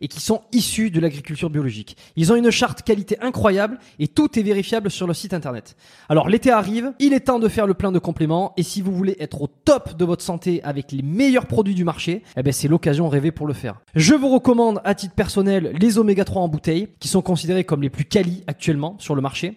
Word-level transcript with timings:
et 0.00 0.08
qui 0.08 0.20
sont 0.20 0.42
issus 0.52 0.90
de 0.90 1.00
l'agriculture 1.00 1.50
biologique. 1.50 1.96
Ils 2.16 2.32
ont 2.32 2.36
une 2.36 2.50
charte 2.50 2.82
qualité 2.82 3.16
incroyable 3.20 3.78
et 3.98 4.08
tout 4.08 4.38
est 4.38 4.42
vérifiable 4.42 4.90
sur 4.90 5.06
le 5.06 5.14
site 5.14 5.34
internet. 5.34 5.76
Alors 6.08 6.28
l'été 6.28 6.50
arrive, 6.50 6.92
il 6.98 7.12
est 7.12 7.20
temps 7.20 7.38
de 7.38 7.48
faire 7.48 7.66
le 7.66 7.74
plein 7.74 7.92
de 7.92 7.98
compléments 7.98 8.52
et 8.56 8.62
si 8.62 8.82
vous 8.82 8.92
voulez 8.92 9.16
être 9.18 9.42
au 9.42 9.46
top 9.46 9.96
de 9.96 10.04
votre 10.04 10.22
santé 10.22 10.62
avec 10.62 10.92
les 10.92 11.02
meilleurs 11.02 11.46
produits 11.46 11.74
du 11.74 11.84
marché, 11.84 12.22
eh 12.36 12.42
ben 12.42 12.52
c'est 12.52 12.68
l'occasion 12.68 13.08
rêvée 13.08 13.32
pour 13.32 13.46
le 13.46 13.54
faire. 13.54 13.80
Je 13.94 14.14
vous 14.14 14.28
recommande 14.28 14.80
à 14.84 14.94
titre 14.94 15.14
personnel 15.14 15.72
les 15.80 15.98
oméga 15.98 16.24
3 16.24 16.42
en 16.42 16.48
bouteille 16.48 16.88
qui 17.00 17.08
sont 17.08 17.22
considérés 17.22 17.64
comme 17.64 17.82
les 17.82 17.90
plus 17.90 18.04
quali 18.04 18.44
actuellement 18.46 18.96
sur 18.98 19.14
le 19.14 19.22
marché. 19.22 19.56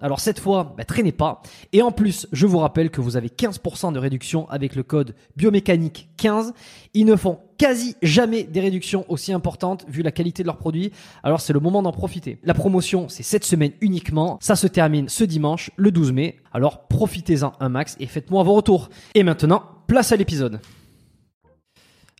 Alors 0.00 0.20
cette 0.20 0.38
fois, 0.40 0.74
bah, 0.76 0.84
traînez 0.84 1.12
pas. 1.12 1.42
Et 1.72 1.82
en 1.82 1.92
plus, 1.92 2.26
je 2.32 2.46
vous 2.46 2.58
rappelle 2.58 2.90
que 2.90 3.00
vous 3.00 3.16
avez 3.16 3.28
15% 3.28 3.92
de 3.92 3.98
réduction 3.98 4.48
avec 4.48 4.74
le 4.74 4.82
code 4.82 5.14
biomécanique 5.36 6.08
15. 6.16 6.52
Ils 6.94 7.06
ne 7.06 7.16
font 7.16 7.38
quasi 7.58 7.96
jamais 8.02 8.44
des 8.44 8.60
réductions 8.60 9.04
aussi 9.08 9.32
importantes 9.32 9.84
vu 9.88 10.02
la 10.02 10.10
qualité 10.12 10.42
de 10.42 10.46
leurs 10.46 10.56
produits. 10.56 10.92
Alors 11.22 11.40
c'est 11.40 11.52
le 11.52 11.60
moment 11.60 11.82
d'en 11.82 11.92
profiter. 11.92 12.38
La 12.42 12.54
promotion, 12.54 13.08
c'est 13.08 13.22
cette 13.22 13.44
semaine 13.44 13.72
uniquement. 13.80 14.38
Ça 14.40 14.56
se 14.56 14.66
termine 14.66 15.08
ce 15.08 15.24
dimanche, 15.24 15.70
le 15.76 15.90
12 15.90 16.12
mai. 16.12 16.36
Alors 16.52 16.86
profitez-en 16.88 17.52
un 17.60 17.68
max 17.68 17.96
et 18.00 18.06
faites-moi 18.06 18.42
vos 18.42 18.54
retours. 18.54 18.88
Et 19.14 19.22
maintenant, 19.22 19.62
place 19.86 20.12
à 20.12 20.16
l'épisode. 20.16 20.60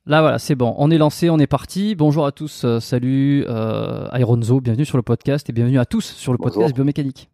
Là 0.06 0.22
voilà, 0.22 0.38
c'est 0.38 0.54
bon, 0.54 0.74
on 0.78 0.90
est 0.90 0.98
lancé, 0.98 1.30
on 1.30 1.38
est 1.38 1.46
parti. 1.46 1.94
Bonjour 1.94 2.26
à 2.26 2.32
tous, 2.32 2.64
euh, 2.64 2.80
salut 2.80 3.44
euh, 3.48 4.08
Ironzo, 4.14 4.60
bienvenue 4.60 4.86
sur 4.86 4.96
le 4.96 5.02
podcast 5.02 5.48
et 5.50 5.52
bienvenue 5.52 5.78
à 5.78 5.84
tous 5.84 6.04
sur 6.04 6.32
le 6.32 6.38
Bonjour. 6.38 6.54
podcast 6.54 6.74
Biomécanique. 6.74 7.30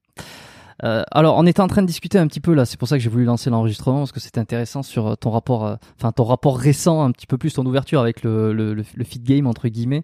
Euh, 0.84 1.02
alors, 1.10 1.36
on 1.38 1.46
était 1.46 1.60
en 1.60 1.68
train 1.68 1.82
de 1.82 1.86
discuter 1.86 2.18
un 2.18 2.26
petit 2.26 2.40
peu 2.40 2.52
là, 2.52 2.66
c'est 2.66 2.78
pour 2.78 2.86
ça 2.88 2.96
que 2.96 3.02
j'ai 3.02 3.08
voulu 3.08 3.24
lancer 3.24 3.48
l'enregistrement 3.48 4.00
parce 4.00 4.12
que 4.12 4.20
c'était 4.20 4.40
intéressant 4.40 4.82
sur 4.82 5.06
euh, 5.06 5.14
ton 5.14 5.30
rapport, 5.30 5.64
euh, 5.64 5.76
enfin 5.98 6.12
ton 6.12 6.24
rapport 6.24 6.58
récent, 6.58 7.02
un 7.02 7.12
petit 7.12 7.26
peu 7.26 7.38
plus 7.38 7.54
ton 7.54 7.64
ouverture 7.64 8.00
avec 8.00 8.22
le, 8.22 8.52
le, 8.52 8.74
le, 8.74 8.84
le 8.94 9.04
feed 9.04 9.22
game 9.22 9.46
entre 9.46 9.68
guillemets. 9.68 10.02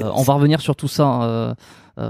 Euh, 0.00 0.10
on 0.14 0.22
va 0.22 0.34
revenir 0.34 0.60
sur 0.60 0.76
tout 0.76 0.88
ça 0.88 1.22
euh, 1.22 1.54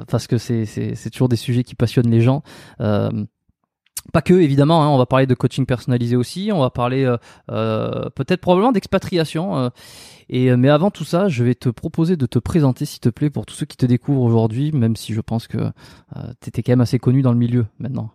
parce 0.09 0.27
que 0.27 0.39
c'est 0.39 0.65
c'est 0.65 1.11
toujours 1.11 1.29
des 1.29 1.37
sujets 1.37 1.65
qui 1.65 1.75
passionnent 1.75 2.11
les 2.11 2.21
gens. 2.21 2.43
Pas 2.79 4.21
que 4.21 4.35
évidemment, 4.35 4.83
hein, 4.85 4.89
on 4.89 4.99
va 4.99 5.07
parler 5.07 5.27
de 5.27 5.35
coaching 5.35 5.65
personnalisé 5.67 6.15
aussi, 6.15 6.51
on 6.53 6.61
va 6.61 6.71
parler 6.71 7.13
peut-être 7.49 8.41
probablement 8.41 8.73
d'expatriation. 8.73 9.71
Euh, 10.33 10.53
euh, 10.53 10.57
mais 10.57 10.69
avant 10.69 10.91
tout 10.91 11.05
ça, 11.05 11.29
je 11.29 11.45
vais 11.45 11.55
te 11.55 11.69
proposer 11.69 12.17
de 12.17 12.27
te 12.27 12.39
présenter 12.39 12.85
s'il 12.85 13.01
te 13.01 13.09
plaît 13.09 13.31
pour 13.31 13.47
tous 13.47 13.55
ceux 13.55 13.67
qui 13.67 13.77
te 13.77 13.87
découvrent 13.87 14.23
aujourd'hui, 14.23 14.73
même 14.73 14.97
si 14.97 15.13
je 15.13 15.21
pense 15.21 15.47
que 15.47 15.59
tu 16.41 16.49
étais 16.49 16.63
quand 16.63 16.73
même 16.73 16.81
assez 16.81 16.99
connu 16.99 17.23
dans 17.23 17.33
le 17.33 17.39
milieu 17.39 17.67
maintenant. 17.79 18.11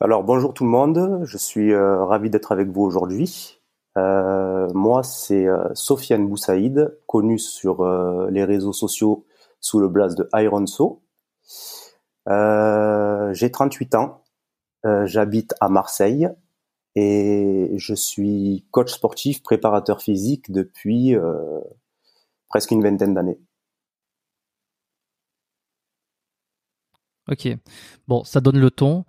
Alors 0.00 0.22
bonjour 0.22 0.54
tout 0.54 0.62
le 0.62 0.70
monde, 0.70 1.22
je 1.24 1.36
suis 1.36 1.72
euh, 1.72 2.04
ravi 2.04 2.30
d'être 2.30 2.52
avec 2.52 2.68
vous 2.68 2.82
aujourd'hui. 2.82 3.58
Euh, 3.96 4.68
moi 4.72 5.02
c'est 5.02 5.48
euh, 5.48 5.64
Sofiane 5.74 6.28
Boussaïd, 6.28 6.96
connu 7.08 7.36
sur 7.36 7.80
euh, 7.80 8.30
les 8.30 8.44
réseaux 8.44 8.72
sociaux 8.72 9.26
sous 9.58 9.80
le 9.80 9.88
blaze 9.88 10.14
de 10.14 10.28
Ironso. 10.34 11.02
Euh, 12.28 13.32
J'ai 13.34 13.50
38 13.50 13.96
ans, 13.96 14.22
euh, 14.86 15.04
j'habite 15.06 15.56
à 15.60 15.68
Marseille 15.68 16.28
et 16.94 17.70
je 17.76 17.94
suis 17.94 18.66
coach 18.70 18.92
sportif, 18.92 19.42
préparateur 19.42 20.02
physique 20.02 20.50
depuis 20.50 21.14
euh, 21.14 21.60
presque 22.48 22.70
une 22.70 22.82
vingtaine 22.82 23.14
d'années. 23.14 23.38
Ok, 27.30 27.48
bon, 28.06 28.24
ça 28.24 28.40
donne 28.40 28.58
le 28.58 28.70
ton. 28.70 29.04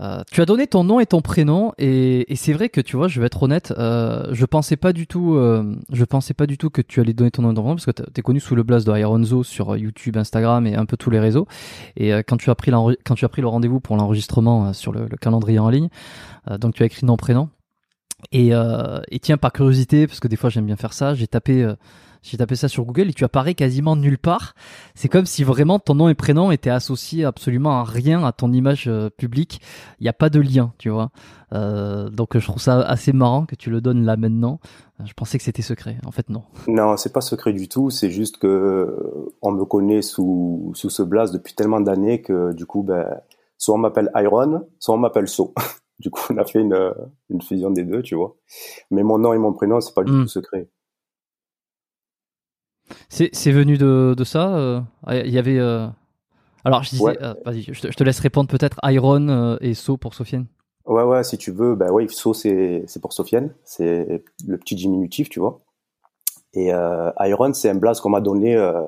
Euh, 0.00 0.22
tu 0.32 0.40
as 0.40 0.44
donné 0.44 0.66
ton 0.66 0.82
nom 0.82 0.98
et 0.98 1.06
ton 1.06 1.20
prénom 1.20 1.72
et, 1.78 2.32
et 2.32 2.36
c'est 2.36 2.52
vrai 2.52 2.68
que 2.68 2.80
tu 2.80 2.96
vois, 2.96 3.06
je 3.06 3.20
vais 3.20 3.26
être 3.26 3.42
honnête, 3.42 3.72
euh, 3.78 4.26
je 4.32 4.44
pensais 4.44 4.76
pas 4.76 4.92
du 4.92 5.06
tout, 5.06 5.34
euh, 5.34 5.76
je 5.92 6.04
pensais 6.04 6.34
pas 6.34 6.46
du 6.46 6.58
tout 6.58 6.68
que 6.68 6.82
tu 6.82 7.00
allais 7.00 7.12
donner 7.12 7.30
ton 7.30 7.42
nom 7.42 7.52
et 7.52 7.54
ton 7.54 7.62
prénom 7.62 7.76
parce 7.76 7.86
que 7.86 7.92
t'es 7.92 8.22
connu 8.22 8.40
sous 8.40 8.56
le 8.56 8.64
blaze 8.64 8.84
de 8.84 8.96
Ironzo 8.96 9.44
sur 9.44 9.76
YouTube, 9.76 10.16
Instagram 10.16 10.66
et 10.66 10.74
un 10.74 10.84
peu 10.84 10.96
tous 10.96 11.10
les 11.10 11.20
réseaux. 11.20 11.46
Et 11.96 12.12
euh, 12.12 12.22
quand 12.26 12.36
tu 12.36 12.50
as 12.50 12.54
pris 12.54 12.72
quand 12.72 13.14
tu 13.14 13.24
as 13.24 13.28
pris 13.28 13.42
le 13.42 13.48
rendez-vous 13.48 13.80
pour 13.80 13.96
l'enregistrement 13.96 14.66
euh, 14.66 14.72
sur 14.72 14.90
le, 14.92 15.06
le 15.08 15.16
calendrier 15.16 15.60
en 15.60 15.68
ligne, 15.70 15.88
euh, 16.50 16.58
donc 16.58 16.74
tu 16.74 16.82
as 16.82 16.86
écrit 16.86 17.06
nom 17.06 17.16
prénom. 17.16 17.48
Et, 18.32 18.54
euh, 18.54 19.00
et 19.10 19.18
tiens, 19.18 19.36
par 19.36 19.52
curiosité, 19.52 20.06
parce 20.06 20.20
que 20.20 20.28
des 20.28 20.36
fois 20.36 20.50
j'aime 20.50 20.66
bien 20.66 20.76
faire 20.76 20.92
ça, 20.92 21.14
j'ai 21.14 21.26
tapé 21.26 21.62
euh, 21.62 21.74
J'ai 22.26 22.38
tapé 22.38 22.56
ça 22.56 22.68
sur 22.68 22.86
Google 22.86 23.10
et 23.10 23.12
tu 23.12 23.22
apparais 23.22 23.54
quasiment 23.54 23.96
nulle 23.96 24.16
part. 24.16 24.54
C'est 24.94 25.10
comme 25.10 25.26
si 25.26 25.44
vraiment 25.44 25.78
ton 25.78 25.94
nom 25.94 26.08
et 26.08 26.14
prénom 26.14 26.50
étaient 26.50 26.70
associés 26.70 27.22
absolument 27.26 27.72
à 27.80 27.84
rien 27.84 28.24
à 28.24 28.32
ton 28.32 28.50
image 28.50 28.86
euh, 28.88 29.10
publique. 29.10 29.60
Il 30.00 30.04
n'y 30.04 30.08
a 30.08 30.14
pas 30.14 30.30
de 30.30 30.40
lien, 30.40 30.72
tu 30.78 30.88
vois. 30.88 31.10
Euh, 31.52 32.08
donc 32.08 32.38
je 32.38 32.44
trouve 32.46 32.62
ça 32.62 32.80
assez 32.80 33.12
marrant 33.12 33.44
que 33.44 33.54
tu 33.56 33.68
le 33.68 33.82
donnes 33.82 34.04
là 34.06 34.16
maintenant. 34.16 34.58
Je 35.04 35.12
pensais 35.12 35.36
que 35.36 35.44
c'était 35.44 35.60
secret. 35.60 35.98
En 36.06 36.12
fait, 36.12 36.30
non. 36.30 36.44
Non, 36.66 36.96
c'est 36.96 37.12
pas 37.12 37.20
secret 37.20 37.52
du 37.52 37.68
tout. 37.68 37.90
C'est 37.90 38.10
juste 38.10 38.38
que 38.38 38.96
on 39.42 39.52
me 39.52 39.66
connaît 39.66 40.00
sous, 40.02 40.72
sous 40.74 40.88
ce 40.88 41.02
blaze 41.02 41.30
depuis 41.30 41.54
tellement 41.54 41.80
d'années 41.82 42.22
que 42.22 42.54
du 42.54 42.64
coup, 42.64 42.82
ben, 42.82 43.06
soit 43.58 43.74
on 43.74 43.78
m'appelle 43.78 44.10
Iron, 44.16 44.66
soit 44.78 44.94
on 44.94 44.98
m'appelle 44.98 45.28
So. 45.28 45.52
du 45.98 46.08
coup, 46.10 46.22
on 46.32 46.38
a 46.38 46.44
fait 46.46 46.60
une, 46.60 46.92
une 47.28 47.42
fusion 47.42 47.70
des 47.70 47.84
deux, 47.84 48.00
tu 48.02 48.14
vois. 48.14 48.34
Mais 48.90 49.02
mon 49.02 49.18
nom 49.18 49.34
et 49.34 49.38
mon 49.38 49.52
prénom, 49.52 49.80
c'est 49.82 49.94
pas 49.94 50.04
du 50.04 50.10
Mm. 50.12 50.22
tout 50.22 50.28
secret. 50.28 50.68
C'est 53.08 53.52
venu 53.52 53.76
de, 53.78 54.14
de 54.16 54.24
ça. 54.24 54.54
euh, 54.56 54.80
Il 55.08 55.30
y 55.30 55.38
avait. 55.38 55.58
euh, 55.58 55.86
Alors 56.64 56.82
je 56.82 56.90
disais, 56.90 57.02
Ouais. 57.04 57.18
euh, 57.22 57.34
vas-y, 57.44 57.62
je 57.62 57.80
te, 57.80 57.90
je 57.90 57.96
te 57.96 58.04
laisse 58.04 58.20
répondre 58.20 58.48
peut-être 58.48 58.78
Iron 58.84 59.56
et 59.60 59.74
So 59.74 59.96
pour 59.96 60.14
Sofiane. 60.14 60.46
Ouais, 60.86 61.02
ouais, 61.02 61.24
si 61.24 61.38
tu 61.38 61.50
veux, 61.50 61.74
ben 61.76 61.90
oui, 61.90 62.08
So, 62.10 62.34
c'est, 62.34 62.84
pour 63.00 63.12
Sofiane. 63.14 63.54
C'est 63.64 64.22
le 64.46 64.58
petit 64.58 64.74
diminutif, 64.74 65.28
tu 65.30 65.40
vois. 65.40 65.60
Et 66.52 66.72
euh, 66.74 67.10
Iron, 67.20 67.52
c'est 67.54 67.70
un 67.70 67.74
blaze 67.74 68.00
qu'on 68.00 68.10
m'a 68.10 68.20
donné 68.20 68.54
euh, 68.54 68.82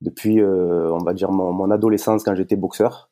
depuis, 0.00 0.40
euh, 0.40 0.92
on 0.92 0.98
va 1.04 1.12
dire, 1.14 1.30
mon, 1.32 1.52
mon 1.52 1.70
adolescence 1.72 2.22
quand 2.22 2.34
j'étais 2.36 2.54
boxeur, 2.56 3.10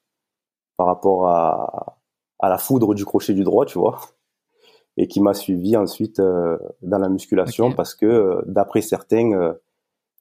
par 0.76 0.86
rapport 0.86 1.26
à, 1.28 1.98
à 2.38 2.48
la 2.48 2.58
foudre 2.58 2.94
du 2.94 3.04
crochet 3.04 3.34
du 3.34 3.42
droit, 3.42 3.66
tu 3.66 3.76
vois, 3.78 4.00
et 4.96 5.08
qui 5.08 5.20
m'a 5.20 5.34
suivi 5.34 5.76
ensuite 5.76 6.20
dans 6.20 6.98
la 6.98 7.08
musculation 7.08 7.72
parce 7.72 7.94
que, 7.94 8.40
d'après 8.46 8.82
certains, 8.82 9.54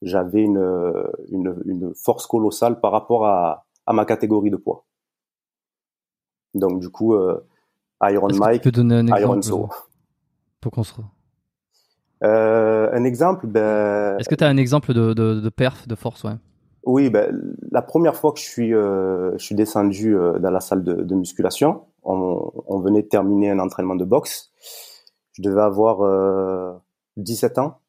j'avais 0.02 0.42
une, 0.42 1.04
une, 1.30 1.62
une 1.66 1.94
force 1.94 2.26
colossale 2.26 2.80
par 2.80 2.92
rapport 2.92 3.26
à, 3.26 3.66
à 3.86 3.92
ma 3.92 4.04
catégorie 4.04 4.50
de 4.50 4.56
poids. 4.56 4.84
Donc 6.54 6.80
du 6.80 6.90
coup, 6.90 7.14
euh, 7.14 7.46
Iron 8.02 8.28
Est-ce 8.28 8.38
que 8.38 8.44
Mike, 8.44 8.62
tu 8.62 8.70
peux 8.70 8.72
donner 8.72 8.96
un 8.96 9.06
exemple 9.06 9.20
Iron 9.22 9.42
So. 9.42 9.62
euh, 9.64 9.66
pour 10.60 10.72
qu'on 10.72 10.82
se... 10.84 10.94
Euh, 12.24 12.88
un 12.92 13.04
exemple, 13.04 13.46
ben, 13.46 14.16
Est-ce 14.18 14.28
que 14.28 14.34
tu 14.34 14.44
as 14.44 14.48
un 14.48 14.56
exemple 14.56 14.94
de, 14.94 15.12
de, 15.12 15.40
de 15.40 15.48
perf, 15.50 15.86
de 15.86 15.94
force, 15.94 16.24
ouais? 16.24 16.36
Oui, 16.84 17.10
ben, 17.10 17.54
la 17.70 17.82
première 17.82 18.16
fois 18.16 18.32
que 18.32 18.38
je 18.38 18.44
suis, 18.44 18.72
euh, 18.72 19.32
je 19.38 19.44
suis 19.44 19.54
descendu 19.54 20.16
euh, 20.16 20.38
dans 20.38 20.50
la 20.50 20.60
salle 20.60 20.82
de, 20.84 20.94
de 20.94 21.14
musculation, 21.14 21.82
on, 22.04 22.52
on 22.66 22.78
venait 22.78 23.02
de 23.02 23.08
terminer 23.08 23.50
un 23.50 23.58
entraînement 23.58 23.96
de 23.96 24.04
boxe. 24.04 24.50
Je 25.32 25.42
devais 25.42 25.60
avoir 25.60 26.00
euh, 26.02 26.72
17 27.18 27.58
ans. 27.58 27.80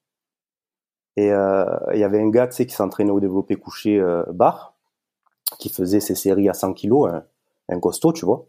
Et 1.17 1.31
euh, 1.31 1.65
il 1.93 1.99
y 1.99 2.03
avait 2.03 2.21
un 2.21 2.29
gars, 2.29 2.47
tu 2.47 2.55
sais, 2.55 2.65
qui 2.65 2.75
s'entraînait 2.75 3.11
au 3.11 3.19
développé 3.19 3.55
couché 3.55 3.99
euh, 3.99 4.23
bar, 4.31 4.75
qui 5.59 5.69
faisait 5.69 5.99
ses 5.99 6.15
séries 6.15 6.47
à 6.47 6.53
100 6.53 6.73
kilos, 6.73 7.09
un, 7.11 7.25
un 7.69 7.79
costaud, 7.79 8.13
tu 8.13 8.25
vois. 8.25 8.47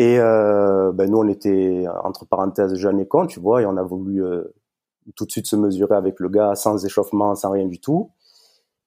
Et 0.00 0.18
euh, 0.18 0.92
ben, 0.92 1.10
nous, 1.10 1.18
on 1.18 1.28
était, 1.28 1.84
entre 2.04 2.24
parenthèses, 2.24 2.74
jeunes 2.76 3.00
et 3.00 3.06
cons, 3.06 3.26
tu 3.26 3.38
vois, 3.38 3.60
et 3.60 3.66
on 3.66 3.76
a 3.76 3.82
voulu 3.82 4.24
euh, 4.24 4.44
tout 5.14 5.26
de 5.26 5.30
suite 5.30 5.46
se 5.46 5.56
mesurer 5.56 5.94
avec 5.94 6.20
le 6.20 6.30
gars 6.30 6.54
sans 6.54 6.86
échauffement, 6.86 7.34
sans 7.34 7.50
rien 7.50 7.66
du 7.66 7.80
tout. 7.80 8.10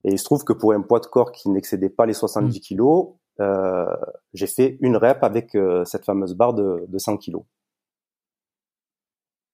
Et 0.05 0.11
il 0.13 0.19
se 0.19 0.23
trouve 0.23 0.43
que 0.43 0.53
pour 0.53 0.73
un 0.73 0.81
poids 0.81 0.99
de 0.99 1.05
corps 1.05 1.31
qui 1.31 1.49
n'excédait 1.49 1.89
pas 1.89 2.07
les 2.07 2.13
70 2.13 2.59
kilos, 2.61 3.09
euh, 3.41 3.85
j'ai 4.33 4.47
fait 4.47 4.77
une 4.81 4.97
rep 4.97 5.23
avec 5.23 5.55
cette 5.85 6.05
fameuse 6.05 6.33
barre 6.33 6.55
de, 6.55 6.85
de 6.87 6.97
100 6.97 7.17
kilos. 7.17 7.43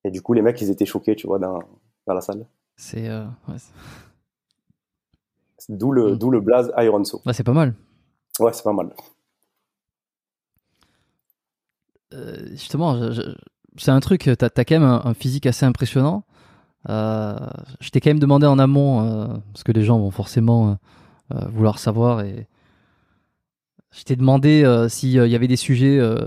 Et 0.05 0.11
du 0.11 0.21
coup, 0.21 0.33
les 0.33 0.41
mecs, 0.41 0.61
ils 0.61 0.69
étaient 0.69 0.85
choqués, 0.85 1.15
tu 1.15 1.27
vois, 1.27 1.39
dans, 1.39 1.59
dans 2.07 2.13
la 2.13 2.21
salle. 2.21 2.45
C'est 2.81 3.09
euh, 3.09 3.25
ouais, 3.49 3.55
c'est- 3.57 3.73
D'où 5.77 5.91
le, 5.91 6.13
Mm. 6.13 6.17
d'où 6.17 6.31
le 6.31 6.39
blaze 6.39 6.71
Iron 6.77 7.03
So. 7.03 7.21
ouais, 7.25 7.33
c'est 7.33 7.43
pas 7.43 7.51
mal. 7.53 7.75
Ouais, 8.39 8.53
c'est 8.53 8.63
pas 8.63 8.71
mal. 8.71 8.93
Euh, 12.13 12.47
justement, 12.51 12.97
c'est 13.77 13.91
un 13.91 13.99
truc, 13.99 14.29
t'as 14.37 14.47
as 14.55 14.65
quand 14.65 14.75
même 14.79 14.83
un, 14.83 15.01
un 15.03 15.13
physique 15.13 15.45
assez 15.45 15.65
impressionnant. 15.65 16.23
Euh, 16.89 17.35
je 17.81 17.89
t'ai 17.89 17.99
quand 17.99 18.09
même 18.11 18.19
demandé 18.19 18.47
en 18.47 18.57
amont, 18.57 19.03
euh, 19.05 19.27
parce 19.53 19.63
que 19.63 19.71
les 19.73 19.83
gens 19.83 19.99
vont 19.99 20.11
forcément 20.11 20.69
euh, 20.71 21.35
euh, 21.35 21.47
vouloir 21.49 21.77
savoir, 21.77 22.21
et 22.21 22.47
je 23.91 24.03
t'ai 24.03 24.15
demandé 24.15 24.63
euh, 24.63 24.87
s'il 24.87 25.09
y 25.11 25.19
avait 25.35 25.47
des 25.49 25.57
sujets 25.57 25.99
euh, 25.99 26.17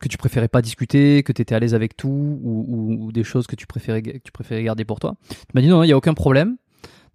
que 0.00 0.08
tu 0.08 0.16
préférais 0.18 0.48
pas 0.48 0.60
discuter, 0.62 1.22
que 1.22 1.32
tu 1.32 1.42
étais 1.42 1.54
à 1.54 1.58
l'aise 1.60 1.74
avec 1.74 1.96
tout, 1.96 2.08
ou, 2.42 2.64
ou- 2.68 3.04
ou 3.06 3.12
des 3.12 3.24
choses 3.24 3.46
que 3.46 3.56
tu 3.56 3.66
préférais, 3.66 4.02
que 4.02 4.18
tu 4.18 4.32
préférais 4.32 4.62
garder 4.62 4.84
pour 4.84 4.98
toi. 5.00 5.16
Tu 5.30 5.36
m'as 5.54 5.60
dit 5.60 5.68
non, 5.68 5.82
il 5.82 5.86
n'y 5.86 5.92
a 5.92 5.96
aucun 5.96 6.14
problème. 6.14 6.56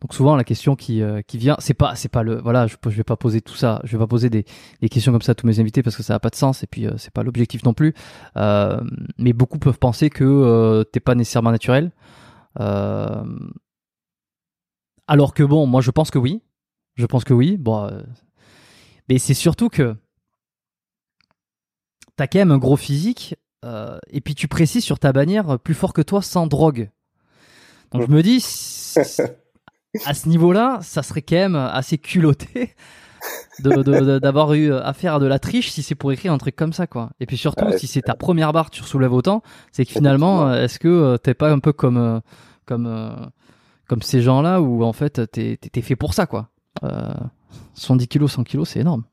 Donc 0.02 0.14
souvent 0.14 0.38
la 0.38 0.46
question 0.46 0.78
qui, 0.78 1.02
euh, 1.02 1.22
qui 1.22 1.38
vient, 1.38 1.58
c'est 1.60 1.74
pas 1.74 1.94
c'est 1.96 2.08
pas 2.08 2.24
le 2.24 2.40
voilà, 2.40 2.68
je, 2.68 2.78
je 2.81 2.90
vais 2.96 3.04
pas 3.04 3.18
poser 3.18 3.42
tout 3.42 3.56
ça, 3.56 3.81
je 3.84 3.92
vais 3.92 3.98
pas 3.98 4.08
poser 4.08 4.30
des, 4.30 4.46
des 4.81 4.88
questions 4.88 5.12
comme 5.12 5.22
ça 5.22 5.34
à 5.34 5.36
tous 5.36 5.46
mes 5.46 5.60
invités 5.60 5.84
parce 5.84 5.98
que 5.98 6.04
ça 6.04 6.14
n'a 6.14 6.22
pas 6.22 6.30
de 6.30 6.36
sens 6.36 6.64
et 6.64 6.68
puis 6.68 6.88
euh, 6.88 6.94
c'est 6.96 7.12
pas 7.12 7.22
l'objectif 7.22 7.64
non 7.66 7.74
plus. 7.74 7.94
Euh, 8.38 8.80
mais 9.18 9.34
beaucoup 9.34 9.60
peuvent 9.60 9.78
penser 9.78 10.10
que 10.10 10.24
euh, 10.24 10.86
t'es 10.86 11.02
pas 11.02 11.16
nécessairement 11.16 11.52
naturel. 11.52 11.92
Euh, 12.62 13.26
alors 15.08 15.34
que 15.34 15.44
bon, 15.44 15.66
moi 15.68 15.81
je 15.81 15.92
pense 15.92 16.12
que 16.12 16.18
oui, 16.20 16.42
je 16.96 17.06
pense 17.06 17.24
que 17.26 17.34
oui. 17.34 17.58
Bon, 17.58 17.84
euh, 17.86 18.02
mais 19.10 19.18
c'est 19.18 19.34
surtout 19.34 19.68
que 19.70 19.96
t'as 22.19 22.27
quand 22.27 22.39
même 22.39 22.51
un 22.51 22.57
gros 22.57 22.75
physique 22.75 23.38
euh, 23.63 23.98
et 24.12 24.19
puis 24.19 24.36
tu 24.36 24.50
précises 24.50 24.83
sur 24.83 25.00
ta 25.00 25.13
bannière 25.13 25.51
euh, 25.51 25.57
plus 25.57 25.74
fort 25.74 25.94
que 25.94 26.01
toi 26.01 26.21
sans 26.21 26.48
drogue. 26.48 26.89
Donc 27.94 28.01
je 28.07 28.12
me 28.12 28.21
dis 28.21 28.38
à 30.06 30.13
ce 30.13 30.27
niveau-là, 30.27 30.80
ça 30.81 31.01
serait 31.01 31.21
quand 31.21 31.38
même 31.38 31.56
assez 31.56 31.98
culotté 31.98 32.75
d'avoir 33.60 34.54
eu 34.54 34.74
affaire 34.74 35.16
à 35.16 35.19
de 35.19 35.27
la 35.27 35.39
triche 35.39 35.71
si 35.71 35.81
c'est 35.81 35.95
pour 35.95 36.12
écrire 36.12 36.33
un 36.33 36.38
truc 36.38 36.57
comme 36.57 36.74
ça, 36.74 36.88
quoi. 36.88 37.12
Et 37.21 37.25
puis 37.25 37.38
surtout, 37.38 37.66
Ouais, 37.66 37.77
si 37.77 37.88
c'est 37.88 38.01
ta 38.01 38.16
première 38.16 38.51
barre 38.51 38.69
tu 38.69 38.83
soulèves 38.83 39.13
autant, 39.13 39.42
c'est 39.71 39.86
que 39.86 39.92
finalement, 39.92 40.50
euh, 40.50 40.66
est-ce 40.66 40.77
que 40.77 40.89
euh, 40.89 41.18
t'es 41.18 41.33
pas 41.33 41.51
un 41.51 41.60
peu 41.60 41.71
comme 41.71 41.98
euh, 41.98 42.19
comme 42.66 42.86
euh, 42.86 43.12
comme 43.88 44.01
ces 44.01 44.21
gens-là 44.21 44.60
où 44.60 44.83
en 44.83 44.94
fait 44.94 45.31
t'es 45.31 45.81
fait 45.81 45.95
pour 45.95 46.13
ça, 46.13 46.25
quoi. 46.25 46.50
Euh, 46.83 47.13
70 47.75 48.07
kilos, 48.10 48.33
100 48.33 48.44
kilos, 48.44 48.69
c'est 48.69 48.81
énorme 48.81 49.04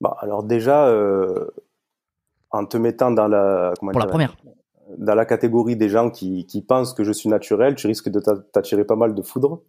Bah, 0.00 0.16
alors 0.20 0.42
déjà, 0.42 0.86
euh, 0.88 1.48
en 2.50 2.66
te 2.66 2.76
mettant 2.76 3.10
dans 3.10 3.28
la, 3.28 3.72
comment 3.78 3.92
pour 3.92 4.00
la 4.00 4.06
première. 4.06 4.36
dans 4.98 5.14
la 5.14 5.24
catégorie 5.24 5.76
des 5.76 5.88
gens 5.88 6.10
qui, 6.10 6.46
qui 6.46 6.62
pensent 6.62 6.94
que 6.94 7.04
je 7.04 7.12
suis 7.12 7.28
naturel, 7.28 7.74
tu 7.74 7.86
risques 7.86 8.08
de 8.08 8.20
t'a- 8.20 8.38
t'attirer 8.52 8.84
pas 8.84 8.96
mal 8.96 9.14
de 9.14 9.22
foudre. 9.22 9.62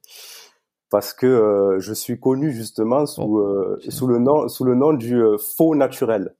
Parce 0.90 1.14
que 1.14 1.26
euh, 1.26 1.80
je 1.80 1.94
suis 1.94 2.20
connu 2.20 2.52
justement 2.52 3.06
sous, 3.06 3.22
Bon, 3.22 3.40
euh, 3.40 3.80
sous, 3.88 4.08
le 4.08 4.20
nom, 4.20 4.50
sous 4.50 4.66
le 4.66 4.76
nom 4.76 4.92
du 4.94 5.16
euh, 5.24 5.38
faux 5.38 5.74
naturel. 5.74 6.36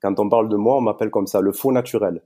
Quand 0.00 0.18
on 0.18 0.28
parle 0.28 0.48
de 0.48 0.56
moi, 0.56 0.76
on 0.76 0.80
m'appelle 0.80 1.10
comme 1.10 1.26
ça, 1.26 1.40
le 1.42 1.52
faux 1.52 1.70
naturel. 1.70 2.22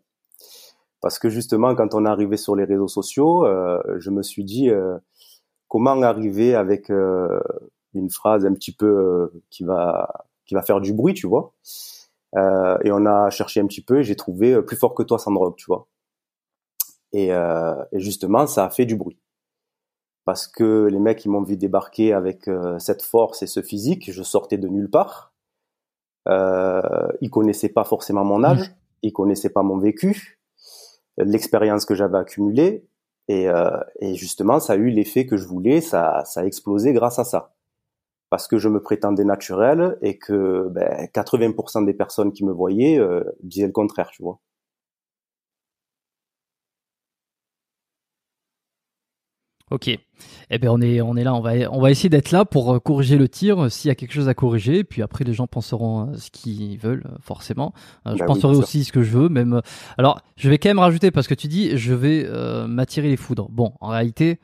Parce 1.00 1.18
que 1.18 1.28
justement, 1.28 1.74
quand 1.74 1.94
on 1.94 2.06
est 2.06 2.08
arrivé 2.08 2.36
sur 2.36 2.54
les 2.54 2.64
réseaux 2.64 2.88
sociaux, 2.88 3.44
euh, 3.44 3.80
je 3.98 4.10
me 4.10 4.22
suis 4.22 4.44
dit 4.44 4.70
euh, 4.70 4.96
comment 5.68 6.00
arriver 6.02 6.54
avec 6.54 6.90
euh, 6.90 7.40
une 7.92 8.08
phrase 8.10 8.46
un 8.46 8.52
petit 8.54 8.72
peu 8.72 8.86
euh, 8.86 9.42
qui 9.50 9.64
va 9.64 10.26
qui 10.46 10.54
va 10.54 10.62
faire 10.62 10.80
du 10.80 10.92
bruit, 10.92 11.14
tu 11.14 11.26
vois? 11.26 11.52
Euh, 12.36 12.76
et 12.84 12.92
on 12.92 13.06
a 13.06 13.30
cherché 13.30 13.60
un 13.60 13.66
petit 13.66 13.82
peu 13.82 14.00
et 14.00 14.04
j'ai 14.04 14.16
trouvé 14.16 14.52
euh, 14.52 14.62
plus 14.62 14.76
fort 14.76 14.94
que 14.94 15.02
toi 15.02 15.18
sans 15.18 15.32
drogue, 15.32 15.56
tu 15.56 15.66
vois. 15.66 15.88
Et, 17.12 17.32
euh, 17.32 17.74
et 17.92 18.00
justement, 18.00 18.46
ça 18.46 18.66
a 18.66 18.70
fait 18.70 18.84
du 18.84 18.96
bruit. 18.96 19.18
Parce 20.24 20.46
que 20.46 20.86
les 20.90 20.98
mecs, 20.98 21.24
ils 21.24 21.30
m'ont 21.30 21.42
vu 21.42 21.56
débarquer 21.56 22.12
avec 22.12 22.48
euh, 22.48 22.78
cette 22.78 23.02
force 23.02 23.42
et 23.42 23.46
ce 23.46 23.62
physique. 23.62 24.10
Je 24.12 24.22
sortais 24.22 24.58
de 24.58 24.68
nulle 24.68 24.90
part. 24.90 25.32
Ils 26.28 27.30
connaissaient 27.30 27.68
pas 27.68 27.84
forcément 27.84 28.24
mon 28.24 28.42
âge. 28.42 28.74
Ils 29.02 29.12
connaissaient 29.12 29.50
pas 29.50 29.62
mon 29.62 29.78
vécu, 29.78 30.40
l'expérience 31.16 31.84
que 31.84 31.94
j'avais 31.94 32.18
accumulée. 32.18 32.88
Et, 33.28 33.46
et 34.00 34.14
justement, 34.14 34.58
ça 34.58 34.72
a 34.72 34.76
eu 34.76 34.90
l'effet 34.90 35.26
que 35.26 35.36
je 35.36 35.46
voulais. 35.46 35.80
Ça, 35.80 36.24
ça 36.24 36.40
a 36.40 36.44
explosé 36.44 36.92
grâce 36.92 37.20
à 37.20 37.24
ça. 37.24 37.55
Parce 38.30 38.48
que 38.48 38.58
je 38.58 38.68
me 38.68 38.82
prétendais 38.82 39.24
naturel 39.24 39.98
et 40.02 40.18
que 40.18 40.68
ben, 40.70 41.06
80% 41.14 41.84
des 41.86 41.94
personnes 41.94 42.32
qui 42.32 42.44
me 42.44 42.52
voyaient 42.52 42.98
euh, 42.98 43.22
disaient 43.42 43.66
le 43.66 43.72
contraire, 43.72 44.10
tu 44.12 44.22
vois. 44.22 44.40
Ok. 49.72 49.88
Eh 49.88 50.58
ben 50.58 50.68
on 50.68 50.80
est 50.80 51.00
on 51.00 51.16
est 51.16 51.24
là, 51.24 51.34
on 51.34 51.40
va 51.40 51.54
on 51.72 51.80
va 51.80 51.90
essayer 51.90 52.08
d'être 52.08 52.30
là 52.30 52.44
pour 52.44 52.72
euh, 52.72 52.78
corriger 52.78 53.18
le 53.18 53.28
tir 53.28 53.64
euh, 53.64 53.68
s'il 53.68 53.88
y 53.88 53.90
a 53.90 53.96
quelque 53.96 54.12
chose 54.12 54.28
à 54.28 54.34
corriger. 54.34 54.84
Puis 54.84 55.02
après 55.02 55.24
les 55.24 55.32
gens 55.32 55.48
penseront 55.48 56.14
ce 56.14 56.30
qu'ils 56.30 56.78
veulent 56.78 57.02
forcément. 57.20 57.72
Je 58.06 58.12
oui, 58.12 58.20
penserai 58.24 58.52
bien 58.52 58.60
aussi 58.60 58.84
ce 58.84 58.92
que 58.92 59.02
je 59.02 59.10
veux. 59.10 59.28
Même 59.28 59.60
alors 59.98 60.20
je 60.36 60.48
vais 60.48 60.58
quand 60.58 60.68
même 60.68 60.78
rajouter 60.78 61.10
parce 61.10 61.26
que 61.26 61.34
tu 61.34 61.48
dis 61.48 61.76
je 61.76 61.94
vais 61.94 62.24
euh, 62.26 62.68
m'attirer 62.68 63.08
les 63.08 63.16
foudres. 63.16 63.48
Bon 63.50 63.72
en 63.80 63.88
réalité. 63.88 64.38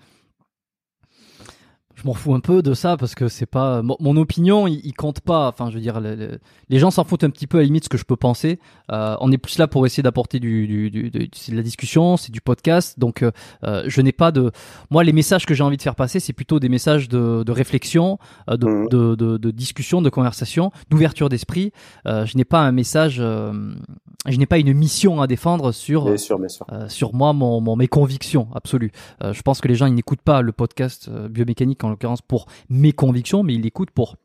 Je 2.02 2.08
m'en 2.08 2.14
fous 2.14 2.34
un 2.34 2.40
peu 2.40 2.62
de 2.62 2.74
ça 2.74 2.96
parce 2.96 3.14
que 3.14 3.28
c'est 3.28 3.46
pas 3.46 3.82
mon, 3.82 4.16
opinion, 4.16 4.66
il, 4.66 4.92
compte 4.92 5.20
pas. 5.20 5.48
Enfin, 5.48 5.70
je 5.70 5.76
veux 5.76 5.80
dire, 5.80 6.00
les, 6.00 6.78
gens 6.78 6.90
s'en 6.90 7.04
foutent 7.04 7.24
un 7.24 7.30
petit 7.30 7.46
peu 7.46 7.58
à 7.58 7.60
la 7.60 7.66
limite 7.66 7.84
ce 7.84 7.88
que 7.88 7.98
je 7.98 8.04
peux 8.04 8.16
penser. 8.16 8.58
Euh, 8.90 9.16
on 9.20 9.30
est 9.30 9.38
plus 9.38 9.58
là 9.58 9.68
pour 9.68 9.86
essayer 9.86 10.02
d'apporter 10.02 10.40
du, 10.40 10.66
du, 10.66 10.90
du, 10.90 11.10
de 11.10 11.28
la 11.54 11.62
discussion, 11.62 12.16
c'est 12.16 12.32
du 12.32 12.40
podcast. 12.40 12.98
Donc, 12.98 13.22
euh, 13.22 13.82
je 13.86 14.00
n'ai 14.00 14.12
pas 14.12 14.32
de. 14.32 14.50
Moi, 14.90 15.04
les 15.04 15.12
messages 15.12 15.46
que 15.46 15.54
j'ai 15.54 15.62
envie 15.62 15.76
de 15.76 15.82
faire 15.82 15.94
passer, 15.94 16.18
c'est 16.18 16.32
plutôt 16.32 16.58
des 16.58 16.68
messages 16.68 17.08
de, 17.08 17.44
de 17.44 17.52
réflexion, 17.52 18.18
euh, 18.50 18.56
de, 18.56 18.66
mmh. 18.66 18.88
de, 18.88 19.14
de, 19.14 19.36
de, 19.36 19.50
discussion, 19.50 20.02
de 20.02 20.10
conversation, 20.10 20.72
d'ouverture 20.90 21.28
d'esprit. 21.28 21.72
je 22.04 22.36
n'ai 22.36 22.44
pas 22.44 22.60
un 22.60 22.72
message. 22.72 23.16
je 23.16 24.36
n'ai 24.36 24.46
pas 24.46 24.58
une 24.58 24.72
mission 24.72 25.20
à 25.20 25.26
défendre 25.26 25.72
sur 25.72 26.06
bien 26.06 26.16
sûr, 26.16 26.38
bien 26.38 26.48
sûr. 26.48 26.66
sur 26.88 27.14
moi, 27.14 27.32
mon, 27.32 27.60
mon, 27.60 27.76
mes 27.76 27.88
convictions 27.88 28.48
absolues. 28.54 28.92
je 29.20 29.42
pense 29.42 29.60
que 29.60 29.68
les 29.68 29.74
gens 29.74 29.86
ils 29.86 29.94
n'écoutent 29.94 30.22
pas 30.22 30.42
le 30.42 30.52
podcast 30.52 31.08
biomécanique 31.10 31.84
en 31.84 31.91
l'occurrence 31.92 32.22
pour 32.22 32.46
mes 32.68 32.92
convictions, 32.92 33.42
mais 33.42 33.54
ils 33.54 33.62
l'écoutent 33.62 33.90
pour 33.90 34.16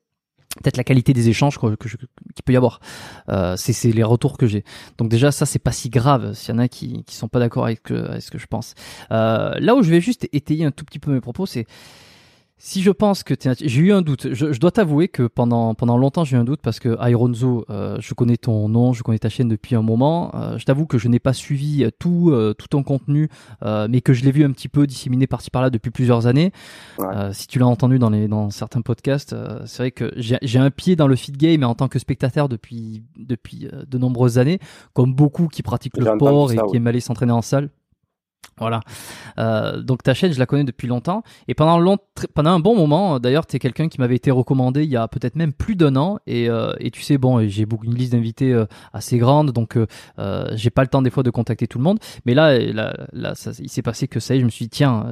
peut-être 0.62 0.78
la 0.78 0.84
qualité 0.84 1.14
des 1.14 1.30
échanges 1.30 1.60
qu'il 1.60 2.44
peut 2.46 2.54
y 2.54 2.58
avoir. 2.58 2.80
Euh, 3.30 3.56
c'est, 3.58 3.92
les 3.92 4.04
retours 4.04 4.38
que 4.38 4.48
j'ai. 4.48 4.64
Donc 4.98 5.10
déjà 5.10 5.32
ça 5.32 5.46
c'est 5.46 5.60
pas 5.60 5.72
si 5.72 5.90
grave 5.90 6.34
s'il 6.34 6.54
y 6.54 6.58
en 6.58 6.60
a 6.60 6.68
qui 6.68 7.04
qui 7.04 7.16
sont 7.16 7.28
pas 7.28 7.40
d'accord 7.40 7.66
avec, 7.66 7.92
avec 7.92 8.22
ce 8.22 8.32
que 8.32 8.38
je 8.38 8.48
pense. 8.48 8.74
Euh, 9.12 9.54
là 9.60 9.76
où 9.76 9.84
je 9.84 9.90
vais 9.90 10.02
juste 10.02 10.28
étayer 10.34 10.66
un 10.66 10.72
tout 10.72 10.86
petit 10.86 11.00
peu 11.00 11.12
mes 11.12 11.22
propos, 11.22 11.46
c'est 11.46 11.66
si 12.60 12.82
je 12.82 12.90
pense 12.90 13.22
que 13.24 13.36
j'ai 13.62 13.82
eu 13.82 13.94
un 13.94 14.02
doute, 14.02 14.34
je, 14.34 14.52
je 14.52 14.60
dois 14.60 14.72
t'avouer 14.72 15.10
que 15.10 15.24
pendant 15.24 15.76
pendant 15.76 15.96
longtemps 15.96 16.24
j'ai 16.24 16.38
eu 16.38 16.40
un 16.40 16.44
doute 16.44 16.62
parce 16.64 16.80
que 16.80 16.98
Ironzo, 17.08 17.66
euh, 17.70 17.98
je 18.00 18.16
connais 18.16 18.38
ton 18.38 18.68
nom, 18.68 18.94
je 18.94 19.04
connais 19.04 19.20
ta 19.20 19.30
chaîne 19.30 19.48
depuis 19.48 19.76
un 19.76 19.84
moment. 19.84 20.32
Euh, 20.34 20.58
je 20.58 20.66
t'avoue 20.66 20.88
que 20.88 20.98
je 20.98 21.08
n'ai 21.08 21.20
pas 21.20 21.34
suivi 21.34 21.88
tout 22.00 22.32
euh, 22.32 22.56
tout 22.56 22.68
ton 22.68 22.82
contenu, 22.82 23.30
euh, 23.64 23.88
mais 23.90 24.02
que 24.02 24.12
je 24.14 24.24
l'ai 24.26 24.32
vu 24.32 24.44
un 24.44 24.52
petit 24.52 24.70
peu 24.70 24.88
disséminé 24.88 25.28
par-ci 25.28 25.52
par-là 25.52 25.70
depuis 25.70 25.92
plusieurs 25.92 26.26
années. 26.26 26.52
si 27.32 27.48
tu 27.48 27.60
l'as 27.60 27.68
entendu 27.68 28.00
dans 28.00 28.10
les 28.10 28.28
dans 28.28 28.50
certains 28.50 28.82
podcasts, 28.82 29.36
c'est 29.66 29.84
vrai 29.84 29.92
que 29.92 30.12
j'ai 30.18 30.60
un 30.60 30.72
pied 30.72 30.96
dans 30.96 31.08
le 31.08 31.16
feed 31.16 31.38
game, 31.38 31.60
mais 31.60 31.66
en 31.66 31.76
tant 31.76 31.88
que 31.88 32.00
spectateur 32.00 32.50
depuis 32.50 33.04
depuis 33.18 33.68
de 33.88 33.98
nombreuses 34.00 34.40
années, 34.40 34.60
comme 34.94 35.14
beaucoup 35.14 35.48
qui 35.48 35.62
pratiquent 35.62 35.98
le 35.98 36.06
sport 36.06 36.52
et 36.52 36.58
qui 36.58 36.78
aiment 36.78 36.88
aller 36.88 37.02
s'entraîner 37.02 37.34
en 37.34 37.44
salle. 37.44 37.70
Voilà. 38.60 38.80
Euh, 39.38 39.82
donc 39.82 40.04
ta 40.04 40.14
chaîne, 40.14 40.34
je 40.34 40.40
la 40.40 40.46
connais 40.46 40.64
depuis 40.64 40.88
longtemps. 40.88 41.24
Et 41.48 41.54
pendant, 41.54 41.80
long, 41.80 41.98
pendant 42.34 42.52
un 42.52 42.60
bon 42.60 42.76
moment, 42.76 43.20
d'ailleurs, 43.20 43.46
tu 43.46 43.56
es 43.56 43.60
quelqu'un 43.60 43.88
qui 43.88 44.00
m'avait 44.00 44.16
été 44.16 44.32
recommandé 44.32 44.84
il 44.84 44.90
y 44.90 44.98
a 44.98 45.08
peut-être 45.08 45.36
même 45.36 45.54
plus 45.54 45.76
d'un 45.76 45.96
an. 45.96 46.20
Et, 46.26 46.50
euh, 46.50 46.74
et, 46.80 46.92
tu 46.92 47.02
sais, 47.02 47.18
bon, 47.18 47.48
j'ai 47.48 47.66
beaucoup 47.66 47.86
une 47.86 47.96
liste 47.96 48.14
d'invités 48.14 48.54
euh, 48.54 48.66
assez 48.94 49.18
grande, 49.18 49.52
donc 49.52 49.78
euh, 49.78 50.48
j'ai 50.56 50.70
pas 50.70 50.82
le 50.82 50.88
temps 50.88 51.02
des 51.02 51.10
fois 51.10 51.24
de 51.24 51.30
contacter 51.30 51.68
tout 51.68 51.78
le 51.78 51.84
monde. 51.84 52.00
Mais 52.26 52.34
là, 52.34 52.58
là, 52.58 52.94
là 53.14 53.36
ça, 53.36 53.52
il 53.60 53.70
s'est 53.70 53.82
passé 53.82 54.08
que 54.08 54.20
ça 54.20 54.34
y 54.34 54.38
est, 54.38 54.42
je 54.42 54.46
me 54.46 54.50
suis 54.50 54.66
dit, 54.66 54.70
tiens, 54.70 55.06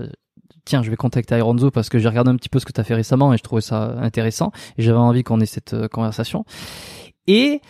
tiens, 0.66 0.82
je 0.82 0.90
vais 0.90 0.96
contacter 0.96 1.38
Ironzo 1.38 1.70
parce 1.72 1.90
que 1.90 2.00
j'ai 2.00 2.10
regardé 2.10 2.32
un 2.32 2.36
petit 2.36 2.50
peu 2.50 2.60
ce 2.60 2.66
que 2.66 2.72
tu 2.72 2.82
as 2.82 2.84
fait 2.84 2.96
récemment 2.96 3.34
et 3.34 3.38
je 3.38 3.44
trouvais 3.44 3.62
ça 3.62 3.96
intéressant. 4.00 4.52
Et 4.78 4.84
j'avais 4.84 4.98
envie 4.98 5.24
qu'on 5.24 5.40
ait 5.40 5.46
cette 5.46 5.88
conversation. 5.90 6.46
Et 7.28 7.62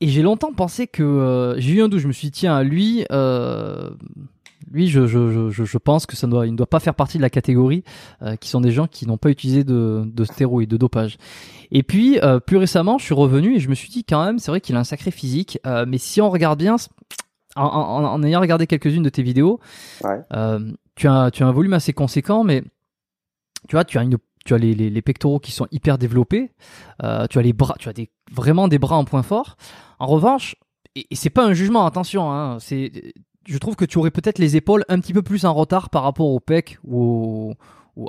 et 0.00 0.08
j'ai 0.08 0.22
longtemps 0.22 0.52
pensé 0.52 0.86
que 0.86 1.02
euh, 1.02 1.58
j'ai 1.58 1.74
eu 1.74 1.82
un 1.82 1.88
doute. 1.88 2.00
Je 2.00 2.08
me 2.08 2.12
suis 2.12 2.28
dit 2.28 2.32
tiens 2.32 2.62
lui, 2.62 3.04
euh, 3.10 3.90
lui 4.70 4.88
je, 4.88 5.06
je, 5.06 5.50
je, 5.50 5.64
je, 5.64 5.78
pense 5.78 6.06
que 6.06 6.16
ça 6.16 6.26
doit, 6.26 6.46
il 6.46 6.52
ne 6.52 6.56
doit 6.56 6.66
pas 6.66 6.80
faire 6.80 6.94
partie 6.94 7.16
de 7.16 7.22
la 7.22 7.30
catégorie 7.30 7.84
euh, 8.22 8.36
qui 8.36 8.48
sont 8.48 8.60
des 8.60 8.70
gens 8.70 8.86
qui 8.86 9.06
n'ont 9.06 9.16
pas 9.16 9.30
utilisé 9.30 9.64
de, 9.64 10.04
de 10.06 10.24
stéroïdes, 10.24 10.70
de 10.70 10.76
dopage. 10.76 11.18
Et 11.70 11.82
puis 11.82 12.18
euh, 12.20 12.40
plus 12.40 12.56
récemment, 12.56 12.98
je 12.98 13.04
suis 13.04 13.14
revenu 13.14 13.56
et 13.56 13.60
je 13.60 13.68
me 13.68 13.74
suis 13.74 13.88
dit 13.88 14.04
quand 14.04 14.24
même, 14.24 14.38
c'est 14.38 14.50
vrai 14.50 14.60
qu'il 14.60 14.76
a 14.76 14.78
un 14.78 14.84
sacré 14.84 15.10
physique, 15.10 15.58
euh, 15.66 15.84
mais 15.86 15.98
si 15.98 16.20
on 16.20 16.30
regarde 16.30 16.58
bien, 16.58 16.76
en, 17.56 17.62
en, 17.62 18.04
en 18.04 18.22
ayant 18.22 18.40
regardé 18.40 18.66
quelques-unes 18.66 19.02
de 19.02 19.08
tes 19.08 19.22
vidéos, 19.22 19.58
ouais. 20.04 20.20
tu 20.94 21.08
as 21.08 21.30
tu 21.30 21.42
as 21.42 21.46
un 21.46 21.52
volume 21.52 21.72
assez 21.72 21.92
conséquent, 21.92 22.44
mais 22.44 22.62
tu 23.68 23.74
vois, 23.74 23.84
tu 23.84 23.98
as 23.98 24.02
une 24.02 24.16
tu 24.48 24.54
as 24.54 24.58
les, 24.58 25.02
pectoraux 25.02 25.38
qui 25.38 25.52
sont 25.52 25.66
hyper 25.70 25.98
développés, 25.98 26.50
euh, 27.02 27.26
tu 27.28 27.38
as 27.38 27.42
les 27.42 27.52
bras, 27.52 27.74
tu 27.78 27.90
as 27.90 27.92
vraiment 28.32 28.66
des 28.66 28.78
bras 28.78 28.96
en 28.96 29.04
point 29.04 29.22
fort. 29.22 29.56
En 29.98 30.06
revanche, 30.06 30.56
et, 30.96 31.06
c'est 31.12 31.28
pas 31.28 31.44
un 31.44 31.52
jugement, 31.52 31.84
attention, 31.84 32.32
hein, 32.32 32.56
je 32.60 33.58
trouve 33.58 33.76
que 33.76 33.84
tu 33.84 33.98
aurais 33.98 34.10
peut-être 34.10 34.38
les 34.38 34.56
épaules 34.56 34.86
un 34.88 35.00
petit 35.00 35.12
peu 35.12 35.20
plus 35.20 35.44
en 35.44 35.52
retard 35.52 35.90
par 35.90 36.02
rapport 36.02 36.28
au 36.28 36.40
pec 36.40 36.78
ou, 36.82 37.52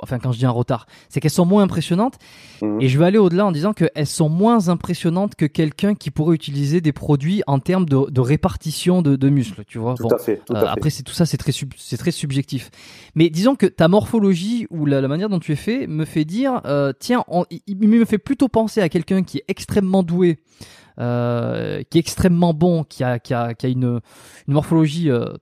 enfin 0.02 0.18
quand 0.18 0.32
je 0.32 0.38
dis 0.38 0.46
en 0.46 0.54
retard, 0.54 0.86
c'est 1.08 1.20
qu'elles 1.20 1.30
sont 1.30 1.46
moins 1.46 1.62
impressionnantes. 1.62 2.18
Mhm. 2.62 2.80
Et 2.80 2.88
je 2.88 2.98
vais 2.98 3.04
aller 3.04 3.18
au-delà 3.18 3.46
en 3.46 3.52
disant 3.52 3.72
qu'elles 3.72 4.06
sont 4.06 4.28
moins 4.28 4.68
impressionnantes 4.68 5.34
que 5.34 5.46
quelqu'un 5.46 5.94
qui 5.94 6.10
pourrait 6.10 6.34
utiliser 6.34 6.80
des 6.80 6.92
produits 6.92 7.42
en 7.46 7.58
termes 7.58 7.86
de, 7.86 8.10
de 8.10 8.20
répartition 8.20 9.02
de, 9.02 9.16
de, 9.16 9.28
muscles, 9.28 9.64
tu 9.66 9.78
vois. 9.78 9.94
Tout 9.94 10.08
à 10.14 10.18
fait. 10.18 10.42
Tout 10.46 10.54
euh, 10.54 10.64
après, 10.66 10.90
c'est 10.90 11.02
tout 11.02 11.12
ça, 11.12 11.26
c'est 11.26 11.36
très 11.36 11.52
c'est 11.76 11.96
très 11.96 12.10
subjectif. 12.10 12.70
Mais 13.14 13.30
disons 13.30 13.56
que 13.56 13.66
ta 13.66 13.88
morphologie 13.88 14.66
ou 14.70 14.86
la, 14.86 15.00
la 15.00 15.08
manière 15.08 15.28
dont 15.28 15.40
tu 15.40 15.52
es 15.52 15.56
fait 15.56 15.86
me 15.86 16.04
fait 16.04 16.24
dire, 16.24 16.60
euh, 16.64 16.92
tiens, 16.98 17.24
il, 17.66 17.76
me 17.76 18.04
fait 18.04 18.18
plutôt 18.18 18.48
penser 18.48 18.80
à 18.80 18.88
quelqu'un 18.88 19.22
qui 19.22 19.38
est 19.38 19.44
extrêmement 19.48 20.02
doué. 20.02 20.38
Euh, 20.98 21.82
qui 21.88 21.96
est 21.96 22.00
extrêmement 22.00 22.52
bon, 22.52 22.84
qui 22.84 23.04
a, 23.04 23.18
qui 23.18 23.32
a, 23.32 23.54
qui 23.54 23.64
a 23.64 23.68
une, 23.70 24.00
une 24.46 24.54
morphologie 24.54 25.10
euh, 25.10 25.32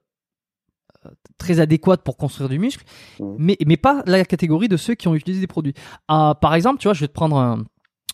très 1.38 1.60
adéquate 1.60 2.02
pour 2.02 2.16
construire 2.16 2.48
du 2.48 2.58
muscle, 2.58 2.84
mmh. 3.20 3.24
mais, 3.38 3.56
mais 3.66 3.76
pas 3.76 4.02
la 4.06 4.24
catégorie 4.24 4.68
de 4.68 4.76
ceux 4.76 4.94
qui 4.94 5.08
ont 5.08 5.14
utilisé 5.14 5.40
des 5.40 5.46
produits. 5.46 5.74
Ah, 6.08 6.36
par 6.40 6.54
exemple, 6.54 6.78
tu 6.78 6.88
vois, 6.88 6.94
je 6.94 7.00
vais 7.00 7.08
te 7.08 7.12
prendre 7.12 7.36
un, 7.36 7.64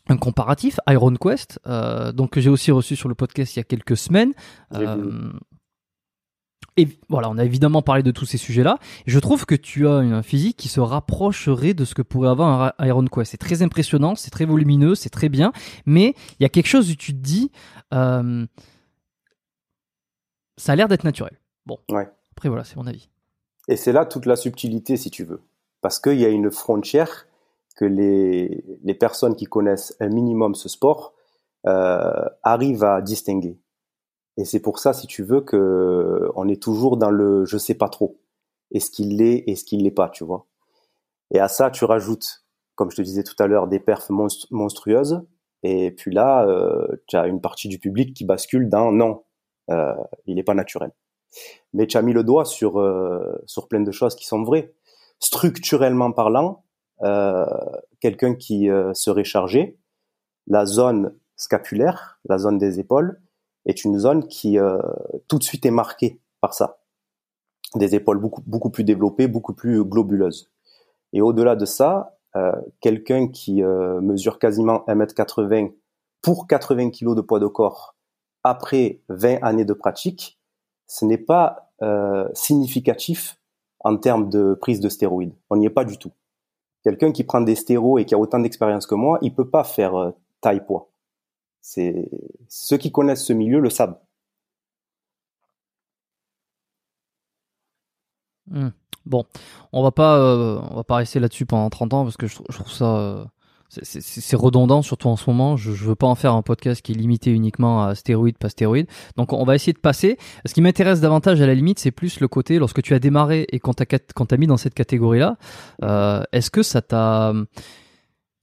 un 0.09 0.17
comparatif, 0.17 0.79
Iron 0.89 1.15
Quest, 1.15 1.61
euh, 1.67 2.13
donc 2.13 2.31
que 2.31 2.41
j'ai 2.41 2.51
aussi 2.51 2.71
reçu 2.71 2.97
sur 2.97 3.09
le 3.09 3.15
podcast 3.15 3.57
il 3.57 3.59
y 3.59 3.61
a 3.61 3.65
quelques 3.65 3.97
semaines. 3.97 4.33
Euh, 4.75 5.33
et 6.77 6.89
voilà, 7.09 7.31
on 7.31 7.39
a 7.39 7.45
évidemment 7.45 7.83
parlé 7.83 8.03
de 8.03 8.11
tous 8.11 8.27
ces 8.27 8.37
sujets-là. 8.37 8.79
Je 9.07 9.19
trouve 9.19 9.47
que 9.47 9.55
tu 9.55 9.87
as 9.87 9.95
un 9.95 10.23
physique 10.23 10.57
qui 10.57 10.69
se 10.69 10.81
rapprocherait 10.81 11.73
de 11.73 11.85
ce 11.85 11.95
que 11.95 12.03
pourrait 12.03 12.29
avoir 12.29 12.75
un 12.79 12.87
Iron 12.87 13.05
Quest. 13.07 13.31
C'est 13.31 13.39
très 13.39 13.63
impressionnant, 13.63 14.15
c'est 14.15 14.31
très 14.31 14.45
volumineux, 14.45 14.95
c'est 14.95 15.11
très 15.11 15.29
bien, 15.29 15.53
mais 15.87 16.15
il 16.39 16.43
y 16.43 16.47
a 16.47 16.49
quelque 16.49 16.67
chose 16.67 16.91
où 16.91 16.97
tu 16.97 17.13
te 17.13 17.21
dis, 17.21 17.51
euh, 17.93 18.45
ça 20.57 20.73
a 20.73 20.77
l'air 20.77 20.89
d'être 20.89 21.05
naturel. 21.05 21.39
Bon. 21.65 21.79
Ouais. 21.91 22.09
Après 22.37 22.49
voilà, 22.49 22.65
c'est 22.65 22.77
mon 22.77 22.87
avis. 22.87 23.09
Et 23.69 23.77
c'est 23.77 23.93
là 23.93 24.05
toute 24.05 24.27
la 24.27 24.37
subtilité, 24.37 24.97
si 24.97 25.11
tu 25.11 25.25
veux. 25.25 25.41
Parce 25.81 25.99
qu'il 25.99 26.19
y 26.19 26.25
a 26.25 26.29
une 26.29 26.51
frontière 26.51 27.27
que 27.77 27.85
les, 27.85 28.65
les 28.83 28.95
personnes 28.95 29.37
qui 29.37 29.47
connaissent 29.47 29.97
un 30.01 30.09
minimum 30.09 30.55
ce 30.55 30.69
sport 30.69 31.15
euh, 31.67 32.29
arrivent 32.43 32.85
à 32.85 33.01
distinguer. 33.01 33.59
Et 34.37 34.45
c'est 34.45 34.61
pour 34.61 34.79
ça, 34.79 34.93
si 34.93 35.07
tu 35.07 35.23
veux, 35.23 35.41
que 35.41 36.31
on 36.35 36.49
est 36.49 36.63
toujours 36.63 36.97
dans 36.97 37.11
le 37.11 37.45
je 37.45 37.57
sais 37.57 37.75
pas 37.75 37.89
trop. 37.89 38.19
Est-ce 38.73 38.91
qu'il 38.91 39.17
l'est, 39.17 39.45
est-ce 39.47 39.65
qu'il 39.65 39.83
l'est 39.83 39.91
pas, 39.91 40.09
tu 40.09 40.25
vois. 40.25 40.47
Et 41.33 41.39
à 41.39 41.49
ça, 41.49 41.71
tu 41.71 41.85
rajoutes, 41.85 42.45
comme 42.75 42.91
je 42.91 42.97
te 42.97 43.03
disais 43.03 43.23
tout 43.23 43.37
à 43.39 43.47
l'heure, 43.47 43.69
des 43.69 43.81
perfs 43.81 44.11
monstrueuses. 44.11 45.23
Et 45.63 45.91
puis 45.93 46.13
là, 46.13 46.47
euh, 46.47 46.87
tu 47.07 47.17
as 47.17 47.27
une 47.27 47.41
partie 47.41 47.69
du 47.69 47.79
public 47.79 48.15
qui 48.15 48.25
bascule 48.25 48.69
dans 48.69 48.93
non, 48.93 49.23
euh, 49.71 49.95
il 50.27 50.37
n'est 50.37 50.43
pas 50.43 50.55
naturel. 50.55 50.93
Mais 51.73 51.87
tu 51.87 51.97
as 51.97 52.03
mis 52.03 52.13
le 52.13 52.25
doigt 52.25 52.45
sur, 52.45 52.79
euh, 52.79 53.43
sur 53.47 53.69
plein 53.69 53.81
de 53.81 53.91
choses 53.91 54.15
qui 54.15 54.27
sont 54.27 54.43
vraies. 54.43 54.75
Structurellement 55.19 56.13
parlant, 56.13 56.65
euh, 57.03 57.47
quelqu'un 58.01 58.35
qui 58.35 58.71
euh, 58.71 58.93
serait 58.95 59.25
chargé, 59.25 59.79
la 60.47 60.67
zone 60.67 61.15
scapulaire, 61.37 62.21
la 62.29 62.39
zone 62.39 62.59
des 62.59 62.79
épaules, 62.81 63.21
est 63.67 63.85
une 63.85 63.99
zone 63.99 64.29
qui 64.29 64.59
tout 65.27 65.39
de 65.39 65.43
suite 65.43 65.65
est 65.65 65.71
marquée 65.71 66.21
par 66.43 66.53
ça. 66.53 66.81
Des 67.75 67.95
épaules 67.95 68.19
beaucoup, 68.19 68.43
beaucoup 68.47 68.69
plus 68.69 68.85
développées, 68.85 69.27
beaucoup 69.27 69.55
plus 69.55 69.83
globuleuses. 69.83 70.53
Et 71.15 71.23
au-delà 71.23 71.57
de 71.57 71.65
ça, 71.65 72.19
quelqu'un 72.81 73.29
qui 73.29 73.63
mesure 73.63 74.39
quasiment 74.39 74.85
1m80 74.87 75.73
pour 76.21 76.47
80 76.47 76.91
kg 76.91 77.15
de 77.15 77.23
poids 77.23 77.41
de 77.41 77.47
corps 77.47 77.97
après 78.45 79.01
20 79.09 79.43
années 79.43 79.65
de 79.65 79.73
pratique, 79.73 80.39
ce 80.95 81.05
n'est 81.05 81.19
pas 81.19 81.73
euh, 81.83 82.29
significatif 82.35 83.41
en 83.81 83.97
termes 83.97 84.31
de 84.31 84.55
prise 84.55 84.79
de 84.79 84.89
stéroïdes. 84.89 85.35
On 85.51 85.57
n'y 85.57 85.67
est 85.67 85.71
pas 85.71 85.85
du 85.85 85.99
tout. 85.99 86.13
Quelqu'un 86.85 87.11
qui 87.11 87.25
prend 87.25 87.41
des 87.41 87.57
stéroïdes 87.57 88.05
et 88.05 88.07
qui 88.07 88.15
a 88.15 88.19
autant 88.19 88.39
d'expérience 88.39 88.87
que 88.87 88.95
moi, 88.95 89.19
il 89.21 89.35
peut 89.35 89.51
pas 89.51 89.65
faire 89.65 89.97
euh, 89.97 90.13
taille 90.41 90.65
poids. 90.65 90.89
C'est 91.63 92.09
ceux 92.49 92.77
qui 92.77 92.93
connaissent 92.93 93.25
ce 93.25 93.33
milieu 93.33 93.59
le 93.59 93.71
savent. 93.71 93.99
Hmm. 98.47 98.69
Bon, 99.05 99.25
on 99.73 99.83
va 99.83 99.91
pas, 99.91 100.17
euh, 100.19 100.61
on 100.71 100.77
va 100.77 100.85
pas 100.85 100.97
rester 100.97 101.19
là-dessus 101.19 101.45
pendant 101.45 101.69
30 101.71 101.93
ans 101.95 102.05
parce 102.05 102.17
que 102.17 102.29
je 102.29 102.37
trouve 102.37 102.71
ça 102.71 103.27
c'est 103.83 104.37
redondant, 104.37 104.83
surtout 104.83 105.09
en 105.09 105.17
ce 105.17 105.29
moment. 105.29 105.57
Je, 105.57 105.73
je 105.73 105.85
veux 105.85 105.95
pas 105.95 106.07
en 106.07 106.15
faire 106.15 106.35
un 106.35 106.43
podcast 106.43 106.83
qui 106.83 106.93
est 106.93 106.95
limité 106.95 107.31
uniquement 107.31 107.85
à 107.85 107.95
stéroïdes, 107.95 108.39
pas 108.39 108.49
stéroïdes. 108.49 108.87
Donc 109.17 109.33
on 109.33 109.45
va 109.45 109.55
essayer 109.55 109.73
de 109.73 109.79
passer. 109.79 110.19
Ce 110.45 110.55
qui 110.55 110.61
m'intéresse 110.61 111.01
davantage 111.01 111.41
à 111.41 111.47
la 111.47 111.55
limite, 111.55 111.79
c'est 111.79 111.91
plus 111.91 112.21
le 112.21 112.29
côté 112.29 112.59
lorsque 112.59 112.83
tu 112.83 112.95
as 112.95 112.99
démarré 112.99 113.47
et 113.51 113.61
quand 113.61 113.75
tu 113.75 113.85
as, 113.85 114.37
mis 114.37 114.47
dans 114.47 114.57
cette 114.57 114.75
catégorie-là, 114.75 115.37
euh, 115.83 116.23
est-ce 116.33 116.51
que 116.51 116.63
ça 116.63 116.83
t'a... 116.83 117.33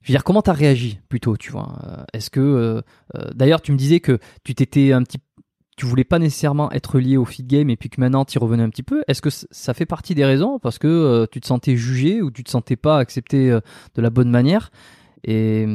Je 0.02 0.12
veux 0.12 0.14
dire, 0.14 0.24
comment 0.24 0.42
t'as 0.42 0.54
réagi 0.54 1.00
plutôt, 1.10 1.38
tu 1.38 1.52
vois? 1.52 1.78
Euh, 1.86 2.04
Est-ce 2.14 2.32
que... 2.32 2.40
Euh, 2.40 2.82
euh, 3.16 3.30
d'ailleurs, 3.36 3.62
tu 3.62 3.72
me 3.72 3.78
disais 3.78 4.00
que 4.00 4.18
tu 4.44 4.56
t'étais 4.56 4.94
un 4.94 5.04
petit 5.04 5.20
tu 5.82 5.88
voulais 5.88 6.04
pas 6.04 6.20
nécessairement 6.20 6.72
être 6.72 7.00
lié 7.00 7.18
au 7.18 7.26
feed 7.26 7.48
game 7.48 7.72
et 7.72 7.76
puis 7.76 7.90
que 7.90 8.00
maintenant 8.00 8.24
tu 8.24 8.38
revenais 8.38 8.62
un 8.62 8.70
petit 8.70 8.84
peu. 8.84 9.04
Est-ce 9.08 9.20
que 9.20 9.30
ça 9.32 9.74
fait 9.74 9.88
partie 9.88 10.14
des 10.14 10.26
raisons? 10.26 10.60
Parce 10.60 10.78
que 10.78 10.88
euh, 10.88 11.26
tu 11.26 11.42
te 11.42 11.48
sentais 11.48 11.76
jugé 11.76 12.22
ou 12.22 12.30
tu 12.30 12.44
te 12.44 12.52
sentais 12.52 12.76
pas 12.76 13.00
accepté 13.00 13.50
euh, 13.50 13.62
de 13.96 14.02
la 14.04 14.12
bonne 14.12 14.30
manière? 14.30 14.70
Et 15.24 15.66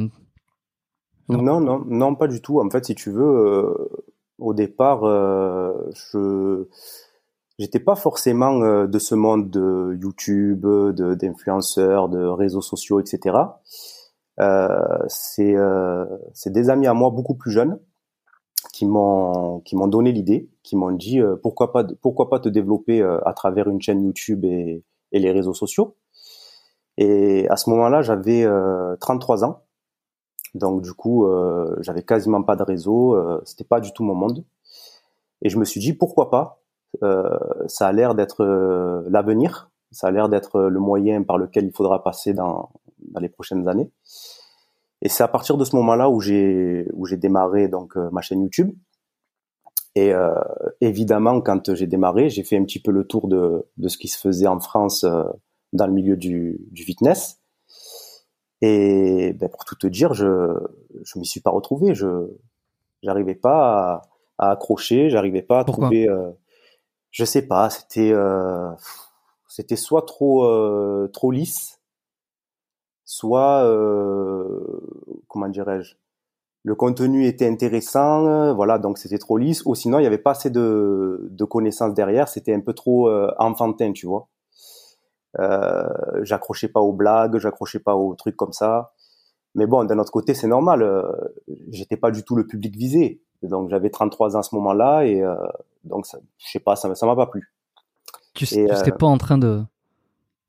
non 1.29 1.59
non 1.59 1.83
non 1.85 2.15
pas 2.15 2.27
du 2.27 2.41
tout. 2.41 2.59
En 2.59 2.69
fait, 2.69 2.85
si 2.85 2.95
tu 2.95 3.11
veux, 3.11 3.89
au 4.37 4.53
départ, 4.53 5.01
je 5.01 6.67
j'étais 7.59 7.79
pas 7.79 7.95
forcément 7.95 8.85
de 8.87 8.99
ce 8.99 9.15
monde 9.15 9.49
de 9.49 9.97
YouTube, 10.01 10.61
de 10.61 11.15
d'influenceurs, 11.15 12.09
de 12.09 12.23
réseaux 12.23 12.61
sociaux, 12.61 12.99
etc. 12.99 13.37
Euh, 14.39 14.67
c'est 15.07 15.55
euh, 15.55 16.05
c'est 16.33 16.51
des 16.51 16.69
amis 16.69 16.87
à 16.87 16.93
moi 16.93 17.09
beaucoup 17.09 17.33
plus 17.33 17.51
jeunes 17.51 17.79
qui 18.71 18.85
m'ont 18.85 19.61
qui 19.61 19.75
m'ont 19.75 19.87
donné 19.87 20.11
l'idée, 20.11 20.49
qui 20.63 20.75
m'ont 20.75 20.91
dit 20.91 21.19
euh, 21.19 21.35
pourquoi 21.41 21.71
pas 21.71 21.83
pourquoi 22.01 22.29
pas 22.29 22.39
te 22.39 22.49
développer 22.49 23.01
à 23.01 23.33
travers 23.33 23.67
une 23.67 23.81
chaîne 23.81 24.03
YouTube 24.03 24.45
et, 24.45 24.83
et 25.11 25.19
les 25.19 25.31
réseaux 25.31 25.53
sociaux. 25.53 25.95
Et 26.97 27.47
à 27.49 27.55
ce 27.55 27.69
moment-là, 27.69 28.01
j'avais 28.01 28.45
33 28.99 29.43
ans. 29.43 29.63
Donc 30.55 30.81
du 30.81 30.93
coup, 30.93 31.25
euh, 31.25 31.75
j'avais 31.81 32.03
quasiment 32.03 32.41
pas 32.41 32.55
de 32.55 32.63
réseau, 32.63 33.15
euh, 33.15 33.41
c'était 33.45 33.63
pas 33.63 33.79
du 33.79 33.93
tout 33.93 34.03
mon 34.03 34.15
monde. 34.15 34.43
Et 35.41 35.49
je 35.49 35.57
me 35.57 35.65
suis 35.65 35.79
dit 35.79 35.93
pourquoi 35.93 36.29
pas. 36.29 36.61
Euh, 37.03 37.37
ça 37.67 37.87
a 37.87 37.91
l'air 37.91 38.15
d'être 38.15 38.43
l'avenir, 39.09 39.69
ça 39.91 40.07
a 40.07 40.11
l'air 40.11 40.29
d'être 40.29 40.61
le 40.61 40.79
moyen 40.79 41.21
par 41.23 41.37
lequel 41.37 41.65
il 41.65 41.73
faudra 41.73 42.03
passer 42.03 42.33
dans, 42.33 42.71
dans 42.99 43.19
les 43.19 43.29
prochaines 43.29 43.67
années. 43.67 43.91
Et 45.01 45.09
c'est 45.09 45.23
à 45.23 45.27
partir 45.27 45.57
de 45.57 45.63
ce 45.63 45.75
moment-là 45.75 46.09
où 46.09 46.19
j'ai 46.19 46.87
où 46.93 47.05
j'ai 47.05 47.17
démarré 47.17 47.67
donc 47.67 47.97
euh, 47.97 48.09
ma 48.11 48.21
chaîne 48.21 48.41
YouTube. 48.41 48.73
Et 49.95 50.13
euh, 50.13 50.33
évidemment, 50.81 51.41
quand 51.41 51.73
j'ai 51.73 51.87
démarré, 51.87 52.29
j'ai 52.29 52.43
fait 52.43 52.57
un 52.57 52.63
petit 52.63 52.81
peu 52.81 52.91
le 52.91 53.05
tour 53.05 53.27
de, 53.27 53.65
de 53.77 53.87
ce 53.87 53.97
qui 53.97 54.07
se 54.07 54.19
faisait 54.19 54.47
en 54.47 54.59
France 54.59 55.03
euh, 55.03 55.23
dans 55.73 55.87
le 55.87 55.93
milieu 55.93 56.17
du, 56.17 56.59
du 56.71 56.83
fitness. 56.83 57.39
Et 58.61 59.33
ben, 59.33 59.49
pour 59.49 59.65
tout 59.65 59.75
te 59.75 59.87
dire, 59.87 60.13
je 60.13 60.53
je 61.03 61.19
m'y 61.19 61.25
suis 61.25 61.41
pas 61.41 61.51
retrouvé. 61.51 61.95
Je 61.95 62.27
j'arrivais 63.03 63.35
pas 63.35 64.01
à, 64.37 64.47
à 64.47 64.51
accrocher, 64.51 65.09
j'arrivais 65.09 65.43
pas 65.43 65.59
à 65.59 65.63
trouver. 65.63 66.09
Euh, 66.09 66.31
je 67.11 67.25
sais 67.25 67.47
pas, 67.47 67.69
c'était 67.69 68.11
euh, 68.11 68.69
c'était 69.47 69.75
soit 69.75 70.05
trop 70.05 71.07
trop 71.13 71.31
lisse 71.31 71.77
soit 73.07 73.63
euh, 73.63 74.59
comment 75.27 75.47
dirais-je 75.47 75.95
le 76.63 76.75
contenu 76.75 77.25
était 77.25 77.47
intéressant, 77.47 78.27
euh, 78.27 78.53
voilà, 78.53 78.77
donc 78.77 78.97
c'était 78.97 79.19
trop 79.19 79.37
lisse, 79.37 79.63
ou 79.65 79.73
sinon 79.73 79.99
il 79.99 80.01
n'y 80.01 80.07
avait 80.07 80.17
pas 80.17 80.31
assez 80.31 80.49
de, 80.49 81.29
de 81.31 81.45
connaissances 81.45 81.93
derrière, 81.93 82.27
c'était 82.27 82.53
un 82.53 82.59
peu 82.59 82.73
trop 82.73 83.07
euh, 83.07 83.31
enfantin, 83.39 83.93
tu 83.93 84.05
vois. 84.05 84.27
Euh, 85.39 85.87
j'accrochais 86.23 86.67
pas 86.67 86.81
aux 86.81 86.93
blagues, 86.93 87.37
j'accrochais 87.37 87.79
pas 87.79 87.95
aux 87.95 88.15
trucs 88.15 88.35
comme 88.35 88.53
ça. 88.53 88.93
Mais 89.55 89.65
bon, 89.65 89.83
d'un 89.85 89.99
autre 89.99 90.11
côté, 90.11 90.33
c'est 90.33 90.47
normal, 90.47 90.83
euh, 90.83 91.03
j'étais 91.69 91.97
pas 91.97 92.11
du 92.11 92.23
tout 92.23 92.35
le 92.35 92.45
public 92.45 92.75
visé. 92.75 93.21
Donc 93.43 93.69
j'avais 93.69 93.89
33 93.89 94.35
ans 94.35 94.39
à 94.39 94.43
ce 94.43 94.55
moment-là, 94.55 95.05
et 95.05 95.23
donc 95.83 96.07
ça, 96.07 96.17
je 96.37 96.49
sais 96.49 96.59
pas, 96.59 96.75
ça 96.75 96.87
m'a 96.89 97.15
pas 97.15 97.27
plu. 97.27 97.53
Tu, 98.33 98.45
n'étais 98.55 98.91
pas 98.91 99.05
en 99.05 99.17
train 99.17 99.37
de 99.37 99.63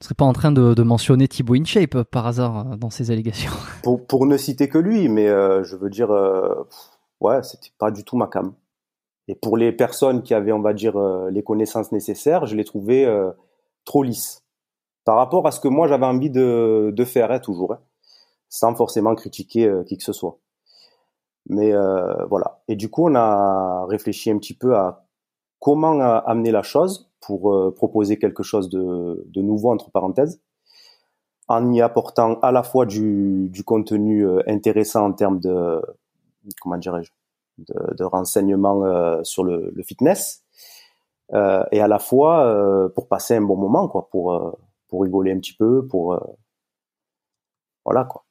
ne 0.00 0.04
serais 0.04 0.14
pas 0.14 0.24
en 0.24 0.32
train 0.32 0.52
de, 0.52 0.74
de 0.74 0.82
mentionner 0.82 1.26
Thibaut 1.26 1.54
InShape 1.54 1.96
euh, 1.96 2.04
par 2.04 2.26
hasard 2.26 2.58
euh, 2.58 2.76
dans 2.76 2.90
ces 2.90 3.10
allégations? 3.10 3.50
Pour, 3.82 4.06
pour 4.06 4.26
ne 4.26 4.36
citer 4.36 4.68
que 4.68 4.78
lui, 4.78 5.08
mais 5.08 5.28
euh, 5.28 5.64
je 5.64 5.76
veux 5.76 5.88
dire, 5.90 6.10
euh, 6.10 6.54
ouais, 7.20 7.42
c'était 7.42 7.70
pas 7.78 7.90
du 7.90 8.04
tout 8.04 8.16
ma 8.16 8.26
cam. 8.26 8.52
Et 9.28 9.34
pour 9.34 9.56
les 9.56 9.72
personnes 9.72 10.22
qui 10.22 10.34
avaient, 10.34 10.52
on 10.52 10.60
va 10.60 10.72
dire, 10.72 10.98
les 11.30 11.42
connaissances 11.42 11.92
nécessaires, 11.92 12.46
je 12.46 12.56
les 12.56 12.64
trouvais 12.64 13.06
trop 13.84 14.02
lisses 14.02 14.42
par 15.08 15.16
rapport 15.16 15.46
à 15.46 15.52
ce 15.52 15.58
que 15.60 15.68
moi 15.68 15.88
j'avais 15.88 16.04
envie 16.04 16.28
de, 16.28 17.04
faire, 17.06 17.30
hein, 17.30 17.38
toujours, 17.38 17.72
hein, 17.72 17.80
sans 18.50 18.74
forcément 18.74 19.14
critiquer 19.14 19.72
qui 19.86 19.96
que 19.96 20.02
ce 20.02 20.12
soit. 20.12 20.36
Mais 21.46 21.72
voilà. 22.28 22.60
Et 22.68 22.76
du 22.76 22.90
coup, 22.90 23.08
on 23.08 23.14
a 23.14 23.86
réfléchi 23.86 24.30
un 24.30 24.36
petit 24.36 24.52
peu 24.52 24.76
à 24.76 25.06
comment 25.60 25.98
amener 26.02 26.50
la 26.50 26.62
chose 26.62 27.10
pour 27.20 27.54
euh, 27.54 27.74
proposer 27.74 28.18
quelque 28.18 28.42
chose 28.42 28.68
de, 28.68 29.40
nouveau 29.40 29.72
entre 29.72 29.90
parenthèses, 29.90 30.42
en 31.48 31.72
y 31.72 31.80
apportant 31.80 32.38
à 32.40 32.52
la 32.52 32.62
fois 32.62 32.84
du, 32.84 33.50
contenu 33.64 34.26
euh, 34.26 34.42
intéressant 34.46 35.06
en 35.06 35.12
termes 35.12 35.40
de 35.40 35.80
comment 36.60 36.76
dirais-je 36.76 37.12
de, 37.58 38.04
renseignements 38.04 38.84
euh, 38.84 39.22
sur 39.24 39.42
le, 39.42 39.72
le 39.74 39.82
fitness 39.82 40.44
euh, 41.34 41.62
et 41.72 41.80
à 41.80 41.88
la 41.88 41.98
fois 41.98 42.46
euh, 42.46 42.88
pour 42.88 43.08
passer 43.08 43.36
un 43.36 43.42
bon 43.42 43.56
moment 43.56 43.86
quoi 43.88 44.08
pour 44.10 44.56
pour 44.88 45.02
rigoler 45.02 45.32
un 45.32 45.38
petit 45.38 45.54
peu 45.54 45.86
pour 45.86 46.18
voilà 47.84 48.04
quoi. 48.04 48.24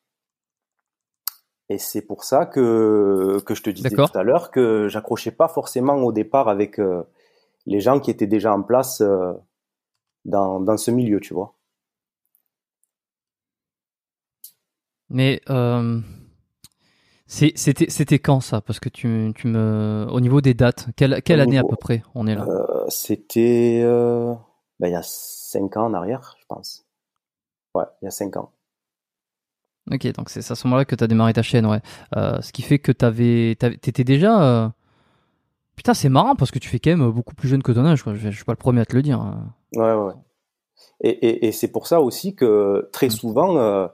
Et 1.70 1.78
c'est 1.78 2.02
pour 2.02 2.24
ça 2.24 2.46
que 2.46 3.40
que 3.46 3.54
je 3.56 3.64
te 3.64 3.70
disais 3.70 3.90
tout 3.90 4.06
à 4.14 4.24
l'heure 4.24 4.52
que 4.52 4.88
j'accrochais 4.88 5.32
pas 5.32 5.48
forcément 5.48 5.96
au 5.96 6.12
départ 6.12 6.48
avec 6.48 6.80
les 7.68 7.82
gens 7.82 8.00
qui 8.00 8.10
étaient 8.10 8.28
déjà 8.28 8.54
en 8.54 8.64
place 8.64 9.02
euh, 9.02 9.34
dans, 10.26 10.60
dans 10.60 10.78
ce 10.78 10.90
milieu, 10.90 11.20
tu 11.20 11.34
vois. 11.34 11.54
Mais 15.10 15.42
euh, 15.50 16.00
c'était 17.28 18.20
quand 18.20 18.40
ça? 18.40 18.62
Parce 18.62 18.80
que 18.80 18.90
tu, 18.90 19.34
tu, 19.36 19.48
me, 19.48 20.08
au 20.10 20.20
niveau 20.22 20.42
des 20.42 20.54
dates, 20.54 20.88
quelle, 20.96 21.22
quelle 21.22 21.42
année 21.42 21.58
à 21.58 21.64
peu 21.64 21.76
près 21.76 22.04
on 22.16 22.26
est 22.28 22.36
là? 22.36 22.46
euh, 22.48 22.86
C'était 22.90 23.82
euh, 23.84 24.34
ben, 24.80 24.88
il 24.88 24.94
y 24.94 24.96
a 24.96 25.04
5 25.48 25.78
ans 25.78 25.86
en 25.86 25.94
arrière, 25.94 26.36
je 26.40 26.46
pense. 26.48 26.86
Ouais, 27.74 27.86
il 28.02 28.06
y 28.06 28.08
a 28.08 28.12
5 28.12 28.38
ans. 28.38 28.52
Ok, 29.92 30.06
donc 30.14 30.30
c'est 30.30 30.40
à 30.40 30.56
ce 30.56 30.68
moment-là 30.68 30.86
que 30.86 30.96
tu 30.96 31.04
as 31.04 31.08
démarré 31.08 31.34
ta 31.34 31.42
chaîne, 31.42 31.66
ouais. 31.66 31.82
Euh, 32.16 32.42
ce 32.42 32.52
qui 32.52 32.62
fait 32.62 32.80
que 32.80 32.92
tu 32.92 33.90
étais 33.90 34.04
déjà 34.04 34.74
Putain, 35.78 35.94
c'est 35.94 36.10
marrant 36.10 36.36
parce 36.36 36.50
que 36.50 36.58
tu 36.58 36.68
fais 36.70 36.80
quand 36.80 36.90
même 36.90 37.12
beaucoup 37.12 37.36
plus 37.36 37.48
jeune 37.48 37.62
que 37.62 37.72
ton 37.72 37.86
âge. 37.86 38.04
Je, 38.04 38.30
suis 38.32 38.44
pas 38.44 38.52
le 38.52 38.58
premier 38.58 38.82
à 38.82 38.86
te 38.86 38.96
le 38.96 39.04
dire. 39.04 39.22
Hein. 39.22 39.54
Ouais, 39.76 39.94
ouais. 39.94 40.14
Et, 41.02 41.10
et, 41.10 41.48
et 41.48 41.52
c'est 41.52 41.68
pour 41.68 41.86
ça 41.86 42.02
aussi 42.02 42.36
que 42.36 42.90
très 42.92 43.08
mm. 43.08 43.12
souvent, 43.12 43.58
euh, 43.58 43.88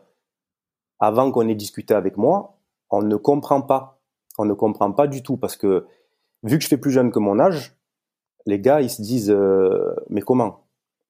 avant 0.99 1.29
qu'on 1.31 1.47
ait 1.49 1.55
discuté 1.55 1.93
avec 1.93 2.15
moi, 2.15 2.57
on 2.89 3.01
ne 3.01 3.15
comprend 3.17 3.61
pas. 3.61 3.99
On 4.37 4.45
ne 4.45 4.53
comprend 4.53 4.93
pas 4.93 5.07
du 5.07 5.21
tout 5.23 5.35
parce 5.35 5.57
que 5.57 5.85
vu 6.43 6.57
que 6.57 6.63
je 6.63 6.69
fais 6.69 6.77
plus 6.77 6.91
jeune 6.91 7.11
que 7.11 7.19
mon 7.19 7.37
âge, 7.37 7.75
les 8.45 8.59
gars, 8.59 8.81
ils 8.81 8.89
se 8.89 9.01
disent 9.01 9.29
euh, 9.29 9.93
mais 10.09 10.21
comment? 10.21 10.62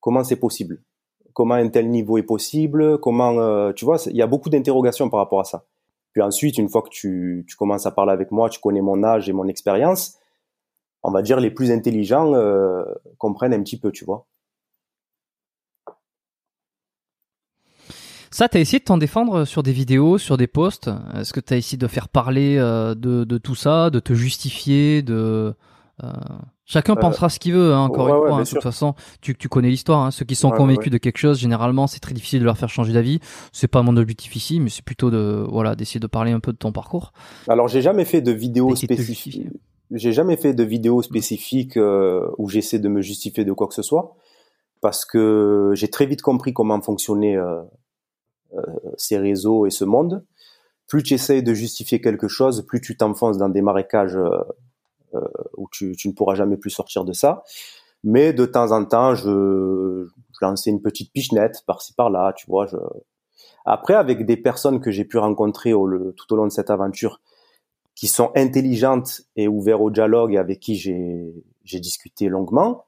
Comment 0.04 0.26
c'est 0.26 0.36
possible? 0.36 0.84
Comment 1.32 1.54
un 1.54 1.70
tel 1.70 1.90
niveau 1.90 2.18
est 2.18 2.24
possible? 2.24 2.98
Comment 2.98 3.40
euh, 3.40 3.72
tu 3.72 3.86
vois 3.86 3.96
Il 4.08 4.18
y 4.18 4.22
a 4.22 4.28
beaucoup 4.28 4.50
d'interrogations 4.50 5.10
par 5.10 5.22
rapport 5.22 5.40
à 5.40 5.46
ça. 5.46 5.64
Puis 6.12 6.22
ensuite, 6.22 6.58
une 6.58 6.68
fois 6.68 6.82
que 6.82 6.90
tu, 6.90 7.46
commences 7.58 7.86
à 7.86 7.92
parler 7.92 8.12
avec 8.12 8.30
moi, 8.30 8.50
tu 8.50 8.60
connais 8.60 8.82
mon 8.82 9.02
âge 9.02 9.30
et 9.30 9.32
mon 9.32 9.48
expérience, 9.48 10.18
on 11.04 11.12
va 11.12 11.22
dire, 11.22 11.40
les 11.40 11.52
plus 11.52 11.72
intelligents 11.72 12.34
euh, 12.34 12.84
comprennent 13.18 13.54
un 13.54 13.64
petit 13.64 13.80
peu, 13.80 13.94
tu 13.94 14.04
vois. 14.04 14.28
Ça, 18.30 18.50
tu 18.50 18.58
as 18.58 18.60
essayé 18.60 18.80
de 18.80 18.84
t'en 18.84 18.98
défendre 18.98 19.46
sur 19.46 19.64
des 19.64 19.72
vidéos, 19.72 20.18
sur 20.18 20.36
des 20.36 20.48
posts? 20.48 20.90
Est-ce 21.16 21.32
que 21.32 21.40
tu 21.40 21.54
as 21.54 21.58
essayé 21.58 21.78
de 21.78 21.88
faire 21.88 22.10
parler 22.10 22.58
euh, 22.58 22.94
de, 22.94 23.38
tout 23.38 23.56
ça, 23.56 23.90
de 23.90 24.02
te 24.02 24.14
justifier, 24.14 25.02
de... 25.02 25.56
Euh, 26.04 26.12
chacun 26.66 26.96
pensera 26.96 27.30
ce 27.30 27.40
qu'il 27.40 27.54
veut, 27.54 27.74
hein, 27.74 27.80
encore 27.80 28.08
une 28.08 28.16
fois. 28.16 28.38
Hein, 28.38 28.44
de 28.44 28.50
toute 28.50 28.62
façon, 28.62 28.96
tu, 29.22 29.36
tu 29.36 29.50
connais 29.50 29.70
l'histoire. 29.70 30.02
Hein. 30.02 30.12
Ceux 30.12 30.26
qui 30.26 30.36
sont 30.36 30.52
convaincus 30.52 30.92
de 30.92 30.98
quelque 30.98 31.18
chose, 31.18 31.40
généralement, 31.40 31.88
c'est 31.88 32.00
très 32.00 32.14
difficile 32.14 32.40
de 32.40 32.46
leur 32.46 32.58
faire 32.58 32.70
changer 32.70 32.94
d'avis. 32.94 33.20
C'est 33.52 33.68
pas 33.68 33.82
mon 33.82 33.96
objectif 33.98 34.36
ici, 34.36 34.60
mais 34.60 34.70
c'est 34.70 34.84
plutôt 34.84 35.10
de 35.10 35.46
voilà 35.50 35.76
d'essayer 35.76 36.00
de 36.00 36.08
parler 36.08 36.32
un 36.32 36.40
peu 36.40 36.52
de 36.52 36.58
ton 36.58 36.72
parcours. 36.72 37.14
Alors, 37.48 37.68
j'ai 37.68 37.82
jamais 37.82 38.06
fait 38.06 38.22
de 38.22 38.32
vidéos 38.32 38.76
spécifiques 38.76 39.48
j'ai 39.94 40.12
jamais 40.12 40.38
fait 40.38 40.54
de 40.54 40.64
vidéo 40.64 41.02
spécifique 41.02 41.78
euh, 41.78 42.28
où 42.38 42.50
j'essaie 42.50 42.80
de 42.80 42.90
me 42.90 43.02
justifier 43.02 43.46
de 43.46 43.54
quoi 43.54 43.68
que 43.68 43.74
ce 43.74 43.82
soit, 43.82 44.16
parce 44.82 45.06
que 45.06 45.72
j'ai 45.76 45.90
très 45.90 46.06
vite 46.06 46.22
compris 46.22 46.54
comment 46.54 46.82
fonctionnaient 46.82 47.38
euh, 47.38 47.62
euh, 48.56 48.62
ces 48.98 49.18
réseaux 49.18 49.66
et 49.66 49.70
ce 49.70 49.86
monde. 49.86 50.26
Plus 50.88 51.04
tu 51.04 51.14
essayes 51.14 51.44
de 51.44 51.54
justifier 51.54 52.02
quelque 52.02 52.28
chose, 52.28 52.66
plus 52.66 52.82
tu 52.82 52.98
t'enfonces 52.98 53.38
dans 53.38 53.50
des 53.50 53.62
marécages 53.62 54.18
où 55.58 55.68
tu, 55.72 55.96
ne 56.06 56.12
pourras 56.12 56.36
jamais 56.36 56.58
plus 56.58 56.70
sortir 56.70 57.06
de 57.06 57.14
ça. 57.14 57.44
Mais 58.04 58.34
de 58.34 58.46
temps 58.46 58.72
en 58.72 58.84
temps, 58.84 59.16
je, 59.16 60.08
je 60.08 60.46
lançais 60.46 60.70
une 60.70 60.82
petite 60.82 61.12
pichenette 61.12 61.64
par-ci 61.66 61.94
par-là, 61.94 62.34
tu 62.36 62.46
vois. 62.48 62.68
Après, 63.66 63.94
avec 63.94 64.26
des 64.26 64.38
personnes 64.38 64.82
que 64.82 64.92
j'ai 64.92 65.06
pu 65.06 65.18
rencontrer 65.18 65.72
tout 65.72 66.34
au 66.34 66.36
long 66.36 66.46
de 66.46 66.52
cette 66.52 66.70
aventure, 66.70 67.22
qui 67.96 68.08
sont 68.08 68.32
intelligentes 68.36 69.22
et 69.36 69.48
ouvertes 69.48 69.82
au 69.82 69.92
dialogue 69.92 70.34
et 70.34 70.38
avec 70.38 70.60
qui 70.60 70.76
j'ai 70.76 71.80
discuté 71.80 72.28
longuement, 72.28 72.86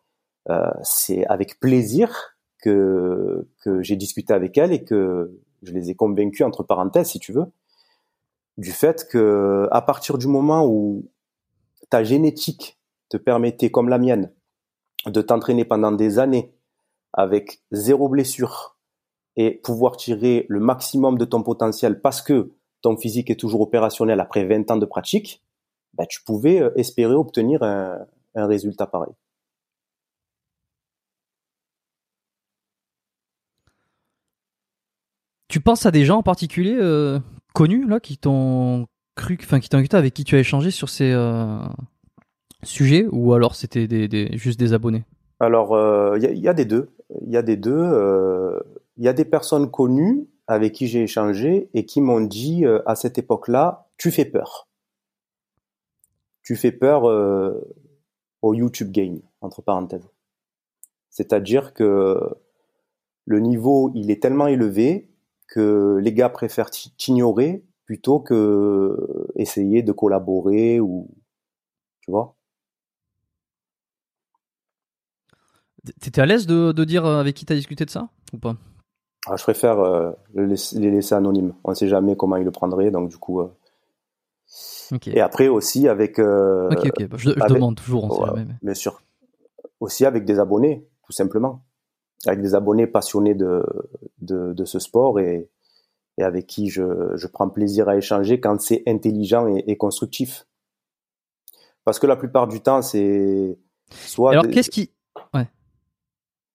euh, 0.49 0.69
c'est 0.83 1.25
avec 1.27 1.59
plaisir 1.59 2.35
que 2.61 3.47
j'ai 3.81 3.95
discuté 3.95 4.33
avec 4.33 4.57
elles 4.57 4.73
et 4.73 4.83
que 4.83 5.39
je 5.61 5.71
les 5.71 5.91
ai 5.91 5.95
convaincus 5.95 6.43
entre 6.43 6.63
parenthèses 6.63 7.09
si 7.09 7.19
tu 7.19 7.31
veux 7.31 7.45
du 8.57 8.71
fait 8.71 9.07
que 9.07 9.67
à 9.71 9.81
partir 9.81 10.17
du 10.17 10.27
moment 10.27 10.65
où 10.65 11.09
ta 11.89 12.03
génétique 12.03 12.79
te 13.09 13.17
permettait, 13.17 13.71
comme 13.71 13.89
la 13.89 13.97
mienne, 13.97 14.31
de 15.05 15.21
t'entraîner 15.21 15.65
pendant 15.65 15.91
des 15.91 16.19
années 16.19 16.53
avec 17.13 17.61
zéro 17.71 18.09
blessure 18.09 18.77
et 19.35 19.51
pouvoir 19.51 19.97
tirer 19.97 20.45
le 20.49 20.59
maximum 20.59 21.17
de 21.17 21.25
ton 21.25 21.43
potentiel 21.43 22.01
parce 22.01 22.21
que 22.21 22.51
ton 22.81 22.97
physique 22.97 23.29
est 23.29 23.39
toujours 23.39 23.61
opérationnel 23.61 24.19
après 24.19 24.45
20 24.45 24.71
ans 24.71 24.77
de 24.77 24.85
pratique, 24.85 25.43
bah, 25.93 26.05
tu 26.05 26.21
pouvais 26.23 26.61
euh, 26.61 26.71
espérer 26.75 27.13
obtenir 27.13 27.63
un, 27.63 28.05
résultat 28.35 28.85
pareil. 28.85 29.13
Tu 35.47 35.61
penses 35.61 35.85
à 35.85 35.91
des 35.91 36.03
gens 36.03 36.17
en 36.17 36.23
particulier 36.23 36.75
euh, 36.77 37.19
connus 37.53 37.87
là 37.87 38.01
qui 38.01 38.17
t'ont 38.17 38.87
cru, 39.15 39.37
enfin 39.41 39.59
qui 39.59 39.69
t'ont 39.69 39.83
avec 39.93 40.13
qui 40.13 40.23
tu 40.23 40.35
as 40.35 40.39
échangé 40.39 40.71
sur 40.71 40.89
ces 40.89 41.11
euh, 41.11 41.59
sujets 42.63 43.07
ou 43.11 43.33
alors 43.33 43.55
c'était 43.55 43.87
juste 44.37 44.59
des 44.59 44.73
abonnés? 44.73 45.03
Alors 45.39 45.77
il 46.17 46.23
y, 46.23 46.47
a 46.47 46.53
des 46.53 46.65
deux, 46.65 46.89
il 47.21 47.31
y 47.31 47.37
a 47.37 47.41
des 47.41 47.57
deux. 47.57 48.61
Il 48.97 49.03
y 49.03 49.09
a 49.09 49.13
des 49.13 49.25
personnes 49.25 49.69
connues 49.69 50.27
avec 50.47 50.73
qui 50.73 50.87
j'ai 50.87 51.03
échangé 51.03 51.69
et 51.73 51.85
qui 51.85 51.99
m'ont 51.99 52.21
dit 52.21 52.63
à 52.85 52.95
cette 52.95 53.17
époque-là, 53.17 53.87
tu 53.97 54.11
fais 54.11 54.25
peur 54.25 54.67
tu 56.45 56.55
fais 56.55 56.71
peur 56.71 57.09
euh, 57.09 57.59
au 58.41 58.53
YouTube 58.53 58.91
game, 58.91 59.19
entre 59.41 59.61
parenthèses. 59.61 60.07
C'est-à-dire 61.09 61.73
que 61.73 62.19
le 63.25 63.39
niveau, 63.39 63.91
il 63.95 64.11
est 64.11 64.21
tellement 64.21 64.47
élevé 64.47 65.09
que 65.47 65.97
les 65.99 66.13
gars 66.13 66.29
préfèrent 66.29 66.69
t'ignorer 66.69 67.63
plutôt 67.85 68.19
que 68.19 68.97
essayer 69.35 69.83
de 69.83 69.91
collaborer 69.91 70.79
ou 70.79 71.07
tu 72.01 72.11
vois. 72.11 72.35
T'étais 76.01 76.21
à 76.21 76.25
l'aise 76.25 76.47
de, 76.47 76.83
dire 76.83 77.05
avec 77.05 77.35
qui 77.35 77.45
t'as 77.45 77.55
discuté 77.55 77.85
de 77.85 77.91
ça 77.91 78.09
ou 78.33 78.39
pas? 78.39 78.55
Ah, 79.27 79.35
Je 79.37 79.43
préfère 79.43 79.79
euh, 79.79 80.11
les, 80.33 80.47
laisser, 80.47 81.13
anonymes. 81.13 81.53
On 81.63 81.71
ne 81.71 81.75
sait 81.75 81.87
jamais 81.87 82.15
comment 82.15 82.37
ils 82.37 82.45
le 82.45 82.51
prendraient, 82.51 82.91
donc 82.91 83.09
du 83.09 83.17
coup, 83.17 83.41
euh, 83.41 83.47
et 85.07 85.21
après 85.21 85.47
aussi 85.47 85.87
avec. 85.87 86.19
Euh, 86.19 86.69
ok, 86.69 86.85
ok. 86.85 87.07
Bah, 87.07 87.17
je, 87.17 87.53
demande 87.53 87.75
toujours, 87.75 88.03
on 88.03 88.35
sait 88.35 88.45
Bien 88.61 88.73
sûr. 88.73 89.01
Aussi 89.79 90.05
avec 90.05 90.25
des 90.25 90.39
abonnés, 90.39 90.87
tout 91.03 91.11
simplement. 91.11 91.63
Avec 92.27 92.41
des 92.41 92.55
abonnés 92.55 92.87
passionnés 92.87 93.35
de, 93.35 93.63
de, 94.21 94.53
de 94.53 94.65
ce 94.65 94.79
sport 94.79 95.19
et, 95.19 95.49
et 96.17 96.23
avec 96.23 96.47
qui 96.47 96.69
je, 96.69 97.15
je, 97.15 97.27
prends 97.27 97.49
plaisir 97.49 97.89
à 97.89 97.97
échanger 97.97 98.39
quand 98.39 98.59
c'est 98.61 98.83
intelligent 98.87 99.47
et, 99.47 99.75
constructif. 99.75 100.47
Parce 101.83 101.99
que 101.99 102.07
la 102.07 102.15
plupart 102.15 102.47
du 102.47 102.61
temps, 102.61 102.81
c'est 102.81 103.57
soit. 103.91 104.31
Alors, 104.31 104.47
qu'est-ce 104.47 104.71
qui. 104.71 104.91
Ouais. 105.33 105.47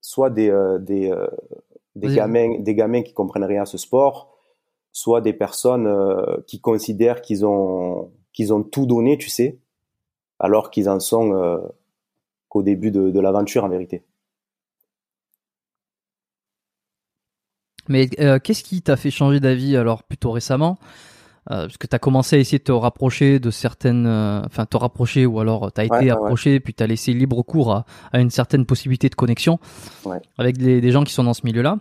Soit 0.00 0.30
des, 0.30 0.50
euh, 0.50 0.78
des, 0.78 1.10
euh, 1.10 1.26
des, 1.94 2.14
gamins, 2.14 2.58
des 2.58 2.74
gamins 2.74 3.02
qui 3.02 3.12
comprennent 3.12 3.44
rien 3.44 3.62
à 3.62 3.66
ce 3.66 3.78
sport, 3.78 4.34
soit 4.92 5.20
des 5.20 5.32
personnes 5.32 5.86
euh, 5.86 6.38
qui 6.46 6.60
considèrent 6.60 7.22
qu'ils 7.22 7.46
ont 7.46 8.12
qu'ils 8.32 8.52
ont 8.52 8.62
tout 8.62 8.86
donné, 8.86 9.18
tu 9.18 9.28
sais, 9.28 9.58
alors 10.38 10.70
qu'ils 10.70 10.88
en 10.88 11.00
sont 11.00 11.34
euh, 11.34 11.58
qu'au 12.48 12.62
début 12.62 12.90
de, 12.90 13.18
l'aventure 13.20 13.64
en 13.64 13.68
vérité. 13.68 14.04
Mais 17.90 18.08
euh, 18.20 18.38
qu'est-ce 18.38 18.64
qui 18.64 18.80
t'a 18.80 18.96
fait 18.96 19.10
changer 19.10 19.38
d'avis 19.38 19.76
alors 19.76 20.02
plutôt 20.02 20.30
récemment? 20.30 20.78
Parce 21.46 21.78
que 21.78 21.88
tu 21.88 21.96
as 21.96 21.98
commencé 21.98 22.36
à 22.36 22.38
essayer 22.38 22.58
de 22.58 22.64
te 22.64 22.70
rapprocher 22.70 23.40
de 23.40 23.50
certaines, 23.50 24.06
enfin 24.06 24.66
te 24.66 24.76
rapprocher 24.76 25.26
ou 25.26 25.40
alors 25.40 25.72
tu 25.72 25.80
as 25.80 25.84
été 25.84 26.08
approché 26.10 26.60
puis 26.60 26.74
tu 26.74 26.82
as 26.84 26.86
laissé 26.86 27.12
libre 27.12 27.42
cours 27.42 27.74
à, 27.74 27.84
une 28.20 28.30
certaine 28.30 28.64
possibilité 28.66 29.08
de 29.08 29.16
connexion 29.16 29.58
avec 30.38 30.58
des, 30.58 30.90
gens 30.92 31.02
qui 31.02 31.12
sont 31.12 31.24
dans 31.24 31.34
ce 31.34 31.40
milieu-là. 31.44 31.78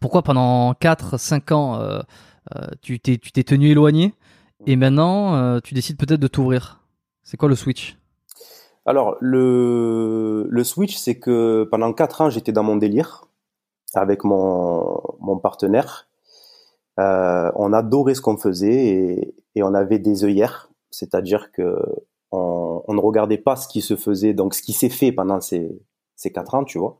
Pourquoi 0.00 0.22
pendant 0.22 0.72
4-5 0.72 1.52
ans 1.52 1.80
euh, 1.80 2.00
euh, 2.56 2.66
tu 2.82 3.00
t'es 3.00 3.18
tu 3.18 3.32
t'es 3.32 3.42
tenu 3.42 3.70
éloigné 3.70 4.14
et 4.66 4.76
maintenant 4.76 5.34
euh, 5.34 5.60
tu 5.62 5.74
décides 5.74 5.96
peut-être 5.96 6.20
de 6.20 6.26
t'ouvrir? 6.26 6.80
C'est 7.22 7.36
quoi 7.36 7.48
le 7.48 7.54
switch? 7.54 7.96
Alors 8.86 9.16
le 9.20 10.46
le 10.48 10.64
switch 10.64 10.96
c'est 10.96 11.18
que 11.18 11.66
pendant 11.70 11.92
4 11.92 12.20
ans 12.22 12.30
j'étais 12.30 12.52
dans 12.52 12.62
mon 12.62 12.76
délire 12.76 13.26
avec 13.96 14.24
mon 14.24 15.00
mon 15.20 15.38
partenaire. 15.38 16.08
on 16.98 17.72
adorait 17.72 18.14
ce 18.14 18.20
qu'on 18.20 18.36
faisait 18.36 18.86
et, 18.86 19.34
et, 19.54 19.62
on 19.62 19.74
avait 19.74 19.98
des 19.98 20.24
œillères, 20.24 20.70
c'est-à-dire 20.90 21.52
que 21.52 21.76
on, 22.32 22.82
on, 22.88 22.94
ne 22.94 23.00
regardait 23.00 23.38
pas 23.38 23.56
ce 23.56 23.68
qui 23.68 23.80
se 23.80 23.96
faisait, 23.96 24.34
donc 24.34 24.54
ce 24.54 24.62
qui 24.62 24.72
s'est 24.72 24.88
fait 24.90 25.12
pendant 25.12 25.40
ces 25.40 25.80
ces 26.16 26.32
quatre 26.32 26.54
ans, 26.54 26.64
tu 26.64 26.78
vois 26.78 26.98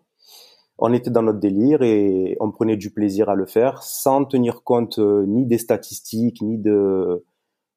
on 0.78 0.92
était 0.92 1.10
dans 1.10 1.22
notre 1.22 1.38
délire 1.38 1.82
et 1.82 2.36
on 2.40 2.50
prenait 2.50 2.76
du 2.76 2.90
plaisir 2.90 3.28
à 3.28 3.34
le 3.34 3.46
faire 3.46 3.82
sans 3.82 4.24
tenir 4.24 4.64
compte 4.64 4.98
euh, 4.98 5.24
ni 5.26 5.46
des 5.46 5.58
statistiques, 5.58 6.42
ni 6.42 6.58
de 6.58 7.24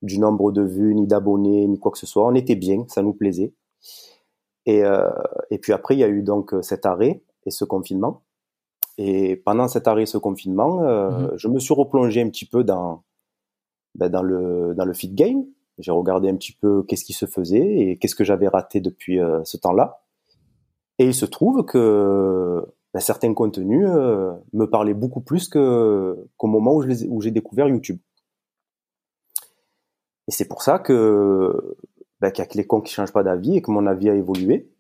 du 0.03 0.19
nombre 0.19 0.51
de 0.51 0.61
vues, 0.61 0.93
ni 0.93 1.07
d'abonnés, 1.07 1.67
ni 1.67 1.79
quoi 1.79 1.91
que 1.91 1.97
ce 1.97 2.05
soit. 2.05 2.25
On 2.27 2.35
était 2.35 2.55
bien, 2.55 2.85
ça 2.87 3.01
nous 3.01 3.13
plaisait. 3.13 3.53
Et, 4.67 4.83
euh, 4.83 5.09
et 5.49 5.57
puis 5.57 5.73
après, 5.73 5.95
il 5.95 5.99
y 5.99 6.03
a 6.03 6.07
eu 6.07 6.21
donc 6.21 6.53
euh, 6.53 6.61
cet 6.61 6.85
arrêt 6.85 7.23
et 7.45 7.51
ce 7.51 7.65
confinement. 7.65 8.21
Et 8.97 9.35
pendant 9.35 9.67
cet 9.67 9.87
arrêt 9.87 10.05
ce 10.05 10.17
confinement, 10.17 10.81
mmh 10.81 11.31
je 11.35 11.47
me 11.47 11.59
suis 11.59 11.73
replongé 11.73 12.21
un 12.21 12.29
petit 12.29 12.45
peu 12.45 12.63
dans 12.63 13.03
ben, 13.95 14.09
dans 14.09 14.23
le 14.23 14.73
dans 14.75 14.85
le 14.85 14.93
fit 14.93 15.09
game. 15.09 15.45
J'ai 15.77 15.91
regardé 15.91 16.29
un 16.29 16.35
petit 16.35 16.53
peu 16.53 16.83
qu'est-ce 16.83 17.05
qui 17.05 17.13
se 17.13 17.27
faisait 17.27 17.79
et 17.79 17.97
qu'est-ce 17.97 18.15
que 18.15 18.23
j'avais 18.23 18.47
raté 18.47 18.81
depuis 18.81 19.19
ce 19.43 19.57
temps-là. 19.57 20.01
Et 20.99 21.05
il 21.05 21.13
se 21.13 21.25
trouve 21.25 21.63
que 21.65 22.65
ben, 22.93 22.99
certains 22.99 23.33
contenus 23.33 23.87
euh, 23.87 24.33
me 24.53 24.65
parlaient 24.65 24.93
beaucoup 24.93 25.21
plus 25.21 25.49
que 25.49 26.17
qu'au 26.37 26.47
moment 26.47 26.73
où 26.75 26.81
je 26.81 27.05
où 27.07 27.21
j'ai 27.21 27.31
découvert 27.31 27.67
YouTube. 27.67 27.99
Et 30.27 30.31
c'est 30.31 30.47
pour 30.47 30.61
ça 30.61 30.79
que 30.79 31.77
ben, 32.19 32.31
qu'il 32.31 32.43
y 32.43 32.47
a 32.47 32.49
que 32.49 32.57
les 32.57 32.65
cons 32.65 32.81
qui 32.81 32.93
changent 32.93 33.13
pas 33.13 33.23
d'avis 33.23 33.57
et 33.57 33.61
que 33.61 33.71
mon 33.71 33.85
avis 33.85 34.09
a 34.09 34.15
évolué 34.15 34.71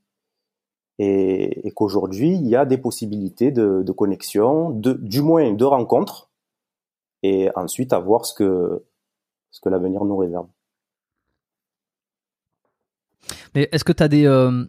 et, 0.99 1.71
qu'aujourd'hui 1.75 2.33
il 2.33 2.47
y 2.47 2.55
a 2.55 2.65
des 2.65 2.77
possibilités 2.77 3.51
de, 3.51 3.83
de 3.83 3.91
connexion, 3.91 4.71
de, 4.71 4.93
du 4.93 5.21
moins 5.21 5.53
de 5.53 5.65
rencontres 5.65 6.29
et 7.23 7.49
ensuite 7.55 7.93
à 7.93 7.99
voir 7.99 8.25
ce 8.25 8.33
que 8.33 8.83
ce 9.51 9.61
que 9.61 9.69
l'avenir 9.69 10.03
nous 10.05 10.17
réserve. 10.17 10.47
Mais 13.55 13.69
est-ce 13.71 13.83
que 13.83 13.93
tu 13.93 14.03
as 14.03 14.07
des, 14.07 14.25
euh, 14.25 14.65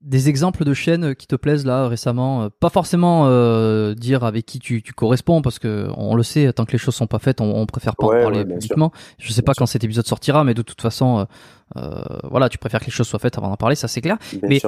des 0.00 0.28
exemples 0.28 0.64
de 0.64 0.72
chaînes 0.74 1.16
qui 1.16 1.26
te 1.26 1.34
plaisent 1.34 1.66
là 1.66 1.88
récemment 1.88 2.42
euh, 2.42 2.48
Pas 2.60 2.68
forcément 2.68 3.24
euh, 3.26 3.94
dire 3.94 4.22
avec 4.22 4.46
qui 4.46 4.60
tu, 4.60 4.80
tu, 4.80 4.92
corresponds 4.92 5.42
parce 5.42 5.58
que 5.58 5.88
on 5.96 6.14
le 6.14 6.22
sait, 6.22 6.52
tant 6.52 6.64
que 6.64 6.72
les 6.72 6.78
choses 6.78 6.94
sont 6.94 7.08
pas 7.08 7.18
faites, 7.18 7.40
on, 7.40 7.56
on 7.56 7.66
préfère 7.66 7.96
pas 7.96 8.06
en 8.06 8.10
parler 8.10 8.44
publiquement. 8.44 8.92
Je 9.18 9.32
sais 9.32 9.42
pas 9.42 9.54
quand 9.54 9.66
cet 9.66 9.82
épisode 9.82 10.06
sortira, 10.06 10.44
mais 10.44 10.54
de 10.54 10.62
toute 10.62 10.80
façon, 10.80 11.18
euh, 11.18 11.24
euh, 11.76 12.02
voilà, 12.30 12.48
tu 12.48 12.58
préfères 12.58 12.78
que 12.80 12.86
les 12.86 12.92
choses 12.92 13.08
soient 13.08 13.18
faites 13.18 13.38
avant 13.38 13.48
d'en 13.48 13.56
parler, 13.56 13.74
ça 13.74 13.88
c'est 13.88 14.00
clair. 14.00 14.18
mais 14.42 14.60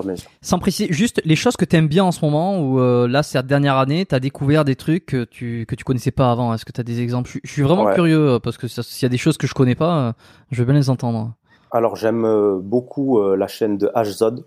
sans 0.43 0.59
préciser, 0.59 0.93
juste 0.93 1.23
les 1.25 1.37
choses 1.37 1.57
que 1.57 1.64
tu 1.64 1.77
aimes 1.77 1.88
bien 1.88 2.05
en 2.05 2.12
ce 2.12 2.25
moment 2.25 2.61
ou 2.61 2.79
là 3.07 3.23
cette 3.23 3.47
dernière 3.47 3.77
année, 3.77 4.07
tu 4.07 4.14
as 4.14 4.21
découvert 4.21 4.64
des 4.64 4.75
trucs 4.75 5.07
que 5.07 5.25
tu 5.25 5.64
que 5.66 5.77
tu 5.77 5.85
connaissais 5.85 6.11
pas 6.11 6.33
avant. 6.33 6.53
Est-ce 6.55 6.64
que 6.64 6.73
tu 6.73 6.81
as 6.81 6.85
des 6.85 7.01
exemples? 7.01 7.31
Je, 7.45 7.51
suis 7.51 7.62
vraiment 7.62 7.93
curieux 7.93 8.38
parce 8.43 8.59
que 8.59 8.66
s'il 8.66 9.03
y 9.03 9.07
a 9.07 9.09
des 9.09 9.16
choses 9.19 9.38
que 9.38 9.47
je 9.47 9.55
connais 9.55 9.77
pas, 9.77 10.14
je 10.51 10.59
veux 10.59 10.64
bien 10.64 10.75
les 10.75 10.90
entendre. 10.90 11.35
Alors 11.71 11.95
j'aime 11.95 12.27
beaucoup 12.62 13.23
la 13.23 13.47
chaîne 13.47 13.79
de 13.79 13.90
HZod 13.95 14.45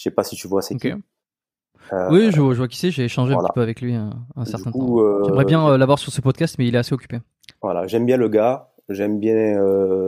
je 0.00 0.04
sais 0.04 0.10
pas 0.10 0.24
si 0.24 0.34
tu 0.34 0.48
vois 0.48 0.62
c'est 0.62 0.76
qui. 0.76 0.88
Euh, 1.92 2.08
oui, 2.10 2.30
je 2.30 2.40
vois, 2.40 2.54
je 2.54 2.58
vois 2.58 2.68
qui 2.68 2.78
c'est. 2.78 2.90
J'ai 2.90 3.04
échangé 3.04 3.34
un 3.34 3.38
petit 3.38 3.52
peu 3.54 3.60
avec 3.60 3.82
lui 3.82 3.94
un, 3.94 4.44
certain 4.46 4.70
temps. 4.70 4.98
Euh, 4.98 5.24
J'aimerais 5.24 5.44
bien 5.44 5.66
euh, 5.68 5.76
l'avoir 5.76 5.98
sur 5.98 6.10
ce 6.10 6.22
podcast, 6.22 6.56
mais 6.58 6.66
il 6.66 6.74
est 6.74 6.78
assez 6.78 6.94
occupé. 6.94 7.18
Voilà, 7.60 7.86
j'aime 7.86 8.06
bien 8.06 8.16
le 8.16 8.30
gars. 8.30 8.70
J'aime 8.88 9.20
bien 9.20 9.36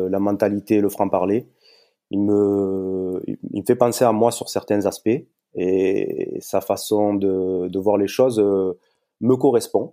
la 0.09 0.19
mentalité, 0.19 0.81
le 0.81 0.89
franc-parler. 0.89 1.47
Il 2.11 2.21
me, 2.21 3.23
il 3.27 3.61
me 3.61 3.65
fait 3.67 3.77
penser 3.77 4.05
à 4.05 4.13
moi 4.13 4.33
sur 4.33 4.49
certains 4.49 4.87
aspects 4.87 5.27
et 5.55 6.39
sa 6.41 6.61
façon 6.63 7.15
de, 7.15 7.69
de 7.69 7.79
voir 7.79 7.99
les 7.99 8.09
choses 8.09 8.39
me 9.21 9.37
correspond. 9.37 9.93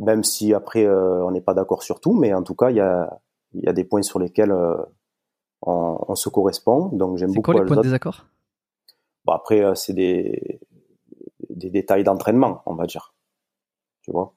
Même 0.00 0.24
si 0.24 0.52
après 0.52 0.86
on 0.86 1.30
n'est 1.30 1.40
pas 1.40 1.54
d'accord 1.54 1.82
sur 1.82 2.00
tout, 2.00 2.14
mais 2.14 2.34
en 2.34 2.42
tout 2.42 2.54
cas 2.54 2.70
il 2.70 2.76
y 2.76 2.80
a, 2.80 3.20
il 3.54 3.64
y 3.64 3.68
a 3.68 3.72
des 3.72 3.84
points 3.84 4.02
sur 4.02 4.18
lesquels 4.18 4.52
on, 5.62 5.98
on, 6.08 6.14
se 6.14 6.28
correspond. 6.28 6.88
Donc 6.92 7.16
j'aime 7.16 7.32
beaucoup. 7.32 7.52
C'est 7.52 7.58
quoi 7.58 7.64
les 7.64 7.66
points 7.66 7.76
de 7.76 7.82
désaccord? 7.82 8.26
Bon, 9.24 9.32
après, 9.32 9.62
euh, 9.62 9.74
c'est 9.74 9.92
des, 9.92 10.60
des 11.50 11.70
détails 11.70 12.04
d'entraînement, 12.04 12.62
on 12.66 12.74
va 12.74 12.86
dire. 12.86 13.14
Tu 14.02 14.10
vois? 14.10 14.34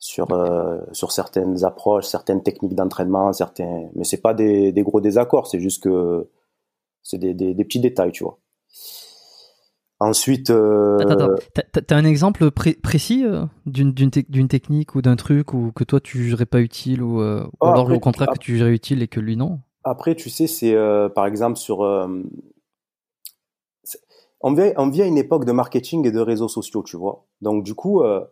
Sur 0.00 0.32
euh, 0.32 0.78
sur 0.92 1.10
certaines 1.10 1.64
approches, 1.64 2.06
certaines 2.06 2.42
techniques 2.42 2.74
d'entraînement, 2.74 3.32
certains 3.32 3.88
mais 3.96 4.04
c'est 4.04 4.20
pas 4.20 4.32
des, 4.32 4.70
des 4.70 4.82
gros 4.82 5.00
désaccords, 5.00 5.48
c'est 5.48 5.58
juste 5.58 5.82
que 5.82 6.28
c'est 7.02 7.18
des, 7.18 7.34
des, 7.34 7.52
des, 7.52 7.64
petits 7.64 7.80
détails, 7.80 8.12
tu 8.12 8.22
vois. 8.22 8.38
Ensuite, 9.98 10.50
euh... 10.50 10.98
attends, 11.00 11.34
attends. 11.56 11.80
t'as 11.84 11.96
un 11.96 12.04
exemple 12.04 12.52
précis 12.52 13.24
euh, 13.24 13.44
d'une 13.66 13.92
d'une 13.92 14.48
technique 14.48 14.94
ou 14.94 15.02
d'un 15.02 15.16
truc 15.16 15.52
ou 15.52 15.72
que 15.72 15.82
toi 15.82 16.00
tu 16.00 16.18
jugerais 16.18 16.46
pas 16.46 16.60
utile 16.60 17.02
ou, 17.02 17.20
ou 17.20 17.48
ah, 17.60 17.72
alors 17.72 17.90
au 17.90 17.98
contraire 17.98 18.28
que 18.28 18.38
tu 18.38 18.52
jugerais 18.52 18.72
utile 18.72 19.02
et 19.02 19.08
que 19.08 19.18
lui 19.18 19.36
non? 19.36 19.58
Après, 19.82 20.14
tu 20.14 20.30
sais, 20.30 20.46
c'est 20.46 20.76
par 21.12 21.26
exemple 21.26 21.56
sur 21.56 21.82
on 24.40 24.52
vient, 24.54 24.72
on 24.76 24.88
vient 24.88 25.04
à 25.04 25.08
une 25.08 25.18
époque 25.18 25.44
de 25.44 25.52
marketing 25.52 26.06
et 26.06 26.12
de 26.12 26.20
réseaux 26.20 26.48
sociaux, 26.48 26.82
tu 26.82 26.96
vois. 26.96 27.26
Donc 27.40 27.64
du 27.64 27.74
coup, 27.74 28.02
euh, 28.02 28.24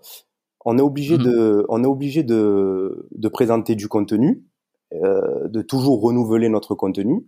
on 0.65 0.79
est 0.79 0.83
obligé 0.83 1.19
mhm. 1.19 1.25
de, 1.25 1.67
on 1.69 1.83
est 1.83 1.89
obligé 1.89 2.23
de, 2.23 3.09
de 3.13 3.29
présenter 3.29 3.75
du 3.75 3.89
contenu, 3.89 4.45
euh, 4.93 5.49
de 5.49 5.63
toujours 5.63 6.01
renouveler 6.01 6.49
notre 6.49 6.75
contenu. 6.75 7.27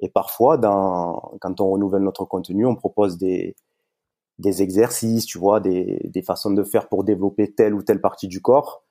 Et 0.00 0.08
parfois, 0.08 0.58
dans, 0.58 1.32
quand 1.40 1.60
on 1.60 1.70
renouvelle 1.70 2.02
notre 2.02 2.24
contenu, 2.24 2.66
on 2.66 2.76
propose 2.76 3.16
des, 3.18 3.56
des 4.38 4.62
exercices, 4.62 5.26
tu 5.26 5.38
vois, 5.38 5.60
des, 5.60 6.00
des 6.04 6.22
façons 6.22 6.50
de 6.50 6.62
faire 6.62 6.88
pour 6.88 7.04
développer 7.04 7.52
telle 7.54 7.74
ou 7.74 7.82
telle 7.82 8.00
partie 8.00 8.28
du 8.28 8.40
corps. 8.42 8.84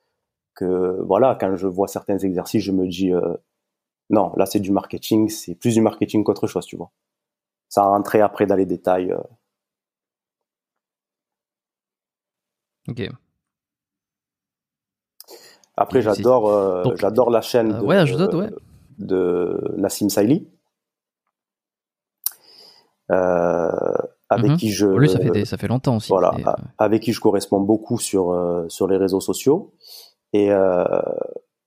Que 0.54 1.02
voilà, 1.02 1.36
quand 1.38 1.54
je 1.56 1.66
vois 1.66 1.86
certains 1.86 2.18
exercices, 2.18 2.62
je 2.62 2.72
me 2.72 2.86
dis 2.88 3.12
euh, 3.12 3.34
non, 4.10 4.32
là 4.36 4.46
c'est 4.46 4.60
du 4.60 4.72
marketing, 4.72 5.28
c'est 5.28 5.54
plus 5.54 5.74
du 5.74 5.80
marketing 5.80 6.24
qu'autre 6.24 6.46
chose, 6.46 6.66
tu 6.66 6.76
vois 6.76 6.90
sans 7.68 7.90
rentrer 7.90 8.20
après 8.20 8.46
dans 8.46 8.56
les 8.56 8.66
détails. 8.66 9.12
Euh. 9.12 9.18
Ok. 12.88 13.08
Après, 15.76 16.00
j'adore, 16.00 16.48
euh, 16.48 16.94
j'adore 16.94 17.30
la 17.30 17.42
chaîne 17.42 17.72
euh, 17.72 18.04
de, 18.04 18.36
ouais, 18.36 18.50
de 18.98 19.74
Nassim 19.76 20.08
Saïli. 20.08 20.48
avec 23.08 24.50
mhm. 24.50 24.56
qui 24.56 24.70
je 24.70 24.86
lui 24.86 25.08
ça 25.08 25.20
fait 25.20 25.44
ça 25.44 25.56
fait 25.56 25.68
longtemps 25.68 25.98
aussi 25.98 26.08
voilà 26.08 26.34
avec 26.78 27.00
qui 27.00 27.12
je 27.12 27.20
corresponds 27.20 27.60
beaucoup 27.60 27.98
sur 27.98 28.34
sur 28.66 28.88
les 28.88 28.96
réseaux 28.96 29.20
sociaux 29.20 29.72
et 30.32 30.48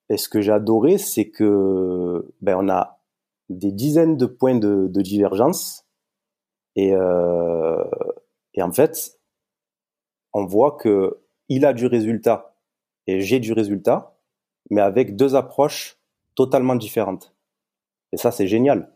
et 0.10 0.18
ce 0.18 0.28
que 0.28 0.42
j'ai 0.42 0.52
adoré 0.52 0.98
c'est 0.98 1.30
que 1.30 2.28
ben 2.42 2.58
on 2.60 2.68
a 2.68 3.00
des 3.48 3.72
dizaines 3.72 4.18
de 4.18 4.26
points 4.26 4.60
de, 4.60 4.88
de 4.88 5.02
divergence 5.02 5.86
et, 6.76 6.94
euh, 6.94 7.84
et 8.54 8.62
en 8.62 8.72
fait, 8.72 9.20
on 10.34 10.46
voit 10.46 10.78
que 10.78 11.20
il 11.48 11.66
a 11.66 11.74
du 11.74 11.88
résultat 11.88 12.56
et 13.08 13.22
j'ai 13.22 13.40
du 13.40 13.54
résultat, 13.54 14.16
mais 14.70 14.82
avec 14.82 15.16
deux 15.16 15.36
approches 15.36 15.98
totalement 16.36 16.76
différentes. 16.76 17.34
Et 18.12 18.18
ça, 18.18 18.32
c'est 18.32 18.48
génial. 18.48 18.92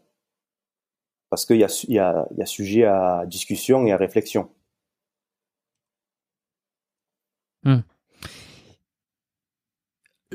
Parce 1.30 1.46
qu'il 1.46 1.58
y 1.58 1.64
a, 1.64 2.46
sujet 2.46 2.86
à 2.86 3.26
discussion 3.26 3.86
et 3.88 3.92
à 3.92 3.98
réflexion. 3.98 4.50
Hmm. 7.64 7.80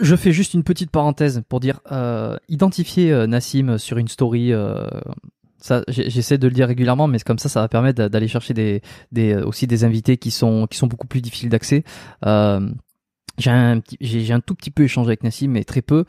Je 0.01 0.17
fais 0.17 0.33
juste 0.33 0.55
une 0.55 0.65
petite 0.65 0.91
parenthèse 0.91 1.43
pour 1.49 1.61
dire 1.61 1.81
euh, 1.93 2.37
identifier 2.49 3.13
euh, 3.13 3.27
Nassim 3.27 3.79
sur 3.79 3.99
une 3.99 4.09
story 4.09 4.53
ça, 5.61 5.83
j'essaie 5.89 6.39
de 6.39 6.47
le 6.47 6.55
dire 6.55 6.69
régulièrement, 6.69 7.09
mais 7.09 7.19
comme 7.19 7.39
ça, 7.39 7.49
ça 7.49 7.61
va 7.61 7.69
permettre 7.69 8.07
d'aller 8.07 8.29
chercher 8.29 8.55
des, 8.55 8.81
des, 9.13 9.35
aussi 9.35 9.67
des 9.67 9.85
invités 9.85 10.17
qui 10.17 10.31
sont, 10.31 10.67
qui 10.69 10.79
sont 10.79 10.87
beaucoup 10.87 11.07
plus 11.07 11.21
difficiles 11.21 11.49
d'accès. 11.49 11.85
Euh, 12.25 12.71
j'ai 13.39 13.51
un, 13.51 13.81
j'ai 14.01 14.33
un 14.33 14.41
tout 14.41 14.55
petit 14.55 14.71
peu 14.71 14.83
échangé 14.83 15.09
avec 15.09 15.23
Nassim, 15.23 15.49
mais 15.49 15.65
très 15.65 15.83
peu. 15.83 16.05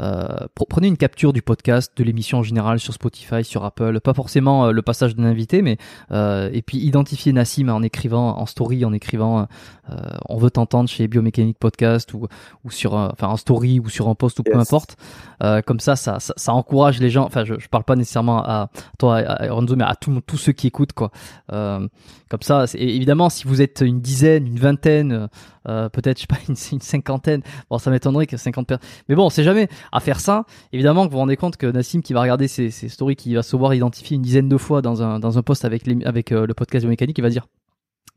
Euh, 0.00 0.46
prenez 0.68 0.88
une 0.88 0.96
capture 0.96 1.32
du 1.32 1.42
podcast, 1.42 1.92
de 1.96 2.04
l'émission 2.04 2.38
en 2.38 2.42
général 2.42 2.80
sur 2.80 2.94
Spotify, 2.94 3.44
sur 3.44 3.64
Apple, 3.64 4.00
pas 4.00 4.14
forcément 4.14 4.66
euh, 4.66 4.72
le 4.72 4.82
passage 4.82 5.14
d'un 5.14 5.24
invité, 5.24 5.62
mais 5.62 5.78
euh, 6.10 6.48
et 6.52 6.62
puis 6.62 6.78
identifiez 6.78 7.32
Nassim 7.32 7.68
en 7.68 7.82
écrivant 7.82 8.38
en 8.38 8.46
story, 8.46 8.84
en 8.84 8.92
écrivant 8.92 9.46
euh, 9.90 9.94
on 10.28 10.38
veut 10.38 10.50
t'entendre 10.50 10.88
chez 10.88 11.08
Biomécanique 11.08 11.58
Podcast 11.58 12.14
ou 12.14 12.26
ou 12.64 12.70
sur 12.70 12.94
enfin 12.94 13.28
en 13.28 13.36
story 13.36 13.80
ou 13.80 13.88
sur 13.88 14.08
un 14.08 14.14
post 14.14 14.38
ou 14.38 14.42
peu 14.42 14.56
importe. 14.56 14.96
Euh, 15.42 15.62
comme 15.62 15.80
ça, 15.80 15.96
ça, 15.96 16.18
ça, 16.20 16.52
encourage 16.52 17.00
les 17.00 17.08
gens. 17.08 17.24
Enfin, 17.24 17.44
je, 17.44 17.54
je 17.58 17.68
parle 17.68 17.84
pas 17.84 17.96
nécessairement 17.96 18.42
à 18.44 18.68
toi, 18.98 19.16
à 19.16 19.50
Ronzo, 19.50 19.74
mais 19.74 19.84
à 19.84 19.94
tous 19.94 20.36
ceux 20.36 20.52
qui 20.52 20.66
écoutent 20.66 20.92
quoi. 20.92 21.10
Euh, 21.52 21.86
comme 22.28 22.42
ça, 22.42 22.66
évidemment, 22.74 23.30
si 23.30 23.46
vous 23.46 23.62
êtes 23.62 23.80
une 23.80 24.00
dizaine, 24.00 24.46
une 24.46 24.58
vingtaine, 24.58 25.28
peut-être 25.64 26.18
je 26.18 26.22
sais 26.22 26.26
pas 26.26 26.38
une, 26.48 26.56
une 26.72 26.80
cinquantaine, 26.80 27.42
bon 27.68 27.78
ça 27.78 27.90
m'étonnerait 27.90 28.26
que 28.26 28.36
50 28.36 28.66
personnes. 28.66 28.88
Mais 29.08 29.14
bon, 29.14 29.26
on 29.26 29.30
sait 29.30 29.44
jamais 29.44 29.68
à 29.92 30.00
faire 30.00 30.20
ça, 30.20 30.44
évidemment 30.72 31.04
que 31.04 31.08
vous 31.08 31.12
vous 31.12 31.18
rendez 31.18 31.36
compte 31.36 31.56
que 31.56 31.66
Nassim 31.66 32.00
qui 32.02 32.12
va 32.12 32.22
regarder 32.22 32.48
ces, 32.48 32.70
stories, 32.70 33.16
qui 33.16 33.34
va 33.34 33.42
se 33.42 33.56
voir 33.56 33.74
identifier 33.74 34.16
une 34.16 34.22
dizaine 34.22 34.48
de 34.48 34.56
fois 34.56 34.82
dans 34.82 35.02
un, 35.02 35.18
dans 35.18 35.38
un 35.38 35.42
post 35.42 35.64
avec, 35.64 35.86
les, 35.86 36.04
avec 36.04 36.32
euh, 36.32 36.46
le 36.46 36.54
podcast 36.54 36.84
biomécanique, 36.84 37.18
il 37.18 37.22
va 37.22 37.30
dire 37.30 37.46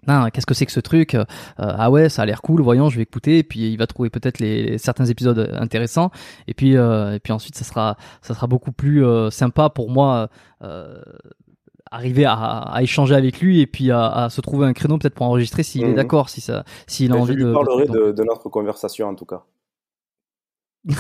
non, 0.06 0.27
qu'est-ce 0.34 0.45
que 0.45 0.53
c'est 0.53 0.65
que 0.65 0.71
ce 0.73 0.82
truc 0.82 1.15
euh, 1.15 1.23
Ah 1.58 1.89
ouais, 1.89 2.10
ça 2.10 2.23
a 2.23 2.25
l'air 2.25 2.41
cool. 2.41 2.62
Voyons, 2.62 2.89
je 2.89 2.97
vais 2.97 3.03
écouter. 3.03 3.38
Et 3.38 3.43
puis 3.43 3.71
il 3.71 3.77
va 3.77 3.88
trouver 3.88 4.10
peut-être 4.10 4.39
les, 4.39 4.77
certains 4.77 5.06
épisodes 5.06 5.49
intéressants. 5.53 6.12
Et 6.47 6.53
puis 6.53 6.75
euh, 6.75 7.13
et 7.13 7.19
puis 7.21 7.32
ensuite, 7.32 7.56
ça 7.56 7.63
sera 7.63 7.95
ça 8.21 8.34
sera 8.34 8.47
beaucoup 8.47 8.73
plus 8.73 9.06
sympa 9.32 9.69
pour 9.69 9.89
moi 9.89 10.27
arriver 11.93 12.25
à, 12.25 12.34
à, 12.34 12.82
échanger 12.82 13.15
avec 13.15 13.39
lui 13.39 13.62
et 13.62 13.67
puis 13.67 13.91
à, 13.91 14.08
à 14.08 14.29
se 14.29 14.41
trouver 14.41 14.65
un 14.65 14.73
créneau 14.73 14.97
peut-être 14.97 15.15
pour 15.15 15.25
enregistrer 15.25 15.63
s'il 15.63 15.84
est 15.84 15.89
mhm. 15.89 15.95
d'accord, 15.95 16.29
si 16.29 16.41
ça 16.41 16.63
s'il 16.88 17.12
a 17.12 17.15
envie 17.15 17.34
je 17.34 17.45
lui 17.45 17.53
parlerai 17.53 17.86
de, 17.86 18.12
de 18.12 18.23
notre 18.23 18.49
conversation 18.49 19.08
en 19.08 19.15
tout 19.15 19.25
cas. 19.25 19.43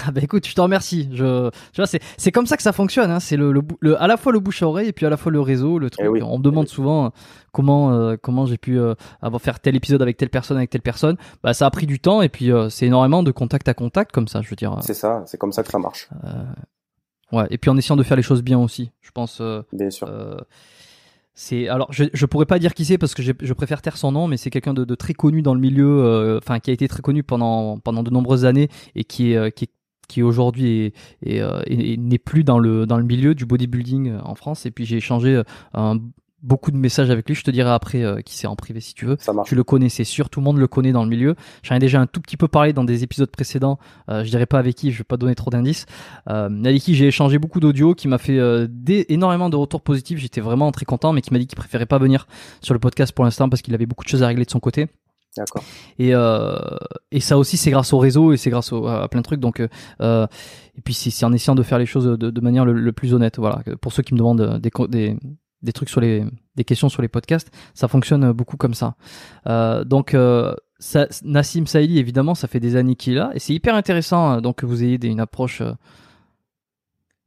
Ah 0.07 0.11
bah 0.11 0.21
écoute, 0.23 0.47
je 0.47 0.55
te 0.55 0.61
remercie. 0.61 1.09
Je, 1.11 1.49
tu 1.49 1.81
vois, 1.81 1.87
c'est 1.87 1.99
c'est 2.17 2.31
comme 2.31 2.45
ça 2.45 2.55
que 2.55 2.63
ça 2.63 2.71
fonctionne. 2.71 3.11
Hein. 3.11 3.19
C'est 3.19 3.35
le, 3.35 3.51
le, 3.51 4.01
à 4.01 4.07
la 4.07 4.15
fois 4.15 4.31
le 4.31 4.39
bouche 4.39 4.63
à 4.63 4.67
oreille 4.67 4.87
et 4.87 4.93
puis 4.93 5.05
à 5.05 5.09
la 5.09 5.17
fois 5.17 5.31
le 5.31 5.41
réseau, 5.41 5.77
le 5.77 5.89
truc. 5.89 6.05
Eh 6.15 6.21
On 6.21 6.37
me 6.37 6.43
demande 6.43 6.69
souvent 6.69 7.05
euh, 7.05 7.09
comment 7.51 7.91
euh, 7.91 8.15
comment 8.21 8.45
j'ai 8.45 8.57
pu 8.57 8.79
euh, 8.79 8.95
avoir 9.21 9.41
faire 9.41 9.59
tel 9.59 9.75
épisode 9.75 10.01
avec 10.01 10.15
telle 10.15 10.29
personne 10.29 10.55
avec 10.55 10.69
telle 10.69 10.81
personne. 10.81 11.17
Bah 11.43 11.53
ça 11.53 11.65
a 11.65 11.71
pris 11.71 11.85
du 11.85 11.99
temps 11.99 12.21
et 12.21 12.29
puis 12.29 12.51
c'est 12.69 12.85
énormément 12.85 13.23
de 13.23 13.31
contact 13.31 13.67
à 13.67 13.73
contact 13.73 14.11
comme 14.13 14.27
ça. 14.27 14.41
Je 14.41 14.49
veux 14.49 14.55
dire. 14.55 14.77
C'est 14.81 14.93
ça, 14.93 15.23
c'est 15.25 15.37
comme 15.37 15.51
ça 15.51 15.63
que 15.63 15.69
ça 15.69 15.79
marche. 15.79 16.09
ouais. 17.33 17.47
Et 17.49 17.57
puis 17.57 17.69
en 17.69 17.77
essayant 17.77 17.97
de 17.97 18.03
faire 18.03 18.17
les 18.17 18.23
choses 18.23 18.41
bien 18.41 18.59
aussi. 18.59 18.91
Je 19.01 19.11
pense. 19.11 19.41
bien 19.73 19.89
sûr. 19.89 20.07
C'est 21.35 21.67
alors 21.67 21.91
je 21.91 22.05
je 22.13 22.25
pourrais 22.27 22.45
pas 22.45 22.59
dire 22.59 22.75
qui 22.75 22.85
c'est 22.85 22.99
parce 22.99 23.15
que 23.15 23.23
je 23.23 23.53
préfère 23.53 23.81
taire 23.81 23.97
son 23.97 24.11
nom, 24.11 24.27
mais 24.27 24.37
c'est 24.37 24.51
quelqu'un 24.51 24.73
de, 24.75 24.85
de, 24.85 24.95
très 24.95 25.13
connu 25.13 25.41
dans 25.41 25.55
le 25.55 25.59
milieu, 25.59 26.03
euh, 26.03 26.37
enfin 26.37 26.59
qui 26.59 26.69
a 26.69 26.73
été 26.73 26.87
très 26.87 27.01
connu 27.01 27.23
pendant 27.23 27.79
pendant 27.79 28.03
de 28.03 28.11
nombreuses 28.11 28.45
années 28.45 28.69
et 28.93 29.03
qui 29.03 29.31
est 29.31 29.37
euh, 29.37 29.49
qui 29.49 29.69
qui 30.07 30.21
aujourd'hui 30.21 30.93
euh, 31.25 31.63
n'est 31.69 32.19
plus 32.19 32.43
dans 32.43 32.59
le 32.59 32.85
dans 32.85 32.97
le 32.97 33.03
milieu 33.03 33.33
du 33.33 33.47
bodybuilding 33.47 34.17
en 34.23 34.35
France. 34.35 34.67
Et 34.67 34.71
puis 34.71 34.85
j'ai 34.85 34.97
échangé 34.97 35.41
un 35.73 35.99
beaucoup 36.43 36.71
de 36.71 36.77
messages 36.77 37.09
avec 37.09 37.27
lui. 37.27 37.35
Je 37.35 37.43
te 37.43 37.51
dirai 37.51 37.71
après 37.71 38.03
euh, 38.03 38.21
qui 38.21 38.35
c'est 38.35 38.47
en 38.47 38.55
privé 38.55 38.81
si 38.81 38.93
tu 38.93 39.05
veux. 39.05 39.17
Ça 39.19 39.33
marche. 39.33 39.49
Tu 39.49 39.55
le 39.55 39.63
connais, 39.63 39.89
c'est 39.89 40.03
sûr. 40.03 40.29
Tout 40.29 40.41
le 40.41 40.43
monde 40.43 40.57
le 40.57 40.67
connaît 40.67 40.91
dans 40.91 41.03
le 41.03 41.09
milieu. 41.09 41.35
J'en 41.63 41.75
ai 41.75 41.79
déjà 41.79 41.99
un 41.99 42.05
tout 42.05 42.21
petit 42.21 42.37
peu 42.37 42.47
parlé 42.47 42.73
dans 42.73 42.83
des 42.83 43.03
épisodes 43.03 43.31
précédents. 43.31 43.79
Euh, 44.09 44.23
je 44.23 44.29
dirais 44.29 44.45
pas 44.45 44.59
avec 44.59 44.75
qui, 44.75 44.91
je 44.91 44.99
vais 44.99 45.03
pas 45.03 45.17
donner 45.17 45.35
trop 45.35 45.49
d'indices. 45.49 45.85
Euh, 46.29 46.49
avec 46.63 46.81
qui 46.81 46.95
j'ai 46.95 47.07
échangé 47.07 47.39
beaucoup 47.39 47.59
d'audio, 47.59 47.95
qui 47.95 48.07
m'a 48.07 48.17
fait 48.17 48.37
euh, 48.37 48.67
des, 48.69 49.05
énormément 49.09 49.49
de 49.49 49.55
retours 49.55 49.81
positifs. 49.81 50.19
J'étais 50.19 50.41
vraiment 50.41 50.71
très 50.71 50.85
content, 50.85 51.13
mais 51.13 51.21
qui 51.21 51.31
m'a 51.31 51.39
dit 51.39 51.47
qu'il 51.47 51.57
préférait 51.57 51.85
pas 51.85 51.97
venir 51.97 52.27
sur 52.61 52.73
le 52.73 52.79
podcast 52.79 53.13
pour 53.13 53.25
l'instant 53.25 53.49
parce 53.49 53.61
qu'il 53.61 53.73
avait 53.73 53.85
beaucoup 53.85 54.03
de 54.03 54.09
choses 54.09 54.23
à 54.23 54.27
régler 54.27 54.45
de 54.45 54.51
son 54.51 54.59
côté. 54.59 54.89
D'accord. 55.35 55.63
Et, 55.97 56.13
euh, 56.13 56.57
et 57.11 57.19
ça 57.19 57.37
aussi, 57.37 57.57
c'est 57.57 57.71
grâce 57.71 57.91
au 57.93 57.97
réseau 57.97 58.33
et 58.33 58.37
c'est 58.37 58.49
grâce 58.49 58.71
à 58.71 59.07
plein 59.09 59.21
de 59.21 59.25
trucs. 59.25 59.39
Donc, 59.39 59.61
euh, 60.01 60.27
et 60.77 60.81
puis 60.81 60.93
c'est 60.93 61.25
en 61.25 61.33
essayant 61.33 61.55
de 61.55 61.63
faire 61.63 61.79
les 61.79 61.85
choses 61.85 62.05
de, 62.05 62.29
de 62.29 62.41
manière 62.41 62.65
le, 62.65 62.91
plus 62.91 63.13
honnête. 63.13 63.39
Voilà. 63.39 63.63
Pour 63.81 63.93
ceux 63.93 64.03
qui 64.03 64.13
me 64.13 64.19
demandent 64.19 64.59
des, 64.59 64.69
des, 64.89 65.17
des 65.63 65.73
trucs 65.73 65.89
sur 65.89 66.01
les, 66.01 66.25
des 66.55 66.63
questions 66.63 66.89
sur 66.89 67.01
les 67.01 67.07
podcasts, 67.07 67.51
ça 67.73 67.87
fonctionne 67.87 68.31
beaucoup 68.31 68.57
comme 68.57 68.73
ça. 68.73 68.95
Euh, 69.47 69.83
donc 69.83 70.13
euh, 70.13 70.53
Nassim 71.23 71.65
Saïli, 71.65 71.97
évidemment, 71.99 72.35
ça 72.35 72.47
fait 72.47 72.59
des 72.59 72.75
années 72.75 72.95
qu'il 72.95 73.13
est 73.13 73.17
là, 73.17 73.31
et 73.33 73.39
c'est 73.39 73.53
hyper 73.53 73.75
intéressant 73.75 74.41
donc 74.41 74.57
que 74.57 74.65
vous 74.65 74.83
ayez 74.83 75.03
une 75.03 75.19
approche 75.19 75.61
euh, 75.61 75.71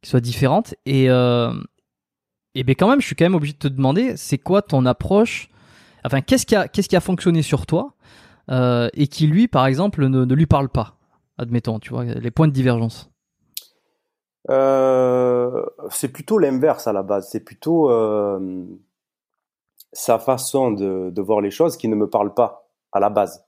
qui 0.01 0.09
soit 0.09 0.21
différente. 0.21 0.75
Et 0.85 1.09
euh, 1.09 1.51
et 2.55 2.63
ben 2.63 2.75
quand 2.75 2.89
même, 2.89 3.01
je 3.01 3.05
suis 3.05 3.15
quand 3.15 3.25
même 3.25 3.35
obligé 3.35 3.53
de 3.53 3.59
te 3.59 3.67
demander, 3.67 4.17
c'est 4.17 4.37
quoi 4.37 4.61
ton 4.61 4.85
approche 4.85 5.49
Enfin, 6.03 6.21
qu'est-ce 6.21 6.45
qui 6.45 6.55
a 6.55 6.67
qu'est-ce 6.67 6.87
qui 6.87 6.95
a 6.95 7.01
fonctionné 7.01 7.41
sur 7.41 7.65
toi 7.65 7.95
euh, 8.49 8.89
et 8.93 9.07
qui 9.07 9.27
lui, 9.27 9.47
par 9.47 9.65
exemple, 9.65 10.07
ne, 10.07 10.25
ne 10.25 10.35
lui 10.35 10.45
parle 10.45 10.69
pas 10.69 10.97
Admettons, 11.37 11.79
tu 11.79 11.89
vois, 11.89 12.03
les 12.03 12.31
points 12.31 12.47
de 12.47 12.53
divergence? 12.53 13.11
Euh, 14.49 15.65
c'est 15.89 16.09
plutôt 16.09 16.37
l'inverse 16.37 16.87
à 16.87 16.93
la 16.93 17.03
base. 17.03 17.29
C'est 17.29 17.41
plutôt 17.41 17.89
euh, 17.89 18.65
sa 19.93 20.19
façon 20.19 20.71
de, 20.71 21.09
de, 21.09 21.21
voir 21.21 21.41
les 21.41 21.51
choses 21.51 21.77
qui 21.77 21.87
ne 21.87 21.95
me 21.95 22.09
parle 22.09 22.33
pas 22.33 22.69
à 22.91 22.99
la 22.99 23.09
base. 23.09 23.45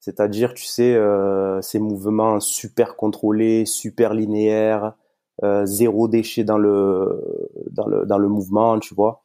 C'est-à-dire, 0.00 0.54
tu 0.54 0.64
sais, 0.64 0.94
euh, 0.94 1.60
ces 1.62 1.78
mouvements 1.78 2.38
super 2.40 2.96
contrôlés, 2.96 3.66
super 3.66 4.14
linéaires, 4.14 4.92
euh, 5.42 5.66
zéro 5.66 6.08
déchet 6.08 6.44
dans 6.44 6.58
le, 6.58 7.50
dans 7.70 7.86
le, 7.86 8.06
dans 8.06 8.18
le 8.18 8.28
mouvement, 8.28 8.78
tu 8.78 8.94
vois. 8.94 9.22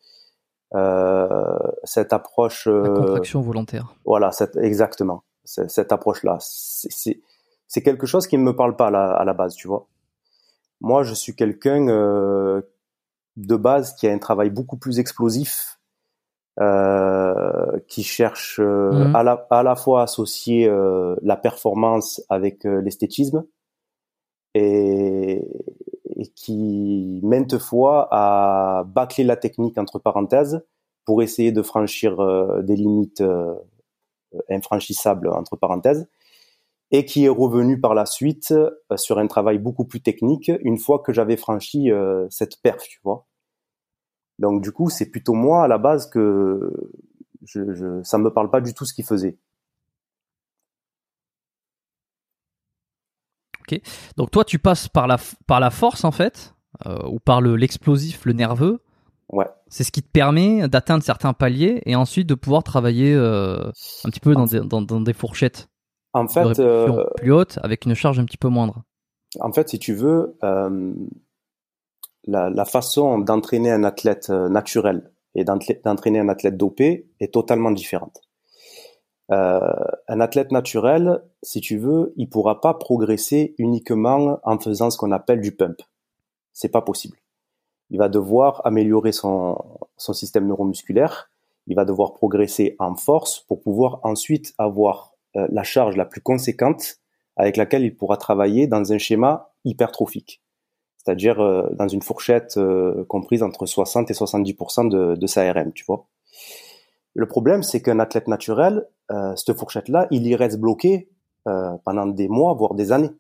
Euh, 0.74 1.58
cette 1.84 2.14
approche. 2.14 2.68
La 2.68 2.90
contraction 2.90 3.42
volontaire. 3.42 3.94
Voilà, 4.06 4.32
cette, 4.32 4.58
exactement. 4.58 5.24
Cette 5.44 5.92
approche-là. 5.92 6.38
C'est 6.40 7.84
quelque 7.84 8.06
chose 8.06 8.28
qui 8.28 8.38
ne 8.38 8.44
me 8.44 8.56
parle 8.56 8.76
pas 8.76 8.88
à 8.88 8.92
la, 8.92 9.12
à 9.12 9.26
la 9.26 9.34
base, 9.34 9.56
tu 9.56 9.68
vois. 9.68 9.88
Moi, 10.82 11.04
je 11.04 11.14
suis 11.14 11.36
quelqu'un 11.36 11.88
euh, 11.88 12.62
de 13.38 13.56
base 13.56 13.96
qui 13.96 14.08
a 14.08 14.12
un 14.12 14.18
travail 14.18 14.50
beaucoup 14.50 14.78
plus 14.78 15.00
explosif, 15.00 15.80
euh, 16.60 17.80
qui 17.88 18.04
cherche 18.04 18.60
euh, 18.60 18.92
mhm. 18.92 19.16
à, 19.16 19.24
la, 19.24 19.48
à 19.50 19.64
la 19.64 19.76
fois 19.76 20.04
associer 20.04 20.70
la 21.22 21.38
performance 21.38 22.22
avec 22.30 22.64
l'esthétisme. 22.64 23.46
Et, 24.54 25.48
et 26.22 26.28
qui 26.28 27.20
maintes 27.24 27.58
fois 27.58 28.08
a 28.12 28.84
bâclé 28.84 29.24
la 29.24 29.38
technique 29.38 29.78
entre 29.78 29.98
parenthèses 29.98 30.64
pour 31.06 31.24
essayer 31.24 31.52
de 31.52 31.62
franchir 31.62 32.20
euh, 32.20 32.62
des 32.62 32.76
limites 32.76 33.22
euh, 33.22 33.56
infranchissables 34.50 35.30
entre 35.30 35.56
parenthèses 35.56 36.08
et 36.92 37.06
qui 37.06 37.26
est 37.26 37.30
revenu 37.30 37.80
par 37.80 37.94
la 37.96 38.06
suite 38.06 38.52
euh, 38.52 38.70
sur 38.98 39.18
un 39.18 39.28
travail 39.28 39.58
beaucoup 39.58 39.86
plus 39.86 40.02
technique 40.02 40.52
une 40.62 40.78
fois 40.78 41.00
que 41.00 41.14
j'avais 41.14 41.38
franchi 41.38 41.90
cette 42.30 42.62
perf, 42.62 42.84
tu 42.84 43.00
vois. 43.04 43.28
Donc 44.40 44.62
du 44.62 44.72
coup, 44.72 44.90
c'est 44.90 45.10
plutôt 45.10 45.34
moi 45.34 45.64
à 45.64 45.68
la 45.68 45.78
base 45.78 46.10
que 46.10 46.72
je, 47.44 47.74
je, 47.74 48.04
ça 48.04 48.18
me 48.18 48.32
parle 48.34 48.50
pas 48.50 48.62
du 48.62 48.74
tout 48.74 48.86
ce 48.86 48.94
qu'il 48.94 49.06
faisait. 49.06 49.38
Ok. 53.62 53.80
Donc 54.18 54.32
toi, 54.32 54.44
tu 54.44 54.60
passes 54.60 54.88
par 54.88 55.08
la 55.08 55.18
par 55.48 55.60
la 55.60 55.70
force 55.70 56.04
en 56.04 56.12
fait, 56.12 56.56
euh, 56.86 57.08
ou 57.08 57.20
par 57.20 57.42
le 57.42 57.56
l'explosif, 57.56 58.26
le 58.26 58.34
nerveux. 58.34 58.82
Ouais. 59.30 59.48
C'est 59.68 59.86
ce 59.86 59.92
qui 59.92 60.04
te 60.04 60.12
permet 60.12 60.68
d'atteindre 60.68 61.04
certains 61.04 61.34
paliers 61.34 61.82
et 61.86 61.96
ensuite 61.96 62.28
de 62.28 62.36
pouvoir 62.36 62.64
travailler 62.64 63.14
euh, 63.14 63.70
un 64.04 64.10
petit 64.10 64.20
peu 64.20 64.34
dans, 64.34 64.46
des, 64.46 64.60
dans, 64.60 64.82
dans, 64.82 65.00
des 65.00 65.14
fourchettes. 65.14 65.70
En 66.14 66.28
fait, 66.28 66.60
euh, 66.60 67.06
plus 67.16 67.32
hautes 67.32 67.58
avec 67.64 67.86
une 67.86 67.94
charge 67.94 68.20
un 68.20 68.26
petit 68.26 68.38
peu 68.38 68.50
moindre. 68.50 68.84
En 69.40 69.52
fait, 69.54 69.70
si 69.70 69.80
tu 69.80 69.94
veux, 69.94 70.38
euh, 70.44 70.94
la, 72.26 72.50
la, 72.50 72.66
façon 72.66 73.20
d'entraîner 73.20 73.72
un 73.72 73.84
athlète 73.84 74.30
euh, 74.30 74.50
naturel 74.50 75.12
et 75.36 75.46
d'entraîner 75.46 76.20
un 76.20 76.28
athlète 76.28 76.58
dopé 76.58 77.08
est 77.20 77.34
totalement 77.34 77.72
différente. 77.72 78.22
Euh, 79.32 79.60
un 80.10 80.20
athlète 80.20 80.52
naturel, 80.52 81.24
si 81.42 81.62
tu 81.62 81.78
veux, 81.78 82.14
il 82.18 82.30
pourra 82.30 82.60
pas 82.60 82.74
progresser 82.74 83.56
uniquement 83.58 84.40
en 84.44 84.60
faisant 84.60 84.90
ce 84.90 84.98
qu'on 84.98 85.12
appelle 85.12 85.40
du 85.40 85.56
pump. 85.56 85.82
C'est 86.52 86.70
pas 86.70 86.82
possible. 86.82 87.18
Il 87.90 87.98
va 87.98 88.10
devoir 88.10 88.62
améliorer 88.66 89.14
son, 89.14 89.58
son 89.96 90.14
système 90.14 90.48
neuromusculaire. 90.48 91.32
Il 91.68 91.76
va 91.76 91.86
devoir 91.86 92.14
progresser 92.14 92.76
en 92.80 92.96
force 92.96 93.40
pour 93.48 93.62
pouvoir 93.62 94.02
ensuite 94.04 94.54
avoir 94.58 95.11
euh, 95.36 95.48
la 95.52 95.64
charge 95.64 95.96
la 95.98 96.06
plus 96.06 96.22
conséquente 96.22 96.98
avec 97.38 97.58
laquelle 97.58 97.84
il 97.84 97.96
pourra 97.96 98.18
travailler 98.18 98.68
dans 98.68 98.92
un 98.92 98.98
schéma 98.98 99.54
hypertrophique, 99.64 100.42
c'est-à-dire 100.98 101.40
euh, 101.40 101.70
dans 101.74 101.88
une 101.88 102.02
fourchette 102.02 102.60
comprise 103.08 103.44
entre 103.44 103.66
60 103.66 104.12
et 104.12 104.14
70% 104.14 104.90
de, 104.90 105.16
de 105.16 105.28
sa 105.28 105.52
RM, 105.52 105.74
tu 105.74 105.86
vois. 105.86 106.08
Le 107.14 107.28
problème, 107.28 107.64
c'est 107.64 107.82
qu'un 107.82 108.00
athlète 108.00 108.28
naturel, 108.28 108.88
euh, 109.12 109.36
cette 109.36 109.58
fourchette-là, 109.58 110.08
il 110.12 110.26
y 110.26 110.36
reste 110.36 110.60
bloqué 110.60 111.10
euh, 111.48 111.72
pendant 111.84 112.06
des 112.06 112.30
mois, 112.30 112.54
voire 112.54 112.74
des 112.74 112.92
années. 112.92 113.12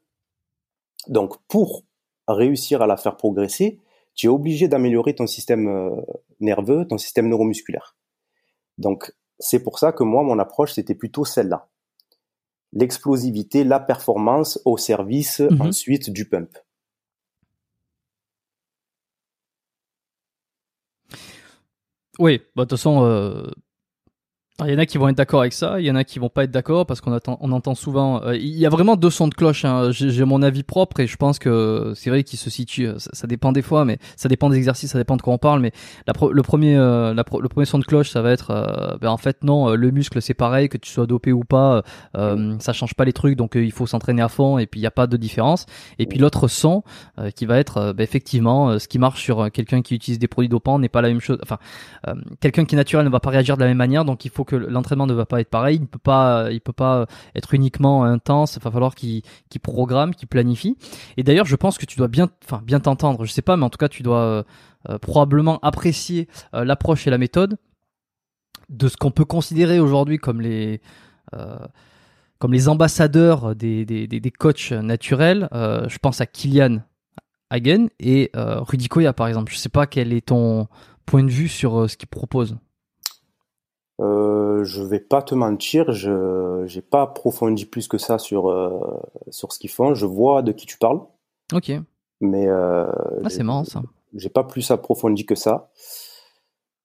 Donc, 1.07 1.35
pour 1.47 1.83
réussir 2.27 2.81
à 2.81 2.87
la 2.87 2.95
faire 2.95 3.17
progresser, 3.17 3.79
tu 4.13 4.27
es 4.27 4.29
obligé 4.29 4.67
d'améliorer 4.67 5.15
ton 5.15 5.27
système 5.27 5.67
euh, 5.67 6.01
nerveux, 6.39 6.87
ton 6.87 6.97
système 6.97 7.27
neuromusculaire. 7.27 7.97
Donc, 8.77 9.11
c'est 9.39 9.61
pour 9.61 9.79
ça 9.79 9.91
que 9.91 10.03
moi, 10.03 10.23
mon 10.23 10.39
approche, 10.39 10.73
c'était 10.73 10.95
plutôt 10.95 11.25
celle-là. 11.25 11.67
L'explosivité, 12.73 13.63
la 13.63 13.79
performance 13.79 14.59
au 14.65 14.77
service 14.77 15.39
mhm. 15.39 15.61
ensuite 15.61 16.09
du 16.09 16.27
pump. 16.27 16.57
Oui, 22.19 22.41
bah, 22.55 22.63
de 22.65 22.69
toute 22.69 22.77
façon, 22.77 23.03
euh, 23.03 23.49
il 24.65 24.73
y 24.73 24.75
en 24.75 24.79
a 24.79 24.85
qui 24.85 24.97
vont 24.97 25.07
être 25.07 25.17
d'accord 25.17 25.41
avec 25.41 25.53
ça, 25.53 25.79
il 25.79 25.85
y 25.85 25.91
en 25.91 25.95
a 25.95 26.03
qui 26.03 26.19
vont 26.19 26.29
pas 26.29 26.43
être 26.43 26.51
d'accord 26.51 26.85
parce 26.85 27.01
qu'on 27.01 27.17
on 27.25 27.51
entend 27.51 27.75
souvent. 27.75 28.23
Euh, 28.23 28.35
il 28.35 28.57
y 28.57 28.65
a 28.65 28.69
vraiment 28.69 28.95
deux 28.95 29.09
sons 29.09 29.27
de 29.27 29.33
cloche. 29.33 29.65
Hein. 29.65 29.91
J'ai 29.91 30.25
mon 30.25 30.41
avis 30.41 30.63
propre 30.63 30.99
et 30.99 31.07
je 31.07 31.17
pense 31.17 31.39
que 31.39 31.93
c'est 31.95 32.09
vrai 32.09 32.23
qu'il 32.23 32.39
se 32.39 32.49
situe. 32.49 32.87
Ça, 32.97 33.09
ça, 33.13 33.27
dépend 33.27 33.51
des 33.51 33.61
fois, 33.61 33.85
mais 33.85 33.97
ça 34.15 34.29
dépend 34.29 34.49
des 34.49 34.57
exercices, 34.57 34.91
ça 34.91 34.97
dépend 34.97 35.17
de 35.17 35.21
quoi 35.21 35.33
on 35.33 35.37
parle. 35.37 35.61
Mais 35.61 35.71
le 36.05 36.41
premier, 36.43 36.77
euh, 36.77 37.13
le 37.13 37.47
premier 37.47 37.65
son 37.65 37.79
de 37.79 37.85
cloche, 37.85 38.09
ça 38.09 38.21
va 38.21 38.31
être. 38.31 38.51
Euh, 38.51 38.97
ben 38.99 39.09
en 39.09 39.17
fait, 39.17 39.43
non, 39.43 39.73
le 39.73 39.91
muscle 39.91 40.21
c'est 40.21 40.33
pareil 40.33 40.69
que 40.69 40.77
tu 40.77 40.89
sois 40.89 41.05
dopé 41.05 41.31
ou 41.31 41.43
pas, 41.43 41.83
euh, 42.17 42.55
ça 42.59 42.73
change 42.73 42.93
pas 42.93 43.05
les 43.05 43.13
trucs, 43.13 43.35
donc 43.35 43.53
il 43.55 43.71
faut 43.71 43.87
s'entraîner 43.87 44.21
à 44.21 44.29
fond 44.29 44.57
et 44.57 44.67
puis 44.67 44.79
il 44.79 44.83
y 44.83 44.87
a 44.87 44.91
pas 44.91 45.07
de 45.07 45.17
différence. 45.17 45.65
Et 45.99 46.05
puis 46.05 46.19
l'autre 46.19 46.47
son 46.47 46.83
qui 47.35 47.45
va 47.45 47.57
être, 47.57 47.93
ben, 47.93 48.03
effectivement, 48.03 48.77
ce 48.79 48.87
qui 48.87 48.99
marche 48.99 49.21
sur 49.21 49.51
quelqu'un 49.51 49.81
qui 49.81 49.95
utilise 49.95 50.19
des 50.19 50.27
produits 50.27 50.49
dopants 50.49 50.79
n'est 50.79 50.89
pas 50.89 51.01
la 51.01 51.09
même 51.09 51.21
chose. 51.21 51.37
Enfin, 51.43 51.57
quelqu'un 52.39 52.65
qui 52.65 52.75
est 52.75 52.77
naturel 52.77 53.05
ne 53.05 53.11
va 53.11 53.19
pas 53.19 53.29
réagir 53.29 53.57
de 53.57 53.61
la 53.61 53.67
même 53.67 53.77
manière, 53.77 54.05
donc 54.05 54.25
il 54.25 54.31
faut 54.31 54.43
que 54.43 54.50
l'entraînement 54.55 55.07
ne 55.07 55.13
va 55.13 55.25
pas 55.25 55.41
être 55.41 55.49
pareil. 55.49 55.77
Il 55.77 55.81
ne 55.81 55.87
peut 55.87 55.99
pas, 55.99 56.51
il 56.51 56.61
peut 56.61 56.73
pas 56.73 57.05
être 57.35 57.53
uniquement 57.53 58.03
intense. 58.03 58.55
Il 58.55 58.63
va 58.63 58.71
falloir 58.71 58.95
qu'il 58.95 59.23
programme, 59.61 60.15
qu'il 60.15 60.27
planifie. 60.27 60.77
Et 61.17 61.23
d'ailleurs, 61.23 61.45
je 61.45 61.55
pense 61.55 61.77
que 61.77 61.85
tu 61.85 61.97
dois 61.97 62.07
bien, 62.07 62.29
enfin 62.43 62.61
bien 62.63 62.79
t'entendre. 62.79 63.25
Je 63.25 63.31
sais 63.31 63.41
pas, 63.41 63.57
mais 63.57 63.65
en 63.65 63.69
tout 63.69 63.77
cas, 63.77 63.89
tu 63.89 64.03
dois 64.03 64.45
euh, 64.89 64.97
probablement 64.97 65.59
apprécier 65.59 66.27
euh, 66.55 66.65
l'approche 66.65 67.05
et 67.05 67.11
la 67.11 67.19
méthode 67.19 67.57
de 68.69 68.87
ce 68.87 68.97
qu'on 68.97 69.11
peut 69.11 69.25
considérer 69.25 69.79
aujourd'hui 69.79 70.17
comme 70.17 70.41
les 70.41 70.81
euh, 71.35 71.59
comme 72.39 72.51
les 72.51 72.67
ambassadeurs 72.67 73.55
des, 73.55 73.85
des, 73.85 74.07
des, 74.07 74.31
coachs 74.31 74.71
naturels. 74.71 75.47
je 75.51 75.97
pense 75.99 76.21
à 76.21 76.25
Kylian 76.25 76.79
Hagen 77.51 77.89
et 77.99 78.31
Rudy 78.33 78.87
Koya 78.87 79.13
par 79.13 79.27
exemple. 79.27 79.51
Je 79.51 79.59
sais 79.59 79.69
pas 79.69 79.85
quel 79.85 80.11
est 80.11 80.29
ton 80.29 80.67
point 81.05 81.23
de 81.23 81.29
vue 81.29 81.47
sur 81.47 81.87
ce 81.87 81.95
qu'il 81.95 82.07
propose. 82.07 82.57
Euh, 84.01 84.63
je 84.63 84.81
vais 84.81 84.99
pas 84.99 85.21
te 85.21 85.35
mentir, 85.35 85.91
je 85.91 86.63
j'ai 86.65 86.81
pas 86.81 87.03
approfondi 87.03 87.65
plus 87.65 87.87
que 87.87 87.99
ça 87.99 88.17
sur 88.17 88.49
euh, 88.49 88.79
sur 89.29 89.51
ce 89.51 89.59
qu'ils 89.59 89.69
font. 89.69 89.93
Je 89.93 90.07
vois 90.07 90.41
de 90.41 90.51
qui 90.51 90.65
tu 90.65 90.77
parles. 90.77 91.01
Ok. 91.53 91.71
Mais 92.19 92.47
euh, 92.47 92.91
ah, 93.23 93.29
c'est 93.29 93.43
marrant 93.43 93.63
ça. 93.63 93.83
J'ai 94.15 94.29
pas 94.29 94.43
plus 94.43 94.71
approfondi 94.71 95.25
que 95.25 95.35
ça 95.35 95.69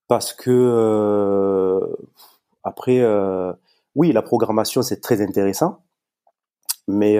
parce 0.07 0.31
que 0.31 1.81
après, 2.63 3.03
oui, 3.95 4.11
la 4.11 4.21
programmation 4.21 4.81
c'est 4.81 5.01
très 5.01 5.21
intéressant, 5.21 5.83
mais 6.87 7.17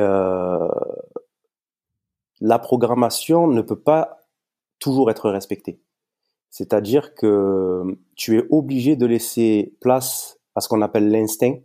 la 2.40 2.60
programmation 2.60 3.48
ne 3.48 3.62
peut 3.62 3.80
pas 3.80 4.20
toujours 4.80 5.10
être 5.12 5.30
respectée. 5.30 5.82
C'est-à-dire 6.58 7.13
que 7.13 7.84
tu 8.15 8.39
es 8.39 8.48
obligé 8.50 8.96
de 8.96 9.06
laisser 9.06 9.76
place 9.80 10.39
à 10.56 10.60
ce 10.60 10.67
qu'on 10.67 10.82
appelle 10.82 11.12
l'instinct 11.12 11.60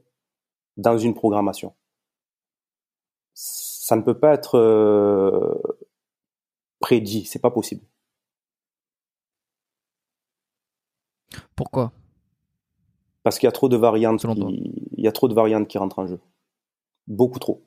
dans 0.76 0.98
une 0.98 1.14
programmation. 1.14 1.74
Ça 3.32 3.96
ne 3.96 4.02
peut 4.02 4.18
pas 4.18 4.34
être 4.34 4.58
euh, 4.58 5.54
prédit, 6.78 7.24
c'est 7.24 7.38
pas 7.38 7.50
possible. 7.50 7.86
Pourquoi? 11.56 11.90
Parce 13.22 13.38
qu'il 13.38 13.46
y 13.46 13.48
a 13.48 13.52
trop 13.52 13.70
de 13.70 13.78
variantes 13.78 14.26
qui, 14.34 14.90
il 14.98 15.02
y 15.02 15.08
a 15.08 15.12
trop 15.12 15.28
de 15.28 15.34
variantes 15.34 15.68
qui 15.68 15.78
rentrent 15.78 16.00
en 16.00 16.06
jeu. 16.06 16.20
Beaucoup 17.06 17.38
trop. 17.38 17.62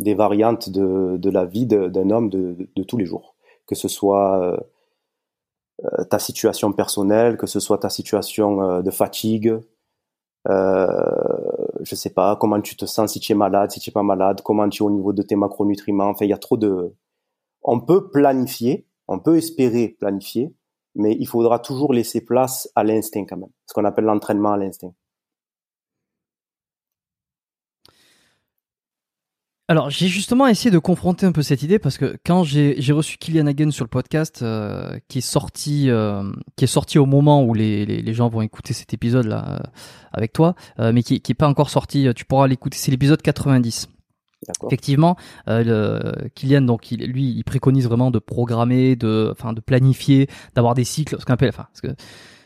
Des 0.00 0.14
variantes 0.14 0.70
de, 0.70 1.30
la 1.30 1.44
vie 1.44 1.66
d'un 1.66 2.10
homme 2.10 2.30
de, 2.30 2.82
tous 2.82 2.96
les 2.96 3.06
jours. 3.06 3.36
Que 3.66 3.76
ce 3.76 3.86
soit 3.86 4.42
euh, 4.42 4.56
ta 6.10 6.18
situation 6.18 6.72
personnelle, 6.72 7.36
que 7.36 7.46
ce 7.46 7.60
soit 7.60 7.78
ta 7.78 7.88
situation 7.88 8.62
euh, 8.62 8.82
de 8.82 8.90
fatigue, 8.90 9.58
euh, 10.48 10.86
je 11.82 11.94
sais 11.94 12.10
pas, 12.10 12.36
comment 12.36 12.60
tu 12.60 12.76
te 12.76 12.86
sens 12.86 13.12
si 13.12 13.20
tu 13.20 13.32
es 13.32 13.34
malade, 13.34 13.70
si 13.70 13.80
tu 13.80 13.90
es 13.90 13.92
pas 13.92 14.02
malade, 14.02 14.40
comment 14.42 14.68
tu 14.68 14.82
es 14.82 14.86
au 14.86 14.90
niveau 14.90 15.12
de 15.12 15.22
tes 15.22 15.36
macronutriments. 15.36 16.08
Enfin, 16.08 16.24
il 16.24 16.30
y 16.30 16.34
a 16.34 16.38
trop 16.38 16.56
de. 16.56 16.94
On 17.62 17.80
peut 17.80 18.10
planifier, 18.10 18.86
on 19.08 19.18
peut 19.18 19.36
espérer 19.36 19.88
planifier, 19.88 20.54
mais 20.94 21.16
il 21.18 21.26
faudra 21.26 21.58
toujours 21.58 21.92
laisser 21.92 22.24
place 22.24 22.70
à 22.74 22.84
l'instinct 22.84 23.26
quand 23.28 23.36
même, 23.36 23.50
ce 23.66 23.74
qu'on 23.74 23.84
appelle 23.84 24.04
l'entraînement 24.04 24.52
à 24.52 24.56
l'instinct. 24.56 24.94
Alors, 29.70 29.88
j'ai 29.88 30.08
justement 30.08 30.48
essayé 30.48 30.72
de 30.72 30.80
confronter 30.80 31.26
un 31.26 31.30
peu 31.30 31.42
cette 31.42 31.62
idée 31.62 31.78
parce 31.78 31.96
que 31.96 32.16
quand 32.26 32.42
j'ai 32.42 32.90
reçu 32.90 33.18
Kylian 33.18 33.46
Hagen 33.46 33.70
sur 33.70 33.84
le 33.84 33.88
podcast, 33.88 34.42
euh, 34.42 34.98
qui 35.06 35.18
est 35.18 35.20
sorti, 35.20 35.88
euh, 35.88 36.28
qui 36.56 36.64
est 36.64 36.66
sorti 36.66 36.98
au 36.98 37.06
moment 37.06 37.44
où 37.44 37.54
les, 37.54 37.86
les, 37.86 38.02
les 38.02 38.12
gens 38.12 38.28
vont 38.28 38.42
écouter 38.42 38.74
cet 38.74 38.94
épisode 38.94 39.26
là 39.26 39.44
euh, 39.48 39.58
avec 40.12 40.32
toi, 40.32 40.56
mais 40.80 41.04
qui, 41.04 41.20
qui 41.20 41.30
est 41.30 41.36
pas 41.36 41.46
encore 41.46 41.70
sorti. 41.70 42.08
Tu 42.16 42.24
pourras 42.24 42.48
l'écouter. 42.48 42.76
C'est 42.76 42.90
l'épisode 42.90 43.22
90. 43.22 43.86
Effectivement, 44.66 45.16
le, 45.46 46.14
Kylian 46.34 46.62
donc 46.62 46.90
il, 46.90 47.04
lui 47.04 47.30
il 47.30 47.44
préconise 47.44 47.86
vraiment 47.86 48.10
de 48.10 48.18
programmer, 48.18 48.96
de 48.96 49.28
enfin 49.30 49.52
de 49.52 49.60
planifier, 49.60 50.28
d'avoir 50.56 50.74
des 50.74 50.82
cycles, 50.82 51.14
ce 51.20 51.24
qu'on 51.24 51.34
appelle, 51.34 51.50
enfin 51.50 51.68
ce 51.74 51.82
que 51.82 51.94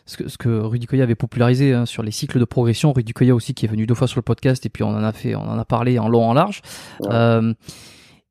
ce 0.07 0.17
que, 0.19 0.29
ce 0.29 0.37
que 0.37 0.49
Rudy 0.49 0.87
Koya 0.87 1.03
avait 1.03 1.15
popularisé 1.15 1.73
hein, 1.73 1.87
sur 1.87 2.03
les 2.03 2.11
cycles 2.11 2.39
de 2.39 2.45
progression. 2.45 2.93
Rudy 2.93 3.13
Koya 3.13 3.35
aussi 3.35 3.55
qui 3.55 3.67
est 3.67 3.69
venu 3.69 3.87
deux 3.87 3.95
fois 3.95 4.07
sur 4.07 4.19
le 4.19 4.23
podcast 4.23 4.65
et 4.67 4.69
puis 4.69 4.83
on 4.83 4.91
en 4.91 5.03
a 5.03 5.13
fait, 5.13 5.35
on 5.35 5.49
en 5.49 5.59
a 5.59 5.65
parlé 5.65 5.99
en 5.99 6.09
long 6.09 6.25
en 6.25 6.35
large. 6.35 6.63
Euh, 7.05 7.55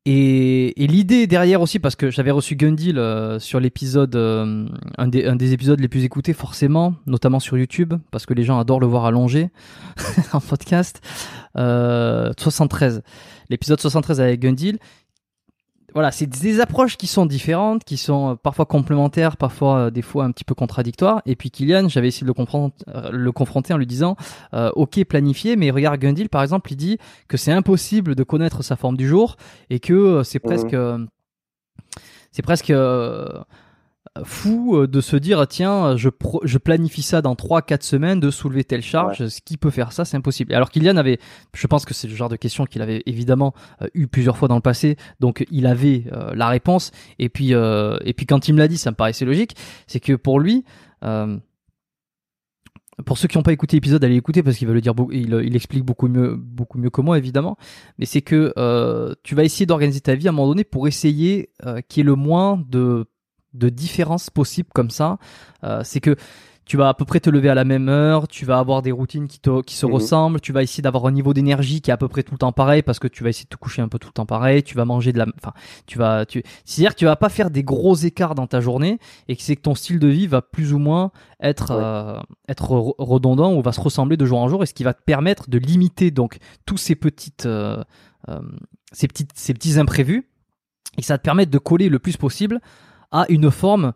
et, 0.06 0.84
et 0.84 0.86
l'idée 0.86 1.26
derrière 1.26 1.62
aussi, 1.62 1.78
parce 1.78 1.96
que 1.96 2.10
j'avais 2.10 2.30
reçu 2.30 2.56
Gundil 2.56 2.98
euh, 2.98 3.38
sur 3.38 3.58
l'épisode, 3.58 4.14
euh, 4.16 4.68
un, 4.98 5.08
des, 5.08 5.24
un 5.24 5.34
des 5.34 5.54
épisodes 5.54 5.80
les 5.80 5.88
plus 5.88 6.04
écoutés 6.04 6.34
forcément, 6.34 6.94
notamment 7.06 7.40
sur 7.40 7.56
YouTube, 7.56 7.94
parce 8.10 8.26
que 8.26 8.34
les 8.34 8.44
gens 8.44 8.58
adorent 8.58 8.80
le 8.80 8.86
voir 8.86 9.06
allongé 9.06 9.50
en 10.32 10.40
podcast. 10.40 11.00
73, 11.56 13.02
l'épisode 13.48 13.80
73 13.80 14.20
avec 14.20 14.40
Gundil 14.40 14.78
voilà, 15.94 16.10
c'est 16.10 16.26
des 16.26 16.60
approches 16.60 16.96
qui 16.96 17.06
sont 17.06 17.24
différentes, 17.24 17.84
qui 17.84 17.96
sont 17.96 18.32
euh, 18.32 18.34
parfois 18.34 18.66
complémentaires, 18.66 19.36
parfois 19.36 19.76
euh, 19.78 19.90
des 19.90 20.02
fois 20.02 20.24
un 20.24 20.32
petit 20.32 20.44
peu 20.44 20.54
contradictoires. 20.54 21.22
Et 21.24 21.36
puis 21.36 21.50
Kylian, 21.50 21.88
j'avais 21.88 22.08
essayé 22.08 22.24
de 22.24 22.26
le, 22.26 22.34
confronter, 22.34 22.84
le 23.12 23.32
confronter 23.32 23.72
en 23.72 23.78
lui 23.78 23.86
disant, 23.86 24.16
ok, 24.52 25.04
planifier, 25.04 25.56
mais 25.56 25.70
regarde 25.70 26.00
Gundil 26.00 26.28
par 26.28 26.42
exemple, 26.42 26.72
il 26.72 26.76
dit 26.76 26.98
que 27.28 27.36
c'est 27.36 27.52
impossible 27.52 28.14
de 28.14 28.22
connaître 28.24 28.62
sa 28.62 28.76
forme 28.76 28.96
du 28.96 29.08
jour 29.08 29.36
et 29.70 29.80
que 29.80 30.22
c'est 30.24 30.42
mmh. 30.44 30.48
presque, 30.48 30.76
c'est 32.32 32.42
presque 32.42 32.72
fou 34.22 34.76
euh, 34.76 34.86
de 34.86 35.00
se 35.00 35.16
dire 35.16 35.44
tiens 35.48 35.96
je, 35.96 36.08
je 36.44 36.58
planifie 36.58 37.02
ça 37.02 37.20
dans 37.20 37.34
3-4 37.34 37.82
semaines 37.82 38.20
de 38.20 38.30
soulever 38.30 38.62
telle 38.62 38.82
charge 38.82 39.26
ce 39.26 39.40
qui 39.40 39.56
peut 39.56 39.70
faire 39.70 39.92
ça 39.92 40.04
c'est 40.04 40.16
impossible. 40.16 40.54
Alors 40.54 40.70
Kylian 40.70 40.96
avait 40.96 41.18
je 41.52 41.66
pense 41.66 41.84
que 41.84 41.94
c'est 41.94 42.06
le 42.06 42.14
genre 42.14 42.28
de 42.28 42.36
question 42.36 42.64
qu'il 42.64 42.82
avait 42.82 43.02
évidemment 43.06 43.54
euh, 43.82 43.88
eu 43.94 44.06
plusieurs 44.06 44.36
fois 44.36 44.46
dans 44.46 44.54
le 44.54 44.60
passé 44.60 44.96
donc 45.18 45.44
il 45.50 45.66
avait 45.66 46.04
euh, 46.12 46.32
la 46.34 46.48
réponse. 46.48 46.92
Et 47.18 47.28
puis 47.28 47.52
et 47.52 48.14
puis 48.16 48.26
quand 48.26 48.48
il 48.48 48.54
me 48.54 48.58
l'a 48.58 48.68
dit 48.68 48.78
ça 48.78 48.90
me 48.90 48.96
paraissait 48.96 49.24
logique 49.24 49.56
c'est 49.86 50.00
que 50.00 50.12
pour 50.12 50.38
lui 50.38 50.64
pour 53.06 53.18
ceux 53.18 53.26
qui 53.26 53.36
n'ont 53.36 53.42
pas 53.42 53.52
écouté 53.52 53.76
l'épisode, 53.76 54.04
allez 54.04 54.14
écouter 54.14 54.44
parce 54.44 54.56
qu'il 54.56 54.68
va 54.68 54.74
le 54.74 54.80
dire, 54.80 54.94
il, 55.10 55.34
il, 55.44 55.56
explique 55.56 55.84
beaucoup 55.84 56.06
mieux, 56.06 56.36
beaucoup 56.36 56.78
mieux 56.78 56.90
que 56.90 57.00
moi 57.00 57.18
évidemment. 57.18 57.56
Mais 57.98 58.06
c'est 58.06 58.22
que 58.22 58.52
tu 59.24 59.34
vas 59.34 59.42
essayer 59.42 59.66
d'organiser 59.66 60.00
ta 60.00 60.14
vie 60.14 60.28
à 60.28 60.30
un 60.30 60.32
moment 60.32 60.48
donné 60.48 60.62
pour 60.62 60.86
essayer 60.86 61.50
qu'il 61.88 62.00
y 62.00 62.00
ait 62.02 62.04
le 62.04 62.14
moins 62.14 62.62
de 62.68 63.06
de 63.54 63.68
différences 63.68 64.30
possibles 64.30 64.70
comme 64.74 64.90
ça. 64.90 65.18
Euh, 65.64 65.80
c'est 65.84 66.00
que 66.00 66.16
tu 66.64 66.76
vas 66.76 66.88
à 66.88 66.94
peu 66.94 67.04
près 67.04 67.20
te 67.20 67.28
lever 67.28 67.50
à 67.50 67.54
la 67.54 67.64
même 67.64 67.88
heure, 67.88 68.26
tu 68.26 68.46
vas 68.46 68.58
avoir 68.58 68.80
des 68.80 68.92
routines 68.92 69.28
qui, 69.28 69.38
te, 69.38 69.60
qui 69.62 69.76
se 69.76 69.84
mhm. 69.86 69.92
ressemblent, 69.92 70.40
tu 70.40 70.52
vas 70.52 70.62
essayer 70.62 70.82
d'avoir 70.82 71.06
un 71.06 71.12
niveau 71.12 71.34
d'énergie 71.34 71.80
qui 71.80 71.90
est 71.90 71.92
à 71.92 71.96
peu 71.96 72.08
près 72.08 72.22
tout 72.22 72.32
le 72.32 72.38
temps 72.38 72.52
pareil 72.52 72.82
parce 72.82 72.98
que 72.98 73.08
tu 73.08 73.22
vas 73.22 73.30
essayer 73.30 73.44
de 73.44 73.50
te 73.50 73.56
coucher 73.56 73.82
un 73.82 73.88
peu 73.88 73.98
tout 73.98 74.08
le 74.08 74.12
temps 74.12 74.26
pareil, 74.26 74.62
tu 74.62 74.74
vas 74.74 74.84
manger 74.84 75.12
de 75.12 75.18
la, 75.18 75.26
enfin, 75.36 75.52
tu 75.86 75.98
vas, 75.98 76.24
tu, 76.24 76.42
c'est-à-dire 76.64 76.94
que 76.94 76.98
tu 76.98 77.04
vas 77.04 77.16
pas 77.16 77.28
faire 77.28 77.50
des 77.50 77.62
gros 77.62 77.94
écarts 77.96 78.34
dans 78.34 78.46
ta 78.46 78.60
journée 78.60 78.98
et 79.28 79.36
que 79.36 79.42
c'est 79.42 79.56
que 79.56 79.62
ton 79.62 79.74
style 79.74 79.98
de 79.98 80.08
vie 80.08 80.26
va 80.26 80.40
plus 80.40 80.72
ou 80.72 80.78
moins 80.78 81.10
être, 81.40 81.70
euh, 81.72 82.18
être 82.48 82.70
redondant 82.98 83.54
ou 83.54 83.60
va 83.60 83.72
se 83.72 83.80
ressembler 83.80 84.16
de 84.16 84.24
jour 84.24 84.38
en 84.38 84.48
jour 84.48 84.62
et 84.62 84.66
ce 84.66 84.74
qui 84.74 84.84
va 84.84 84.94
te 84.94 85.02
permettre 85.02 85.50
de 85.50 85.58
limiter 85.58 86.10
donc 86.10 86.38
tous 86.64 86.78
ces 86.78 86.94
petites, 86.94 87.44
euh, 87.44 87.82
ces 88.92 89.06
petites, 89.06 89.32
ces 89.34 89.52
petits 89.52 89.78
imprévus 89.78 90.30
et 90.96 91.02
ça 91.02 91.14
va 91.14 91.18
te 91.18 91.24
permettre 91.24 91.50
de 91.50 91.58
coller 91.58 91.88
le 91.90 91.98
plus 91.98 92.16
possible 92.16 92.60
a 93.14 93.26
une 93.28 93.50
forme 93.50 93.92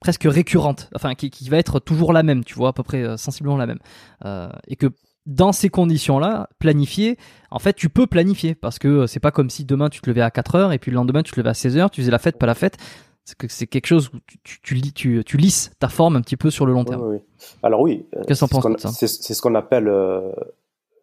presque 0.00 0.24
récurrente, 0.24 0.90
enfin 0.94 1.14
qui, 1.14 1.48
va 1.48 1.56
être 1.56 1.78
toujours 1.80 2.12
la 2.12 2.22
même, 2.22 2.44
tu 2.44 2.54
vois, 2.54 2.68
à 2.68 2.72
peu 2.72 2.82
près 2.82 3.02
euh, 3.02 3.16
sensiblement 3.16 3.56
la 3.56 3.66
même. 3.66 3.78
Euh, 4.24 4.48
et 4.66 4.76
que 4.76 4.88
dans 5.24 5.52
ces 5.52 5.70
conditions-là, 5.70 6.48
planifier, 6.58 7.16
en 7.50 7.58
fait, 7.58 7.72
tu 7.72 7.88
peux 7.88 8.06
planifier 8.06 8.54
parce 8.54 8.78
que 8.78 8.88
euh, 8.88 9.06
c'est 9.06 9.20
pas 9.20 9.30
comme 9.30 9.48
si 9.48 9.64
demain 9.64 9.88
tu 9.88 10.00
te 10.00 10.10
levais 10.10 10.20
à 10.20 10.30
4 10.30 10.54
heures 10.56 10.72
et 10.72 10.78
puis 10.78 10.90
le 10.90 10.96
lendemain 10.96 11.22
tu 11.22 11.32
te 11.32 11.40
levais 11.40 11.50
à 11.50 11.54
16 11.54 11.78
heures, 11.78 11.90
tu 11.90 12.00
faisais 12.02 12.10
la 12.10 12.18
fête, 12.18 12.38
pas 12.38 12.46
la 12.46 12.54
fête. 12.54 12.76
C'est 13.24 13.36
que 13.36 13.48
c'est 13.48 13.66
quelque 13.66 13.86
chose 13.86 14.10
où 14.12 14.18
tu, 14.44 14.60
tu, 14.62 14.92
tu, 14.92 15.24
tu, 15.24 15.36
lisses 15.36 15.72
ta 15.80 15.88
forme 15.88 16.14
un 16.14 16.20
petit 16.20 16.36
peu 16.36 16.50
sur 16.50 16.64
le 16.64 16.72
long 16.72 16.84
terme. 16.84 17.02
Oui, 17.02 17.18
Alors 17.62 17.80
oui, 17.80 18.06
qu'est-ce 18.28 18.44
que 18.44 18.50
penses 18.50 18.80
ça? 18.80 18.90
C'est 18.90 19.34
ce 19.34 19.42
qu'on 19.42 19.56
appelle 19.56 19.90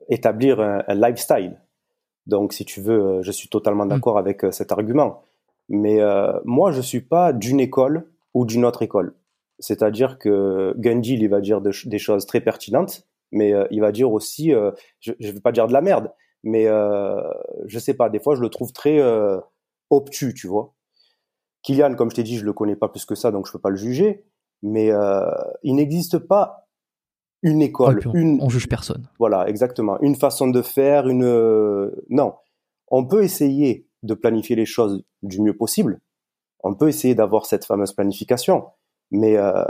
établir 0.07 0.61
un, 0.61 0.83
lifestyle. 0.93 1.59
Donc, 2.25 2.53
si 2.53 2.63
tu 2.63 2.79
veux, 2.79 3.21
je 3.23 3.31
suis 3.33 3.49
totalement 3.49 3.83
hmm. 3.83 3.89
d'accord 3.89 4.17
avec 4.17 4.45
cet 4.51 4.71
argument. 4.71 5.23
Mais 5.69 6.01
euh, 6.01 6.39
moi, 6.45 6.71
je 6.71 6.81
suis 6.81 7.01
pas 7.01 7.33
d'une 7.33 7.59
école 7.59 8.09
ou 8.33 8.45
d'une 8.45 8.65
autre 8.65 8.81
école. 8.81 9.15
C'est-à-dire 9.59 10.17
que 10.17 10.73
Gandhi, 10.77 11.13
il 11.13 11.29
va 11.29 11.41
dire 11.41 11.61
des 11.61 11.99
choses 11.99 12.25
très 12.25 12.41
pertinentes, 12.41 13.07
mais 13.31 13.53
euh, 13.53 13.65
il 13.71 13.81
va 13.81 13.91
dire 13.91 14.11
aussi, 14.11 14.53
euh, 14.53 14.71
je 14.99 15.13
ne 15.19 15.31
vais 15.31 15.39
pas 15.39 15.51
dire 15.51 15.67
de 15.67 15.73
la 15.73 15.81
merde, 15.81 16.11
mais 16.43 16.65
je 16.65 17.79
sais 17.79 17.93
pas, 17.93 18.09
des 18.09 18.19
fois, 18.19 18.35
je 18.35 18.41
le 18.41 18.49
trouve 18.49 18.73
très 18.73 18.99
obtus, 19.89 20.33
tu 20.33 20.47
vois. 20.47 20.73
Kylian, 21.61 21.95
comme 21.95 22.09
je 22.09 22.15
t'ai 22.15 22.23
dit, 22.23 22.37
je 22.37 22.43
le 22.43 22.51
connais 22.51 22.75
pas 22.75 22.89
plus 22.89 23.05
que 23.05 23.15
ça, 23.15 23.31
donc 23.31 23.47
je 23.47 23.51
peux 23.53 23.59
pas 23.59 23.69
le 23.69 23.77
juger, 23.77 24.25
mais 24.61 24.91
il 25.63 25.75
n'existe 25.75 26.17
pas 26.17 26.67
une 27.41 27.61
école, 27.61 28.01
on, 28.07 28.13
une. 28.13 28.39
On 28.41 28.49
juge 28.49 28.67
personne. 28.67 29.07
Voilà, 29.19 29.47
exactement. 29.47 29.99
Une 30.01 30.15
façon 30.15 30.49
de 30.49 30.61
faire, 30.61 31.07
une. 31.07 31.91
non, 32.09 32.33
on 32.89 33.05
peut 33.05 33.23
essayer 33.23 33.87
de 34.03 34.13
planifier 34.13 34.55
les 34.55 34.65
choses 34.65 35.03
du 35.21 35.41
mieux 35.41 35.55
possible. 35.55 35.99
On 36.63 36.75
peut 36.75 36.87
essayer 36.87 37.15
d'avoir 37.15 37.45
cette 37.45 37.65
fameuse 37.65 37.93
planification, 37.93 38.65
mais 39.11 39.37
euh, 39.37 39.63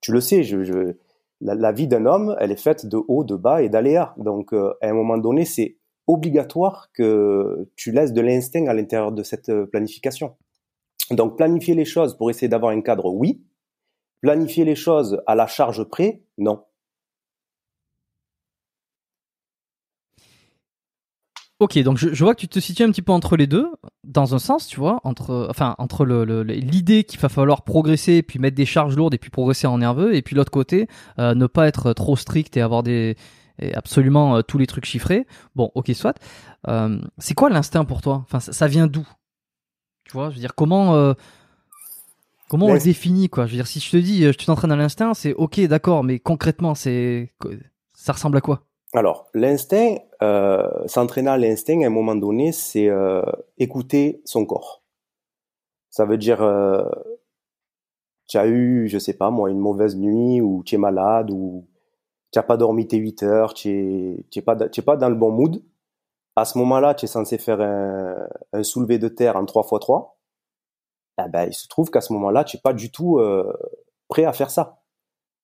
tu 0.00 0.12
le 0.12 0.20
sais, 0.20 0.42
je, 0.42 0.94
la, 1.40 1.72
vie 1.72 1.86
d'un 1.86 2.06
homme, 2.06 2.36
elle 2.40 2.52
est 2.52 2.60
faite 2.60 2.86
de 2.86 2.98
haut, 3.08 3.24
de 3.24 3.36
bas 3.36 3.62
et 3.62 3.68
d'aléas. 3.68 4.14
Donc, 4.16 4.52
euh, 4.52 4.74
à 4.80 4.88
un 4.88 4.94
moment 4.94 5.18
donné, 5.18 5.44
c'est 5.44 5.76
obligatoire 6.06 6.90
que 6.92 7.68
tu 7.76 7.92
laisses 7.92 8.12
de 8.12 8.20
l'instinct 8.20 8.66
à 8.66 8.74
l'intérieur 8.74 9.12
de 9.12 9.22
cette 9.22 9.48
euh, 9.48 9.66
planification. 9.66 10.36
Donc, 11.10 11.36
planifier 11.36 11.74
les 11.74 11.84
choses 11.84 12.16
pour 12.16 12.30
essayer 12.30 12.48
d'avoir 12.48 12.72
un 12.72 12.80
cadre, 12.80 13.06
oui. 13.06 13.42
Planifier 14.20 14.64
les 14.64 14.74
choses 14.74 15.22
à 15.26 15.34
la 15.34 15.46
charge 15.46 15.84
près, 15.84 16.22
non. 16.38 16.64
Ok, 21.64 21.78
donc 21.78 21.96
je, 21.96 22.22
vois 22.22 22.34
que 22.34 22.40
tu 22.40 22.48
te 22.48 22.60
situes 22.60 22.82
un 22.82 22.90
petit 22.90 23.00
peu 23.00 23.12
entre 23.12 23.38
les 23.38 23.46
deux, 23.46 23.66
dans 24.04 24.34
un 24.34 24.38
sens, 24.38 24.66
tu 24.66 24.78
vois, 24.78 25.00
entre, 25.02 25.46
enfin, 25.48 25.74
entre 25.78 26.04
l'idée 26.04 26.96
le, 26.98 27.02
qu'il 27.04 27.18
va 27.18 27.30
falloir 27.30 27.62
progresser, 27.62 28.20
puis 28.20 28.38
mettre 28.38 28.54
des 28.54 28.66
charges 28.66 28.94
lourdes, 28.96 29.14
et 29.14 29.18
puis 29.18 29.30
progresser 29.30 29.66
en 29.66 29.78
nerveux, 29.78 30.14
et 30.14 30.20
puis 30.20 30.36
l'autre 30.36 30.50
côté, 30.50 30.88
euh, 31.18 31.34
ne 31.34 31.46
pas 31.46 31.66
être 31.66 31.94
trop 31.94 32.16
strict 32.16 32.58
et 32.58 32.60
avoir 32.60 32.82
des 32.82 33.16
absolument 33.72 34.36
euh, 34.36 34.42
tous 34.42 34.58
les 34.58 34.66
trucs 34.66 34.84
chiffrés. 34.84 35.26
Bon, 35.54 35.72
ok, 35.74 35.90
soit. 35.94 36.18
Euh, 36.68 37.00
c'est 37.16 37.32
quoi 37.32 37.48
l'instinct 37.48 37.86
pour 37.86 38.02
toi? 38.02 38.26
Enfin, 38.26 38.40
ça, 38.40 38.66
vient 38.66 38.86
d'où? 38.86 39.08
Tu 40.04 40.12
vois, 40.12 40.28
je 40.28 40.34
veux 40.34 40.40
dire, 40.40 40.54
comment 40.54 41.14
comment 42.50 42.66
on 42.66 42.74
le 42.74 42.78
définit, 42.78 43.30
quoi? 43.30 43.46
Je 43.46 43.52
veux 43.52 43.56
dire, 43.56 43.66
si 43.66 43.80
je 43.80 43.90
te 43.90 43.96
dis, 43.96 44.24
je 44.24 44.44
t'entraîne 44.44 44.72
à 44.72 44.76
l'instinct, 44.76 45.14
c'est 45.14 45.32
ok, 45.32 45.60
d'accord, 45.62 46.04
mais 46.04 46.18
concrètement, 46.18 46.74
c'est 46.74 47.32
ça 47.94 48.12
ressemble 48.12 48.36
à 48.36 48.42
quoi? 48.42 48.66
Alors, 48.94 49.28
l'instinct, 49.34 49.96
euh, 50.22 50.86
s'entraîner 50.86 51.30
à 51.30 51.36
l'instinct, 51.36 51.82
à 51.82 51.86
un 51.86 51.90
moment 51.90 52.14
donné, 52.14 52.52
c'est 52.52 52.88
euh, 52.88 53.22
écouter 53.58 54.22
son 54.24 54.46
corps. 54.46 54.82
Ça 55.90 56.04
veut 56.04 56.18
dire, 56.18 56.42
euh, 56.42 56.88
tu 58.28 58.38
as 58.38 58.46
eu, 58.46 58.88
je 58.88 58.98
sais 58.98 59.14
pas 59.14 59.30
moi, 59.30 59.50
une 59.50 59.58
mauvaise 59.58 59.96
nuit, 59.96 60.40
ou 60.40 60.62
tu 60.64 60.76
es 60.76 60.78
malade, 60.78 61.30
ou 61.30 61.66
tu 62.32 62.38
n'as 62.38 62.44
pas 62.44 62.56
dormi 62.56 62.86
tes 62.86 62.96
8 62.98 63.22
heures, 63.24 63.54
tu 63.54 64.24
n'es 64.34 64.42
pas, 64.42 64.56
pas 64.56 64.96
dans 64.96 65.08
le 65.08 65.14
bon 65.16 65.30
mood. 65.32 65.62
À 66.36 66.44
ce 66.44 66.58
moment-là, 66.58 66.94
tu 66.94 67.04
es 67.06 67.08
censé 67.08 67.38
faire 67.38 67.60
un, 67.60 68.28
un, 68.52 68.62
soulevé 68.62 68.98
de 68.98 69.08
terre 69.08 69.36
en 69.36 69.44
3x3. 69.44 70.14
Eh 71.18 71.28
ben, 71.28 71.46
il 71.46 71.54
se 71.54 71.68
trouve 71.68 71.90
qu'à 71.90 72.00
ce 72.00 72.12
moment-là, 72.12 72.44
tu 72.44 72.56
n'es 72.56 72.60
pas 72.60 72.72
du 72.72 72.90
tout 72.90 73.18
euh, 73.18 73.52
prêt 74.08 74.24
à 74.24 74.32
faire 74.32 74.50
ça. 74.50 74.83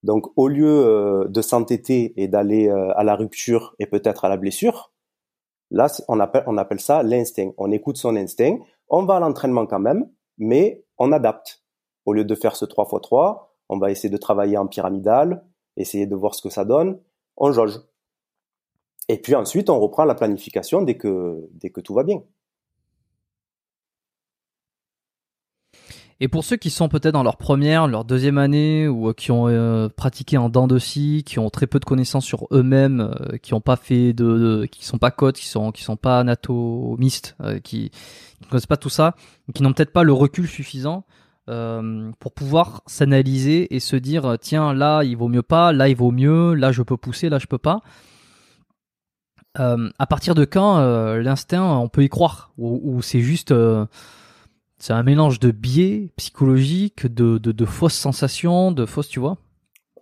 Donc, 0.02 0.26
au 0.36 0.48
lieu 0.48 0.66
euh, 0.66 1.28
de 1.28 1.42
s'entêter 1.42 2.14
et 2.16 2.28
d'aller 2.28 2.68
euh, 2.68 2.92
à 2.96 3.04
la 3.04 3.16
rupture 3.16 3.74
et 3.78 3.86
peut-être 3.86 4.24
à 4.24 4.28
la 4.28 4.36
blessure, 4.36 4.92
là, 5.70 5.88
on 6.08 6.18
appelle, 6.20 6.80
ça 6.80 7.02
l'instinct. 7.02 7.50
On 7.58 7.70
écoute 7.70 7.96
son 7.96 8.16
instinct, 8.16 8.58
on 8.88 9.04
va 9.04 9.16
à 9.16 9.20
l'entraînement 9.20 9.66
quand 9.66 9.78
même, 9.78 10.08
mais 10.38 10.84
on 10.98 11.12
adapte. 11.12 11.62
Au 12.06 12.14
lieu 12.14 12.24
de 12.24 12.34
faire 12.34 12.56
ce 12.56 12.64
3x3, 12.64 13.46
on 13.68 13.78
va 13.78 13.90
essayer 13.90 14.08
de 14.08 14.16
travailler 14.16 14.56
en 14.56 14.66
pyramidal, 14.66 15.44
essayer 15.76 16.06
de 16.06 16.16
voir 16.16 16.34
ce 16.34 16.42
que 16.42 16.50
ça 16.50 16.64
donne, 16.64 16.98
on 17.36 17.52
jauge. 17.52 17.80
Et 19.08 19.18
puis 19.18 19.34
ensuite, 19.34 19.70
on 19.70 19.78
reprend 19.78 20.04
la 20.04 20.14
planification 20.14 20.82
dès 20.82 20.96
que 20.96 21.80
tout 21.82 21.94
va 21.94 22.04
bien. 22.04 22.22
Et 26.22 26.28
pour 26.28 26.44
ceux 26.44 26.56
qui 26.56 26.68
sont 26.68 26.90
peut-être 26.90 27.14
dans 27.14 27.22
leur 27.22 27.38
première, 27.38 27.88
leur 27.88 28.04
deuxième 28.04 28.36
année 28.36 28.86
ou 28.86 29.08
euh, 29.08 29.12
qui 29.14 29.32
ont 29.32 29.48
euh, 29.48 29.88
pratiqué 29.88 30.36
en 30.36 30.50
dents 30.50 30.66
de 30.66 30.78
scie, 30.78 31.22
qui 31.24 31.38
ont 31.38 31.48
très 31.48 31.66
peu 31.66 31.80
de 31.80 31.86
connaissances 31.86 32.26
sur 32.26 32.46
eux-mêmes, 32.52 33.00
euh, 33.00 33.38
qui 33.38 33.54
ont 33.54 33.62
pas 33.62 33.76
fait 33.76 34.12
de, 34.12 34.68
qui 34.70 34.84
sont 34.84 34.98
pas 34.98 35.10
cotes, 35.10 35.36
qui 35.36 35.46
sont 35.46 35.72
qui 35.72 35.82
sont 35.82 35.96
pas 35.96 36.20
anatomistes, 36.20 37.36
qui, 37.64 37.90
qui 37.90 37.90
ne 38.42 38.46
connaissent 38.48 38.66
pas 38.66 38.76
tout 38.76 38.90
ça, 38.90 39.16
qui 39.54 39.62
n'ont 39.62 39.72
peut-être 39.72 39.92
pas 39.92 40.02
le 40.02 40.12
recul 40.12 40.46
suffisant 40.46 41.04
pour 42.20 42.32
pouvoir 42.32 42.82
s'analyser 42.86 43.74
et 43.74 43.80
se 43.80 43.96
dire 43.96 44.36
tiens 44.40 44.72
là 44.72 45.02
il 45.02 45.16
vaut 45.16 45.26
mieux 45.26 45.42
pas, 45.42 45.72
là 45.72 45.88
il 45.88 45.96
vaut 45.96 46.12
mieux, 46.12 46.54
là 46.54 46.70
je 46.70 46.82
peux 46.82 46.96
pousser, 46.96 47.28
là 47.28 47.40
je 47.40 47.46
peux 47.46 47.58
pas. 47.58 47.80
à 49.56 50.06
partir 50.08 50.36
de 50.36 50.44
quand 50.44 50.78
l'instinct 51.16 51.64
on 51.64 51.88
peut 51.88 52.04
y 52.04 52.08
croire? 52.08 52.52
Ou 52.56 53.02
c'est 53.02 53.20
juste 53.20 53.52
c'est 54.80 54.94
un 54.94 55.02
mélange 55.02 55.38
de 55.38 55.50
biais 55.50 56.10
psychologiques, 56.16 57.06
de, 57.06 57.36
de, 57.36 57.64
fausses 57.66 57.98
sensations, 57.98 58.72
de 58.72 58.86
fausses, 58.86 59.08
tu 59.08 59.20
vois 59.20 59.36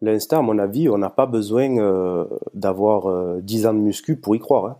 L'instinct, 0.01 0.39
à 0.39 0.43
mon 0.43 0.59
avis, 0.59 0.89
on 0.89 0.99
n'a 0.99 1.11
pas 1.11 1.27
besoin 1.27 1.77
euh, 1.79 2.25
d'avoir 2.55 3.07
euh, 3.07 3.41
10 3.43 3.67
ans 3.67 3.75
de 3.75 3.81
muscu 3.81 4.21
pour 4.21 4.37
y 4.37 4.39
croire. 4.39 4.67
Hein. 4.67 4.79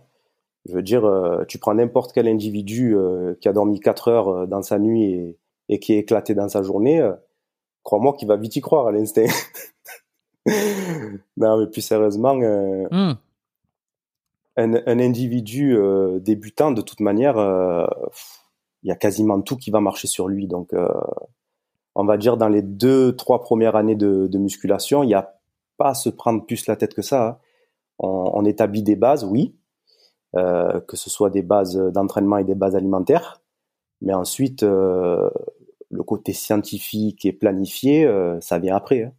Je 0.65 0.73
veux 0.73 0.81
dire, 0.81 1.03
euh, 1.03 1.43
tu 1.49 1.57
prends 1.57 1.73
n'importe 1.73 2.13
quel 2.13 2.29
individu 2.29 2.95
euh, 2.95 3.35
qui 3.41 3.49
a 3.49 3.53
dormi 3.53 3.81
4 3.81 4.07
heures 4.07 4.47
dans 4.47 4.61
sa 4.61 4.79
nuit 4.79 5.11
et, 5.11 5.37
et 5.67 5.79
qui 5.79 5.93
est 5.93 5.99
éclaté 5.99 6.33
dans 6.33 6.47
sa 6.47 6.63
journée, 6.63 7.05
crois-moi 7.83 8.13
qu'il 8.13 8.29
va 8.29 8.37
vite 8.37 8.55
y 8.55 8.61
croire 8.61 8.87
à 8.87 8.93
l'instinct. 8.93 9.25
non, 11.35 11.59
mais 11.59 11.67
plus 11.67 11.81
sérieusement, 11.81 12.35
hmm. 12.35 13.17
un, 14.55 14.73
un, 14.73 14.99
individu 14.99 15.77
débutant, 16.21 16.71
de 16.71 16.81
toute 16.81 17.01
manière, 17.01 17.35
il 18.83 18.89
y 18.89 18.91
a 18.91 18.95
quasiment 18.95 19.41
tout 19.41 19.57
qui 19.57 19.71
va 19.71 19.81
marcher 19.81 20.07
sur 20.07 20.27
lui. 20.27 20.47
Donc, 20.47 20.73
euh, 20.73 20.87
on 21.95 22.05
va 22.05 22.17
dire 22.17 22.37
dans 22.37 22.49
les 22.49 22.61
deux, 22.61 23.15
trois 23.15 23.41
premières 23.41 23.75
années 23.75 23.95
de, 23.95 24.27
de 24.27 24.37
musculation, 24.37 25.03
il 25.03 25.07
n'y 25.07 25.13
a 25.13 25.35
pas 25.77 25.89
à 25.89 25.93
se 25.93 26.09
prendre 26.09 26.45
plus 26.45 26.67
la 26.67 26.75
tête 26.75 26.93
que 26.93 27.01
ça. 27.01 27.27
Hein. 27.27 27.37
On, 27.99 28.31
on, 28.33 28.45
établit 28.45 28.83
des 28.83 28.95
bases, 28.95 29.25
oui, 29.25 29.55
euh, 30.35 30.79
que 30.81 30.95
ce 30.95 31.09
soit 31.09 31.29
des 31.29 31.41
bases 31.41 31.75
d'entraînement 31.75 32.37
et 32.37 32.43
des 32.43 32.55
bases 32.55 32.75
alimentaires, 32.75 33.41
mais 34.01 34.13
ensuite, 34.13 34.63
euh, 34.63 35.29
le 35.89 36.03
côté 36.03 36.33
scientifique 36.33 37.25
et 37.25 37.33
planifié, 37.33 38.05
euh, 38.05 38.39
ça 38.41 38.59
vient 38.59 38.75
après. 38.75 39.03
Hein. 39.03 39.13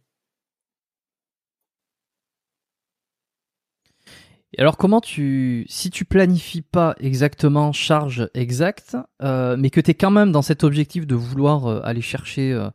Et 4.57 4.61
alors 4.61 4.75
comment 4.75 4.99
tu, 4.99 5.65
si 5.69 5.89
tu 5.89 6.03
planifies 6.03 6.61
pas 6.61 6.95
exactement 6.99 7.71
charge 7.71 8.29
exacte, 8.33 8.97
euh, 9.23 9.55
mais 9.57 9.69
que 9.69 9.79
tu 9.79 9.91
es 9.91 9.93
quand 9.93 10.11
même 10.11 10.31
dans 10.31 10.41
cet 10.41 10.63
objectif 10.63 11.07
de 11.07 11.15
vouloir 11.15 11.67
euh, 11.67 11.79
aller 11.85 12.01
chercher, 12.01 12.51
euh, 12.51 12.69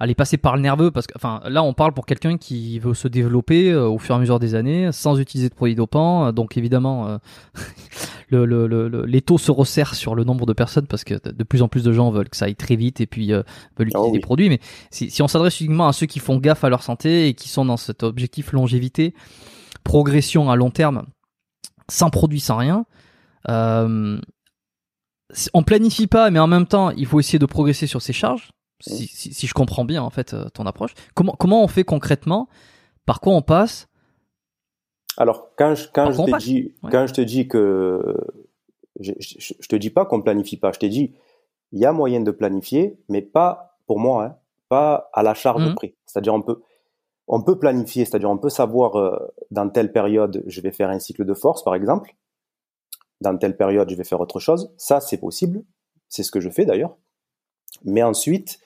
aller 0.00 0.16
passer 0.16 0.36
par 0.36 0.56
le 0.56 0.62
nerveux, 0.62 0.90
parce 0.90 1.06
que, 1.06 1.12
enfin, 1.14 1.40
là 1.48 1.62
on 1.62 1.74
parle 1.74 1.92
pour 1.92 2.06
quelqu'un 2.06 2.38
qui 2.38 2.80
veut 2.80 2.94
se 2.94 3.06
développer 3.06 3.72
au 3.72 3.98
fur 3.98 4.16
et 4.16 4.18
à 4.18 4.20
mesure 4.20 4.40
des 4.40 4.56
années, 4.56 4.90
sans 4.90 5.20
utiliser 5.20 5.48
de 5.48 5.54
produits 5.54 5.76
dopants, 5.76 6.32
donc 6.32 6.56
évidemment 6.56 7.20
le, 8.28 8.44
le, 8.44 8.66
le, 8.66 9.04
les 9.06 9.22
taux 9.22 9.38
se 9.38 9.52
resserrent 9.52 9.94
sur 9.94 10.16
le 10.16 10.24
nombre 10.24 10.44
de 10.44 10.54
personnes 10.54 10.88
parce 10.88 11.04
que 11.04 11.14
de 11.30 11.44
plus 11.44 11.62
en 11.62 11.68
plus 11.68 11.84
de 11.84 11.92
gens 11.92 12.10
veulent 12.10 12.28
que 12.28 12.36
ça 12.36 12.46
aille 12.46 12.56
très 12.56 12.74
vite 12.74 13.00
et 13.00 13.06
puis 13.06 13.28
veulent 13.30 13.44
utiliser 13.78 14.08
oh 14.08 14.12
des 14.12 14.18
produits, 14.18 14.48
mais 14.48 14.58
si, 14.90 15.08
si 15.08 15.22
on 15.22 15.28
s'adresse 15.28 15.60
uniquement 15.60 15.86
à 15.86 15.92
ceux 15.92 16.06
qui 16.06 16.18
font 16.18 16.38
gaffe 16.38 16.64
à 16.64 16.68
leur 16.68 16.82
santé 16.82 17.28
et 17.28 17.34
qui 17.34 17.48
sont 17.48 17.64
dans 17.64 17.76
cet 17.76 18.02
objectif 18.02 18.50
longévité 18.50 19.14
progression 19.84 20.50
à 20.50 20.56
long 20.56 20.70
terme, 20.70 21.06
sans 21.88 22.10
produit, 22.10 22.40
sans 22.40 22.56
rien. 22.56 22.86
Euh, 23.48 24.18
on 25.52 25.62
planifie 25.62 26.06
pas, 26.06 26.30
mais 26.30 26.38
en 26.38 26.46
même 26.46 26.66
temps, 26.66 26.90
il 26.90 27.06
faut 27.06 27.20
essayer 27.20 27.38
de 27.38 27.46
progresser 27.46 27.86
sur 27.86 28.02
ses 28.02 28.12
charges. 28.12 28.50
Si, 28.80 29.06
si, 29.06 29.46
je 29.46 29.54
comprends 29.54 29.84
bien 29.84 30.02
en 30.02 30.10
fait 30.10 30.34
euh, 30.34 30.48
ton 30.50 30.66
approche. 30.66 30.94
Comment 31.14 31.32
comment 31.38 31.62
on 31.62 31.68
fait 31.68 31.84
concrètement? 31.84 32.48
Par 33.06 33.20
quoi 33.20 33.32
on 33.34 33.40
passe? 33.40 33.88
Alors 35.16 35.54
quand 35.56 35.74
je 35.74 35.86
quand 35.92 36.10
je 36.10 36.22
te 36.22 36.38
dis 36.38 36.74
quand 36.90 37.06
je 37.06 37.14
te 37.14 37.20
dis 37.20 37.48
que 37.48 38.16
je, 39.00 39.12
je, 39.20 39.68
te 39.68 39.76
dis 39.76 39.90
pas 39.90 40.04
qu'on 40.04 40.20
planifie 40.20 40.56
pas. 40.56 40.72
Je 40.72 40.80
t'ai 40.80 40.88
dit 40.88 41.14
il 41.72 41.80
y 41.80 41.86
a 41.86 41.92
moyen 41.92 42.20
de 42.20 42.30
planifier, 42.30 42.98
mais 43.08 43.22
pas 43.22 43.78
pour 43.86 43.98
moi, 43.98 44.24
hein, 44.24 44.36
pas 44.68 45.08
à 45.12 45.22
la 45.22 45.34
charge 45.34 45.64
de 45.64 45.70
mmh. 45.70 45.74
prix. 45.76 45.94
C'est-à-dire 46.04 46.34
on 46.34 46.42
peut 46.42 46.60
on 47.26 47.42
peut 47.42 47.58
planifier, 47.58 48.04
c'est-à-dire 48.04 48.30
on 48.30 48.38
peut 48.38 48.50
savoir 48.50 48.96
euh, 48.96 49.16
dans 49.50 49.68
telle 49.68 49.92
période 49.92 50.42
je 50.46 50.60
vais 50.60 50.72
faire 50.72 50.90
un 50.90 50.98
cycle 50.98 51.24
de 51.24 51.34
force 51.34 51.62
par 51.64 51.74
exemple, 51.74 52.14
dans 53.20 53.36
telle 53.36 53.56
période 53.56 53.88
je 53.88 53.94
vais 53.94 54.04
faire 54.04 54.20
autre 54.20 54.40
chose. 54.40 54.72
Ça 54.76 55.00
c'est 55.00 55.18
possible, 55.18 55.64
c'est 56.08 56.22
ce 56.22 56.30
que 56.30 56.40
je 56.40 56.50
fais 56.50 56.66
d'ailleurs. 56.66 56.96
Mais 57.84 58.02
ensuite, 58.02 58.60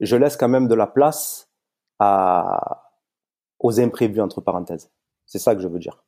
je 0.00 0.16
laisse 0.16 0.36
quand 0.36 0.48
même 0.48 0.68
de 0.68 0.74
la 0.74 0.86
place 0.86 1.50
à 1.98 2.90
aux 3.58 3.80
imprévus 3.80 4.20
entre 4.20 4.40
parenthèses. 4.40 4.90
C'est 5.26 5.38
ça 5.38 5.54
que 5.54 5.62
je 5.62 5.68
veux 5.68 5.78
dire. 5.78 6.04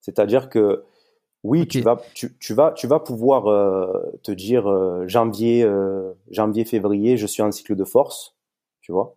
C'est-à-dire 0.00 0.48
que 0.48 0.84
oui, 1.42 1.66
tu 1.66 1.80
vas 1.80 2.00
tu, 2.14 2.36
tu, 2.38 2.54
vas 2.54 2.72
tu 2.72 2.86
vas 2.86 3.00
pouvoir 3.00 3.46
euh, 3.46 4.18
te 4.22 4.30
dire 4.30 4.70
euh, 4.70 5.06
janvier 5.08 5.68
janvier 6.30 6.64
février, 6.64 7.16
je 7.16 7.26
suis 7.26 7.42
en 7.42 7.50
cycle 7.50 7.74
de 7.74 7.84
force, 7.84 8.36
tu 8.80 8.92
vois 8.92 9.16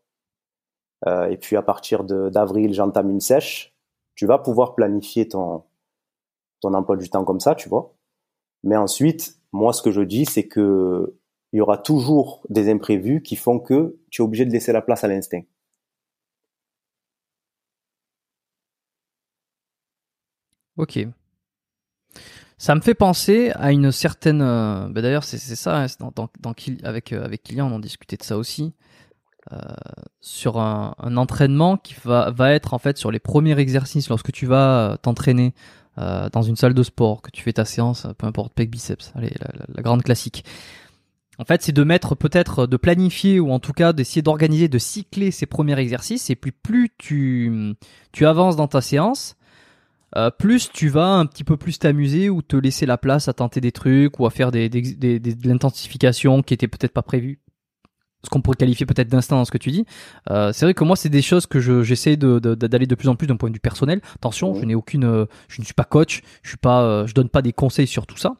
euh, 1.07 1.29
et 1.29 1.37
puis 1.37 1.55
à 1.55 1.61
partir 1.61 2.03
d'avril, 2.03 2.73
j'entame 2.73 3.09
une 3.09 3.21
sèche. 3.21 3.75
Tu 4.15 4.25
vas 4.25 4.37
pouvoir 4.37 4.75
planifier 4.75 5.27
ton, 5.27 5.63
ton 6.61 6.73
emploi 6.73 6.97
du 6.97 7.09
temps 7.09 7.23
comme 7.23 7.39
ça, 7.39 7.55
tu 7.55 7.69
vois. 7.69 7.95
Mais 8.63 8.75
ensuite, 8.75 9.37
moi, 9.51 9.73
ce 9.73 9.81
que 9.81 9.91
je 9.91 10.01
dis, 10.01 10.25
c'est 10.25 10.47
que 10.47 11.15
il 11.53 11.57
y 11.57 11.61
aura 11.61 11.77
toujours 11.77 12.45
des 12.49 12.69
imprévus 12.69 13.23
qui 13.23 13.35
font 13.35 13.59
que 13.59 13.97
tu 14.11 14.21
es 14.21 14.25
obligé 14.25 14.45
de 14.45 14.51
laisser 14.51 14.71
la 14.71 14.81
place 14.81 15.03
à 15.03 15.07
l'instinct. 15.07 15.41
Ok. 20.77 20.99
Ça 22.57 22.75
me 22.75 22.81
fait 22.81 22.93
penser 22.93 23.51
à 23.55 23.71
une 23.71 23.91
certaine. 23.91 24.41
Euh, 24.41 24.87
bah 24.89 25.01
d'ailleurs, 25.01 25.23
c'est 25.23 25.37
ça. 25.37 25.83
Hein, 25.83 25.87
avec 26.83 27.13
euh, 27.13 27.23
avec 27.23 27.43
Kylian, 27.43 27.71
on 27.71 27.75
en 27.75 27.79
discutait 27.79 28.17
de 28.17 28.23
ça 28.23 28.37
aussi. 28.37 28.73
Sur 30.21 30.59
un, 30.59 30.95
un, 30.99 31.17
entraînement 31.17 31.77
qui 31.77 31.95
va, 32.03 32.29
va 32.29 32.51
être 32.53 32.73
en 32.73 32.77
fait 32.77 32.97
sur 32.97 33.09
les 33.09 33.19
premiers 33.19 33.57
exercices 33.57 34.09
lorsque 34.09 34.31
tu 34.31 34.45
vas 34.45 34.91
euh, 34.91 34.97
t'entraîner 34.97 35.53
euh, 35.97 36.29
dans 36.31 36.43
une 36.43 36.55
salle 36.55 36.73
de 36.73 36.83
sport, 36.83 37.21
que 37.21 37.31
tu 37.31 37.41
fais 37.41 37.53
ta 37.53 37.65
séance, 37.65 38.05
peu 38.17 38.27
importe, 38.27 38.53
pec 38.53 38.69
biceps, 38.69 39.11
allez, 39.15 39.33
la, 39.39 39.49
la, 39.75 39.81
grande 39.81 40.03
classique. 40.03 40.45
En 41.39 41.45
fait, 41.45 41.61
c'est 41.61 41.71
de 41.71 41.83
mettre 41.83 42.15
peut-être, 42.15 42.67
de 42.67 42.77
planifier 42.77 43.39
ou 43.39 43.51
en 43.51 43.59
tout 43.59 43.73
cas 43.73 43.91
d'essayer 43.91 44.21
d'organiser, 44.21 44.67
de 44.67 44.77
cycler 44.77 45.31
ces 45.31 45.45
premiers 45.45 45.79
exercices. 45.79 46.29
Et 46.29 46.35
puis 46.35 46.51
plus 46.51 46.91
tu, 46.97 47.75
tu 48.11 48.25
avances 48.25 48.55
dans 48.55 48.67
ta 48.67 48.81
séance, 48.81 49.35
euh, 50.15 50.29
plus 50.31 50.71
tu 50.71 50.89
vas 50.89 51.07
un 51.07 51.25
petit 51.25 51.43
peu 51.43 51.57
plus 51.57 51.79
t'amuser 51.79 52.29
ou 52.29 52.41
te 52.41 52.55
laisser 52.55 52.85
la 52.85 52.97
place 52.97 53.27
à 53.27 53.33
tenter 53.33 53.61
des 53.61 53.71
trucs 53.71 54.19
ou 54.19 54.25
à 54.25 54.29
faire 54.29 54.51
des, 54.51 54.69
des, 54.69 54.81
des, 54.81 55.19
des 55.19 55.35
de 55.35 55.47
l'intensification 55.47 56.43
qui 56.43 56.53
était 56.53 56.67
peut-être 56.67 56.93
pas 56.93 57.03
prévue 57.03 57.39
ce 58.23 58.29
qu'on 58.29 58.41
pourrait 58.41 58.57
qualifier 58.57 58.85
peut-être 58.85 59.07
d'instinct 59.07 59.37
dans 59.37 59.45
ce 59.45 59.51
que 59.51 59.57
tu 59.57 59.71
dis. 59.71 59.85
Euh, 60.29 60.51
c'est 60.51 60.65
vrai 60.65 60.73
que 60.73 60.83
moi, 60.83 60.95
c'est 60.95 61.09
des 61.09 61.21
choses 61.21 61.45
que 61.45 61.59
je, 61.59 61.83
j'essaie 61.83 62.17
de, 62.17 62.39
d'aller 62.39 62.85
de, 62.85 62.95
plus 62.95 63.07
en 63.07 63.15
plus 63.15 63.27
d'un 63.27 63.37
point 63.37 63.49
de 63.49 63.55
vue 63.55 63.61
personnel. 63.61 64.01
Attention, 64.15 64.53
je 64.55 64.65
n'ai 64.65 64.75
aucune, 64.75 65.05
euh, 65.05 65.25
je 65.47 65.61
ne 65.61 65.65
suis 65.65 65.73
pas 65.73 65.85
coach, 65.85 66.21
je 66.43 66.49
suis 66.49 66.57
pas, 66.57 66.81
euh, 66.81 67.07
je 67.07 67.13
donne 67.13 67.29
pas 67.29 67.41
des 67.41 67.53
conseils 67.53 67.87
sur 67.87 68.05
tout 68.05 68.17
ça. 68.17 68.33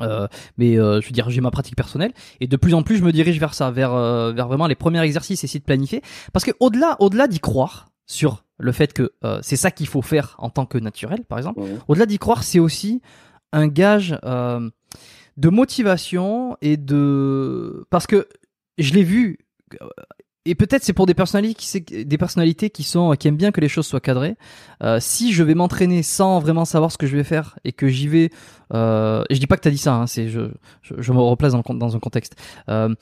Euh, 0.00 0.26
mais 0.56 0.76
je 0.76 1.06
veux 1.06 1.12
dire, 1.12 1.28
j'ai 1.28 1.42
ma 1.42 1.50
pratique 1.50 1.76
personnelle 1.76 2.12
et 2.40 2.46
de 2.46 2.56
plus 2.56 2.72
en 2.72 2.82
plus, 2.82 2.96
je 2.96 3.04
me 3.04 3.12
dirige 3.12 3.38
vers 3.38 3.52
ça, 3.52 3.70
vers, 3.70 3.92
vers 4.32 4.48
vraiment 4.48 4.66
les 4.66 4.74
premiers 4.74 5.02
exercices, 5.02 5.44
essayer 5.44 5.60
de 5.60 5.64
planifier. 5.64 6.00
Parce 6.32 6.44
que 6.44 6.52
au-delà, 6.58 6.96
au-delà 7.00 7.26
d'y 7.26 7.38
croire 7.38 7.90
sur 8.06 8.44
le 8.58 8.72
fait 8.72 8.94
que 8.94 9.12
c'est 9.42 9.56
ça 9.56 9.70
qu'il 9.70 9.88
faut 9.88 10.00
faire 10.00 10.36
en 10.38 10.48
tant 10.48 10.64
que 10.64 10.78
naturel, 10.78 11.24
par 11.28 11.36
exemple, 11.36 11.60
au-delà 11.86 12.06
d'y 12.06 12.18
croire, 12.18 12.44
c'est 12.44 12.60
aussi 12.60 13.02
un 13.52 13.66
gage 13.66 14.18
de 15.36 15.48
motivation 15.48 16.56
et 16.62 16.78
de 16.78 17.86
parce 17.90 18.06
que 18.06 18.26
je 18.78 18.92
l'ai 18.94 19.04
vu 19.04 19.38
et 20.46 20.54
peut-être 20.54 20.82
c'est 20.82 20.94
pour 20.94 21.04
des 21.04 21.12
personnalités 21.14 22.70
qui 22.70 22.82
sont 22.82 23.12
qui 23.12 23.28
aiment 23.28 23.36
bien 23.36 23.52
que 23.52 23.60
les 23.60 23.68
choses 23.68 23.86
soient 23.86 24.00
cadrées. 24.00 24.36
Euh, 24.82 24.98
si 24.98 25.34
je 25.34 25.42
vais 25.42 25.54
m'entraîner 25.54 26.02
sans 26.02 26.40
vraiment 26.40 26.64
savoir 26.64 26.90
ce 26.90 26.96
que 26.96 27.06
je 27.06 27.14
vais 27.14 27.24
faire 27.24 27.58
et 27.64 27.72
que 27.72 27.88
j'y 27.88 28.08
vais, 28.08 28.30
euh, 28.72 29.22
et 29.28 29.34
je 29.34 29.40
dis 29.40 29.46
pas 29.46 29.56
que 29.56 29.60
t'as 29.60 29.70
dit 29.70 29.78
ça, 29.78 29.94
hein, 29.94 30.06
c'est 30.06 30.28
je, 30.28 30.50
je, 30.82 31.12
me 31.12 31.20
replace 31.20 31.52
dans, 31.52 31.62
dans 31.74 31.94
un 31.94 31.98
contexte. 31.98 32.36
Euh, 32.70 32.94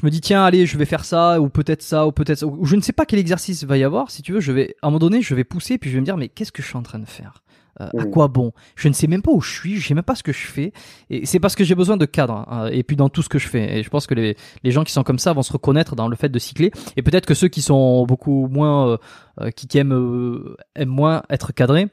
je 0.00 0.06
me 0.06 0.10
dis 0.10 0.22
tiens 0.22 0.42
allez 0.42 0.64
je 0.64 0.78
vais 0.78 0.86
faire 0.86 1.04
ça 1.04 1.38
ou 1.38 1.50
peut-être 1.50 1.82
ça 1.82 2.06
ou 2.06 2.12
peut-être 2.12 2.42
ou 2.44 2.64
je 2.64 2.76
ne 2.76 2.80
sais 2.80 2.94
pas 2.94 3.04
quel 3.04 3.18
exercice 3.18 3.64
va 3.64 3.76
y 3.76 3.84
avoir. 3.84 4.10
Si 4.10 4.22
tu 4.22 4.32
veux 4.32 4.40
je 4.40 4.52
vais 4.52 4.74
à 4.80 4.86
un 4.86 4.90
moment 4.90 4.98
donné 4.98 5.20
je 5.20 5.34
vais 5.34 5.44
pousser 5.44 5.76
puis 5.76 5.90
je 5.90 5.96
vais 5.96 6.00
me 6.00 6.06
dire 6.06 6.16
mais 6.16 6.28
qu'est-ce 6.28 6.50
que 6.50 6.62
je 6.62 6.68
suis 6.68 6.78
en 6.78 6.82
train 6.82 6.98
de 6.98 7.04
faire? 7.04 7.42
Euh, 7.80 7.88
à 7.98 8.04
quoi 8.06 8.28
bon? 8.28 8.52
Je 8.74 8.88
ne 8.88 8.92
sais 8.92 9.06
même 9.06 9.22
pas 9.22 9.30
où 9.30 9.40
je 9.40 9.52
suis, 9.52 9.76
je 9.76 9.88
sais 9.88 9.94
même 9.94 10.04
pas 10.04 10.14
ce 10.14 10.22
que 10.22 10.32
je 10.32 10.46
fais. 10.46 10.72
Et 11.10 11.26
c'est 11.26 11.40
parce 11.40 11.54
que 11.54 11.64
j'ai 11.64 11.74
besoin 11.74 11.96
de 11.96 12.06
cadre. 12.06 12.46
Hein, 12.48 12.68
et 12.72 12.82
puis 12.82 12.96
dans 12.96 13.08
tout 13.08 13.22
ce 13.22 13.28
que 13.28 13.38
je 13.38 13.48
fais. 13.48 13.78
Et 13.78 13.82
je 13.82 13.90
pense 13.90 14.06
que 14.06 14.14
les, 14.14 14.36
les 14.62 14.70
gens 14.70 14.84
qui 14.84 14.92
sont 14.92 15.02
comme 15.02 15.18
ça 15.18 15.32
vont 15.32 15.42
se 15.42 15.52
reconnaître 15.52 15.96
dans 15.96 16.08
le 16.08 16.16
fait 16.16 16.28
de 16.28 16.38
cycler. 16.38 16.70
Et 16.96 17.02
peut-être 17.02 17.26
que 17.26 17.34
ceux 17.34 17.48
qui 17.48 17.62
sont 17.62 18.04
beaucoup 18.06 18.48
moins, 18.48 18.88
euh, 18.88 18.96
euh, 19.40 19.50
qui, 19.50 19.78
aiment, 19.78 20.54
aiment 20.74 20.88
moins 20.88 21.22
être 21.30 21.52
cadrés, 21.52 21.88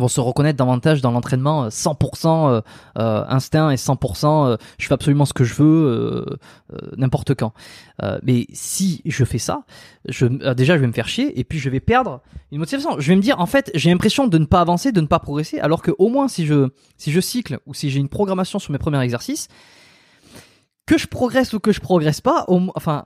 vont 0.00 0.08
se 0.08 0.20
reconnaître 0.20 0.56
davantage 0.56 1.00
dans 1.00 1.10
l'entraînement 1.10 1.68
100% 1.68 2.26
euh, 2.26 2.60
euh, 2.98 3.24
instinct 3.28 3.70
et 3.70 3.76
100% 3.76 4.46
euh, 4.46 4.56
je 4.78 4.86
fais 4.86 4.94
absolument 4.94 5.24
ce 5.24 5.32
que 5.32 5.44
je 5.44 5.54
veux 5.54 6.38
n'importe 6.96 7.34
quand. 7.34 7.52
mais 8.22 8.46
si 8.52 9.02
je 9.04 9.24
fais 9.24 9.38
ça, 9.38 9.64
je, 10.08 10.26
déjà 10.54 10.76
je 10.76 10.80
vais 10.80 10.86
me 10.86 10.92
faire 10.92 11.08
chier 11.08 11.38
et 11.38 11.44
puis 11.44 11.58
je 11.58 11.68
vais 11.70 11.80
perdre 11.80 12.20
une 12.50 12.58
motivation. 12.58 12.98
Je 12.98 13.08
vais 13.08 13.16
me 13.16 13.22
dire 13.22 13.40
en 13.40 13.46
fait 13.46 13.70
j'ai 13.74 13.90
l'impression 13.90 14.26
de 14.26 14.38
ne 14.38 14.46
pas 14.46 14.60
avancer, 14.60 14.92
de 14.92 15.00
ne 15.00 15.06
pas 15.06 15.18
progresser, 15.18 15.58
alors 15.60 15.82
que 15.82 15.92
au 15.98 16.08
moins 16.08 16.28
si 16.28 16.46
je 16.46 16.68
si 16.96 17.12
je 17.12 17.20
cycle 17.20 17.58
ou 17.66 17.74
si 17.74 17.90
j'ai 17.90 18.00
une 18.00 18.08
programmation 18.08 18.58
sur 18.58 18.72
mes 18.72 18.78
premiers 18.78 19.02
exercices, 19.02 19.48
que 20.86 20.98
je 20.98 21.06
progresse 21.06 21.52
ou 21.52 21.60
que 21.60 21.72
je 21.72 21.80
progresse 21.80 22.20
pas, 22.20 22.44
au, 22.48 22.60
enfin 22.74 23.04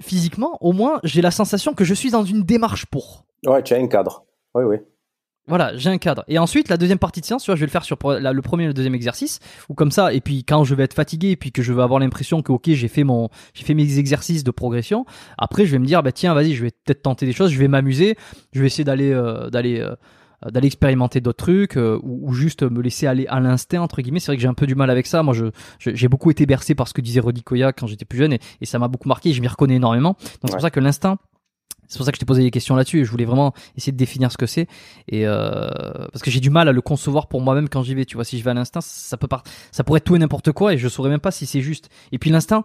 physiquement, 0.00 0.56
au 0.60 0.72
moins 0.72 1.00
j'ai 1.04 1.22
la 1.22 1.30
sensation 1.30 1.74
que 1.74 1.84
je 1.84 1.94
suis 1.94 2.10
dans 2.10 2.24
une 2.24 2.42
démarche 2.42 2.86
pour. 2.86 3.24
Ouais, 3.46 3.62
tu 3.62 3.74
as 3.74 3.78
un 3.78 3.88
cadre. 3.88 4.24
Oui, 4.54 4.64
oui. 4.64 4.76
Voilà, 5.46 5.76
j'ai 5.76 5.90
un 5.90 5.98
cadre. 5.98 6.24
Et 6.28 6.38
ensuite, 6.38 6.68
la 6.68 6.76
deuxième 6.76 6.98
partie 6.98 7.20
de 7.20 7.26
séance, 7.26 7.42
tu 7.42 7.50
vois, 7.50 7.56
je 7.56 7.60
vais 7.60 7.66
le 7.66 7.72
faire 7.72 7.84
sur 7.84 7.98
le 8.04 8.40
premier 8.40 8.64
et 8.64 8.66
le 8.68 8.74
deuxième 8.74 8.94
exercice, 8.94 9.40
ou 9.68 9.74
comme 9.74 9.90
ça. 9.90 10.12
Et 10.12 10.20
puis, 10.20 10.44
quand 10.44 10.62
je 10.64 10.74
vais 10.74 10.84
être 10.84 10.94
fatigué, 10.94 11.30
et 11.30 11.36
puis 11.36 11.50
que 11.50 11.60
je 11.62 11.72
vais 11.72 11.82
avoir 11.82 11.98
l'impression 11.98 12.40
que, 12.42 12.52
ok, 12.52 12.70
j'ai 12.70 12.88
fait 12.88 13.04
mon, 13.04 13.30
j'ai 13.54 13.64
fait 13.64 13.74
mes 13.74 13.98
exercices 13.98 14.44
de 14.44 14.50
progression. 14.50 15.06
Après, 15.38 15.66
je 15.66 15.72
vais 15.72 15.78
me 15.78 15.86
dire, 15.86 16.02
bah 16.02 16.12
tiens, 16.12 16.34
vas-y, 16.34 16.54
je 16.54 16.62
vais 16.62 16.70
peut-être 16.70 17.02
tenter 17.02 17.26
des 17.26 17.32
choses, 17.32 17.50
je 17.50 17.58
vais 17.58 17.68
m'amuser, 17.68 18.16
je 18.52 18.60
vais 18.60 18.66
essayer 18.66 18.84
d'aller, 18.84 19.10
euh, 19.12 19.50
d'aller, 19.50 19.80
euh, 19.80 19.96
d'aller 20.50 20.68
expérimenter 20.68 21.20
d'autres 21.20 21.44
trucs, 21.44 21.76
euh, 21.76 21.98
ou, 22.04 22.32
juste 22.32 22.62
me 22.62 22.80
laisser 22.80 23.08
aller 23.08 23.26
à 23.26 23.40
l'instinct 23.40 23.80
entre 23.80 24.02
guillemets. 24.02 24.20
C'est 24.20 24.26
vrai 24.26 24.36
que 24.36 24.42
j'ai 24.42 24.48
un 24.48 24.54
peu 24.54 24.68
du 24.68 24.76
mal 24.76 24.90
avec 24.90 25.06
ça. 25.08 25.24
Moi, 25.24 25.34
je, 25.34 25.46
j'ai 25.80 26.06
beaucoup 26.06 26.30
été 26.30 26.46
bercé 26.46 26.76
par 26.76 26.86
ce 26.86 26.94
que 26.94 27.00
disait 27.00 27.20
Rodi 27.20 27.42
Koya 27.42 27.72
quand 27.72 27.88
j'étais 27.88 28.04
plus 28.04 28.18
jeune, 28.18 28.34
et, 28.34 28.40
et 28.60 28.66
ça 28.66 28.78
m'a 28.78 28.86
beaucoup 28.86 29.08
marqué. 29.08 29.30
Et 29.30 29.32
je 29.32 29.40
m'y 29.40 29.48
reconnais 29.48 29.76
énormément. 29.76 30.10
Donc 30.10 30.44
c'est 30.44 30.52
pour 30.52 30.60
ça 30.60 30.70
que 30.70 30.80
l'instinct 30.80 31.18
c'est 31.90 31.96
pour 31.96 32.06
ça 32.06 32.12
que 32.12 32.16
je 32.16 32.20
t'ai 32.20 32.26
posé 32.26 32.42
des 32.42 32.52
questions 32.52 32.76
là-dessus 32.76 33.00
et 33.00 33.04
je 33.04 33.10
voulais 33.10 33.24
vraiment 33.24 33.52
essayer 33.76 33.90
de 33.90 33.96
définir 33.96 34.30
ce 34.30 34.38
que 34.38 34.46
c'est 34.46 34.68
et 35.08 35.26
euh, 35.26 35.68
parce 36.12 36.22
que 36.22 36.30
j'ai 36.30 36.38
du 36.38 36.48
mal 36.48 36.68
à 36.68 36.72
le 36.72 36.80
concevoir 36.80 37.26
pour 37.26 37.40
moi-même 37.40 37.68
quand 37.68 37.82
j'y 37.82 37.96
vais. 37.96 38.04
Tu 38.04 38.14
vois, 38.14 38.24
si 38.24 38.38
je 38.38 38.44
vais 38.44 38.52
à 38.52 38.54
l'instinct, 38.54 38.80
ça 38.80 39.16
peut 39.16 39.26
pas, 39.26 39.42
ça 39.72 39.82
pourrait 39.82 39.98
être 39.98 40.04
tout 40.04 40.14
et 40.14 40.18
n'importe 40.20 40.52
quoi 40.52 40.72
et 40.72 40.78
je 40.78 40.88
saurais 40.88 41.10
même 41.10 41.20
pas 41.20 41.32
si 41.32 41.46
c'est 41.46 41.62
juste. 41.62 41.90
Et 42.12 42.18
puis 42.18 42.30
l'instinct, 42.30 42.62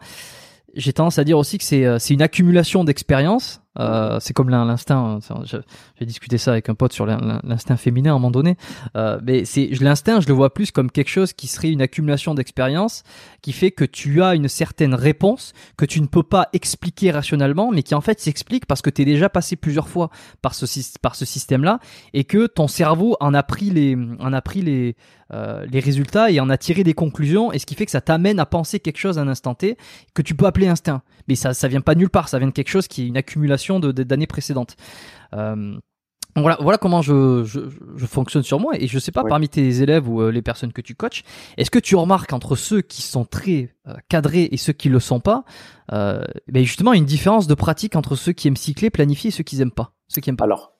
j'ai 0.75 0.93
tendance 0.93 1.17
à 1.17 1.23
dire 1.23 1.39
aussi 1.39 1.57
que 1.57 1.63
c'est 1.63 1.85
euh, 1.85 1.97
c'est 1.97 2.13
une 2.13 2.21
accumulation 2.21 2.83
d'expériences 2.83 3.61
euh, 3.80 4.19
c'est 4.19 4.34
comme 4.34 4.49
l'instinct. 4.49 5.19
Hein, 5.30 5.43
j'ai 5.99 6.05
discuté 6.05 6.38
ça 6.38 6.51
avec 6.51 6.69
un 6.69 6.76
pote 6.76 6.93
sur 6.93 7.05
l'instinct 7.05 7.78
féminin 7.78 8.11
à 8.11 8.13
un 8.13 8.17
moment 8.17 8.32
donné. 8.32 8.57
Euh, 8.95 9.19
mais 9.23 9.45
c'est 9.45 9.67
l'instinct, 9.82 10.19
je 10.19 10.28
le 10.28 10.34
vois 10.34 10.53
plus 10.53 10.71
comme 10.71 10.91
quelque 10.91 11.09
chose 11.09 11.34
qui 11.34 11.47
serait 11.47 11.71
une 11.71 11.82
accumulation 11.82 12.34
d'expériences 12.34 13.03
qui 13.41 13.53
fait 13.53 13.71
que 13.71 13.86
tu 13.86 14.21
as 14.21 14.36
une 14.36 14.47
certaine 14.47 14.93
réponse 14.93 15.53
que 15.78 15.86
tu 15.86 16.01
ne 16.01 16.07
peux 16.07 16.23
pas 16.23 16.49
expliquer 16.53 17.11
rationnellement, 17.11 17.71
mais 17.71 17.84
qui 17.84 17.95
en 17.95 18.01
fait 18.01 18.19
s'explique 18.19 18.65
parce 18.65 18.82
que 18.82 18.89
tu 18.89 19.01
es 19.01 19.05
déjà 19.05 19.30
passé 19.30 19.55
plusieurs 19.55 19.88
fois 19.88 20.09
par 20.41 20.55
ce, 20.55 20.65
système-là 20.65 21.80
et 22.13 22.23
que 22.23 22.47
ton 22.47 22.67
cerveau 22.67 23.17
en 23.19 23.34
a 23.34 23.43
pris 23.43 23.69
les, 23.69 23.97
en 24.19 24.34
a 24.34 24.41
pris 24.41 24.61
les, 24.61 24.95
euh, 25.34 25.65
les 25.71 25.80
résultats 25.80 26.30
et 26.30 26.39
en 26.39 26.51
a 26.51 26.57
tiré 26.57 26.84
des 26.84 26.93
conclusions 26.93 27.51
et 27.51 27.57
ce 27.57 27.65
qui 27.65 27.73
fait 27.73 27.86
que 27.86 27.91
ça 27.91 27.99
t'amène 27.99 28.39
à 28.39 28.45
penser 28.45 28.80
quelque 28.80 28.99
chose 28.99 29.17
à 29.17 29.21
un 29.21 29.28
instant 29.28 29.55
T 29.55 29.76
que 30.13 30.21
tu 30.21 30.36
peux 30.36 30.45
appeler 30.45 30.67
instinct. 30.67 31.01
Mais 31.28 31.34
ça, 31.34 31.55
ça 31.55 31.67
vient 31.67 31.82
pas 31.82 31.95
nulle 31.95 32.11
part, 32.11 32.30
ça 32.30 32.38
vient 32.38 32.47
de 32.47 32.53
quelque 32.53 32.69
chose 32.69 32.88
qui 32.88 33.01
est 33.01 33.07
une 33.07 33.17
accumulation 33.17 33.64
d'années 33.80 34.28
précédentes. 34.28 34.76
Euh, 35.34 35.78
voilà, 36.41 36.57
voilà 36.59 36.78
comment 36.78 37.01
je, 37.01 37.45
je, 37.45 38.05
fonctionne 38.05 38.43
sur 38.43 38.59
moi. 38.59 38.74
Et 38.78 38.88
je 38.88 38.99
sais 38.99 39.11
pas, 39.11 39.24
parmi 39.24 39.47
tes 39.47 39.82
élèves 39.82 40.09
ou 40.09 40.22
euh, 40.22 40.32
les 40.32 40.41
personnes 40.41 40.74
que 40.74 40.82
tu 40.82 40.93
coaches, 40.93 41.24
est-ce 41.57 41.72
que 41.72 41.80
tu 41.80 41.95
remarques 41.95 42.34
entre 42.34 42.55
ceux 42.55 42.82
qui 42.82 43.01
sont 43.01 43.24
très 43.24 43.74
euh, 43.88 43.93
cadrés 44.09 44.49
et 44.51 44.57
ceux 44.57 44.74
qui 44.74 44.89
le 44.89 44.99
sont 44.99 45.22
pas, 45.22 45.45
euh, 45.93 46.26
ben 46.49 46.63
justement 46.63 46.91
une 46.91 47.05
différence 47.05 47.47
de 47.47 47.55
pratique 47.55 47.95
entre 47.95 48.16
ceux 48.16 48.34
qui 48.34 48.49
aiment 48.49 48.57
cycler, 48.57 48.89
planifier 48.89 49.30
et 49.30 49.32
ceux 49.32 49.43
qui 49.43 49.61
aiment 49.61 49.72
pas, 49.72 49.93
ceux 50.09 50.20
qui 50.20 50.30
aiment 50.30 50.38
pas? 50.38 50.43
Alors, 50.43 50.74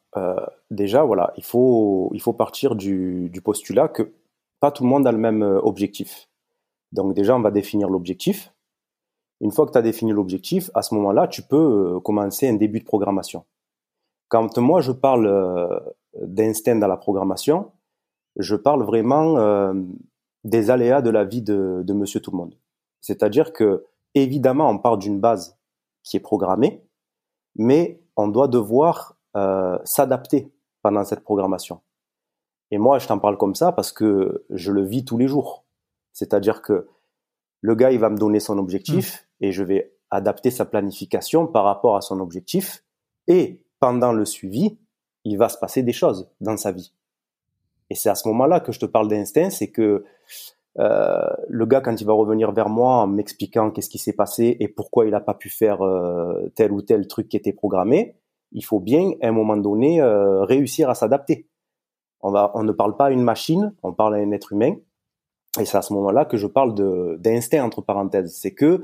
déjà, 0.72 1.04
voilà, 1.04 1.34
il 1.38 1.44
faut, 1.44 2.10
il 2.14 2.22
faut 2.22 2.34
partir 2.34 2.76
du, 2.76 3.30
du 3.30 3.42
postulat 3.42 3.88
que 3.88 4.14
pas 4.60 4.72
tout 4.72 4.84
le 4.84 4.90
monde 4.90 5.08
a 5.08 5.12
le 5.12 5.18
même 5.18 5.42
objectif. 5.42 6.28
Donc 6.92 7.14
déjà, 7.14 7.36
on 7.36 7.42
va 7.42 7.52
définir 7.52 7.90
l'objectif. 7.90 8.54
Une 9.46 9.52
fois 9.52 9.68
que 9.68 9.72
tu 9.72 9.78
as 9.78 9.84
défini 9.84 10.12
l'objectif, 10.12 10.72
à 10.74 10.82
ce 10.82 10.96
moment-là, 10.96 11.28
tu 11.28 11.44
peux 11.44 11.56
euh, 11.98 12.00
commencer 12.00 12.50
un 12.50 12.56
début 12.56 12.80
de 12.80 12.84
programmation. 12.84 13.46
Quand 14.28 14.58
moi 14.58 14.82
je 14.82 14.92
parle 14.92 15.28
euh, 15.28 15.80
d'instinct 16.20 16.78
dans 16.78 16.88
la 16.88 16.98
programmation, 16.98 17.72
je 18.38 18.56
parle 18.56 18.84
vraiment 18.84 19.38
euh, 19.38 19.72
des 20.46 20.72
aléas 20.72 21.04
de 21.04 21.12
la 21.12 21.26
vie 21.26 21.44
de, 21.44 21.86
Monsieur 21.94 22.20
Tout 22.22 22.32
le 22.32 22.38
Monde. 22.38 22.56
C'est-à-dire 23.02 23.54
que 23.54 23.86
évidemment, 24.16 24.68
on 24.68 24.80
part 24.80 24.98
d'une 24.98 25.20
base 25.20 25.56
qui 26.02 26.18
est 26.18 26.22
programmée, 26.22 26.84
mais 27.56 28.02
on 28.16 28.28
doit 28.28 28.48
devoir 28.48 29.16
s'adapter 29.84 30.52
pendant 30.82 31.04
cette 31.04 31.24
programmation. 31.24 31.82
Et 32.72 32.80
moi, 32.80 32.98
je 32.98 33.08
t'en 33.08 33.20
parle 33.20 33.38
comme 33.38 33.54
ça 33.54 33.74
parce 33.74 33.92
que 33.92 34.46
je 34.50 34.72
le 34.72 34.82
vis 34.82 35.06
tous 35.06 35.18
les 35.18 35.28
jours. 35.28 35.66
C'est-à-dire 36.14 36.62
que 36.64 36.88
le 37.62 37.76
gars, 37.76 37.92
il 37.92 38.00
va 38.00 38.10
me 38.10 38.18
donner 38.18 38.40
son 38.40 38.58
objectif 38.58 39.25
et 39.42 39.52
je 39.52 39.64
vais 39.64 39.94
adapter 40.12 40.52
sa 40.52 40.66
planification 40.66 41.48
par 41.48 41.64
rapport 41.64 41.96
à 41.96 42.02
son 42.02 42.20
objectif. 42.20 42.84
Et 43.28 43.62
pendant 43.80 44.14
le 44.14 44.26
suivi, 44.26 44.78
il 45.24 45.38
va 45.38 45.50
se 45.50 45.58
passer 45.58 45.84
des 45.84 45.94
choses 45.94 46.30
dans 46.42 46.58
sa 46.58 46.72
vie. 46.72 46.94
Et 47.90 47.96
c'est 47.96 48.10
à 48.10 48.16
ce 48.16 48.28
moment-là 48.30 48.60
que 48.60 48.72
je 48.72 48.80
te 48.80 48.86
parle 48.86 49.08
d'instinct, 49.08 49.50
c'est 49.50 49.70
que 49.70 50.06
euh, 50.80 51.28
le 51.48 51.66
gars, 51.66 51.82
quand 51.82 52.00
il 52.00 52.06
va 52.06 52.14
revenir 52.14 52.52
vers 52.52 52.70
moi 52.70 52.98
en 52.98 53.08
m'expliquant 53.08 53.72
qu'est-ce 53.72 53.90
qui 53.90 53.98
s'est 53.98 54.14
passé 54.14 54.58
et 54.60 54.68
pourquoi 54.68 55.06
il 55.06 55.12
n'a 55.12 55.22
pas 55.22 55.34
pu 55.34 55.50
faire 55.50 55.82
euh, 55.82 56.52
tel 56.56 56.72
ou 56.72 56.82
tel 56.82 57.08
truc 57.08 57.30
qui 57.30 57.38
était 57.38 57.54
programmé, 57.54 58.18
il 58.52 58.64
faut 58.64 58.80
bien, 58.80 59.14
à 59.22 59.28
un 59.28 59.32
moment 59.32 59.58
donné, 59.58 60.02
euh, 60.02 60.44
réussir 60.44 60.90
à 60.90 60.96
s'adapter. 60.96 61.48
On, 62.22 62.32
va, 62.32 62.52
on 62.56 62.64
ne 62.64 62.72
parle 62.72 62.98
pas 62.98 63.06
à 63.06 63.12
une 63.12 63.22
machine, 63.22 63.74
on 63.84 63.94
parle 63.94 64.16
à 64.16 64.18
un 64.18 64.32
être 64.32 64.52
humain. 64.54 64.76
Et 65.60 65.66
c'est 65.66 65.78
à 65.78 65.82
ce 65.82 65.94
moment-là 65.94 66.26
que 66.26 66.38
je 66.38 66.48
parle 66.48 66.74
d'instinct 67.20 67.64
entre 67.64 67.82
parenthèses. 67.82 68.36
C'est 68.36 68.54
que 68.54 68.82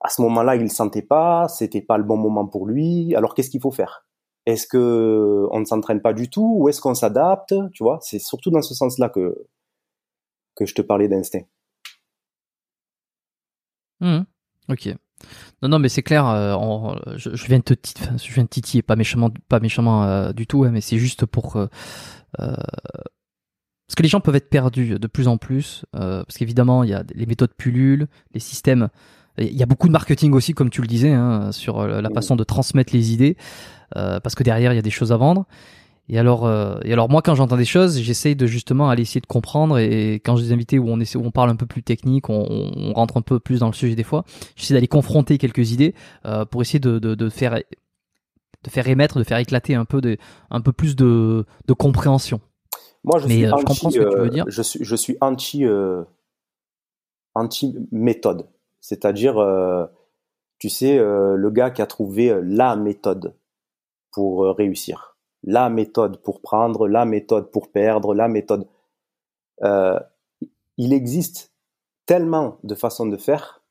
à 0.00 0.08
ce 0.08 0.22
moment-là, 0.22 0.56
il 0.56 0.62
le 0.62 0.68
sentait 0.68 1.02
pas, 1.02 1.48
c'était 1.48 1.82
pas 1.82 1.98
le 1.98 2.04
bon 2.04 2.16
moment 2.16 2.46
pour 2.46 2.66
lui. 2.66 3.14
Alors 3.14 3.34
qu'est-ce 3.34 3.50
qu'il 3.50 3.60
faut 3.60 3.70
faire? 3.70 4.06
Est-ce 4.46 4.66
que 4.66 5.46
on 5.50 5.60
ne 5.60 5.64
s'entraîne 5.64 6.00
pas 6.00 6.14
du 6.14 6.30
tout 6.30 6.56
ou 6.58 6.68
est-ce 6.68 6.80
qu'on 6.80 6.94
s'adapte? 6.94 7.54
Tu 7.72 7.82
vois, 7.82 7.98
c'est 8.00 8.18
surtout 8.18 8.50
dans 8.50 8.62
ce 8.62 8.74
sens-là 8.74 9.08
que 9.08 9.46
que 10.54 10.66
je 10.66 10.74
te 10.74 10.82
parlais 10.82 11.08
d'instinct. 11.08 11.44
Mmh. 14.00 14.20
ok. 14.68 14.94
Non, 15.62 15.68
non, 15.68 15.78
mais 15.78 15.88
c'est 15.88 16.02
clair. 16.02 16.26
Euh, 16.28 17.16
je, 17.16 17.46
viens 17.46 17.58
de 17.58 17.62
te, 17.64 17.74
titiller, 17.74 18.82
pas 18.82 18.96
méchamment, 18.96 19.30
pas 19.48 19.60
méchamment 19.60 20.04
euh, 20.04 20.32
du 20.32 20.46
tout, 20.46 20.64
hein, 20.64 20.70
mais 20.70 20.80
c'est 20.80 20.98
juste 20.98 21.26
pour 21.26 21.56
euh, 21.56 21.66
parce 22.36 23.94
que 23.96 24.02
les 24.02 24.08
gens 24.08 24.20
peuvent 24.20 24.36
être 24.36 24.50
perdus 24.50 24.98
de 24.98 25.06
plus 25.06 25.28
en 25.28 25.38
plus, 25.38 25.84
parce 25.92 26.36
qu'évidemment, 26.36 26.84
il 26.84 26.90
y 26.90 26.94
a 26.94 27.04
les 27.14 27.26
méthodes 27.26 27.54
pullulent, 27.54 28.06
les 28.34 28.40
systèmes 28.40 28.90
il 29.38 29.56
y 29.56 29.62
a 29.62 29.66
beaucoup 29.66 29.86
de 29.86 29.92
marketing 29.92 30.32
aussi, 30.32 30.54
comme 30.54 30.70
tu 30.70 30.80
le 30.80 30.86
disais, 30.86 31.12
hein, 31.12 31.52
sur 31.52 31.80
euh, 31.80 32.00
la 32.00 32.10
façon 32.10 32.36
de 32.36 32.44
transmettre 32.44 32.94
les 32.94 33.12
idées, 33.12 33.36
euh, 33.96 34.20
parce 34.20 34.34
que 34.34 34.42
derrière 34.42 34.72
il 34.72 34.76
y 34.76 34.80
a 34.80 34.82
des 34.82 34.90
choses 34.90 35.12
à 35.12 35.16
vendre. 35.16 35.46
Et 36.10 36.18
alors, 36.18 36.46
euh, 36.46 36.78
et 36.84 36.92
alors 36.92 37.10
moi, 37.10 37.20
quand 37.20 37.34
j'entends 37.34 37.58
des 37.58 37.66
choses, 37.66 37.98
j'essaye 38.00 38.34
de 38.34 38.46
justement 38.46 38.88
aller 38.88 39.02
essayer 39.02 39.20
de 39.20 39.26
comprendre. 39.26 39.78
Et 39.78 40.14
quand 40.24 40.36
j'ai 40.36 40.46
des 40.46 40.52
invités 40.52 40.78
où 40.78 40.88
on 40.88 40.98
essaie, 41.00 41.18
où 41.18 41.24
on 41.24 41.30
parle 41.30 41.50
un 41.50 41.56
peu 41.56 41.66
plus 41.66 41.82
technique, 41.82 42.30
on, 42.30 42.46
on, 42.48 42.92
rentre 42.94 43.18
un 43.18 43.22
peu 43.22 43.38
plus 43.38 43.60
dans 43.60 43.66
le 43.66 43.74
sujet 43.74 43.94
des 43.94 44.04
fois. 44.04 44.24
J'essaie 44.56 44.72
d'aller 44.72 44.88
confronter 44.88 45.36
quelques 45.36 45.70
idées 45.70 45.94
euh, 46.24 46.46
pour 46.46 46.62
essayer 46.62 46.80
de, 46.80 46.98
de, 46.98 47.14
de, 47.14 47.28
faire 47.28 47.56
de 47.56 48.70
faire 48.70 48.88
émettre, 48.88 49.18
de 49.18 49.24
faire 49.24 49.36
éclater 49.36 49.74
un 49.74 49.84
peu 49.84 50.00
de, 50.00 50.16
un 50.50 50.62
peu 50.62 50.72
plus 50.72 50.96
de, 50.96 51.44
de 51.66 51.72
compréhension. 51.74 52.40
Moi, 53.04 53.18
je 53.18 53.28
suis 53.28 53.46
anti, 53.46 53.60
je 53.60 53.64
comprends 53.66 53.90
ce 53.90 53.98
que 53.98 54.10
tu 54.10 54.18
veux 54.18 54.30
dire. 54.30 54.44
Je 54.48 54.62
suis, 54.62 54.82
je 54.82 54.96
suis 54.96 55.18
anti, 55.20 55.64
anti 57.34 57.76
méthode. 57.92 58.46
C'est-à-dire, 58.88 59.36
euh, 59.36 59.84
tu 60.58 60.70
sais, 60.70 60.96
euh, 60.96 61.34
le 61.36 61.50
gars 61.50 61.70
qui 61.70 61.82
a 61.82 61.86
trouvé 61.86 62.30
euh, 62.30 62.40
la 62.42 62.74
méthode 62.74 63.36
pour 64.12 64.46
réussir, 64.56 65.18
la 65.42 65.68
méthode 65.68 66.22
pour 66.22 66.40
prendre, 66.40 66.88
la 66.88 67.04
méthode 67.04 67.50
pour 67.50 67.70
perdre, 67.70 68.14
la 68.14 68.28
méthode. 68.28 68.66
il 70.78 70.92
existe 70.94 71.52
tellement 72.06 72.58
de 72.62 72.74
façons 72.74 73.04
de 73.04 73.18
faire 73.18 73.62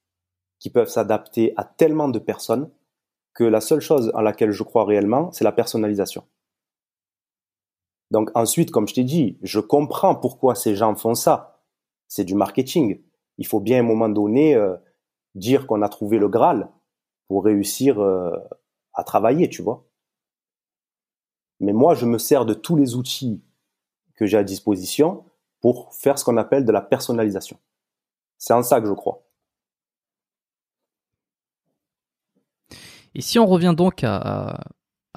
qui 0.60 0.70
peuvent 0.70 0.88
s'adapter 0.88 1.52
à 1.58 1.64
tellement 1.64 2.10
de 2.10 2.20
personnes 2.20 2.70
que 3.34 3.44
la 3.44 3.60
seule 3.60 3.82
chose 3.82 4.12
en 4.14 4.22
laquelle 4.22 4.52
je 4.52 4.62
crois 4.62 4.86
réellement, 4.86 5.32
c'est 5.32 5.44
la 5.44 5.52
personnalisation. 5.52 6.26
Donc 8.12 8.30
ensuite, 8.36 8.70
comme 8.70 8.88
je 8.88 8.94
t'ai 8.94 9.04
dit, 9.04 9.40
je 9.42 9.60
comprends 9.60 10.14
pourquoi 10.14 10.54
ces 10.54 10.76
gens 10.76 10.96
font 10.96 11.16
ça. 11.16 11.64
C'est 12.08 12.24
du 12.24 12.36
marketing. 12.36 13.02
Il 13.40 13.48
faut 13.48 13.60
bien 13.60 13.78
à 13.78 13.80
un 13.80 13.84
moment 13.84 14.10
donné 14.10 14.56
dire 15.38 15.68
qu'on 15.68 15.82
a 15.82 15.90
trouvé 15.90 16.18
le 16.18 16.28
Graal 16.28 16.70
pour 17.28 17.44
réussir 17.44 18.00
euh, 18.00 18.36
à 18.94 19.04
travailler, 19.04 19.50
tu 19.50 19.62
vois. 19.62 19.86
Mais 21.60 21.74
moi, 21.74 21.96
je 21.96 22.06
me 22.06 22.18
sers 22.18 22.46
de 22.46 22.54
tous 22.54 22.76
les 22.76 22.96
outils 22.96 23.42
que 24.16 24.26
j'ai 24.26 24.38
à 24.38 24.44
disposition 24.44 25.26
pour 25.60 25.94
faire 25.94 26.20
ce 26.20 26.26
qu'on 26.26 26.38
appelle 26.38 26.66
de 26.66 26.72
la 26.72 26.82
personnalisation. 26.82 27.58
C'est 28.38 28.54
en 28.54 28.64
ça 28.64 28.80
que 28.80 28.88
je 28.88 28.94
crois. 28.94 29.24
Et 33.16 33.22
si 33.22 33.40
on 33.40 33.48
revient 33.48 33.74
donc 33.76 34.04
à, 34.04 34.64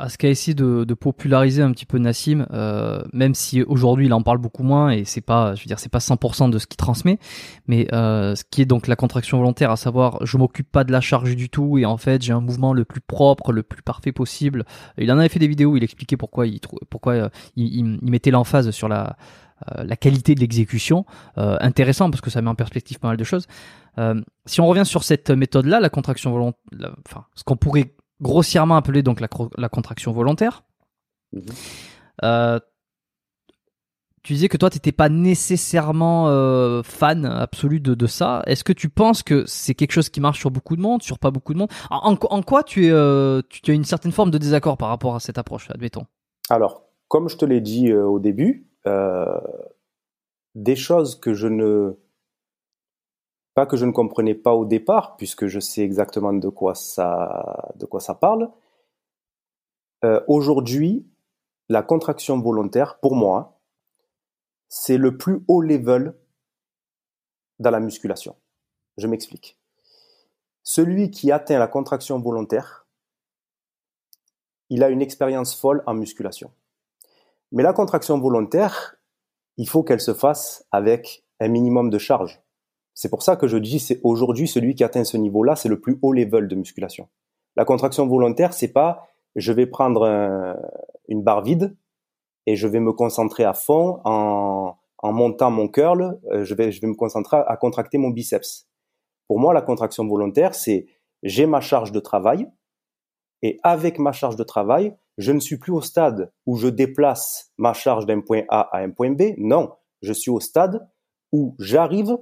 à 0.01 0.09
ce 0.09 0.17
qu'a 0.17 0.29
essayé 0.29 0.55
de, 0.55 0.95
populariser 0.95 1.63
un 1.63 1.71
petit 1.73 1.87
peu 1.87 1.99
Nassim, 1.99 2.47
euh, 2.53 3.03
même 3.13 3.35
si 3.35 3.63
aujourd'hui 3.63 4.07
il 4.07 4.13
en 4.13 4.23
parle 4.23 4.39
beaucoup 4.39 4.63
moins 4.63 4.91
et 4.91 5.05
c'est 5.05 5.21
pas, 5.21 5.55
je 5.55 5.63
veux 5.63 5.67
dire, 5.67 5.79
c'est 5.79 5.91
pas 5.91 5.99
100% 5.99 6.51
de 6.51 6.59
ce 6.59 6.67
qu'il 6.67 6.77
transmet, 6.77 7.19
mais 7.67 7.87
euh, 7.93 8.35
ce 8.35 8.45
qui 8.51 8.63
est 8.63 8.67
donc 8.67 8.87
la 8.87 8.97
contraction 8.97 9.39
volontaire, 9.39 9.71
à 9.71 9.77
savoir, 9.77 10.25
je 10.25 10.37
m'occupe 10.37 10.71
pas 10.71 10.85
de 10.85 10.93
la 10.93 11.01
charge 11.01 11.37
du 11.37 11.49
tout 11.49 11.79
et 11.79 11.85
en 11.85 11.97
fait 11.97 12.23
j'ai 12.23 12.33
un 12.33 12.41
mouvement 12.41 12.73
le 12.73 12.85
plus 12.85 13.01
propre, 13.01 13.53
le 13.53 13.63
plus 13.63 13.83
parfait 13.83 14.13
possible. 14.13 14.65
Il 14.99 15.11
en 15.13 15.19
avait 15.19 15.29
fait 15.29 15.39
des 15.39 15.49
vidéos 15.49 15.73
où 15.73 15.77
il 15.77 15.85
expliquait 15.85 16.17
pourquoi 16.17 16.47
il, 16.47 16.61
pourquoi 16.89 17.13
euh, 17.13 17.29
il, 17.57 17.75
il, 17.75 17.99
mettait 18.03 18.31
l'emphase 18.31 18.71
sur 18.71 18.89
la 18.89 19.17
la 19.77 19.95
qualité 19.95 20.35
de 20.35 20.41
l'exécution, 20.41 21.05
intéressant 21.37 22.11
parce 22.11 22.23
que 22.23 22.31
ça 22.31 22.41
met 22.41 22.49
en 22.49 22.55
perspective 22.55 22.99
pas 22.99 23.09
mal 23.09 23.19
de 23.19 23.25
choses. 23.25 23.47
si 24.47 24.61
on 24.63 24.67
revient 24.67 24.87
sur 24.87 25.05
cette 25.05 25.29
méthode-là, 25.29 25.81
la 25.81 25.91
contraction 25.91 26.31
volontaire, 26.31 26.95
enfin, 27.07 27.27
ce 27.35 27.45
qu'on 27.45 27.59
pourrait 27.59 27.93
grossièrement 28.21 28.77
appelé 28.77 29.03
donc 29.03 29.21
la, 29.21 29.69
contraction 29.69 30.13
volontaire. 30.13 30.65
Mhm. 31.33 31.43
Euh, 32.25 32.59
tu 34.23 34.35
disais 34.35 34.49
que 34.49 34.59
toi, 34.59 34.69
tu 34.69 34.77
n'étais 34.77 34.93
pas 34.93 35.09
nécessairement 35.09 36.29
euh, 36.29 36.83
fan 36.83 37.25
absolu 37.25 37.81
de, 37.81 38.07
ça. 38.07 38.43
Est-ce 38.47 38.65
que 38.65 38.75
tu 38.75 38.91
penses 38.91 39.23
que 39.23 39.45
c'est 39.47 39.75
quelque 39.75 39.93
chose 39.93 40.11
qui 40.11 40.21
marche 40.21 40.39
sur 40.39 40.51
beaucoup 40.51 40.77
de 40.77 40.83
monde, 40.83 41.03
sur 41.03 41.19
pas 41.19 41.31
beaucoup 41.31 41.55
de 41.55 41.59
monde? 41.59 41.71
En, 41.89 42.43
quoi 42.43 42.63
tu, 42.63 42.87
es, 42.87 42.91
euh, 42.91 43.41
tu, 43.49 43.71
as 43.71 43.75
une 43.75 43.85
certaine 43.85 44.13
forme 44.13 44.31
de 44.31 44.39
désaccord 44.39 44.77
par 44.77 44.91
rapport 44.91 45.15
à 45.15 45.21
cette 45.21 45.39
approche, 45.39 45.71
admettons? 45.71 46.05
Alors, 46.51 46.83
comme 47.09 47.31
je 47.31 47.37
te 47.39 47.47
l'ai 47.47 47.63
dit 47.63 47.93
au 47.95 48.19
début, 48.19 48.69
des 50.55 50.77
choses 50.77 51.19
que 51.19 51.33
je 51.33 51.47
ne 51.47 51.97
pas 53.55 53.67
que 53.67 53.77
je 53.77 53.85
ne 53.85 53.93
comprenais 53.93 54.35
pas 54.35 54.55
au 54.55 54.65
départ, 54.65 55.17
puisque 55.17 55.47
je 55.47 55.61
sais 55.61 55.83
exactement 55.83 56.33
de 56.33 56.49
quoi 56.49 56.75
ça, 56.75 58.19
parle, 58.21 58.51
euh, 60.05 60.21
aujourd'hui, 60.29 61.07
la 61.69 61.83
contraction 61.83 62.41
volontaire, 62.41 62.99
pour 63.01 63.15
moi, 63.15 63.61
c'est 64.69 64.99
le 64.99 65.17
plus 65.17 65.45
haut 65.49 65.63
level 65.63 66.15
dans 67.59 67.71
la 67.71 67.81
musculation. 67.81 68.37
Je 68.97 69.07
m'explique. 69.07 69.59
Celui 70.63 71.11
qui 71.11 71.33
atteint 71.33 71.59
la 71.59 71.67
contraction 71.67 72.21
volontaire, 72.21 72.87
il 74.69 74.85
a 74.85 74.89
une 74.89 75.03
expérience 75.03 75.55
folle 75.55 75.83
en 75.87 75.95
musculation. 75.95 76.53
Mais 77.53 77.63
la 77.63 77.73
contraction 77.73 78.19
volontaire, 78.19 78.97
il 79.57 79.69
faut 79.69 79.83
qu'elle 79.83 80.01
se 80.01 80.15
fasse 80.15 80.65
avec 80.71 81.25
un 81.41 81.49
minimum 81.49 81.91
de 81.91 81.99
charge. 81.99 82.41
C'est 82.95 83.09
pour 83.09 83.23
ça 83.23 83.37
que 83.37 83.47
je 83.47 83.57
dis, 83.57 83.79
c'est 83.79 84.01
aujourd'hui 84.03 84.49
celui 84.49 84.75
qui 84.75 84.85
atteint 84.85 85.05
ce 85.05 85.17
niveau-là, 85.17 85.57
c'est 85.57 85.69
le 85.69 85.81
plus 85.81 85.99
haut 86.03 86.13
level 86.13 86.49
de 86.49 86.55
musculation. 86.55 87.09
La 87.57 87.65
contraction 87.65 88.07
volontaire, 88.07 88.53
c'est 88.53 88.73
pas 88.73 89.07
je 89.37 89.53
vais 89.53 89.67
prendre 89.67 90.57
une 91.09 91.23
barre 91.23 91.43
vide 91.43 91.77
et 92.47 92.57
je 92.57 92.67
vais 92.67 92.81
me 92.81 92.93
concentrer 92.93 93.45
à 93.45 93.53
fond 93.53 94.01
en, 94.05 94.75
en 94.99 95.13
montant 95.13 95.51
mon 95.51 95.69
curl, 95.69 96.21
euh, 96.31 96.45
je 96.45 96.55
vais, 96.55 96.73
je 96.73 96.81
vais 96.81 96.87
me 96.87 96.95
concentrer 96.95 97.39
à 97.47 97.57
contracter 97.57 97.99
mon 97.99 98.11
biceps. 98.11 98.67
Pour 99.29 99.39
moi, 99.39 99.55
la 99.55 99.63
contraction 99.63 100.07
volontaire, 100.07 100.55
c'est 100.55 100.87
j'ai 101.23 101.47
ma 101.47 101.61
charge 101.61 101.93
de 101.93 102.01
travail 102.01 102.49
et 103.43 103.59
avec 103.63 103.99
ma 103.99 104.13
charge 104.13 104.37
de 104.37 104.45
travail, 104.45 104.95
je 105.17 105.33
ne 105.33 105.41
suis 105.41 105.59
plus 105.59 105.73
au 105.73 105.81
stade 105.81 106.33
où 106.47 106.57
je 106.57 106.69
déplace 106.69 107.53
ma 107.57 107.73
charge 107.73 108.07
d'un 108.07 108.21
point 108.21 108.43
A 108.49 108.69
à 108.77 108.81
un 108.81 108.91
point 108.91 109.13
B. 109.13 109.35
Non, 109.39 109.71
je 110.03 110.13
suis 110.13 110.31
au 110.31 110.41
stade 110.41 110.87
où 111.33 111.55
j'arrive 111.59 112.19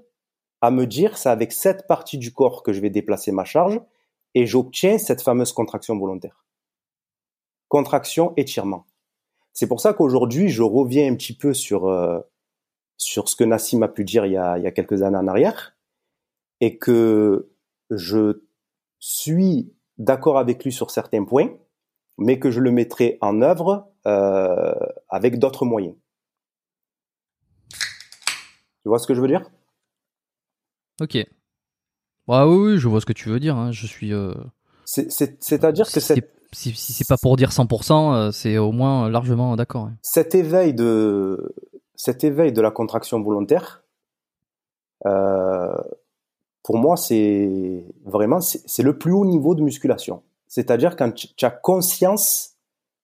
à 0.61 0.71
me 0.71 0.87
dire 0.87 1.17
c'est 1.17 1.29
avec 1.29 1.53
cette 1.53 1.87
partie 1.87 2.19
du 2.19 2.33
corps 2.33 2.63
que 2.63 2.73
je 2.73 2.81
vais 2.81 2.91
déplacer 2.91 3.33
ma 3.33 3.45
charge 3.45 3.81
et 4.35 4.47
j'obtiens 4.47 4.99
cette 4.99 5.23
fameuse 5.23 5.53
contraction 5.53 5.97
volontaire. 5.99 6.45
Contraction, 7.69 8.33
étirement. 8.37 8.87
C'est 9.53 9.67
pour 9.67 9.81
ça 9.81 9.93
qu'aujourd'hui, 9.93 10.49
je 10.49 10.63
reviens 10.63 11.11
un 11.11 11.17
petit 11.17 11.37
peu 11.37 11.53
sur, 11.53 11.89
euh, 11.89 12.21
sur 12.97 13.29
ce 13.29 13.37
que 13.37 13.45
Nassim 13.45 13.83
a 13.83 13.89
pu 13.89 14.05
dire 14.05 14.27
il 14.27 14.33
y 14.33 14.37
a, 14.37 14.59
il 14.59 14.65
y 14.65 14.67
a 14.67 14.71
quelques 14.71 15.03
années 15.03 15.17
en 15.17 15.27
arrière 15.27 15.77
et 16.61 16.79
que 16.79 17.51
je 17.91 18.43
suis 18.99 19.73
d'accord 19.97 20.39
avec 20.39 20.65
lui 20.65 20.73
sur 20.73 20.91
certains 20.91 21.25
points, 21.25 21.51
mais 22.19 22.39
que 22.39 22.51
je 22.51 22.61
le 22.61 22.71
mettrai 22.71 23.19
en 23.21 23.43
œuvre 23.43 23.93
euh, 24.07 24.75
avec 25.09 25.39
d'autres 25.39 25.65
moyens. 25.65 25.95
Tu 28.83 28.89
vois 28.89 28.99
ce 28.99 29.07
que 29.07 29.15
je 29.15 29.21
veux 29.21 29.29
dire? 29.29 29.51
Ok. 31.01 31.17
Bah 32.27 32.47
oui, 32.47 32.57
oui, 32.57 32.79
je 32.79 32.89
vois 32.89 33.01
ce 33.01 33.07
que 33.07 33.13
tu 33.13 33.29
veux 33.29 33.41
dire. 33.41 33.57
Hein. 33.57 33.73
Je 33.73 33.87
suis. 33.87 34.13
Euh... 34.13 34.35
C'est-à-dire 34.85 35.91
que 35.91 36.01
cette... 36.01 36.31
si, 36.53 36.73
si 36.75 36.93
c'est 36.93 37.07
pas 37.07 37.17
pour 37.21 37.37
dire 37.37 37.51
100%, 37.51 38.15
euh, 38.15 38.31
c'est 38.33 38.59
au 38.59 38.73
moins 38.73 39.09
largement 39.11 39.55
d'accord. 39.55 39.91
Cet 40.03 40.35
éveil 40.35 40.73
de 40.75 41.55
cet 41.95 42.25
éveil 42.25 42.53
de 42.53 42.61
la 42.63 42.71
contraction 42.71 43.21
volontaire, 43.21 43.83
euh, 45.07 45.77
pour 46.63 46.79
moi, 46.79 46.97
c'est 46.97 47.85
vraiment 48.05 48.41
c'est 48.41 48.83
le 48.83 48.99
plus 48.99 49.13
haut 49.13 49.27
niveau 49.27 49.55
de 49.55 49.63
musculation. 49.63 50.23
C'est-à-dire 50.47 50.97
quand 50.97 51.15
tu 51.15 51.45
as 51.45 51.51
conscience 51.51 52.57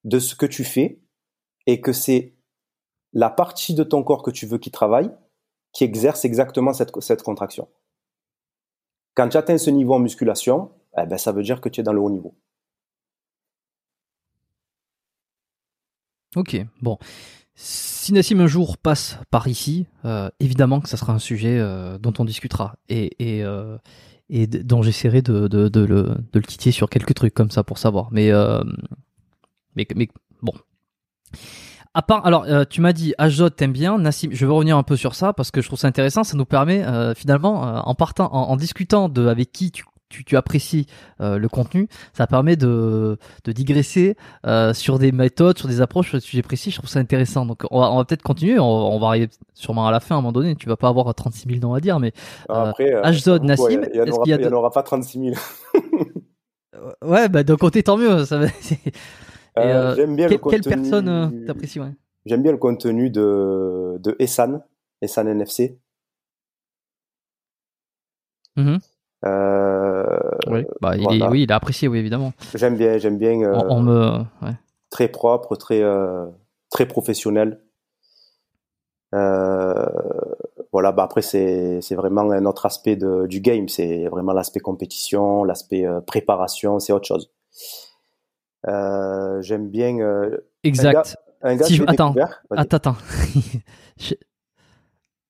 de 0.05 0.19
ce 0.19 0.35
que 0.35 0.47
tu 0.47 0.65
fais 0.65 1.01
et 1.67 1.81
que 1.81 1.93
c'est 1.93 2.35
la 3.13 3.31
partie 3.31 3.75
de 3.75 3.85
ton 3.85 4.03
corps 4.03 4.23
que 4.23 4.31
tu 4.31 4.47
veux 4.47 4.59
qui 4.59 4.71
travaille 4.71 5.11
qui 5.75 5.85
exerce 5.85 6.25
exactement 6.25 6.73
cette, 6.73 6.99
cette 7.01 7.23
contraction. 7.23 7.69
Quand 9.15 9.29
tu 9.29 9.37
atteins 9.37 9.59
ce 9.59 9.71
niveau 9.71 9.95
en 9.95 10.01
musculation, 10.01 10.71
eh 10.99 11.07
ben, 11.07 11.19
ça 11.19 11.33
veut 11.33 11.43
dire 11.43 11.61
que 11.61 11.69
tu 11.69 11.81
es 11.81 11.85
dans 11.85 11.93
le 11.93 12.01
haut 12.01 12.11
niveau. 12.11 12.35
Ok, 16.37 16.57
bon. 16.83 16.99
Si 17.55 18.13
Nassim 18.13 18.41
un 18.41 18.49
jour 18.49 18.77
passe 18.77 19.19
par 19.31 19.47
ici, 19.47 19.87
euh, 20.05 20.29
évidemment 20.41 20.81
que 20.81 20.89
ça 20.89 20.97
sera 20.97 21.13
un 21.13 21.21
sujet 21.21 21.59
euh, 21.61 21.99
dont 21.99 22.13
on 22.19 22.25
discutera 22.25 22.75
et, 22.89 23.13
euh, 23.21 23.79
dont 24.29 24.83
j'essaierai 24.83 25.23
de, 25.23 25.47
le, 25.47 25.71
de 25.71 25.81
le 25.85 26.43
titiller 26.43 26.73
sur 26.73 26.91
quelques 26.91 27.15
trucs 27.15 27.35
comme 27.35 27.53
ça 27.53 27.63
pour 27.63 27.79
savoir. 27.79 28.11
Mais, 28.11 28.33
mais, 29.77 29.87
mais 29.95 30.09
bon. 30.43 30.55
À 31.97 32.03
part, 32.03 32.27
alors 32.27 32.45
euh, 32.49 32.65
tu 32.69 32.81
m'as 32.81 32.93
dit 32.93 33.15
Ajot 33.19 33.51
t'aimes 33.51 33.73
bien, 33.73 33.99
Nassim. 33.99 34.31
Je 34.33 34.45
veux 34.45 34.53
revenir 34.53 34.77
un 34.77 34.83
peu 34.83 34.97
sur 34.97 35.15
ça 35.15 35.33
parce 35.33 35.53
que 35.53 35.63
je 35.63 35.69
trouve 35.69 35.79
ça 35.79 35.87
intéressant. 35.87 36.25
Ça 36.25 36.37
nous 36.37 36.45
permet 36.45 36.85
euh, 36.85 37.15
finalement, 37.15 37.69
euh, 37.69 37.81
en 37.85 37.95
partant, 37.95 38.33
en, 38.33 38.57
discutant 38.57 39.09
de 39.09 39.29
avec 39.29 39.53
qui 39.53 39.71
tu, 39.71 39.85
tu, 40.09 40.25
tu 40.25 40.37
apprécies 40.37 40.87
le 41.21 41.47
contenu, 41.47 41.89
ça 42.13 42.27
permet 42.27 42.57
de, 42.57 43.17
de 43.45 43.53
digresser 43.53 44.17
sur 44.73 44.99
des 44.99 45.13
méthodes, 45.13 45.57
sur 45.57 45.69
des 45.69 45.81
approches, 45.81 46.09
sur 46.09 46.19
des 46.19 46.25
sujets 46.25 46.43
précis. 46.43 46.73
Je 46.73 46.79
trouve 46.79 46.91
ça 46.91 46.99
intéressant. 46.99 47.47
Donc 47.47 47.63
on 47.71 47.81
va, 47.81 47.93
on 47.93 47.99
va 47.99 48.05
peut-être 48.05 48.23
continuer. 48.23 48.59
On, 48.59 48.99
va 48.99 49.07
arriver 49.07 49.29
sûrement 49.55 49.87
à 49.87 49.93
la 49.93 50.01
fin 50.01 50.17
à 50.17 50.19
un 50.19 50.21
moment 50.21 50.33
donné. 50.33 50.57
Tu 50.57 50.69
vas 50.69 50.77
pas 50.77 50.89
avoir 50.89 51.15
36 51.15 51.49
000 51.49 51.61
noms 51.61 51.75
à 51.75 51.81
dire, 51.81 52.01
mais 52.01 52.13
après, 52.49 52.91
Nassim, 53.43 53.83
il 53.95 54.37
n'y 54.37 54.47
en, 54.47 54.53
aura 54.53 54.73
pas 54.73 54.83
36 54.83 55.21
000. 55.21 55.35
ouais, 57.03 57.29
bah 57.29 57.45
d'un 57.45 57.57
côté 57.57 57.85
tant 57.85 57.97
mieux. 57.97 58.25
Ça 58.25 58.39
va, 58.39 58.47
euh, 59.59 59.63
euh, 59.63 59.95
j'aime 59.95 60.17
bien 60.17 60.29
le 60.29 60.39
contenu... 60.39 60.61
Quelle 60.61 60.73
personne 60.73 61.09
euh, 61.09 61.47
t'apprécies 61.47 61.81
ouais? 61.81 61.93
J'aime 62.27 62.43
bien 62.43 62.53
le 62.53 62.59
contenu 62.59 63.11
de, 63.11 63.99
de 64.01 64.17
Essan, 64.19 64.63
Essan 65.01 65.29
NFC. 65.29 65.79
Mm 68.57 68.77
oui, 70.47 70.67
bah, 70.83 70.97
il 70.97 71.23
est, 71.23 71.27
oui, 71.29 71.45
il 71.45 71.53
a 71.53 71.57
apprécié, 71.57 71.89
oui, 71.89 71.99
évidemment. 71.99 72.35
J'aime 72.55 72.77
bien, 72.77 72.99
j'aime 72.99 73.17
bien. 73.17 73.33
on, 73.71 73.81
me, 73.81 74.19
ouais. 74.43 74.53
Très 74.91 75.09
propre, 75.09 75.57
très, 75.57 75.83
très 76.71 76.87
professionnel. 76.87 77.63
voilà, 79.13 80.93
bah 80.93 81.05
après 81.05 81.23
c'est 81.23 81.81
c'est 81.81 81.95
vraiment 81.95 82.31
un 82.31 82.45
autre 82.45 82.67
aspect 82.67 82.97
de, 82.97 83.27
du 83.27 83.41
game, 83.41 83.67
c'est 83.71 84.09
vraiment 84.09 84.35
l'aspect 84.35 84.61
compétition, 84.61 85.43
l'aspect 85.43 85.87
préparation, 86.07 86.79
c'est 86.79 86.93
autre 86.93 87.07
chose. 87.07 87.31
Euh, 88.69 89.43
j'aime 89.43 89.69
bien. 89.69 89.99
Euh, 89.99 90.37
exact. 90.63 91.17
Un 91.43 91.57
gars, 91.57 91.67
attends, 91.87 92.15
attends, 92.15 92.17
attends, 92.51 92.97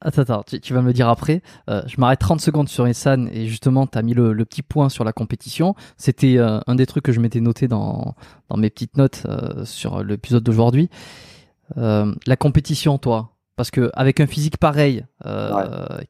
attends, 0.01 0.23
attends, 0.23 0.43
tu, 0.63 0.73
vas 0.73 0.81
me 0.81 0.87
le 0.87 0.93
dire 0.93 1.09
après. 1.09 1.43
Euh, 1.69 1.83
je 1.87 1.97
m'arrête 1.99 2.21
30 2.21 2.41
secondes 2.41 2.69
sur 2.69 2.87
Essan 2.87 3.29
et 3.33 3.49
justement, 3.49 3.89
tu 3.89 3.99
as 3.99 4.03
mis 4.03 4.15
le, 4.15 4.33
petit 4.45 4.63
point 4.63 4.89
sur 4.89 5.03
la 5.03 5.13
compétition. 5.13 5.75
C'était 5.97 6.39
un 6.39 6.75
des 6.77 6.87
trucs 6.87 7.05
que 7.05 7.11
je 7.11 7.19
m'étais 7.19 7.41
noté 7.41 7.67
dans, 7.67 8.15
dans 8.49 8.57
mes 8.57 8.71
petites 8.71 8.97
notes 8.97 9.27
sur 9.65 10.05
l'épisode 10.05 10.45
d'aujourd'hui. 10.45 10.89
la 11.75 12.37
compétition, 12.39 12.97
toi, 12.99 13.33
parce 13.57 13.73
que 13.73 13.91
avec 13.95 14.21
un 14.21 14.29
physique 14.29 14.59
pareil, 14.59 15.05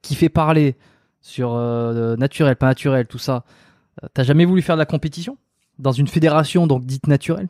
qui 0.02 0.16
fait 0.16 0.28
parler 0.28 0.76
sur 1.22 1.54
naturel, 2.18 2.56
pas 2.56 2.66
naturel, 2.66 3.06
tout 3.06 3.16
ça, 3.16 3.44
t'as 4.12 4.22
jamais 4.22 4.44
voulu 4.44 4.60
faire 4.60 4.76
de 4.76 4.80
la 4.80 4.86
compétition? 4.86 5.38
Dans 5.78 5.92
une 5.92 6.08
fédération 6.08 6.66
donc 6.66 6.84
dite 6.84 7.06
naturelle? 7.06 7.48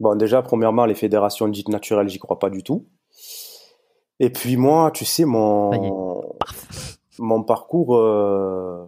Bon, 0.00 0.14
déjà, 0.14 0.42
premièrement, 0.42 0.84
les 0.84 0.94
fédérations 0.94 1.48
dites 1.48 1.68
naturelles, 1.68 2.08
j'y 2.08 2.18
crois 2.18 2.38
pas 2.38 2.50
du 2.50 2.62
tout. 2.62 2.86
Et 4.20 4.30
puis 4.30 4.56
moi, 4.56 4.90
tu 4.92 5.04
sais, 5.04 5.24
mon, 5.24 6.36
mon 7.18 7.42
parcours, 7.42 7.96
euh, 7.96 8.84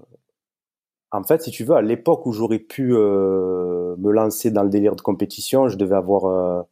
en 1.13 1.23
fait, 1.25 1.43
si 1.43 1.51
tu 1.51 1.65
veux, 1.65 1.75
à 1.75 1.83
l'époque 1.83 2.27
où 2.27 2.33
j'aurais 2.33 2.59
pu 2.59 2.95
euh, 2.95 3.97
me 3.99 4.11
lancer 4.11 4.51
dans 4.51 4.63
le 4.63 4.71
délire 4.71 4.97
de 4.97 5.01
compétition, 5.01 5.69
je 5.69 5.77
devais 5.77 5.97
avoir 5.97 6.25
euh, 6.27 6.63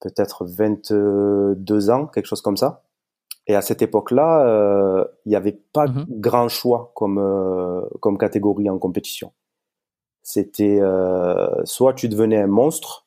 peut-être 0.00 0.44
22 0.44 1.90
ans, 1.90 2.06
quelque 2.06 2.26
chose 2.26 2.42
comme 2.42 2.56
ça. 2.56 2.82
Et 3.46 3.54
à 3.54 3.62
cette 3.62 3.82
époque-là, 3.82 5.06
il 5.26 5.28
n'y 5.28 5.36
avait 5.36 5.60
pas 5.72 5.84
mm-hmm. 5.84 6.06
grand 6.08 6.48
choix 6.48 6.92
comme, 6.94 7.86
comme 8.00 8.16
catégorie 8.16 8.70
en 8.70 8.78
compétition. 8.78 9.32
C'était 10.24 10.80
euh, 10.80 11.64
soit 11.64 11.92
tu 11.94 12.08
devenais 12.08 12.38
un 12.38 12.46
monstre 12.46 13.06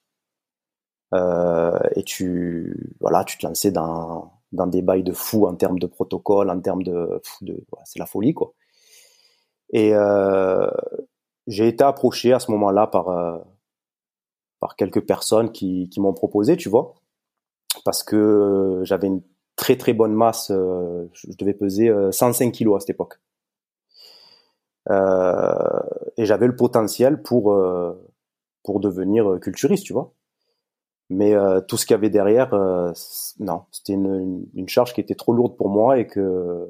euh, 1.14 1.80
et 1.96 2.04
tu 2.04 2.94
voilà, 3.02 3.24
tu 3.24 3.38
te 3.38 3.46
lançais 3.46 3.72
dans 3.72 4.32
dans 4.52 4.68
des 4.68 4.84
bails 4.84 5.04
de 5.04 5.14
fou 5.14 5.48
en 5.48 5.56
termes 5.56 5.80
de 5.80 5.88
protocole, 5.88 6.50
en 6.52 6.60
termes 6.62 6.84
de, 6.84 7.22
de 7.42 7.66
c'est 7.86 8.00
la 8.00 8.06
folie 8.06 8.36
quoi. 8.36 8.54
Et 9.72 9.94
euh, 9.94 10.70
j'ai 11.48 11.68
été 11.68 11.84
approché 11.84 12.34
à 12.34 12.40
ce 12.40 12.52
moment-là 12.52 12.88
par 12.88 13.10
euh, 13.10 13.40
par 14.60 14.76
quelques 14.76 15.02
personnes 15.06 15.52
qui, 15.52 15.90
qui 15.90 16.00
m'ont 16.00 16.14
proposé, 16.14 16.56
tu 16.56 16.70
vois, 16.70 16.96
parce 17.86 18.04
que 18.04 18.82
j'avais 18.84 19.08
une 19.08 19.22
très 19.56 19.76
très 19.78 19.94
bonne 19.94 20.14
masse, 20.14 20.52
euh, 20.52 21.08
je 21.14 21.30
devais 21.38 21.54
peser 21.54 21.92
105 22.12 22.52
kilos 22.52 22.78
à 22.78 22.80
cette 22.82 22.92
époque. 22.92 23.20
Euh, 24.90 25.82
et 26.18 26.26
j'avais 26.26 26.48
le 26.48 26.56
potentiel 26.56 27.22
pour 27.22 27.54
euh, 27.54 27.94
pour 28.64 28.80
devenir 28.80 29.40
culturiste, 29.42 29.86
tu 29.86 29.94
vois. 29.94 30.14
Mais 31.10 31.34
euh, 31.34 31.62
tout 31.62 31.78
ce 31.78 31.86
qu'il 31.86 31.94
y 31.94 31.98
avait 31.98 32.10
derrière, 32.10 32.54
non, 33.40 33.64
c'était 33.72 33.94
une, 33.94 34.46
une, 34.54 34.68
charge 34.68 34.94
qui 34.94 35.02
était 35.02 35.16
trop 35.16 35.34
lourde 35.34 35.56
pour 35.56 35.70
moi 35.70 36.00
et 36.00 36.08
que 36.08 36.68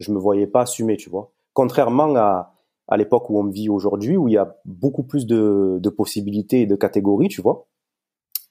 je 0.00 0.12
me 0.12 0.18
voyais 0.18 0.46
pas 0.48 0.62
assumer, 0.62 0.96
tu 0.96 1.08
vois. 1.08 1.32
Contrairement 1.52 2.14
à, 2.16 2.56
à 2.88 2.96
l'époque 2.96 3.30
où 3.30 3.38
on 3.38 3.48
vit 3.48 3.68
aujourd'hui, 3.68 4.16
où 4.16 4.28
il 4.28 4.34
y 4.34 4.38
a 4.38 4.56
beaucoup 4.64 5.02
plus 5.02 5.26
de, 5.26 5.78
de 5.80 5.88
possibilités 5.90 6.62
et 6.62 6.66
de 6.66 6.76
catégories, 6.76 7.28
tu 7.28 7.42
vois. 7.42 7.66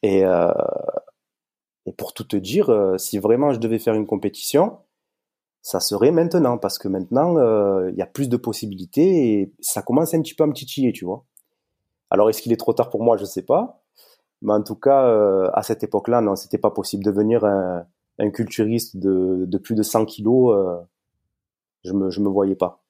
Et, 0.03 0.25
euh, 0.25 0.51
et 1.85 1.93
pour 1.93 2.13
tout 2.13 2.25
te 2.25 2.35
dire, 2.35 2.69
euh, 2.69 2.97
si 2.97 3.17
vraiment 3.17 3.51
je 3.51 3.59
devais 3.59 3.79
faire 3.79 3.93
une 3.93 4.07
compétition, 4.07 4.77
ça 5.65 5.79
serait 5.79 6.11
maintenant, 6.11 6.59
parce 6.59 6.77
que 6.77 6.87
maintenant, 6.87 7.37
euh, 7.37 7.89
il 7.89 7.97
y 7.97 8.03
a 8.03 8.05
plus 8.05 8.29
de 8.29 8.37
possibilités 8.37 9.31
et 9.31 9.53
ça 9.61 9.81
commence 9.81 10.13
un 10.13 10.21
petit 10.21 10.35
peu 10.35 10.43
à 10.43 10.47
me 10.47 10.53
titiller, 10.53 10.93
tu 10.93 11.05
vois. 11.05 11.25
Alors, 12.11 12.29
est-ce 12.29 12.43
qu'il 12.43 12.53
est 12.53 12.57
trop 12.57 12.73
tard 12.73 12.91
pour 12.91 13.01
moi? 13.03 13.17
Je 13.17 13.25
sais 13.25 13.41
pas. 13.41 13.81
Mais 14.43 14.53
en 14.53 14.61
tout 14.61 14.75
cas, 14.75 15.07
euh, 15.07 15.49
à 15.53 15.63
cette 15.63 15.83
époque-là, 15.83 16.21
non, 16.21 16.35
c'était 16.35 16.59
pas 16.59 16.69
possible. 16.69 17.03
Devenir 17.03 17.45
un, 17.45 17.83
un 18.19 18.29
culturiste 18.29 18.97
de, 18.97 19.45
de, 19.47 19.57
plus 19.57 19.73
de 19.73 19.81
100 19.81 20.05
kilos, 20.05 20.55
euh, 20.55 20.79
je 21.83 21.93
me, 21.93 22.11
je 22.11 22.21
me 22.21 22.29
voyais 22.29 22.55
pas. 22.55 22.83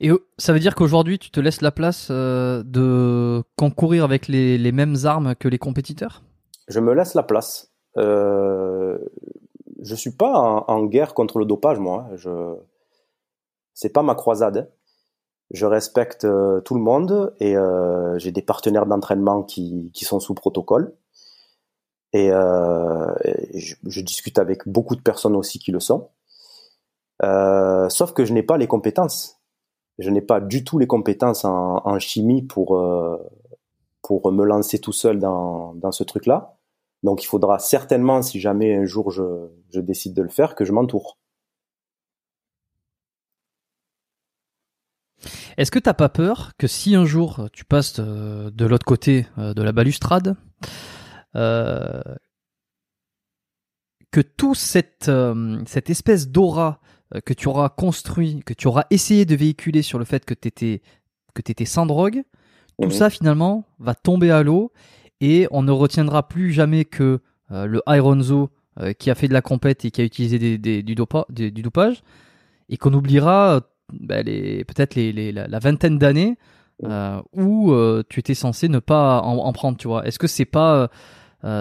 Et 0.00 0.10
ça 0.38 0.52
veut 0.52 0.58
dire 0.58 0.74
qu'aujourd'hui, 0.74 1.20
tu 1.20 1.30
te 1.30 1.38
laisses 1.38 1.60
la 1.60 1.70
place 1.70 2.10
de 2.10 3.44
concourir 3.54 4.02
avec 4.02 4.26
les, 4.26 4.58
les, 4.58 4.72
mêmes 4.72 4.96
armes 5.04 5.36
que 5.36 5.46
les 5.46 5.58
compétiteurs? 5.58 6.24
Je 6.66 6.80
me 6.80 6.92
laisse 6.94 7.14
la 7.14 7.22
place. 7.22 7.75
Euh, 7.96 8.98
je 9.82 9.94
suis 9.94 10.10
pas 10.10 10.64
en, 10.66 10.84
guerre 10.84 11.14
contre 11.14 11.38
le 11.38 11.44
dopage, 11.44 11.78
moi. 11.78 12.06
Hein. 12.10 12.16
Je, 12.16 12.56
c'est 13.74 13.90
pas 13.90 14.02
ma 14.02 14.14
croisade. 14.14 14.70
Je 15.52 15.66
respecte 15.66 16.24
euh, 16.24 16.60
tout 16.60 16.74
le 16.74 16.80
monde 16.80 17.34
et 17.38 17.56
euh, 17.56 18.18
j'ai 18.18 18.32
des 18.32 18.42
partenaires 18.42 18.86
d'entraînement 18.86 19.42
qui, 19.42 19.92
sont 19.94 20.18
sous 20.18 20.34
protocole. 20.34 20.94
Et, 22.12 22.32
euh, 22.32 23.14
je, 23.54 24.00
discute 24.00 24.38
avec 24.38 24.66
beaucoup 24.66 24.96
de 24.96 25.02
personnes 25.02 25.36
aussi 25.36 25.58
qui 25.58 25.70
le 25.70 25.80
sont. 25.80 26.08
Sauf 27.22 28.12
que 28.12 28.24
je 28.24 28.32
n'ai 28.32 28.42
pas 28.42 28.58
les 28.58 28.66
compétences 28.66 29.34
je 29.98 30.10
n'ai 30.10 30.20
pas 30.20 30.40
du 30.42 30.62
tout 30.62 30.78
les 30.78 30.86
compétences 30.86 31.46
en, 31.46 31.98
chimie 31.98 32.42
pour, 32.42 32.78
pour 34.02 34.30
me 34.30 34.44
lancer 34.44 34.78
tout 34.78 34.92
seul 34.92 35.18
dans 35.18 35.90
ce 35.90 36.04
truc-là. 36.04 36.55
Donc 37.02 37.22
il 37.22 37.26
faudra 37.26 37.58
certainement, 37.58 38.22
si 38.22 38.40
jamais 38.40 38.74
un 38.74 38.84
jour 38.84 39.10
je, 39.10 39.22
je 39.70 39.80
décide 39.80 40.14
de 40.14 40.22
le 40.22 40.28
faire, 40.28 40.54
que 40.54 40.64
je 40.64 40.72
m'entoure. 40.72 41.18
Est-ce 45.56 45.70
que 45.70 45.78
t'as 45.78 45.94
pas 45.94 46.10
peur 46.10 46.52
que 46.58 46.66
si 46.66 46.94
un 46.94 47.06
jour 47.06 47.48
tu 47.52 47.64
passes 47.64 47.98
de, 47.98 48.50
de 48.50 48.66
l'autre 48.66 48.84
côté 48.84 49.26
euh, 49.38 49.54
de 49.54 49.62
la 49.62 49.72
balustrade, 49.72 50.36
euh, 51.34 52.02
que 54.10 54.20
tout 54.20 54.54
cette, 54.54 55.08
euh, 55.08 55.62
cette 55.66 55.90
espèce 55.90 56.28
d'aura 56.28 56.80
euh, 57.14 57.20
que 57.20 57.34
tu 57.34 57.48
auras 57.48 57.68
construit, 57.68 58.42
que 58.46 58.54
tu 58.54 58.66
auras 58.66 58.84
essayé 58.90 59.26
de 59.26 59.36
véhiculer 59.36 59.82
sur 59.82 59.98
le 59.98 60.04
fait 60.04 60.24
que 60.24 60.34
tu 60.34 60.48
étais, 60.48 60.82
que 61.34 61.40
étais 61.40 61.66
sans 61.66 61.84
drogue, 61.84 62.22
tout 62.80 62.88
mhm. 62.88 62.92
ça 62.92 63.10
finalement 63.10 63.64
va 63.78 63.94
tomber 63.94 64.30
à 64.30 64.42
l'eau 64.42 64.72
et 65.20 65.46
on 65.50 65.62
ne 65.62 65.72
retiendra 65.72 66.28
plus 66.28 66.52
jamais 66.52 66.84
que 66.84 67.20
euh, 67.50 67.66
le 67.66 67.82
Ironzo 67.86 68.50
euh, 68.80 68.92
qui 68.92 69.10
a 69.10 69.14
fait 69.14 69.28
de 69.28 69.32
la 69.32 69.42
compète 69.42 69.84
et 69.84 69.90
qui 69.90 70.00
a 70.00 70.04
utilisé 70.04 70.38
des, 70.38 70.58
des, 70.58 70.82
du, 70.82 70.94
dopa, 70.94 71.26
du, 71.30 71.50
dopage 71.50 72.02
et 72.68 72.76
qu'on 72.76 72.92
oubliera 72.92 73.62
bah, 73.92 74.22
peut-être 74.22 74.94
les, 74.94 75.12
les, 75.12 75.32
la, 75.32 75.58
vingtaine 75.58 75.98
d'années 75.98 76.36
où 77.32 77.74
tu 78.08 78.20
étais 78.20 78.34
censé 78.34 78.68
ne 78.68 78.80
pas 78.80 79.20
en, 79.20 79.38
en 79.38 79.52
prendre, 79.52 79.78
tu 79.78 79.88
vois. 79.88 80.06
Est-ce 80.06 80.18
que 80.18 80.26
c'est 80.26 80.44
pas 80.44 80.90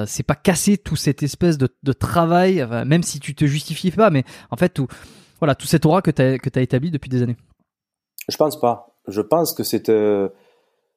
c'est 0.08 0.24
pas 0.24 0.36
casser 0.36 0.78
tout 0.78 0.96
cette 0.96 1.22
espèce 1.22 1.60
de, 1.60 1.70
de 1.84 1.94
travail, 1.94 2.68
même 2.86 3.04
si 3.04 3.20
tu 3.20 3.36
te 3.36 3.46
justifies 3.46 3.92
pas, 3.92 4.10
mais 4.10 4.24
en 4.50 4.58
fait 4.58 4.70
tout 4.70 4.88
voilà, 5.40 5.56
tout 5.56 5.68
cet 5.68 5.86
aura 5.86 6.02
que 6.02 6.12
tu 6.12 6.22
as, 6.22 6.62
établi 6.62 6.92
depuis 6.92 7.10
des 7.10 7.22
années? 7.22 7.38
Je 8.30 8.38
pense 8.38 8.60
pas. 8.60 8.96
Je 9.08 9.22
pense 9.22 9.54
que 9.54 9.64
c'est 9.64 9.90
euh, 9.90 10.30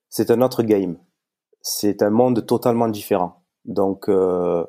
c'est 0.09 0.31
un 0.31 0.41
autre 0.41 0.63
game. 0.63 0.97
C'est 1.71 2.03
un 2.03 2.11
monde 2.11 2.47
totalement 2.47 2.89
différent. 2.89 3.43
Donc, 3.67 4.09
euh, 4.09 4.65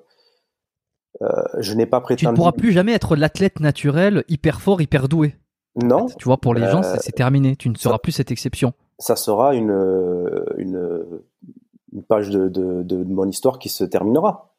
euh, 1.21 1.27
je 1.59 1.73
n'ai 1.73 1.85
pas 1.85 2.01
prétendu. 2.01 2.25
Tu 2.25 2.31
ne 2.31 2.35
pourras 2.35 2.51
plus 2.51 2.73
jamais 2.73 2.91
être 2.91 3.15
l'athlète 3.15 3.61
naturel, 3.61 4.25
hyper 4.27 4.59
fort, 4.59 4.81
hyper 4.81 5.07
doué. 5.07 5.35
Non. 5.81 6.07
tu 6.07 6.25
vois, 6.25 6.37
pour 6.37 6.53
les 6.53 6.69
gens, 6.69 6.81
c'est 6.83 7.13
terminé. 7.13 7.55
Tu 7.55 7.69
ne 7.69 7.75
seras 7.75 7.99
plus 7.99 8.11
cette 8.11 8.31
exception. 8.31 8.73
Ça 8.97 9.15
sera 9.15 9.55
une, 9.55 9.71
une, 10.57 11.21
une 11.93 12.03
page 12.03 12.29
de, 12.29 12.49
de, 12.49 12.83
de, 12.83 13.03
mon 13.05 13.29
histoire 13.29 13.59
qui 13.59 13.69
se 13.69 13.85
terminera. 13.85 14.55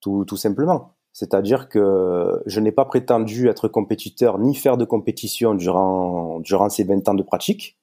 Tout, 0.00 0.24
tout 0.24 0.36
simplement. 0.36 0.94
C'est-à-dire 1.12 1.68
que 1.68 2.42
je 2.46 2.58
n'ai 2.58 2.72
pas 2.72 2.86
prétendu 2.86 3.48
être 3.48 3.68
compétiteur 3.68 4.38
ni 4.38 4.56
faire 4.56 4.76
de 4.76 4.84
compétition 4.84 5.54
durant, 5.54 6.40
durant 6.40 6.68
ces 6.70 6.82
20 6.82 7.08
ans 7.08 7.14
de 7.14 7.22
pratique. 7.22 7.78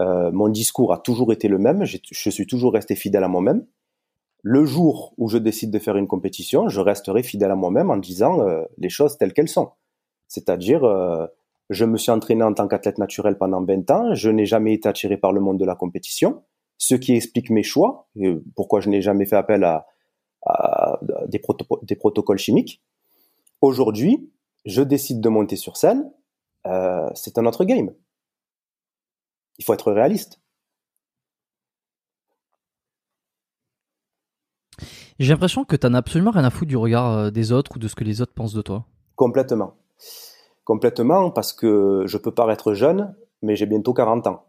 Euh, 0.00 0.30
mon 0.32 0.48
discours 0.48 0.92
a 0.92 0.98
toujours 0.98 1.32
été 1.32 1.48
le 1.48 1.58
même, 1.58 1.84
je 1.84 2.30
suis 2.30 2.46
toujours 2.46 2.72
resté 2.72 2.94
fidèle 2.94 3.24
à 3.24 3.28
moi-même. 3.28 3.66
Le 4.42 4.64
jour 4.64 5.14
où 5.18 5.28
je 5.28 5.38
décide 5.38 5.70
de 5.70 5.78
faire 5.78 5.96
une 5.96 6.06
compétition, 6.06 6.68
je 6.68 6.80
resterai 6.80 7.22
fidèle 7.22 7.50
à 7.50 7.56
moi-même 7.56 7.90
en 7.90 7.96
disant 7.96 8.40
euh, 8.40 8.62
les 8.78 8.88
choses 8.88 9.18
telles 9.18 9.32
qu'elles 9.32 9.48
sont. 9.48 9.70
C'est-à-dire, 10.28 10.84
euh, 10.84 11.26
je 11.70 11.84
me 11.84 11.98
suis 11.98 12.12
entraîné 12.12 12.44
en 12.44 12.54
tant 12.54 12.68
qu'athlète 12.68 12.98
naturel 12.98 13.36
pendant 13.36 13.64
20 13.64 13.90
ans, 13.90 14.14
je 14.14 14.30
n'ai 14.30 14.46
jamais 14.46 14.74
été 14.74 14.88
attiré 14.88 15.16
par 15.16 15.32
le 15.32 15.40
monde 15.40 15.58
de 15.58 15.64
la 15.64 15.74
compétition, 15.74 16.44
ce 16.76 16.94
qui 16.94 17.14
explique 17.14 17.50
mes 17.50 17.64
choix, 17.64 18.08
et 18.14 18.32
pourquoi 18.54 18.80
je 18.80 18.88
n'ai 18.88 19.02
jamais 19.02 19.26
fait 19.26 19.36
appel 19.36 19.64
à, 19.64 19.86
des, 21.26 21.42
des, 21.82 21.96
protocoles 21.96 22.38
chimiques. 22.38 22.80
Aujourd'hui, 23.60 24.30
je 24.64 24.82
décide 24.82 25.20
de 25.20 25.28
monter 25.28 25.56
sur 25.56 25.76
scène, 25.76 26.10
euh, 26.66 27.08
c'est 27.14 27.38
un 27.38 27.46
autre 27.46 27.64
game. 27.64 27.90
Il 29.58 29.64
faut 29.64 29.74
être 29.74 29.92
réaliste. 29.92 30.40
J'ai 35.18 35.32
l'impression 35.32 35.64
que 35.64 35.74
tu 35.74 35.86
n'en 35.86 35.94
as 35.94 35.98
absolument 35.98 36.30
rien 36.30 36.44
à 36.44 36.50
foutre 36.50 36.68
du 36.68 36.76
regard 36.76 37.12
euh, 37.12 37.30
des 37.30 37.50
autres 37.50 37.72
ou 37.74 37.78
de 37.78 37.88
ce 37.88 37.96
que 37.96 38.04
les 38.04 38.22
autres 38.22 38.34
pensent 38.34 38.54
de 38.54 38.62
toi. 38.62 38.84
Complètement. 39.16 39.74
Complètement, 40.62 41.30
parce 41.30 41.52
que 41.52 42.04
je 42.06 42.18
peux 42.18 42.30
paraître 42.30 42.72
jeune, 42.74 43.14
mais 43.42 43.56
j'ai 43.56 43.66
bientôt 43.66 43.92
40 43.92 44.28
ans. 44.28 44.44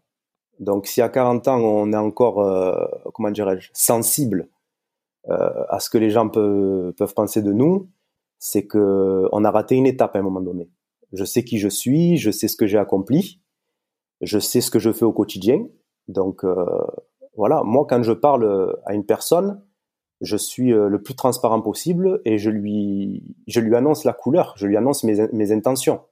Donc 0.60 0.86
si 0.86 1.00
à 1.00 1.08
40 1.08 1.48
ans 1.48 1.58
on 1.58 1.92
est 1.92 1.96
encore, 1.96 2.40
euh, 2.40 2.86
comment 3.14 3.30
dirais-je, 3.30 3.70
sensible 3.72 4.48
euh, 5.28 5.64
à 5.68 5.80
ce 5.80 5.90
que 5.90 5.98
les 5.98 6.10
gens 6.10 6.28
peuvent, 6.28 6.92
peuvent 6.92 7.14
penser 7.14 7.42
de 7.42 7.52
nous, 7.52 7.88
c'est 8.38 8.66
que 8.66 9.26
on 9.32 9.44
a 9.44 9.50
raté 9.50 9.74
une 9.74 9.86
étape 9.86 10.14
à 10.14 10.18
un 10.18 10.22
moment 10.22 10.40
donné. 10.40 10.70
Je 11.12 11.24
sais 11.24 11.42
qui 11.42 11.58
je 11.58 11.68
suis, 11.68 12.16
je 12.16 12.30
sais 12.30 12.46
ce 12.46 12.56
que 12.56 12.66
j'ai 12.66 12.78
accompli, 12.78 13.40
je 14.20 14.38
sais 14.38 14.60
ce 14.60 14.70
que 14.70 14.78
je 14.78 14.92
fais 14.92 15.04
au 15.04 15.12
quotidien. 15.12 15.66
Donc 16.08 16.44
euh, 16.44 16.64
voilà, 17.36 17.62
moi 17.62 17.86
quand 17.88 18.02
je 18.02 18.12
parle 18.12 18.76
à 18.86 18.94
une 18.94 19.04
personne, 19.04 19.62
je 20.20 20.36
suis 20.36 20.72
euh, 20.72 20.88
le 20.88 21.02
plus 21.02 21.14
transparent 21.14 21.60
possible 21.60 22.20
et 22.24 22.38
je 22.38 22.50
lui, 22.50 23.36
je 23.46 23.60
lui 23.60 23.74
annonce 23.74 24.04
la 24.04 24.12
couleur, 24.12 24.54
je 24.56 24.66
lui 24.66 24.76
annonce 24.76 25.04
mes, 25.04 25.28
mes 25.32 25.52
intentions. 25.52 26.02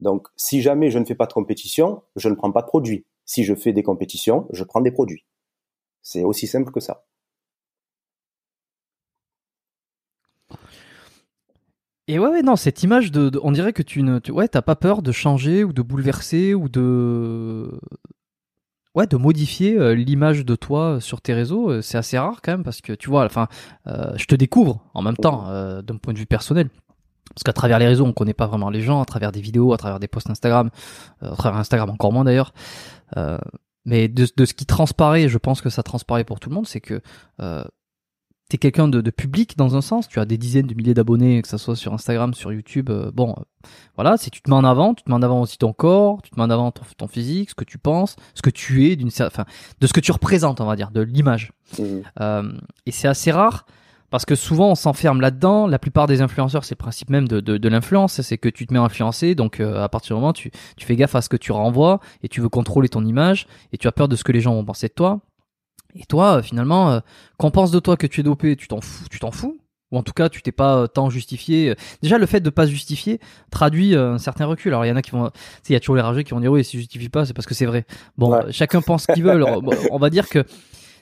Donc 0.00 0.28
si 0.36 0.62
jamais 0.62 0.90
je 0.90 0.98
ne 0.98 1.04
fais 1.04 1.14
pas 1.14 1.26
de 1.26 1.32
compétition, 1.32 2.02
je 2.16 2.28
ne 2.28 2.34
prends 2.34 2.52
pas 2.52 2.62
de 2.62 2.66
produits. 2.66 3.06
Si 3.24 3.44
je 3.44 3.54
fais 3.54 3.72
des 3.72 3.82
compétitions, 3.82 4.48
je 4.52 4.64
prends 4.64 4.80
des 4.80 4.90
produits. 4.90 5.26
C'est 6.02 6.24
aussi 6.24 6.46
simple 6.46 6.72
que 6.72 6.80
ça. 6.80 7.04
Et 12.08 12.18
ouais, 12.18 12.28
ouais, 12.28 12.42
non, 12.42 12.56
cette 12.56 12.82
image 12.82 13.12
de, 13.12 13.30
on 13.42 13.52
dirait 13.52 13.72
que 13.72 13.82
tu 13.82 14.02
ne, 14.02 14.18
tu, 14.18 14.32
ouais, 14.32 14.48
t'as 14.48 14.62
pas 14.62 14.74
peur 14.74 15.02
de 15.02 15.12
changer 15.12 15.62
ou 15.62 15.72
de 15.72 15.82
bouleverser 15.82 16.52
ou 16.52 16.68
de, 16.68 17.70
ouais, 18.94 19.06
de 19.06 19.16
modifier 19.16 19.78
euh, 19.78 19.94
l'image 19.94 20.44
de 20.44 20.56
toi 20.56 21.00
sur 21.00 21.20
tes 21.20 21.32
réseaux. 21.32 21.70
Euh, 21.70 21.82
c'est 21.82 21.98
assez 21.98 22.18
rare 22.18 22.40
quand 22.42 22.52
même 22.52 22.64
parce 22.64 22.80
que 22.80 22.92
tu 22.92 23.08
vois, 23.08 23.24
enfin, 23.24 23.46
euh, 23.86 24.12
je 24.16 24.26
te 24.26 24.34
découvre 24.34 24.84
en 24.94 25.02
même 25.02 25.16
temps 25.16 25.48
euh, 25.48 25.80
d'un 25.82 25.96
point 25.96 26.12
de 26.12 26.18
vue 26.18 26.26
personnel. 26.26 26.70
Parce 27.34 27.44
qu'à 27.44 27.52
travers 27.52 27.78
les 27.78 27.86
réseaux, 27.86 28.04
on 28.04 28.12
connaît 28.12 28.34
pas 28.34 28.46
vraiment 28.46 28.68
les 28.68 28.82
gens, 28.82 29.00
à 29.00 29.04
travers 29.04 29.32
des 29.32 29.40
vidéos, 29.40 29.72
à 29.72 29.78
travers 29.78 30.00
des 30.00 30.08
posts 30.08 30.28
Instagram, 30.28 30.70
à 31.22 31.34
travers 31.36 31.58
Instagram 31.58 31.88
encore 31.88 32.12
moins 32.12 32.24
d'ailleurs. 32.24 32.52
mais 33.86 34.08
de, 34.08 34.26
de, 34.36 34.44
ce 34.44 34.52
qui 34.52 34.66
transparaît, 34.66 35.28
je 35.28 35.38
pense 35.38 35.62
que 35.62 35.70
ça 35.70 35.82
transparaît 35.82 36.24
pour 36.24 36.40
tout 36.40 36.50
le 36.50 36.56
monde, 36.56 36.66
c'est 36.66 36.82
que 36.82 37.00
t'es 38.52 38.58
quelqu'un 38.58 38.86
de, 38.86 39.00
de, 39.00 39.10
public 39.10 39.56
dans 39.56 39.76
un 39.76 39.80
sens, 39.80 40.08
tu 40.08 40.20
as 40.20 40.26
des 40.26 40.36
dizaines 40.36 40.66
de 40.66 40.74
milliers 40.74 40.92
d'abonnés, 40.92 41.40
que 41.40 41.48
ce 41.48 41.56
soit 41.56 41.74
sur 41.74 41.94
Instagram, 41.94 42.34
sur 42.34 42.52
YouTube, 42.52 42.90
euh, 42.90 43.10
bon, 43.10 43.30
euh, 43.30 43.42
voilà, 43.96 44.18
si 44.18 44.30
tu 44.30 44.42
te 44.42 44.50
mets 44.50 44.56
en 44.56 44.64
avant, 44.64 44.92
tu 44.92 45.02
te 45.04 45.08
mets 45.08 45.16
en 45.16 45.22
avant 45.22 45.40
aussi 45.40 45.56
ton 45.56 45.72
corps, 45.72 46.20
tu 46.20 46.30
te 46.30 46.36
mets 46.36 46.42
en 46.42 46.50
avant 46.50 46.70
ton, 46.70 46.82
ton 46.98 47.06
physique, 47.06 47.48
ce 47.48 47.54
que 47.54 47.64
tu 47.64 47.78
penses, 47.78 48.14
ce 48.34 48.42
que 48.42 48.50
tu 48.50 48.90
es, 48.90 48.96
d'une 48.96 49.08
enfin, 49.22 49.46
de 49.80 49.86
ce 49.86 49.92
que 49.94 50.00
tu 50.00 50.12
représentes, 50.12 50.60
on 50.60 50.66
va 50.66 50.76
dire, 50.76 50.90
de 50.90 51.00
l'image. 51.00 51.52
Mmh. 51.78 51.84
Euh, 52.20 52.52
et 52.84 52.90
c'est 52.90 53.08
assez 53.08 53.32
rare 53.32 53.64
parce 54.10 54.26
que 54.26 54.34
souvent 54.34 54.68
on 54.68 54.74
s'enferme 54.74 55.22
là-dedans. 55.22 55.66
La 55.66 55.78
plupart 55.78 56.06
des 56.06 56.20
influenceurs, 56.20 56.66
c'est 56.66 56.74
le 56.74 56.82
principe 56.82 57.08
même 57.08 57.26
de, 57.26 57.40
de, 57.40 57.56
de 57.56 57.68
l'influence, 57.70 58.20
c'est 58.20 58.36
que 58.36 58.50
tu 58.50 58.66
te 58.66 58.74
mets 58.74 58.80
à 58.80 58.82
influencer, 58.82 59.34
donc 59.34 59.60
à 59.60 59.88
partir 59.88 60.14
du 60.14 60.20
moment 60.20 60.34
tu, 60.34 60.50
tu 60.76 60.84
fais 60.84 60.96
gaffe 60.96 61.14
à 61.14 61.22
ce 61.22 61.30
que 61.30 61.38
tu 61.38 61.52
renvoies 61.52 62.00
et 62.22 62.28
tu 62.28 62.42
veux 62.42 62.50
contrôler 62.50 62.90
ton 62.90 63.06
image 63.06 63.46
et 63.72 63.78
tu 63.78 63.88
as 63.88 63.92
peur 63.92 64.08
de 64.08 64.16
ce 64.16 64.24
que 64.24 64.32
les 64.32 64.42
gens 64.42 64.52
vont 64.52 64.64
penser 64.66 64.88
de 64.88 64.92
toi. 64.92 65.22
Et 65.94 66.04
toi, 66.06 66.38
euh, 66.38 66.42
finalement, 66.42 66.90
euh, 66.90 67.00
qu'on 67.38 67.50
pense 67.50 67.70
de 67.70 67.80
toi 67.80 67.96
que 67.96 68.06
tu 68.06 68.20
es 68.20 68.22
dopé, 68.22 68.56
tu 68.56 68.68
t'en 68.68 68.80
fous, 68.80 69.04
tu 69.10 69.18
t'en 69.18 69.30
fous? 69.30 69.58
ou 69.90 69.98
en 69.98 70.02
tout 70.02 70.14
cas 70.14 70.30
tu 70.30 70.40
t'es 70.40 70.52
pas 70.52 70.88
tant 70.88 71.10
justifié. 71.10 71.74
Déjà 72.00 72.16
le 72.16 72.24
fait 72.24 72.40
de 72.40 72.48
pas 72.48 72.64
justifier 72.64 73.20
traduit 73.50 73.94
un 73.94 74.16
certain 74.16 74.46
recul. 74.46 74.72
Alors 74.72 74.86
il 74.86 74.88
y 74.88 74.90
en 74.90 74.96
a 74.96 75.02
qui 75.02 75.10
vont, 75.10 75.30
il 75.68 75.72
y 75.74 75.76
a 75.76 75.80
toujours 75.80 75.96
les 75.96 76.00
rageux 76.00 76.22
qui 76.22 76.30
vont 76.30 76.40
dire 76.40 76.50
oui 76.50 76.64
si 76.64 76.78
je 76.78 76.82
justifie 76.84 77.10
pas 77.10 77.26
c'est 77.26 77.34
parce 77.34 77.44
que 77.44 77.52
c'est 77.52 77.66
vrai. 77.66 77.84
Bon, 78.16 78.40
chacun 78.50 78.80
pense 78.80 79.02
ce 79.02 79.12
qu'il 79.12 79.22
veut. 79.22 79.32
Alors, 79.32 79.62
on 79.90 79.98
va 79.98 80.08
dire 80.08 80.30
que 80.30 80.46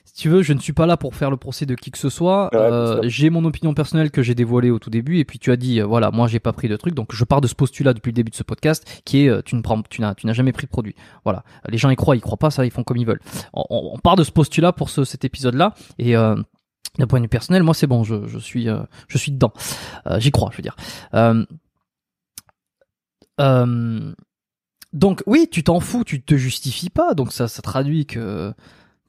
si 0.03 0.13
tu 0.23 0.29
veux, 0.29 0.41
je 0.41 0.53
ne 0.53 0.59
suis 0.59 0.73
pas 0.73 0.85
là 0.85 0.97
pour 0.97 1.15
faire 1.15 1.29
le 1.29 1.37
procès 1.37 1.65
de 1.65 1.75
qui 1.75 1.91
que 1.91 1.97
ce 1.97 2.09
soit. 2.09 2.53
Euh, 2.53 3.01
j'ai 3.03 3.29
mon 3.29 3.45
opinion 3.45 3.73
personnelle 3.73 4.11
que 4.11 4.21
j'ai 4.21 4.35
dévoilée 4.35 4.69
au 4.69 4.79
tout 4.79 4.89
début, 4.89 5.19
et 5.19 5.25
puis 5.25 5.39
tu 5.39 5.51
as 5.51 5.55
dit, 5.55 5.79
euh, 5.79 5.85
voilà, 5.85 6.11
moi 6.11 6.27
j'ai 6.27 6.39
pas 6.39 6.53
pris 6.53 6.67
de 6.67 6.75
truc, 6.75 6.93
donc 6.93 7.13
je 7.13 7.23
pars 7.23 7.39
de 7.39 7.47
ce 7.47 7.55
postulat 7.55 7.93
depuis 7.93 8.09
le 8.09 8.15
début 8.15 8.31
de 8.31 8.35
ce 8.35 8.43
podcast, 8.43 9.01
qui 9.05 9.25
est, 9.25 9.29
euh, 9.29 9.41
tu 9.43 9.55
ne 9.55 9.61
prends, 9.61 9.81
tu 9.83 10.01
n'as, 10.01 10.15
tu 10.15 10.27
n'as 10.27 10.33
jamais 10.33 10.51
pris 10.51 10.65
de 10.65 10.71
produit. 10.71 10.95
Voilà, 11.23 11.43
les 11.69 11.77
gens 11.77 11.89
y 11.89 11.95
croient, 11.95 12.15
ils 12.15 12.21
croient 12.21 12.37
pas, 12.37 12.51
ça, 12.51 12.65
ils 12.65 12.71
font 12.71 12.83
comme 12.83 12.97
ils 12.97 13.05
veulent. 13.05 13.21
On, 13.53 13.63
on 13.69 13.97
part 13.99 14.15
de 14.15 14.23
ce 14.23 14.31
postulat 14.31 14.73
pour 14.73 14.89
ce, 14.89 15.03
cet 15.03 15.23
épisode-là, 15.23 15.75
et 15.97 16.13
d'un 16.13 17.07
point 17.07 17.19
de 17.19 17.25
vue 17.25 17.29
personnel, 17.29 17.63
moi 17.63 17.73
c'est 17.73 17.87
bon, 17.87 18.03
je, 18.03 18.27
je 18.27 18.37
suis, 18.37 18.67
je 19.07 19.17
suis 19.17 19.31
dedans. 19.31 19.53
J'y 20.17 20.31
crois, 20.31 20.49
je 20.51 20.57
veux 20.57 20.63
dire. 20.63 20.75
donc 24.93 25.23
oui, 25.25 25.47
tu 25.49 25.63
t'en 25.63 25.79
fous, 25.79 26.03
tu 26.03 26.21
te 26.21 26.35
justifies 26.35 26.89
pas, 26.89 27.13
donc 27.13 27.31
ça, 27.31 27.47
ça 27.47 27.61
traduit 27.61 28.05
que 28.05 28.53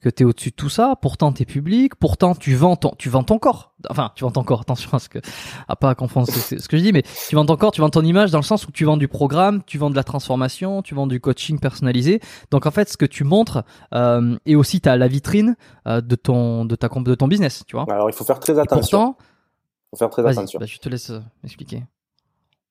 que 0.03 0.09
tu 0.09 0.23
es 0.23 0.25
au-dessus 0.25 0.51
de 0.51 0.55
tout 0.55 0.69
ça, 0.69 0.95
pourtant 1.01 1.31
tu 1.31 1.43
es 1.43 1.45
public, 1.45 1.95
pourtant 1.95 2.35
tu 2.35 2.53
vends 2.53 2.75
ton 2.75 2.91
tu 2.97 3.09
vends 3.09 3.23
ton 3.23 3.39
corps. 3.39 3.73
Enfin, 3.89 4.11
tu 4.15 4.23
vends 4.23 4.31
ton 4.31 4.43
corps, 4.43 4.61
attention 4.61 4.91
à 4.93 4.99
ce 4.99 5.09
que 5.09 5.19
à 5.67 5.75
pas 5.75 5.95
confondre 5.95 6.27
ce, 6.27 6.59
ce, 6.59 6.67
que 6.67 6.77
je 6.77 6.83
dis 6.83 6.91
mais 6.91 7.03
tu 7.29 7.35
vends 7.35 7.45
ton 7.45 7.57
corps, 7.57 7.71
tu 7.71 7.81
vends 7.81 7.89
ton 7.89 8.03
image 8.03 8.31
dans 8.31 8.37
le 8.37 8.43
sens 8.43 8.67
où 8.67 8.71
tu 8.71 8.85
vends 8.85 8.97
du 8.97 9.07
programme, 9.07 9.63
tu 9.63 9.77
vends 9.77 9.89
de 9.89 9.95
la 9.95 10.03
transformation, 10.03 10.81
tu 10.81 10.93
vends 10.93 11.07
du 11.07 11.19
coaching 11.19 11.59
personnalisé. 11.59 12.19
Donc 12.51 12.65
en 12.65 12.71
fait, 12.71 12.89
ce 12.89 12.97
que 12.97 13.05
tu 13.05 13.23
montres 13.23 13.63
euh, 13.93 14.37
et 14.45 14.55
aussi 14.55 14.81
tu 14.81 14.89
as 14.89 14.97
la 14.97 15.07
vitrine 15.07 15.55
euh, 15.87 16.01
de 16.01 16.15
ton 16.15 16.65
de 16.65 16.75
ta 16.75 16.89
de 16.89 17.15
ton 17.15 17.27
business, 17.27 17.63
tu 17.65 17.75
vois. 17.75 17.85
Alors, 17.89 18.09
il 18.09 18.13
faut 18.13 18.25
faire 18.25 18.39
très 18.39 18.59
attention. 18.59 19.15
il 19.17 19.89
faut 19.91 19.97
faire 19.97 20.09
très 20.09 20.25
attention. 20.25 20.59
Bah, 20.59 20.65
je 20.65 20.77
te 20.77 20.89
laisse 20.89 21.09
euh, 21.09 21.19
expliquer. 21.43 21.83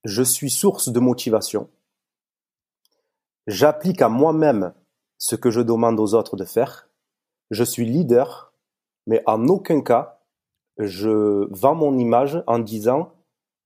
Je 0.04 0.22
suis 0.22 0.50
source 0.50 0.90
de 0.90 1.00
motivation. 1.00 1.68
J'applique 3.46 4.02
à 4.02 4.08
moi-même 4.08 4.72
ce 5.18 5.36
que 5.36 5.50
je 5.50 5.60
demande 5.60 5.98
aux 5.98 6.14
autres 6.14 6.36
de 6.36 6.44
faire 6.44 6.88
je 7.52 7.64
suis 7.64 7.84
leader, 7.84 8.52
mais 9.06 9.22
en 9.26 9.46
aucun 9.46 9.82
cas 9.82 10.18
je 10.78 11.46
vends 11.50 11.74
mon 11.74 11.98
image 11.98 12.42
en 12.46 12.58
disant 12.58 13.12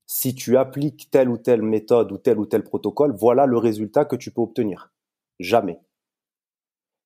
si 0.06 0.34
tu 0.34 0.56
appliques 0.56 1.08
telle 1.10 1.28
ou 1.28 1.38
telle 1.38 1.62
méthode 1.62 2.12
ou 2.12 2.18
tel 2.18 2.38
ou 2.38 2.46
tel 2.46 2.62
protocole, 2.62 3.14
voilà 3.16 3.46
le 3.46 3.58
résultat 3.58 4.04
que 4.04 4.16
tu 4.16 4.30
peux 4.30 4.40
obtenir. 4.40 4.92
Jamais. 5.38 5.80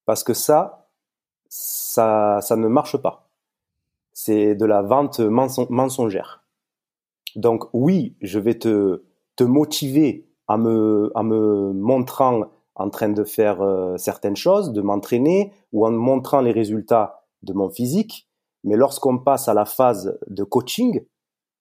Parce 0.06 0.24
que 0.24 0.34
ça, 0.34 0.88
ça, 1.48 2.40
ça 2.40 2.56
ne 2.56 2.68
marche 2.68 2.96
pas. 2.96 3.30
C'est 4.12 4.54
de 4.54 4.64
la 4.64 4.82
vente 4.82 5.20
mensongère. 5.20 6.44
Donc 7.36 7.64
oui, 7.72 8.16
je 8.20 8.38
vais 8.38 8.58
te, 8.58 9.02
motiver 9.40 10.28
à 10.48 10.58
me 10.58 11.72
montrant 11.72 12.50
en 12.74 12.90
train 12.90 13.08
de 13.10 13.24
faire 13.24 13.60
euh, 13.62 13.96
certaines 13.96 14.36
choses, 14.36 14.72
de 14.72 14.80
m'entraîner 14.80 15.52
ou 15.72 15.86
en 15.86 15.90
montrant 15.92 16.40
les 16.40 16.52
résultats 16.52 17.26
de 17.42 17.52
mon 17.52 17.70
physique. 17.70 18.28
Mais 18.64 18.76
lorsqu'on 18.76 19.18
passe 19.18 19.48
à 19.48 19.54
la 19.54 19.64
phase 19.64 20.18
de 20.26 20.44
coaching, 20.44 21.04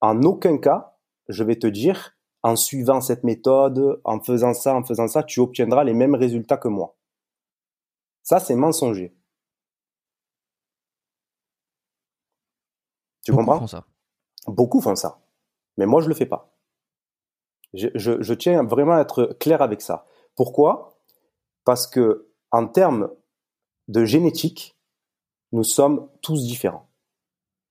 en 0.01 0.21
aucun 0.23 0.57
cas, 0.57 0.97
je 1.27 1.43
vais 1.43 1.57
te 1.57 1.67
dire, 1.67 2.15
en 2.43 2.55
suivant 2.55 3.01
cette 3.01 3.23
méthode, 3.23 4.01
en 4.03 4.19
faisant 4.19 4.53
ça, 4.53 4.75
en 4.75 4.83
faisant 4.83 5.07
ça, 5.07 5.23
tu 5.23 5.39
obtiendras 5.39 5.83
les 5.83 5.93
mêmes 5.93 6.15
résultats 6.15 6.57
que 6.57 6.67
moi. 6.67 6.95
Ça, 8.23 8.39
c'est 8.39 8.55
mensonger. 8.55 9.15
Tu 13.23 13.31
Beaucoup 13.31 13.45
comprends? 13.45 13.59
font 13.59 13.67
ça. 13.67 13.85
Beaucoup 14.47 14.81
font 14.81 14.95
ça. 14.95 15.19
Mais 15.77 15.85
moi, 15.85 16.01
je 16.01 16.09
le 16.09 16.15
fais 16.15 16.25
pas. 16.25 16.53
Je, 17.73 17.87
je 17.95 18.33
tiens 18.33 18.63
vraiment 18.63 18.93
à 18.93 19.01
être 19.01 19.35
clair 19.39 19.61
avec 19.61 19.81
ça. 19.81 20.05
Pourquoi? 20.35 20.98
Parce 21.65 21.87
que 21.87 22.29
en 22.51 22.67
termes 22.67 23.09
de 23.87 24.05
génétique, 24.05 24.77
nous 25.51 25.63
sommes 25.63 26.09
tous 26.21 26.45
différents. 26.45 26.89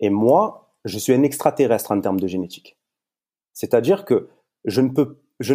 Et 0.01 0.11
moi, 0.11 0.74
je 0.84 0.99
suis 0.99 1.12
un 1.12 1.22
extraterrestre 1.22 1.91
en 1.91 2.01
termes 2.01 2.20
de 2.20 2.26
génétique. 2.26 2.78
C'est-à-dire 3.53 4.05
que 4.05 4.28
je 4.64 4.80
ne 4.80 4.91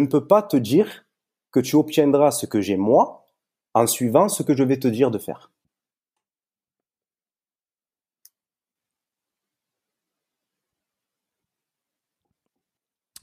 peux, 0.06 0.26
pas 0.26 0.42
te 0.42 0.56
dire 0.56 1.06
que 1.50 1.60
tu 1.60 1.76
obtiendras 1.76 2.30
ce 2.30 2.46
que 2.46 2.60
j'ai 2.60 2.76
moi 2.76 3.26
en 3.74 3.86
suivant 3.86 4.28
ce 4.28 4.42
que 4.42 4.54
je 4.54 4.62
vais 4.62 4.78
te 4.78 4.88
dire 4.88 5.10
de 5.10 5.18
faire. 5.18 5.50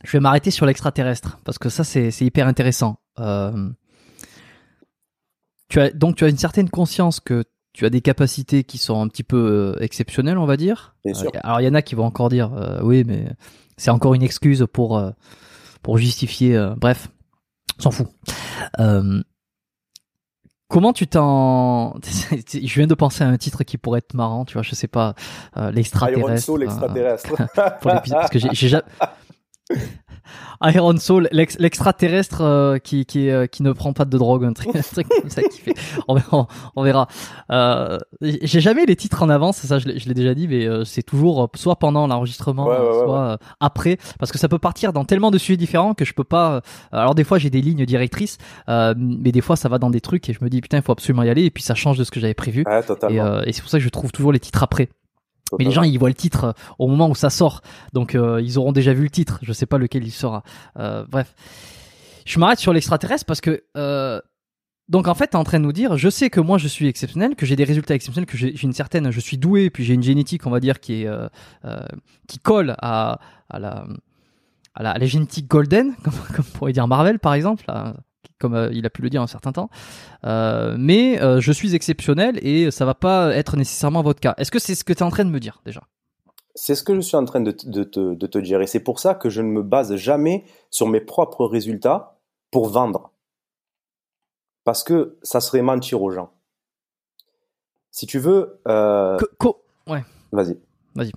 Je 0.03 0.11
vais 0.13 0.19
m'arrêter 0.19 0.49
sur 0.49 0.65
l'extraterrestre 0.65 1.39
parce 1.43 1.59
que 1.59 1.69
ça 1.69 1.83
c'est 1.83 2.09
hyper 2.21 2.47
intéressant. 2.47 2.97
Euh, 3.19 3.69
tu 5.71 5.79
as 5.79 5.89
donc 5.89 6.17
tu 6.17 6.25
as 6.25 6.27
une 6.27 6.37
certaine 6.37 6.69
conscience 6.69 7.19
que 7.21 7.45
tu 7.73 7.85
as 7.85 7.89
des 7.89 8.01
capacités 8.01 8.65
qui 8.65 8.77
sont 8.77 9.01
un 9.01 9.07
petit 9.07 9.23
peu 9.23 9.37
euh, 9.77 9.81
exceptionnelles, 9.81 10.37
on 10.37 10.45
va 10.45 10.57
dire. 10.57 10.95
Bien 11.05 11.13
sûr. 11.13 11.31
Euh, 11.33 11.39
alors 11.43 11.61
il 11.61 11.63
y 11.63 11.67
en 11.69 11.73
a 11.73 11.81
qui 11.81 11.95
vont 11.95 12.03
encore 12.03 12.27
dire 12.27 12.53
euh, 12.53 12.81
oui, 12.83 13.05
mais 13.05 13.25
c'est 13.77 13.89
encore 13.89 14.13
une 14.13 14.21
excuse 14.21 14.65
pour 14.71 15.01
pour 15.81 15.97
justifier. 15.97 16.71
bref, 16.77 17.07
s'en 17.79 17.91
fout. 17.91 18.07
Comment 20.67 20.93
tu 20.93 21.07
t'en 21.07 21.95
Je 22.01 22.73
viens 22.75 22.87
de 22.87 22.93
penser 22.93 23.23
à 23.23 23.27
un 23.27 23.37
titre 23.37 23.63
qui 23.63 23.77
pourrait 23.77 23.99
être 23.99 24.13
marrant, 24.13 24.45
tu 24.45 24.53
vois, 24.53 24.63
je 24.63 24.75
sais 24.75 24.87
pas, 24.87 25.15
l'extraterrestre. 25.55 26.57
l'extraterrestre. 26.57 27.33
parce 27.81 28.29
que 28.29 28.39
j'ai 28.39 28.67
jamais 28.67 28.83
Iron 30.63 30.97
Soul, 30.97 31.27
l'extraterrestre 31.31 32.41
euh, 32.41 32.77
qui 32.77 33.05
qui 33.05 33.29
euh, 33.29 33.47
qui 33.47 33.63
ne 33.63 33.71
prend 33.71 33.93
pas 33.93 34.05
de 34.05 34.17
drogue, 34.17 34.45
un 34.45 34.53
truc, 34.53 34.71
comme 34.71 35.29
ça 35.29 35.43
qui 35.43 35.59
fait. 35.59 35.73
On 36.07 36.15
verra. 36.15 36.47
On 36.75 36.83
verra. 36.83 37.07
Euh, 37.51 37.97
J'ai 38.21 38.59
jamais 38.61 38.85
les 38.85 38.95
titres 38.95 39.23
en 39.23 39.29
avance, 39.29 39.57
ça 39.57 39.79
je 39.79 39.87
l'ai 39.87 40.13
déjà 40.13 40.33
dit, 40.33 40.47
mais 40.47 40.65
euh, 40.65 40.83
c'est 40.83 41.03
toujours 41.03 41.49
soit 41.55 41.77
pendant 41.77 42.07
l'enregistrement, 42.07 42.65
soit 43.03 43.37
après, 43.59 43.97
parce 44.19 44.31
que 44.31 44.37
ça 44.37 44.47
peut 44.47 44.59
partir 44.59 44.93
dans 44.93 45.05
tellement 45.05 45.31
de 45.31 45.37
sujets 45.37 45.57
différents 45.57 45.93
que 45.93 46.05
je 46.05 46.13
peux 46.13 46.23
pas. 46.23 46.61
Alors 46.91 47.15
des 47.15 47.23
fois 47.23 47.37
j'ai 47.37 47.49
des 47.49 47.61
lignes 47.61 47.85
directrices, 47.85 48.37
mais 48.67 49.31
des 49.31 49.41
fois 49.41 49.55
ça 49.55 49.69
va 49.69 49.79
dans 49.79 49.89
des 49.89 50.01
trucs 50.01 50.29
et 50.29 50.33
je 50.33 50.43
me 50.43 50.49
dis 50.49 50.61
putain 50.61 50.77
il 50.77 50.83
faut 50.83 50.91
absolument 50.91 51.23
y 51.23 51.29
aller 51.29 51.43
et 51.43 51.51
puis 51.51 51.63
ça 51.63 51.75
change 51.75 51.97
de 51.97 52.03
ce 52.03 52.11
que 52.11 52.19
j'avais 52.19 52.33
prévu. 52.33 52.63
et, 53.09 53.15
et 53.45 53.53
c'est 53.53 53.61
pour 53.61 53.69
ça 53.69 53.77
que 53.77 53.83
je 53.83 53.89
trouve 53.89 54.11
toujours 54.11 54.31
les 54.31 54.39
titres 54.39 54.63
après. 54.63 54.89
Mais 55.59 55.65
les 55.65 55.71
gens, 55.71 55.83
ils 55.83 55.97
voient 55.97 56.09
le 56.09 56.15
titre 56.15 56.43
euh, 56.45 56.51
au 56.79 56.87
moment 56.87 57.09
où 57.09 57.15
ça 57.15 57.29
sort. 57.29 57.61
Donc, 57.93 58.15
euh, 58.15 58.41
ils 58.41 58.57
auront 58.57 58.71
déjà 58.71 58.93
vu 58.93 59.03
le 59.03 59.09
titre. 59.09 59.39
Je 59.41 59.53
sais 59.53 59.65
pas 59.65 59.77
lequel 59.77 60.03
il 60.03 60.11
sera. 60.11 60.43
Euh, 60.77 61.05
bref. 61.09 61.33
Je 62.25 62.39
m'arrête 62.39 62.59
sur 62.59 62.71
l'extraterrestre 62.73 63.25
parce 63.25 63.41
que... 63.41 63.63
donc, 64.87 65.07
en 65.07 65.15
fait, 65.15 65.27
tu 65.27 65.33
es 65.33 65.35
en 65.37 65.43
train 65.43 65.59
de 65.59 65.63
nous 65.63 65.73
dire, 65.73 65.97
je 65.97 66.09
sais 66.09 66.29
que 66.29 66.39
moi, 66.39 66.57
je 66.57 66.67
suis 66.67 66.87
exceptionnel, 66.87 67.35
que 67.35 67.45
j'ai 67.45 67.55
des 67.55 67.63
résultats 67.63 67.95
exceptionnels, 67.95 68.27
que 68.27 68.37
j'ai 68.37 68.61
une 68.61 68.73
certaine... 68.73 69.11
Je 69.11 69.19
suis 69.19 69.37
doué, 69.37 69.69
puis 69.69 69.83
j'ai 69.83 69.93
une 69.95 70.03
génétique, 70.03 70.45
on 70.45 70.51
va 70.51 70.59
dire, 70.59 70.79
qui 70.79 71.03
est... 71.03 71.09
qui 72.27 72.39
colle 72.39 72.75
à, 72.79 73.19
à 73.49 73.59
la... 73.59 73.85
À 74.73 74.83
la, 74.83 74.91
à 74.91 74.99
la 74.99 75.05
génétique 75.05 75.49
golden, 75.49 75.95
comme, 76.03 76.13
comme 76.33 76.45
pourrait 76.45 76.71
dire 76.71 76.87
Marvel 76.87 77.19
par 77.19 77.33
exemple, 77.33 77.65
comme 78.39 78.55
euh, 78.55 78.69
il 78.73 78.85
a 78.85 78.89
pu 78.89 79.01
le 79.01 79.09
dire 79.09 79.21
un 79.21 79.27
certain 79.27 79.51
temps. 79.51 79.69
Euh, 80.25 80.75
mais 80.77 81.21
euh, 81.21 81.39
je 81.39 81.51
suis 81.51 81.75
exceptionnel 81.75 82.39
et 82.45 82.71
ça 82.71 82.85
va 82.85 82.95
pas 82.95 83.33
être 83.35 83.55
nécessairement 83.55 84.01
votre 84.01 84.19
cas. 84.19 84.33
Est-ce 84.37 84.51
que 84.51 84.59
c'est 84.59 84.75
ce 84.75 84.83
que 84.83 84.93
tu 84.93 84.99
es 84.99 85.03
en 85.03 85.11
train 85.11 85.25
de 85.25 85.29
me 85.29 85.39
dire 85.39 85.61
déjà? 85.65 85.81
C'est 86.53 86.75
ce 86.75 86.83
que 86.83 86.93
je 86.93 86.99
suis 86.99 87.15
en 87.15 87.23
train 87.23 87.39
de, 87.39 87.55
de, 87.65 87.83
de 88.13 88.27
te 88.27 88.37
dire. 88.37 88.61
Et 88.61 88.67
c'est 88.67 88.81
pour 88.81 88.99
ça 88.99 89.15
que 89.15 89.29
je 89.29 89.41
ne 89.41 89.47
me 89.47 89.63
base 89.63 89.95
jamais 89.95 90.43
sur 90.69 90.87
mes 90.87 90.99
propres 90.99 91.45
résultats 91.45 92.19
pour 92.51 92.67
vendre. 92.67 93.11
Parce 94.65 94.83
que 94.83 95.17
ça 95.23 95.39
serait 95.39 95.61
mentir 95.61 96.01
aux 96.01 96.11
gens. 96.11 96.31
Si 97.89 98.05
tu 98.05 98.19
veux... 98.19 98.61
Ouais. 99.87 100.03
Vas-y. 100.31 100.57
Vas-y. 100.93 101.11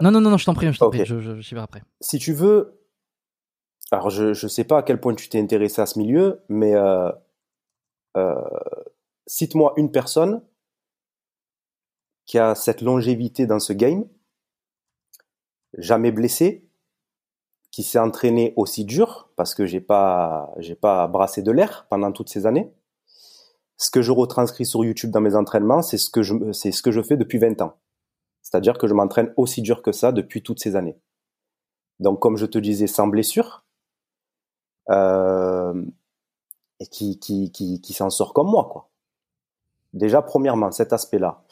non, 0.00 0.10
non, 0.10 0.20
non, 0.20 0.30
non, 0.30 0.36
je 0.38 0.44
t'en 0.46 0.54
prie, 0.54 0.72
je 0.72 0.78
t'en 0.78 0.90
prie, 0.90 1.04
je, 1.04 1.20
je, 1.20 1.40
je, 1.40 1.54
vais 1.54 1.60
après. 1.60 1.82
Si 2.00 2.18
tu 2.18 2.32
veux, 2.32 2.77
alors 3.90 4.10
je 4.10 4.28
ne 4.28 4.48
sais 4.48 4.64
pas 4.64 4.78
à 4.78 4.82
quel 4.82 5.00
point 5.00 5.14
tu 5.14 5.28
t'es 5.28 5.40
intéressé 5.40 5.80
à 5.80 5.86
ce 5.86 5.98
milieu, 5.98 6.42
mais 6.48 6.74
euh, 6.74 7.10
euh, 8.16 8.34
cite-moi 9.26 9.72
une 9.76 9.90
personne 9.90 10.42
qui 12.26 12.38
a 12.38 12.54
cette 12.54 12.82
longévité 12.82 13.46
dans 13.46 13.60
ce 13.60 13.72
game, 13.72 14.06
jamais 15.78 16.12
blessé, 16.12 16.68
qui 17.70 17.82
s'est 17.82 17.98
entraîné 17.98 18.52
aussi 18.56 18.84
dur 18.84 19.30
parce 19.36 19.54
que 19.54 19.64
j'ai 19.64 19.80
pas 19.80 20.52
j'ai 20.58 20.74
pas 20.74 21.06
brassé 21.08 21.42
de 21.42 21.52
l'air 21.52 21.86
pendant 21.88 22.12
toutes 22.12 22.28
ces 22.28 22.44
années. 22.44 22.72
Ce 23.78 23.90
que 23.90 24.02
je 24.02 24.12
retranscris 24.12 24.66
sur 24.66 24.84
YouTube 24.84 25.10
dans 25.10 25.20
mes 25.20 25.34
entraînements, 25.34 25.82
c'est 25.82 25.98
ce 25.98 26.10
que 26.10 26.22
je 26.22 26.52
c'est 26.52 26.72
ce 26.72 26.82
que 26.82 26.90
je 26.90 27.00
fais 27.00 27.16
depuis 27.16 27.38
20 27.38 27.62
ans. 27.62 27.78
C'est-à-dire 28.42 28.76
que 28.76 28.86
je 28.86 28.94
m'entraîne 28.94 29.32
aussi 29.36 29.62
dur 29.62 29.82
que 29.82 29.92
ça 29.92 30.12
depuis 30.12 30.42
toutes 30.42 30.60
ces 30.60 30.76
années. 30.76 30.98
Donc 32.00 32.20
comme 32.20 32.36
je 32.36 32.46
te 32.46 32.58
disais 32.58 32.86
sans 32.86 33.06
blessure, 33.06 33.64
et 34.90 36.86
qui, 36.86 37.18
qui, 37.18 37.50
qui, 37.50 37.80
qui 37.80 37.92
s'en 37.92 38.10
sort 38.10 38.32
comme 38.32 38.48
moi, 38.48 38.68
quoi. 38.70 38.88
Déjà, 39.94 40.20
premièrement, 40.20 40.70
cet 40.70 40.92
aspect-là. 40.92 41.42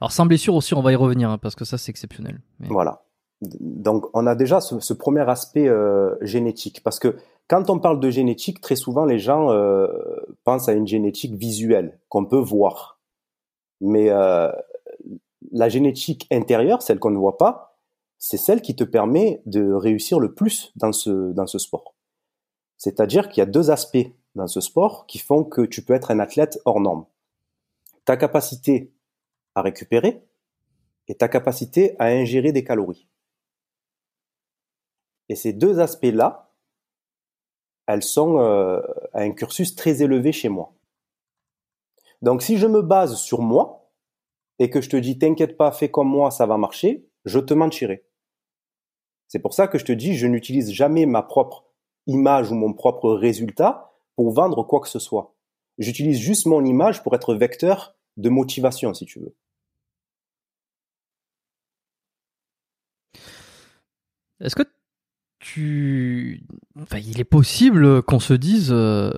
Alors, 0.00 0.10
sans 0.10 0.26
blessure 0.26 0.54
aussi, 0.54 0.74
on 0.74 0.80
va 0.80 0.92
y 0.92 0.96
revenir, 0.96 1.30
hein, 1.30 1.38
parce 1.38 1.54
que 1.54 1.64
ça, 1.64 1.76
c'est 1.76 1.90
exceptionnel. 1.90 2.40
Voilà. 2.60 3.02
Donc, 3.42 4.06
on 4.14 4.26
a 4.26 4.34
déjà 4.34 4.60
ce, 4.60 4.92
premier 4.94 5.28
aspect 5.28 5.68
euh, 5.68 6.14
génétique, 6.22 6.82
parce 6.82 6.98
que 6.98 7.16
quand 7.48 7.68
on 7.68 7.78
parle 7.78 8.00
de 8.00 8.10
génétique, 8.10 8.60
très 8.60 8.76
souvent 8.76 9.04
les 9.04 9.18
gens 9.18 9.50
euh, 9.52 9.86
pensent 10.44 10.68
à 10.68 10.72
une 10.72 10.86
génétique 10.86 11.34
visuelle 11.34 12.00
qu'on 12.08 12.24
peut 12.24 12.38
voir, 12.38 12.98
mais 13.80 14.08
euh, 14.08 14.50
la 15.52 15.68
génétique 15.68 16.26
intérieure, 16.32 16.80
celle 16.80 16.98
qu'on 16.98 17.10
ne 17.10 17.18
voit 17.18 17.36
pas, 17.36 17.78
c'est 18.18 18.38
celle 18.38 18.62
qui 18.62 18.74
te 18.74 18.84
permet 18.84 19.42
de 19.44 19.70
réussir 19.70 20.18
le 20.18 20.32
plus 20.32 20.72
dans 20.76 20.92
ce 20.92 21.32
dans 21.32 21.46
ce 21.46 21.58
sport. 21.58 21.95
C'est-à-dire 22.76 23.28
qu'il 23.28 23.38
y 23.38 23.42
a 23.42 23.46
deux 23.46 23.70
aspects 23.70 24.08
dans 24.34 24.46
ce 24.46 24.60
sport 24.60 25.06
qui 25.06 25.18
font 25.18 25.44
que 25.44 25.62
tu 25.62 25.82
peux 25.82 25.94
être 25.94 26.10
un 26.10 26.18
athlète 26.18 26.58
hors 26.64 26.80
norme. 26.80 27.06
Ta 28.04 28.16
capacité 28.16 28.92
à 29.54 29.62
récupérer 29.62 30.22
et 31.08 31.14
ta 31.14 31.28
capacité 31.28 31.96
à 31.98 32.06
ingérer 32.06 32.52
des 32.52 32.64
calories. 32.64 33.08
Et 35.28 35.34
ces 35.34 35.52
deux 35.52 35.80
aspects-là, 35.80 36.52
elles 37.86 38.02
sont 38.02 38.38
euh, 38.38 38.80
à 39.12 39.20
un 39.20 39.30
cursus 39.32 39.74
très 39.74 40.02
élevé 40.02 40.32
chez 40.32 40.48
moi. 40.48 40.72
Donc 42.22 42.42
si 42.42 42.58
je 42.58 42.66
me 42.66 42.82
base 42.82 43.16
sur 43.16 43.40
moi 43.40 43.90
et 44.58 44.70
que 44.70 44.80
je 44.80 44.90
te 44.90 44.96
dis 44.96 45.18
t'inquiète 45.18 45.56
pas, 45.56 45.72
fais 45.72 45.90
comme 45.90 46.08
moi, 46.08 46.30
ça 46.30 46.46
va 46.46 46.56
marcher, 46.56 47.08
je 47.24 47.38
te 47.38 47.54
mentirai. 47.54 48.04
C'est 49.28 49.40
pour 49.40 49.54
ça 49.54 49.68
que 49.68 49.78
je 49.78 49.84
te 49.84 49.92
dis 49.92 50.16
je 50.16 50.26
n'utilise 50.26 50.72
jamais 50.72 51.06
ma 51.06 51.22
propre 51.22 51.66
image 52.06 52.50
ou 52.50 52.54
mon 52.54 52.72
propre 52.72 53.12
résultat 53.12 53.92
pour 54.16 54.32
vendre 54.32 54.62
quoi 54.62 54.80
que 54.80 54.88
ce 54.88 54.98
soit. 54.98 55.34
J'utilise 55.78 56.18
juste 56.18 56.46
mon 56.46 56.64
image 56.64 57.02
pour 57.02 57.14
être 57.14 57.34
vecteur 57.34 57.94
de 58.16 58.28
motivation, 58.30 58.94
si 58.94 59.04
tu 59.04 59.20
veux. 59.20 59.34
Est-ce 64.40 64.54
que 64.54 64.62
tu, 65.38 66.42
enfin, 66.80 66.98
il 66.98 67.20
est 67.20 67.24
possible 67.24 68.02
qu'on 68.02 68.20
se 68.20 68.34
dise, 68.34 68.70
euh, 68.70 69.10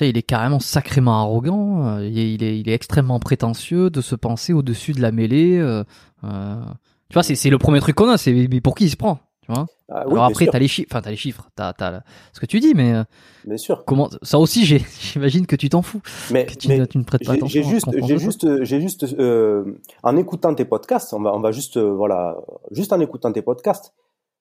il 0.00 0.18
est 0.18 0.22
carrément 0.22 0.58
sacrément 0.58 1.20
arrogant, 1.20 1.86
euh, 1.86 2.06
il, 2.06 2.42
est, 2.42 2.58
il, 2.58 2.68
est, 2.68 2.74
extrêmement 2.74 3.20
prétentieux 3.20 3.88
de 3.88 4.00
se 4.00 4.14
penser 4.14 4.52
au-dessus 4.52 4.92
de 4.92 5.00
la 5.00 5.12
mêlée. 5.12 5.58
Euh, 5.58 5.84
tu 6.22 7.14
vois, 7.14 7.22
c'est 7.22 7.50
le 7.50 7.58
premier 7.58 7.80
truc 7.80 7.94
qu'on 7.94 8.08
a, 8.08 8.18
c'est 8.18 8.48
pour 8.60 8.74
qui 8.74 8.84
il 8.84 8.90
se 8.90 8.96
prend? 8.96 9.20
Tu 9.46 9.52
vois? 9.52 9.66
Ah 9.88 10.00
Alors 10.00 10.24
après, 10.24 10.46
t'as 10.46 10.58
les 10.58 10.68
enfin 10.90 11.00
t'as 11.00 11.10
les 11.10 11.16
chiffres, 11.16 11.48
t'as 11.54 11.72
as 11.78 12.02
ce 12.32 12.40
que 12.40 12.46
tu 12.46 12.60
dis, 12.60 12.74
mais 12.74 12.92
bien 13.44 13.56
sûr. 13.56 13.84
Comment 13.84 14.10
ça 14.22 14.38
aussi, 14.38 14.64
j'imagine 15.00 15.46
que 15.46 15.56
tu 15.56 15.68
t'en 15.68 15.82
fous. 15.82 16.02
Mais, 16.32 16.46
tu, 16.46 16.68
mais 16.68 16.86
tu, 16.86 16.98
ne 16.98 17.04
prêtes 17.04 17.24
pas 17.24 17.32
attention. 17.32 17.62
J'ai 17.62 17.62
juste, 17.62 17.86
j'ai 18.04 18.18
juste, 18.18 18.64
j'ai 18.64 18.80
juste, 18.80 19.06
en 20.02 20.16
écoutant 20.16 20.54
tes 20.54 20.64
podcasts, 20.64 21.14
on 21.14 21.20
va, 21.20 21.34
on 21.34 21.40
va 21.40 21.52
juste, 21.52 21.78
voilà, 21.78 22.36
juste 22.72 22.92
en 22.92 23.00
écoutant 23.00 23.32
tes 23.32 23.42
podcasts, 23.42 23.94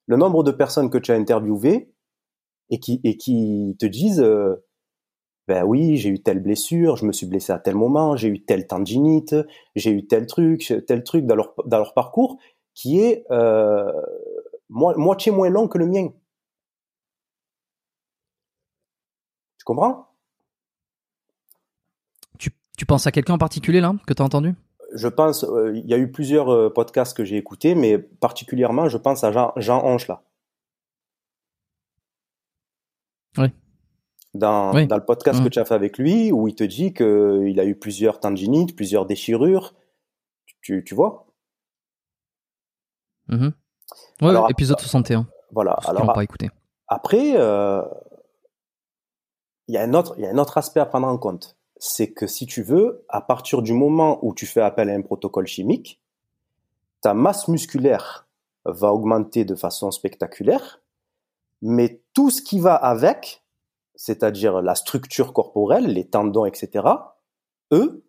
le 0.07 0.17
nombre 0.17 0.43
de 0.43 0.51
personnes 0.51 0.89
que 0.89 0.97
tu 0.97 1.11
as 1.11 1.15
interviewées 1.15 1.91
et 2.69 2.79
qui, 2.79 2.99
et 3.03 3.17
qui 3.17 3.75
te 3.79 3.85
disent 3.85 4.21
euh, 4.21 4.65
ben 5.47 5.63
oui, 5.63 5.97
j'ai 5.97 6.09
eu 6.09 6.19
telle 6.19 6.39
blessure, 6.39 6.97
je 6.97 7.05
me 7.05 7.11
suis 7.11 7.27
blessé 7.27 7.53
à 7.53 7.59
tel 7.59 7.75
moment, 7.75 8.15
j'ai 8.15 8.29
eu 8.29 8.43
telle 8.43 8.65
tendinite, 8.65 9.35
j'ai 9.75 9.91
eu 9.91 10.07
tel 10.07 10.25
truc, 10.25 10.73
tel 10.87 11.03
truc 11.03 11.25
dans 11.25 11.35
leur, 11.35 11.53
dans 11.65 11.77
leur 11.77 11.93
parcours 11.93 12.37
qui 12.73 12.99
est 12.99 13.25
euh, 14.75 14.97
moitié 14.97 15.31
moins 15.31 15.49
long 15.49 15.67
que 15.67 15.77
le 15.77 15.87
mien. 15.87 16.09
Tu 19.57 19.65
comprends? 19.65 20.07
Tu, 22.37 22.51
tu 22.77 22.85
penses 22.85 23.07
à 23.07 23.11
quelqu'un 23.11 23.33
en 23.33 23.37
particulier 23.37 23.81
là 23.81 23.95
que 24.05 24.13
tu 24.13 24.21
as 24.21 24.25
entendu? 24.25 24.53
Je 24.93 25.07
pense, 25.07 25.43
euh, 25.43 25.75
il 25.75 25.85
y 25.85 25.93
a 25.93 25.97
eu 25.97 26.11
plusieurs 26.11 26.49
euh, 26.49 26.71
podcasts 26.71 27.17
que 27.17 27.25
j'ai 27.25 27.37
écoutés, 27.37 27.75
mais 27.75 27.97
particulièrement, 27.97 28.87
je 28.87 28.97
pense 28.97 29.23
à 29.23 29.31
Jean, 29.31 29.51
Jean 29.57 29.97
là. 30.07 30.23
Oui. 33.37 33.47
Dans, 34.33 34.73
dans 34.85 34.97
le 34.97 35.05
podcast 35.05 35.41
que 35.41 35.47
mmh. 35.47 35.49
tu 35.49 35.59
as 35.59 35.65
fait 35.65 35.73
avec 35.73 35.97
lui, 35.97 36.31
où 36.31 36.47
il 36.47 36.55
te 36.55 36.63
dit 36.63 36.93
qu'il 36.93 37.59
a 37.59 37.65
eu 37.65 37.75
plusieurs 37.75 38.19
tendinites, 38.19 38.75
plusieurs 38.75 39.05
déchirures. 39.05 39.73
Tu, 40.61 40.83
tu 40.83 40.95
vois? 40.95 41.27
Mmh. 43.27 43.49
Oui, 44.21 44.33
épisode 44.49 44.79
61. 44.79 45.27
Voilà. 45.51 45.77
Alors, 45.85 46.13
pas 46.13 46.23
écouté. 46.23 46.49
Après, 46.87 47.33
euh, 47.35 47.81
il 49.67 49.75
y, 49.75 49.77
a 49.77 49.83
un 49.83 49.93
autre, 49.93 50.19
y 50.19 50.25
a 50.25 50.29
un 50.29 50.37
autre 50.37 50.57
aspect 50.57 50.79
à 50.79 50.85
prendre 50.85 51.07
en 51.07 51.17
compte 51.17 51.55
c'est 51.77 52.11
que 52.11 52.27
si 52.27 52.45
tu 52.45 52.63
veux, 52.63 53.05
à 53.09 53.21
partir 53.21 53.61
du 53.61 53.73
moment 53.73 54.19
où 54.21 54.33
tu 54.33 54.45
fais 54.45 54.61
appel 54.61 54.89
à 54.89 54.93
un 54.93 55.01
protocole 55.01 55.47
chimique, 55.47 56.01
ta 57.01 57.13
masse 57.13 57.47
musculaire 57.47 58.27
va 58.65 58.93
augmenter 58.93 59.45
de 59.45 59.55
façon 59.55 59.91
spectaculaire, 59.91 60.81
mais 61.61 62.01
tout 62.13 62.29
ce 62.29 62.41
qui 62.41 62.59
va 62.59 62.75
avec, 62.75 63.43
c'est-à-dire 63.95 64.61
la 64.61 64.75
structure 64.75 65.33
corporelle, 65.33 65.87
les 65.87 66.07
tendons, 66.07 66.45
etc., 66.45 66.87
eux, 67.71 68.03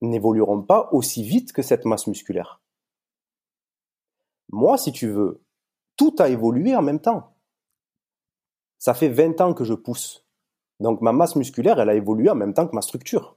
n'évolueront 0.00 0.62
pas 0.62 0.88
aussi 0.92 1.24
vite 1.24 1.52
que 1.52 1.62
cette 1.62 1.84
masse 1.84 2.06
musculaire. 2.06 2.60
Moi, 4.50 4.78
si 4.78 4.92
tu 4.92 5.08
veux, 5.08 5.42
tout 5.96 6.14
a 6.18 6.28
évolué 6.28 6.74
en 6.74 6.82
même 6.82 7.00
temps. 7.00 7.34
Ça 8.78 8.94
fait 8.94 9.08
20 9.08 9.40
ans 9.40 9.54
que 9.54 9.64
je 9.64 9.74
pousse. 9.74 10.24
Donc 10.80 11.00
ma 11.00 11.12
masse 11.12 11.36
musculaire, 11.36 11.80
elle 11.80 11.90
a 11.90 11.94
évolué 11.94 12.30
en 12.30 12.34
même 12.34 12.54
temps 12.54 12.66
que 12.66 12.74
ma 12.74 12.82
structure. 12.82 13.36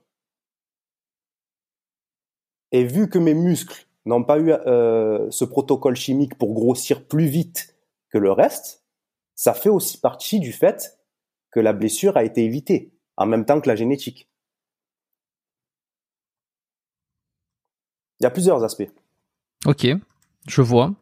Et 2.72 2.84
vu 2.84 3.10
que 3.10 3.20
mes 3.20 3.34
muscles 3.34 3.88
n'ont 4.06 4.24
pas 4.24 4.40
eu 4.40 4.52
euh, 4.52 5.30
ce 5.32 5.44
protocole 5.46 5.96
chimique 5.96 6.38
pour 6.38 6.54
grossir 6.54 7.06
plus 7.06 7.26
vite 7.26 7.76
que 8.10 8.18
le 8.18 8.32
reste, 8.32 8.84
ça 9.36 9.54
fait 9.54 9.70
aussi 9.70 10.00
partie 10.00 10.40
du 10.40 10.54
fait 10.54 11.00
que 11.52 11.60
la 11.60 11.74
blessure 11.74 12.16
a 12.16 12.24
été 12.24 12.44
évitée, 12.44 12.94
en 13.18 13.26
même 13.26 13.46
temps 13.46 13.60
que 13.60 13.68
la 13.68 13.76
génétique. 13.76 14.30
Il 18.20 18.24
y 18.24 18.28
a 18.28 18.32
plusieurs 18.32 18.64
aspects. 18.64 18.90
Ok, 19.66 19.88
je 20.48 20.62
vois. 20.62 20.94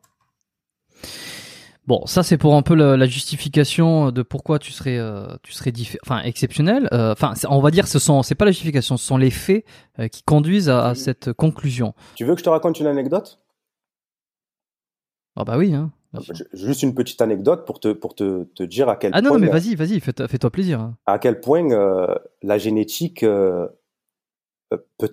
Bon, 1.89 2.05
ça 2.05 2.21
c'est 2.21 2.37
pour 2.37 2.53
un 2.53 2.61
peu 2.61 2.75
la, 2.75 3.03
justification 3.07 4.11
de 4.11 4.21
pourquoi 4.21 4.59
tu 4.59 4.71
serais, 4.71 4.99
euh, 4.99 5.25
tu 5.41 5.53
serais 5.53 5.73
enfin 6.03 6.21
exceptionnel. 6.21 6.87
Euh, 6.93 7.13
enfin, 7.13 7.33
on 7.49 7.61
va 7.61 7.71
dire, 7.71 7.87
ce 7.87 7.97
sont, 7.97 8.21
c'est 8.21 8.35
pas 8.35 8.45
la 8.45 8.51
justification, 8.51 8.95
ce 8.95 9.03
sont 9.03 9.17
les 9.17 9.31
faits 9.31 9.65
euh, 9.97 10.07
qui 10.07 10.21
conduisent 10.21 10.69
à, 10.69 10.93
cette 10.93 11.33
conclusion. 11.33 11.95
Tu 12.13 12.25
veux 12.25 12.35
que 12.35 12.41
je 12.41 12.43
te 12.43 12.49
raconte 12.51 12.79
une 12.79 12.85
anecdote? 12.85 13.39
Ah 15.35 15.43
bah 15.43 15.57
oui. 15.57 15.73
Hein, 15.73 15.89
ah, 16.13 16.19
juste 16.53 16.83
une 16.83 16.93
petite 16.93 17.23
anecdote 17.23 17.65
pour 17.65 17.79
te, 17.79 17.91
pour 17.91 18.13
te, 18.13 18.43
te 18.43 18.61
dire 18.61 18.87
à 18.87 18.95
quel 18.95 19.09
point. 19.09 19.19
Ah 19.19 19.23
non, 19.23 19.39
mais 19.39 19.47
vas-y, 19.47 19.73
vas-y, 19.73 19.99
fais-toi 19.99 20.51
plaisir. 20.51 20.79
Hein. 20.79 20.95
À 21.07 21.17
quel 21.17 21.41
point 21.41 21.67
la 22.43 22.57
génétique 22.59 23.21
peut 23.21 23.71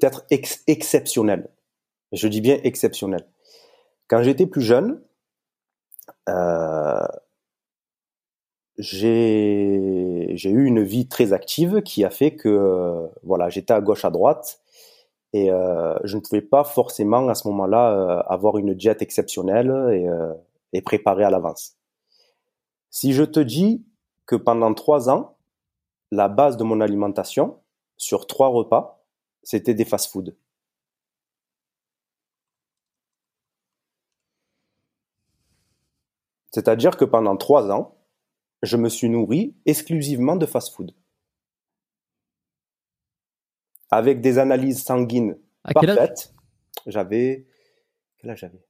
être 0.03 0.27
exceptionnelle. 0.67 1.49
Je 2.13 2.29
dis 2.29 2.43
bien 2.43 2.59
exceptionnelle. 2.65 3.27
Quand 4.09 4.23
j'étais 4.23 4.47
plus 4.47 4.61
jeune, 4.61 5.01
j'ai 8.79 10.51
eu 10.51 10.65
une 10.65 10.83
vie 10.83 11.09
très 11.09 11.33
active 11.33 11.83
qui 11.83 12.05
a 12.05 12.11
fait 12.11 12.35
que 12.35 12.49
euh, 12.49 13.07
voilà 13.23 13.49
j'étais 13.49 13.73
à 13.73 13.81
gauche 13.81 14.05
à 14.05 14.11
droite 14.11 14.61
et 15.33 15.51
euh, 15.51 15.97
je 16.05 16.17
ne 16.17 16.21
pouvais 16.21 16.43
pas 16.43 16.65
forcément 16.65 17.29
à 17.29 17.35
ce 17.35 17.49
moment-là 17.49 17.93
euh, 17.93 18.23
avoir 18.27 18.59
une 18.59 18.75
diète 18.75 19.03
exceptionnelle 19.03 19.71
et, 19.93 20.07
et 20.77 20.83
préparée 20.83 21.25
à 21.25 21.31
l'avance. 21.31 21.77
Si 22.91 23.13
je 23.13 23.25
te 23.25 23.41
dis 23.41 23.85
que 24.25 24.37
pendant 24.37 24.73
trois 24.73 25.11
ans, 25.11 25.37
la 26.11 26.29
base 26.29 26.57
de 26.57 26.65
mon 26.65 26.81
alimentation 26.81 27.59
sur 27.97 28.27
trois 28.27 28.49
repas, 28.49 29.05
c'était 29.43 29.75
des 29.75 29.85
fast-foods. 29.85 30.33
C'est-à-dire 36.57 36.97
que 36.97 37.05
pendant 37.05 37.37
trois 37.37 37.71
ans, 37.71 37.99
je 38.63 38.79
me 38.79 38.89
suis 38.89 39.11
nourri 39.11 39.55
exclusivement 39.67 40.37
de 40.37 40.47
fast-food. 40.47 40.93
Avec 43.91 44.23
des 44.23 44.39
analyses 44.39 44.83
sanguines 44.83 45.37
parfaites. 45.75 46.33
J'avais. 46.87 47.47
Quel 48.17 48.31
âge 48.31 48.39
j'avais? 48.39 48.65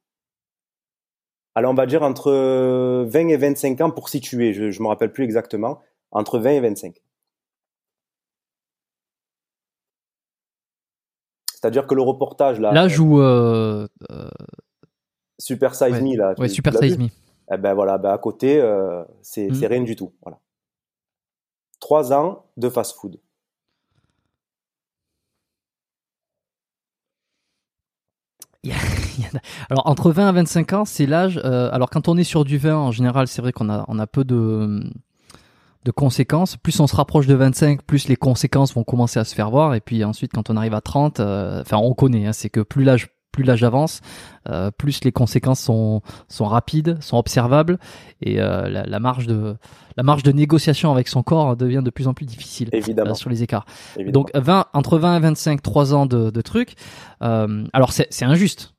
Alors, 1.54 1.70
on 1.70 1.76
va 1.76 1.86
dire 1.86 2.02
entre 2.02 3.04
20 3.04 3.28
et 3.28 3.36
25 3.36 3.80
ans 3.80 3.90
pour 3.92 4.08
situer, 4.08 4.52
je 4.52 4.64
ne 4.64 4.82
me 4.82 4.88
rappelle 4.88 5.12
plus 5.12 5.22
exactement, 5.22 5.80
entre 6.10 6.40
20 6.40 6.50
et 6.50 6.60
25. 6.60 7.00
C'est-à-dire 11.54 11.86
que 11.86 11.94
le 11.94 12.02
reportage 12.02 12.58
là. 12.58 12.72
Là, 12.72 12.88
joue. 12.88 13.20
Euh, 13.20 13.86
euh, 14.10 14.28
Super 15.38 15.76
Size 15.76 16.02
Me 16.02 16.16
là. 16.16 16.34
Ouais, 16.36 16.48
Super 16.48 16.76
Size 16.76 16.98
Me 16.98 17.10
eh 17.52 17.56
ben 17.56 17.74
voilà, 17.74 17.98
ben 17.98 18.10
à 18.10 18.18
côté, 18.18 18.60
euh, 18.60 19.04
c'est 19.22 19.48
mmh. 19.48 19.64
rien 19.66 19.82
du 19.82 19.96
tout. 19.96 20.12
Voilà. 20.22 20.38
Trois 21.80 22.12
ans 22.12 22.46
de 22.56 22.68
fast-food. 22.68 23.20
Alors 29.70 29.86
entre 29.86 30.10
20 30.10 30.28
à 30.28 30.32
25 30.32 30.72
ans, 30.72 30.84
c'est 30.84 31.06
l'âge. 31.06 31.40
Euh, 31.44 31.70
alors 31.72 31.90
quand 31.90 32.08
on 32.08 32.16
est 32.16 32.24
sur 32.24 32.44
du 32.44 32.58
vin, 32.58 32.76
en 32.76 32.90
général, 32.90 33.28
c'est 33.28 33.40
vrai 33.42 33.52
qu'on 33.52 33.70
a 33.70 33.84
on 33.88 33.98
a 33.98 34.06
peu 34.06 34.24
de 34.24 34.82
de 35.84 35.90
conséquences. 35.92 36.56
Plus 36.56 36.80
on 36.80 36.86
se 36.86 36.96
rapproche 36.96 37.26
de 37.26 37.34
25, 37.34 37.82
plus 37.82 38.08
les 38.08 38.16
conséquences 38.16 38.74
vont 38.74 38.82
commencer 38.82 39.20
à 39.20 39.24
se 39.24 39.34
faire 39.34 39.50
voir. 39.50 39.74
Et 39.74 39.80
puis 39.80 40.04
ensuite, 40.04 40.32
quand 40.32 40.50
on 40.50 40.56
arrive 40.56 40.74
à 40.74 40.80
30, 40.80 41.20
euh, 41.20 41.60
enfin 41.60 41.78
on 41.78 41.94
connaît, 41.94 42.26
hein, 42.26 42.32
c'est 42.32 42.50
que 42.50 42.60
plus 42.60 42.84
l'âge 42.84 43.08
plus 43.36 43.44
l'âge 43.44 43.62
avance, 43.62 44.00
euh, 44.48 44.70
plus 44.70 45.04
les 45.04 45.12
conséquences 45.12 45.60
sont 45.60 46.00
sont 46.28 46.46
rapides, 46.46 46.96
sont 47.02 47.18
observables, 47.18 47.78
et 48.22 48.40
euh, 48.40 48.66
la, 48.68 48.84
la, 48.84 48.98
marge 48.98 49.26
de 49.26 49.56
la 49.98 50.02
marge 50.02 50.22
de 50.22 50.32
négociation 50.32 50.90
avec 50.90 51.06
son 51.06 51.22
corps 51.22 51.54
devient 51.54 51.82
de 51.84 51.90
plus 51.90 52.08
en 52.08 52.14
plus 52.14 52.24
difficile 52.24 52.70
Évidemment. 52.72 53.14
sur 53.14 53.28
les 53.28 53.42
écarts. 53.42 53.66
Évidemment. 53.96 54.12
Donc 54.12 54.30
20 54.34 54.66
entre 54.72 54.98
20 54.98 55.18
et 55.18 55.20
25, 55.20 55.60
3 55.62 55.92
ans 55.94 56.06
de, 56.06 56.30
de 56.30 56.40
trucs. 56.40 56.74
alors 57.20 57.92
c'est 57.92 58.06
c'est 58.10 58.24
injuste, 58.24 58.74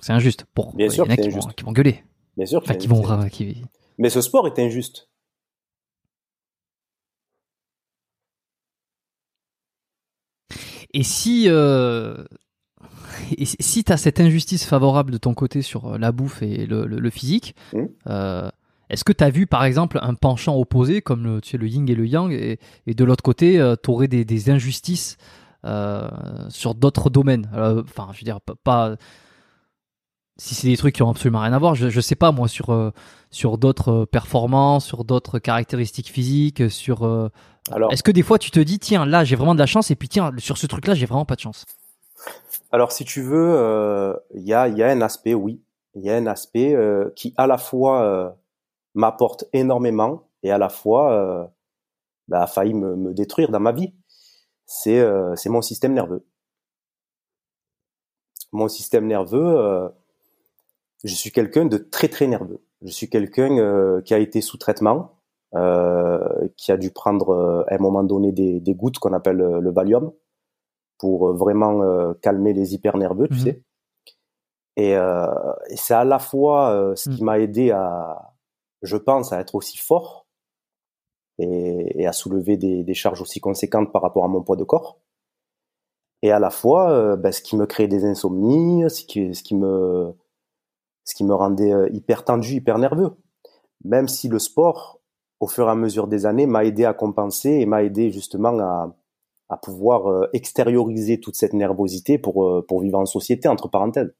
c'est 0.00 0.12
injuste 0.14 0.46
pour 0.54 0.74
Bien 0.74 0.86
il 0.86 0.92
y 0.92 0.94
sûr 0.94 1.04
en 1.06 1.10
a 1.10 1.16
qui 1.16 1.28
vont, 1.28 1.36
injuste. 1.38 1.54
qui 1.54 1.64
vont 1.64 1.72
gueuler, 1.72 2.02
Bien 2.38 2.46
sûr. 2.46 2.60
enfin 2.62 2.74
qui 2.74 2.88
vont 2.88 3.28
qui 3.28 3.62
Mais 3.98 4.08
ce 4.08 4.22
sport 4.22 4.46
est 4.46 4.58
injuste. 4.58 5.08
Et 10.94 11.02
si 11.02 11.44
euh, 11.48 12.24
et 13.36 13.44
si- 13.44 13.56
si 13.60 13.84
t'as 13.84 13.96
cette 13.96 14.20
injustice 14.20 14.64
favorable 14.64 15.10
de 15.12 15.18
ton 15.18 15.34
côté 15.34 15.62
sur 15.62 15.94
euh, 15.94 15.98
la 15.98 16.12
bouffe 16.12 16.42
et 16.42 16.66
le, 16.66 16.86
le- 16.86 16.98
le 17.00 17.10
physique, 17.10 17.54
Mhm. 17.72 17.88
euh, 18.08 18.50
est-ce 18.90 19.04
que 19.04 19.12
t'as 19.12 19.30
vu 19.30 19.46
par 19.46 19.64
exemple 19.64 19.98
un 20.02 20.14
penchant 20.14 20.56
opposé 20.56 21.00
comme 21.02 21.24
le, 21.24 21.40
tu 21.40 21.50
sais, 21.50 21.56
le 21.58 21.66
yin 21.66 21.88
et 21.88 21.94
le 21.94 22.06
yang 22.06 22.30
et, 22.32 22.58
et 22.86 22.94
de 22.94 23.04
l'autre 23.04 23.22
côté 23.22 23.58
euh, 23.58 23.74
t'aurais 23.76 24.08
des, 24.08 24.24
des 24.24 24.50
injustices 24.50 25.16
euh, 25.64 26.08
sur 26.50 26.74
d'autres 26.74 27.08
domaines? 27.08 27.48
Enfin, 27.54 28.08
je 28.12 28.18
veux 28.20 28.24
dire 28.24 28.40
pas, 28.40 28.54
pas- 28.62 28.96
si 30.38 30.54
c'est 30.54 30.66
des 30.68 30.76
trucs 30.76 30.94
qui 30.94 31.02
ont 31.02 31.10
absolument 31.10 31.40
rien 31.40 31.52
à 31.52 31.58
voir, 31.58 31.74
je, 31.74 31.88
je 31.90 32.00
sais 32.00 32.16
pas 32.16 32.32
moi 32.32 32.48
sur 32.48 32.70
euh, 32.70 32.90
sur 33.30 33.58
d'autres 33.58 34.04
performances, 34.06 34.84
sur 34.86 35.04
d'autres 35.04 35.38
caractéristiques 35.38 36.08
physiques, 36.10 36.70
sur 36.70 37.04
euh, 37.06 37.28
Alors, 37.70 37.92
est-ce 37.92 38.02
que 38.02 38.10
des 38.10 38.22
fois 38.22 38.38
tu 38.38 38.50
te 38.50 38.58
dis 38.58 38.78
tiens 38.78 39.04
là 39.06 39.24
j'ai 39.24 39.36
vraiment 39.36 39.54
de 39.54 39.58
la 39.60 39.66
chance 39.66 39.90
et 39.90 39.94
puis 39.94 40.08
tiens 40.08 40.32
sur 40.38 40.58
ce 40.58 40.66
truc 40.66 40.86
là 40.86 40.94
j'ai 40.94 41.06
vraiment 41.06 41.24
pas 41.26 41.36
de 41.36 41.40
chance? 41.40 41.64
Alors 42.72 42.90
si 42.90 43.04
tu 43.04 43.20
veux, 43.20 43.54
euh, 43.54 44.16
il 44.34 44.44
y 44.44 44.54
a, 44.54 44.62
un 44.64 45.02
aspect, 45.02 45.34
oui, 45.34 45.62
il 45.94 46.02
y 46.02 46.10
a 46.10 46.16
un 46.16 46.26
aspect 46.26 46.74
euh, 46.74 47.10
qui 47.14 47.34
à 47.36 47.46
la 47.46 47.58
fois 47.58 48.02
euh, 48.02 48.30
m'apporte 48.94 49.44
énormément 49.52 50.28
et 50.42 50.50
à 50.50 50.56
la 50.56 50.70
fois 50.70 51.52
bah, 52.28 52.42
a 52.42 52.46
failli 52.46 52.72
me, 52.72 53.12
détruire 53.12 53.50
dans 53.50 53.60
ma 53.60 53.72
vie. 53.72 53.92
C'est 54.64 55.04
mon 55.46 55.60
système 55.60 55.92
nerveux. 55.92 56.24
Mon 58.52 58.68
système 58.68 59.06
nerveux, 59.06 59.92
je 61.04 61.14
suis 61.14 61.30
quelqu'un 61.30 61.66
de 61.66 61.76
très 61.76 62.08
très 62.08 62.26
nerveux. 62.26 62.64
Je 62.82 62.90
suis 62.90 63.10
quelqu'un 63.10 64.00
qui 64.02 64.14
a 64.14 64.18
été 64.18 64.40
sous 64.40 64.56
traitement, 64.56 65.18
qui 65.52 66.72
a 66.72 66.76
dû 66.78 66.90
prendre 66.90 67.66
à 67.68 67.74
un 67.74 67.78
moment 67.78 68.02
donné 68.02 68.32
des, 68.32 68.60
des 68.60 68.74
gouttes 68.74 68.98
qu'on 68.98 69.12
appelle 69.12 69.36
le 69.36 69.70
Valium 69.70 70.12
pour 71.02 71.30
euh, 71.30 71.32
vraiment 71.32 71.82
euh, 71.82 72.14
calmer 72.22 72.52
les 72.52 72.74
hyper 72.74 72.96
nerveux, 72.96 73.26
tu 73.26 73.34
Mhm. 73.34 73.40
sais. 73.40 73.62
Et, 74.76 74.96
euh, 74.96 75.26
et 75.68 75.76
c'est 75.76 75.94
à 75.94 76.04
la 76.04 76.20
fois 76.20 76.70
euh, 76.70 76.94
ce 76.94 77.08
qui 77.08 77.22
Mhm. 77.22 77.24
m'a 77.24 77.38
aidé 77.40 77.72
à, 77.72 78.34
je 78.82 78.96
pense, 78.96 79.32
à 79.32 79.40
être 79.40 79.56
aussi 79.56 79.78
fort 79.78 80.26
et, 81.40 82.00
et 82.00 82.06
à 82.06 82.12
soulever 82.12 82.56
des, 82.56 82.84
des 82.84 82.94
charges 82.94 83.20
aussi 83.20 83.40
conséquentes 83.40 83.90
par 83.92 84.00
rapport 84.00 84.24
à 84.24 84.28
mon 84.28 84.42
poids 84.42 84.54
de 84.54 84.62
corps. 84.62 85.00
Et 86.22 86.30
à 86.30 86.38
la 86.38 86.50
fois, 86.50 87.16
ben, 87.16 87.32
ce 87.32 87.42
qui 87.42 87.56
me 87.56 87.66
créait 87.66 87.88
des 87.88 88.04
insomnies, 88.04 88.88
ce 88.88 89.02
qui, 89.04 89.34
ce 89.34 89.42
qui 89.42 89.56
me, 89.56 90.14
ce 91.02 91.16
qui 91.16 91.24
me 91.24 91.34
rendait 91.34 91.72
hyper 91.90 92.24
tendu, 92.24 92.54
hyper 92.54 92.78
nerveux. 92.78 93.10
Même 93.84 94.06
si 94.06 94.28
le 94.28 94.38
sport, 94.38 95.00
au 95.40 95.48
fur 95.48 95.66
et 95.66 95.70
à 95.72 95.74
mesure 95.74 96.06
des 96.06 96.24
années, 96.26 96.46
m'a 96.46 96.64
aidé 96.64 96.84
à 96.84 96.94
compenser 96.94 97.50
et 97.50 97.66
m'a 97.66 97.82
aidé 97.82 98.12
justement 98.12 98.56
à, 98.60 98.94
à 99.52 99.58
pouvoir 99.58 100.06
euh, 100.08 100.28
extérioriser 100.32 101.20
toute 101.20 101.36
cette 101.36 101.52
nervosité 101.52 102.16
pour, 102.18 102.44
euh, 102.44 102.64
pour 102.66 102.80
vivre 102.80 102.98
en 102.98 103.04
société, 103.04 103.48
entre 103.48 103.68
parenthèses. 103.68 104.14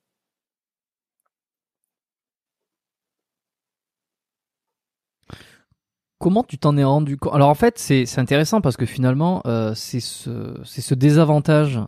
Comment 6.18 6.44
tu 6.44 6.58
t'en 6.58 6.76
es 6.76 6.84
rendu 6.84 7.16
compte 7.16 7.34
Alors 7.34 7.48
en 7.48 7.54
fait, 7.54 7.78
c'est 7.78 8.18
intéressant 8.18 8.60
parce 8.60 8.76
que 8.76 8.86
finalement, 8.86 9.42
euh, 9.46 9.72
c'est 9.74 9.98
ce, 10.00 10.54
ce 10.62 10.94
désavantage 10.94 11.80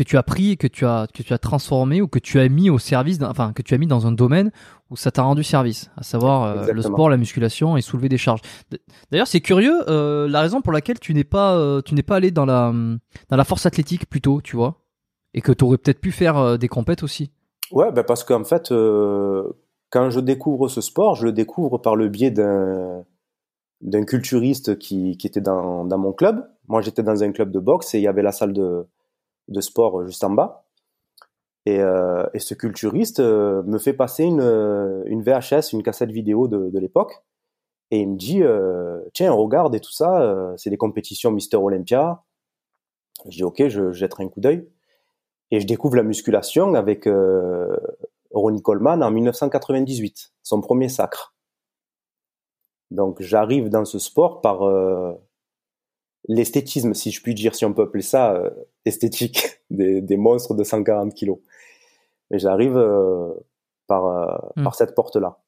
que 0.00 0.08
tu 0.08 0.16
as 0.16 0.22
pris, 0.22 0.56
que 0.56 0.66
tu 0.66 0.86
as, 0.86 1.06
que 1.12 1.22
tu 1.22 1.34
as 1.34 1.38
transformé 1.38 2.00
ou 2.00 2.08
que 2.08 2.18
tu 2.18 2.40
as 2.40 2.48
mis 2.48 2.70
au 2.70 2.78
service, 2.78 3.18
enfin 3.20 3.52
que 3.52 3.60
tu 3.60 3.74
as 3.74 3.78
mis 3.78 3.86
dans 3.86 4.06
un 4.06 4.12
domaine 4.12 4.50
où 4.88 4.96
ça 4.96 5.10
t'a 5.10 5.22
rendu 5.22 5.44
service, 5.44 5.90
à 5.98 6.02
savoir 6.02 6.44
euh, 6.44 6.72
le 6.72 6.80
sport, 6.80 7.10
la 7.10 7.18
musculation 7.18 7.76
et 7.76 7.82
soulever 7.82 8.08
des 8.08 8.16
charges. 8.16 8.40
D'ailleurs, 9.10 9.26
c'est 9.26 9.42
curieux 9.42 9.82
euh, 9.88 10.26
la 10.26 10.40
raison 10.40 10.62
pour 10.62 10.72
laquelle 10.72 10.98
tu 10.98 11.12
n'es 11.12 11.24
pas, 11.24 11.54
euh, 11.54 11.82
tu 11.82 11.94
n'es 11.94 12.02
pas 12.02 12.16
allé 12.16 12.30
dans 12.30 12.46
la, 12.46 12.72
dans 12.72 13.36
la 13.36 13.44
force 13.44 13.66
athlétique 13.66 14.08
plutôt, 14.08 14.40
tu 14.40 14.56
vois, 14.56 14.76
et 15.34 15.42
que 15.42 15.52
tu 15.52 15.64
aurais 15.64 15.76
peut-être 15.76 16.00
pu 16.00 16.12
faire 16.12 16.56
des 16.58 16.68
compètes 16.68 17.02
aussi. 17.02 17.30
Ouais, 17.70 17.92
ben 17.92 18.02
parce 18.02 18.24
qu'en 18.24 18.44
fait, 18.44 18.72
quand 19.90 20.08
je 20.08 20.20
découvre 20.20 20.68
ce 20.68 20.80
sport, 20.80 21.14
je 21.14 21.26
le 21.26 21.32
découvre 21.32 21.76
par 21.76 21.94
le 21.94 22.08
biais 22.08 22.30
d'un 22.30 23.04
d'un 23.82 24.04
culturiste 24.04 24.78
qui, 24.78 25.16
qui 25.16 25.26
était 25.26 25.40
dans, 25.40 25.86
dans 25.86 25.96
mon 25.96 26.12
club. 26.12 26.46
Moi, 26.68 26.82
j'étais 26.82 27.02
dans 27.02 27.22
un 27.22 27.32
club 27.32 27.50
de 27.50 27.58
boxe 27.58 27.94
et 27.94 27.98
il 27.98 28.02
y 28.02 28.08
avait 28.08 28.20
la 28.20 28.30
salle 28.30 28.52
de, 28.52 28.86
de 29.50 29.60
sport 29.60 30.06
juste 30.06 30.24
en 30.24 30.30
bas. 30.30 30.64
Et, 31.66 31.80
euh, 31.80 32.26
ce 32.38 32.54
culturiste 32.54 33.20
euh, 33.20 33.62
me 33.64 33.78
fait 33.78 33.92
passer 33.92 34.24
une, 34.24 34.40
euh, 34.40 35.02
une 35.06 35.22
VHS, 35.22 35.72
une 35.72 35.82
cassette 35.82 36.10
vidéo 36.10 36.48
de, 36.48 36.78
l'époque. 36.78 37.22
Et 37.90 38.00
il 38.00 38.08
me 38.10 38.16
dit, 38.16 38.42
euh, 38.42 39.00
tiens, 39.14 39.32
regarde 39.32 39.74
et 39.74 39.80
tout 39.80 39.92
ça, 39.92 40.22
euh, 40.22 40.54
c'est 40.56 40.70
des 40.70 40.76
compétitions 40.78 41.30
Mister 41.32 41.56
Olympia. 41.56 42.22
Je 43.26 43.30
dis, 43.30 43.44
ok, 43.44 43.68
je, 43.68 43.68
je 43.68 43.92
jetterai 43.92 44.24
un 44.24 44.28
coup 44.28 44.40
d'œil. 44.40 44.68
Et 45.50 45.60
je 45.60 45.66
découvre 45.66 45.96
la 45.96 46.04
musculation 46.04 46.74
avec 46.74 47.06
euh, 47.06 47.76
Ronnie 48.30 48.62
Coleman 48.62 49.02
en 49.02 49.10
1998, 49.10 50.32
son 50.42 50.60
premier 50.60 50.88
sacre. 50.88 51.34
Donc 52.90 53.20
j'arrive 53.20 53.68
dans 53.68 53.84
ce 53.84 53.98
sport 53.98 54.40
par 54.40 54.62
euh, 54.62 55.12
l'esthétisme, 56.28 56.94
si 56.94 57.10
je 57.10 57.22
puis 57.22 57.34
dire, 57.34 57.54
si 57.54 57.64
on 57.64 57.72
peut 57.72 57.82
appeler 57.82 58.02
ça 58.02 58.32
euh, 58.34 58.50
esthétique, 58.84 59.60
des, 59.70 60.00
des 60.00 60.16
monstres 60.16 60.54
de 60.54 60.64
140 60.64 61.14
kilos. 61.14 61.38
Et 62.30 62.38
j'arrive 62.38 62.76
euh, 62.76 63.32
par, 63.86 64.06
euh, 64.06 64.36
Mm. 64.56 64.64
par 64.64 64.74
cette 64.74 64.94
porte-là. 64.94 65.38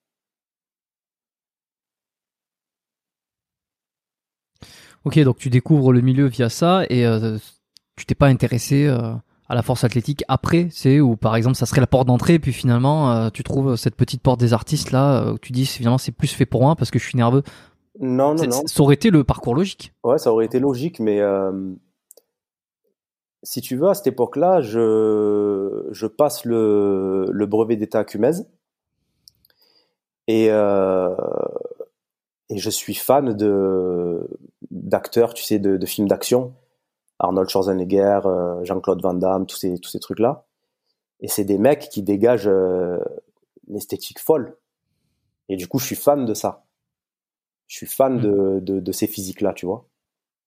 Ok, 5.04 5.18
donc 5.20 5.38
tu 5.38 5.50
découvres 5.50 5.92
le 5.92 6.00
milieu 6.00 6.26
via 6.26 6.48
ça 6.48 6.84
et 6.88 7.04
tu 7.96 8.06
t'es 8.06 8.14
pas 8.14 8.28
intéressé 8.28 8.88
à 9.52 9.54
la 9.54 9.62
force 9.62 9.84
athlétique 9.84 10.24
après, 10.28 10.68
c'est 10.70 11.00
où 11.00 11.14
par 11.14 11.36
exemple 11.36 11.56
ça 11.56 11.66
serait 11.66 11.82
la 11.82 11.86
porte 11.86 12.06
d'entrée, 12.06 12.38
puis 12.38 12.54
finalement 12.54 13.12
euh, 13.12 13.28
tu 13.28 13.42
trouves 13.42 13.76
cette 13.76 13.96
petite 13.96 14.22
porte 14.22 14.40
des 14.40 14.54
artistes 14.54 14.92
là 14.92 15.32
où 15.32 15.38
tu 15.38 15.52
dis 15.52 15.66
finalement 15.66 15.98
c'est 15.98 16.10
plus 16.10 16.32
fait 16.32 16.46
pour 16.46 16.62
moi 16.62 16.74
parce 16.74 16.90
que 16.90 16.98
je 16.98 17.06
suis 17.06 17.18
nerveux. 17.18 17.42
Non, 18.00 18.34
non, 18.34 18.44
non. 18.44 18.62
Ça 18.66 18.82
aurait 18.82 18.94
été 18.94 19.10
le 19.10 19.24
parcours 19.24 19.54
logique. 19.54 19.92
Ouais, 20.02 20.18
ça 20.18 20.32
aurait 20.32 20.46
été 20.46 20.58
logique, 20.58 20.98
mais 20.98 21.20
euh, 21.20 21.52
si 23.42 23.60
tu 23.60 23.76
veux, 23.76 23.88
à 23.88 23.94
cette 23.94 24.06
époque-là, 24.06 24.60
je, 24.62 25.88
je 25.90 26.06
passe 26.06 26.44
le, 26.44 27.26
le 27.30 27.46
brevet 27.46 27.76
d'État 27.76 28.00
à 28.00 28.04
Cumez 28.04 28.32
et, 30.26 30.46
euh, 30.50 31.14
et 32.48 32.58
je 32.58 32.70
suis 32.70 32.94
fan 32.94 33.34
de 33.34 34.26
d'acteurs, 34.70 35.34
tu 35.34 35.42
sais, 35.44 35.58
de, 35.58 35.76
de 35.76 35.86
films 35.86 36.08
d'action. 36.08 36.54
Arnold 37.18 37.48
Schwarzenegger, 37.48 38.20
euh, 38.24 38.64
Jean-Claude 38.64 39.00
Van 39.02 39.14
Damme, 39.14 39.46
tous 39.46 39.56
ces, 39.56 39.78
tous 39.78 39.90
ces 39.90 40.00
trucs-là. 40.00 40.44
Et 41.20 41.28
c'est 41.28 41.44
des 41.44 41.58
mecs 41.58 41.88
qui 41.88 42.02
dégagent 42.02 42.48
euh, 42.48 42.98
une 43.68 43.76
esthétique 43.76 44.18
folle. 44.18 44.56
Et 45.48 45.56
du 45.56 45.68
coup, 45.68 45.78
je 45.78 45.86
suis 45.86 45.96
fan 45.96 46.24
de 46.24 46.34
ça. 46.34 46.64
Je 47.72 47.78
suis 47.78 47.86
fan 47.86 48.20
de, 48.20 48.60
de, 48.60 48.80
de 48.80 48.92
ces 48.92 49.06
physiques-là, 49.06 49.54
tu 49.54 49.64
vois. 49.64 49.88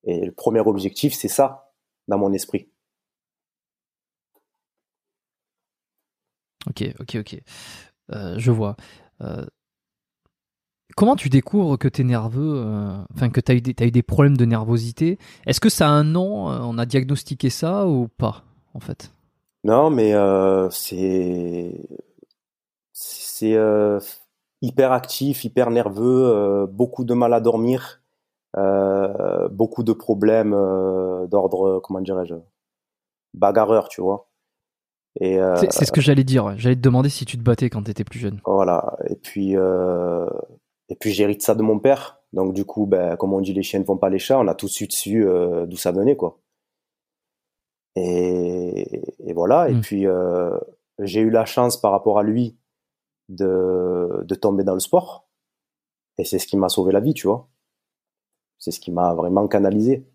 Et 0.04 0.24
le 0.28 0.32
premier 0.32 0.60
objectif, 0.60 1.16
c'est 1.16 1.28
ça, 1.28 1.72
dans 2.08 2.20
mon 2.20 2.32
esprit. 2.34 2.70
Ok, 6.68 6.84
ok, 7.00 7.16
ok. 7.22 7.42
Euh, 8.14 8.36
je 8.38 8.52
vois. 8.52 8.76
Euh, 9.22 9.44
comment 10.96 11.16
tu 11.16 11.30
découvres 11.30 11.80
que 11.80 11.88
tu 11.88 12.02
es 12.02 12.04
nerveux, 12.04 12.62
euh, 12.64 12.96
enfin 13.16 13.32
que 13.32 13.42
tu 13.42 13.52
as, 13.52 13.56
eu 13.56 13.62
des- 13.62 13.74
t'as 13.74 13.88
eu 13.88 13.92
des 13.92 14.04
problèmes 14.04 14.38
de 14.38 14.46
nervosité? 14.46 15.18
Est-ce 15.48 15.60
que 15.60 15.70
ça 15.70 15.88
a 15.88 15.92
un 15.92 16.04
nom 16.04 16.46
On 16.46 16.78
a 16.78 16.86
diagnostiqué 16.86 17.50
ça 17.50 17.88
ou 17.88 18.08
pas, 18.08 18.44
en 18.76 18.80
fait? 18.80 19.12
Non, 19.64 19.90
mais 19.90 20.14
c'est 20.70 21.72
c'est 22.94 23.58
hyper 24.66 24.92
actif, 24.92 25.44
hyper 25.46 25.70
nerveux, 25.72 26.26
euh, 26.26 26.66
beaucoup 26.68 27.04
de 27.06 27.14
mal 27.14 27.34
à 27.34 27.40
dormir, 27.40 28.02
euh, 28.58 29.48
beaucoup 29.50 29.84
de 29.84 29.94
problèmes 29.94 30.54
euh, 30.54 31.28
d'ordre, 31.28 31.80
comment 31.84 32.02
dirais-je, 32.02 32.36
bagarreur, 33.34 33.88
tu 33.90 34.02
vois. 34.02 34.28
Et 35.22 35.40
euh, 35.40 35.56
C'est 35.72 35.86
ce 35.86 35.92
que 35.92 36.02
j'allais 36.02 36.24
dire. 36.26 36.56
J'allais 36.58 36.76
te 36.76 36.82
demander 36.82 37.10
si 37.10 37.26
tu 37.26 37.38
te 37.38 37.44
battais 37.44 37.70
quand 37.70 37.84
t'étais 37.84 38.04
plus 38.04 38.20
jeune. 38.20 38.42
voilà. 38.46 38.98
Et 39.10 39.16
puis 39.16 39.56
euh, 39.56 40.28
et 40.90 40.96
puis 40.96 41.12
j'hérite 41.12 41.42
ça 41.42 41.56
de 41.56 41.62
mon 41.62 41.80
père. 41.80 42.20
Donc 42.34 42.54
du 42.54 42.66
coup, 42.66 42.86
ben, 42.86 43.16
comme 43.16 43.32
on 43.34 43.40
dit, 43.40 43.54
les 43.54 43.64
chiens 43.64 43.80
ne 43.80 43.86
font 43.86 43.96
pas 43.98 44.10
les 44.10 44.20
chats. 44.20 44.38
On 44.40 44.48
a 44.50 44.56
tout 44.56 44.66
de 44.66 44.72
suite 44.72 44.92
su 44.92 45.26
euh, 45.26 45.66
d'où 45.68 45.78
ça 45.78 45.94
venait, 45.94 46.18
quoi. 46.18 46.38
Et, 47.96 49.02
et 49.20 49.34
voilà. 49.34 49.70
Et 49.70 49.74
Mm. 49.76 49.82
puis 49.82 50.06
j'ai 51.00 51.22
eu 51.22 51.30
la 51.30 51.46
chance 51.46 51.78
par 51.78 51.92
rapport 51.92 52.20
à 52.20 52.24
lui 52.24 52.58
de 53.30 54.24
de 54.24 54.36
tomber 54.36 54.64
dans 54.64 54.74
le 54.74 54.80
sport. 54.80 55.28
Et 56.18 56.26
c'est 56.26 56.40
ce 56.40 56.48
qui 56.48 56.58
m'a 56.58 56.70
sauvé 56.70 56.92
la 56.94 57.00
vie, 57.02 57.14
tu 57.14 57.28
vois. 57.28 57.50
C'est 58.58 58.72
ce 58.72 58.80
qui 58.80 58.92
m'a 58.92 59.14
vraiment 59.14 59.48
canalisé. 59.48 60.08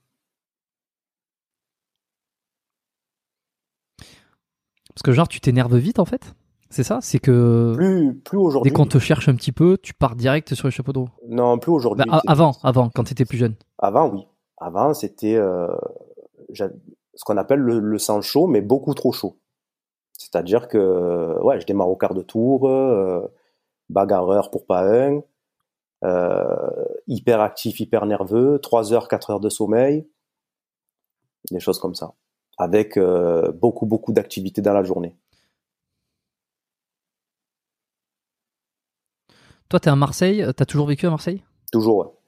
Parce 4.94 5.02
que 5.04 5.12
genre, 5.12 5.28
tu 5.28 5.40
t'énerves 5.40 5.76
vite 5.76 5.98
en 5.98 6.04
fait 6.04 6.34
C'est 6.68 6.82
ça? 6.82 6.98
C'est 7.00 7.18
que 7.20 7.74
Plus 7.76 8.14
plus 8.18 8.38
dès 8.38 8.42
aujourd'hui. 8.42 8.72
qu'on 8.72 8.86
te 8.86 8.98
cherche 8.98 9.28
un 9.28 9.34
petit 9.34 9.52
peu, 9.52 9.78
tu 9.82 9.94
pars 9.94 10.16
direct 10.16 10.54
sur 10.54 10.66
les 10.68 10.72
chapeaux 10.72 10.92
de 10.92 10.98
roue. 10.98 11.08
Non, 11.28 11.58
plus 11.58 11.70
aujourd'hui. 11.72 12.04
Bah, 12.08 12.20
avant, 12.26 12.52
avant, 12.62 12.90
quand 12.90 13.04
t'étais 13.04 13.24
plus 13.24 13.38
jeune. 13.38 13.54
Avant, 13.78 14.10
oui. 14.10 14.26
Avant, 14.58 14.92
c'était 14.92 15.36
euh, 15.36 15.68
ce 16.52 17.24
qu'on 17.24 17.36
appelle 17.36 17.60
le, 17.60 17.78
le 17.78 17.98
sang 17.98 18.20
chaud, 18.20 18.46
mais 18.46 18.60
beaucoup 18.60 18.92
trop 18.94 19.12
chaud. 19.12 19.38
C'est-à-dire 20.30 20.68
que 20.68 21.38
ouais, 21.42 21.60
je 21.60 21.66
démarre 21.66 21.88
au 21.88 21.96
quart 21.96 22.14
de 22.14 22.22
tour, 22.22 22.68
euh, 22.68 23.26
bagarreur 23.88 24.50
pour 24.50 24.66
pas 24.66 24.84
un, 24.84 25.22
euh, 26.04 26.84
hyper 27.06 27.40
actif, 27.40 27.80
hyper 27.80 28.06
nerveux, 28.06 28.58
3 28.60 28.92
heures, 28.92 29.08
4 29.08 29.30
heures 29.30 29.40
de 29.40 29.48
sommeil, 29.48 30.08
des 31.50 31.60
choses 31.60 31.78
comme 31.78 31.94
ça. 31.94 32.14
Avec 32.58 32.96
euh, 32.96 33.52
beaucoup, 33.52 33.86
beaucoup 33.86 34.12
d'activités 34.12 34.62
dans 34.62 34.72
la 34.72 34.82
journée. 34.84 35.16
Toi, 39.68 39.80
t'es 39.80 39.90
à 39.90 39.96
Marseille, 39.96 40.42
euh, 40.42 40.52
t'as 40.52 40.64
toujours 40.66 40.86
vécu 40.86 41.06
à 41.06 41.10
Marseille? 41.10 41.42
Toujours, 41.72 41.96
ouais. 41.98 42.19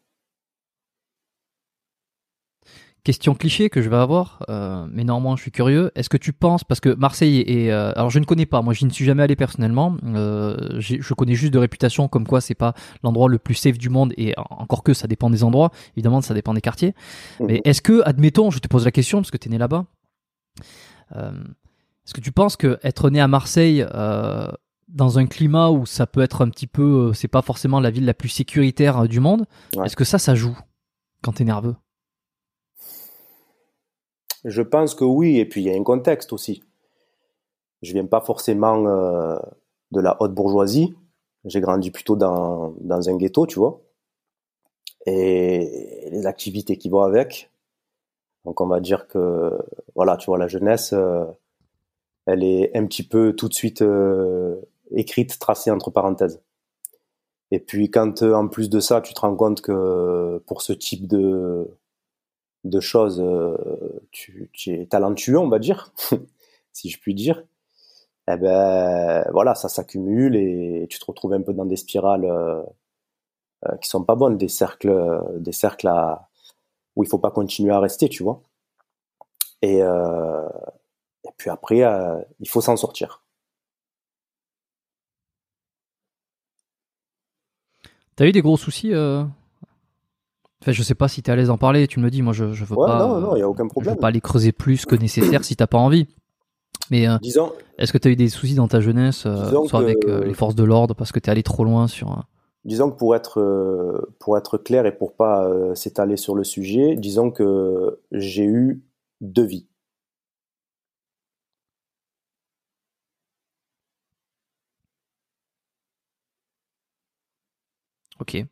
Question 3.04 3.34
cliché 3.34 3.68
que 3.68 3.82
je 3.82 3.88
vais 3.90 3.96
avoir, 3.96 4.44
euh, 4.48 4.86
mais 4.88 5.02
normalement 5.02 5.34
je 5.34 5.42
suis 5.42 5.50
curieux. 5.50 5.90
Est-ce 5.96 6.08
que 6.08 6.16
tu 6.16 6.32
penses, 6.32 6.62
parce 6.62 6.78
que 6.78 6.94
Marseille 6.94 7.40
est, 7.40 7.72
euh, 7.72 7.90
alors 7.96 8.10
je 8.10 8.20
ne 8.20 8.24
connais 8.24 8.46
pas, 8.46 8.62
moi 8.62 8.74
je 8.74 8.84
n'y 8.86 8.92
suis 8.94 9.04
jamais 9.04 9.24
allé 9.24 9.34
personnellement. 9.34 9.96
euh, 10.04 10.56
je 10.78 11.12
connais 11.14 11.34
juste 11.34 11.52
de 11.52 11.58
réputation 11.58 12.06
comme 12.06 12.24
quoi 12.28 12.40
c'est 12.40 12.54
pas 12.54 12.74
l'endroit 13.02 13.28
le 13.28 13.38
plus 13.38 13.54
safe 13.56 13.76
du 13.76 13.88
monde 13.88 14.14
et 14.16 14.34
en- 14.38 14.46
encore 14.62 14.84
que 14.84 14.94
ça 14.94 15.08
dépend 15.08 15.30
des 15.30 15.42
endroits, 15.42 15.72
évidemment 15.96 16.20
ça 16.20 16.32
dépend 16.32 16.54
des 16.54 16.60
quartiers. 16.60 16.94
Mais 17.40 17.54
Mhm. 17.54 17.60
est-ce 17.64 17.82
que, 17.82 18.02
admettons, 18.04 18.52
je 18.52 18.60
te 18.60 18.68
pose 18.68 18.84
la 18.84 18.92
question 18.92 19.18
parce 19.18 19.32
que 19.32 19.36
tu 19.36 19.48
es 19.48 19.50
né 19.50 19.58
là-bas, 19.58 19.84
euh, 21.16 21.32
est-ce 22.06 22.14
que 22.14 22.20
tu 22.20 22.30
penses 22.30 22.54
que 22.56 22.78
être 22.84 23.10
né 23.10 23.20
à 23.20 23.26
Marseille 23.26 23.84
euh, 23.94 24.46
dans 24.86 25.18
un 25.18 25.26
climat 25.26 25.70
où 25.70 25.86
ça 25.86 26.06
peut 26.06 26.20
être 26.20 26.42
un 26.42 26.48
petit 26.50 26.68
peu, 26.68 27.12
c'est 27.14 27.26
pas 27.26 27.42
forcément 27.42 27.80
la 27.80 27.90
ville 27.90 28.04
la 28.04 28.14
plus 28.14 28.28
sécuritaire 28.28 29.08
du 29.08 29.18
monde, 29.18 29.44
Ouais. 29.74 29.86
est-ce 29.86 29.96
que 29.96 30.04
ça, 30.04 30.18
ça 30.20 30.36
joue 30.36 30.56
quand 31.22 31.32
t'es 31.32 31.44
nerveux? 31.44 31.74
Je 34.44 34.62
pense 34.62 34.94
que 34.94 35.04
oui, 35.04 35.38
et 35.38 35.44
puis 35.44 35.62
il 35.62 35.68
y 35.68 35.70
a 35.70 35.78
un 35.78 35.84
contexte 35.84 36.32
aussi. 36.32 36.62
Je 37.82 37.92
viens 37.92 38.06
pas 38.06 38.20
forcément 38.20 38.86
euh, 38.86 39.38
de 39.92 40.00
la 40.00 40.16
haute 40.20 40.34
bourgeoisie. 40.34 40.94
J'ai 41.44 41.60
grandi 41.60 41.90
plutôt 41.90 42.16
dans, 42.16 42.74
dans 42.80 43.08
un 43.08 43.16
ghetto, 43.16 43.46
tu 43.46 43.58
vois. 43.58 43.80
Et 45.06 46.08
les 46.10 46.26
activités 46.26 46.76
qui 46.76 46.88
vont 46.88 47.02
avec. 47.02 47.50
Donc 48.44 48.60
on 48.60 48.66
va 48.66 48.80
dire 48.80 49.06
que, 49.06 49.58
voilà, 49.94 50.16
tu 50.16 50.26
vois, 50.26 50.38
la 50.38 50.48
jeunesse, 50.48 50.92
euh, 50.92 51.24
elle 52.26 52.42
est 52.44 52.76
un 52.76 52.86
petit 52.86 53.02
peu 53.04 53.34
tout 53.34 53.48
de 53.48 53.54
suite 53.54 53.82
euh, 53.82 54.60
écrite, 54.92 55.38
tracée 55.38 55.70
entre 55.70 55.90
parenthèses. 55.90 56.40
Et 57.52 57.60
puis 57.60 57.90
quand 57.90 58.22
en 58.22 58.48
plus 58.48 58.70
de 58.70 58.80
ça, 58.80 59.00
tu 59.00 59.14
te 59.14 59.20
rends 59.20 59.36
compte 59.36 59.60
que 59.60 60.42
pour 60.46 60.62
ce 60.62 60.72
type 60.72 61.06
de, 61.06 61.68
de 62.64 62.80
choses, 62.80 63.20
euh, 63.20 63.56
tu, 64.10 64.50
es 64.66 64.86
talentueux, 64.86 65.38
on 65.38 65.48
va 65.48 65.58
dire, 65.58 65.92
si 66.72 66.90
je 66.90 67.00
puis 67.00 67.14
dire, 67.14 67.44
eh 68.28 68.36
ben 68.36 69.24
voilà, 69.32 69.54
ça 69.54 69.68
s'accumule 69.68 70.36
et 70.36 70.86
tu 70.88 70.98
te 70.98 71.04
retrouves 71.04 71.32
un 71.32 71.42
peu 71.42 71.52
dans 71.52 71.64
des 71.64 71.76
spirales 71.76 72.24
euh, 72.24 72.62
euh, 73.68 73.76
qui 73.78 73.88
sont 73.88 74.04
pas 74.04 74.14
bonnes, 74.14 74.38
des 74.38 74.48
cercles, 74.48 75.20
des 75.38 75.52
cercles 75.52 75.88
à, 75.88 76.28
où 76.96 77.04
il 77.04 77.08
faut 77.08 77.18
pas 77.18 77.30
continuer 77.30 77.72
à 77.72 77.80
rester, 77.80 78.08
tu 78.08 78.22
vois. 78.22 78.42
Et, 79.62 79.82
euh, 79.82 80.48
puis 81.36 81.50
après, 81.50 81.82
il 82.40 82.48
faut 82.48 82.60
s'en 82.60 82.76
sortir. 82.76 83.24
T'as 88.16 88.26
eu 88.26 88.32
des 88.32 88.42
gros 88.42 88.56
soucis. 88.56 88.92
Enfin, 90.62 90.70
je 90.72 90.82
sais 90.84 90.94
pas 90.94 91.08
si 91.08 91.22
t'es 91.22 91.32
à 91.32 91.36
l'aise 91.36 91.48
d'en 91.48 91.58
parler, 91.58 91.88
tu 91.88 91.98
me 91.98 92.04
le 92.04 92.10
dis, 92.10 92.22
moi 92.22 92.32
je, 92.32 92.52
je 92.52 92.64
veux 92.64 92.76
Ouais, 92.76 92.86
pas. 92.86 93.00
non, 93.00 93.20
non, 93.20 93.36
il 93.36 93.40
y 93.40 93.42
a 93.42 93.48
aucun 93.48 93.64
Je 93.64 93.70
problème. 93.70 93.94
veux 93.94 94.00
pas 94.00 94.10
les 94.12 94.20
creuser 94.20 94.52
plus 94.52 94.86
que 94.86 94.94
nécessaire 94.94 95.44
si 95.44 95.56
t'as 95.56 95.66
pas 95.66 95.78
envie. 95.78 96.06
Mais 96.90 97.08
euh, 97.08 97.16
est-ce 97.78 97.92
que 97.92 97.98
t'as 97.98 98.10
eu 98.10 98.16
des 98.16 98.28
soucis 98.28 98.54
dans 98.54 98.68
ta 98.68 98.80
jeunesse, 98.80 99.24
euh, 99.26 99.44
soit 99.66 99.80
que- 99.80 99.84
avec 99.84 100.06
euh, 100.06 100.24
les 100.24 100.34
forces 100.34 100.54
de 100.54 100.62
l'ordre 100.64 100.94
parce 100.94 101.10
que 101.12 101.18
t'es 101.18 101.30
allé 101.30 101.42
trop 101.42 101.64
loin 101.64 101.88
sur. 101.88 102.12
euh, 102.12 102.20
disons 102.64 102.90
que 102.92 102.96
pour 102.96 103.16
être 103.16 104.06
pour 104.20 104.38
être 104.38 104.56
clair 104.56 104.86
et 104.86 104.96
pour 104.96 105.14
pas 105.14 105.50
s'étaler 105.74 106.16
sur 106.16 106.34
le 106.36 106.44
sujet, 106.44 106.94
disons 106.96 107.30
que 107.32 108.00
j'ai 108.12 108.44
eu 108.44 108.82
deux 109.20 109.44
vies. 109.44 109.66
Ok. 118.20 118.46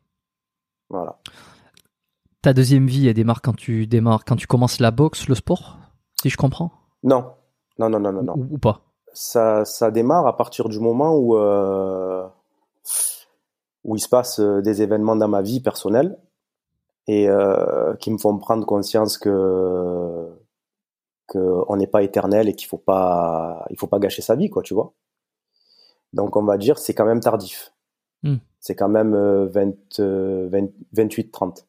Voilà. 0.89 1.19
Ta 2.41 2.53
deuxième 2.53 2.87
vie, 2.87 3.07
elle 3.07 3.13
démarre 3.13 3.41
quand 3.41 3.55
tu 3.55 3.85
démarres, 3.87 4.25
quand 4.25 4.35
tu 4.35 4.47
commences 4.47 4.79
la 4.79 4.91
boxe, 4.91 5.27
le 5.27 5.35
sport, 5.35 5.77
si 6.21 6.29
je 6.29 6.37
comprends, 6.37 6.71
Non, 7.03 7.33
non, 7.77 7.89
non, 7.89 7.99
non, 7.99 8.11
non, 8.11 8.23
non. 8.23 8.33
Ou, 8.35 8.47
ou 8.51 8.57
pas? 8.57 8.81
Ça, 9.13 9.65
ça 9.65 9.91
démarre 9.91 10.25
à 10.25 10.37
partir 10.37 10.69
du 10.69 10.79
moment 10.79 11.15
où 11.15 11.35
euh, 11.37 12.27
où 13.83 13.95
il 13.95 13.99
se 13.99 14.09
passe 14.09 14.39
euh, 14.39 14.61
des 14.61 14.81
événements 14.81 15.15
dans 15.15 15.27
ma 15.27 15.41
vie 15.41 15.59
personnelle 15.59 16.17
et 17.07 17.29
euh, 17.29 17.95
qui 17.95 18.11
me 18.11 18.17
font 18.17 18.37
prendre 18.37 18.65
conscience 18.65 19.17
que 19.17 20.27
que 21.27 21.39
on 21.67 21.75
n'est 21.77 21.87
pas 21.87 22.03
éternel 22.03 22.49
et 22.49 22.55
qu'il 22.55 22.67
faut 22.67 22.77
pas 22.77 23.65
il 23.69 23.77
faut 23.77 23.87
pas 23.87 23.99
gâcher 23.99 24.21
sa 24.21 24.35
vie, 24.35 24.49
quoi, 24.49 24.63
tu 24.63 24.73
vois? 24.73 24.93
Donc 26.13 26.35
on 26.35 26.43
va 26.43 26.57
dire 26.57 26.77
c'est 26.77 26.93
quand 26.93 27.05
même 27.05 27.19
tardif. 27.19 27.73
Hmm. 28.23 28.37
C'est 28.59 28.75
quand 28.75 28.89
même 28.89 29.15
euh, 29.15 29.47
20, 29.47 29.99
euh, 29.99 30.49
20 30.49 30.69
28 30.93 31.31
30. 31.31 31.67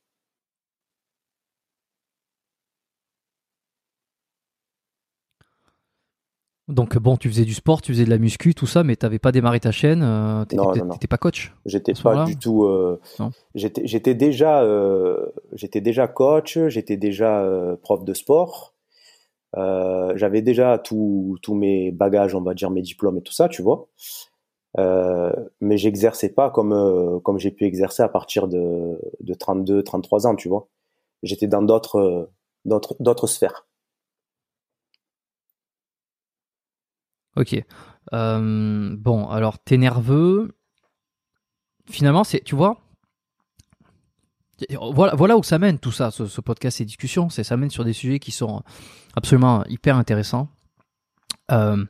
Donc 6.69 6.97
bon, 6.97 7.17
tu 7.17 7.29
faisais 7.29 7.45
du 7.45 7.55
sport, 7.55 7.83
tu 7.83 7.93
faisais 7.93 8.05
de 8.05 8.11
la 8.11 8.19
muscu, 8.19 8.55
tout 8.55 8.67
ça, 8.67 8.85
mais 8.85 8.95
t'avais 8.97 9.19
pas 9.19 9.33
démarré 9.33 9.59
ta 9.61 9.73
chaîne, 9.73 10.03
euh, 10.03 10.45
t'étais 10.45 10.57
Non, 10.57 10.71
peut-être- 10.71 10.79
non, 10.83 10.87
non. 10.87 10.93
t'étais 10.95 11.09
pas 11.09 11.19
coach. 11.19 11.53
J'étais 11.67 11.93
pas 11.95 12.25
du 12.25 12.37
tout. 12.39 12.65
euh, 12.65 13.01
Non. 13.19 13.31
j'étais, 13.55 13.83
j'étais 13.87 14.15
déjà, 14.15 14.63
euh, 14.63 15.27
j'étais 15.55 15.81
déjà 15.81 16.07
coach, 16.07 16.59
j'étais 16.69 16.97
déjà 16.97 17.41
euh, 17.43 17.77
prof 17.77 18.05
de 18.05 18.15
sport. 18.15 18.75
J'avais 19.55 20.41
déjà 20.41 20.79
tous 20.79 21.37
mes 21.55 21.91
bagages, 21.91 22.35
on 22.35 22.41
va 22.43 22.55
dire 22.55 22.71
mes 22.71 22.81
diplômes 22.83 23.19
et 23.19 23.23
tout 23.23 23.35
ça, 23.35 23.49
tu 23.49 23.61
vois. 23.63 23.89
Mais 24.79 25.77
j'exerçais 25.77 26.31
pas 26.31 26.49
comme 26.51 27.21
comme 27.23 27.39
j'ai 27.39 27.51
pu 27.51 27.65
exercer 27.67 28.03
à 28.03 28.09
partir 28.09 28.49
de 28.49 28.99
de 29.21 29.35
32, 29.35 29.83
33 29.83 30.27
ans, 30.27 30.37
tu 30.37 30.49
vois. 30.49 30.69
J'étais 31.23 31.49
dans 31.49 31.61
d'autres 31.63 32.31
d'autres 32.65 32.97
d'autres 33.01 33.27
sphères. 33.27 33.67
Ok. 37.37 37.57
Euh, 38.13 38.97
bon, 38.99 39.29
alors 39.29 39.59
t'es 39.59 39.79
nerveux. 39.79 40.57
Finalement, 41.91 42.25
c'est, 42.25 42.41
tu 42.41 42.55
vois, 42.55 42.79
voilà, 44.93 45.15
voilà 45.15 45.37
où 45.37 45.43
ça 45.43 45.59
mène 45.59 45.79
tout 45.79 45.93
ça, 45.93 46.11
ce, 46.11 46.41
podcast, 46.41 46.79
ces 46.79 46.85
discussions, 46.85 47.29
ça 47.29 47.57
mène 47.57 47.71
sur 47.71 47.85
des 47.85 47.93
sujets 47.93 48.19
qui 48.19 48.31
sont 48.31 48.63
absolument 49.17 49.65
hyper 49.67 49.97
intéressants, 49.97 50.49
euh, 51.51 51.85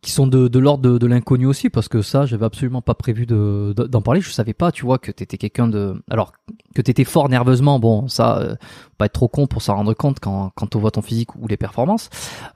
qui 0.00 0.10
sont 0.12 0.26
de, 0.26 0.48
de 0.48 0.58
l'ordre 0.58 0.82
de, 0.92 0.98
de 0.98 1.06
l'inconnu 1.06 1.46
aussi, 1.46 1.70
parce 1.70 1.88
que 1.88 2.02
ça, 2.02 2.24
j'avais 2.26 2.44
absolument 2.46 2.82
pas 2.82 2.94
prévu 2.94 3.26
de, 3.26 3.72
de- 3.76 3.86
d'en 3.86 4.00
parler. 4.00 4.20
Je 4.20 4.30
savais 4.30 4.54
pas, 4.54 4.70
tu 4.72 4.84
vois, 4.84 4.98
que 4.98 5.10
t'étais 5.10 5.38
quelqu'un 5.38 5.66
de, 5.68 6.00
alors 6.10 6.32
que 6.74 6.82
t'étais 6.82 7.04
fort 7.04 7.28
nerveusement. 7.28 7.78
Bon, 7.80 8.06
ça, 8.08 8.38
euh, 8.38 8.54
pas 8.96 9.06
être 9.06 9.12
trop 9.12 9.28
con 9.28 9.46
pour 9.46 9.62
s'en 9.62 9.74
rendre 9.76 9.94
compte 9.94 10.20
quand 10.20 10.52
quand 10.54 10.76
on 10.76 10.78
voit 10.78 10.90
ton 10.92 11.02
physique 11.02 11.34
ou 11.36 11.48
les 11.48 11.56
performances, 11.56 12.10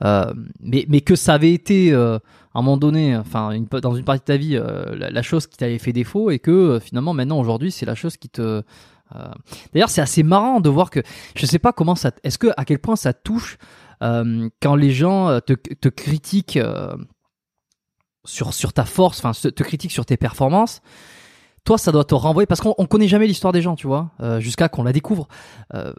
euh, 0.04 0.32
mais 0.60 0.86
mais 0.88 1.00
que 1.00 1.16
ça 1.16 1.34
avait 1.34 1.52
été 1.52 1.92
euh, 1.92 2.16
à 2.54 2.58
un 2.58 2.62
moment 2.62 2.76
donné, 2.76 3.16
enfin 3.16 3.50
une, 3.52 3.66
dans 3.66 3.94
une 3.94 4.04
partie 4.04 4.20
de 4.20 4.24
ta 4.24 4.36
vie, 4.36 4.56
euh, 4.56 4.94
la, 4.96 5.10
la 5.10 5.22
chose 5.22 5.46
qui 5.46 5.56
t'avait 5.56 5.78
fait 5.78 5.92
défaut 5.92 6.30
et 6.30 6.38
que 6.38 6.50
euh, 6.50 6.80
finalement 6.80 7.14
maintenant 7.14 7.38
aujourd'hui 7.40 7.70
c'est 7.72 7.86
la 7.86 7.94
chose 7.94 8.16
qui 8.16 8.28
te 8.28 8.62
euh, 9.14 9.28
D'ailleurs, 9.74 9.90
c'est 9.90 10.00
assez 10.00 10.22
marrant 10.22 10.60
de 10.60 10.70
voir 10.70 10.88
que 10.88 11.00
je 11.36 11.44
sais 11.44 11.58
pas 11.58 11.72
comment 11.74 11.94
ça. 11.94 12.12
Est-ce 12.24 12.38
que 12.38 12.46
à 12.56 12.64
quel 12.64 12.78
point 12.78 12.96
ça 12.96 13.12
touche 13.12 13.58
quand 14.00 14.74
les 14.74 14.90
gens 14.90 15.38
te, 15.46 15.52
te 15.52 15.88
critiquent 15.88 16.58
sur 18.24 18.54
sur 18.54 18.72
ta 18.72 18.84
force, 18.84 19.24
enfin 19.24 19.32
te 19.32 19.62
critique 19.62 19.92
sur 19.92 20.06
tes 20.06 20.16
performances, 20.16 20.82
toi 21.64 21.78
ça 21.78 21.92
doit 21.92 22.04
te 22.04 22.14
renvoyer 22.14 22.46
parce 22.46 22.60
qu'on 22.60 22.74
on 22.78 22.86
connaît 22.86 23.08
jamais 23.08 23.26
l'histoire 23.26 23.52
des 23.52 23.62
gens, 23.62 23.76
tu 23.76 23.86
vois, 23.86 24.10
euh, 24.20 24.40
jusqu'à 24.40 24.68
qu'on 24.68 24.84
la 24.84 24.92
découvre. 24.92 25.28
Euh, 25.74 25.92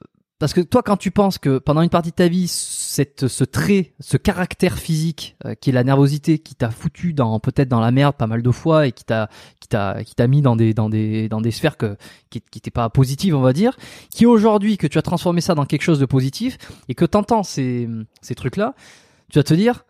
parce 0.43 0.53
que 0.53 0.59
toi, 0.59 0.83
quand 0.83 0.97
tu 0.97 1.09
penses 1.09 1.37
que 1.37 1.57
pendant 1.57 1.81
une 1.81 1.89
partie 1.89 2.09
de 2.09 2.15
ta 2.15 2.27
vie, 2.27 2.49
cette, 2.49 3.29
ce 3.29 3.45
trait, 3.45 3.93
ce 4.01 4.17
caractère 4.17 4.77
physique, 4.77 5.37
euh, 5.45 5.55
qui 5.55 5.69
est 5.69 5.73
la 5.73 5.85
nervosité, 5.85 6.37
qui 6.37 6.53
t'a 6.53 6.69
foutu 6.69 7.13
dans 7.13 7.39
peut-être 7.39 7.69
dans 7.69 7.79
la 7.79 7.91
merde 7.91 8.17
pas 8.17 8.27
mal 8.27 8.41
de 8.41 8.51
fois 8.51 8.87
et 8.87 8.91
qui 8.91 9.05
t'a 9.05 9.29
qui 9.61 9.69
t'a 9.69 10.03
qui 10.03 10.15
t'a 10.15 10.27
mis 10.27 10.41
dans 10.41 10.57
des 10.57 10.73
dans 10.73 10.89
des 10.89 11.29
dans 11.29 11.39
des 11.39 11.51
sphères 11.51 11.77
que 11.77 11.95
qui 12.29 12.41
qui 12.41 12.71
pas 12.71 12.89
positives, 12.89 13.35
on 13.37 13.41
va 13.41 13.53
dire, 13.53 13.77
qui 14.09 14.25
aujourd'hui 14.25 14.75
que 14.75 14.85
tu 14.85 14.97
as 14.97 15.01
transformé 15.01 15.39
ça 15.39 15.55
dans 15.55 15.65
quelque 15.65 15.83
chose 15.83 15.99
de 15.99 16.05
positif 16.05 16.57
et 16.89 16.93
que 16.93 17.05
t'entends 17.05 17.43
ces 17.43 17.87
ces 18.21 18.35
trucs 18.35 18.57
là, 18.57 18.75
tu 19.31 19.39
vas 19.39 19.43
te 19.43 19.53
dire, 19.53 19.85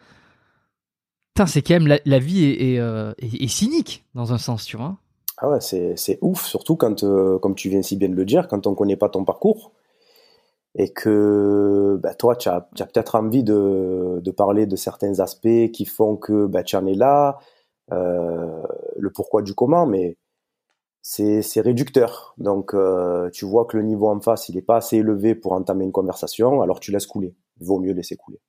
c'est 1.47 1.61
quand 1.61 1.73
même 1.73 1.99
la, 2.05 2.19
vie 2.19 2.55
euh, 2.80 3.14
est, 3.18 3.47
cynique 3.47 4.05
dans 4.14 4.34
un 4.34 4.38
sens, 4.38 4.65
tu 4.65 4.77
vois. 4.77 4.97
Ah 5.38 5.49
ouais, 5.49 5.60
c'est 5.61 6.19
ouf, 6.22 6.45
surtout 6.45 6.76
quand, 6.76 7.03
euh, 7.03 7.39
comme 7.39 7.55
tu 7.55 7.69
viens 7.69 7.81
si 7.81 7.97
bien 7.97 8.10
de 8.10 8.15
le 8.15 8.26
dire, 8.26 8.47
quand 8.47 8.68
on 8.68 8.76
connaît 8.76 8.95
pas 8.95 9.10
ton 9.10 9.26
parcours 9.26 9.72
et 10.76 10.91
que 10.91 11.99
bah, 12.01 12.14
toi, 12.15 12.35
tu 12.35 12.49
as, 12.49 12.61
peut-être 12.61 13.15
envie 13.15 13.43
de, 13.43 14.22
parler 14.35 14.65
de 14.65 14.76
certains 14.76 15.19
aspects 15.19 15.72
qui 15.72 15.85
font 15.85 16.18
que 16.18 16.45
bah, 16.45 16.64
tu 16.64 16.76
en 16.76 16.85
es 16.85 16.95
là, 16.95 17.39
euh, 17.91 18.64
le 18.97 19.11
pourquoi 19.11 19.41
du 19.41 19.53
comment, 19.53 19.85
mais 19.85 20.18
c'est 21.01 21.61
réducteur. 21.61 22.34
Donc, 22.38 22.76
tu 23.34 23.45
vois 23.45 23.65
que 23.65 23.77
le 23.77 23.84
niveau 23.84 24.07
en 24.07 24.19
face, 24.22 24.49
il 24.49 24.55
n'est 24.55 24.61
pas 24.61 24.77
assez 24.77 24.97
élevé 24.97 25.35
pour 25.35 25.53
entamer 25.53 25.84
une 25.84 25.91
conversation, 25.91 26.61
alors 26.61 26.80
tu 26.80 26.91
laisses 26.91 27.07
couler. 27.07 27.35
Il 27.60 27.65
vaut 27.65 27.80
mieux 27.80 27.93
laisser 27.93 28.15
couler. 28.15 28.39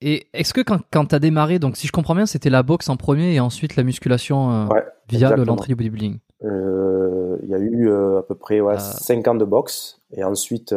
Et 0.00 0.28
est-ce 0.34 0.52
que 0.52 0.60
quand, 0.60 0.80
quand 0.90 1.06
tu 1.06 1.14
as 1.14 1.18
démarré, 1.18 1.58
donc 1.58 1.76
si 1.76 1.86
je 1.86 1.92
comprends 1.92 2.14
bien, 2.14 2.26
c'était 2.26 2.50
la 2.50 2.62
boxe 2.62 2.88
en 2.88 2.96
premier 2.96 3.34
et 3.34 3.40
ensuite 3.40 3.76
la 3.76 3.82
musculation 3.82 4.50
euh, 4.50 4.66
ouais, 4.66 4.84
via 5.08 5.34
l'entrée 5.36 5.68
du 5.68 5.74
bodybuilding 5.74 6.18
euh, 6.44 7.38
Il 7.42 7.48
y 7.48 7.54
a 7.54 7.58
eu 7.58 7.88
euh, 7.88 8.18
à 8.18 8.22
peu 8.22 8.34
près 8.34 8.60
ouais, 8.60 8.78
5 8.78 9.26
ans 9.28 9.34
de 9.34 9.44
boxe 9.44 10.02
et 10.10 10.22
ensuite 10.22 10.74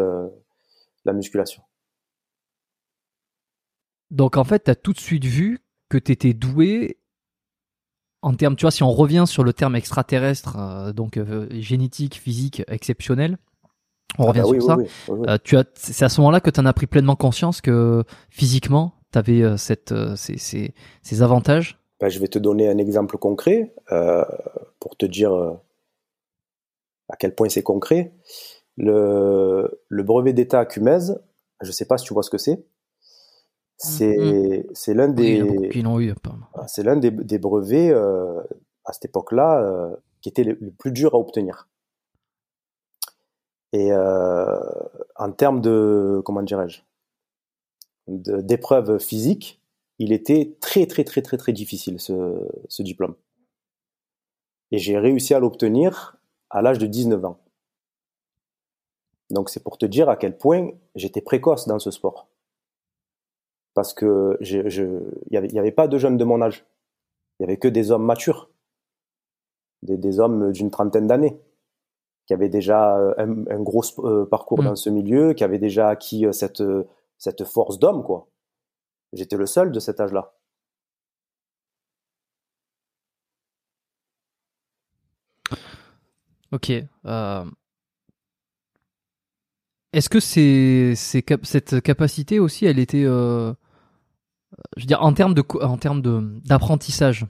la 1.05 1.13
musculation. 1.13 1.61
Donc 4.09 4.37
en 4.37 4.43
fait, 4.43 4.63
tu 4.63 4.71
as 4.71 4.75
tout 4.75 4.93
de 4.93 4.99
suite 4.99 5.25
vu 5.25 5.59
que 5.89 5.97
tu 5.97 6.11
étais 6.11 6.33
doué 6.33 6.97
en 8.21 8.33
termes, 8.33 8.55
tu 8.55 8.63
vois, 8.63 8.71
si 8.71 8.83
on 8.83 8.91
revient 8.91 9.25
sur 9.27 9.43
le 9.43 9.53
terme 9.53 9.75
extraterrestre, 9.75 10.93
donc 10.93 11.19
génétique, 11.51 12.15
physique, 12.15 12.63
exceptionnel, 12.67 13.37
on 14.17 14.25
revient 14.25 14.41
ah 14.43 14.51
bah 14.51 14.59
sur 14.59 14.77
oui, 14.77 14.87
ça. 15.07 15.11
oui, 15.13 15.39
tu 15.43 15.57
as, 15.57 15.65
c'est 15.75 16.03
à 16.03 16.09
ce 16.09 16.19
moment-là 16.21 16.41
que 16.41 16.49
tu 16.49 16.59
en 16.59 16.65
as 16.65 16.73
pris 16.73 16.87
pleinement 16.87 17.15
conscience 17.15 17.61
que 17.61 18.03
physiquement, 18.29 18.98
tu 19.11 19.17
avais 19.17 19.41
euh, 19.41 19.57
cette, 19.57 19.91
euh, 19.91 20.15
ces, 20.15 20.37
ces, 20.37 20.73
ces, 21.01 21.21
avantages? 21.21 21.79
Bah, 21.99 22.09
Je 22.09 22.19
vais 22.19 22.27
te 22.27 22.39
donner 22.39 22.69
un 22.69 22.77
exemple 22.77 23.17
concret 23.17 23.73
euh, 23.91 24.23
pour 24.79 24.95
te 24.95 25.05
dire 25.05 25.31
à 27.09 27.15
quel 27.17 27.35
point 27.35 27.49
c'est 27.49 27.63
concret. 27.63 28.13
Le, 28.77 29.81
le 29.89 30.03
brevet 30.03 30.33
d'État 30.33 30.59
à 30.59 30.65
Cumez, 30.65 30.99
je 31.61 31.67
ne 31.67 31.71
sais 31.71 31.85
pas 31.85 31.97
si 31.97 32.05
tu 32.05 32.13
vois 32.13 32.23
ce 32.23 32.29
que 32.29 32.37
c'est. 32.37 32.63
C'est 33.77 34.17
mm 34.17 34.63
-hmm. 34.73 34.93
l'un 34.93 35.07
des, 35.07 35.41
oui, 35.41 36.13
c'est 36.67 36.83
l'un 36.83 36.97
des, 36.97 37.11
des, 37.11 37.39
brevets 37.39 37.91
euh, 37.91 38.41
à 38.83 38.91
cette 38.91 39.05
époque-là 39.05 39.49
euh, 39.61 39.95
qui 40.21 40.27
était 40.29 40.43
le, 40.43 40.57
le, 40.59 40.71
plus 40.71 40.91
dur 40.91 41.13
à 41.15 41.17
obtenir. 41.17 41.69
Et 43.71 43.93
euh, 43.93 44.59
en 45.15 45.31
termes 45.31 45.61
de 45.61 46.21
comment 46.25 46.43
dirais-je 46.43 46.81
d'épreuves 48.09 48.99
physiques, 48.99 49.61
il 49.99 50.11
était 50.11 50.57
très 50.59 50.87
très 50.87 51.03
très 51.03 51.21
très 51.21 51.37
très 51.37 51.53
difficile 51.53 51.99
ce, 51.99 52.47
ce 52.67 52.81
diplôme. 52.81 53.15
Et 54.71 54.77
j'ai 54.77 54.97
réussi 54.97 55.33
à 55.33 55.39
l'obtenir 55.39 56.17
à 56.49 56.61
l'âge 56.61 56.79
de 56.79 56.87
19 56.87 57.23
ans. 57.25 57.39
Donc 59.29 59.49
c'est 59.49 59.63
pour 59.63 59.77
te 59.77 59.85
dire 59.85 60.09
à 60.09 60.15
quel 60.15 60.37
point 60.37 60.71
j'étais 60.95 61.21
précoce 61.21 61.67
dans 61.67 61.79
ce 61.79 61.91
sport. 61.91 62.27
Parce 63.73 63.93
que 63.93 64.37
je, 64.41 64.67
je, 64.69 64.85
y 65.29 65.37
avait, 65.37 65.49
y 65.49 65.59
avait 65.59 65.71
pas 65.71 65.87
de 65.87 65.97
jeunes 65.97 66.17
de 66.17 66.23
mon 66.23 66.41
âge. 66.41 66.65
Il 67.39 67.43
y 67.43 67.45
avait 67.45 67.57
que 67.57 67.67
des 67.67 67.91
hommes 67.91 68.05
matures. 68.05 68.49
Des, 69.83 69.97
des 69.97 70.19
hommes 70.19 70.51
d'une 70.51 70.71
trentaine 70.71 71.07
d'années. 71.07 71.39
Qui 72.25 72.33
avaient 72.33 72.49
déjà 72.49 72.95
un, 73.17 73.47
un 73.47 73.59
gros 73.61 73.83
parcours 74.25 74.61
mmh. 74.61 74.65
dans 74.65 74.75
ce 74.75 74.89
milieu, 74.89 75.33
qui 75.33 75.43
avaient 75.43 75.59
déjà 75.59 75.89
acquis 75.89 76.25
cette, 76.31 76.61
cette 77.19 77.43
force 77.43 77.77
d'homme, 77.77 78.03
quoi. 78.03 78.27
J'étais 79.13 79.37
le 79.37 79.45
seul 79.45 79.71
de 79.71 79.79
cet 79.79 79.99
âge-là. 79.99 80.33
Ok. 86.51 86.71
Euh... 87.05 87.45
Est-ce 89.93 90.09
que 90.09 90.19
c'est 90.19 90.93
cette 90.95 91.81
capacité 91.81 92.39
aussi, 92.39 92.65
elle 92.65 92.79
était, 92.79 93.03
euh... 93.05 93.53
je 94.77 94.87
veux 94.87 94.95
en 94.95 95.13
termes 95.13 95.33
de 95.33 95.43
en 95.61 95.77
termes 95.77 96.01
de 96.01 96.19
d'apprentissage, 96.45 97.25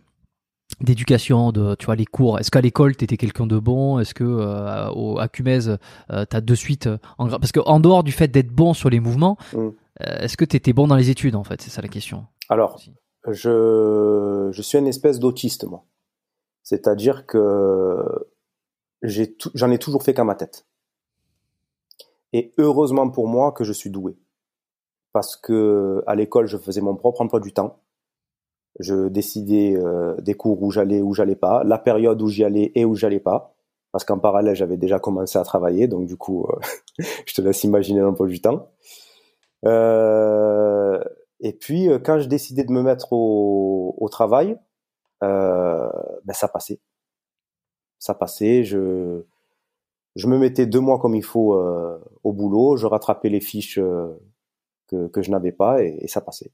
d'éducation, 0.82 1.52
de 1.52 1.76
tu 1.76 1.86
vois 1.86 1.96
les 1.96 2.06
cours. 2.06 2.40
Est-ce 2.40 2.52
qu'à 2.52 2.62
l'école 2.62 2.96
tu 2.96 3.04
étais 3.04 3.18
quelqu'un 3.18 3.48
de 3.48 3.60
bon? 3.60 4.00
Est-ce 4.00 4.14
que 4.14 4.24
euh, 4.24 4.90
au, 4.92 5.20
à 5.20 5.28
Cumez 5.28 5.68
euh, 5.68 6.26
t'as 6.26 6.42
de 6.42 6.56
suite 6.56 6.90
en, 7.18 7.28
parce 7.30 7.52
que 7.52 7.60
en 7.60 7.80
dehors 7.80 8.04
du 8.04 8.12
fait 8.12 8.28
d'être 8.28 8.52
bon 8.52 8.74
sur 8.74 8.90
les 8.90 9.00
mouvements, 9.00 9.38
Mm. 9.54 9.70
est-ce 10.00 10.38
que 10.38 10.46
tu 10.46 10.56
étais 10.56 10.74
bon 10.74 10.88
dans 10.88 10.96
les 10.96 11.10
études 11.10 11.36
en 11.36 11.44
fait? 11.44 11.62
C'est 11.62 11.70
ça 11.70 11.82
la 11.82 11.88
question. 11.88 12.26
Alors, 12.50 12.80
je 13.28 14.50
je 14.52 14.62
suis 14.62 14.78
une 14.78 14.88
espèce 14.88 15.20
d'autiste 15.20 15.66
moi. 15.66 15.84
C'est-à-dire 16.64 17.26
que 17.26 17.98
j'ai 19.02 19.36
j'en 19.56 19.72
ai 19.72 19.78
toujours 19.80 20.04
fait 20.04 20.14
qu'à 20.14 20.24
ma 20.24 20.36
tête. 20.36 20.66
Et 22.32 22.54
heureusement 22.58 23.10
pour 23.10 23.28
moi 23.28 23.52
que 23.52 23.64
je 23.64 23.74
suis 23.74 23.90
doué. 23.90 24.18
Parce 25.12 25.36
que 25.36 26.04
à 26.06 26.14
l'école, 26.16 26.46
je 26.46 26.58
faisais 26.58 26.82
mon 26.82 26.96
propre 26.96 27.22
emploi 27.22 27.40
du 27.40 27.52
temps 27.52 27.80
je 28.80 29.08
décidais 29.08 29.76
euh, 29.76 30.16
des 30.22 30.36
cours 30.36 30.62
où 30.62 30.72
j'allais 30.72 31.02
ou 31.02 31.14
j'allais 31.14 31.36
pas, 31.36 31.64
la 31.64 31.78
période 31.78 32.22
où 32.22 32.28
j'y 32.28 32.44
allais 32.44 32.72
et 32.76 32.86
où 32.86 32.96
j'allais 32.96 33.20
pas, 33.20 33.56
parce 33.92 34.06
qu'en 34.06 34.20
parallèle 34.20 34.56
j'avais 34.56 34.78
déjà 34.78 35.00
commencé 35.00 35.38
à 35.38 35.44
travailler, 35.44 35.88
donc 35.88 36.06
du 36.06 36.18
coup 36.18 36.46
euh, 36.46 36.60
je 37.26 37.34
te 37.34 37.42
laisse 37.42 37.64
imaginer 37.64 38.02
l'emploi 38.02 38.28
du 38.28 38.42
temps. 38.42 38.70
Euh, 39.66 41.04
et 41.42 41.54
puis 41.54 41.90
quand 42.04 42.20
je 42.20 42.28
décidais 42.28 42.64
de 42.64 42.72
me 42.72 42.82
mettre 42.82 43.14
au, 43.14 43.96
au 43.98 44.10
travail, 44.10 44.58
ben 45.22 46.34
ça 46.34 46.48
passait, 46.48 46.80
ça 47.98 48.14
passait. 48.14 48.64
Je 48.64 49.24
je 50.16 50.28
me 50.28 50.38
mettais 50.38 50.66
deux 50.66 50.80
mois 50.80 51.00
comme 51.00 51.16
il 51.16 51.24
faut 51.24 51.56
au 52.24 52.34
boulot, 52.34 52.78
je 52.78 52.88
rattrapais 52.88 53.30
les 53.30 53.42
fiches 53.42 53.80
que, 54.88 55.08
que 55.08 55.22
je 55.22 55.32
n'avais 55.32 55.52
pas 55.52 55.82
et 55.84 56.08
ça 56.08 56.22
passait. 56.22 56.52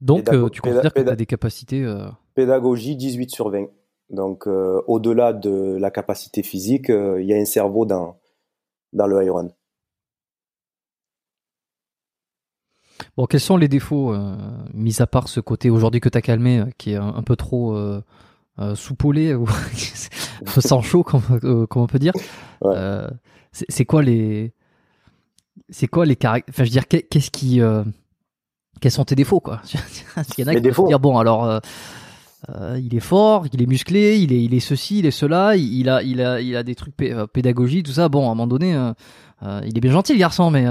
Donc, 0.00 0.32
euh, 0.32 0.48
tu 0.48 0.60
considères 0.60 0.92
que 0.92 1.00
tu 1.00 1.08
as 1.08 1.16
des 1.16 1.26
capacités 1.26 1.84
euh... 1.84 2.08
Pédagogie 2.34 2.96
18 2.96 3.30
sur 3.30 3.50
20. 3.50 3.66
Donc, 4.08 4.46
euh, 4.46 4.80
au-delà 4.86 5.32
de 5.32 5.76
la 5.78 5.90
capacité 5.90 6.42
physique, 6.42 6.86
il 6.88 6.94
euh, 6.94 7.22
y 7.22 7.34
a 7.34 7.36
un 7.36 7.44
cerveau 7.44 7.84
dans, 7.84 8.18
dans 8.92 9.06
le 9.06 9.24
Iron. 9.24 9.52
Bon, 13.16 13.26
quels 13.26 13.40
sont 13.40 13.56
les 13.56 13.68
défauts, 13.68 14.14
mis 14.74 15.00
à 15.00 15.06
part 15.06 15.28
ce 15.28 15.40
côté 15.40 15.70
aujourd'hui 15.70 16.00
que 16.00 16.08
tu 16.08 16.18
as 16.18 16.22
calmé, 16.22 16.64
qui 16.76 16.92
est 16.92 16.96
un, 16.96 17.14
un 17.14 17.22
peu 17.22 17.34
trop 17.34 17.74
soupolé, 18.74 19.34
ou 19.34 19.46
sans 20.46 20.82
chaud, 20.82 21.02
comme, 21.02 21.22
comme, 21.40 21.82
on 21.82 21.86
peut 21.86 21.98
dire 21.98 22.12
ouais. 22.60 23.06
C'est 23.52 23.86
quoi 23.86 24.02
les. 24.02 24.52
C'est 25.70 25.88
quoi 25.88 26.04
les 26.04 26.16
caractères. 26.16 26.52
Enfin, 26.54 26.64
je 26.64 26.68
veux 26.68 26.72
dire, 26.72 26.86
qu'est-ce 26.86 27.30
qui 27.30 27.60
quels 28.80 28.92
sont 28.92 29.04
tes 29.04 29.14
défauts 29.14 29.40
quoi 29.40 29.60
Il 30.38 30.40
y 30.40 30.44
en 30.44 30.48
a 30.48 30.54
qui 30.54 30.60
défauts. 30.60 30.86
dire 30.86 31.00
bon 31.00 31.18
alors 31.18 31.44
euh, 31.44 31.58
euh, 32.48 32.80
il 32.82 32.94
est 32.94 33.00
fort, 33.00 33.44
il 33.52 33.62
est 33.62 33.66
musclé, 33.66 34.18
il 34.18 34.32
est 34.32 34.42
il 34.42 34.54
est 34.54 34.60
ceci, 34.60 35.00
il 35.00 35.06
est 35.06 35.10
cela, 35.10 35.56
il, 35.56 35.90
a 35.90 36.02
il 36.02 36.22
a 36.22 36.40
il 36.40 36.56
a 36.56 36.62
des 36.62 36.74
trucs 36.74 36.96
pé 36.96 37.12
euh, 37.12 37.26
pédagogiques 37.26 37.84
tout 37.86 37.92
ça. 37.92 38.08
Bon 38.08 38.22
à 38.22 38.32
un 38.32 38.34
moment 38.34 38.46
donné 38.46 38.74
euh, 38.74 38.92
euh 39.42 39.60
il 39.66 39.76
est 39.76 39.80
bien 39.80 39.92
gentil 39.92 40.14
le 40.14 40.18
garçon 40.18 40.50
mais 40.50 40.64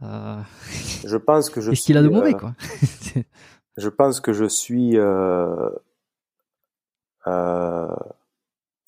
je 0.00 1.16
pense 1.16 1.48
que 1.48 1.60
je 1.60 1.70
Qu'est-ce 1.70 1.84
qu'il 1.84 1.96
a 1.96 2.02
de 2.02 2.08
mauvais 2.08 2.32
quoi 2.32 2.54
Je 3.76 3.88
pense 3.88 4.20
que 4.20 4.32
je 4.32 4.44
suis 4.46 4.96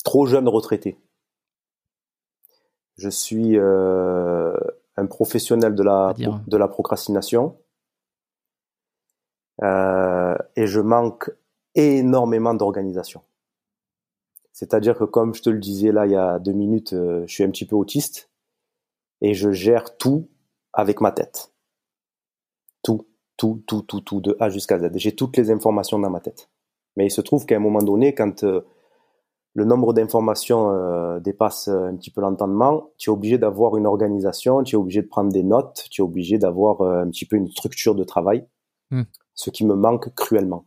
trop 0.05 0.27
jeune 0.27 0.49
retraité. 0.49 0.99
Je 2.97 3.09
suis 3.11 3.57
un 3.59 5.07
professionnel 5.07 5.77
de 5.77 5.83
la 5.85 6.15
de 6.17 6.57
la 6.57 6.67
procrastination. 6.67 7.57
Euh, 9.63 10.37
et 10.55 10.67
je 10.67 10.81
manque 10.81 11.31
énormément 11.75 12.55
d'organisation. 12.55 13.23
C'est-à-dire 14.53 14.97
que 14.97 15.05
comme 15.05 15.35
je 15.35 15.43
te 15.43 15.51
le 15.51 15.59
disais 15.59 15.93
là 15.93 16.07
il 16.07 16.13
y 16.13 16.17
a 16.17 16.39
deux 16.39 16.53
minutes, 16.53 16.93
euh, 16.93 17.25
je 17.27 17.33
suis 17.33 17.45
un 17.45 17.51
petit 17.51 17.67
peu 17.67 17.77
autiste 17.77 18.31
et 19.21 19.35
je 19.35 19.51
gère 19.51 19.97
tout 19.97 20.29
avec 20.73 21.01
ma 21.01 21.13
tête. 21.13 21.53
Tout, 22.83 23.07
tout, 23.37 23.63
tout, 23.67 23.83
tout, 23.83 24.01
tout, 24.01 24.21
de 24.21 24.37
A 24.41 24.49
jusqu'à 24.49 24.79
Z. 24.79 24.91
J'ai 24.95 25.15
toutes 25.15 25.37
les 25.37 25.51
informations 25.51 25.99
dans 25.99 26.11
ma 26.11 26.21
tête. 26.21 26.51
Mais 26.97 27.07
il 27.07 27.11
se 27.11 27.21
trouve 27.21 27.45
qu'à 27.45 27.57
un 27.57 27.61
moment 27.61 27.83
donné, 27.83 28.15
quand 28.15 28.45
euh, 28.45 28.63
le 29.55 29.65
nombre 29.65 29.95
d'informations 29.95 31.19
dépasse 31.21 31.69
un 31.69 31.97
petit 31.97 32.11
peu 32.11 32.21
l'entendement, 32.21 32.91
tu 32.99 33.09
es 33.09 33.13
obligé 33.13 33.39
d'avoir 33.39 33.79
une 33.79 33.87
organisation, 33.87 34.63
tu 34.63 34.77
es 34.77 34.79
obligé 34.79 35.01
de 35.01 35.09
prendre 35.09 35.33
des 35.33 35.43
notes, 35.43 35.87
tu 35.91 36.03
es 36.03 36.05
obligé 36.05 36.37
d'avoir 36.37 36.83
un 36.83 37.09
petit 37.09 37.25
peu 37.25 37.37
une 37.37 37.49
structure 37.49 37.95
de 37.95 38.05
travail, 38.05 38.47
Hmm. 38.91 39.03
Ce 39.37 39.51
qui 39.51 39.65
me 39.65 39.75
manque 39.77 40.13
cruellement. 40.17 40.67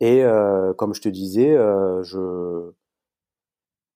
Et 0.00 0.22
euh, 0.22 0.74
comme 0.74 0.92
je 0.92 1.00
te 1.00 1.08
disais, 1.08 1.56
euh, 1.56 2.02
je, 2.02 2.72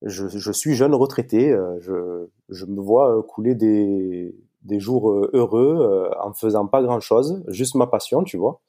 je, 0.02 0.28
je 0.28 0.52
suis 0.52 0.74
jeune 0.74 0.94
retraité, 0.94 1.52
euh, 1.52 1.78
je, 1.80 2.28
je 2.48 2.64
me 2.64 2.80
vois 2.80 3.18
euh, 3.18 3.22
couler 3.22 3.54
des, 3.54 4.34
des 4.62 4.80
jours 4.80 5.10
euh, 5.10 5.30
heureux 5.32 5.78
euh, 5.80 6.10
en 6.22 6.32
faisant 6.32 6.66
pas 6.66 6.82
grand-chose, 6.82 7.44
juste 7.48 7.74
ma 7.74 7.88
passion, 7.88 8.22
tu 8.22 8.36
vois. 8.36 8.60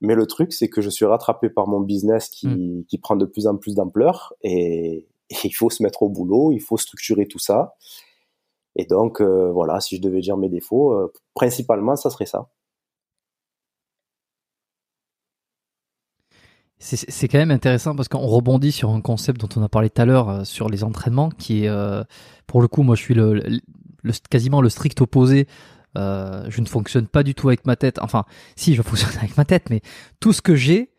Mais 0.00 0.14
le 0.14 0.26
truc, 0.26 0.52
c'est 0.52 0.68
que 0.68 0.80
je 0.80 0.88
suis 0.90 1.04
rattrapé 1.04 1.50
par 1.50 1.68
mon 1.68 1.80
business 1.80 2.28
qui, 2.28 2.86
qui 2.88 2.98
prend 2.98 3.16
de 3.16 3.26
plus 3.26 3.46
en 3.46 3.56
plus 3.56 3.74
d'ampleur 3.74 4.32
et, 4.42 5.06
et 5.28 5.36
il 5.44 5.52
faut 5.52 5.70
se 5.70 5.82
mettre 5.82 6.02
au 6.02 6.08
boulot, 6.08 6.52
il 6.52 6.60
faut 6.60 6.78
structurer 6.78 7.26
tout 7.26 7.38
ça. 7.38 7.76
Et 8.76 8.84
donc, 8.84 9.20
euh, 9.20 9.50
voilà, 9.52 9.80
si 9.80 9.96
je 9.96 10.02
devais 10.02 10.20
dire 10.20 10.36
mes 10.36 10.50
défauts, 10.50 10.92
euh, 10.92 11.12
principalement, 11.34 11.96
ça 11.96 12.10
serait 12.10 12.26
ça. 12.26 12.50
C'est 16.78 16.96
c'est 17.10 17.26
quand 17.28 17.38
même 17.38 17.50
intéressant 17.50 17.96
parce 17.96 18.08
qu'on 18.08 18.18
rebondit 18.26 18.70
sur 18.72 18.90
un 18.90 19.00
concept 19.00 19.40
dont 19.40 19.48
on 19.60 19.62
a 19.64 19.68
parlé 19.68 19.88
tout 19.88 20.02
à 20.02 20.04
l'heure 20.04 20.28
euh, 20.28 20.44
sur 20.44 20.68
les 20.68 20.84
entraînements, 20.84 21.30
qui 21.30 21.64
est, 21.64 21.68
euh, 21.68 22.04
pour 22.46 22.60
le 22.60 22.68
coup, 22.68 22.82
moi 22.82 22.96
je 22.96 23.00
suis 23.02 23.14
le, 23.14 23.32
le- 23.34 23.60
le- 24.02 24.12
quasiment 24.30 24.60
le 24.60 24.68
strict 24.68 25.00
opposé. 25.00 25.46
Euh, 25.96 26.44
je 26.50 26.60
ne 26.60 26.66
fonctionne 26.66 27.06
pas 27.06 27.22
du 27.22 27.34
tout 27.34 27.48
avec 27.48 27.64
ma 27.64 27.76
tête. 27.76 27.98
Enfin, 28.02 28.24
si, 28.56 28.74
je 28.74 28.82
fonctionne 28.90 29.16
avec 29.18 29.36
ma 29.38 29.46
tête, 29.46 29.70
mais 29.70 29.80
tout 30.20 30.34
ce 30.34 30.42
que 30.42 30.54
j'ai, 30.54 30.90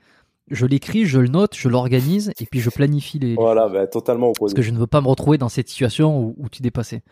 je 0.49 0.65
l'écris, 0.65 1.05
je 1.05 1.19
le 1.19 1.27
note, 1.27 1.55
je 1.55 1.69
l'organise 1.69 2.31
et 2.39 2.45
puis 2.47 2.59
je 2.59 2.71
planifie 2.71 3.19
les, 3.19 3.35
Voilà, 3.35 3.69
ben, 3.69 3.85
totalement 3.85 4.27
parce 4.27 4.37
opposé. 4.39 4.55
que 4.55 4.61
je 4.63 4.71
ne 4.71 4.79
veux 4.79 4.87
pas 4.87 5.01
me 5.01 5.07
retrouver 5.07 5.37
dans 5.37 5.49
cette 5.49 5.69
situation 5.69 6.19
où, 6.19 6.35
où 6.37 6.49
tu 6.49 6.63
dépassais. 6.63 7.03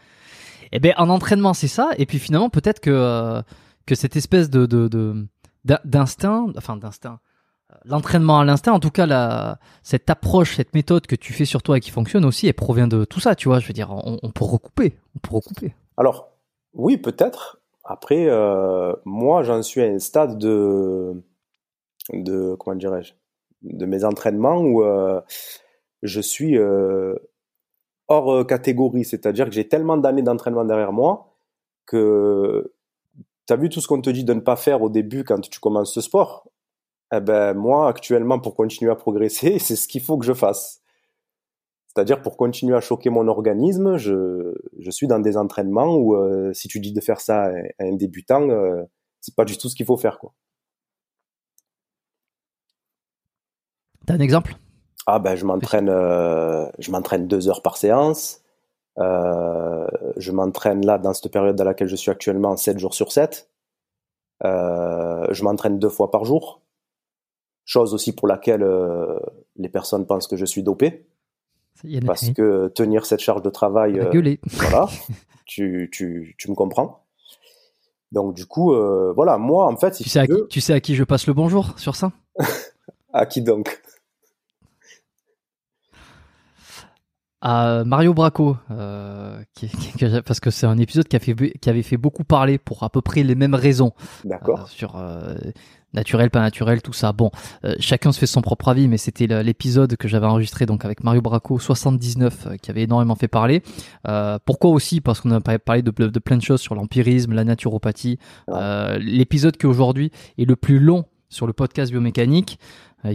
Et 0.72 0.80
ben 0.80 0.94
en 0.98 1.10
entraînement 1.10 1.54
c'est 1.54 1.68
ça, 1.68 1.92
et 2.00 2.08
puis 2.08 2.18
finalement 2.18 2.50
peut-être 2.50 2.80
que 2.80 2.90
euh, 2.90 3.42
que 3.86 3.94
cette 3.94 4.16
espèce 4.16 4.50
de 4.50 4.66
de- 4.66 4.88
de- 4.88 5.28
d'in- 5.66 5.80
d'instinct, 5.86 6.48
enfin 6.58 6.76
d'instinct, 6.78 7.20
l'entraînement 7.84 8.40
à 8.40 8.46
l'instinct, 8.46 8.74
en 8.74 8.80
tout 8.80 8.92
cas 8.92 9.58
cette 9.84 10.10
approche, 10.10 10.56
cette 10.56 10.74
méthode 10.74 11.08
que 11.08 11.16
tu 11.16 11.34
fais 11.34 11.46
sur 11.46 11.62
toi 11.62 11.78
et 11.78 11.80
qui 11.80 11.92
fonctionne 11.92 12.26
aussi, 12.26 12.48
elle 12.48 12.54
provient 12.54 12.88
de 12.88 13.06
tout 13.06 13.20
ça, 13.20 13.36
tu 13.36 13.48
vois. 13.48 13.60
Je 13.60 13.68
veux 13.68 13.74
dire, 13.74 13.92
on, 13.92 14.32
peut 14.32 14.46
recouper, 14.46 14.98
on 15.16 15.20
peut 15.20 15.36
recouper. 15.36 15.76
Alors, 15.98 16.30
oui, 16.74 16.98
peut-être. 16.98 17.60
Après, 17.84 18.28
euh, 18.28 18.94
moi, 19.06 19.44
j'en 19.44 19.62
suis 19.62 19.82
à 19.82 19.86
un 19.86 20.00
stade 20.00 20.38
de, 20.38 21.22
de 22.14 22.56
comment 22.56 22.76
dirais-je, 22.76 23.14
de 23.62 23.86
mes 23.86 24.04
entraînements 24.04 24.58
où 24.58 24.84
euh, 24.84 25.22
je 26.02 26.20
suis 26.22 26.58
euh, 26.58 27.16
hors 28.08 28.46
catégorie. 28.48 29.06
C'est-à-dire 29.06 29.46
que 29.46 29.52
j'ai 29.52 29.68
tellement 29.68 29.98
d'années 29.98 30.24
d'entraînement 30.24 30.66
derrière 30.66 30.94
moi 30.94 31.36
que 31.86 32.74
tu 33.46 33.54
as 33.54 33.56
vu 33.56 33.70
tout 33.70 33.82
ce 33.82 33.88
qu'on 33.88 34.02
te 34.02 34.10
dit 34.10 34.24
de 34.24 34.34
ne 34.34 34.40
pas 34.40 34.56
faire 34.56 34.82
au 34.82 34.90
début 34.90 35.24
quand 35.24 35.40
tu 35.40 35.60
commences 35.60 35.94
ce 35.94 36.02
sport? 36.02 36.50
Eh 37.14 37.20
ben, 37.20 37.54
moi, 37.54 37.88
actuellement, 37.88 38.40
pour 38.40 38.56
continuer 38.56 38.92
à 38.92 38.96
progresser, 38.96 39.60
c'est 39.60 39.76
ce 39.76 39.88
qu'il 39.88 40.02
faut 40.02 40.18
que 40.18 40.26
je 40.26 40.34
fasse. 40.34 40.82
C'est-à-dire 41.88 42.22
pour 42.22 42.36
continuer 42.36 42.76
à 42.76 42.82
choquer 42.82 43.10
mon 43.10 43.28
organisme, 43.28 43.96
je, 43.98 44.54
je 44.78 44.92
suis 44.92 45.08
dans 45.08 45.20
des 45.20 45.38
entraînements 45.38 45.96
où 45.96 46.16
euh, 46.16 46.52
si 46.54 46.68
tu 46.68 46.82
dis 46.82 46.92
de 46.92 47.00
faire 47.00 47.22
ça 47.22 47.46
à 47.46 47.52
un 47.80 47.94
débutant, 47.94 48.50
euh, 48.50 48.84
c'est 49.22 49.34
pas 49.34 49.46
du 49.46 49.58
tout 49.58 49.70
ce 49.70 49.76
qu'il 49.76 49.86
faut 49.86 49.96
faire 49.96 50.20
quoi. 50.20 50.34
T'as 54.06 54.16
un 54.16 54.20
exemple? 54.20 54.56
Ah 55.08 55.20
ben 55.20 55.36
je 55.36 55.46
m'entraîne, 55.46 55.88
euh, 55.90 56.66
je 56.80 56.92
m'entraîne 56.92 57.28
deux 57.28 57.48
heures 57.48 57.62
par 57.62 57.78
séance. 57.78 58.42
Je 58.98 60.32
m'entraîne 60.32 60.86
là 60.86 60.98
dans 60.98 61.14
cette 61.14 61.32
période 61.32 61.56
dans 61.56 61.64
laquelle 61.64 61.88
je 61.88 61.96
suis 61.96 62.12
actuellement 62.12 62.58
7 62.58 62.78
jours 62.78 62.94
sur 62.94 63.12
7. 63.14 63.50
Euh, 64.44 65.26
je 65.32 65.44
m'entraîne 65.44 65.80
deux 65.80 65.90
fois 65.90 66.12
par 66.12 66.26
jour. 66.26 66.62
Chose 67.66 67.94
aussi 67.94 68.14
pour 68.14 68.28
laquelle 68.28 68.64
euh, 68.64 69.20
les 69.58 69.70
personnes 69.70 70.06
pensent 70.06 70.28
que 70.28 70.38
je 70.38 70.46
suis 70.46 70.64
dopé. 70.64 71.06
Parce 72.06 72.30
que 72.30 72.68
tenir 72.70 73.06
cette 73.06 73.20
charge 73.20 73.42
de 73.42 73.50
travail, 73.50 74.00
euh, 74.00 74.36
voilà, 74.46 74.88
tu, 75.46 75.90
tu, 75.92 76.36
tu 76.38 76.50
me 76.50 76.56
comprends. 76.56 77.04
Donc 78.12 78.34
du 78.34 78.46
coup, 78.46 78.74
euh, 78.74 79.12
voilà, 79.14 79.38
moi 79.38 79.68
en 79.68 79.76
fait, 79.76 79.96
si 79.96 80.04
Tu 80.04 80.10
sais, 80.10 80.20
à 80.20 80.26
qui, 80.26 80.32
veux, 80.32 80.48
tu 80.48 80.62
sais 80.62 80.74
à 80.74 80.80
qui 80.80 80.96
je 80.96 81.04
passe 81.04 81.28
le 81.28 81.34
bonjour 81.34 81.78
sur 81.78 81.96
ça? 81.96 82.12
À 83.14 83.26
qui 83.26 83.42
donc? 83.42 83.82
À 87.48 87.84
Mario 87.86 88.16
Braco, 88.16 88.58
euh, 88.72 89.40
qui, 89.54 89.68
qui- 89.98 90.06
parce 90.26 90.40
que 90.40 90.50
c'est 90.50 90.66
un 90.66 90.80
épisode 90.80 91.08
qui, 91.08 91.16
a 91.16 91.20
fait, 91.20 91.36
qui 91.36 91.70
avait 91.70 91.84
fait 91.84 91.96
beaucoup 91.98 92.24
parler 92.24 92.58
pour 92.58 92.82
à 92.84 92.90
peu 92.90 93.02
près 93.02 93.22
les 93.22 93.36
mêmes 93.36 93.54
raisons 93.54 93.92
D'accord. 94.24 94.62
euh, 94.62 94.66
sur 94.68 94.96
euh, 94.98 95.36
naturel, 95.94 96.32
pas 96.32 96.42
naturel, 96.42 96.82
tout 96.82 96.92
ça. 96.92 97.14
Bon, 97.14 97.30
chacun 97.80 98.12
se 98.12 98.18
fait 98.20 98.26
son 98.26 98.42
propre 98.42 98.70
avis, 98.70 98.88
mais 98.88 98.98
c'était 98.98 99.28
l'épisode 99.44 99.96
que 99.96 100.08
j'avais 100.08 100.26
enregistré 100.26 100.66
donc 100.66 100.86
avec 100.86 101.04
Mario 101.04 101.22
Braco 101.22 101.60
79 101.60 102.48
euh, 102.48 102.56
qui 102.58 102.72
avait 102.72 102.82
énormément 102.84 103.16
fait 103.16 103.28
parler. 103.28 103.62
Pourquoi 104.46 104.72
aussi? 104.72 105.00
Parce 105.00 105.22
qu'on 105.22 105.32
a 105.32 105.40
pa- 105.40 105.60
parlé 105.60 105.84
de, 105.84 105.92
de 105.92 106.20
plein 106.20 106.38
de 106.38 106.42
choses 106.42 106.62
sur 106.62 106.74
l'empirisme, 106.74 107.34
la 107.34 107.44
naturopathie. 107.44 108.18
Ouais. 108.48 108.98
L'épisode 109.00 109.56
qui 109.56 109.68
aujourd'hui 109.68 110.12
est 110.40 110.46
le 110.46 110.56
plus 110.56 110.80
long 110.80 111.06
sur 111.30 111.46
le 111.48 111.54
podcast 111.54 111.92
biomécanique, 111.92 112.60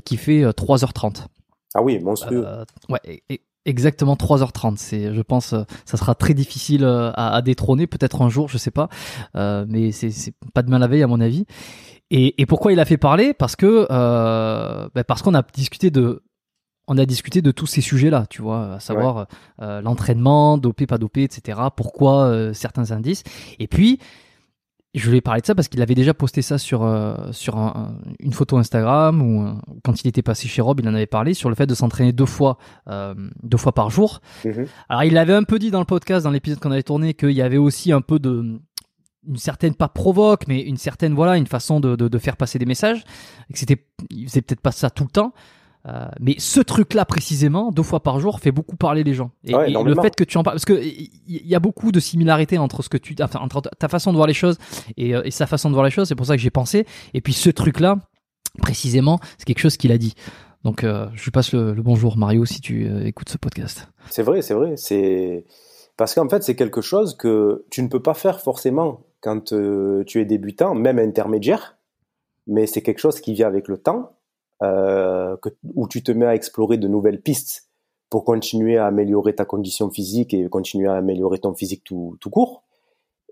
qui 0.04 0.16
fait 0.16 0.44
euh, 0.44 0.52
3h30. 0.52 1.26
Ah 1.74 1.82
oui, 1.82 1.98
monstrueux. 2.00 2.44
Euh, 2.46 2.64
ouais, 2.88 2.98
e- 3.06 3.34
e- 3.34 3.38
exactement 3.64 4.14
3h30. 4.14 4.76
C'est, 4.76 5.14
je 5.14 5.20
pense, 5.22 5.52
euh, 5.52 5.62
ça 5.84 5.96
sera 5.96 6.14
très 6.14 6.34
difficile 6.34 6.84
euh, 6.84 7.10
à, 7.14 7.34
à 7.34 7.42
détrôner, 7.42 7.86
peut-être 7.86 8.22
un 8.22 8.28
jour, 8.28 8.48
je 8.48 8.58
sais 8.58 8.70
pas. 8.70 8.88
Euh, 9.36 9.64
mais 9.68 9.92
c'est, 9.92 10.10
c'est 10.10 10.34
pas 10.54 10.62
demain 10.62 10.78
la 10.78 10.86
veille, 10.86 11.02
à 11.02 11.06
mon 11.06 11.20
avis. 11.20 11.44
Et, 12.10 12.40
et 12.40 12.46
pourquoi 12.46 12.72
il 12.72 12.80
a 12.80 12.84
fait 12.84 12.96
parler? 12.96 13.34
Parce 13.34 13.56
que, 13.56 13.86
euh, 13.90 14.88
ben 14.94 15.04
parce 15.04 15.22
qu'on 15.22 15.34
a 15.34 15.42
discuté 15.54 15.90
de, 15.90 16.22
on 16.88 16.98
a 16.98 17.06
discuté 17.06 17.40
de 17.40 17.52
tous 17.52 17.66
ces 17.66 17.80
sujets-là, 17.80 18.26
tu 18.28 18.42
vois, 18.42 18.74
à 18.74 18.80
savoir 18.80 19.28
euh, 19.62 19.80
l'entraînement, 19.80 20.58
dopé, 20.58 20.88
pas 20.88 20.98
dopé, 20.98 21.22
etc. 21.22 21.60
Pourquoi 21.76 22.24
euh, 22.24 22.52
certains 22.52 22.90
indices. 22.90 23.22
Et 23.60 23.68
puis, 23.68 24.00
je 24.94 25.08
lui 25.10 25.18
ai 25.18 25.20
parlé 25.20 25.40
de 25.40 25.46
ça 25.46 25.54
parce 25.54 25.68
qu'il 25.68 25.80
avait 25.82 25.94
déjà 25.94 26.14
posté 26.14 26.42
ça 26.42 26.58
sur, 26.58 26.82
euh, 26.82 27.14
sur 27.30 27.56
un- 27.58 27.72
un- 27.76 27.98
une 28.18 28.32
photo 28.32 28.56
Instagram 28.58 29.22
ou 29.22 29.46
euh, 29.46 29.52
quand 29.84 30.02
il 30.02 30.08
était 30.08 30.22
passé 30.22 30.48
chez 30.48 30.60
Rob, 30.62 30.80
il 30.80 30.88
en 30.88 30.94
avait 30.94 31.06
parlé 31.06 31.32
sur 31.34 31.48
le 31.48 31.54
fait 31.54 31.66
de 31.66 31.74
s'entraîner 31.74 32.12
deux 32.12 32.26
fois, 32.26 32.58
euh, 32.88 33.14
deux 33.42 33.56
fois 33.58 33.72
par 33.72 33.90
jour. 33.90 34.20
Mhm. 34.44 34.66
Alors 34.88 35.04
il 35.04 35.16
avait 35.16 35.34
un 35.34 35.44
peu 35.44 35.58
dit 35.60 35.70
dans 35.70 35.78
le 35.78 35.84
podcast, 35.84 36.24
dans 36.24 36.30
l'épisode 36.30 36.58
qu'on 36.58 36.72
avait 36.72 36.82
tourné, 36.82 37.14
qu'il 37.14 37.30
y 37.30 37.42
avait 37.42 37.56
aussi 37.56 37.92
un 37.92 38.00
peu 38.00 38.18
de 38.18 38.60
une 39.28 39.36
certaine 39.36 39.74
pas 39.74 39.88
provoque, 39.88 40.48
mais 40.48 40.60
une 40.62 40.78
certaine 40.78 41.12
voilà 41.14 41.36
une 41.36 41.46
façon 41.46 41.78
de, 41.78 41.94
de, 41.94 42.08
de 42.08 42.18
faire 42.18 42.36
passer 42.38 42.58
des 42.58 42.64
messages. 42.66 43.04
Et 43.48 43.52
que 43.52 43.58
c'était, 43.58 43.84
il 44.08 44.26
faisait 44.26 44.40
peut-être 44.42 44.62
pas 44.62 44.72
ça 44.72 44.88
tout 44.90 45.04
le 45.04 45.10
temps. 45.10 45.34
Euh, 45.86 46.08
mais 46.20 46.34
ce 46.38 46.60
truc-là 46.60 47.04
précisément, 47.04 47.70
deux 47.70 47.82
fois 47.82 48.00
par 48.00 48.20
jour, 48.20 48.40
fait 48.40 48.52
beaucoup 48.52 48.76
parler 48.76 49.02
les 49.02 49.14
gens. 49.14 49.30
Et, 49.44 49.54
Ouais, 49.54 49.70
et 49.70 49.82
le 49.82 49.94
fait 49.94 50.14
que 50.14 50.24
tu 50.24 50.36
en 50.36 50.42
parles, 50.42 50.54
parce 50.56 50.64
que 50.64 50.80
il 50.82 51.10
y, 51.26 51.54
a 51.54 51.60
beaucoup 51.60 51.90
de 51.90 52.00
similarités 52.00 52.58
entre 52.58 52.82
ce 52.82 52.88
que 52.88 52.98
tu, 52.98 53.14
enfin, 53.22 53.40
entre 53.40 53.62
ta 53.62 53.88
façon 53.88 54.10
de 54.10 54.16
voir 54.16 54.26
les 54.26 54.34
choses 54.34 54.58
et, 54.96 55.14
euh, 55.14 55.22
et 55.24 55.30
sa 55.30 55.46
façon 55.46 55.70
de 55.70 55.74
voir 55.74 55.84
les 55.84 55.90
choses. 55.90 56.08
C'est 56.08 56.14
pour 56.14 56.26
ça 56.26 56.36
que 56.36 56.42
j'ai 56.42 56.50
pensé. 56.50 56.86
Et 57.14 57.20
puis 57.20 57.32
ce 57.32 57.50
truc-là, 57.50 57.98
précisément, 58.60 59.20
c'est 59.38 59.46
quelque 59.46 59.60
chose 59.60 59.76
qu'il 59.76 59.92
a 59.92 59.98
dit. 59.98 60.14
Donc 60.64 60.84
euh, 60.84 61.08
je 61.14 61.24
lui 61.24 61.30
passe 61.30 61.52
le, 61.52 61.72
le 61.72 61.82
bonjour 61.82 62.18
Mario 62.18 62.44
si 62.44 62.60
tu 62.60 62.86
euh, 62.86 63.06
écoutes 63.06 63.30
ce 63.30 63.38
podcast. 63.38 63.88
C'est 64.10 64.22
vrai, 64.22 64.42
c'est 64.42 64.54
vrai. 64.54 64.74
C'est 64.76 65.44
parce 65.96 66.14
qu'en 66.14 66.28
fait, 66.28 66.42
c'est 66.42 66.56
quelque 66.56 66.80
chose 66.80 67.16
que 67.16 67.64
tu 67.70 67.82
ne 67.82 67.88
peux 67.88 68.02
pas 68.02 68.14
faire 68.14 68.40
forcément 68.40 69.00
quand 69.20 69.52
tu 70.06 70.20
es 70.20 70.24
débutant, 70.24 70.74
même 70.74 70.98
intermédiaire. 70.98 71.76
Mais 72.46 72.66
c'est 72.66 72.82
quelque 72.82 72.98
chose 72.98 73.20
qui 73.20 73.34
vient 73.34 73.46
avec 73.46 73.68
le 73.68 73.76
temps, 73.76 74.12
euh, 74.62 75.36
que- 75.38 75.48
où 75.74 75.88
tu 75.88 76.02
te 76.02 76.12
mets 76.12 76.26
à 76.26 76.34
explorer 76.34 76.76
de 76.78 76.88
nouvelles 76.88 77.20
pistes 77.20 77.68
pour 78.10 78.24
continuer 78.24 78.76
à 78.76 78.86
améliorer 78.86 79.34
ta 79.34 79.44
condition 79.44 79.90
physique 79.90 80.34
et 80.34 80.48
continuer 80.48 80.88
à 80.88 80.94
améliorer 80.96 81.38
ton 81.38 81.54
physique 81.54 81.84
tout, 81.84 82.16
tout 82.20 82.30
court. 82.30 82.64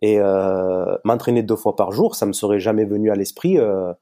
Et 0.02 0.20
euh, 0.20 0.96
m'entraîner 1.04 1.42
deux 1.42 1.56
fois 1.56 1.74
par 1.74 1.90
jour, 1.90 2.14
ça 2.14 2.26
me 2.26 2.32
serait 2.32 2.60
jamais 2.60 2.84
venu 2.84 3.10
à 3.10 3.16
l'esprit. 3.16 3.58
Euh, 3.58 3.92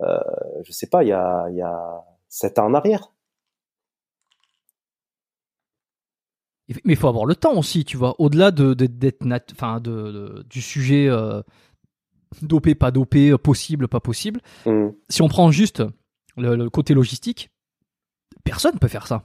euh, 0.00 0.18
je 0.62 0.72
sais 0.72 0.86
pas, 0.86 1.04
il 1.04 1.08
y 1.08 1.12
a, 1.12 1.46
il 1.50 1.56
y 1.56 1.62
a 1.62 2.04
sept 2.28 2.58
ans 2.58 2.66
en 2.66 2.74
arrière. 2.74 3.12
Mais 6.68 6.94
il 6.94 6.96
faut 6.96 7.06
avoir 7.08 7.26
le 7.26 7.36
temps 7.36 7.56
aussi, 7.56 7.84
tu 7.84 7.96
vois. 7.96 8.14
Au-delà 8.18 8.50
de, 8.50 8.74
de- 8.74 8.86
d'être 8.86 9.24
nat- 9.24 9.44
enfin 9.52 9.78
de, 9.80 9.90
de- 9.90 10.42
du 10.50 10.60
sujet 10.60 11.06
euh, 11.08 11.40
dopé, 12.42 12.74
pas 12.74 12.90
dopé, 12.90 13.36
possible, 13.38 13.86
pas 13.86 14.00
possible. 14.00 14.40
Hmm. 14.64 14.88
Si 15.08 15.22
on 15.22 15.28
prend 15.28 15.50
juste 15.52 15.82
le, 16.36 16.56
le 16.56 16.70
côté 16.70 16.94
logistique, 16.94 17.50
personne 18.44 18.78
peut 18.78 18.88
faire 18.88 19.06
ça. 19.06 19.24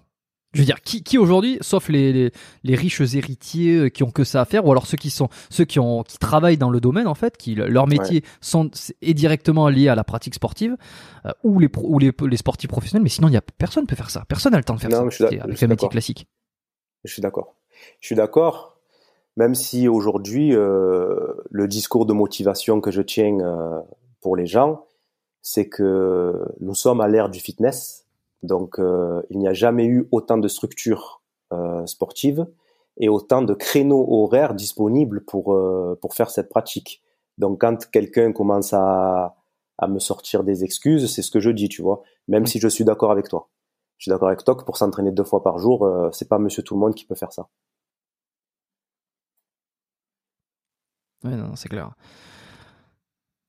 Je 0.53 0.59
veux 0.59 0.65
dire, 0.65 0.81
qui, 0.81 1.01
qui 1.01 1.17
aujourd'hui, 1.17 1.57
sauf 1.61 1.87
les, 1.87 2.11
les, 2.11 2.31
les, 2.63 2.75
riches 2.75 2.99
héritiers 2.99 3.75
euh, 3.77 3.89
qui 3.89 4.03
ont 4.03 4.11
que 4.11 4.25
ça 4.25 4.41
à 4.41 4.45
faire, 4.45 4.65
ou 4.65 4.71
alors 4.71 4.85
ceux 4.85 4.97
qui 4.97 5.09
sont 5.09 5.29
ceux 5.49 5.63
qui 5.63 5.79
ont 5.79 6.03
qui 6.03 6.17
travaillent 6.17 6.57
dans 6.57 6.69
le 6.69 6.81
domaine 6.81 7.07
en 7.07 7.15
fait, 7.15 7.37
qui 7.37 7.55
leur 7.55 7.87
métier 7.87 8.25
sont 8.41 8.69
est 9.01 9.13
directement 9.13 9.69
lié 9.69 9.87
à 9.87 9.95
la 9.95 10.03
pratique 10.03 10.35
sportive, 10.35 10.75
euh, 11.25 11.31
ou 11.43 11.57
les 11.59 11.69
ou 11.77 11.99
les, 11.99 12.11
les 12.27 12.37
sportifs 12.37 12.69
professionnels. 12.69 13.03
Mais 13.03 13.09
sinon, 13.09 13.29
il 13.29 13.33
y 13.33 13.37
a 13.37 13.41
personne 13.41 13.87
peut 13.87 13.95
faire 13.95 14.09
ça. 14.09 14.25
Personne 14.27 14.51
n'a 14.51 14.57
le 14.57 14.65
temps 14.65 14.75
de 14.75 14.81
faire 14.81 14.91
ça. 14.91 15.05
Je 15.09 15.23
avec 15.23 15.61
le 15.61 15.67
métier 15.69 15.87
classique. 15.87 16.27
Je 17.05 17.13
suis 17.13 17.21
d'accord. 17.21 17.55
Je 18.01 18.07
suis 18.07 18.15
d'accord. 18.15 18.77
Même 19.37 19.55
si 19.55 19.87
aujourd'hui, 19.87 20.53
euh, 20.53 21.33
le 21.49 21.67
discours 21.67 22.05
de 22.05 22.11
motivation 22.11 22.81
que 22.81 22.91
je 22.91 23.01
tiens 23.01 23.39
euh, 23.39 23.79
pour 24.19 24.35
les 24.35 24.45
gens, 24.45 24.85
c'est 25.41 25.67
que 25.67 26.45
nous 26.59 26.75
sommes 26.75 27.01
à 27.01 27.07
l'ère 27.07 27.29
du 27.29 27.39
fitness 27.39 28.01
donc, 28.43 28.79
euh, 28.79 29.21
il 29.29 29.37
n'y 29.39 29.47
a 29.47 29.53
jamais 29.53 29.85
eu 29.85 30.07
autant 30.11 30.37
de 30.37 30.47
structures 30.47 31.21
euh, 31.53 31.85
sportives 31.85 32.47
et 32.97 33.09
autant 33.09 33.41
de 33.41 33.53
créneaux 33.53 34.05
horaires 34.09 34.53
disponibles 34.53 35.23
pour 35.25 35.53
euh, 35.53 35.97
pour 36.01 36.13
faire 36.13 36.31
cette 36.31 36.49
pratique. 36.49 37.03
Donc, 37.37 37.61
quand 37.61 37.89
quelqu'un 37.91 38.31
commence 38.33 38.73
à 38.73 39.35
à 39.77 39.87
me 39.87 39.99
sortir 39.99 40.43
des 40.43 40.63
excuses, 40.63 41.11
c'est 41.11 41.21
ce 41.23 41.31
que 41.31 41.39
je 41.39 41.49
dis, 41.49 41.69
tu 41.69 41.81
vois. 41.81 42.03
Même 42.27 42.45
si 42.45 42.59
je 42.59 42.67
suis 42.67 42.83
d'accord 42.85 43.11
avec 43.11 43.29
toi, 43.29 43.49
je 43.97 44.03
suis 44.05 44.09
d'accord 44.11 44.27
avec 44.29 44.43
toi 44.43 44.55
que 44.55 44.63
pour 44.63 44.77
s'entraîner 44.77 45.11
deux 45.11 45.23
fois 45.23 45.43
par 45.43 45.57
jour, 45.59 45.89
c'est 46.13 46.29
pas 46.29 46.39
Monsieur 46.39 46.63
tout 46.63 46.75
le 46.75 46.79
monde 46.79 46.95
qui 46.95 47.05
peut 47.05 47.15
faire 47.15 47.33
ça. 47.33 47.47
Oui, 51.23 51.35
non, 51.35 51.55
c'est 51.55 51.69
clair. 51.69 51.91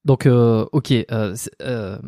Donc, 0.04 0.26
euh, 0.26 0.66
ok. 0.72 0.92
Euh, 0.92 1.34
euh, 1.62 1.98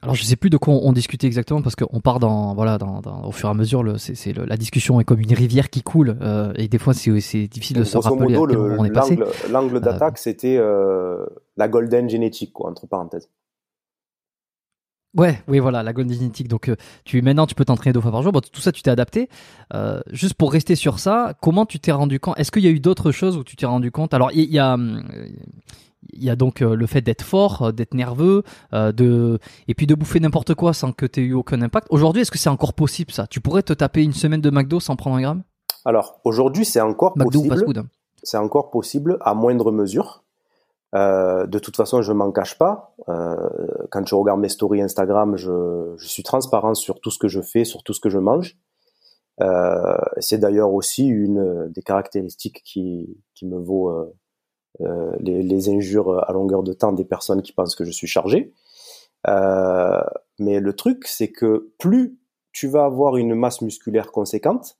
alors, 0.00 0.14
je 0.14 0.24
sais 0.24 0.36
plus 0.36 0.50
de 0.50 0.56
quoi 0.56 0.74
on, 0.74 0.92
discutait 0.92 1.26
exactement 1.26 1.62
parce 1.62 1.76
qu'on 1.76 2.00
part 2.00 2.18
dans, 2.18 2.54
voilà, 2.54 2.78
dans, 2.78 3.00
dans, 3.00 3.24
au 3.24 3.32
fur 3.32 3.48
et 3.48 3.52
à 3.52 3.54
mesure, 3.54 3.82
le, 3.82 3.98
c'est, 3.98 4.14
c'est 4.14 4.32
la 4.32 4.56
discussion 4.56 5.00
est 5.00 5.04
comme 5.04 5.20
une 5.20 5.32
rivière 5.32 5.70
qui 5.70 5.82
coule 5.82 6.16
et 6.56 6.66
des 6.66 6.78
fois 6.78 6.92
c'est, 6.92 7.20
c'est 7.20 7.46
difficile 7.46 7.78
de 7.78 7.84
se 7.84 7.98
rappeler 7.98 8.34
modo, 8.34 8.44
à 8.44 8.48
quel 8.48 8.80
on 8.80 8.84
est 8.84 8.90
passé. 8.90 9.18
L'angle, 9.50 9.80
d'attaque, 9.80 10.18
c'était 10.18 10.60
la 11.56 11.68
golden 11.68 12.10
génétique, 12.10 12.52
quoi, 12.52 12.70
entre 12.70 12.86
parenthèses. 12.86 13.28
Ouais, 15.14 15.42
oui, 15.46 15.58
voilà, 15.58 15.82
la 15.82 15.92
golden 15.92 16.16
génétique. 16.16 16.48
Donc, 16.48 16.70
tu 17.04 17.20
maintenant, 17.20 17.46
tu 17.46 17.54
peux 17.54 17.66
t'entraîner 17.66 17.92
deux 17.92 18.00
fois 18.00 18.10
par 18.10 18.22
jour. 18.22 18.32
Bon, 18.32 18.40
tout 18.40 18.62
ça, 18.62 18.72
tu 18.72 18.80
t'es 18.82 18.90
adapté. 18.90 19.28
Euh, 19.74 20.00
juste 20.10 20.34
pour 20.34 20.50
rester 20.50 20.74
sur 20.74 20.98
ça, 20.98 21.34
comment 21.42 21.66
tu 21.66 21.78
t'es 21.78 21.92
rendu 21.92 22.18
compte? 22.18 22.38
Est-ce 22.38 22.50
qu'il 22.50 22.62
y 22.62 22.66
a 22.66 22.70
eu 22.70 22.80
d'autres 22.80 23.12
choses 23.12 23.36
où 23.36 23.44
tu 23.44 23.54
t'es 23.54 23.66
rendu 23.66 23.90
compte? 23.90 24.14
Alors, 24.14 24.30
il 24.32 24.40
y, 24.40 24.54
y, 24.54 24.58
a, 24.58 24.72
hum, 24.72 25.02
il 26.10 26.24
y 26.24 26.30
a 26.30 26.36
donc 26.36 26.62
euh, 26.62 26.74
le 26.74 26.86
fait 26.86 27.00
d'être 27.00 27.22
fort, 27.22 27.62
euh, 27.62 27.72
d'être 27.72 27.94
nerveux, 27.94 28.42
euh, 28.72 28.92
de 28.92 29.38
et 29.68 29.74
puis 29.74 29.86
de 29.86 29.94
bouffer 29.94 30.20
n'importe 30.20 30.54
quoi 30.54 30.72
sans 30.72 30.92
que 30.92 31.06
tu 31.06 31.20
aies 31.20 31.24
eu 31.24 31.34
aucun 31.34 31.60
impact. 31.62 31.86
Aujourd'hui, 31.90 32.22
est-ce 32.22 32.30
que 32.30 32.38
c'est 32.38 32.50
encore 32.50 32.74
possible 32.74 33.12
ça? 33.12 33.26
Tu 33.26 33.40
pourrais 33.40 33.62
te 33.62 33.72
taper 33.72 34.02
une 34.02 34.12
semaine 34.12 34.40
de 34.40 34.50
McDo 34.50 34.80
sans 34.80 34.96
prendre 34.96 35.16
un 35.16 35.22
gramme? 35.22 35.42
Alors 35.84 36.20
aujourd'hui, 36.24 36.64
c'est 36.64 36.80
encore 36.80 37.14
possible. 37.14 37.84
C'est 38.22 38.38
encore 38.38 38.70
possible 38.70 39.18
à 39.20 39.34
moindre 39.34 39.72
mesure. 39.72 40.22
de 40.94 41.58
toute 41.58 41.76
façon, 41.76 42.02
je 42.02 42.12
m'en 42.12 42.30
cache 42.30 42.56
pas. 42.56 42.94
quand 43.90 44.06
je 44.06 44.14
regarde 44.14 44.38
mes 44.38 44.48
stories 44.48 44.80
Instagram, 44.80 45.36
je, 45.36 45.94
je, 45.96 46.06
suis 46.06 46.22
transparent 46.22 46.74
sur 46.74 47.00
tout 47.00 47.10
ce 47.10 47.18
que 47.18 47.26
je 47.26 47.40
fais, 47.40 47.64
sur 47.64 47.82
tout 47.82 47.94
ce 47.94 48.00
que 48.00 48.10
je 48.10 48.18
mange. 48.18 48.56
c'est 50.18 50.38
d'ailleurs 50.38 50.72
aussi 50.72 51.08
une 51.08 51.68
des 51.70 51.82
caractéristiques 51.82 52.62
qui, 52.64 53.16
qui 53.34 53.46
me 53.46 53.58
vaut 53.58 54.12
les, 54.80 55.42
les, 55.42 55.68
injures 55.68 56.28
à 56.28 56.32
longueur 56.32 56.62
de 56.62 56.72
temps 56.72 56.92
des 56.92 57.04
personnes 57.04 57.42
qui 57.42 57.52
pensent 57.52 57.76
que 57.76 57.84
je 57.84 57.90
suis 57.90 58.06
chargé. 58.06 58.52
Euh, 59.28 60.02
mais 60.38 60.60
le 60.60 60.72
truc, 60.74 61.06
c'est 61.06 61.30
que 61.30 61.72
plus 61.78 62.18
tu 62.52 62.68
vas 62.68 62.84
avoir 62.84 63.16
une 63.16 63.34
masse 63.34 63.62
musculaire 63.62 64.12
conséquente, 64.12 64.78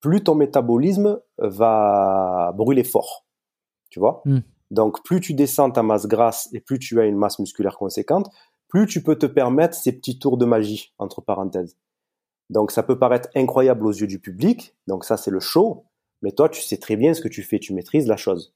plus 0.00 0.22
ton 0.22 0.34
métabolisme 0.34 1.20
va 1.38 2.52
brûler 2.56 2.84
fort. 2.84 3.26
Tu 3.90 4.00
vois? 4.00 4.22
Hmm. 4.24 4.40
Donc, 4.70 5.04
plus 5.04 5.20
tu 5.20 5.34
descends 5.34 5.70
ta 5.70 5.82
masse 5.82 6.06
grasse 6.06 6.48
et 6.52 6.60
plus 6.60 6.78
tu 6.78 7.00
as 7.00 7.04
une 7.04 7.16
masse 7.16 7.38
musculaire 7.38 7.76
conséquente, 7.76 8.30
plus 8.68 8.86
tu 8.86 9.02
peux 9.02 9.16
te 9.16 9.26
permettre 9.26 9.74
ces 9.74 9.92
petits 9.92 10.18
tours 10.18 10.38
de 10.38 10.46
magie, 10.46 10.94
entre 10.98 11.20
parenthèses. 11.20 11.76
Donc, 12.50 12.70
ça 12.70 12.82
peut 12.82 12.98
paraître 12.98 13.28
incroyable 13.34 13.86
aux 13.86 13.92
yeux 13.92 14.06
du 14.06 14.18
public. 14.18 14.74
Donc, 14.86 15.04
ça, 15.04 15.16
c'est 15.16 15.30
le 15.30 15.40
show. 15.40 15.84
Mais 16.22 16.32
toi, 16.32 16.48
tu 16.48 16.62
sais 16.62 16.78
très 16.78 16.96
bien 16.96 17.14
ce 17.14 17.20
que 17.20 17.28
tu 17.28 17.42
fais. 17.42 17.58
Tu 17.58 17.74
maîtrises 17.74 18.06
la 18.06 18.16
chose. 18.16 18.54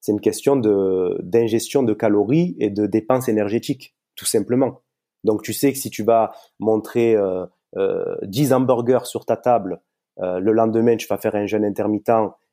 C'est 0.00 0.12
une 0.12 0.20
question 0.20 0.56
de 0.56 1.18
d'ingestion 1.22 1.82
de 1.82 1.94
calories 1.94 2.56
et 2.60 2.70
de 2.70 2.86
dépenses 2.86 3.28
énergétiques, 3.28 3.96
tout 4.14 4.26
simplement. 4.26 4.82
Donc 5.24 5.42
tu 5.42 5.52
sais 5.52 5.72
que 5.72 5.78
si 5.78 5.90
tu 5.90 6.04
vas 6.04 6.32
montrer 6.60 7.16
euh, 7.16 7.46
euh, 7.76 8.16
10 8.22 8.52
hamburgers 8.52 9.04
sur 9.04 9.24
ta 9.24 9.36
table, 9.36 9.80
euh, 10.20 10.38
le 10.38 10.52
lendemain 10.52 10.96
tu 10.96 11.06
vas 11.08 11.18
faire 11.18 11.34
un 11.34 11.46
jeûne 11.46 11.64
intermittent 11.64 12.10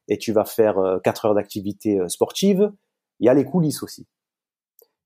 et 0.08 0.18
tu 0.18 0.32
vas 0.32 0.46
faire 0.46 0.76
4 1.04 1.26
euh, 1.26 1.28
heures 1.28 1.36
d'activité 1.36 2.00
euh, 2.00 2.10
sportive, 2.10 2.72
il 3.20 3.26
y 3.26 3.30
a 3.30 3.34
les 3.34 3.46
coulisses 3.46 3.84
aussi. 3.84 4.08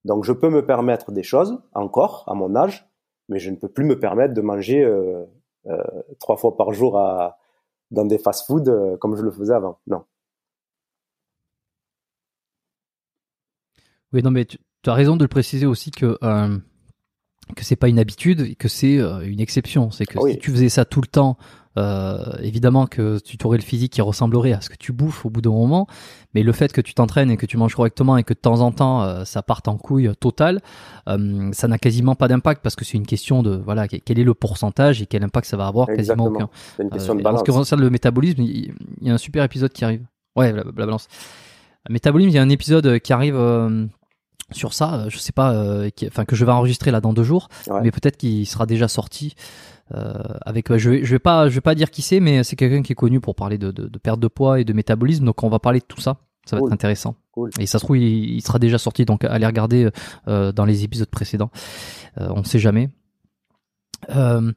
Donc 0.05 0.23
je 0.23 0.31
peux 0.31 0.49
me 0.49 0.65
permettre 0.65 1.11
des 1.11 1.23
choses 1.23 1.61
encore 1.73 2.23
à 2.27 2.34
mon 2.34 2.55
âge, 2.55 2.89
mais 3.30 3.39
je 3.39 3.51
ne 3.51 3.57
peux 3.57 3.68
plus 3.68 3.85
me 3.85 3.99
permettre 3.99 4.34
de 4.34 4.41
manger 4.41 4.84
euh, 4.84 5.26
trois 6.19 6.38
fois 6.38 6.55
par 6.55 6.72
jour 6.72 6.97
à, 6.97 7.38
dans 7.91 8.05
des 8.05 8.18
fast-foods 8.18 8.97
comme 8.99 9.18
je 9.18 9.22
le 9.22 9.31
faisais 9.31 9.53
avant. 9.53 9.80
Non. 9.85 10.05
Oui, 14.18 14.23
non, 14.23 14.31
mais 14.31 14.45
tu, 14.45 14.57
as 14.88 14.94
raison 14.94 15.15
de 15.15 15.23
le 15.23 15.27
préciser 15.27 15.65
aussi 15.65 15.91
que 15.91 16.18
euh, 16.23 16.57
que 17.56 17.64
c'est 17.64 17.76
pas 17.76 17.88
une 17.88 17.99
habitude, 17.99 18.57
que 18.57 18.68
c'est 18.68 18.98
euh, 18.98 19.19
une 19.22 19.39
exception. 19.39 19.91
C'est 19.91 20.06
que 20.06 20.18
si 20.30 20.38
tu 20.39 20.52
faisais 20.52 20.69
ça 20.69 20.85
tout 20.85 21.02
le 21.02 21.07
temps, 21.07 21.38
euh, 21.77 22.18
évidemment 22.41 22.88
que 22.88 23.19
tu 23.19 23.38
aurais 23.45 23.57
le 23.57 23.64
physique 23.64 23.94
qui 23.94 24.02
ressemblerait 24.02 24.53
à 24.53 24.61
ce 24.61 24.69
que 24.69 24.77
tu 24.77 24.91
bouffes 24.94 25.26
au 25.26 25.30
bout 25.30 25.41
d'un 25.41 25.52
moment. 25.52 25.88
Mais 26.34 26.41
le 26.41 26.52
fait 26.52 26.73
que 26.73 26.81
tu 26.81 26.95
t'entraînes 26.95 27.30
et 27.30 27.38
que 27.38 27.45
tu 27.45 27.57
manges 27.57 27.76
correctement 27.76 28.18
et 28.18 28.23
que 28.23 28.34
de 28.34 28.39
temps 28.39 28.61
en 28.61 28.72
temps 28.72 29.03
euh, 29.03 29.26
ça 29.26 29.44
parte 29.44 29.68
en 29.68 29.77
couille 29.77 30.10
totale, 30.19 30.61
euh, 31.07 31.49
ça 31.53 31.68
n'a 31.68 31.77
quasiment 31.77 32.15
pas 32.15 32.27
d'impact 32.27 32.64
parce 32.64 32.76
que 32.76 32.84
c'est 32.84 32.98
une 32.98 33.06
question 33.06 33.44
de 33.44 33.56
voilà 33.56 33.88
quel 33.88 34.19
est 34.19 34.23
le 34.23 34.34
pourcentage 34.34 35.03
et 35.03 35.06
quel 35.06 35.23
impact 35.23 35.48
ça 35.48 35.57
va 35.57 35.68
avoir 35.68 35.88
quasiment 35.88 36.26
aucun. 36.26 36.49
C'est 36.77 36.84
une 36.84 36.89
question 36.89 37.14
de 37.14 37.22
balance. 37.22 37.41
En 37.41 37.45
ce 37.45 37.52
qui 37.52 37.56
concerne 37.56 37.81
le 37.81 37.91
métabolisme, 37.91 38.41
il, 38.41 38.73
y 39.02 39.10
a 39.10 39.14
un 39.14 39.19
super 39.19 39.44
épisode 39.44 39.72
qui 39.72 39.85
arrive. 39.85 40.03
Ouais, 40.35 40.52
la, 40.52 40.64
la 40.64 40.72
balance. 40.72 41.07
Métabolisme, 41.89 42.30
il 42.30 42.35
y 42.35 42.39
a 42.39 42.41
un 42.41 42.49
épisode 42.49 42.99
qui 42.99 43.14
arrive 43.14 43.35
sur 44.51 44.73
ça, 44.73 44.93
euh, 44.93 45.09
je 45.09 45.17
sais 45.17 45.31
pas, 45.31 45.53
euh, 45.53 45.89
enfin 46.07 46.25
que 46.25 46.35
je 46.35 46.45
vais 46.45 46.51
enregistrer 46.51 46.91
là 46.91 47.01
dans 47.01 47.13
deux 47.13 47.23
jours, 47.23 47.49
mais 47.83 47.91
peut-être 47.91 48.17
qu'il 48.17 48.45
sera 48.47 48.65
déjà 48.65 48.87
sorti. 48.87 49.35
Euh, 49.95 50.13
avec, 50.41 50.75
je 50.75 50.89
vais, 50.89 51.05
je 51.05 51.11
vais 51.11 51.19
pas, 51.19 51.47
je 51.47 51.55
vais 51.55 51.61
pas 51.61 51.75
dire 51.75 51.91
qui 51.91 52.01
c'est, 52.01 52.19
mais 52.19 52.43
c'est 52.43 52.57
quelqu'un 52.57 52.81
qui 52.81 52.91
est 52.91 52.95
connu 52.95 53.21
pour 53.21 53.35
parler 53.35 53.57
de, 53.57 53.71
de, 53.71 53.87
de, 53.87 53.99
perte 53.99 54.19
de 54.19 54.27
poids 54.27 54.59
et 54.59 54.65
de 54.65 54.73
métabolisme, 54.73 55.23
donc 55.23 55.43
on 55.43 55.49
va 55.49 55.59
parler 55.59 55.79
de 55.79 55.85
tout 55.85 56.01
ça. 56.01 56.17
Ça 56.47 56.55
va 56.55 56.61
être 56.65 56.71
intéressant. 56.71 57.15
Et 57.59 57.65
ça 57.65 57.77
se 57.77 57.83
trouve, 57.83 57.97
il, 57.97 58.41
sera 58.41 58.57
déjà 58.57 58.77
sorti, 58.77 59.05
donc 59.05 59.23
allez 59.25 59.45
regarder 59.45 59.89
euh, 60.27 60.51
dans 60.51 60.65
les 60.65 60.83
épisodes 60.83 61.09
précédents. 61.09 61.51
Euh, 62.19 62.27
on 62.29 62.39
ne 62.39 62.45
sait 62.45 62.59
jamais. 62.59 62.89
Euh, 64.15 64.51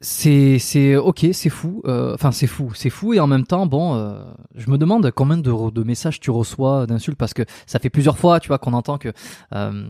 c'est 0.00 0.58
c'est 0.58 0.94
ok 0.96 1.26
c'est 1.32 1.48
fou 1.48 1.80
euh, 1.86 2.12
enfin 2.14 2.30
c'est 2.30 2.46
fou 2.46 2.72
c'est 2.74 2.90
fou 2.90 3.14
et 3.14 3.20
en 3.20 3.26
même 3.26 3.46
temps 3.46 3.66
bon 3.66 3.94
euh, 3.94 4.22
je 4.54 4.70
me 4.70 4.76
demande 4.76 5.10
combien 5.10 5.38
de, 5.38 5.70
de 5.70 5.82
messages 5.82 6.20
tu 6.20 6.30
reçois 6.30 6.86
d'insultes 6.86 7.16
parce 7.16 7.32
que 7.32 7.42
ça 7.66 7.78
fait 7.78 7.88
plusieurs 7.88 8.18
fois 8.18 8.38
tu 8.38 8.48
vois 8.48 8.58
qu'on 8.58 8.74
entend 8.74 8.98
que 8.98 9.08
euh, 9.54 9.88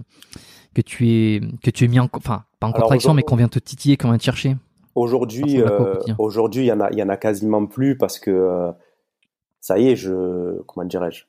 que 0.74 0.80
tu 0.80 1.08
es 1.08 1.40
que 1.62 1.70
tu 1.70 1.84
es 1.84 1.88
mis 1.88 1.98
en 1.98 2.08
enfin 2.12 2.44
pas 2.60 2.68
en 2.68 2.72
contraction 2.72 3.14
mais 3.14 3.22
qu'on 3.22 3.34
vient 3.34 3.48
te 3.48 3.58
titiller 3.58 3.96
qu'on 3.96 4.08
vient 4.08 4.18
te 4.18 4.22
chercher. 4.22 4.56
Aujourd'hui 4.94 5.60
aujourd'hui 6.18 6.64
il 6.64 6.68
y 6.68 6.72
en 6.72 6.80
a 6.80 6.90
il 6.92 6.98
y 6.98 7.02
en 7.02 7.08
a 7.08 7.16
quasiment 7.16 7.66
plus 7.66 7.98
parce 7.98 8.20
que 8.20 8.72
ça 9.60 9.78
y 9.78 9.88
est 9.88 9.96
je 9.96 10.62
comment 10.66 10.86
dirais-je 10.86 11.24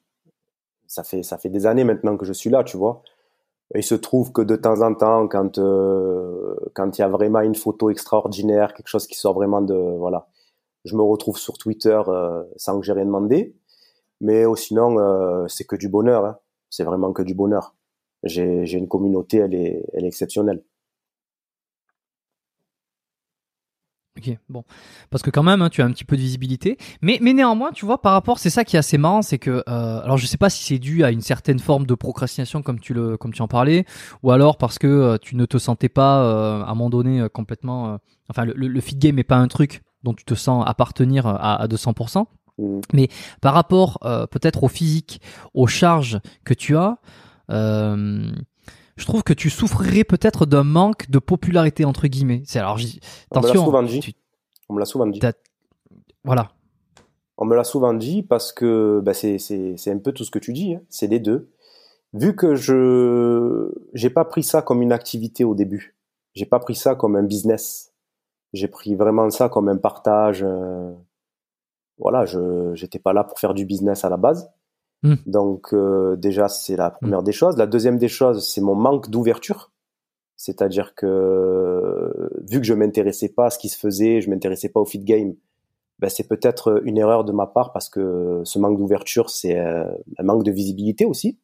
ça 0.85 1.03
fait 1.03 1.23
ça 1.23 1.39
fait 1.39 1.49
des 1.49 1.65
années 1.65 1.83
maintenant 1.83 2.15
que 2.15 2.25
je 2.25 2.33
suis 2.33 2.51
là 2.51 2.63
tu 2.63 2.77
vois 2.77 3.01
il 3.75 3.83
se 3.83 3.95
trouve 3.95 4.31
que 4.31 4.41
de 4.41 4.55
temps 4.55 4.81
en 4.81 4.93
temps, 4.93 5.27
quand 5.27 5.57
euh, 5.57 6.55
quand 6.73 6.97
il 6.97 7.01
y 7.01 7.03
a 7.03 7.09
vraiment 7.09 7.41
une 7.41 7.55
photo 7.55 7.89
extraordinaire, 7.89 8.73
quelque 8.73 8.87
chose 8.87 9.07
qui 9.07 9.15
sort 9.15 9.33
vraiment 9.33 9.61
de 9.61 9.75
voilà, 9.75 10.27
je 10.85 10.95
me 10.95 11.01
retrouve 11.01 11.37
sur 11.37 11.57
Twitter 11.57 11.99
euh, 12.07 12.43
sans 12.55 12.79
que 12.79 12.85
j'ai 12.85 12.93
rien 12.93 13.05
demandé. 13.05 13.55
Mais 14.21 14.45
sinon, 14.55 14.99
euh, 14.99 15.47
c'est 15.47 15.65
que 15.65 15.75
du 15.75 15.89
bonheur. 15.89 16.25
Hein. 16.25 16.37
C'est 16.69 16.83
vraiment 16.83 17.13
que 17.13 17.21
du 17.23 17.35
bonheur. 17.35 17.75
J'ai 18.23 18.65
j'ai 18.65 18.77
une 18.77 18.87
communauté, 18.87 19.37
elle 19.37 19.55
est 19.55 19.85
elle 19.93 20.05
est 20.05 20.07
exceptionnelle. 20.07 20.63
Ok, 24.17 24.35
bon, 24.49 24.63
parce 25.11 25.21
que 25.21 25.29
quand 25.29 25.43
même, 25.43 25.61
hein, 25.61 25.69
tu 25.69 25.81
as 25.83 25.85
un 25.85 25.91
petit 25.91 26.05
peu 26.05 26.15
de 26.15 26.21
visibilité, 26.21 26.77
mais 27.01 27.19
mais 27.21 27.33
néanmoins, 27.33 27.71
tu 27.71 27.85
vois, 27.85 28.01
par 28.01 28.13
rapport, 28.13 28.39
c'est 28.39 28.49
ça 28.49 28.63
qui 28.63 28.75
est 28.75 28.79
assez 28.79 28.97
marrant, 28.97 29.21
c'est 29.21 29.37
que, 29.37 29.63
euh, 29.69 30.01
alors 30.01 30.17
je 30.17 30.25
sais 30.25 30.37
pas 30.37 30.49
si 30.49 30.63
c'est 30.63 30.79
dû 30.79 31.03
à 31.03 31.11
une 31.11 31.21
certaine 31.21 31.59
forme 31.59 31.85
de 31.85 31.93
procrastination 31.93 32.63
comme 32.63 32.79
tu 32.79 32.95
le 32.95 33.15
comme 33.17 33.31
tu 33.31 33.43
en 33.43 33.47
parlais, 33.47 33.85
ou 34.23 34.31
alors 34.31 34.57
parce 34.57 34.79
que 34.79 34.87
euh, 34.87 35.17
tu 35.21 35.35
ne 35.35 35.45
te 35.45 35.59
sentais 35.59 35.89
pas 35.89 36.23
euh, 36.23 36.63
à 36.63 36.71
un 36.71 36.73
moment 36.73 36.89
donné 36.89 37.27
complètement, 37.31 37.99
enfin 38.29 38.45
le, 38.45 38.53
le, 38.53 38.81
feed 38.81 38.97
game 38.97 39.19
est 39.19 39.23
pas 39.23 39.37
un 39.37 39.47
truc 39.47 39.83
dont 40.03 40.15
tu 40.15 40.25
te 40.25 40.33
sens 40.33 40.63
appartenir 40.67 41.27
à, 41.27 41.61
à 41.61 41.67
200%, 41.67 42.25
mmh. 42.57 42.79
mais 42.93 43.09
par 43.41 43.53
rapport 43.53 43.99
peut-être 44.31 44.63
au 44.63 44.67
physique, 44.67 45.21
aux 45.53 45.67
charges 45.67 46.19
que 46.43 46.55
tu 46.55 46.75
as 46.75 46.97
je 48.97 49.05
trouve 49.05 49.23
que 49.23 49.33
tu 49.33 49.49
souffrirais 49.49 50.03
peut-être 50.03 50.45
d'un 50.45 50.63
manque 50.63 51.09
de 51.09 51.19
popularité 51.19 51.85
entre 51.85 52.07
guillemets. 52.07 52.43
C'est 52.45 52.59
alors, 52.59 52.77
attention. 53.31 53.63
On 53.63 53.71
me 53.71 53.71
l'a 53.71 53.81
souvent 53.81 53.83
dit. 53.83 54.15
On 54.69 54.73
me 54.73 54.79
l'a 54.79 54.85
souvent 54.85 55.07
dit. 55.07 55.19
Voilà. 56.23 56.51
On 57.37 57.45
me 57.45 57.55
l'a 57.55 57.63
souvent 57.63 57.93
dit 57.93 58.23
parce 58.23 58.51
que 58.51 58.99
bah, 59.03 59.13
c'est 59.13 59.91
un 59.91 59.99
peu 59.99 60.11
tout 60.11 60.23
ce 60.23 60.31
que 60.31 60.39
tu 60.39 60.51
dis. 60.51 60.73
Hein. 60.73 60.81
C'est 60.89 61.07
les 61.07 61.19
deux. 61.19 61.51
Vu 62.13 62.35
que 62.35 62.55
je 62.55 63.71
j'ai 63.93 64.09
pas 64.09 64.25
pris 64.25 64.43
ça 64.43 64.61
comme 64.61 64.81
une 64.81 64.91
activité 64.91 65.43
au 65.43 65.53
début, 65.53 65.95
j'ai 66.33 66.45
pas 66.45 66.59
pris 66.59 66.75
ça 66.75 66.95
comme 66.95 67.15
un 67.15 67.23
business. 67.23 67.93
J'ai 68.53 68.67
pris 68.67 68.95
vraiment 68.95 69.29
ça 69.29 69.49
comme 69.49 69.69
un 69.69 69.77
partage. 69.77 70.43
Euh, 70.43 70.91
voilà, 71.99 72.25
je 72.25 72.73
j'étais 72.73 72.99
pas 72.99 73.13
là 73.13 73.23
pour 73.23 73.39
faire 73.39 73.53
du 73.53 73.65
business 73.65 74.03
à 74.03 74.09
la 74.09 74.17
base. 74.17 74.49
Hmm. 75.03 75.15
Donc 75.25 75.73
euh, 75.73 76.15
déjà 76.15 76.47
c'est 76.47 76.75
la 76.75 76.89
première 76.89 77.21
hmm. 77.21 77.25
des 77.25 77.31
choses. 77.31 77.57
La 77.57 77.67
deuxième 77.67 77.97
des 77.97 78.07
choses, 78.07 78.47
c'est 78.47 78.61
mon 78.61 78.75
manque 78.75 79.09
d'ouverture. 79.09 79.71
C'est-à-dire 80.35 80.93
que 80.93 82.29
vu 82.47 82.59
que 82.59 82.65
je 82.65 82.73
m'intéressais 82.73 83.29
pas 83.29 83.47
à 83.47 83.49
ce 83.49 83.57
qui 83.57 83.69
se 83.69 83.77
faisait, 83.77 84.21
je 84.21 84.29
m'intéressais 84.29 84.69
pas 84.69 84.79
au 84.79 84.85
fit 84.85 84.99
game, 84.99 85.33
ben, 85.99 86.09
c'est 86.09 86.27
peut-être 86.27 86.81
une 86.85 86.97
erreur 86.97 87.23
de 87.23 87.31
ma 87.31 87.47
part 87.47 87.73
parce 87.73 87.89
que 87.89 88.41
ce 88.43 88.59
manque 88.59 88.77
d'ouverture, 88.77 89.31
c'est 89.31 89.57
euh, 89.57 89.85
un 90.19 90.23
manque 90.23 90.43
de 90.43 90.51
visibilité 90.51 91.05
aussi. 91.05 91.39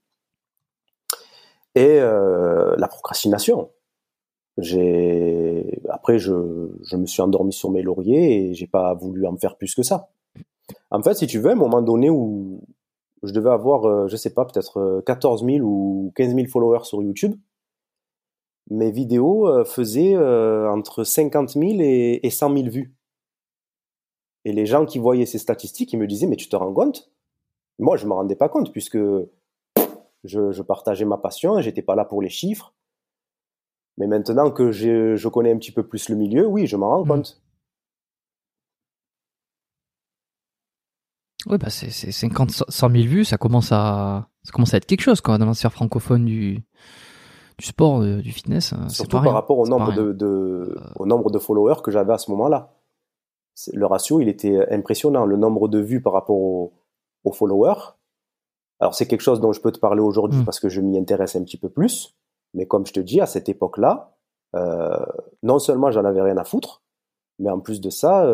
Et 1.75 1.99
euh, 1.99 2.75
la 2.77 2.87
procrastination. 2.87 3.71
J'ai 4.59 5.81
après 5.89 6.19
je, 6.19 6.69
je 6.83 6.95
me 6.95 7.07
suis 7.07 7.23
endormi 7.23 7.51
sur 7.51 7.71
mes 7.71 7.81
lauriers 7.81 8.49
et 8.49 8.53
j'ai 8.53 8.67
pas 8.67 8.93
voulu 8.93 9.25
en 9.25 9.35
faire 9.37 9.57
plus 9.57 9.73
que 9.73 9.81
ça. 9.81 10.09
En 10.91 11.01
fait, 11.01 11.15
si 11.15 11.25
tu 11.25 11.39
veux, 11.39 11.49
à 11.49 11.53
un 11.53 11.55
moment 11.55 11.81
donné 11.81 12.11
où 12.11 12.61
je 13.23 13.31
devais 13.31 13.49
avoir, 13.49 13.85
euh, 13.85 14.07
je 14.07 14.15
sais 14.15 14.33
pas, 14.33 14.45
peut-être 14.45 15.01
14 15.05 15.45
000 15.45 15.65
ou 15.65 16.11
15 16.15 16.35
000 16.35 16.47
followers 16.47 16.83
sur 16.83 17.01
YouTube, 17.01 17.35
mes 18.69 18.91
vidéos 18.91 19.47
euh, 19.47 19.63
faisaient 19.63 20.15
euh, 20.15 20.69
entre 20.69 21.03
50 21.03 21.51
000 21.51 21.65
et, 21.79 22.29
100 22.29 22.55
000 22.55 22.69
vues. 22.69 22.95
Et 24.45 24.51
les 24.51 24.65
gens 24.65 24.85
qui 24.85 24.99
voyaient 24.99 25.25
ces 25.25 25.37
statistiques, 25.37 25.93
ils 25.93 25.99
me 25.99 26.07
disaient, 26.07 26.27
mais 26.27 26.35
tu 26.35 26.49
te 26.49 26.55
rends 26.55 26.73
compte? 26.73 27.11
Moi, 27.79 27.97
je 27.97 28.05
me 28.07 28.13
rendais 28.13 28.35
pas 28.35 28.49
compte 28.49 28.71
puisque 28.71 28.99
je, 30.23 30.61
partageais 30.61 31.05
ma 31.05 31.17
passion, 31.17 31.61
j'étais 31.61 31.81
pas 31.81 31.95
là 31.95 32.05
pour 32.05 32.21
les 32.21 32.29
chiffres. 32.29 32.73
Mais 33.97 34.07
maintenant 34.07 34.51
que 34.51 34.71
je 34.71 35.27
connais 35.27 35.51
un 35.51 35.57
petit 35.57 35.71
peu 35.71 35.87
plus 35.87 36.09
le 36.09 36.15
milieu, 36.15 36.45
oui, 36.45 36.67
je 36.67 36.75
m'en 36.75 36.89
rends 36.89 37.05
mmh. 37.05 37.07
compte. 37.07 37.42
Oui, 41.47 41.57
bah 41.57 41.69
c'est 41.69 41.89
50, 41.89 42.51
100 42.69 42.89
000 42.89 43.03
vues, 43.03 43.25
ça 43.25 43.37
commence 43.37 43.71
à, 43.71 44.29
ça 44.43 44.51
commence 44.51 44.73
à 44.73 44.77
être 44.77 44.85
quelque 44.85 45.01
chose, 45.01 45.19
quoi, 45.19 45.37
dans 45.37 45.45
la 45.45 45.53
sphère 45.53 45.73
francophone 45.73 46.25
du, 46.25 46.63
du 47.57 47.65
sport, 47.65 48.01
euh, 48.01 48.21
du 48.21 48.31
fitness. 48.31 48.73
Hein, 48.73 48.87
Surtout 48.89 49.21
par 49.21 49.33
rapport 49.33 49.59
au 49.59 49.67
nombre 49.67 49.93
de, 49.93 50.13
de 50.13 50.25
euh. 50.25 50.75
au 50.97 51.05
nombre 51.05 51.31
de 51.31 51.39
followers 51.39 51.81
que 51.83 51.91
j'avais 51.91 52.13
à 52.13 52.17
ce 52.17 52.31
moment-là. 52.31 52.73
Le 53.73 53.85
ratio, 53.85 54.19
il 54.19 54.29
était 54.29 54.71
impressionnant. 54.73 55.25
Le 55.25 55.37
nombre 55.37 55.67
de 55.67 55.79
vues 55.79 56.01
par 56.01 56.13
rapport 56.13 56.37
aux, 56.37 56.73
followers. 57.31 57.93
Alors, 58.79 58.95
c'est 58.95 59.07
quelque 59.07 59.21
chose 59.21 59.39
dont 59.39 59.53
je 59.53 59.61
peux 59.61 59.71
te 59.71 59.79
parler 59.79 60.01
aujourd'hui 60.01 60.39
hmm. 60.39 60.45
parce 60.45 60.59
que 60.59 60.69
je 60.69 60.81
m'y 60.81 60.97
intéresse 60.97 61.35
un 61.35 61.43
petit 61.43 61.57
peu 61.57 61.69
plus. 61.69 62.15
Mais 62.53 62.65
comme 62.67 62.85
je 62.85 62.93
te 62.93 62.99
dis, 62.99 63.21
à 63.21 63.25
cette 63.25 63.49
époque-là, 63.49 64.15
euh, 64.55 65.05
non 65.41 65.59
seulement 65.59 65.91
j'en 65.91 66.05
avais 66.05 66.21
rien 66.21 66.37
à 66.37 66.43
foutre, 66.43 66.83
mais 67.39 67.49
en 67.49 67.59
plus 67.59 67.81
de 67.81 67.89
ça, 67.89 68.27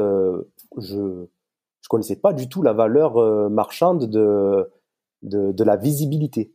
je 0.78 1.28
connaissais 1.90 2.16
pas 2.16 2.32
du 2.32 2.48
tout 2.48 2.62
la 2.62 2.72
valeur 2.72 3.18
euh, 3.18 3.50
marchande 3.50 4.10
de, 4.10 4.70
de, 5.24 5.64
la 5.64 5.76
visibilité. 5.76 6.54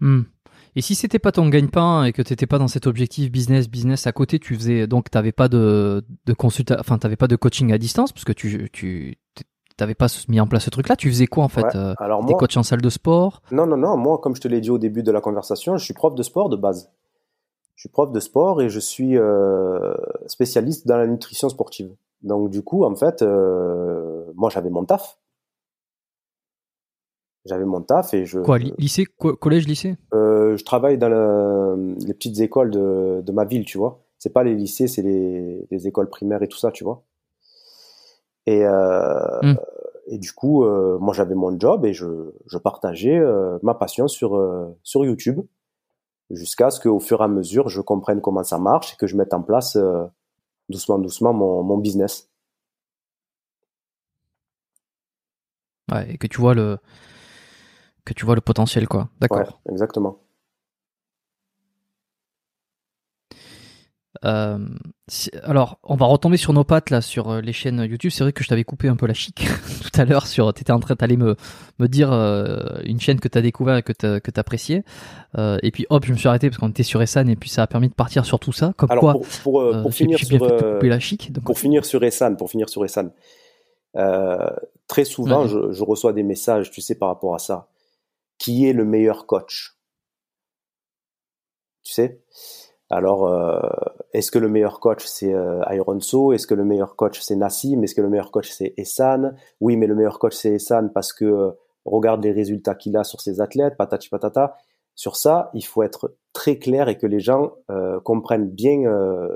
Hmm. 0.00 0.22
Et 0.76 0.80
si 0.80 0.94
c'était 0.94 1.18
pas 1.18 1.32
ton 1.32 1.48
gagne-pain 1.48 2.04
et 2.04 2.12
que 2.12 2.22
tu 2.22 2.32
n'étais 2.32 2.46
pas 2.46 2.58
dans 2.58 2.68
cet 2.68 2.86
objectif 2.86 3.32
business 3.32 3.68
business 3.68 4.06
à 4.06 4.12
côté, 4.12 4.38
tu 4.38 4.54
faisais 4.54 4.86
donc 4.86 5.10
t'avais 5.10 5.32
pas 5.32 5.48
de 5.48 6.04
de 6.26 6.34
enfin 6.78 6.98
t'avais 6.98 7.16
pas 7.16 7.26
de 7.26 7.34
coaching 7.34 7.72
à 7.72 7.78
distance 7.78 8.12
parce 8.12 8.24
que 8.24 8.32
tu 8.32 8.70
tu 8.72 9.18
t'avais 9.76 9.94
pas 9.94 10.06
mis 10.28 10.40
en 10.40 10.46
place 10.46 10.64
ce 10.64 10.70
truc-là. 10.70 10.94
Tu 10.94 11.08
faisais 11.08 11.26
quoi 11.26 11.44
en 11.44 11.48
fait 11.48 11.74
euh, 11.74 11.94
Alors 11.98 12.24
Des 12.24 12.34
coachs 12.34 12.56
en 12.56 12.62
salle 12.62 12.82
de 12.82 12.90
sport? 12.90 13.42
Non 13.50 13.66
non 13.66 13.76
non. 13.76 13.96
Moi, 13.96 14.18
comme 14.18 14.36
je 14.36 14.40
te 14.40 14.48
l'ai 14.48 14.60
dit 14.60 14.70
au 14.70 14.78
début 14.78 15.02
de 15.02 15.10
la 15.10 15.20
conversation, 15.20 15.76
je 15.76 15.84
suis 15.84 15.94
prof 15.94 16.14
de 16.14 16.22
sport 16.22 16.48
de 16.48 16.56
base. 16.56 16.90
Je 17.78 17.82
suis 17.82 17.90
prof 17.90 18.10
de 18.10 18.18
sport 18.18 18.60
et 18.60 18.68
je 18.68 18.80
suis 18.80 19.16
euh, 19.16 19.94
spécialiste 20.26 20.88
dans 20.88 20.96
la 20.96 21.06
nutrition 21.06 21.48
sportive. 21.48 21.94
Donc 22.22 22.50
du 22.50 22.60
coup, 22.60 22.82
en 22.82 22.96
fait, 22.96 23.22
euh, 23.22 24.24
moi 24.34 24.50
j'avais 24.50 24.68
mon 24.68 24.84
taf. 24.84 25.20
J'avais 27.44 27.64
mon 27.64 27.80
taf 27.80 28.14
et 28.14 28.26
je. 28.26 28.40
Quoi, 28.40 28.58
lycée, 28.58 29.04
collège, 29.04 29.68
lycée? 29.68 29.96
Euh, 30.12 30.56
Je 30.56 30.64
travaille 30.64 30.98
dans 30.98 31.08
les 32.04 32.14
petites 32.14 32.40
écoles 32.40 32.72
de, 32.72 33.22
de, 33.24 33.30
ma 33.30 33.44
ville, 33.44 33.64
tu 33.64 33.78
vois. 33.78 34.02
C'est 34.18 34.32
pas 34.32 34.42
les 34.42 34.56
lycées, 34.56 34.88
c'est 34.88 35.02
les, 35.02 35.64
les, 35.70 35.86
écoles 35.86 36.08
primaires 36.08 36.42
et 36.42 36.48
tout 36.48 36.58
ça, 36.58 36.72
tu 36.72 36.82
vois. 36.82 37.04
Et, 38.46 38.64
et 40.08 40.18
du 40.18 40.32
coup, 40.32 40.64
moi 40.64 41.14
j'avais 41.14 41.36
mon 41.36 41.56
job 41.60 41.84
et 41.84 41.92
je, 41.92 42.06
je 42.44 42.58
partageais 42.58 43.20
ma 43.62 43.74
passion 43.74 44.08
sur, 44.08 44.36
sur 44.82 45.04
YouTube 45.04 45.42
jusqu'à 46.30 46.70
ce 46.70 46.80
qu'au 46.80 47.00
fur 47.00 47.20
et 47.20 47.24
à 47.24 47.28
mesure, 47.28 47.68
je 47.68 47.80
comprenne 47.80 48.20
comment 48.20 48.44
ça 48.44 48.58
marche 48.58 48.94
et 48.94 48.96
que 48.96 49.06
je 49.06 49.16
mette 49.16 49.34
en 49.34 49.42
place 49.42 49.76
euh, 49.76 50.04
doucement, 50.68 50.98
doucement 50.98 51.32
mon, 51.32 51.62
mon, 51.62 51.78
business. 51.78 52.28
Ouais, 55.90 56.12
et 56.12 56.18
que 56.18 56.26
tu 56.26 56.40
vois 56.40 56.54
le 56.54 56.78
que 58.04 58.12
tu 58.14 58.24
vois 58.24 58.34
le 58.34 58.40
potentiel, 58.40 58.88
quoi. 58.88 59.08
D'accord. 59.20 59.60
exactement. 59.70 60.18
Euh, 64.24 64.58
alors, 65.42 65.78
on 65.84 65.96
va 65.96 66.06
retomber 66.06 66.36
sur 66.36 66.52
nos 66.52 66.64
pattes 66.64 66.90
là 66.90 67.00
sur 67.00 67.30
euh, 67.30 67.40
les 67.40 67.52
chaînes 67.52 67.80
YouTube. 67.88 68.10
C'est 68.10 68.24
vrai 68.24 68.32
que 68.32 68.42
je 68.42 68.48
t'avais 68.48 68.64
coupé 68.64 68.88
un 68.88 68.96
peu 68.96 69.06
la 69.06 69.14
chic 69.14 69.46
tout 69.82 70.00
à 70.00 70.04
l'heure 70.04 70.26
sur. 70.26 70.52
T'étais 70.52 70.72
en 70.72 70.80
train 70.80 70.94
d'aller 70.94 71.16
me 71.16 71.36
me 71.78 71.86
dire 71.86 72.12
euh, 72.12 72.80
une 72.84 73.00
chaîne 73.00 73.20
que 73.20 73.28
t'as 73.28 73.40
découvert 73.40 73.76
et 73.76 73.82
que 73.82 73.92
t'as 73.92 74.20
que 74.20 74.30
t'appréciais. 74.30 74.82
Et 75.62 75.70
puis 75.70 75.86
hop, 75.90 76.04
je 76.04 76.12
me 76.12 76.18
suis 76.18 76.28
arrêté 76.28 76.48
parce 76.48 76.58
qu'on 76.58 76.70
était 76.70 76.82
sur 76.82 77.00
Essan 77.02 77.28
et 77.28 77.36
puis 77.36 77.50
ça 77.50 77.62
a 77.62 77.66
permis 77.66 77.88
de 77.88 77.94
partir 77.94 78.24
sur 78.24 78.40
tout 78.40 78.52
ça. 78.52 78.72
Comme 78.76 78.88
quoi, 78.88 79.12
pour, 79.12 79.26
pour, 79.42 79.82
pour 79.82 79.94
finir 79.94 80.18
sur 80.18 80.46
la 80.82 81.00
chic. 81.00 81.32
Donc, 81.32 81.44
pour 81.44 81.58
finir 81.58 81.84
sur 81.84 82.02
Essan, 82.02 82.36
pour 82.36 82.50
finir 82.50 82.68
sur 82.68 82.84
Essan, 82.84 83.12
très 84.88 85.04
souvent 85.04 85.46
je, 85.46 85.72
je 85.72 85.84
reçois 85.84 86.12
des 86.12 86.22
messages, 86.24 86.70
tu 86.70 86.80
sais, 86.80 86.94
par 86.94 87.08
rapport 87.08 87.34
à 87.34 87.38
ça. 87.38 87.68
Qui 88.38 88.68
est 88.68 88.72
le 88.72 88.84
meilleur 88.84 89.26
coach? 89.26 89.76
Tu 91.82 91.92
sais? 91.92 92.20
Alors, 92.90 93.26
euh, 93.26 93.60
est-ce 94.14 94.30
que 94.30 94.38
le 94.38 94.48
meilleur 94.48 94.80
coach 94.80 95.04
c'est 95.04 95.34
euh, 95.34 95.62
Ironso 95.70 96.32
Est-ce 96.32 96.46
que 96.46 96.54
le 96.54 96.64
meilleur 96.64 96.96
coach 96.96 97.20
c'est 97.20 97.36
Nassim? 97.36 97.82
Est-ce 97.82 97.94
que 97.94 98.00
le 98.00 98.08
meilleur 98.08 98.30
coach 98.30 98.50
c'est 98.50 98.72
Essan 98.78 99.36
Oui, 99.60 99.76
mais 99.76 99.86
le 99.86 99.94
meilleur 99.94 100.18
coach 100.18 100.34
c'est 100.34 100.54
Essan 100.54 100.90
parce 100.92 101.12
que 101.12 101.26
euh, 101.26 101.50
regarde 101.84 102.24
les 102.24 102.32
résultats 102.32 102.74
qu'il 102.74 102.96
a 102.96 103.04
sur 103.04 103.20
ses 103.20 103.40
athlètes, 103.40 103.76
patati 103.76 104.08
patata. 104.08 104.56
Sur 104.94 105.16
ça, 105.16 105.50
il 105.54 105.64
faut 105.64 105.82
être 105.82 106.16
très 106.32 106.58
clair 106.58 106.88
et 106.88 106.96
que 106.96 107.06
les 107.06 107.20
gens 107.20 107.52
euh, 107.70 108.00
comprennent 108.00 108.50
bien 108.50 108.80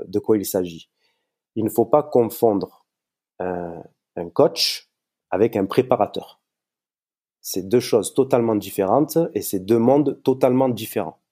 de 0.05 0.19
quoi 0.19 0.37
il 0.37 0.45
s'agit. 0.45 0.89
Il 1.55 1.63
ne 1.63 1.69
faut 1.69 1.85
pas 1.85 2.03
confondre 2.03 2.85
un, 3.39 3.81
un 4.17 4.29
coach 4.29 4.89
avec 5.29 5.55
un 5.55 5.65
préparateur. 5.65 6.41
C'est 7.39 7.67
deux 7.69 7.79
choses 7.79 8.13
totalement 8.13 8.55
différentes 8.55 9.17
et 9.33 9.41
c'est 9.41 9.59
deux 9.59 9.79
mondes 9.79 10.21
totalement 10.23 10.69
différents. 10.69 11.22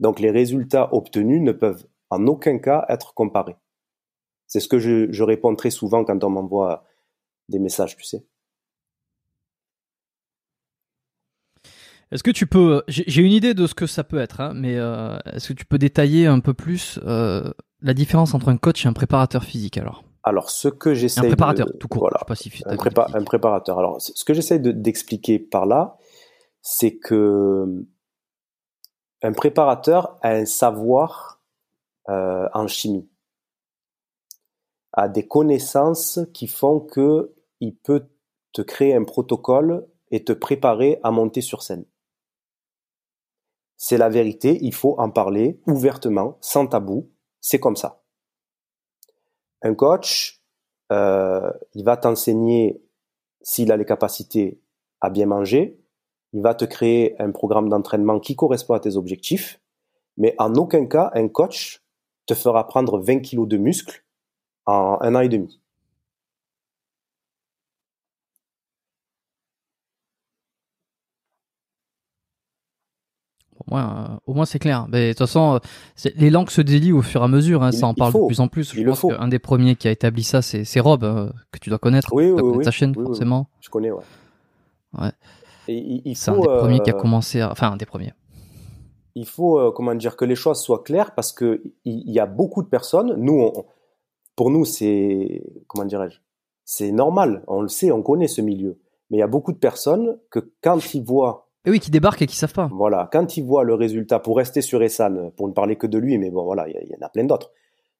Donc 0.00 0.20
les 0.20 0.30
résultats 0.30 0.92
obtenus 0.92 1.42
ne 1.42 1.52
peuvent 1.52 1.86
en 2.10 2.26
aucun 2.26 2.58
cas 2.58 2.84
être 2.88 3.14
comparés. 3.14 3.56
C'est 4.46 4.60
ce 4.60 4.68
que 4.68 4.78
je, 4.78 5.22
réponds 5.22 5.54
très 5.56 5.70
souvent 5.70 6.04
quand 6.04 6.22
on 6.22 6.30
m'envoie 6.30 6.84
des 7.48 7.58
messages, 7.58 7.96
tu 7.96 8.04
sais. 8.04 8.24
Est-ce 12.12 12.22
que 12.22 12.30
tu 12.30 12.46
peux, 12.46 12.82
j'ai 12.86 13.22
une 13.22 13.32
idée 13.32 13.54
de 13.54 13.66
ce 13.66 13.74
que 13.74 13.86
ça 13.86 14.04
peut 14.04 14.18
être, 14.18 14.40
hein, 14.40 14.52
mais 14.54 14.76
euh, 14.76 15.18
est-ce 15.32 15.48
que 15.48 15.52
tu 15.54 15.64
peux 15.64 15.78
détailler 15.78 16.26
un 16.26 16.38
peu 16.38 16.54
plus 16.54 17.00
euh, 17.04 17.50
la 17.80 17.94
différence 17.94 18.34
entre 18.34 18.50
un 18.50 18.56
coach 18.56 18.84
et 18.84 18.88
un 18.88 18.92
préparateur 18.92 19.42
physique 19.42 19.78
alors? 19.78 20.04
Alors 20.22 20.50
ce 20.50 20.68
que 20.68 20.94
j'essaie 20.94 21.20
un 21.20 21.24
préparateur 21.24 21.66
tout 21.80 21.88
court, 21.88 22.02
voilà, 22.02 22.20
pas 22.26 22.34
si 22.34 22.52
un, 22.66 22.72
un, 22.72 23.24
préparateur. 23.24 23.78
Alors 23.78 24.00
ce 24.00 24.24
que 24.24 24.32
j'essaie 24.32 24.58
d'expliquer 24.58 25.38
par 25.38 25.66
là, 25.66 25.98
c'est 26.62 26.96
que 26.96 27.84
un 29.24 29.32
préparateur 29.32 30.18
a 30.20 30.32
un 30.32 30.44
savoir 30.44 31.40
euh, 32.10 32.46
en 32.52 32.66
chimie, 32.66 33.08
a 34.92 35.08
des 35.08 35.26
connaissances 35.26 36.20
qui 36.34 36.46
font 36.46 36.78
que 36.78 37.34
il 37.60 37.74
peut 37.74 38.06
te 38.52 38.60
créer 38.60 38.94
un 38.94 39.04
protocole 39.04 39.88
et 40.10 40.24
te 40.24 40.32
préparer 40.34 41.00
à 41.02 41.10
monter 41.10 41.40
sur 41.40 41.62
scène. 41.62 41.86
C'est 43.78 43.96
la 43.96 44.10
vérité, 44.10 44.58
il 44.60 44.74
faut 44.74 44.94
en 44.98 45.10
parler 45.10 45.58
ouvertement, 45.66 46.36
sans 46.42 46.66
tabou, 46.66 47.10
c'est 47.40 47.58
comme 47.58 47.76
ça. 47.76 48.02
Un 49.62 49.74
coach, 49.74 50.42
euh, 50.92 51.50
il 51.72 51.82
va 51.82 51.96
t'enseigner 51.96 52.84
s'il 53.40 53.72
a 53.72 53.78
les 53.78 53.86
capacités 53.86 54.60
à 55.00 55.08
bien 55.08 55.24
manger, 55.24 55.82
il 56.34 56.42
va 56.42 56.54
te 56.54 56.64
créer 56.64 57.14
un 57.22 57.30
programme 57.30 57.68
d'entraînement 57.68 58.18
qui 58.18 58.34
correspond 58.34 58.74
à 58.74 58.80
tes 58.80 58.96
objectifs, 58.96 59.60
mais 60.16 60.34
en 60.38 60.52
aucun 60.54 60.84
cas, 60.86 61.10
un 61.14 61.28
coach 61.28 61.82
te 62.26 62.34
fera 62.34 62.66
prendre 62.66 62.98
20 62.98 63.20
kilos 63.20 63.48
de 63.48 63.56
muscles 63.56 64.04
en 64.66 64.98
un 65.00 65.14
an 65.14 65.20
et 65.20 65.28
demi. 65.28 65.60
Euh, 73.72 74.06
au 74.26 74.34
moins 74.34 74.44
c'est 74.44 74.58
clair. 74.58 74.86
Mais 74.88 75.08
de 75.08 75.12
toute 75.12 75.18
façon, 75.20 75.54
euh, 75.54 76.10
les 76.16 76.30
langues 76.30 76.50
se 76.50 76.60
délient 76.60 76.92
au 76.92 77.02
fur 77.02 77.22
et 77.22 77.24
à 77.24 77.28
mesure. 77.28 77.62
Hein, 77.62 77.72
ça 77.72 77.86
en 77.86 77.94
parle 77.94 78.12
de 78.12 78.26
plus 78.26 78.40
en 78.40 78.48
plus. 78.48 78.74
Je 78.74 78.82
pense 78.82 79.00
qu'un 79.00 79.28
des 79.28 79.38
premiers 79.38 79.76
qui 79.76 79.88
a 79.88 79.90
établi 79.90 80.24
ça, 80.24 80.42
c'est 80.42 80.80
Rob, 80.80 81.04
euh, 81.04 81.30
que 81.52 81.58
tu 81.60 81.70
dois 81.70 81.78
connaître. 81.78 82.12
Oui, 82.12 82.30
oui, 82.30 82.42
oui, 82.42 82.64
ta 82.64 82.70
chaîne, 82.70 82.94
forcément. 82.94 83.48
Je 83.60 83.70
connais, 83.70 83.92
ouais. 83.92 84.02
Ouais. 84.98 85.12
C'est 85.66 86.30
un 86.30 86.40
des 86.40 86.46
premiers 86.46 86.80
qui 86.80 86.90
a 86.90 86.94
commencé 86.94 87.40
à... 87.40 87.50
Enfin, 87.50 87.72
un 87.72 87.76
des 87.76 87.86
premiers. 87.86 88.12
Il 89.14 89.26
faut, 89.26 89.72
comment 89.72 89.94
dire, 89.94 90.16
que 90.16 90.24
les 90.24 90.34
choses 90.34 90.60
soient 90.60 90.82
claires 90.82 91.14
parce 91.14 91.32
que 91.32 91.62
il 91.84 92.10
y, 92.10 92.18
a 92.18 92.26
beaucoup 92.26 92.62
de 92.62 92.68
personnes. 92.68 93.14
Nous, 93.16 93.52
pour 94.34 94.50
nous, 94.50 94.64
c'est, 94.64 95.42
comment 95.68 95.84
dirais-je, 95.84 96.18
c'est 96.64 96.90
normal. 96.90 97.44
On 97.46 97.62
le 97.62 97.68
sait, 97.68 97.92
on 97.92 98.02
connaît 98.02 98.26
ce 98.26 98.40
milieu. 98.40 98.80
Mais 99.10 99.18
il 99.18 99.20
y 99.20 99.24
a 99.24 99.28
beaucoup 99.28 99.52
de 99.52 99.58
personnes 99.58 100.18
que 100.30 100.40
quand 100.62 100.94
ils 100.94 101.04
voient 101.04 101.44
et 101.66 101.70
oui, 101.70 101.80
qui 101.80 101.90
débarquent 101.90 102.20
et 102.20 102.26
qui 102.26 102.36
savent 102.36 102.52
pas. 102.52 102.68
Voilà, 102.70 103.08
quand 103.10 103.38
ils 103.38 103.44
voient 103.44 103.64
le 103.64 103.72
résultat, 103.72 104.18
pour 104.18 104.36
rester 104.36 104.60
sur 104.60 104.82
Essan, 104.82 105.30
pour 105.30 105.48
ne 105.48 105.54
parler 105.54 105.76
que 105.76 105.86
de 105.86 105.96
lui, 105.96 106.18
mais 106.18 106.30
bon 106.30 106.44
voilà, 106.44 106.68
il 106.68 106.74
y, 106.74 106.94
en 106.94 107.06
a 107.06 107.08
plein 107.08 107.24
d'autres. 107.24 107.52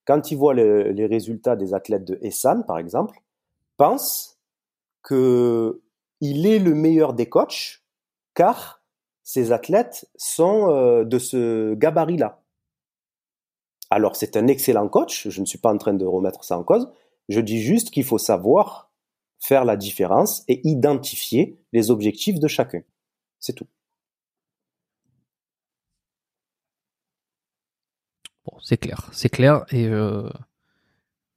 Quand 0.07 0.31
ils 0.31 0.37
voient 0.37 0.53
les 0.53 1.07
résultats 1.07 1.57
des 1.57 1.73
athlètes 1.73 2.05
de 2.05 2.19
Essan, 2.21 2.65
par 2.67 2.79
exemple, 2.79 3.19
pensent 3.79 4.39
que 5.03 5.81
il 6.31 6.47
est 6.47 6.59
le 6.59 6.75
meilleur 6.75 7.13
des 7.13 7.29
coachs, 7.29 7.83
car 8.35 8.83
ces 9.23 9.53
athlètes 9.53 10.09
sont 10.17 10.71
euh, 10.71 11.05
de 11.05 11.19
ce 11.19 11.75
gabarit-là. 11.75 12.43
Alors 13.91 14.17
c'est 14.17 14.37
un 14.37 14.47
excellent 14.47 14.89
coach, 14.89 15.29
je 15.29 15.41
ne 15.41 15.47
suis 15.47 15.59
pas 15.59 15.73
en 15.73 15.79
train 15.79 15.95
de 15.95 16.07
remettre 16.07 16.43
ça 16.45 16.59
en 16.59 16.65
cause, 16.65 16.91
je 17.29 17.41
dis 17.41 17.61
juste 17.63 17.91
qu'il 17.91 18.05
faut 18.05 18.19
savoir 18.19 18.91
faire 19.39 19.65
la 19.65 19.77
différence 19.77 20.43
et 20.49 20.67
identifier 20.67 21.59
les 21.73 21.91
objectifs 21.91 22.41
de 22.41 22.49
chacun. 22.49 22.83
C'est 23.39 23.53
tout. 23.53 23.67
C'est 28.63 28.79
clair, 28.79 29.11
c'est 29.13 29.29
clair. 29.29 29.67
Euh, 29.75 30.31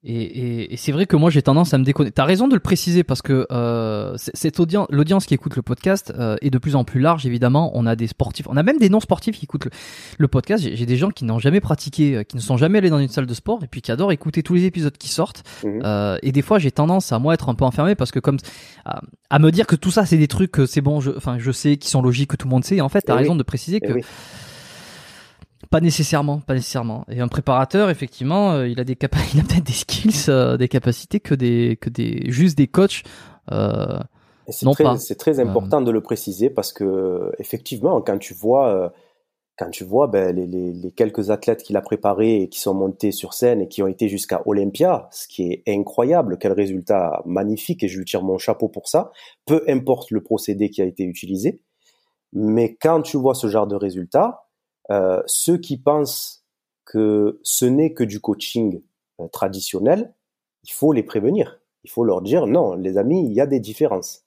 et, 0.10 0.78
c'est 0.78 0.94
vrai 0.94 1.06
que 1.06 1.18
moi 1.18 1.30
j'ai 1.30 1.42
tendance 1.42 1.74
à 1.74 1.78
me 1.78 1.84
déconner. 1.84 2.12
T'as 2.12 2.24
raison 2.24 2.48
de 2.48 2.54
le 2.54 2.62
préciser 2.62 3.04
parce 3.04 3.22
que 3.22 3.46
euh, 3.52 4.14
cette 4.16 4.60
audience, 4.60 4.88
l'audience 4.90 5.26
qui 5.26 5.34
écoute 5.34 5.56
le 5.56 5.62
podcast 5.62 6.14
euh, 6.18 6.38
est 6.42 6.50
de 6.50 6.58
plus 6.58 6.76
en 6.76 6.86
plus 6.86 7.02
large. 7.02 7.26
Évidemment, 7.26 7.72
on 7.74 7.86
a 7.86 7.96
des 7.98 8.08
sportifs, 8.08 8.48
on 8.48 8.56
a 8.56 8.64
même 8.64 8.78
des 8.78 8.90
non 8.90 9.02
sportifs 9.02 9.38
qui 9.38 9.46
écoutent 9.46 9.68
le, 10.18 10.28
podcast. 10.28 10.64
J'ai 10.72 10.86
des 10.86 10.96
gens 10.96 11.10
qui 11.10 11.26
n'ont 11.26 11.40
jamais 11.40 11.60
pratiqué, 11.60 12.16
euh, 12.16 12.24
qui 12.24 12.38
ne 12.38 12.42
sont 12.42 12.56
jamais 12.56 12.78
allés 12.78 12.90
dans 12.90 13.00
une 13.00 13.10
salle 13.10 13.26
de 13.26 13.34
sport 13.34 13.64
et 13.64 13.68
puis 13.68 13.82
qui 13.82 13.92
adorent 13.92 14.14
écouter 14.14 14.44
tous 14.44 14.54
les 14.54 14.64
épisodes 14.64 14.98
qui 14.98 15.10
sortent. 15.10 15.44
Mhm. 15.66 15.82
Euh, 15.84 16.18
et 16.22 16.32
des 16.32 16.42
fois, 16.42 16.58
j'ai 16.58 16.72
tendance 16.72 17.12
à 17.12 17.20
moi 17.20 17.34
être 17.34 17.50
un 17.50 17.56
peu 17.56 17.66
enfermé 17.66 17.96
parce 17.96 18.12
que 18.12 18.20
comme 18.20 18.38
à, 18.86 19.40
me 19.40 19.52
dire 19.52 19.68
que 19.68 19.76
tout 19.76 19.92
ça 19.92 20.06
c'est 20.06 20.18
des 20.18 20.30
trucs, 20.30 20.56
c'est 20.68 20.82
bon, 20.82 21.02
je, 21.02 21.12
enfin 21.16 21.38
je 21.38 21.52
sais, 21.52 21.76
qui 21.76 21.90
sont 21.90 22.02
logiques, 22.02 22.30
que 22.30 22.38
tout 22.38 22.48
le 22.48 22.52
monde 22.52 22.64
sait. 22.64 22.78
Et 22.78 22.82
en 22.82 22.90
fait, 22.90 23.02
t'as 23.02 23.14
as 23.14 23.18
raison 23.18 23.36
de 23.36 23.44
préciser 23.44 23.80
eh 23.84 23.88
que 23.88 23.94
pas 25.70 25.82
nécessairement, 25.82 26.40
pas 26.40 26.54
nécessairement. 26.54 27.06
Et 27.10 27.20
un 27.20 27.28
préparateur, 27.28 27.90
effectivement, 27.90 28.52
euh, 28.52 28.68
il 28.68 28.80
a 28.80 28.84
des 28.84 28.96
capa 28.96 29.18
il 29.34 29.40
a 29.40 29.44
peut-être 29.44 29.66
des 29.66 29.74
skills, 29.74 30.30
euh, 30.30 30.58
des 30.58 30.68
capacités 30.68 31.20
que 31.20 31.36
des 31.36 31.78
que 31.80 31.90
des 31.90 32.24
juste 32.32 32.58
des 32.58 32.68
coachs. 32.68 33.04
Euh, 33.52 34.00
c'est 34.50 34.70
très, 34.72 34.98
c'est 34.98 35.16
très 35.16 35.40
important 35.42 35.82
de 35.82 35.92
le 35.92 36.02
préciser 36.02 36.50
parce 36.50 36.72
que 36.72 37.32
effectivement, 37.38 38.02
quand 38.02 38.18
tu 38.18 38.34
vois 38.34 38.94
quand 39.58 39.70
tu 39.72 39.84
vois 39.84 40.08
ben, 40.08 40.34
les, 40.34 40.48
les, 40.48 40.72
les, 40.72 40.92
quelques 40.92 41.32
athlètes 41.32 41.64
qu'il 41.64 41.76
a 41.76 41.82
préparés 41.82 42.44
et 42.44 42.50
qui 42.50 42.60
sont 42.60 42.74
montés 42.74 43.12
sur 43.12 43.34
scène 43.34 43.62
et 43.62 43.68
qui 43.68 43.82
ont 43.82 43.88
été 43.88 44.08
jusqu'à 44.08 44.42
Olympia, 44.46 45.10
ce 45.12 45.28
qui 45.28 45.52
est 45.52 45.64
incroyable, 45.68 46.38
quel 46.40 46.54
résultat 46.54 47.22
magnifique 47.26 47.84
et 47.84 47.88
je 47.88 47.98
lui 47.98 48.06
tire 48.06 48.24
mon 48.24 48.38
chapeau 48.38 48.70
pour 48.70 48.88
ça, 48.88 49.12
peu 49.46 49.64
importe 49.68 50.12
le 50.12 50.22
procédé 50.22 50.70
qui 50.70 50.82
a 50.82 50.86
été 50.86 51.04
utilisé. 51.04 51.60
Mais 52.32 52.76
quand 52.76 53.02
tu 53.02 53.18
vois 53.18 53.34
ce 53.34 53.48
genre 53.48 53.68
de 53.68 53.76
résultat, 53.76 54.47
euh, 54.92 55.22
ceux 55.26 55.58
qui 55.58 55.78
pensent 55.78 56.46
que 56.86 57.40
ce 57.44 57.66
n'est 57.66 57.94
que 57.94 58.04
du 58.04 58.20
coaching 58.20 58.82
euh, 59.20 59.28
traditionnel, 59.28 60.14
il 60.64 60.72
faut 60.72 60.94
les 60.94 61.04
prévenir. 61.04 61.60
Il 61.84 61.90
faut 61.90 62.04
leur 62.04 62.22
dire 62.22 62.48
non, 62.48 62.76
les 62.76 62.98
amis, 62.98 63.26
il 63.26 63.34
y 63.34 63.42
a 63.42 63.48
des 63.48 63.60
différences. 63.60 64.24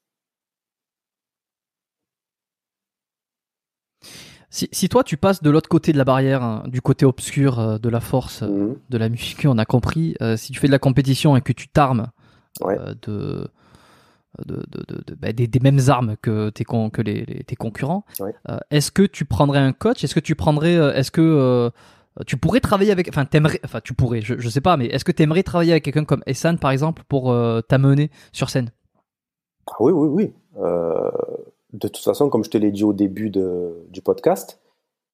Si, 4.53 4.89
toi 4.89 5.05
tu 5.05 5.17
passes 5.17 5.45
de 5.45 5.51
l'autre 5.51 5.69
côté 5.69 5.93
de 5.93 5.99
la 5.99 6.05
barrière, 6.05 6.43
hein, 6.43 6.65
du 6.67 6.83
côté 6.83 7.07
obscur 7.07 7.61
euh, 7.61 7.79
de 7.79 7.89
la 7.89 8.01
force, 8.01 8.43
mhm. 8.43 8.77
de 8.91 8.99
la 8.99 9.09
muscu, 9.09 9.47
on 9.47 9.59
a 9.59 9.65
compris, 9.65 10.17
si 10.37 10.51
tu 10.51 10.59
fais 10.59 10.67
de 10.67 10.73
la 10.73 10.81
compétition 10.81 11.37
et 11.37 11.41
que 11.41 11.53
tu 11.53 11.69
t'armes 11.69 12.09
de, 13.03 13.49
de, 14.47 14.63
bah, 15.17 15.33
des, 15.33 15.61
mêmes 15.61 15.81
armes 15.89 16.17
que 16.23 16.51
tes, 16.51 16.65
que 16.65 17.03
les, 17.03 17.45
tes 17.45 17.57
concurrents. 17.57 18.05
Euh, 18.21 18.59
est-ce 18.71 18.91
que 18.91 19.03
tu 19.03 19.25
prendrais 19.25 19.59
un 19.59 19.73
coach? 19.73 20.05
Est-ce 20.05 20.15
que 20.15 20.21
tu 20.21 20.35
prendrais 20.35 20.77
euh, 20.77 20.95
Est-ce 20.95 21.11
que 21.11 21.21
euh, 21.21 21.71
tu 22.27 22.37
pourrais 22.37 22.61
travailler 22.61 22.93
avec 22.93 23.09
Enfin, 23.09 23.25
t'aimerais. 23.25 23.61
Enfin, 23.65 23.81
tu 23.83 23.95
pourrais. 23.95 24.21
Je, 24.21 24.39
je 24.39 24.49
sais 24.49 24.61
pas, 24.61 24.77
mais 24.77 24.87
est-ce 24.87 25.05
que 25.05 25.13
tu 25.13 25.23
aimerais 25.23 25.43
travailler 25.43 25.73
avec 25.73 25.85
quelqu'un 25.85 26.05
comme 26.05 26.23
Essan, 26.27 26.59
par 26.59 26.71
exemple, 26.71 27.03
pour 27.09 27.35
t'amener 27.69 28.11
sur 28.33 28.51
scène? 28.51 28.71
Ah 29.67 29.77
Oui, 29.81 29.93
oui, 29.93 30.09
oui. 30.09 30.33
de 31.73 31.89
toute 31.89 32.05
façon, 32.05 32.29
comme 32.29 32.45
je 32.45 32.51
te 32.51 32.59
l'ai 32.59 32.71
dit 32.71 32.85
au 32.85 32.93
début 32.93 33.31
de, 33.31 33.87
du 33.91 34.01
podcast, 34.01 34.61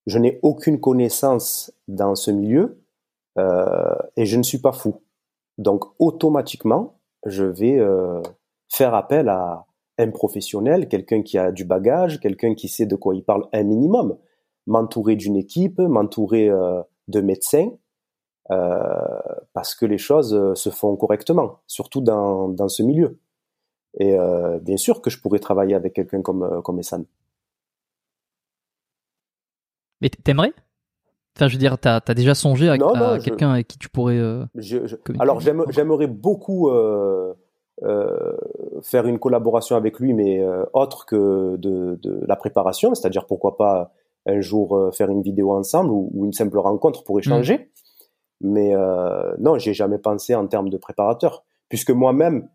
je 0.05 0.17
n'ai 0.19 0.39
aucune 0.41 0.79
connaissance 0.79 1.71
dans 1.87 2.15
ce 2.15 2.31
milieu 2.31 2.79
et 3.37 4.25
je 4.25 4.37
ne 4.37 4.43
suis 4.43 4.59
pas 4.59 4.71
fou. 4.71 5.01
Donc, 5.57 5.85
automatiquement, 5.99 6.95
je 7.25 7.45
vais 7.45 7.79
faire 8.69 8.93
appel 8.93 9.29
à 9.29 9.65
un 9.97 10.11
professionnel, 10.11 10.87
quelqu'un 10.87 11.23
qui 11.23 11.37
a 11.37 11.51
du 11.51 11.65
bagage, 11.65 12.19
quelqu'un 12.19 12.53
qui 12.53 12.67
sait 12.67 12.85
de 12.85 12.95
quoi 12.95 13.15
il 13.15 13.23
parle 13.23 13.47
un 13.53 13.63
minimum, 13.63 14.17
m'entourer 14.67 15.15
d'une 15.15 15.35
équipe, 15.35 15.79
m'entourer 15.79 16.49
euh, 16.49 16.81
de 17.07 17.21
médecins, 17.21 17.69
euh, 18.51 19.19
parce 19.53 19.75
que 19.75 19.85
les 19.85 19.97
choses 19.97 20.33
euh, 20.33 20.55
se 20.55 20.69
font 20.69 20.95
correctement, 20.95 21.59
surtout 21.65 22.01
dans, 22.01 22.49
dans 22.49 22.67
ce 22.67 22.83
milieu. 22.83 23.19
Et 23.99 24.15
bien 24.61 24.77
sûr 24.77 25.01
que 25.01 25.09
je 25.09 25.19
pourrais 25.19 25.39
travailler 25.39 25.73
avec 25.73 25.93
quelqu'un 25.93 26.21
comme, 26.21 26.61
comme 26.61 26.77
Essan. 26.77 27.03
Mais 30.01 30.09
t'aimerais? 30.09 30.53
Enfin, 31.35 31.47
je 31.47 31.53
veux 31.53 31.59
dire, 31.59 31.79
t'as 31.79 31.99
as 32.05 32.13
déjà 32.13 32.35
songé 32.35 32.69
à, 32.69 32.77
quelqu'un 33.17 33.53
avec 33.53 33.67
qui 33.67 33.79
tu 33.79 33.89
pourrais. 33.89 34.19
alors, 35.17 35.39
j'aimerais 35.39 36.05
beaucoup 36.05 36.69
faire 38.81 39.05
une 39.07 39.19
collaboration 39.19 39.75
avec 39.75 39.99
lui, 39.99 40.13
mais 40.13 40.39
euh, 40.39 40.63
autre 40.73 41.05
que 41.05 41.55
de, 41.57 41.99
de 42.01 42.25
la 42.27 42.35
préparation, 42.35 42.95
c'est-à-dire 42.95 43.25
pourquoi 43.25 43.57
pas 43.57 43.91
un 44.25 44.41
jour 44.41 44.75
euh, 44.75 44.91
faire 44.91 45.09
une 45.09 45.21
vidéo 45.21 45.53
ensemble 45.53 45.91
ou, 45.91 46.25
une 46.25 46.33
simple 46.33 46.57
rencontre 46.57 47.03
pour 47.03 47.19
échanger. 47.19 47.57
Mm. 47.57 48.51
Mais 48.51 48.75
non, 49.39 49.57
j'ai 49.57 49.73
jamais 49.73 49.97
pensé 49.97 50.35
en 50.35 50.45
termes 50.45 50.69
de 50.69 50.77
préparateur, 50.77 51.43
puisque 51.69 51.89
moi-même, 51.89 52.47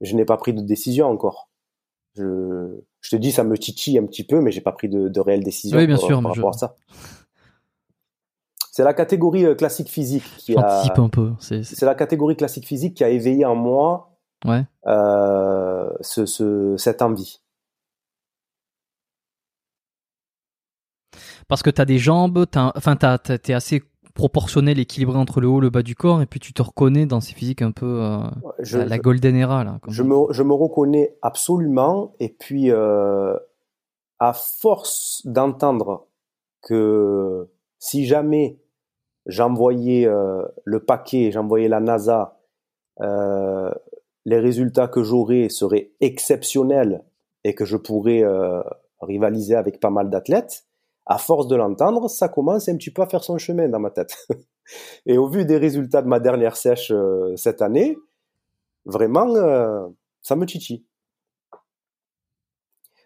je 0.00 0.14
n'ai 0.14 0.24
pas 0.24 0.36
pris 0.36 0.54
de 0.54 0.60
décision 0.60 1.08
encore. 1.08 1.48
Je, 2.14 2.78
je, 3.00 3.10
te 3.10 3.16
dis, 3.16 3.32
ça 3.32 3.42
me 3.42 3.58
titille 3.58 3.98
un 3.98 4.06
petit 4.06 4.22
peu, 4.22 4.40
mais 4.40 4.52
j'ai 4.52 4.60
pas 4.60 4.70
pris 4.70 4.88
de, 4.88 5.08
de 5.08 5.20
réelle 5.20 5.42
décision 5.42 5.76
oui, 5.76 5.88
bien 5.88 5.96
sûr, 5.96 6.22
par 6.22 6.34
rapport 6.34 6.50
à 6.50 6.58
ça. 6.58 6.76
C'est 8.70 8.84
la 8.84 8.94
catégorie 8.94 9.56
classique 9.56 9.88
physique 9.88 10.22
qui 10.38 10.56
a. 10.56 10.82
un 10.96 11.08
peu. 11.08 11.32
C'est 11.40 11.82
la 11.82 11.96
catégorie 11.96 12.36
classique 12.36 12.66
physique 12.66 12.94
qui 12.94 13.02
a 13.02 13.08
éveillé 13.08 13.44
en 13.44 13.56
moi 13.56 14.11
ouais. 14.44 14.64
euh, 14.86 15.90
ce, 16.00 16.26
ce, 16.26 16.76
cette 16.76 17.02
envie. 17.02 17.40
Parce 21.48 21.62
que 21.62 21.70
tu 21.70 21.80
as 21.80 21.84
des 21.84 21.98
jambes, 21.98 22.46
as, 22.54 22.72
enfin, 22.76 22.96
tu 22.96 23.06
es 23.06 23.54
assez 23.54 23.82
proportionnel, 24.14 24.78
équilibré 24.78 25.18
entre 25.18 25.40
le 25.40 25.48
haut 25.48 25.58
et 25.58 25.62
le 25.62 25.70
bas 25.70 25.82
du 25.82 25.94
corps, 25.94 26.22
et 26.22 26.26
puis 26.26 26.40
tu 26.40 26.52
te 26.52 26.62
reconnais 26.62 27.06
dans 27.06 27.20
ces 27.20 27.34
physiques 27.34 27.62
un 27.62 27.72
peu 27.72 28.02
euh, 28.02 28.18
la, 28.72 28.98
golden 28.98 29.36
era. 29.36 29.64
Là, 29.64 29.78
je, 29.88 30.02
me, 30.02 30.14
je 30.30 30.42
me 30.42 30.52
reconnais 30.52 31.16
absolument, 31.22 32.14
et 32.20 32.28
puis 32.28 32.70
euh, 32.70 33.36
à 34.18 34.32
force 34.32 35.22
d'entendre 35.24 36.06
que 36.62 37.48
si 37.78 38.06
jamais 38.06 38.58
j'envoyais 39.26 40.06
euh, 40.06 40.42
le 40.64 40.80
paquet, 40.80 41.30
j'envoyais 41.32 41.68
la 41.68 41.80
NASA, 41.80 42.38
les 44.24 44.38
résultats 44.38 44.88
que 44.88 45.02
j'aurai 45.02 45.48
seraient 45.48 45.90
exceptionnels 46.00 47.04
et 47.44 47.54
que 47.54 47.64
je 47.64 47.76
pourrais 47.76 48.22
euh, 48.22 48.62
rivaliser 49.00 49.54
avec 49.56 49.80
pas 49.80 49.90
mal 49.90 50.10
d'athlètes, 50.10 50.64
à 51.06 51.18
force 51.18 51.48
de 51.48 51.56
l'entendre, 51.56 52.08
ça 52.08 52.28
commence 52.28 52.68
un 52.68 52.76
petit 52.76 52.92
peu 52.92 53.02
à 53.02 53.06
faire 53.06 53.24
son 53.24 53.36
chemin 53.38 53.68
dans 53.68 53.80
ma 53.80 53.90
tête. 53.90 54.16
et 55.06 55.18
au 55.18 55.28
vu 55.28 55.44
des 55.44 55.56
résultats 55.58 56.02
de 56.02 56.06
ma 56.08 56.20
dernière 56.20 56.56
sèche 56.56 56.92
euh, 56.92 57.34
cette 57.36 57.62
année, 57.62 57.96
vraiment, 58.84 59.34
euh, 59.34 59.86
ça 60.20 60.36
me 60.36 60.46
titille. 60.46 60.84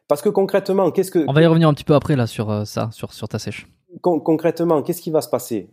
Parce 0.08 0.22
que 0.22 0.28
concrètement, 0.28 0.90
qu'est-ce 0.92 1.10
que 1.10 1.24
On 1.26 1.32
va 1.32 1.42
y 1.42 1.46
revenir 1.46 1.68
un 1.68 1.74
petit 1.74 1.84
peu 1.84 1.94
après 1.94 2.14
là 2.14 2.26
sur 2.26 2.66
ça, 2.66 2.90
sur 2.92 3.12
sur 3.12 3.28
ta 3.28 3.38
sèche. 3.38 3.66
con- 4.02 4.20
concrètement, 4.20 4.82
qu'est-ce 4.82 5.00
qui 5.02 5.10
va 5.10 5.20
se 5.20 5.28
passer? 5.28 5.70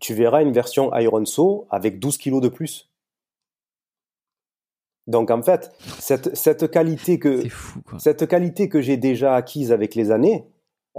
Tu 0.00 0.14
verras 0.14 0.42
une 0.42 0.52
version 0.52 0.94
Iron 0.96 1.24
Saw 1.24 1.66
avec 1.70 1.98
12 1.98 2.16
kilos 2.18 2.40
de 2.40 2.48
plus. 2.48 2.91
Donc 5.06 5.30
en 5.30 5.42
fait, 5.42 5.72
cette, 5.98 6.36
cette 6.36 6.70
qualité 6.70 7.18
que 7.18 7.48
fou 7.48 7.80
cette 7.98 8.26
qualité 8.28 8.68
que 8.68 8.80
j'ai 8.80 8.96
déjà 8.96 9.34
acquise 9.34 9.72
avec 9.72 9.94
les 9.94 10.10
années, 10.10 10.46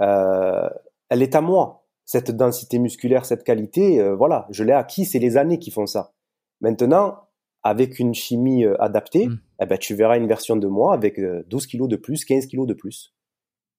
euh, 0.00 0.68
elle 1.08 1.22
est 1.22 1.34
à 1.34 1.40
moi. 1.40 1.86
Cette 2.04 2.30
densité 2.30 2.78
musculaire, 2.78 3.24
cette 3.24 3.44
qualité, 3.44 4.00
euh, 4.00 4.14
voilà, 4.14 4.46
je 4.50 4.62
l'ai 4.62 4.74
acquis. 4.74 5.06
C'est 5.06 5.18
les 5.18 5.36
années 5.38 5.58
qui 5.58 5.70
font 5.70 5.86
ça. 5.86 6.12
Maintenant, 6.60 7.28
avec 7.62 7.98
une 7.98 8.12
chimie 8.14 8.64
euh, 8.64 8.76
adaptée, 8.80 9.28
Mm. 9.28 9.40
eh 9.62 9.66
ben, 9.66 9.78
tu 9.78 9.94
verras 9.94 10.18
une 10.18 10.28
version 10.28 10.56
de 10.56 10.66
moi 10.66 10.92
avec 10.92 11.18
euh, 11.18 11.44
12 11.48 11.66
kilos 11.66 11.88
de 11.88 11.96
plus, 11.96 12.24
15 12.26 12.46
kilos 12.46 12.66
de 12.66 12.74
plus. 12.74 13.14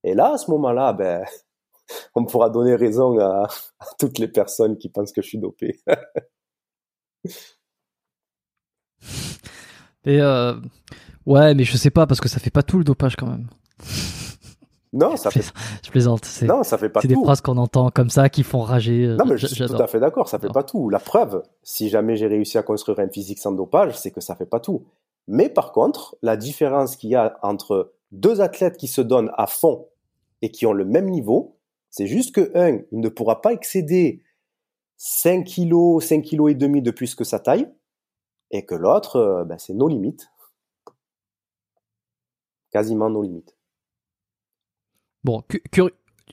Et 0.02 0.14
là, 0.14 0.32
à 0.32 0.38
ce 0.38 0.50
moment-là, 0.50 0.92
ben, 0.98 1.24
on 2.16 2.24
pourra 2.24 2.50
donner 2.50 2.74
raison 2.74 3.16
à, 3.20 3.46
à 3.78 3.86
toutes 3.98 4.18
les 4.18 4.28
personnes 4.28 4.76
qui 4.76 4.88
pensent 4.88 5.12
que 5.12 5.22
je 5.22 5.28
suis 5.28 5.38
dopé. 5.38 5.78
Et 10.06 10.20
euh, 10.20 10.54
ouais, 11.26 11.54
mais 11.54 11.64
je 11.64 11.76
sais 11.76 11.90
pas 11.90 12.06
parce 12.06 12.20
que 12.20 12.28
ça 12.28 12.38
fait 12.38 12.50
pas 12.50 12.62
tout 12.62 12.78
le 12.78 12.84
dopage 12.84 13.16
quand 13.16 13.26
même. 13.26 13.46
Non, 14.92 15.16
ça 15.16 15.28
je, 15.30 15.40
fait, 15.40 15.52
je 15.84 15.90
plaisante. 15.90 16.24
C'est 16.24 16.46
non, 16.46 16.62
ça 16.62 16.78
fait 16.78 16.88
pas 16.88 17.00
c'est 17.02 17.08
des 17.08 17.16
phrases 17.16 17.40
qu'on 17.42 17.58
entend 17.58 17.90
comme 17.90 18.08
ça 18.08 18.30
qui 18.30 18.42
font 18.42 18.60
rager. 18.60 19.08
Non, 19.18 19.26
mais 19.26 19.36
je 19.36 19.46
suis 19.46 19.66
tout 19.66 19.74
à 19.74 19.86
fait 19.86 20.00
d'accord, 20.00 20.28
ça 20.28 20.38
fait 20.38 20.48
pas 20.48 20.62
tout. 20.62 20.88
La 20.88 21.00
preuve, 21.00 21.42
si 21.62 21.90
jamais 21.90 22.16
j'ai 22.16 22.28
réussi 22.28 22.56
à 22.56 22.62
construire 22.62 23.00
un 23.00 23.08
physique 23.08 23.38
sans 23.38 23.52
dopage, 23.52 23.98
c'est 23.98 24.10
que 24.10 24.20
ça 24.20 24.36
fait 24.36 24.46
pas 24.46 24.60
tout. 24.60 24.86
Mais 25.28 25.48
par 25.48 25.72
contre, 25.72 26.16
la 26.22 26.36
différence 26.36 26.96
qu'il 26.96 27.10
y 27.10 27.16
a 27.16 27.36
entre 27.42 27.92
deux 28.12 28.40
athlètes 28.40 28.76
qui 28.76 28.86
se 28.86 29.00
donnent 29.00 29.32
à 29.36 29.46
fond 29.46 29.88
et 30.40 30.50
qui 30.50 30.66
ont 30.66 30.72
le 30.72 30.84
même 30.84 31.10
niveau, 31.10 31.56
c'est 31.90 32.06
juste 32.06 32.34
que 32.34 32.52
un, 32.54 32.78
il 32.92 33.00
ne 33.00 33.08
pourra 33.08 33.42
pas 33.42 33.52
excéder 33.52 34.22
5 34.98 35.44
kilos, 35.44 36.04
5 36.04 36.22
kilos 36.22 36.52
et 36.52 36.54
demi 36.54 36.80
de 36.80 36.90
plus 36.90 37.14
que 37.14 37.24
sa 37.24 37.38
taille, 37.38 37.68
et 38.50 38.64
que 38.64 38.74
l'autre, 38.74 39.16
euh, 39.16 39.44
ben, 39.44 39.58
c'est 39.58 39.74
nos 39.74 39.88
limites. 39.88 40.28
Quasiment 42.70 43.10
nos 43.10 43.22
limites. 43.22 43.56
Bon, 45.24 45.42
cu- 45.48 45.62
curi- 45.72 45.92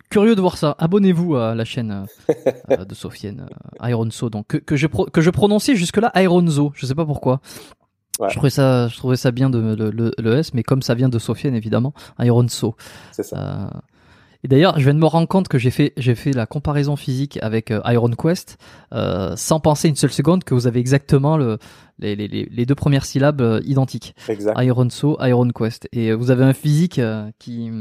curieux 0.10 0.36
de 0.36 0.42
voir 0.42 0.58
ça. 0.58 0.76
Abonnez-vous 0.78 1.36
à 1.36 1.56
la 1.56 1.66
chaîne 1.66 2.06
euh, 2.30 2.34
euh, 2.72 2.86
de 2.86 2.94
Sofiane 2.96 3.48
euh, 3.82 3.90
Ironso. 3.90 4.30
Donc 4.30 4.48
que, 4.48 4.58
que 4.58 4.76
je 4.76 4.88
pro- 4.88 5.06
que 5.06 5.22
je 5.22 5.30
prononçais 5.30 5.76
jusque 5.76 5.98
là 5.98 6.12
Ironzo. 6.16 6.72
Je 6.76 6.86
sais 6.86 6.96
pas 6.96 7.06
pourquoi. 7.06 7.40
Ouais. 8.20 8.30
Je 8.30 8.36
trouvais 8.36 8.50
ça 8.52 8.88
je 8.90 8.98
trouvais 8.98 9.16
ça 9.16 9.32
bien 9.32 9.50
de 9.50 9.58
le, 9.76 9.90
le- 9.90 10.12
le 10.18 10.34
S, 10.38 10.54
mais 10.54 10.62
comme 10.64 10.82
ça 10.84 10.94
vient 10.94 11.10
de 11.10 11.18
Sofiane 11.18 11.56
évidemment, 11.56 11.94
Ironso. 12.20 12.76
C'est 13.12 13.24
ça. 13.24 13.38
Euh, 13.66 13.80
et 14.44 14.48
d'ailleurs, 14.48 14.78
je 14.78 14.84
viens 14.84 14.94
de 14.94 15.00
me 15.00 15.06
rendre 15.06 15.28
compte 15.28 15.48
que 15.48 15.58
j'ai 15.58 15.72
fait, 15.72 15.94
j'ai 15.98 16.16
fait 16.16 16.32
la 16.32 16.46
comparaison 16.46 16.96
physique 16.96 17.40
avec 17.42 17.72
euh, 17.72 17.82
Iron 17.86 18.12
Quest 18.12 18.58
euh, 18.94 19.36
sans 19.36 19.60
penser 19.60 19.88
une 19.90 19.96
seule 19.96 20.12
seconde 20.12 20.44
que 20.44 20.54
vous 20.54 20.68
avez 20.68 20.80
exactement 20.80 21.38
le, 21.38 21.58
les, 22.00 22.16
les, 22.16 22.28
les 22.28 22.66
deux 22.66 22.76
premières 22.76 23.06
syllabes 23.06 23.42
euh, 23.42 23.62
identiques. 23.66 24.16
Exact. 24.28 24.62
Iron 24.62 24.90
So, 24.90 25.18
Iron 25.22 25.50
Quest. 25.50 25.88
Et 25.94 26.10
euh, 26.10 26.16
vous 26.16 26.32
avez 26.32 26.44
un 26.44 26.54
physique 26.54 27.00
qui 27.40 27.72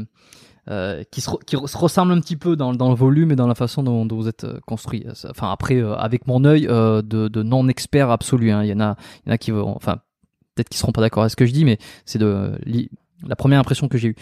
euh, 0.69 1.03
qui, 1.11 1.19
se, 1.19 1.29
qui 1.45 1.57
se 1.57 1.77
ressemble 1.77 2.13
un 2.13 2.21
petit 2.21 2.37
peu 2.37 2.55
dans, 2.55 2.73
dans 2.73 2.87
le 2.87 2.95
volume 2.95 3.33
et 3.33 3.35
dans 3.35 3.47
la 3.47 3.55
façon 3.55 3.83
dont, 3.83 4.05
dont 4.05 4.15
vous 4.15 4.29
êtes 4.29 4.47
construit. 4.65 5.05
Enfin 5.29 5.51
après, 5.51 5.75
euh, 5.75 5.93
avec 5.95 6.25
mon 6.25 6.45
œil 6.45 6.67
euh, 6.69 7.01
de, 7.01 7.27
de 7.27 7.43
non 7.43 7.67
expert 7.67 8.09
absolu, 8.09 8.49
hein, 8.49 8.63
il 8.63 8.69
y 8.69 8.73
en 8.73 8.79
a, 8.79 8.95
il 9.25 9.29
y 9.29 9.31
en 9.31 9.35
a 9.35 9.37
qui 9.37 9.51
vont, 9.51 9.75
enfin 9.75 9.97
peut-être 10.55 10.69
qu'ils 10.69 10.77
seront 10.77 10.93
pas 10.93 11.01
d'accord 11.01 11.23
avec 11.23 11.31
ce 11.31 11.35
que 11.35 11.45
je 11.45 11.51
dis, 11.51 11.65
mais 11.65 11.79
c'est 12.05 12.19
de 12.19 12.53
la 13.27 13.35
première 13.35 13.59
impression 13.59 13.89
que 13.89 13.97
j'ai 13.97 14.09
eue. 14.09 14.15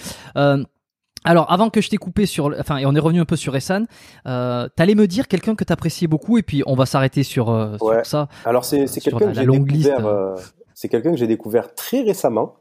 Euh, 1.26 1.30
alors, 1.30 1.52
avant 1.52 1.70
que 1.70 1.82
je 1.82 1.90
t'ai 1.90 1.98
coupé 1.98 2.26
sur, 2.26 2.54
enfin, 2.60 2.78
et 2.78 2.86
on 2.86 2.96
est 2.96 3.00
revenu 3.00 3.20
un 3.22 3.26
peu 3.26 3.36
sur 3.36 3.56
Essan, 3.56 3.86
euh, 4.28 4.68
t'allais 4.76 4.96
me 4.96 5.08
dire 5.08 5.28
quelqu'un 5.28 5.56
que 5.56 5.64
t'appréciais 5.64 6.08
beaucoup, 6.08 6.38
et 6.38 6.44
puis 6.44 6.64
on 6.66 6.76
va 6.76 6.86
s'arrêter 6.86 7.24
sur, 7.24 7.50
euh, 7.50 7.78
sur 7.78 8.06
ça. 8.06 8.28
Alors 8.46 8.66
c'est 8.66 8.88
c'est 8.88 9.02
quelqu'un 9.02 9.28
que 9.28 9.34
j'ai 9.34 9.46
découvert. 9.46 10.06
euh, 10.08 10.36
c'est 10.74 10.90
quelqu'un 10.90 11.12
que 11.12 11.18
j'ai 11.18 11.28
découvert 11.28 11.76
très 11.76 12.02
récemment 12.02 12.56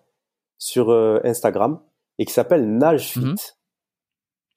sur 0.59 0.91
euh, 0.91 1.21
Instagram 1.25 1.81
et 2.19 2.27
qui 2.27 2.33
s'appelle 2.33 2.77
Nagefit. 2.77 3.21
Mhm. 3.21 3.37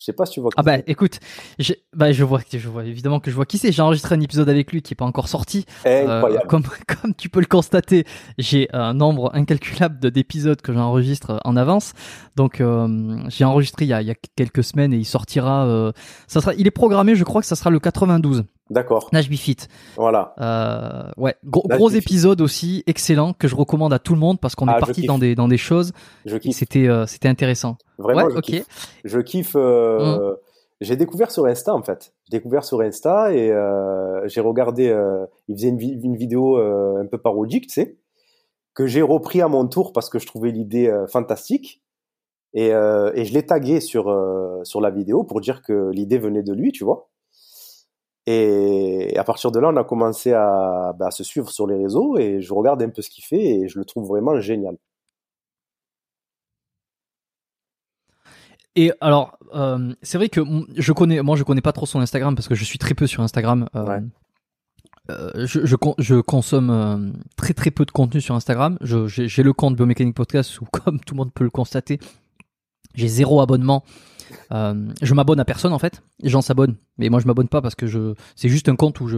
Je 0.03 0.07
sais 0.07 0.13
pas 0.13 0.25
si 0.25 0.33
tu 0.33 0.41
vois. 0.41 0.49
qui 0.49 0.55
Ah 0.57 0.63
bah 0.63 0.79
écoute, 0.85 1.21
j'ai- 1.59 1.81
bah 1.95 2.11
je 2.11 2.25
vois, 2.25 2.41
je 2.51 2.67
vois 2.67 2.83
évidemment 2.83 3.21
que 3.21 3.31
je 3.31 3.35
vois 3.37 3.45
qui 3.45 3.57
c'est. 3.57 3.71
J'ai 3.71 3.81
enregistré 3.81 4.13
un 4.15 4.19
épisode 4.19 4.49
avec 4.49 4.69
lui 4.73 4.81
qui 4.81 4.93
est 4.93 4.95
pas 4.97 5.05
encore 5.05 5.29
sorti. 5.29 5.65
Euh, 6.09 6.21
comme 6.49 6.63
comme 7.01 7.15
tu 7.15 7.29
peux 7.29 7.39
le 7.39 7.45
constater, 7.45 8.05
j'ai 8.37 8.67
un 8.73 8.93
nombre 8.93 9.31
incalculable 9.33 10.01
de- 10.01 10.09
d'épisodes 10.09 10.61
que 10.61 10.73
j'enregistre 10.73 11.39
en 11.45 11.55
avance. 11.55 11.93
Donc 12.35 12.59
euh, 12.59 13.17
j'ai 13.29 13.45
enregistré 13.45 13.85
il 13.85 13.89
y, 13.89 13.93
a, 13.93 14.01
il 14.01 14.07
y 14.09 14.11
a 14.11 14.15
quelques 14.35 14.65
semaines 14.65 14.91
et 14.91 14.97
il 14.97 15.05
sortira. 15.05 15.65
euh, 15.67 15.93
ça 16.27 16.41
sera, 16.41 16.53
il 16.55 16.67
est 16.67 16.71
programmé, 16.71 17.15
je 17.15 17.23
crois 17.23 17.39
que 17.39 17.47
ça 17.47 17.55
sera 17.55 17.69
le 17.69 17.79
92. 17.79 18.43
D'accord. 18.69 19.09
Nage 19.11 19.27
Fit. 19.29 19.57
Voilà. 19.97 20.33
Euh, 20.39 21.11
ouais, 21.17 21.35
gros, 21.45 21.89
épisode 21.89 22.39
aussi, 22.41 22.83
excellent 22.87 23.33
que 23.33 23.47
je 23.47 23.55
recommande 23.55 23.93
à 23.93 23.99
tout 23.99 24.13
le 24.13 24.19
monde 24.19 24.39
parce 24.39 24.55
qu'on 24.55 24.67
Ah, 24.67 24.77
est 24.77 24.79
parti 24.79 25.05
dans 25.05 25.17
des 25.17 25.35
dans 25.35 25.47
des 25.47 25.57
choses. 25.57 25.91
Je 26.25 26.37
kiffe. 26.37 26.55
C'était 26.55 26.87
euh, 26.87 27.05
c'était 27.05 27.27
intéressant. 27.27 27.77
Vraiment, 27.97 28.23
ouais, 28.25 28.31
je 28.31 28.37
ok. 28.37 28.43
kiffe. 28.43 28.65
Je 29.03 29.19
kiffe. 29.19 29.55
euh, 29.55 30.35
J'ai 30.81 30.95
découvert 30.95 31.29
sur 31.31 31.45
Insta 31.45 31.73
en 31.75 31.83
fait. 31.83 32.13
J'ai 32.31 32.37
découvert 32.37 32.63
sur 32.63 32.81
Insta 32.81 33.33
et 33.33 33.51
euh, 33.51 34.27
j'ai 34.27 34.41
regardé. 34.41 34.89
euh, 34.89 35.25
il 35.49 35.55
faisait 35.55 35.69
une, 35.69 35.79
une 35.81 36.15
vidéo 36.15 36.57
euh, 36.57 37.01
un 37.01 37.05
peu 37.05 37.17
parodique, 37.17 37.67
tu 37.67 37.73
sais, 37.73 37.97
que 38.73 38.87
j'ai 38.87 39.01
repris 39.01 39.41
à 39.41 39.47
mon 39.49 39.67
tour 39.67 39.91
parce 39.93 40.09
que 40.09 40.19
je 40.19 40.25
trouvais 40.25 40.51
l'idée 40.51 40.87
euh, 40.87 41.05
fantastique. 41.07 41.81
Et, 42.55 42.71
euh, 42.73 43.11
et 43.15 43.25
je 43.25 43.33
l'ai 43.33 43.45
tagué 43.45 43.79
sur 43.81 44.09
euh, 44.09 44.63
sur 44.63 44.79
la 44.79 44.89
vidéo 44.91 45.23
pour 45.23 45.41
dire 45.41 45.61
que 45.63 45.89
l'idée 45.91 46.17
venait 46.19 46.43
de 46.43 46.53
lui, 46.53 46.71
tu 46.71 46.83
vois. 46.83 47.09
Et 48.25 49.13
à 49.17 49.23
partir 49.25 49.51
de 49.51 49.59
là, 49.59 49.69
on 49.73 49.75
a 49.77 49.83
commencé 49.83 50.31
à, 50.33 50.93
bah, 50.97 51.07
à 51.07 51.11
se 51.11 51.23
suivre 51.23 51.49
sur 51.49 51.67
les 51.67 51.75
réseaux 51.75 52.17
et 52.17 52.41
je 52.41 52.53
regarde 52.53 52.81
un 52.81 52.89
peu 52.89 53.01
ce 53.01 53.09
qu'il 53.09 53.23
fait 53.25 53.43
et 53.43 53.67
je 53.67 53.77
le 53.79 53.85
trouve 53.85 54.07
vraiment 54.07 54.39
génial. 54.39 54.77
Et 58.75 58.91
alors, 59.01 59.37
euh, 59.53 59.93
c'est 60.01 60.17
vrai 60.17 60.29
que 60.29 60.41
je 60.75 60.93
connais, 60.93 61.21
moi 61.21 61.35
je 61.35 61.43
connais 61.43 61.61
pas 61.61 61.73
trop 61.73 61.85
son 61.85 61.99
Instagram 61.99 62.33
parce 62.35 62.47
que 62.47 62.55
je 62.55 62.63
suis 62.63 62.79
très 62.79 62.95
peu 62.95 63.05
sur 63.07 63.21
Instagram. 63.21 63.67
Euh, 63.75 63.85
Ouais. 63.85 63.99
euh, 65.11 65.45
je, 65.45 65.65
je, 65.65 65.75
con- 65.75 65.93
je 65.99 66.15
consomme 66.21 67.13
très 67.35 67.53
très 67.53 67.69
peu 67.71 67.85
de 67.85 67.91
contenu 67.91 68.19
sur 68.21 68.33
Instagram. 68.35 68.77
J'ai 68.81 69.43
le 69.43 69.53
compte 69.53 69.75
Biomécanique 69.75 70.15
Podcast 70.15 70.59
où, 70.61 70.65
comme 70.71 70.99
tout 71.01 71.13
le 71.13 71.17
monde 71.19 71.31
peut 71.33 71.43
le 71.43 71.51
constater, 71.51 71.99
j'ai 72.95 73.07
zéro 73.07 73.41
abonnement. 73.41 73.83
Euh, 74.51 74.87
je 75.01 75.13
m'abonne 75.13 75.39
à 75.39 75.45
personne 75.45 75.73
en 75.73 75.79
fait. 75.79 76.01
Les 76.21 76.29
gens 76.29 76.41
s'abonnent, 76.41 76.75
mais 76.97 77.09
moi 77.09 77.19
je 77.19 77.27
m'abonne 77.27 77.47
pas 77.49 77.61
parce 77.61 77.75
que 77.75 77.87
je, 77.87 78.13
c'est 78.35 78.49
juste 78.49 78.69
un 78.69 78.75
compte 78.75 78.99
où 79.01 79.07
je, 79.07 79.17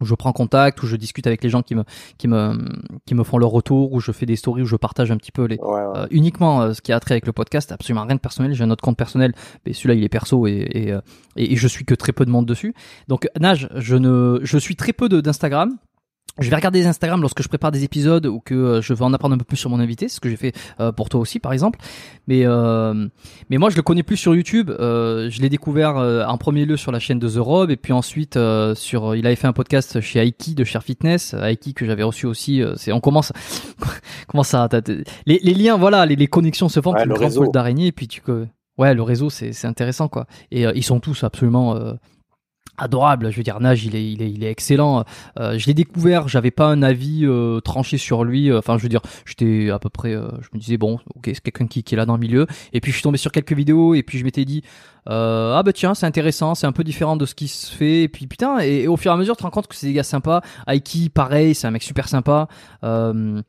où 0.00 0.04
je 0.04 0.14
prends 0.14 0.32
contact, 0.32 0.82
où 0.82 0.86
je 0.86 0.96
discute 0.96 1.26
avec 1.26 1.42
les 1.42 1.48
gens 1.48 1.62
qui 1.62 1.74
me, 1.74 1.84
qui 2.18 2.28
me, 2.28 2.58
qui 3.06 3.14
me 3.14 3.24
font 3.24 3.38
leur 3.38 3.50
retour, 3.50 3.92
où 3.92 4.00
je 4.00 4.12
fais 4.12 4.26
des 4.26 4.36
stories, 4.36 4.62
où 4.62 4.66
je 4.66 4.76
partage 4.76 5.10
un 5.10 5.16
petit 5.16 5.32
peu 5.32 5.44
les, 5.46 5.56
Ouais, 5.58 5.68
ouais. 5.72 5.98
euh, 5.98 6.06
uniquement 6.10 6.60
euh, 6.60 6.72
ce 6.74 6.82
qui 6.82 6.92
a 6.92 7.00
trait 7.00 7.14
avec 7.14 7.26
le 7.26 7.32
podcast, 7.32 7.72
absolument 7.72 8.04
rien 8.04 8.14
de 8.16 8.20
personnel. 8.20 8.52
J'ai 8.52 8.64
un 8.64 8.70
autre 8.70 8.82
compte 8.82 8.98
personnel, 8.98 9.32
mais 9.64 9.72
celui-là 9.72 9.94
il 9.94 10.04
est 10.04 10.08
perso 10.10 10.46
et, 10.46 10.52
et, 10.52 10.88
et, 11.36 11.52
et 11.52 11.56
je 11.56 11.66
suis 11.68 11.84
que 11.86 11.94
très 11.94 12.12
peu 12.12 12.26
de 12.26 12.30
monde 12.30 12.44
dessus. 12.46 12.74
Donc 13.08 13.26
Nage, 13.40 13.68
je 13.76 13.96
ne, 13.96 14.40
je 14.42 14.58
suis 14.58 14.76
très 14.76 14.92
peu 14.92 15.08
d'Instagram. 15.08 15.76
Je 16.38 16.50
vais 16.50 16.56
regarder 16.56 16.80
les 16.80 16.86
Instagram 16.86 17.20
lorsque 17.20 17.42
je 17.42 17.48
prépare 17.48 17.70
des 17.70 17.84
épisodes 17.84 18.26
ou 18.26 18.40
que 18.40 18.54
euh, 18.54 18.82
je 18.82 18.92
veux 18.92 19.02
en 19.02 19.12
apprendre 19.12 19.34
un 19.34 19.38
peu 19.38 19.44
plus 19.44 19.56
sur 19.56 19.70
mon 19.70 19.80
invité, 19.80 20.08
ce 20.08 20.20
que 20.20 20.28
j'ai 20.28 20.36
fait 20.36 20.52
euh, 20.80 20.92
pour 20.92 21.08
toi 21.08 21.20
aussi 21.20 21.38
par 21.40 21.52
exemple. 21.52 21.78
Mais 22.26 22.42
euh, 22.44 23.08
mais 23.50 23.58
moi 23.58 23.70
je 23.70 23.76
le 23.76 23.82
connais 23.82 24.02
plus 24.02 24.16
sur 24.16 24.34
YouTube. 24.34 24.70
Euh, 24.70 25.30
je 25.30 25.40
l'ai 25.40 25.48
découvert 25.48 25.96
euh, 25.96 26.24
en 26.24 26.36
premier 26.38 26.66
lieu 26.66 26.76
sur 26.76 26.92
la 26.92 26.98
chaîne 26.98 27.18
de 27.18 27.28
The 27.28 27.38
Rob 27.38 27.70
et 27.70 27.76
puis 27.76 27.92
ensuite 27.92 28.36
euh, 28.36 28.74
sur 28.74 29.14
il 29.14 29.26
avait 29.26 29.36
fait 29.36 29.46
un 29.46 29.52
podcast 29.52 30.00
chez 30.00 30.20
Aiki 30.20 30.54
de 30.54 30.64
Share 30.64 30.82
Fitness, 30.82 31.34
Aiki 31.34 31.74
que 31.74 31.86
j'avais 31.86 32.02
reçu 32.02 32.26
aussi. 32.26 32.62
euh, 32.62 32.74
c'est 32.76 32.92
on 32.92 33.00
commence 33.00 33.32
comment 34.28 34.42
ça 34.42 34.68
les, 35.26 35.40
les 35.42 35.54
liens 35.54 35.76
voilà 35.76 36.06
les, 36.06 36.16
les 36.16 36.26
connexions 36.26 36.68
se 36.68 36.80
font 36.80 36.92
Ouais, 36.92 37.04
comme 37.06 37.10
le 37.10 37.52
d'araignée 37.52 37.88
et 37.88 37.92
puis 37.92 38.08
tu 38.08 38.20
ouais 38.78 38.94
le 38.94 39.02
réseau 39.02 39.30
c'est 39.30 39.52
c'est 39.52 39.66
intéressant 39.66 40.08
quoi 40.08 40.26
et 40.50 40.66
euh, 40.66 40.72
ils 40.74 40.84
sont 40.84 41.00
tous 41.00 41.24
absolument 41.24 41.76
euh, 41.76 41.94
adorable. 42.78 43.30
Je 43.30 43.36
veux 43.36 43.42
dire, 43.42 43.60
Nage, 43.60 43.84
il 43.84 43.94
est, 43.96 44.12
il 44.12 44.22
est, 44.22 44.30
il 44.30 44.44
est 44.44 44.50
excellent. 44.50 45.04
Euh, 45.38 45.58
je 45.58 45.66
l'ai 45.66 45.74
découvert, 45.74 46.28
j'avais 46.28 46.50
pas 46.50 46.66
un 46.66 46.82
avis 46.82 47.24
euh, 47.24 47.60
tranché 47.60 47.98
sur 47.98 48.24
lui. 48.24 48.52
Enfin, 48.52 48.78
je 48.78 48.82
veux 48.82 48.88
dire, 48.88 49.02
j'étais 49.24 49.70
à 49.70 49.78
peu 49.78 49.88
près, 49.88 50.14
euh, 50.14 50.28
je 50.40 50.48
me 50.54 50.58
disais 50.58 50.76
bon, 50.76 51.00
ok, 51.14 51.24
c'est 51.26 51.40
quelqu'un 51.40 51.66
qui, 51.66 51.80
est 51.80 51.96
là 51.96 52.06
dans 52.06 52.14
le 52.14 52.20
milieu. 52.20 52.46
Et 52.72 52.80
puis 52.80 52.92
je 52.92 52.96
suis 52.96 53.02
tombé 53.02 53.18
sur 53.18 53.32
quelques 53.32 53.52
vidéos 53.52 53.94
et 53.94 54.02
puis 54.02 54.18
je 54.18 54.24
m'étais 54.24 54.44
dit, 54.44 54.62
euh, 55.08 55.54
ah 55.54 55.62
bah 55.62 55.72
tiens, 55.72 55.94
c'est 55.94 56.06
intéressant, 56.06 56.54
c'est 56.54 56.66
un 56.66 56.72
peu 56.72 56.84
différent 56.84 57.16
de 57.16 57.26
ce 57.26 57.34
qui 57.34 57.48
se 57.48 57.72
fait. 57.72 58.02
Et 58.02 58.08
puis 58.08 58.26
putain, 58.26 58.58
et, 58.58 58.88
au 58.88 58.96
fur 58.96 59.10
et 59.10 59.14
à 59.14 59.16
mesure, 59.16 59.36
tu 59.36 59.38
te 59.38 59.42
rends 59.44 59.50
compte 59.50 59.68
que 59.68 59.74
c'est 59.74 59.86
des 59.86 59.92
gars 59.92 60.02
sympas. 60.02 60.42
Aiki, 60.66 61.08
pareil, 61.08 61.54
c'est 61.54 61.66
un 61.66 61.70
mec 61.70 61.82
super 61.82 62.08
sympa. 62.08 62.48
Euh, 62.84 63.40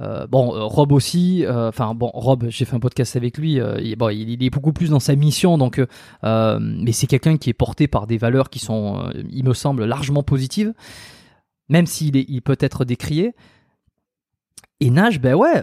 euh, 0.00 0.26
bon, 0.26 0.54
euh, 0.54 0.64
Rob 0.64 0.92
aussi. 0.92 1.44
euh, 1.44 1.68
Enfin, 1.68 1.94
bon, 1.94 2.10
Rob, 2.14 2.46
j'ai 2.48 2.64
fait 2.64 2.74
un 2.76 2.80
podcast 2.80 3.16
avec 3.16 3.36
lui. 3.38 3.60
il, 3.82 3.96
bon, 3.96 4.08
il, 4.08 4.30
il 4.30 4.42
est 4.42 4.50
beaucoup 4.50 4.72
plus 4.72 4.90
dans 4.90 5.00
sa 5.00 5.14
mission, 5.14 5.58
donc. 5.58 5.80
mais 6.22 6.92
c'est 6.92 7.06
quelqu'un 7.06 7.36
qui 7.36 7.50
est 7.50 7.54
porté 7.54 7.88
par 7.88 8.06
des 8.06 8.18
valeurs 8.18 8.50
qui 8.50 8.58
sont, 8.58 9.10
il 9.30 9.44
me 9.44 9.54
semble, 9.54 9.84
largement 9.84 10.22
positives, 10.22 10.72
même 11.68 11.86
s'il 11.86 12.16
est, 12.16 12.24
il 12.28 12.42
peut 12.42 12.56
être 12.60 12.84
décrié. 12.84 13.34
et 14.80 14.90
Nage, 14.90 15.20
ben 15.20 15.34
ouais, 15.34 15.62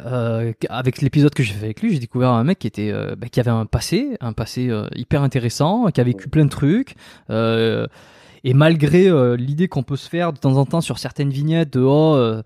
avec 0.69 1.01
l'épisode 1.01 1.33
que 1.33 1.43
j'ai 1.43 1.53
fait 1.53 1.65
avec 1.65 1.81
lui, 1.81 1.93
j'ai 1.93 1.99
découvert 1.99 2.29
un 2.31 2.43
mec 2.43 2.59
qui 2.59 2.67
était, 2.67 2.93
ben, 3.17 3.29
qui 3.29 3.39
avait 3.39 3.51
un 3.51 3.65
passé, 3.65 4.17
un 4.21 4.33
passé 4.33 4.71
hyper 4.95 5.23
intéressant, 5.23 5.87
qui 5.87 6.01
a 6.01 6.03
vécu 6.03 6.29
plein 6.29 6.45
de 6.45 6.49
trucs. 6.49 6.95
et 7.29 8.53
malgré 8.53 9.35
l'idée 9.37 9.67
qu'on 9.67 9.83
peut 9.83 9.97
se 9.97 10.07
faire 10.09 10.31
de 10.33 10.37
temps 10.37 10.57
en 10.57 10.65
temps 10.65 10.81
sur 10.81 10.99
certaines 10.99 11.31
vignettes 11.31 11.73
de 11.73 11.81
oh, 11.81 12.41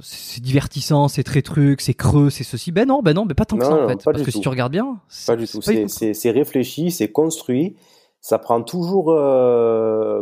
c'est 0.00 0.42
divertissant, 0.42 1.08
c'est 1.08 1.22
très 1.22 1.42
truc, 1.42 1.80
c'est 1.80 1.94
creux, 1.94 2.30
c'est 2.30 2.44
ceci. 2.44 2.72
Ben 2.72 2.86
non, 2.86 3.02
ben 3.02 3.14
non, 3.14 3.24
mais 3.24 3.34
pas 3.34 3.44
tant 3.44 3.56
que 3.56 3.64
ça 3.64 3.74
en 3.74 3.88
fait. 3.88 4.02
Parce 4.04 4.22
que 4.22 4.30
si 4.30 4.40
tu 4.40 4.48
regardes 4.48 4.72
bien, 4.72 5.00
pas 5.26 5.36
du 5.36 5.46
tout. 5.46 5.60
C'est 5.62 6.30
réfléchi, 6.30 6.90
c'est 6.90 7.10
construit. 7.10 7.76
Ça 8.20 8.38
prend 8.38 8.62
toujours, 8.62 9.06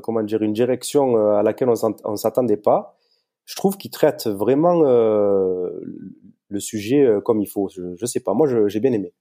comment 0.02 0.23
dire, 0.23 0.43
une 0.43 0.52
direction 0.52 1.16
à 1.36 1.43
laquelle 1.43 1.69
on 2.05 2.16
s'attendait 2.16 2.56
pas 2.56 2.94
je 3.44 3.56
trouve 3.56 3.77
qu'il 3.77 3.90
traite 3.90 4.27
vraiment 4.27 4.82
euh, 4.85 5.70
le 6.48 6.61
sujet 6.61 7.02
euh, 7.02 7.20
comme 7.20 7.40
il 7.40 7.47
faut. 7.47 7.69
Je, 7.69 7.94
je 7.97 8.06
sais 8.06 8.20
pas, 8.20 8.35
moi 8.35 8.48
j'ai 8.69 8.81
bien 8.81 8.93
aimé. 8.93 9.12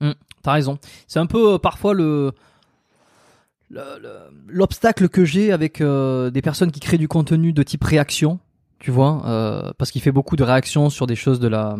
Mmh, 0.00 0.12
T'as 0.42 0.52
raison. 0.52 0.78
C'est 1.06 1.18
un 1.18 1.26
peu 1.26 1.54
euh, 1.54 1.58
parfois 1.58 1.94
le 1.94 2.32
l'obstacle 3.70 5.08
que 5.08 5.24
j'ai 5.24 5.52
avec 5.52 5.80
euh, 5.80 6.30
des 6.30 6.42
personnes 6.42 6.70
qui 6.70 6.80
créent 6.80 6.98
du 6.98 7.08
contenu 7.08 7.52
de 7.52 7.62
type 7.62 7.84
réaction, 7.84 8.38
tu 8.78 8.90
vois, 8.90 9.22
euh, 9.26 9.72
parce 9.78 9.90
qu'il 9.90 10.02
fait 10.02 10.12
beaucoup 10.12 10.36
de 10.36 10.44
réactions 10.44 10.90
sur 10.90 11.06
des 11.06 11.16
choses 11.16 11.40
de 11.40 11.48
la 11.48 11.76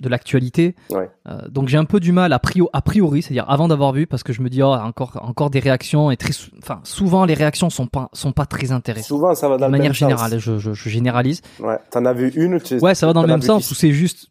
de 0.00 0.08
l'actualité. 0.08 0.76
Ouais. 0.90 1.10
Euh, 1.28 1.48
donc 1.48 1.68
j'ai 1.68 1.76
un 1.76 1.84
peu 1.84 1.98
du 1.98 2.12
mal 2.12 2.32
a 2.32 2.38
priori, 2.38 2.70
a 2.72 2.82
priori 2.82 3.22
c'est-à-dire 3.22 3.50
avant 3.50 3.66
d'avoir 3.66 3.92
vu, 3.92 4.06
parce 4.06 4.22
que 4.22 4.32
je 4.32 4.42
me 4.42 4.48
dis 4.48 4.62
oh 4.62 4.66
encore 4.72 5.18
encore 5.22 5.50
des 5.50 5.58
réactions 5.58 6.10
et 6.10 6.16
très, 6.16 6.32
enfin 6.58 6.80
souvent 6.84 7.24
les 7.24 7.34
réactions 7.34 7.68
sont 7.68 7.88
pas 7.88 8.08
sont 8.12 8.32
pas 8.32 8.46
très 8.46 8.70
intéressantes. 8.70 9.08
Souvent 9.08 9.34
ça 9.34 9.48
va 9.48 9.56
dans 9.56 9.66
de 9.66 9.72
le 9.72 9.72
manière 9.72 9.90
même 9.90 9.94
générale, 9.94 10.30
sens. 10.32 10.40
Je, 10.40 10.58
je, 10.58 10.72
je 10.72 10.88
généralise. 10.88 11.42
Ouais, 11.58 11.78
t'en 11.90 12.04
as 12.04 12.12
vu 12.12 12.30
une. 12.36 12.60
Tu, 12.60 12.78
Ouais, 12.78 12.94
ça 12.94 13.06
va 13.06 13.12
dans 13.12 13.22
le 13.22 13.28
même 13.28 13.42
sens 13.42 13.70
où 13.70 13.74
c'est 13.74 13.92
juste. 13.92 14.28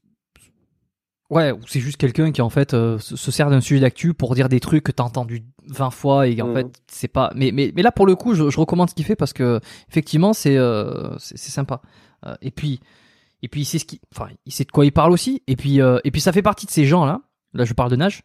Ouais, 1.30 1.52
où 1.52 1.60
c'est 1.68 1.82
juste 1.82 1.98
quelqu'un 1.98 2.32
qui 2.32 2.42
en 2.42 2.50
fait 2.50 2.74
euh, 2.74 2.98
se 3.00 3.32
sert 3.32 3.50
d'un 3.50 3.60
sujet 3.60 3.82
d'actu 3.82 4.14
pour 4.14 4.34
dire 4.34 4.48
des 4.48 4.62
trucs 4.62 4.86
que 4.86 4.94
t'as 4.94 5.04
entendu 5.04 5.44
20 5.70 5.90
fois 5.92 6.28
et 6.28 6.42
en 6.42 6.48
Mhm. 6.48 6.54
fait 6.56 6.68
c'est 6.88 7.08
pas. 7.08 7.32
Mais 7.36 7.52
mais 7.52 7.72
mais 7.76 7.82
là 7.82 7.92
pour 7.92 8.06
le 8.06 8.16
coup 8.16 8.34
je, 8.36 8.50
je 8.50 8.60
recommande 8.60 8.90
ce 8.90 8.96
qu'il 8.96 9.06
fait 9.06 9.16
parce 9.16 9.34
que 9.34 9.60
effectivement 9.90 10.34
c'est 10.34 10.58
euh, 10.58 11.16
c'est 11.20 11.38
sympa. 11.38 11.82
Euh, 12.26 12.36
et 12.42 12.52
puis 12.52 12.80
et 13.44 13.48
puis 13.48 13.62
il 13.62 13.66
sait 13.66 13.80
ce 13.80 13.86
qui, 13.86 14.02
enfin 14.16 14.30
il 14.46 14.52
sait 14.52 14.64
de 14.64 14.72
quoi 14.72 14.86
il 14.86 14.92
parle 14.92 15.12
aussi. 15.12 15.44
Et 15.48 15.56
puis 15.56 15.82
euh, 15.82 16.00
et 16.04 16.12
puis 16.12 16.22
ça 16.22 16.32
fait 16.32 16.42
partie 16.42 16.66
de 16.66 16.72
ces 16.72 16.86
gens 16.86 17.06
là. 17.06 17.22
Là 17.54 17.66
je 17.66 17.74
parle 17.74 17.92
de 17.92 17.96
Nage. 17.96 18.22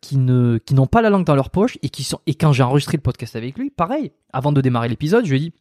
Qui 0.00 0.16
ne 0.16 0.56
qui 0.58 0.72
n'ont 0.74 0.86
pas 0.86 1.02
la 1.02 1.10
langue 1.10 1.26
dans 1.26 1.34
leur 1.34 1.50
poche 1.50 1.76
et 1.82 1.90
qui 1.90 2.02
sont 2.02 2.18
et 2.26 2.34
quand 2.34 2.52
j'ai 2.52 2.62
enregistré 2.62 2.96
le 2.96 3.02
podcast 3.02 3.36
avec 3.36 3.58
lui 3.58 3.68
pareil 3.70 4.12
avant 4.32 4.52
de 4.52 4.62
démarrer 4.62 4.88
l'épisode 4.88 5.26
je 5.26 5.30
lui 5.32 5.36
ai 5.36 5.40
dit 5.40 5.52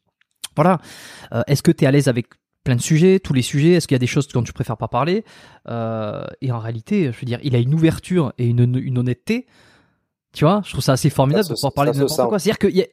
voilà 0.56 0.80
est-ce 1.48 1.62
que 1.62 1.72
tu 1.72 1.84
es 1.84 1.88
à 1.88 1.92
l'aise 1.92 2.08
avec 2.08 2.28
plein 2.64 2.78
de 2.78 2.82
sujets, 2.82 3.20
tous 3.20 3.34
les 3.34 3.42
sujets? 3.42 3.72
Est-ce 3.74 3.90
qu'il 3.90 3.96
y 3.96 3.98
a 3.98 4.00
des 4.00 4.08
choses 4.08 4.26
dont 4.30 4.42
tu 4.42 4.54
préfères 4.54 4.78
pas 4.78 4.88
parler? 4.88 5.26
Euh, 5.68 6.26
Et 6.40 6.50
en 6.54 6.60
réalité, 6.60 7.12
je 7.12 7.20
veux 7.20 7.26
dire, 7.26 7.40
il 7.44 7.58
a 7.58 7.60
une 7.60 7.74
ouverture 7.74 8.32
et 8.38 8.48
une, 8.48 8.78
une 8.82 8.98
honnêteté. 8.98 9.48
Tu 10.34 10.46
vois, 10.46 10.62
je 10.66 10.72
trouve 10.72 10.84
ça 10.84 10.94
assez 10.94 11.10
formidable 11.10 11.44
Ça 11.46 11.50
de 11.54 11.56
se- 11.56 11.62
pouvoir 11.62 11.74
parler 11.74 11.92
de 11.92 11.98
n'importe 12.00 12.28
quoi. 12.30 12.40
C'est-à-dire 12.40 12.58
qu'il 12.60 12.88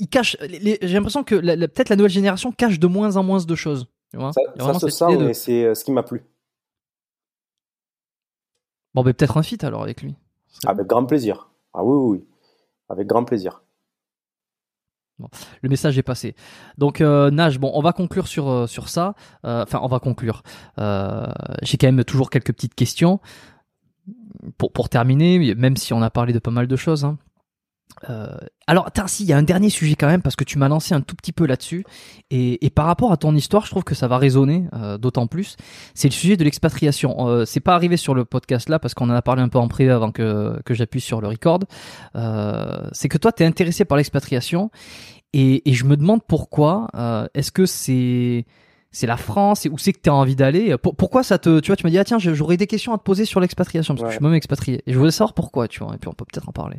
il 0.00 0.08
cache. 0.08 0.36
J'ai 0.40 0.78
l'impression 0.94 1.24
que 1.24 1.36
peut-être 1.66 1.88
la 1.88 1.96
nouvelle 1.96 2.10
génération 2.10 2.52
cache 2.52 2.78
de 2.78 2.86
moins 2.86 3.16
en 3.16 3.22
moins 3.22 3.42
de 3.42 3.54
choses. 3.54 3.86
Tu 4.10 4.18
vois 4.18 4.32
Ça, 4.32 4.74
se 4.78 4.88
sent, 4.90 5.16
de- 5.16 5.28
et 5.30 5.34
c'est 5.34 5.64
euh, 5.64 5.74
ce 5.74 5.84
qui 5.84 5.90
m'a 5.92 6.02
plu. 6.02 6.22
Bon, 8.94 9.02
ben 9.02 9.12
peut-être 9.12 9.36
un 9.36 9.42
fit 9.42 9.58
alors 9.62 9.82
avec 9.82 10.02
lui. 10.02 10.14
Avec 10.66 10.86
grand 10.86 11.04
plaisir. 11.04 11.48
Ah 11.72 11.82
oui, 11.82 11.96
oui, 11.96 12.18
oui. 12.18 12.24
Avec 12.88 13.06
grand 13.08 13.24
plaisir. 13.24 13.62
Le 15.62 15.68
message 15.68 15.96
est 15.96 16.02
passé. 16.02 16.34
Donc 16.76 17.00
euh, 17.00 17.30
Nage, 17.30 17.58
bon, 17.60 17.70
on 17.74 17.80
va 17.80 17.92
conclure 17.92 18.26
sur 18.26 18.48
euh, 18.48 18.66
sur 18.66 18.88
ça. 18.88 19.14
Euh, 19.44 19.62
Enfin, 19.62 19.78
on 19.82 19.86
va 19.88 20.00
conclure. 20.00 20.42
Euh, 20.78 21.26
J'ai 21.62 21.76
quand 21.78 21.86
même 21.90 22.04
toujours 22.04 22.30
quelques 22.30 22.52
petites 22.52 22.74
questions 22.74 23.20
pour 24.58 24.72
pour 24.72 24.88
terminer, 24.88 25.54
même 25.54 25.76
si 25.76 25.92
on 25.92 26.02
a 26.02 26.10
parlé 26.10 26.32
de 26.32 26.38
pas 26.38 26.50
mal 26.50 26.66
de 26.66 26.76
choses. 26.76 27.04
hein. 27.04 27.18
Euh, 28.10 28.36
alors, 28.66 28.88
si, 29.06 29.24
il 29.24 29.28
y 29.28 29.32
a 29.32 29.36
un 29.36 29.42
dernier 29.42 29.70
sujet 29.70 29.94
quand 29.94 30.06
même 30.06 30.22
parce 30.22 30.36
que 30.36 30.44
tu 30.44 30.58
m'as 30.58 30.68
lancé 30.68 30.94
un 30.94 31.00
tout 31.00 31.14
petit 31.14 31.32
peu 31.32 31.46
là-dessus 31.46 31.84
et, 32.30 32.64
et 32.64 32.70
par 32.70 32.86
rapport 32.86 33.12
à 33.12 33.16
ton 33.16 33.34
histoire, 33.34 33.64
je 33.66 33.70
trouve 33.70 33.84
que 33.84 33.94
ça 33.94 34.08
va 34.08 34.18
résonner 34.18 34.66
euh, 34.74 34.98
d'autant 34.98 35.26
plus. 35.26 35.56
C'est 35.94 36.08
le 36.08 36.12
sujet 36.12 36.36
de 36.36 36.44
l'expatriation. 36.44 37.28
Euh, 37.28 37.44
c'est 37.44 37.60
pas 37.60 37.74
arrivé 37.74 37.96
sur 37.96 38.14
le 38.14 38.24
podcast 38.24 38.68
là 38.68 38.78
parce 38.78 38.94
qu'on 38.94 39.10
en 39.10 39.14
a 39.14 39.22
parlé 39.22 39.42
un 39.42 39.48
peu 39.48 39.58
en 39.58 39.68
privé 39.68 39.90
avant 39.90 40.10
que 40.10 40.60
que 40.64 40.74
j'appuie 40.74 41.00
sur 41.00 41.20
le 41.20 41.28
record. 41.28 41.60
Euh, 42.16 42.88
c'est 42.92 43.08
que 43.08 43.18
toi, 43.18 43.32
t'es 43.32 43.44
intéressé 43.44 43.84
par 43.84 43.96
l'expatriation 43.98 44.70
et, 45.32 45.68
et 45.70 45.74
je 45.74 45.84
me 45.84 45.96
demande 45.96 46.22
pourquoi. 46.26 46.88
Est-ce 47.34 47.52
que 47.52 47.66
c'est 47.66 48.46
c'est 48.94 49.06
la 49.06 49.16
France 49.18 49.66
et 49.66 49.68
où 49.68 49.76
c'est 49.76 49.92
que 49.92 50.00
tu 50.00 50.08
as 50.08 50.14
envie 50.14 50.36
d'aller 50.36 50.76
Pour- 50.78 50.94
Pourquoi 50.94 51.22
ça 51.22 51.38
te 51.38 51.60
tu 51.60 51.66
vois 51.70 51.76
tu 51.76 51.84
m'as 51.84 51.90
dit 51.90 51.98
ah 51.98 52.04
tiens 52.04 52.18
j'aurais 52.18 52.56
des 52.56 52.66
questions 52.66 52.94
à 52.94 52.98
te 52.98 53.02
poser 53.02 53.24
sur 53.26 53.40
l'expatriation 53.40 53.94
parce 53.94 54.02
que 54.04 54.08
je 54.08 54.14
suis 54.14 54.22
moi-même 54.22 54.36
expatrié 54.36 54.82
et 54.86 54.92
je 54.92 54.98
voulais 54.98 55.10
savoir 55.10 55.34
pourquoi 55.34 55.68
tu 55.68 55.84
vois 55.84 55.94
et 55.94 55.98
puis 55.98 56.08
on 56.08 56.12
peut 56.14 56.24
peut-être 56.24 56.48
en 56.48 56.52
parler. 56.52 56.78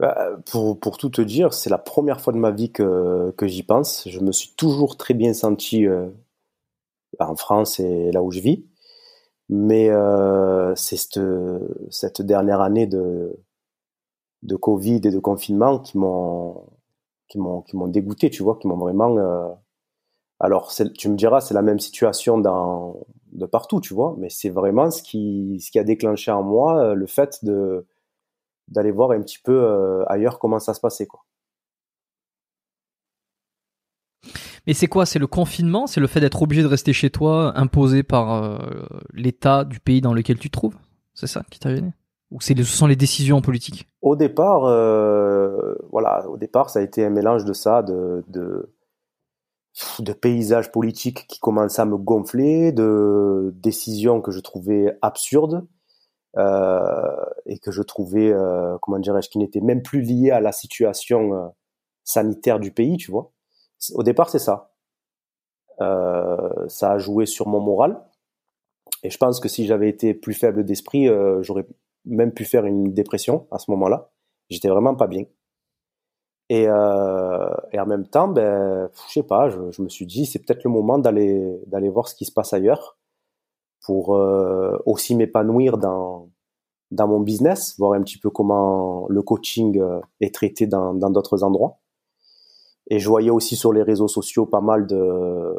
Bah, 0.00 0.16
pour, 0.50 0.78
pour 0.80 0.98
tout 0.98 1.08
te 1.08 1.22
dire, 1.22 1.52
c'est 1.54 1.70
la 1.70 1.78
première 1.78 2.20
fois 2.20 2.32
de 2.32 2.38
ma 2.38 2.50
vie 2.50 2.70
que, 2.72 3.32
que 3.36 3.46
j'y 3.46 3.62
pense. 3.62 4.08
Je 4.08 4.18
me 4.20 4.32
suis 4.32 4.50
toujours 4.56 4.96
très 4.96 5.14
bien 5.14 5.32
senti 5.34 5.86
euh, 5.86 6.08
en 7.20 7.36
France 7.36 7.78
et 7.80 8.10
là 8.12 8.22
où 8.22 8.30
je 8.32 8.40
vis. 8.40 8.64
Mais 9.48 9.90
euh, 9.90 10.74
c'est 10.74 10.96
cette, 10.96 11.20
cette 11.90 12.22
dernière 12.22 12.60
année 12.60 12.86
de, 12.88 13.36
de 14.42 14.56
Covid 14.56 14.96
et 15.04 15.10
de 15.10 15.18
confinement 15.18 15.78
qui 15.78 15.96
m'ont 15.98 16.64
qui 17.28 17.38
m'ont 17.38 17.62
qui 17.62 17.76
m'ont 17.76 17.88
dégoûté, 17.88 18.30
tu 18.30 18.42
vois, 18.42 18.58
qui 18.58 18.66
m'ont 18.66 18.76
vraiment. 18.76 19.16
euh, 19.16 19.48
Alors, 20.40 20.72
tu 20.96 21.08
me 21.08 21.16
diras, 21.16 21.40
c'est 21.40 21.54
la 21.54 21.62
même 21.62 21.78
situation 21.78 22.38
dans 22.38 23.06
de 23.32 23.46
partout, 23.46 23.80
tu 23.80 23.94
vois, 23.94 24.14
mais 24.18 24.28
c'est 24.30 24.50
vraiment 24.50 24.90
ce 24.90 25.02
qui 25.02 25.60
ce 25.60 25.70
qui 25.70 25.78
a 25.78 25.84
déclenché 25.84 26.30
en 26.30 26.42
moi 26.42 26.78
euh, 26.78 26.94
le 26.94 27.06
fait 27.06 27.44
de 27.44 27.86
d'aller 28.68 28.90
voir 28.90 29.10
un 29.10 29.20
petit 29.20 29.38
peu 29.38 29.52
euh, 29.52 30.04
ailleurs 30.06 30.38
comment 30.38 30.58
ça 30.60 30.74
se 30.74 30.80
passait, 30.80 31.06
quoi. 31.06 31.24
Mais 34.66 34.72
c'est 34.72 34.86
quoi? 34.86 35.04
C'est 35.04 35.18
le 35.18 35.26
confinement? 35.26 35.86
C'est 35.86 36.00
le 36.00 36.06
fait 36.06 36.20
d'être 36.20 36.40
obligé 36.42 36.62
de 36.62 36.68
rester 36.68 36.92
chez 36.92 37.10
toi 37.10 37.52
imposé 37.56 38.02
par 38.02 38.32
euh, 38.32 38.58
l'État 39.12 39.64
du 39.64 39.78
pays 39.78 40.00
dans 40.00 40.14
lequel 40.14 40.38
tu 40.38 40.48
te 40.48 40.56
trouves? 40.56 40.76
C'est 41.12 41.26
ça 41.26 41.42
qui 41.50 41.58
t'a 41.58 41.74
gêné? 41.74 41.92
Ou 42.30 42.40
ce 42.40 42.54
sont 42.64 42.86
les 42.86 42.96
décisions 42.96 43.42
politiques? 43.42 43.86
Au 44.00 44.16
départ, 44.16 44.64
euh, 44.64 45.74
voilà, 45.92 46.28
au 46.28 46.36
départ, 46.36 46.70
ça 46.70 46.78
a 46.78 46.82
été 46.82 47.04
un 47.04 47.10
mélange 47.10 47.44
de 47.44 47.52
ça, 47.52 47.82
de, 47.82 48.24
de, 48.28 48.73
de 49.98 50.12
paysages 50.12 50.70
politiques 50.70 51.26
qui 51.28 51.40
commençaient 51.40 51.82
à 51.82 51.84
me 51.84 51.96
gonfler, 51.96 52.72
de 52.72 53.52
décisions 53.56 54.20
que 54.20 54.30
je 54.30 54.40
trouvais 54.40 54.96
absurdes 55.02 55.66
euh, 56.36 57.24
et 57.46 57.58
que 57.58 57.70
je 57.70 57.82
trouvais, 57.82 58.32
euh, 58.32 58.76
comment 58.80 58.98
dirais-je, 58.98 59.28
qui 59.28 59.38
n'étaient 59.38 59.60
même 59.60 59.82
plus 59.82 60.00
liées 60.00 60.30
à 60.30 60.40
la 60.40 60.52
situation 60.52 61.34
euh, 61.34 61.48
sanitaire 62.04 62.60
du 62.60 62.72
pays, 62.72 62.96
tu 62.96 63.10
vois. 63.10 63.32
Au 63.94 64.02
départ, 64.02 64.30
c'est 64.30 64.38
ça. 64.38 64.74
Euh, 65.80 66.68
ça 66.68 66.92
a 66.92 66.98
joué 66.98 67.26
sur 67.26 67.48
mon 67.48 67.60
moral. 67.60 68.00
Et 69.02 69.10
je 69.10 69.18
pense 69.18 69.40
que 69.40 69.48
si 69.48 69.66
j'avais 69.66 69.88
été 69.88 70.14
plus 70.14 70.34
faible 70.34 70.64
d'esprit, 70.64 71.08
euh, 71.08 71.42
j'aurais 71.42 71.66
même 72.04 72.32
pu 72.32 72.44
faire 72.44 72.64
une 72.64 72.92
dépression 72.92 73.46
à 73.50 73.58
ce 73.58 73.70
moment-là. 73.72 74.10
J'étais 74.50 74.68
vraiment 74.68 74.94
pas 74.94 75.06
bien. 75.06 75.24
Et, 76.50 76.66
euh, 76.68 77.48
et 77.72 77.80
en 77.80 77.86
même 77.86 78.06
temps, 78.06 78.28
ben, 78.28 78.90
je 79.08 79.12
sais 79.12 79.22
pas, 79.22 79.48
je, 79.48 79.70
je 79.70 79.80
me 79.82 79.88
suis 79.88 80.04
dit, 80.06 80.26
c'est 80.26 80.38
peut-être 80.40 80.62
le 80.64 80.70
moment 80.70 80.98
d'aller 80.98 81.58
d'aller 81.66 81.88
voir 81.88 82.06
ce 82.08 82.14
qui 82.14 82.24
se 82.26 82.32
passe 82.32 82.52
ailleurs 82.52 82.98
pour 83.82 84.14
euh, 84.16 84.76
aussi 84.86 85.14
m'épanouir 85.14 85.78
dans 85.78 86.28
dans 86.90 87.08
mon 87.08 87.20
business, 87.20 87.74
voir 87.78 87.94
un 87.94 88.02
petit 88.02 88.18
peu 88.18 88.30
comment 88.30 89.06
le 89.08 89.22
coaching 89.22 89.80
euh, 89.80 90.00
est 90.20 90.34
traité 90.34 90.66
dans 90.66 90.92
dans 90.94 91.10
d'autres 91.10 91.42
endroits. 91.44 91.78
Et 92.90 92.98
je 92.98 93.08
voyais 93.08 93.30
aussi 93.30 93.56
sur 93.56 93.72
les 93.72 93.82
réseaux 93.82 94.08
sociaux 94.08 94.44
pas 94.46 94.60
mal 94.60 94.86
de 94.86 95.54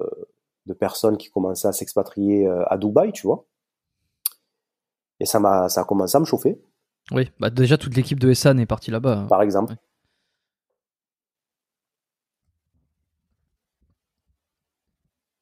de 0.68 0.74
personnes 0.74 1.18
qui 1.18 1.30
commençaient 1.32 1.68
à 1.68 1.72
s'expatrier 1.74 2.48
euh, 2.48 2.64
à 2.68 2.78
Dubaï, 2.78 3.12
tu 3.12 3.26
vois. 3.26 3.45
Et 5.20 5.26
ça 5.26 5.40
m'a 5.40 5.68
ça 5.70 5.82
a 5.82 5.84
commencé 5.84 6.16
à 6.16 6.20
me 6.20 6.26
chauffer, 6.26 6.62
Oui, 7.12 7.32
bah 7.40 7.49
déjà 7.49 7.78
toute 7.78 7.95
l'équipe 7.95 8.20
de 8.20 8.30
Essan 8.30 8.60
est 8.60 8.66
partie 8.68 8.91
là-bas. 8.91 9.20
hein. 9.22 9.28
par 9.28 9.41
exemple. 9.41 9.74
Ouais. 9.74 9.80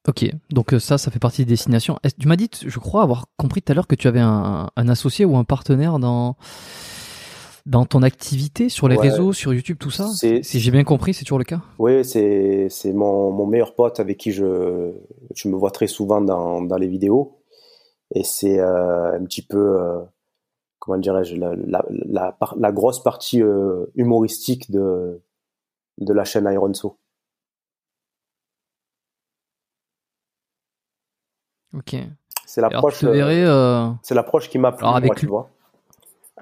Ok, 0.07 0.29
donc 0.49 0.73
euh, 0.73 0.79
ça, 0.79 0.97
ça 0.97 1.11
fait 1.11 1.19
partie 1.19 1.45
des 1.45 1.49
destinations. 1.49 1.97
Est-ce- 2.03 2.15
Tu 2.19 2.27
m'as 2.27 2.35
dit, 2.35 2.49
je 2.65 2.79
crois 2.79 3.03
avoir 3.03 3.25
compris 3.37 3.61
tout 3.61 3.71
à 3.71 3.75
l'heure 3.75 3.87
que 3.87 3.95
tu 3.95 4.07
avais 4.09 4.19
un, 4.19 4.69
un 4.75 4.87
associé 4.89 5.23
ou 5.25 5.37
un 5.37 5.43
partenaire 5.45 5.97
dans 5.99 6.35
dans 7.65 7.85
ton 7.85 8.03
activité 8.03 8.67
sur 8.67 8.89
les 8.89 8.97
Ouais. 8.97 9.09
réseaux, 9.09 9.31
sur 9.31 9.53
YouTube, 9.53 9.77
tout 9.79 9.89
ça? 9.91 10.09
Si 10.09 10.41
j'ai 10.59 10.71
bien 10.71 10.83
compris, 10.83 11.13
c'est 11.13 11.23
toujours 11.23 11.37
le 11.37 11.45
cas. 11.45 11.61
Oui, 11.79 12.03
c'est 12.03 12.67
c'est 12.69 12.91
mon, 12.91 13.31
mon 13.31 13.45
meilleur 13.47 13.73
pote 13.75 14.01
avec 14.01 14.17
qui 14.17 14.33
je, 14.33 14.91
je 15.33 15.47
me 15.47 15.55
vois 15.55 15.71
très 15.71 15.87
souvent 15.87 16.19
dans, 16.19 16.61
dans 16.61 16.75
les 16.75 16.87
vidéos. 16.89 17.39
Et 18.13 18.25
c'est 18.25 18.59
euh, 18.59 19.17
un 19.17 19.23
petit 19.23 19.41
peu, 19.41 19.79
euh, 19.79 19.99
comment 20.79 20.97
dirais-je, 20.97 21.37
la, 21.37 21.55
la, 21.55 21.85
la, 21.89 22.37
la 22.59 22.71
grosse 22.73 23.01
partie 23.01 23.41
euh, 23.41 23.85
humoristique 23.95 24.69
de, 24.69 25.21
de 25.99 26.13
la 26.13 26.25
chaîne 26.25 26.49
Ironso. 26.51 26.97
Ok. 31.75 31.95
C'est 32.45 32.61
l'approche. 32.61 32.99
te 32.99 33.05
verrais, 33.05 33.43
euh... 33.43 33.87
C'est 34.03 34.15
l'approche 34.15 34.49
qui 34.49 34.59
m'a 34.59 34.71
plu, 34.71 34.85
moi, 34.85 35.01
tu 35.15 35.27
vois. 35.27 35.49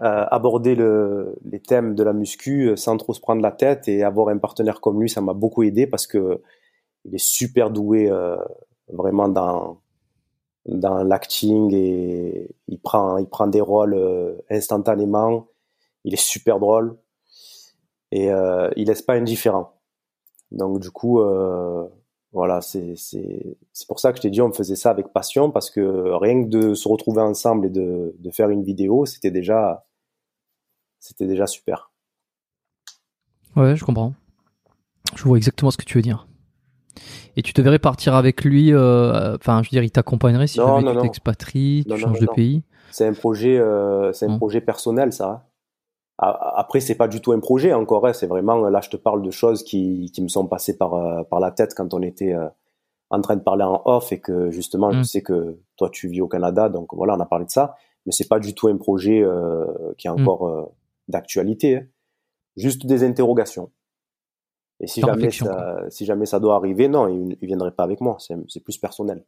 Euh, 0.01 0.25
aborder 0.31 0.73
le, 0.73 1.35
les 1.43 1.59
thèmes 1.59 1.95
de 1.95 2.03
la 2.03 2.13
muscu 2.13 2.69
euh, 2.69 2.75
sans 2.75 2.97
trop 2.97 3.13
se 3.13 3.19
prendre 3.19 3.41
la 3.41 3.51
tête 3.51 3.87
et 3.87 4.03
avoir 4.03 4.29
un 4.29 4.37
partenaire 4.37 4.81
comme 4.81 4.99
lui, 4.99 5.09
ça 5.09 5.21
m'a 5.21 5.33
beaucoup 5.33 5.63
aidé 5.63 5.85
parce 5.85 6.07
que 6.07 6.41
il 7.05 7.13
est 7.13 7.23
super 7.23 7.69
doué 7.69 8.09
euh, 8.09 8.37
vraiment 8.87 9.27
dans 9.27 9.79
dans 10.65 11.03
l'acting 11.03 11.73
et 11.73 12.55
il 12.67 12.79
prend 12.79 13.17
il 13.17 13.27
prend 13.27 13.47
des 13.47 13.61
rôles 13.61 13.93
euh, 13.93 14.33
instantanément. 14.49 15.47
Il 16.03 16.13
est 16.13 16.21
super 16.21 16.59
drôle 16.59 16.97
et 18.11 18.31
euh, 18.31 18.69
il 18.77 18.87
laisse 18.87 19.01
pas 19.01 19.13
indifférent. 19.13 19.73
Donc 20.51 20.79
du 20.79 20.91
coup, 20.91 21.21
euh, 21.21 21.87
voilà, 22.33 22.61
c'est 22.61 22.95
c'est 22.95 23.57
c'est 23.73 23.87
pour 23.87 23.99
ça 23.99 24.11
que 24.11 24.17
je 24.17 24.21
t'ai 24.21 24.29
dit 24.29 24.41
on 24.41 24.51
faisait 24.51 24.75
ça 24.75 24.89
avec 24.89 25.09
passion 25.09 25.51
parce 25.51 25.69
que 25.69 25.81
rien 26.19 26.43
que 26.43 26.49
de 26.49 26.73
se 26.73 26.87
retrouver 26.87 27.21
ensemble 27.21 27.67
et 27.67 27.69
de 27.69 28.15
de 28.17 28.31
faire 28.31 28.49
une 28.49 28.63
vidéo, 28.63 29.05
c'était 29.05 29.31
déjà 29.31 29.85
c'était 30.99 31.27
déjà 31.27 31.47
super. 31.47 31.91
Ouais, 33.55 33.75
je 33.75 33.83
comprends. 33.83 34.13
Je 35.15 35.23
vois 35.23 35.37
exactement 35.37 35.71
ce 35.71 35.77
que 35.77 35.83
tu 35.83 35.97
veux 35.97 36.01
dire. 36.01 36.27
Et 37.35 37.41
tu 37.41 37.53
devrais 37.53 37.79
partir 37.79 38.15
avec 38.15 38.43
lui, 38.43 38.73
euh, 38.73 39.35
enfin, 39.35 39.61
je 39.63 39.69
veux 39.69 39.75
dire, 39.75 39.83
il 39.83 39.91
t'accompagnerait 39.91 40.47
si 40.47 40.59
Non, 40.59 40.79
jamais 40.79 40.93
non, 40.93 41.01
tu 41.01 41.07
t'expatries, 41.07 41.83
tu 41.85 41.89
Non, 41.89 41.97
changes 41.97 42.19
de 42.19 42.27
pays. 42.27 42.63
C'est 42.91 43.07
un 43.07 43.13
projet, 43.13 43.57
euh, 43.57 44.11
c'est 44.13 44.25
un 44.25 44.37
projet 44.37 44.61
personnel, 44.61 45.13
ça. 45.13 45.47
Après, 46.17 46.79
c'est 46.81 46.95
pas 46.95 47.07
du 47.07 47.19
tout 47.21 47.31
un 47.31 47.39
projet 47.39 47.73
encore. 47.73 48.05
hein. 48.05 48.13
C'est 48.13 48.27
vraiment 48.27 48.57
là, 48.69 48.79
je 48.81 48.89
te 48.89 48.97
parle 48.97 49.21
de 49.23 49.31
choses 49.31 49.63
qui, 49.63 50.11
qui 50.13 50.21
me 50.21 50.27
sont 50.27 50.45
passées 50.47 50.77
par 50.77 50.93
euh, 50.93 51.23
par 51.23 51.39
la 51.39 51.51
tête 51.51 51.73
quand 51.75 51.93
on 51.95 52.01
était 52.01 52.33
euh, 52.33 52.47
en 53.09 53.21
train 53.21 53.35
de 53.35 53.41
parler 53.41 53.63
en 53.63 53.81
off 53.85 54.11
et 54.11 54.19
que 54.21 54.51
justement, 54.51 54.91
je 54.91 54.99
Mm. 54.99 55.03
sais 55.03 55.21
que 55.23 55.57
toi, 55.77 55.89
tu 55.89 56.07
vis 56.09 56.21
au 56.21 56.27
Canada, 56.27 56.69
donc 56.69 56.93
voilà, 56.93 57.15
on 57.15 57.19
a 57.19 57.25
parlé 57.25 57.45
de 57.45 57.49
ça. 57.51 57.75
Mais 58.05 58.11
c'est 58.11 58.27
pas 58.27 58.39
du 58.39 58.53
tout 58.53 58.67
un 58.67 58.77
projet 58.77 59.21
euh, 59.23 59.65
qui 59.97 60.07
est 60.07 60.11
Mm. 60.11 60.21
encore 60.21 60.47
euh, 60.47 60.65
d'actualité. 61.07 61.77
hein. 61.77 61.85
Juste 62.55 62.85
des 62.85 63.03
interrogations. 63.03 63.71
Et 64.79 64.87
si 64.87 65.01
jamais 65.13 65.27
ça, 65.45 65.89
si 65.89 66.05
jamais 66.05 66.25
ça 66.25 66.39
doit 66.39 66.55
arriver, 66.55 66.87
non, 66.87 67.07
il, 67.07 67.37
il 67.41 67.47
viendrait 67.47 67.71
pas 67.71 67.83
avec 67.83 68.01
moi. 68.01 68.17
C'est 68.19 68.59
plus 68.63 68.77
personnel. 68.77 69.23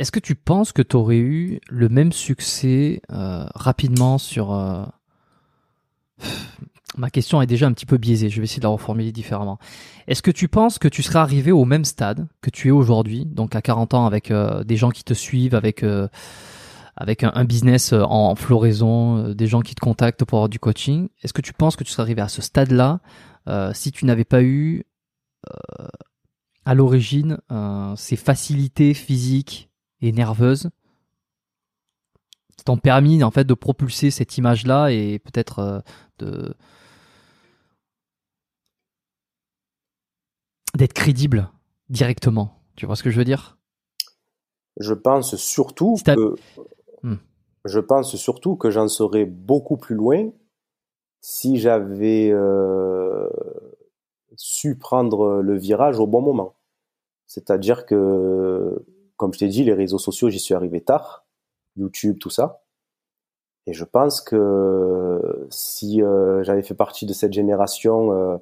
Est-ce 0.00 0.10
que 0.12 0.18
tu 0.18 0.34
penses 0.34 0.72
que 0.72 0.80
tu 0.80 0.96
aurais 0.96 1.18
eu 1.18 1.60
le 1.68 1.90
même 1.90 2.10
succès 2.10 3.02
euh, 3.12 3.44
rapidement 3.54 4.16
sur... 4.16 4.50
euh, 4.54 4.82
Ma 6.96 7.10
question 7.10 7.42
est 7.42 7.46
déjà 7.46 7.66
un 7.66 7.72
petit 7.72 7.84
peu 7.84 7.98
biaisée, 7.98 8.30
je 8.30 8.38
vais 8.38 8.44
essayer 8.44 8.60
de 8.60 8.64
la 8.64 8.70
reformuler 8.70 9.12
différemment. 9.12 9.58
Est-ce 10.08 10.22
que 10.22 10.30
tu 10.30 10.48
penses 10.48 10.78
que 10.78 10.88
tu 10.88 11.02
serais 11.02 11.18
arrivé 11.18 11.52
au 11.52 11.66
même 11.66 11.84
stade 11.84 12.26
que 12.40 12.48
tu 12.48 12.68
es 12.68 12.70
aujourd'hui, 12.70 13.26
donc 13.26 13.54
à 13.54 13.60
40 13.60 13.92
ans 13.92 14.06
avec 14.06 14.30
euh, 14.30 14.64
des 14.64 14.76
gens 14.76 14.88
qui 14.88 15.04
te 15.04 15.12
suivent, 15.12 15.54
avec, 15.54 15.84
un, 15.84 17.44
business 17.44 17.92
en 17.92 18.34
floraison, 18.36 19.34
des 19.34 19.46
gens 19.46 19.60
qui 19.60 19.74
te 19.74 19.80
contactent 19.80 20.24
pour 20.24 20.38
avoir 20.38 20.48
du 20.48 20.58
coaching? 20.58 21.10
Est-ce 21.22 21.34
que 21.34 21.42
tu 21.42 21.52
penses 21.52 21.76
que 21.76 21.84
tu 21.84 21.92
serais 21.92 22.04
arrivé 22.04 22.22
à 22.22 22.28
ce 22.28 22.40
stade-là 22.40 23.00
si 23.74 23.92
tu 23.92 24.06
n'avais 24.06 24.24
pas 24.24 24.42
eu 24.42 24.84
à 26.64 26.74
l'origine 26.74 27.38
ces 27.96 28.16
facilités 28.16 28.94
physiques 28.94 29.69
et 30.02 30.12
nerveuses 30.12 30.70
qui 32.56 32.64
t'ont 32.64 32.78
permis 32.78 33.22
en 33.24 33.30
fait 33.30 33.44
de 33.44 33.54
propulser 33.54 34.10
cette 34.10 34.36
image-là 34.36 34.90
et 34.90 35.18
peut-être 35.18 35.58
euh, 35.60 35.80
de 36.18 36.54
d'être 40.74 40.92
crédible 40.92 41.50
directement. 41.88 42.62
Tu 42.76 42.86
vois 42.86 42.96
ce 42.96 43.02
que 43.02 43.10
je 43.10 43.18
veux 43.18 43.24
dire? 43.24 43.58
Je 44.78 44.94
pense 44.94 45.36
surtout 45.36 45.96
Si 45.96 46.04
que 46.04 46.34
Hmm. 47.02 47.16
je 47.64 47.80
pense 47.80 48.14
surtout 48.16 48.56
que 48.56 48.70
j'en 48.70 48.86
serais 48.88 49.24
beaucoup 49.24 49.78
plus 49.78 49.94
loin 49.94 50.30
si 51.22 51.58
j'avais 51.58 52.30
euh, 52.30 53.26
su 54.36 54.76
prendre 54.76 55.40
le 55.40 55.56
virage 55.56 55.98
au 55.98 56.06
bon 56.06 56.20
moment. 56.20 56.56
C'est-à-dire 57.26 57.86
que, 57.86 58.84
comme 59.20 59.34
je 59.34 59.40
t'ai 59.40 59.48
dit, 59.48 59.64
les 59.64 59.74
réseaux 59.74 59.98
sociaux, 59.98 60.30
j'y 60.30 60.38
suis 60.38 60.54
arrivé 60.54 60.80
tard, 60.80 61.26
YouTube, 61.76 62.16
tout 62.18 62.30
ça. 62.30 62.62
Et 63.66 63.74
je 63.74 63.84
pense 63.84 64.22
que 64.22 65.46
si 65.50 66.02
euh, 66.02 66.42
j'avais 66.42 66.62
fait 66.62 66.74
partie 66.74 67.04
de 67.04 67.12
cette 67.12 67.34
génération 67.34 68.12
euh, 68.14 68.38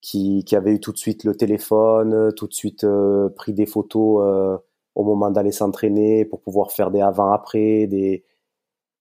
qui, 0.00 0.44
avait 0.52 0.74
eu 0.74 0.78
tout 0.78 0.92
de 0.92 0.98
suite 0.98 1.24
le 1.24 1.34
téléphone, 1.34 2.32
tout 2.36 2.46
de 2.46 2.54
suite 2.54 2.84
euh, 2.84 3.28
pris 3.30 3.52
des 3.52 3.66
photos 3.66 4.60
au 4.94 5.02
moment 5.02 5.32
d'aller 5.32 5.50
s'entraîner 5.50 6.24
pour 6.24 6.42
pouvoir 6.42 6.70
faire 6.70 6.92
des 6.92 7.00
avant-après, 7.00 7.88
des, 7.88 8.24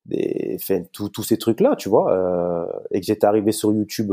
des, 0.05 0.57
enfin, 0.59 0.81
tous 0.91 1.21
ces 1.21 1.37
trucs-là, 1.37 1.75
tu 1.75 1.89
vois, 1.89 2.67
et 2.89 3.01
que 3.01 3.05
j'étais 3.05 3.27
arrivé 3.27 3.51
sur 3.51 3.71
YouTube 3.71 4.11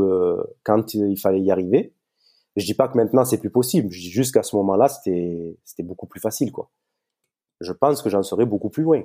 quand 0.63 0.93
il 0.93 1.17
fallait 1.17 1.41
y 1.41 1.49
arriver. 1.49 1.94
Je 2.55 2.65
dis 2.65 2.73
pas 2.73 2.87
que 2.87 2.97
maintenant 2.97 3.25
c'est 3.25 3.39
plus 3.39 3.49
possible. 3.49 3.91
Je 3.91 3.99
dis 3.99 4.11
juste 4.11 4.33
qu'à 4.33 4.43
ce 4.43 4.55
moment-là, 4.55 4.87
c'était 4.87 5.57
c'était 5.65 5.83
beaucoup 5.83 6.07
plus 6.07 6.21
facile, 6.21 6.51
quoi. 6.51 6.69
Je 7.61 7.71
pense 7.73 8.01
que 8.01 8.09
j'en 8.09 8.23
serais 8.23 8.45
beaucoup 8.45 8.69
plus 8.69 8.83
loin. 8.83 9.03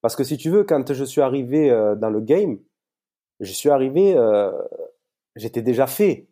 Parce 0.00 0.16
que 0.16 0.24
si 0.24 0.36
tu 0.36 0.50
veux, 0.50 0.64
quand 0.64 0.92
je 0.92 1.04
suis 1.04 1.20
arrivé 1.20 1.70
euh, 1.70 1.96
dans 1.96 2.10
le 2.10 2.20
game, 2.20 2.58
je 3.40 3.52
suis 3.52 3.70
arrivé, 3.70 4.16
euh, 4.16 4.52
j'étais 5.36 5.62
déjà 5.62 5.86
fait. 5.86 6.28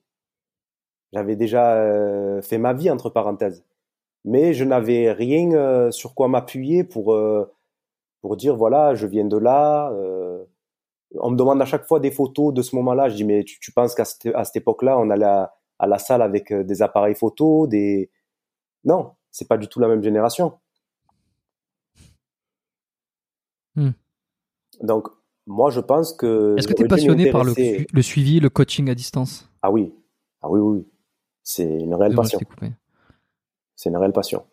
J'avais 1.12 1.36
déjà 1.36 1.74
euh, 1.76 2.42
fait 2.42 2.58
ma 2.58 2.72
vie 2.72 2.90
entre 2.90 3.10
parenthèses, 3.10 3.64
mais 4.24 4.54
je 4.54 4.64
n'avais 4.64 5.12
rien 5.12 5.90
sur 5.90 6.14
quoi 6.14 6.28
m'appuyer 6.28 6.84
pour 6.84 7.16
pour 8.20 8.36
dire 8.36 8.56
voilà, 8.56 8.94
je 8.94 9.06
viens 9.06 9.24
de 9.24 9.36
là. 9.36 9.92
on 11.20 11.30
me 11.30 11.36
demande 11.36 11.62
à 11.62 11.64
chaque 11.64 11.86
fois 11.86 12.00
des 12.00 12.10
photos 12.10 12.52
de 12.54 12.62
ce 12.62 12.76
moment-là. 12.76 13.08
Je 13.08 13.16
dis 13.16 13.24
mais 13.24 13.44
tu, 13.44 13.72
penses 13.72 13.94
qu'à 13.94 14.04
cette, 14.04 14.28
cette 14.44 14.56
époque-là, 14.56 14.98
on 14.98 15.10
allait 15.10 15.24
à, 15.26 15.54
à 15.78 15.86
la 15.86 15.98
salle 15.98 16.22
avec 16.22 16.52
euh, 16.52 16.64
des 16.64 16.82
appareils 16.82 17.14
photo, 17.14 17.66
des 17.66 18.10
non, 18.84 19.12
c'est 19.30 19.48
pas 19.48 19.58
du 19.58 19.68
tout 19.68 19.80
la 19.80 19.88
même 19.88 20.02
génération. 20.02 20.58
Hmm. 23.74 23.90
Donc 24.80 25.08
moi, 25.46 25.70
je 25.70 25.80
pense 25.80 26.12
que 26.12 26.56
Est-ce 26.58 26.66
que 26.66 26.74
tu 26.74 26.84
es 26.84 26.88
passionné 26.88 27.30
par 27.30 27.44
le, 27.44 27.52
suivi, 28.02 28.40
le 28.40 28.48
coaching 28.48 28.90
à 28.90 28.94
distance? 28.94 29.48
Ah 29.62 29.70
oui, 29.70 29.94
ah 30.42 30.50
oui, 30.50 30.60
oui, 30.60 30.78
oui. 30.78 30.86
c'est 31.42 31.78
une 31.78 31.94
réelle 31.94 32.14
passion. 32.14 32.40
C'est 33.76 33.90
une 33.90 33.96
réelle 33.96 34.12
passion. 34.12 34.44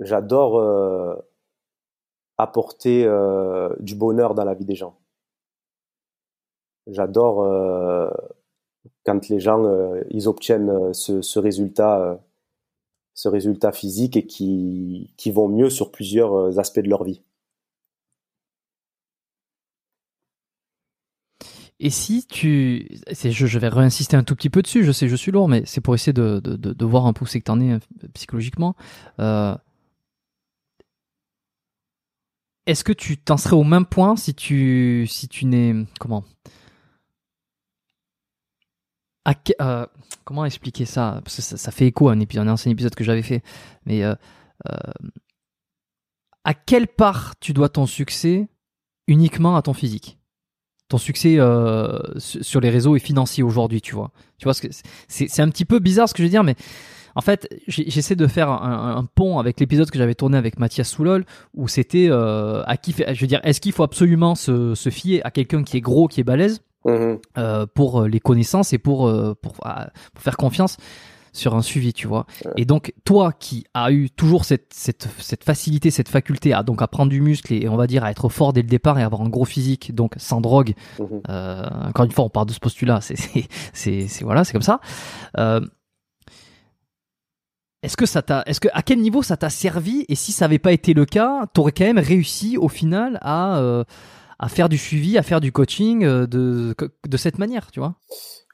J'adore 0.00 0.58
euh, 0.58 1.14
apporter 2.38 3.04
euh, 3.04 3.74
du 3.80 3.94
bonheur 3.94 4.34
dans 4.34 4.44
la 4.44 4.54
vie 4.54 4.64
des 4.64 4.74
gens. 4.74 4.98
J'adore 6.86 7.42
euh, 7.42 8.10
quand 9.06 9.28
les 9.28 9.40
gens 9.40 9.64
euh, 9.64 10.02
ils 10.10 10.28
obtiennent 10.28 10.68
euh, 10.68 10.92
ce, 10.92 11.38
résultat, 11.38 12.00
euh, 12.00 12.16
ce 13.14 13.28
résultat 13.28 13.72
physique 13.72 14.16
et 14.16 14.26
qui, 14.26 15.14
qui 15.16 15.30
vont 15.30 15.48
mieux 15.48 15.70
sur 15.70 15.92
plusieurs 15.92 16.58
aspects 16.58 16.80
de 16.80 16.88
leur 16.88 17.04
vie. 17.04 17.22
Et 21.78 21.90
si 21.90 22.26
tu, 22.26 22.88
je, 23.12 23.58
vais 23.58 23.68
réinsister 23.68 24.16
un 24.16 24.24
tout 24.24 24.34
petit 24.34 24.48
peu 24.48 24.62
dessus. 24.62 24.82
Je 24.82 24.92
sais, 24.92 25.08
je 25.08 25.16
suis 25.16 25.30
lourd, 25.30 25.46
mais 25.46 25.62
c'est 25.66 25.82
pour 25.82 25.94
essayer 25.94 26.14
de, 26.14 26.40
de, 26.40 26.56
de, 26.56 26.84
voir 26.86 27.06
un 27.06 27.12
peu 27.12 27.24
où 27.24 27.26
c'est 27.26 27.38
que 27.38 27.44
t'en 27.44 27.60
es 27.60 27.72
euh, 27.74 27.78
psychologiquement. 28.14 28.74
Est-ce 32.66 32.82
que 32.82 32.92
tu 32.92 33.18
t'en 33.18 33.36
serais 33.36 33.54
au 33.54 33.62
même 33.62 33.86
point 33.86 34.16
si 34.16 34.34
tu, 34.34 35.06
si 35.06 35.28
tu 35.28 35.44
n'es, 35.44 35.74
comment, 36.00 36.24
euh, 39.60 39.86
comment 40.24 40.44
expliquer 40.44 40.84
ça? 40.84 41.20
Parce 41.24 41.36
que 41.36 41.42
ça, 41.42 41.70
fait 41.70 41.86
écho 41.86 42.08
à 42.08 42.12
un 42.12 42.20
épisode, 42.20 42.48
ancien 42.48 42.70
épisode 42.72 42.94
que 42.94 43.04
j'avais 43.04 43.22
fait. 43.22 43.42
Mais 43.84 44.04
euh, 44.04 44.14
euh, 44.68 44.76
à 46.44 46.54
quelle 46.54 46.88
part 46.88 47.34
tu 47.40 47.52
dois 47.52 47.68
ton 47.68 47.86
succès 47.86 48.48
uniquement 49.06 49.56
à 49.56 49.62
ton 49.62 49.72
physique? 49.72 50.18
Ton 50.88 50.98
succès 50.98 51.38
su- 52.18 52.44
sur 52.44 52.60
les 52.60 52.70
réseaux 52.70 52.94
est 52.94 53.00
financier 53.00 53.42
aujourd'hui, 53.42 53.80
tu 53.80 53.94
vois? 53.94 54.12
Tu 54.38 54.44
vois 54.44 54.54
c'est, 55.08 55.40
un 55.40 55.48
petit 55.48 55.64
peu 55.64 55.80
bizarre 55.80 56.08
ce 56.08 56.14
que 56.14 56.18
je 56.18 56.24
veux 56.24 56.30
dire, 56.30 56.44
mais 56.44 56.54
en 57.16 57.22
fait, 57.22 57.48
j'essaie 57.66 58.14
de 58.14 58.26
faire 58.28 58.50
un, 58.50 59.04
pont 59.14 59.38
avec 59.40 59.58
l'épisode 59.58 59.90
que 59.90 59.98
j'avais 59.98 60.14
tourné 60.14 60.36
avec 60.36 60.60
Mathias 60.60 60.88
Soulol, 60.88 61.24
où 61.54 61.66
c'était 61.66 62.08
à 62.10 62.76
qui, 62.76 62.92
je 62.92 63.26
veux 63.26 63.40
est-ce 63.42 63.60
qu'il 63.60 63.72
faut 63.72 63.82
absolument 63.82 64.36
se, 64.36 64.76
se 64.76 64.90
fier 64.90 65.22
à 65.24 65.32
quelqu'un 65.32 65.64
qui 65.64 65.78
est 65.78 65.80
gros, 65.80 66.06
qui 66.06 66.20
est 66.20 66.24
balèze, 66.24 66.60
Mhm. 66.86 67.18
euh, 67.38 67.66
pour 67.74 68.02
euh, 68.02 68.08
les 68.08 68.20
connaissances 68.20 68.72
et 68.72 68.78
pour 68.78 69.06
euh, 69.08 69.34
pour, 69.40 69.54
ah, 69.62 69.90
pour 70.14 70.22
faire 70.22 70.36
confiance 70.36 70.76
sur 71.32 71.54
un 71.54 71.60
suivi, 71.60 71.92
tu 71.92 72.06
vois. 72.06 72.24
Et 72.56 72.64
donc 72.64 72.94
toi 73.04 73.30
qui 73.38 73.66
as 73.74 73.92
eu 73.92 74.08
toujours 74.08 74.46
cette 74.46 74.72
cette 74.72 75.06
cette 75.18 75.44
facilité, 75.44 75.90
cette 75.90 76.08
faculté 76.08 76.54
à 76.54 76.62
donc 76.62 76.80
à 76.80 76.86
prendre 76.88 77.10
du 77.10 77.20
muscle 77.20 77.52
et, 77.52 77.68
on 77.68 77.76
va 77.76 77.86
dire 77.86 78.04
à 78.04 78.10
être 78.10 78.30
fort 78.30 78.54
dès 78.54 78.62
le 78.62 78.68
départ 78.68 78.98
et 78.98 79.02
avoir 79.02 79.20
un 79.20 79.28
gros 79.28 79.44
physique, 79.44 79.94
donc 79.94 80.14
sans 80.16 80.40
drogue. 80.40 80.72
Mhm. 80.98 81.20
Euh, 81.28 81.66
encore 81.88 82.06
une 82.06 82.12
fois, 82.12 82.24
on 82.24 82.30
part 82.30 82.46
de 82.46 82.52
ce 82.54 82.58
postulat, 82.60 83.00
c'est 83.02 83.16
c'est 83.16 83.48
c'est 83.74 84.08
c'est- 84.08 84.24
voilà, 84.24 84.44
c'est 84.44 84.52
comme 84.52 84.62
ça. 84.62 84.80
Euh, 85.38 85.60
Est-ce 87.82 87.96
que 87.96 88.06
ça 88.06 88.22
t'a, 88.22 88.42
est-ce 88.46 88.58
que 88.58 88.68
à 88.72 88.82
quel 88.82 89.00
niveau 89.00 89.22
ça 89.22 89.36
t'a 89.36 89.50
servi 89.50 90.04
et 90.08 90.14
si 90.14 90.32
ça 90.32 90.46
n'avait 90.46 90.58
pas 90.58 90.72
été 90.72 90.92
le 90.94 91.04
cas, 91.04 91.46
t'aurais 91.52 91.72
quand 91.72 91.84
même 91.84 91.98
réussi 91.98 92.56
au 92.56 92.68
final 92.68 93.18
à 93.22 93.58
euh, 93.58 93.84
à 94.38 94.48
faire 94.48 94.68
du 94.68 94.78
suivi, 94.78 95.18
à 95.18 95.22
faire 95.22 95.40
du 95.40 95.52
coaching 95.52 96.04
euh, 96.04 96.26
de 96.26 96.74
de 97.06 97.16
cette 97.16 97.38
manière, 97.38 97.70
tu 97.70 97.80
vois 97.80 97.96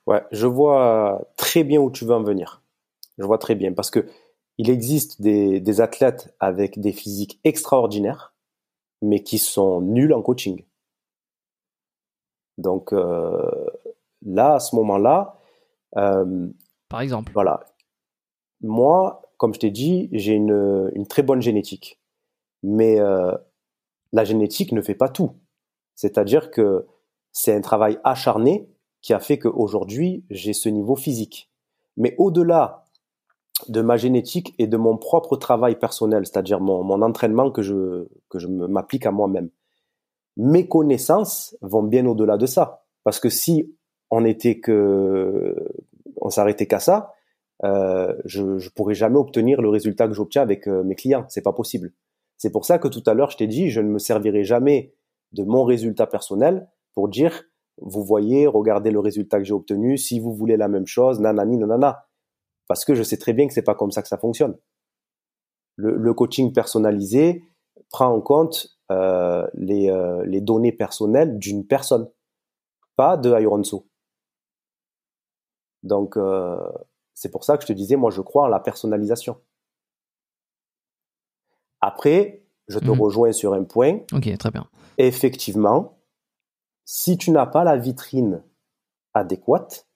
Ouais, 0.06 0.22
je 0.32 0.46
vois 0.46 1.20
très 1.36 1.64
bien 1.64 1.80
où 1.80 1.90
tu 1.90 2.04
veux 2.04 2.14
en 2.14 2.22
venir. 2.22 2.62
Je 3.18 3.24
vois 3.24 3.38
très 3.38 3.54
bien 3.54 3.72
parce 3.72 3.90
que 3.90 4.06
il 4.58 4.70
existe 4.70 5.22
des, 5.22 5.60
des 5.60 5.80
athlètes 5.80 6.34
avec 6.40 6.78
des 6.80 6.92
physiques 6.92 7.40
extraordinaires, 7.44 8.34
mais 9.00 9.22
qui 9.22 9.38
sont 9.38 9.80
nuls 9.80 10.12
en 10.12 10.22
coaching. 10.22 10.64
Donc 12.58 12.92
euh, 12.92 13.50
là, 14.24 14.54
à 14.54 14.60
ce 14.60 14.76
moment-là, 14.76 15.38
euh, 15.96 16.48
par 16.88 17.00
exemple. 17.00 17.32
Voilà. 17.32 17.60
Moi, 18.60 19.22
comme 19.36 19.54
je 19.54 19.60
t'ai 19.60 19.70
dit, 19.70 20.08
j'ai 20.12 20.34
une, 20.34 20.90
une, 20.94 21.06
très 21.06 21.22
bonne 21.22 21.42
génétique. 21.42 22.00
Mais 22.62 23.00
euh, 23.00 23.36
la 24.12 24.24
génétique 24.24 24.72
ne 24.72 24.82
fait 24.82 24.94
pas 24.94 25.08
tout. 25.08 25.32
C'est-à-dire 26.02 26.50
que 26.50 26.84
c'est 27.30 27.54
un 27.54 27.60
travail 27.60 27.96
acharné 28.02 28.68
qui 29.02 29.12
a 29.12 29.20
fait 29.20 29.38
qu'aujourd'hui, 29.38 30.24
j'ai 30.30 30.52
ce 30.52 30.68
niveau 30.68 30.96
physique. 30.96 31.48
Mais 31.96 32.16
au-delà 32.18 32.86
de 33.68 33.80
ma 33.82 33.96
génétique 33.96 34.52
et 34.58 34.66
de 34.66 34.76
mon 34.76 34.96
propre 34.96 35.36
travail 35.36 35.78
personnel, 35.78 36.26
c'est-à-dire 36.26 36.60
mon, 36.60 37.02
entraînement 37.02 37.52
que 37.52 37.62
je, 37.62 38.08
que 38.30 38.40
je 38.40 38.48
m'applique 38.48 39.06
à 39.06 39.12
moi-même, 39.12 39.50
mes 40.36 40.66
connaissances 40.66 41.56
vont 41.60 41.84
bien 41.84 42.04
au-delà 42.06 42.36
de 42.36 42.46
ça. 42.46 42.82
Parce 43.04 43.20
que 43.20 43.28
si 43.28 43.72
on 44.10 44.24
était 44.24 44.58
que, 44.58 45.54
on 46.20 46.30
s'arrêtait 46.30 46.66
qu'à 46.66 46.80
ça, 46.80 47.12
euh, 47.62 48.12
je, 48.24 48.42
ne 48.42 48.70
pourrais 48.74 48.94
jamais 48.94 49.18
obtenir 49.18 49.62
le 49.62 49.68
résultat 49.68 50.08
que 50.08 50.14
j'obtiens 50.14 50.42
avec 50.42 50.66
euh, 50.66 50.82
mes 50.82 50.96
clients. 50.96 51.26
C'est 51.28 51.42
pas 51.42 51.52
possible. 51.52 51.92
C'est 52.38 52.50
pour 52.50 52.64
ça 52.64 52.80
que 52.80 52.88
tout 52.88 53.04
à 53.06 53.14
l'heure 53.14 53.30
je 53.30 53.36
t'ai 53.36 53.46
dit, 53.46 53.70
je 53.70 53.80
ne 53.80 53.88
me 53.88 54.00
servirai 54.00 54.42
jamais 54.42 54.94
de 55.32 55.44
mon 55.44 55.64
résultat 55.64 56.06
personnel 56.06 56.68
pour 56.94 57.08
dire, 57.08 57.44
vous 57.78 58.04
voyez, 58.04 58.46
regardez 58.46 58.90
le 58.90 59.00
résultat 59.00 59.38
que 59.38 59.44
j'ai 59.44 59.54
obtenu. 59.54 59.96
Si 59.96 60.20
vous 60.20 60.34
voulez 60.34 60.56
la 60.56 60.68
même 60.68 60.86
chose, 60.86 61.20
nanani, 61.20 61.56
nanana. 61.56 62.06
Parce 62.68 62.84
que 62.84 62.94
je 62.94 63.02
sais 63.02 63.16
très 63.16 63.32
bien 63.32 63.46
que 63.46 63.54
c'est 63.54 63.62
pas 63.62 63.74
comme 63.74 63.90
ça 63.90 64.02
que 64.02 64.08
ça 64.08 64.18
fonctionne. 64.18 64.56
Le, 65.76 66.14
coaching 66.14 66.52
personnalisé 66.52 67.44
prend 67.90 68.08
en 68.08 68.20
compte 68.20 68.78
euh, 68.90 69.46
les, 69.54 69.90
euh, 69.90 70.22
les 70.26 70.40
données 70.40 70.72
personnelles 70.72 71.38
d'une 71.38 71.66
personne, 71.66 72.08
pas 72.94 73.16
de 73.16 73.30
Ironso. 73.40 73.88
Donc, 75.82 76.16
euh, 76.16 76.60
c'est 77.14 77.30
pour 77.30 77.44
ça 77.44 77.56
que 77.56 77.62
je 77.62 77.68
te 77.68 77.72
disais, 77.72 77.96
moi, 77.96 78.10
je 78.10 78.20
crois 78.20 78.44
en 78.44 78.48
la 78.48 78.60
personnalisation. 78.60 79.40
Après, 81.80 82.41
je 82.68 82.78
te 82.78 82.90
Mhm. 82.90 83.00
rejoins 83.00 83.32
sur 83.32 83.54
un 83.54 83.64
point. 83.64 84.00
Ok, 84.12 84.36
très 84.38 84.50
bien. 84.50 84.66
Effectivement, 84.98 85.98
si 86.84 87.16
tu 87.18 87.30
n'as 87.30 87.46
pas 87.46 87.64
la 87.64 87.76
vitrine 87.76 88.42
adéquate, 89.14 89.86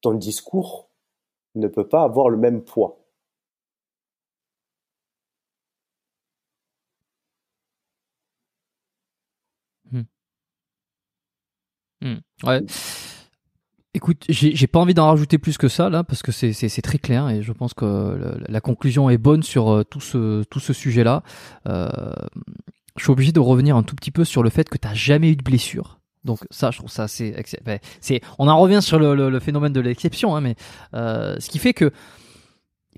ton 0.00 0.14
discours 0.14 0.90
ne 1.54 1.68
peut 1.68 1.86
pas 1.88 2.02
avoir 2.02 2.28
le 2.28 2.36
même 2.36 2.62
poids. 2.62 2.98
Hmm. 12.00 12.18
Ouais. 12.42 12.60
Écoute, 13.94 14.24
j'ai 14.28 14.66
pas 14.66 14.78
envie 14.80 14.94
d'en 14.94 15.06
rajouter 15.06 15.36
plus 15.36 15.58
que 15.58 15.68
ça 15.68 15.90
là 15.90 16.02
parce 16.02 16.22
que 16.22 16.32
c'est 16.32 16.82
très 16.82 16.96
clair 16.98 17.28
et 17.28 17.42
je 17.42 17.52
pense 17.52 17.74
que 17.74 18.38
la 18.48 18.60
conclusion 18.62 19.10
est 19.10 19.18
bonne 19.18 19.42
sur 19.42 19.70
euh, 19.70 19.84
tout 19.84 20.00
ce 20.00 20.44
tout 20.44 20.60
ce 20.60 20.72
sujet-là. 20.72 21.22
Euh, 21.68 21.90
je 22.96 23.02
suis 23.02 23.12
obligé 23.12 23.32
de 23.32 23.40
revenir 23.40 23.76
un 23.76 23.82
tout 23.82 23.94
petit 23.94 24.10
peu 24.10 24.24
sur 24.24 24.42
le 24.42 24.48
fait 24.48 24.70
que 24.70 24.78
tu 24.78 24.88
jamais 24.94 25.30
eu 25.30 25.36
de 25.36 25.42
blessure. 25.42 25.98
Donc 26.24 26.38
ça, 26.50 26.70
je 26.70 26.78
trouve 26.78 26.90
ça 26.90 27.02
assez. 27.02 27.34
c'est 28.00 28.22
on 28.38 28.48
en 28.48 28.58
revient 28.58 28.80
sur 28.80 28.98
le, 28.98 29.14
le- 29.14 29.28
le 29.28 29.40
phénomène 29.40 29.72
de 29.74 29.80
l'exception, 29.80 30.36
hein, 30.36 30.40
mais 30.40 30.54
euh, 30.94 31.36
ce 31.38 31.50
qui 31.50 31.58
fait 31.58 31.74
que 31.74 31.92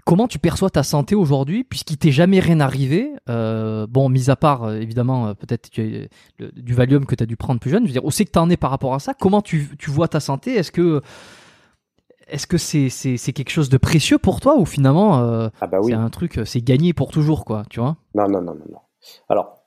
comment 0.04 0.28
tu 0.28 0.38
perçois 0.38 0.70
ta 0.70 0.82
santé 0.82 1.14
aujourd'hui 1.14 1.64
puisqu'il 1.64 1.96
t'est 1.96 2.10
jamais 2.10 2.40
rien 2.40 2.60
arrivé 2.60 3.12
euh, 3.28 3.86
bon 3.86 4.08
mis 4.08 4.30
à 4.30 4.36
part 4.36 4.64
euh, 4.64 4.80
évidemment 4.80 5.28
euh, 5.28 5.34
peut-être 5.34 5.70
du 6.38 6.74
Valium 6.74 7.06
que 7.06 7.14
tu 7.14 7.22
as 7.22 7.26
dû 7.26 7.36
prendre 7.36 7.60
plus 7.60 7.70
jeune 7.70 7.84
je 7.84 7.88
veux 7.88 7.92
dire 7.92 8.04
où 8.04 8.10
c'est 8.10 8.24
que 8.24 8.30
tu 8.30 8.38
en 8.38 8.50
es 8.50 8.56
par 8.56 8.70
rapport 8.70 8.94
à 8.94 8.98
ça? 8.98 9.14
Comment 9.14 9.40
tu, 9.40 9.68
tu 9.78 9.90
vois 9.90 10.08
ta 10.08 10.20
santé? 10.20 10.54
Est-ce 10.54 10.72
que 10.72 11.00
est-ce 12.26 12.46
que 12.46 12.56
c'est 12.56 13.32
quelque 13.32 13.50
chose 13.50 13.68
de 13.68 13.76
précieux 13.76 14.18
pour 14.18 14.40
toi 14.40 14.56
ou 14.56 14.64
finalement 14.64 15.50
Ah 15.60 15.66
bah 15.66 15.78
oui. 15.80 15.92
c'est 15.92 15.94
un 15.94 16.10
truc 16.10 16.40
c'est 16.44 16.62
gagné 16.62 16.92
pour 16.92 17.10
toujours 17.10 17.44
quoi 17.44 17.64
tu 17.68 17.80
vois? 17.80 17.96
Non, 18.14 18.28
non, 18.28 18.40
non, 18.40 18.54
non, 18.54 18.64
non. 18.72 18.78
Alors, 19.28 19.58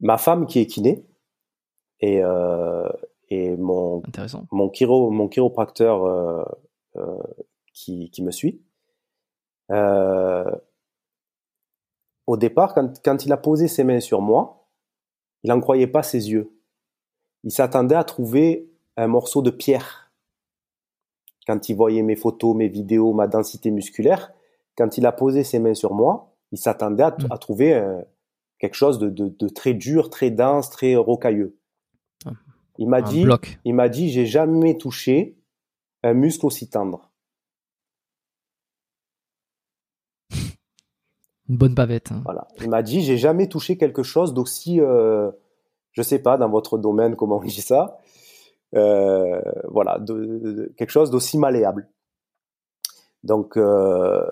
ma 0.00 0.18
femme 0.18 0.46
qui 0.46 0.60
est 0.60 0.66
kiné 0.66 1.06
et, 2.00 2.20
et 3.30 3.56
mon, 3.56 4.02
mon, 4.52 4.70
chiro, 4.70 5.10
mon 5.10 5.28
chiropracteur 5.28 6.46
qui, 7.78 8.10
qui 8.10 8.22
me 8.22 8.30
suit, 8.30 8.60
euh, 9.70 10.50
au 12.26 12.36
départ, 12.36 12.74
quand, 12.74 13.00
quand 13.02 13.24
il 13.24 13.32
a 13.32 13.36
posé 13.36 13.68
ses 13.68 13.84
mains 13.84 14.00
sur 14.00 14.20
moi, 14.20 14.68
il 15.44 15.50
n'en 15.50 15.60
croyait 15.60 15.86
pas 15.86 16.02
ses 16.02 16.30
yeux. 16.30 16.52
Il 17.44 17.52
s'attendait 17.52 17.94
à 17.94 18.04
trouver 18.04 18.70
un 18.96 19.06
morceau 19.06 19.42
de 19.42 19.50
pierre. 19.50 20.12
Quand 21.46 21.68
il 21.68 21.76
voyait 21.76 22.02
mes 22.02 22.16
photos, 22.16 22.56
mes 22.56 22.68
vidéos, 22.68 23.12
ma 23.12 23.28
densité 23.28 23.70
musculaire, 23.70 24.32
quand 24.76 24.98
il 24.98 25.06
a 25.06 25.12
posé 25.12 25.44
ses 25.44 25.58
mains 25.60 25.74
sur 25.74 25.94
moi, 25.94 26.34
il 26.50 26.58
s'attendait 26.58 27.04
à, 27.04 27.10
Mm. 27.10 27.26
à 27.30 27.38
trouver 27.38 27.74
euh, 27.74 28.02
quelque 28.58 28.74
chose 28.74 28.98
de, 28.98 29.08
de, 29.08 29.28
de 29.28 29.48
très 29.48 29.74
dur, 29.74 30.10
très 30.10 30.30
dense, 30.30 30.70
très 30.70 30.96
rocailleux. 30.96 31.56
Ah. 32.26 32.32
Il 32.78 32.88
m'a 32.88 33.02
dit, 33.02 33.24
bloc 33.24 33.58
il 33.64 33.74
m'a 33.74 33.88
dit, 33.88 34.10
j'ai 34.10 34.26
jamais 34.26 34.76
touché 34.76 35.36
un 36.02 36.14
muscle 36.14 36.44
aussi 36.46 36.68
tendre. 36.68 37.07
Une 41.48 41.56
bonne 41.56 41.74
bavette 41.74 42.12
hein. 42.12 42.22
Voilà. 42.24 42.48
Il 42.60 42.68
m'a 42.68 42.82
dit, 42.82 43.02
j'ai 43.02 43.16
jamais 43.16 43.48
touché 43.48 43.76
quelque 43.76 44.02
chose 44.02 44.34
d'aussi, 44.34 44.80
euh, 44.80 45.30
je 45.92 46.02
sais 46.02 46.18
pas, 46.18 46.36
dans 46.36 46.48
votre 46.48 46.78
domaine, 46.78 47.16
comment 47.16 47.38
on 47.38 47.42
dit 47.42 47.60
ça, 47.60 47.98
euh, 48.74 49.40
voilà, 49.70 49.98
quelque 50.76 50.90
chose 50.90 51.10
d'aussi 51.10 51.38
malléable. 51.38 51.88
Donc, 53.24 53.56
euh, 53.56 54.24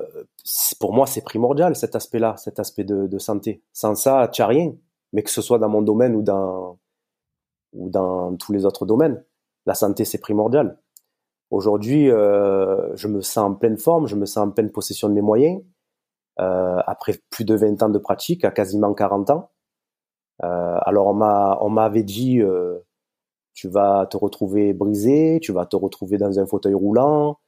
pour 0.79 0.93
moi, 0.93 1.07
c'est 1.07 1.23
primordial 1.23 1.75
cet 1.75 1.97
aspect-là, 1.97 2.37
cet 2.37 2.61
aspect 2.61 2.85
de, 2.85 3.19
santé. 3.19 3.63
Sans 3.73 3.95
ça, 3.95 4.29
tu 4.33 4.43
rien. 4.43 4.75
Mais 5.13 5.23
que 5.23 5.31
ce 5.31 5.43
soit 5.43 5.59
dans 5.59 5.69
mon 5.69 5.83
domaine 5.83 6.15
ou 6.15 6.23
dans 6.23 6.79
ou 7.73 7.91
dans 7.91 8.35
tous 8.37 8.53
les 8.53 8.65
autres 8.65 8.87
domaines, 8.87 9.23
la 9.67 9.75
santé 9.75 10.05
c'est 10.05 10.19
primordial. 10.19 10.79
Aujourd'hui, 11.51 12.11
euh, 12.11 12.95
je 12.97 13.07
me 13.07 13.21
sens 13.21 13.39
en 13.39 13.55
pleine 13.55 13.77
forme, 13.77 14.07
je 14.07 14.17
me 14.17 14.27
sens 14.27 14.49
en 14.49 14.51
pleine 14.51 14.71
possession 14.71 15.09
de 15.09 15.15
mes 15.15 15.21
moyens. 15.21 15.63
Euh, 16.39 16.81
après 16.87 17.15
plus 17.31 17.45
de 17.47 17.55
20 17.55 17.83
ans 17.83 17.89
de 17.89 17.99
pratique, 17.99 18.45
à 18.45 18.51
quasiment 18.51 18.93
40 18.95 19.31
ans. 19.31 19.51
Euh, 20.45 20.79
alors 20.83 21.07
on 21.09 21.15
m'a 21.15 21.59
on 21.63 21.71
m'avait 21.71 22.03
dit 22.03 22.41
euh, 22.43 22.79
tu 23.55 23.69
vas 23.69 24.07
te 24.07 24.19
retrouver 24.19 24.75
brisé, 24.75 25.41
tu 25.43 25.53
vas 25.53 25.67
te 25.67 25.77
retrouver 25.77 26.19
dans 26.19 26.39
un 26.39 26.47
fauteuil 26.47 26.75
roulant. 26.75 27.41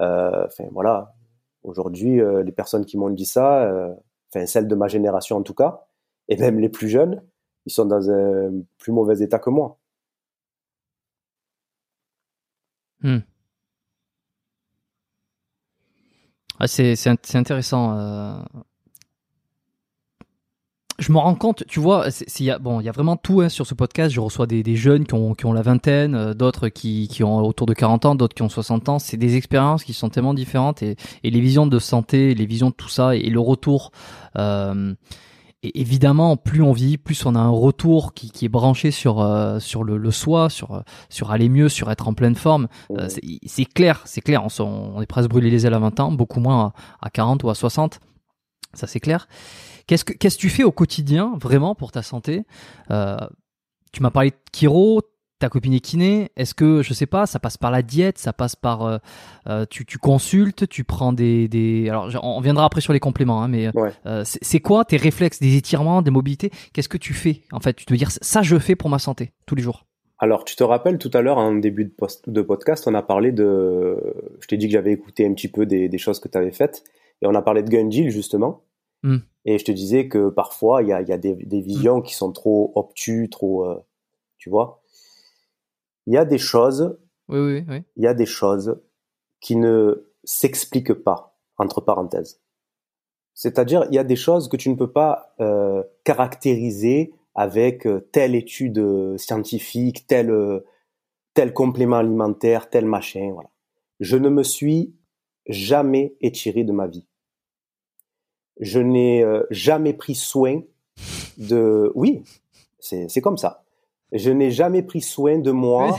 Enfin 0.00 0.64
voilà. 0.72 1.14
Aujourd'hui, 1.64 2.20
les 2.44 2.52
personnes 2.52 2.84
qui 2.86 2.98
m'ont 2.98 3.10
dit 3.10 3.26
ça, 3.26 3.70
enfin 4.30 4.46
celles 4.46 4.68
de 4.68 4.74
ma 4.74 4.88
génération 4.88 5.36
en 5.36 5.42
tout 5.42 5.54
cas, 5.54 5.86
et 6.28 6.36
même 6.36 6.58
les 6.60 6.68
plus 6.68 6.88
jeunes, 6.88 7.22
ils 7.66 7.72
sont 7.72 7.86
dans 7.86 8.10
un 8.10 8.52
plus 8.78 8.92
mauvais 8.92 9.20
état 9.20 9.38
que 9.38 9.50
moi. 9.50 9.78
Ah, 16.60 16.66
c'est 16.66 16.96
c'est 16.96 17.10
int- 17.10 17.18
c'est 17.22 17.38
intéressant. 17.38 17.96
euh. 17.98 18.36
Je 21.00 21.10
me 21.10 21.18
rends 21.18 21.34
compte, 21.34 21.64
tu 21.66 21.80
vois, 21.80 22.06
il 22.38 22.44
y 22.46 22.52
a, 22.52 22.58
bon, 22.60 22.78
il 22.80 22.84
y 22.86 22.88
a 22.88 22.92
vraiment 22.92 23.16
tout 23.16 23.40
hein, 23.40 23.48
sur 23.48 23.66
ce 23.66 23.74
podcast. 23.74 24.14
Je 24.14 24.20
reçois 24.20 24.46
des, 24.46 24.62
des 24.62 24.76
jeunes 24.76 25.04
qui 25.04 25.14
ont, 25.14 25.34
qui 25.34 25.44
ont 25.44 25.52
la 25.52 25.62
vingtaine, 25.62 26.14
euh, 26.14 26.34
d'autres 26.34 26.68
qui, 26.68 27.08
qui 27.08 27.24
ont 27.24 27.38
autour 27.38 27.66
de 27.66 27.74
40 27.74 28.04
ans, 28.06 28.14
d'autres 28.14 28.34
qui 28.36 28.42
ont 28.42 28.48
60 28.48 28.88
ans. 28.88 29.00
C'est 29.00 29.16
des 29.16 29.34
expériences 29.34 29.82
qui 29.82 29.92
sont 29.92 30.08
tellement 30.08 30.34
différentes 30.34 30.84
et, 30.84 30.94
et 31.24 31.30
les 31.32 31.40
visions 31.40 31.66
de 31.66 31.78
santé, 31.80 32.32
les 32.36 32.46
visions 32.46 32.70
de 32.70 32.74
tout 32.76 32.88
ça 32.88 33.16
et, 33.16 33.20
et 33.22 33.30
le 33.30 33.40
retour. 33.40 33.90
euh, 34.38 34.94
et 35.66 35.80
évidemment, 35.80 36.36
plus 36.36 36.62
on 36.62 36.72
vit, 36.72 36.98
plus 36.98 37.24
on 37.26 37.34
a 37.34 37.38
un 37.38 37.48
retour 37.48 38.14
qui, 38.14 38.30
qui 38.30 38.44
est 38.44 38.48
branché 38.48 38.90
sur 38.90 39.20
euh, 39.20 39.58
sur 39.60 39.82
le, 39.84 39.96
le 39.96 40.10
soi, 40.10 40.50
sur 40.50 40.72
euh, 40.74 40.80
sur 41.08 41.30
aller 41.30 41.48
mieux, 41.48 41.68
sur 41.68 41.90
être 41.90 42.08
en 42.08 42.14
pleine 42.14 42.34
forme. 42.34 42.68
Euh, 42.92 43.08
c'est 43.46 43.64
clair, 43.64 44.02
c'est 44.04 44.20
clair. 44.20 44.44
On, 44.44 44.48
s'en- 44.48 44.92
on 44.94 45.00
est 45.02 45.06
presque 45.06 45.28
brûlé 45.28 45.50
les 45.50 45.66
ailes 45.66 45.74
à 45.74 45.78
20 45.78 46.00
ans, 46.00 46.12
beaucoup 46.12 46.40
moins 46.40 46.72
à, 47.00 47.06
à 47.06 47.10
40 47.10 47.42
ou 47.44 47.50
à 47.50 47.54
60. 47.54 48.00
Ça, 48.74 48.86
c'est 48.86 49.00
clair. 49.00 49.28
Qu'est-ce 49.86 50.04
que 50.04 50.12
qu'est-ce 50.12 50.36
que 50.36 50.40
tu 50.42 50.50
fais 50.50 50.64
au 50.64 50.72
quotidien 50.72 51.34
vraiment 51.40 51.74
pour 51.74 51.92
ta 51.92 52.02
santé? 52.02 52.44
Euh, 52.90 53.16
Tu 53.92 54.02
m'as 54.02 54.10
parlé 54.10 54.30
de 54.30 54.36
chiro. 54.52 55.00
Ta 55.44 55.50
copine 55.50 55.74
est 55.74 55.80
kiné. 55.80 56.30
Est-ce 56.36 56.54
que 56.54 56.80
je 56.80 56.94
sais 56.94 57.04
pas, 57.04 57.26
ça 57.26 57.38
passe 57.38 57.58
par 57.58 57.70
la 57.70 57.82
diète, 57.82 58.16
ça 58.16 58.32
passe 58.32 58.56
par 58.56 58.80
euh, 58.82 58.96
euh, 59.46 59.66
tu, 59.68 59.84
tu 59.84 59.98
consultes, 59.98 60.66
tu 60.70 60.84
prends 60.84 61.12
des 61.12 61.48
des. 61.48 61.86
Alors 61.90 62.08
on 62.22 62.40
viendra 62.40 62.64
après 62.64 62.80
sur 62.80 62.94
les 62.94 63.00
compléments, 63.00 63.42
hein, 63.42 63.48
mais 63.48 63.68
euh, 64.06 64.22
c'est 64.24 64.60
quoi 64.60 64.86
tes 64.86 64.96
réflexes, 64.96 65.40
des 65.40 65.56
étirements, 65.56 66.00
des 66.00 66.10
mobilités? 66.10 66.50
Qu'est-ce 66.72 66.88
que 66.88 66.96
tu 66.96 67.12
fais 67.12 67.42
en 67.52 67.60
fait? 67.60 67.74
Tu 67.74 67.84
te 67.84 67.92
dire 67.92 68.10
ça 68.10 68.40
je 68.40 68.58
fais 68.58 68.74
pour 68.74 68.88
ma 68.88 68.98
santé 68.98 69.32
tous 69.44 69.54
les 69.54 69.62
jours. 69.62 69.84
Alors, 70.18 70.44
tu 70.44 70.56
te 70.56 70.64
rappelles 70.64 70.96
tout 70.96 71.10
à 71.12 71.20
l'heure, 71.20 71.36
en 71.36 71.54
début 71.56 71.84
de, 71.84 71.90
post, 71.90 72.30
de, 72.30 72.40
podcast, 72.40 72.84
on 72.86 72.94
a 72.94 73.02
parlé 73.02 73.30
de. 73.30 73.98
Je 74.40 74.46
t'ai 74.46 74.56
dit 74.56 74.68
que 74.68 74.72
j'avais 74.72 74.92
écouté 74.92 75.26
un 75.26 75.34
petit 75.34 75.48
peu 75.48 75.66
des, 75.66 75.90
des 75.90 75.98
choses 75.98 76.20
que 76.20 76.28
tu 76.28 76.38
avais 76.38 76.52
faites, 76.52 76.84
et 77.20 77.26
on 77.26 77.34
a 77.34 77.42
parlé 77.42 77.62
de 77.62 77.68
Gunjil 77.68 78.08
justement. 78.10 78.62
Hmm. 79.02 79.18
Et 79.44 79.58
je 79.58 79.64
te 79.66 79.72
disais 79.72 80.08
que 80.08 80.30
parfois, 80.30 80.82
il 80.82 80.88
y 80.88 80.92
a, 80.92 81.02
y 81.02 81.12
a 81.12 81.18
des, 81.18 81.34
des, 81.34 81.60
visions 81.60 82.00
qui 82.00 82.14
sont 82.14 82.32
trop 82.32 82.72
obtus, 82.76 83.28
trop. 83.28 83.66
tu 84.38 84.48
vois? 84.48 84.80
Il 86.06 86.14
y 86.14 86.16
a 86.16 86.24
des 86.24 86.38
choses, 86.38 86.96
oui, 87.28 87.38
oui, 87.38 87.64
oui. 87.68 87.82
il 87.96 88.04
y 88.04 88.06
a 88.06 88.14
des 88.14 88.26
choses 88.26 88.80
qui 89.40 89.56
ne 89.56 90.06
s'expliquent 90.24 90.94
pas, 90.94 91.36
entre 91.58 91.80
parenthèses. 91.80 92.40
C'est-à-dire, 93.34 93.84
il 93.90 93.94
y 93.94 93.98
a 93.98 94.04
des 94.04 94.16
choses 94.16 94.48
que 94.48 94.56
tu 94.56 94.70
ne 94.70 94.76
peux 94.76 94.90
pas 94.90 95.34
euh, 95.40 95.82
caractériser 96.04 97.12
avec 97.34 97.86
euh, 97.86 98.08
telle 98.12 98.36
étude 98.36 98.78
euh, 98.78 99.18
scientifique, 99.18 100.06
tel, 100.06 100.32
tel 101.34 101.52
complément 101.52 101.96
alimentaire, 101.96 102.70
tel 102.70 102.86
machin. 102.86 103.32
Voilà. 103.32 103.50
Je 103.98 104.16
ne 104.16 104.28
me 104.28 104.44
suis 104.44 104.94
jamais 105.46 106.16
étiré 106.20 106.64
de 106.64 106.72
ma 106.72 106.86
vie. 106.86 107.06
Je 108.60 108.78
n'ai 108.78 109.24
jamais 109.50 109.94
pris 109.94 110.14
soin 110.14 110.62
de... 111.38 111.90
Oui, 111.96 112.22
c'est 112.78 113.20
comme 113.20 113.36
ça 113.36 113.63
je 114.12 114.30
n'ai 114.30 114.50
jamais 114.50 114.82
pris 114.82 115.00
soin 115.00 115.38
de 115.38 115.50
moi. 115.50 115.96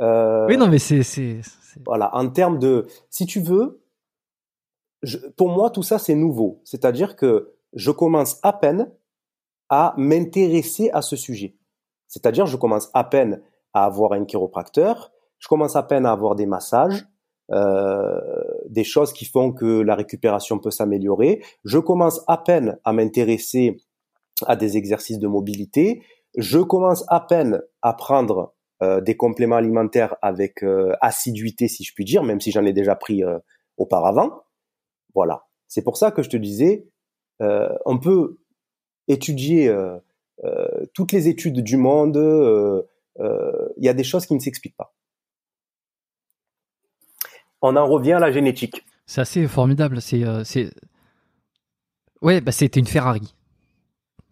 Euh, 0.00 0.46
oui, 0.48 0.56
non, 0.56 0.68
mais 0.68 0.78
c'est, 0.78 1.02
Voilà, 1.86 2.14
en 2.14 2.28
termes 2.28 2.58
de, 2.58 2.86
si 3.10 3.26
tu 3.26 3.40
veux, 3.40 3.82
pour 5.36 5.48
moi 5.48 5.70
tout 5.70 5.82
ça 5.82 5.98
c'est 5.98 6.14
nouveau. 6.14 6.60
C'est-à-dire 6.64 7.16
que 7.16 7.54
je 7.74 7.90
commence 7.90 8.38
à 8.42 8.52
peine 8.52 8.90
à 9.68 9.94
m'intéresser 9.96 10.90
à 10.92 11.02
ce 11.02 11.16
sujet. 11.16 11.56
C'est-à-dire 12.08 12.46
je 12.46 12.56
commence 12.56 12.90
à 12.94 13.04
peine 13.04 13.42
à 13.72 13.84
avoir 13.84 14.12
un 14.12 14.24
chiropracteur, 14.24 15.12
je 15.38 15.48
commence 15.48 15.76
à 15.76 15.82
peine 15.82 16.06
à 16.06 16.12
avoir 16.12 16.36
des 16.36 16.46
massages, 16.46 17.06
euh, 17.50 18.20
des 18.68 18.84
choses 18.84 19.12
qui 19.12 19.26
font 19.26 19.52
que 19.52 19.80
la 19.80 19.94
récupération 19.94 20.58
peut 20.58 20.70
s'améliorer. 20.70 21.42
Je 21.64 21.78
commence 21.78 22.22
à 22.26 22.38
peine 22.38 22.78
à 22.84 22.92
m'intéresser 22.92 23.76
à 24.46 24.56
des 24.56 24.76
exercices 24.76 25.18
de 25.18 25.28
mobilité. 25.28 26.02
Je 26.36 26.58
commence 26.58 27.04
à 27.08 27.20
peine 27.20 27.62
à 27.82 27.92
prendre 27.92 28.54
euh, 28.82 29.00
des 29.00 29.16
compléments 29.16 29.56
alimentaires 29.56 30.16
avec 30.20 30.62
euh, 30.64 30.94
assiduité, 31.00 31.68
si 31.68 31.84
je 31.84 31.94
puis 31.94 32.04
dire, 32.04 32.24
même 32.24 32.40
si 32.40 32.50
j'en 32.50 32.64
ai 32.64 32.72
déjà 32.72 32.96
pris 32.96 33.22
euh, 33.22 33.38
auparavant. 33.76 34.42
Voilà. 35.14 35.46
C'est 35.68 35.82
pour 35.82 35.96
ça 35.96 36.10
que 36.10 36.22
je 36.22 36.28
te 36.28 36.36
disais, 36.36 36.88
on 37.40 37.98
peut 37.98 38.38
étudier 39.08 39.74
toutes 40.92 41.12
les 41.12 41.28
études 41.28 41.62
du 41.62 41.76
monde. 41.76 42.16
Il 43.18 43.84
y 43.84 43.88
a 43.88 43.94
des 43.94 44.04
choses 44.04 44.26
qui 44.26 44.34
ne 44.34 44.38
s'expliquent 44.38 44.76
pas. 44.76 44.94
On 47.60 47.76
en 47.76 47.86
revient 47.86 48.12
à 48.12 48.20
la 48.20 48.30
génétique. 48.30 48.84
C'est 49.06 49.20
assez 49.20 49.48
formidable. 49.48 50.00
C'est, 50.00 50.22
c'est... 50.44 50.70
ouais, 52.22 52.40
bah 52.40 52.52
c'était 52.52 52.78
une 52.78 52.86
Ferrari. 52.86 53.33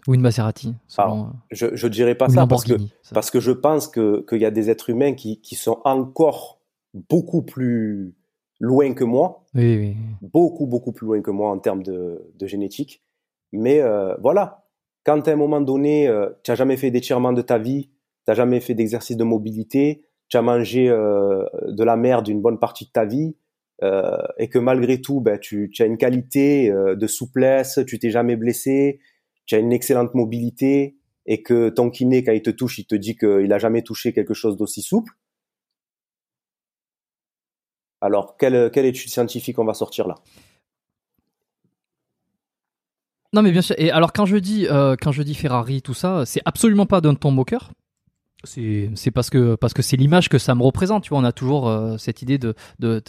Ou 0.09 0.15
une 0.15 0.21
Maserati. 0.21 0.75
Euh, 0.99 1.25
je 1.51 1.67
ne 1.67 1.89
dirais 1.93 2.17
pas 2.17 2.29
ça 2.29 2.47
parce, 2.47 2.65
que, 2.65 2.75
parce 3.15 3.31
que 3.31 3.39
je 3.39 3.53
pense 3.53 3.87
qu'il 3.89 4.41
y 4.41 4.45
a 4.45 4.51
des 4.51 4.69
êtres 4.69 4.91
humains 4.91 5.15
qui, 5.15 5.41
qui 5.41 5.55
sont 5.55 5.81
encore 5.85 6.61
beaucoup 6.93 7.43
plus 7.43 8.15
loin 8.59 8.95
que 8.95 9.05
moi. 9.05 9.45
Oui, 9.55 9.77
oui. 9.77 9.97
Beaucoup, 10.21 10.67
beaucoup 10.67 10.93
plus 10.93 11.07
loin 11.07 11.23
que 11.23 11.31
moi 11.31 11.51
en 11.51 11.59
termes 11.59 11.85
de, 11.85 12.33
de 12.37 12.47
génétique. 12.47 13.05
Mais 13.53 13.81
euh, 13.81 14.15
voilà, 14.21 14.65
quand 15.05 15.29
à 15.29 15.33
un 15.33 15.37
moment 15.37 15.61
donné, 15.61 16.09
euh, 16.09 16.31
tu 16.43 16.51
n'as 16.51 16.57
jamais 16.57 16.77
fait 16.77 16.91
d'étirement 16.91 17.33
de 17.33 17.43
ta 17.43 17.59
vie, 17.59 17.85
tu 17.85 17.93
n'as 18.29 18.35
jamais 18.35 18.61
fait 18.61 18.75
d'exercice 18.75 19.17
de 19.17 19.25
mobilité, 19.25 20.05
tu 20.29 20.37
as 20.37 20.43
mangé 20.43 20.89
de 20.89 21.85
la 21.85 21.97
merde 21.97 22.27
une 22.27 22.41
bonne 22.41 22.59
partie 22.59 22.87
de 22.87 22.91
ta 22.91 23.05
vie, 23.05 23.37
et 23.83 24.49
que 24.49 24.59
malgré 24.59 25.01
tout, 25.03 25.21
ben, 25.21 25.39
tu, 25.39 25.69
tu 25.71 25.83
as 25.83 25.87
une 25.87 25.99
qualité 25.99 26.73
de 26.73 27.07
souplesse, 27.07 27.81
tu 27.87 27.99
t'es 27.99 28.11
jamais 28.11 28.37
blessé, 28.37 29.01
tu 29.47 29.55
as 29.55 29.59
une 29.59 29.73
excellente 29.73 30.15
mobilité 30.15 30.97
et 31.27 31.43
que 31.43 31.69
ton 31.69 31.91
kiné, 31.91 32.25
quand 32.25 32.33
il 32.33 32.43
te 32.43 32.51
touche, 32.51 32.79
il 32.79 32.87
te 32.87 32.95
dit 32.95 33.17
qu'il 33.17 33.53
a 33.53 33.59
jamais 33.59 33.83
touché 33.83 34.13
quelque 34.13 34.35
chose 34.35 34.57
d'aussi 34.57 34.83
souple, 34.83 35.13
alors 38.03 38.37
quelle, 38.37 38.71
quelle 38.73 38.87
étude 38.87 39.11
scientifique 39.11 39.59
on 39.59 39.65
va 39.65 39.75
sortir 39.75 40.09
là? 40.09 40.17
Non 43.33 43.41
mais 43.41 43.53
bien 43.53 43.63
sûr. 43.63 43.75
Et 43.79 43.91
alors 43.91 44.13
quand 44.13 44.27
je 44.27 44.37
dis 44.37 44.67
euh, 44.67 44.97
quand 45.01 45.13
je 45.13 45.23
dis 45.23 45.35
Ferrari 45.35 45.81
tout 45.81 45.95
ça, 45.95 46.27
c'est 46.27 46.43
absolument 46.45 46.85
pas 46.85 47.01
d'un 47.01 47.15
ton 47.15 47.31
moqueur 47.31 47.73
c'est 48.45 49.11
parce 49.13 49.31
que 49.31 49.55
parce 49.55 49.73
que 49.73 49.83
c'est 49.83 49.97
l'image 49.97 50.29
que 50.29 50.39
ça 50.39 50.55
me 50.55 50.63
représente 50.63 51.05
tu 51.05 51.11
vois. 51.11 51.19
On 51.19 51.25
a 51.25 51.33
toujours 51.33 51.69
euh, 51.69 51.97
cette 51.99 52.23
idée 52.23 52.39
de 52.39 52.55
de, 52.79 53.03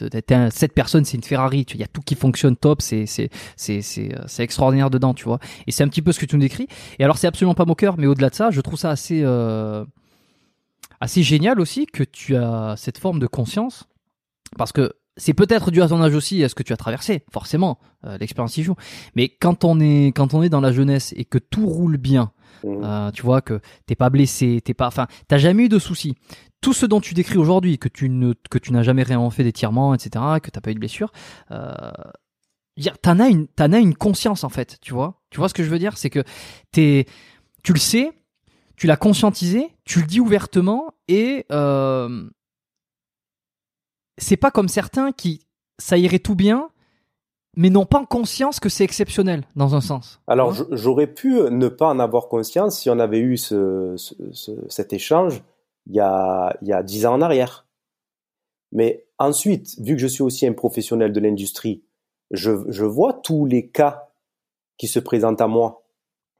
cette 0.51 0.73
personne 0.73 1.05
c'est 1.05 1.17
une 1.17 1.23
Ferrari 1.23 1.65
il 1.73 1.79
y 1.79 1.83
a 1.83 1.87
tout 1.87 2.01
qui 2.01 2.15
fonctionne 2.15 2.55
top 2.55 2.81
c'est 2.81 3.05
c'est 3.05 3.29
c'est 3.55 3.81
c'est 3.81 4.13
euh, 4.13 4.23
c'est 4.27 4.43
extraordinaire 4.43 4.89
dedans 4.89 5.13
tu 5.13 5.25
vois. 5.25 5.39
Et 5.67 5.71
c'est 5.71 5.83
un 5.83 5.87
petit 5.87 6.01
peu 6.01 6.11
ce 6.11 6.19
que 6.19 6.25
tu 6.25 6.35
nous 6.35 6.41
décris. 6.41 6.67
Et 6.99 7.03
alors 7.03 7.17
c'est 7.17 7.27
absolument 7.27 7.55
pas 7.55 7.65
moqueur 7.65 7.97
mais 7.97 8.07
au-delà 8.07 8.29
de 8.29 8.35
ça 8.35 8.51
je 8.51 8.61
trouve 8.61 8.77
ça 8.77 8.91
assez 8.91 9.21
euh, 9.23 9.85
assez 10.99 11.23
génial 11.23 11.59
aussi 11.59 11.85
que 11.87 12.03
tu 12.03 12.35
as 12.35 12.75
cette 12.77 12.97
forme 12.97 13.19
de 13.19 13.27
conscience. 13.27 13.85
Parce 14.57 14.71
que 14.71 14.93
c'est 15.17 15.33
peut-être 15.33 15.71
dû 15.71 15.81
à 15.81 15.87
ton 15.87 16.01
âge 16.01 16.13
aussi, 16.13 16.43
à 16.43 16.49
ce 16.49 16.55
que 16.55 16.63
tu 16.63 16.73
as 16.73 16.77
traversé, 16.77 17.23
forcément, 17.31 17.79
l'expérience 18.19 18.55
y 18.57 18.63
joue. 18.63 18.75
Mais 19.15 19.29
quand 19.29 19.63
on 19.63 19.79
est 19.79 20.07
quand 20.07 20.33
on 20.35 20.43
est 20.43 20.49
dans 20.49 20.61
la 20.61 20.71
jeunesse 20.71 21.13
et 21.17 21.25
que 21.25 21.39
tout 21.39 21.67
roule 21.67 21.97
bien, 21.97 22.31
Mmh. 22.63 22.83
Euh, 22.83 23.11
tu 23.11 23.21
vois 23.21 23.41
que 23.41 23.59
t'es 23.85 23.95
pas 23.95 24.09
blessé, 24.09 24.61
t'es 24.63 24.73
pas, 24.73 24.87
enfin, 24.87 25.07
t'as 25.27 25.37
jamais 25.37 25.65
eu 25.65 25.69
de 25.69 25.79
soucis. 25.79 26.15
Tout 26.61 26.73
ce 26.73 26.85
dont 26.85 27.01
tu 27.01 27.13
décris 27.13 27.37
aujourd'hui, 27.37 27.77
que 27.77 27.89
tu 27.89 28.09
ne, 28.09 28.33
que 28.49 28.57
tu 28.57 28.71
n'as 28.71 28.83
jamais 28.83 29.03
rien 29.03 29.29
fait 29.29 29.43
d'étirement, 29.43 29.93
etc., 29.93 30.23
que 30.41 30.49
t'as 30.49 30.61
pas 30.61 30.71
eu 30.71 30.75
de 30.75 30.79
blessure, 30.79 31.11
euh, 31.51 31.91
t'en 33.01 33.19
as 33.19 33.27
une, 33.27 33.47
t'en 33.47 33.71
as 33.73 33.79
une 33.79 33.95
conscience 33.95 34.43
en 34.43 34.49
fait, 34.49 34.77
tu 34.81 34.93
vois. 34.93 35.21
Tu 35.29 35.37
vois 35.37 35.49
ce 35.49 35.53
que 35.53 35.63
je 35.63 35.69
veux 35.69 35.79
dire, 35.79 35.97
c'est 35.97 36.09
que 36.09 36.23
t'es, 36.71 37.05
tu 37.63 37.73
le 37.73 37.79
sais, 37.79 38.11
tu 38.75 38.87
l'as 38.87 38.97
conscientisé, 38.97 39.69
tu 39.85 39.99
le 39.99 40.07
dis 40.07 40.19
ouvertement 40.19 40.93
et 41.07 41.45
euh, 41.51 42.29
c'est 44.17 44.37
pas 44.37 44.51
comme 44.51 44.67
certains 44.67 45.11
qui 45.11 45.47
ça 45.79 45.97
irait 45.97 46.19
tout 46.19 46.35
bien 46.35 46.69
mais 47.55 47.69
n'ont 47.69 47.85
pas 47.85 48.05
conscience 48.05 48.59
que 48.59 48.69
c'est 48.69 48.83
exceptionnel 48.83 49.43
dans 49.55 49.75
un 49.75 49.81
sens. 49.81 50.21
Alors 50.27 50.53
j'aurais 50.71 51.07
pu 51.07 51.33
ne 51.33 51.67
pas 51.67 51.87
en 51.87 51.99
avoir 51.99 52.27
conscience 52.27 52.79
si 52.79 52.89
on 52.89 52.99
avait 52.99 53.19
eu 53.19 53.37
ce, 53.37 53.95
cet 54.69 54.93
échange 54.93 55.43
il 55.87 55.95
y 55.95 55.99
a 55.99 56.55
il 56.61 56.67
y 56.67 56.73
a 56.73 56.83
dix 56.83 57.05
ans 57.05 57.13
en 57.13 57.21
arrière. 57.21 57.67
Mais 58.71 59.05
ensuite, 59.19 59.79
vu 59.79 59.95
que 59.95 60.01
je 60.01 60.07
suis 60.07 60.23
aussi 60.23 60.47
un 60.47 60.53
professionnel 60.53 61.13
de 61.13 61.19
l'industrie, 61.19 61.83
je, 62.31 62.51
je 62.69 62.85
vois 62.85 63.13
tous 63.13 63.45
les 63.45 63.67
cas 63.67 64.09
qui 64.77 64.87
se 64.87 64.99
présentent 64.99 65.41
à 65.41 65.47
moi 65.47 65.83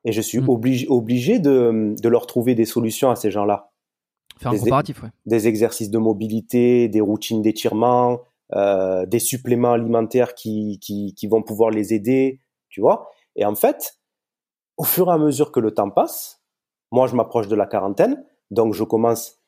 et 0.03 0.11
je 0.11 0.21
suis 0.21 0.39
hmm. 0.39 0.49
obligé 0.49 0.87
obligé 0.89 1.39
de, 1.39 1.93
de 2.01 2.09
leur 2.09 2.25
trouver 2.25 2.55
des 2.55 2.65
solutions 2.65 3.11
à 3.11 3.15
ces 3.15 3.29
gens-là. 3.29 3.71
Faire 4.39 4.51
un 4.51 4.57
comparatif, 4.57 5.03
ouais. 5.03 5.09
Des 5.27 5.47
exercices 5.47 5.91
de 5.91 5.99
mobilité, 5.99 6.89
des 6.89 7.01
routines 7.01 7.43
d'étirement, 7.43 8.21
euh, 8.53 9.05
des 9.05 9.19
suppléments 9.19 9.71
alimentaires 9.71 10.35
qui, 10.35 10.79
qui, 10.79 11.15
qui, 11.15 11.27
vont 11.27 11.41
pouvoir 11.41 11.69
les 11.69 11.93
aider, 11.93 12.41
tu 12.69 12.81
vois. 12.81 13.09
Et 13.35 13.45
en 13.45 13.55
fait, 13.55 13.99
au 14.77 14.83
fur 14.83 15.07
et 15.07 15.11
à 15.11 15.17
mesure 15.17 15.51
que 15.51 15.59
le 15.59 15.73
temps 15.73 15.89
passe, 15.89 16.43
moi 16.91 17.07
je 17.07 17.15
m'approche 17.15 17.47
de 17.47 17.55
la 17.55 17.65
quarantaine, 17.65 18.23
donc 18.51 18.73
je 18.73 18.83
commence 18.83 19.39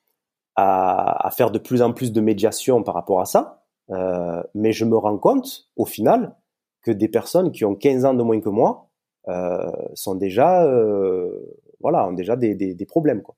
à, 0.55 1.27
à, 1.27 1.31
faire 1.31 1.51
de 1.51 1.59
plus 1.59 1.81
en 1.81 1.93
plus 1.93 2.11
de 2.11 2.21
médiation 2.21 2.83
par 2.83 2.93
rapport 2.93 3.21
à 3.21 3.25
ça, 3.25 3.65
euh, 3.91 4.41
mais 4.53 4.71
je 4.71 4.85
me 4.85 4.97
rends 4.97 5.17
compte 5.17 5.69
au 5.75 5.85
final 5.85 6.35
que 6.81 6.91
des 6.91 7.07
personnes 7.07 7.51
qui 7.51 7.65
ont 7.65 7.75
15 7.75 8.05
ans 8.05 8.13
de 8.13 8.23
moins 8.23 8.39
que 8.39 8.49
moi 8.49 8.89
euh, 9.27 9.71
sont 9.93 10.15
déjà, 10.15 10.65
euh, 10.65 11.57
voilà, 11.79 12.07
ont 12.07 12.13
déjà 12.13 12.35
des, 12.35 12.55
des, 12.55 12.73
des 12.73 12.85
problèmes. 12.85 13.21
Quoi. 13.21 13.35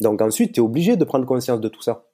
Donc 0.00 0.20
ensuite, 0.20 0.52
tu 0.52 0.60
es 0.60 0.62
obligé 0.62 0.96
de 0.96 1.04
prendre 1.04 1.26
conscience 1.26 1.60
de 1.60 1.68
tout 1.68 1.82
ça. 1.82 2.06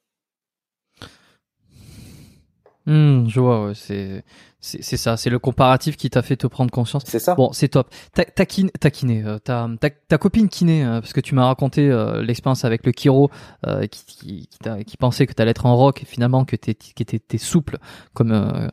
Hmm, 2.87 3.29
je 3.29 3.41
vois, 3.41 3.73
c'est 3.75 4.25
c'est 4.61 4.97
ça, 4.97 5.17
c'est 5.17 5.29
le 5.29 5.41
comparatif 5.41 5.97
qui 5.97 6.09
t'a 6.09 6.23
fait 6.23 6.37
te 6.37 6.47
prendre 6.47 6.71
conscience. 6.71 7.03
C'est 7.05 7.19
ça. 7.19 7.35
Bon, 7.35 7.53
c'est 7.53 7.69
top. 7.69 7.89
Ta, 8.15 8.25
ta, 8.25 8.47
kiné, 8.47 8.71
ta, 8.71 8.93
kiné 8.93 9.25
euh, 9.25 9.39
ta, 9.39 9.69
ta, 9.81 10.19
copine 10.19 10.49
kiné, 10.49 10.85
euh, 10.85 11.01
parce 11.01 11.13
que 11.13 11.21
tu 11.21 11.35
m'as 11.35 11.47
raconté 11.47 11.91
euh, 11.91 12.23
l'expérience 12.23 12.65
avec 12.65 12.87
le 12.87 12.93
Kiro 12.93 13.29
qui, 13.91 14.05
qui, 14.05 14.49
qui, 14.49 14.85
qui, 14.85 14.97
pensait 14.97 15.27
que 15.27 15.33
t'allais 15.33 15.51
être 15.51 15.67
en 15.67 15.77
rock 15.77 16.03
et 16.03 16.07
finalement 16.07 16.45
que 16.45 16.55
t'es 16.55 16.75
qui 16.75 17.03
était 17.03 17.39
souple 17.39 17.79
comme 18.15 18.71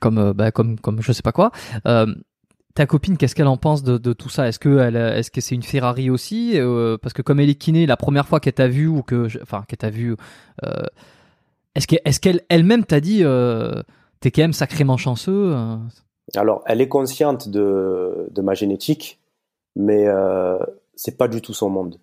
comme 0.00 0.32
bah, 0.32 0.50
comme 0.52 0.80
comme 0.80 1.02
je 1.02 1.12
sais 1.12 1.22
pas 1.22 1.32
quoi. 1.32 1.52
ta 2.74 2.86
copine, 2.86 3.16
qu'est-ce 3.16 3.34
qu'elle 3.34 3.46
en 3.46 3.56
pense 3.56 3.82
de, 3.82 3.98
de 3.98 4.12
tout 4.12 4.28
ça? 4.28 4.48
Est-ce 4.48 4.58
que 4.58 4.78
elle, 4.78 4.96
est-ce 4.96 5.30
que 5.30 5.40
c'est 5.40 5.54
une 5.54 5.62
Ferrari 5.62 6.08
aussi? 6.08 6.52
Euh, 6.54 6.96
Parce 6.96 7.12
que 7.12 7.22
comme 7.22 7.40
elle 7.40 7.50
est 7.50 7.56
kiné, 7.56 7.86
la 7.86 7.96
première 7.96 8.26
fois 8.26 8.40
qu'elle 8.40 8.54
t'a 8.54 8.68
vu 8.68 8.86
ou 8.86 9.02
que, 9.02 9.28
enfin, 9.42 9.64
qu'elle 9.68 9.78
t'a 9.78 9.90
vu, 9.90 10.16
euh, 10.64 10.84
est-ce 11.74 11.86
que, 11.86 11.96
est-ce 12.04 12.20
qu'elle 12.20 12.42
elle-même 12.48 12.84
t'a 12.84 13.00
dit, 13.00 13.20
euh, 13.22 13.82
t'es 14.20 14.30
quand 14.30 14.42
même 14.42 14.52
sacrément 14.52 14.96
chanceux 14.96 15.52
euh? 15.54 15.76
Alors, 16.36 16.62
elle 16.66 16.80
est 16.80 16.88
consciente 16.88 17.48
de, 17.48 18.28
de 18.30 18.42
ma 18.42 18.54
génétique, 18.54 19.20
mais 19.76 20.06
euh, 20.06 20.58
c'est 20.94 21.16
pas 21.16 21.28
du 21.28 21.40
tout 21.40 21.54
son 21.54 21.68
monde. 21.70 21.98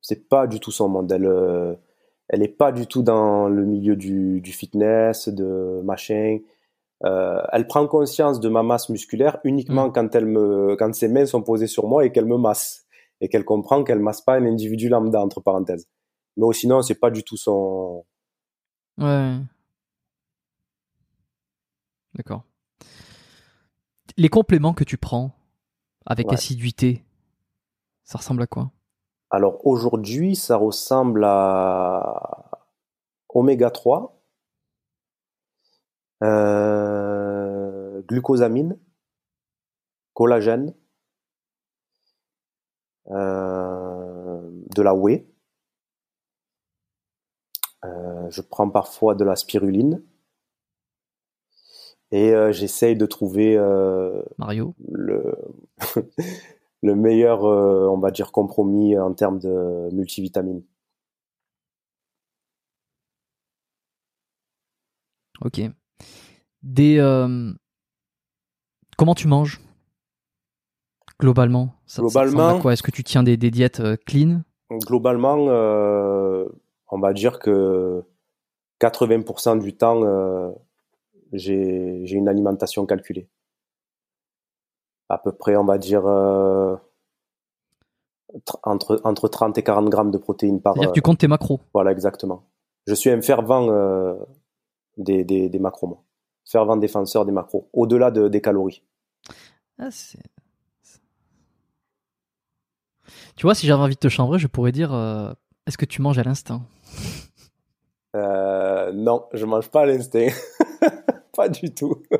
C'est 0.00 0.28
pas 0.28 0.46
du 0.46 0.60
tout 0.60 0.70
son 0.70 0.88
monde. 0.88 1.10
Elle, 1.12 1.26
euh, 1.26 1.74
elle 2.28 2.42
est 2.42 2.48
pas 2.48 2.72
du 2.72 2.86
tout 2.86 3.02
dans 3.02 3.48
le 3.48 3.64
milieu 3.64 3.96
du, 3.96 4.40
du 4.40 4.52
fitness, 4.52 5.28
de 5.28 5.80
machin. 5.84 6.38
Euh, 7.04 7.42
elle 7.52 7.66
prend 7.66 7.86
conscience 7.86 8.40
de 8.40 8.48
ma 8.48 8.62
masse 8.62 8.88
musculaire 8.88 9.38
uniquement 9.44 9.90
quand 9.90 10.14
elle 10.14 10.26
me, 10.26 10.76
quand 10.76 10.94
ses 10.94 11.08
mains 11.08 11.26
sont 11.26 11.42
posées 11.42 11.66
sur 11.66 11.86
moi 11.86 12.06
et 12.06 12.10
qu'elle 12.10 12.24
me 12.24 12.38
masse 12.38 12.86
et 13.20 13.28
qu'elle 13.28 13.44
comprend 13.44 13.84
qu'elle 13.84 14.00
masse 14.00 14.22
pas 14.22 14.34
un 14.34 14.46
individu 14.46 14.88
lambda 14.88 15.20
entre 15.20 15.40
parenthèses. 15.40 15.88
Mais 16.36 16.44
oh, 16.44 16.52
sinon, 16.52 16.82
c'est 16.82 16.98
pas 16.98 17.10
du 17.10 17.22
tout 17.22 17.36
son. 17.36 18.04
Ouais. 18.98 19.38
D'accord. 22.14 22.44
Les 24.16 24.28
compléments 24.28 24.72
que 24.72 24.84
tu 24.84 24.96
prends 24.96 25.32
avec 26.06 26.28
Ouais. 26.28 26.34
assiduité, 26.34 27.04
ça 28.04 28.18
ressemble 28.18 28.42
à 28.42 28.46
quoi? 28.46 28.70
Alors 29.30 29.66
aujourd'hui, 29.66 30.36
ça 30.36 30.56
ressemble 30.56 31.24
à 31.24 32.50
oméga 33.28 33.70
3, 33.70 34.22
euh, 36.22 38.00
glucosamine, 38.08 38.78
collagène, 40.14 40.74
euh, 43.10 44.40
de 44.74 44.82
la 44.82 44.94
whey. 44.94 45.28
Euh, 47.86 48.30
je 48.30 48.40
prends 48.42 48.68
parfois 48.68 49.14
de 49.14 49.24
la 49.24 49.36
spiruline. 49.36 50.02
Et 52.10 52.32
euh, 52.34 52.52
j'essaye 52.52 52.96
de 52.96 53.06
trouver 53.06 53.56
euh, 53.56 54.22
Mario 54.38 54.74
le, 54.88 55.34
le 56.82 56.94
meilleur, 56.94 57.42
on 57.44 57.98
va 57.98 58.10
dire, 58.10 58.32
compromis 58.32 58.98
en 58.98 59.12
termes 59.12 59.38
de 59.38 59.88
multivitamines. 59.92 60.62
Ok. 65.44 65.60
Des. 66.62 66.98
Comment 68.96 69.14
tu 69.14 69.28
manges? 69.28 69.60
Globalement 71.20 71.74
Ça- 71.86 72.02
Globalement- 72.02 72.60
quoi? 72.60 72.72
Est-ce 72.72 72.82
que 72.82 72.90
tu 72.90 73.02
tiens 73.04 73.22
des, 73.22 73.36
des 73.36 73.50
diètes 73.50 73.82
clean? 74.06 74.42
Globalement, 74.70 75.36
euh, 75.48 76.46
on 76.88 76.98
va 76.98 77.12
dire 77.12 77.38
que 77.38 78.02
80% 78.80 79.58
du 79.60 79.76
temps, 79.76 80.02
euh, 80.04 80.50
j'ai 81.32 82.04
une 82.10 82.28
alimentation 82.28 82.86
calculée. 82.86 83.28
À 85.08 85.18
peu 85.18 85.32
près, 85.32 85.56
on 85.56 85.64
va 85.64 85.78
dire, 85.78 86.04
euh, 86.06 86.76
tr- 88.46 88.58
entre, 88.64 89.00
entre 89.04 89.28
30 89.28 89.56
et 89.58 89.62
40 89.62 89.88
grammes 89.88 90.10
de 90.10 90.18
protéines 90.18 90.60
par... 90.60 90.74
C'est-à-dire 90.74 90.90
euh, 90.90 90.92
que 90.92 90.98
tu 90.98 91.02
comptes 91.02 91.18
tes 91.18 91.28
macros 91.28 91.60
Voilà, 91.72 91.92
exactement. 91.92 92.44
Je 92.86 92.94
suis 92.94 93.10
un 93.10 93.22
fervent 93.22 93.68
des, 94.96 95.24
des, 95.24 95.48
des 95.48 95.58
macros, 95.58 95.86
moi. 95.86 96.02
Fervent 96.44 96.76
défenseur 96.76 97.24
des 97.24 97.32
macros, 97.32 97.68
au-delà 97.72 98.10
de- 98.10 98.28
des 98.28 98.40
calories. 98.40 98.82
Ah, 99.78 99.90
c'est- 99.90 100.18
Tu 103.36 103.42
vois, 103.44 103.54
si 103.54 103.66
j'avais 103.66 103.82
envie 103.82 103.94
de 103.94 104.00
te 104.00 104.08
chambrer, 104.08 104.38
je 104.38 104.46
pourrais 104.46 104.72
dire 104.72 104.92
euh, 104.94 105.32
est-ce 105.66 105.78
que 105.78 105.84
tu 105.84 106.02
manges 106.02 106.18
à 106.18 106.22
l'instinct? 106.22 106.62
Euh, 108.14 108.92
non, 108.92 109.26
je 109.32 109.44
mange 109.44 109.68
pas 109.68 109.82
à 109.82 109.86
l'instinct. 109.86 110.28
pas 111.36 111.48
du 111.48 111.72
tout. 111.74 112.02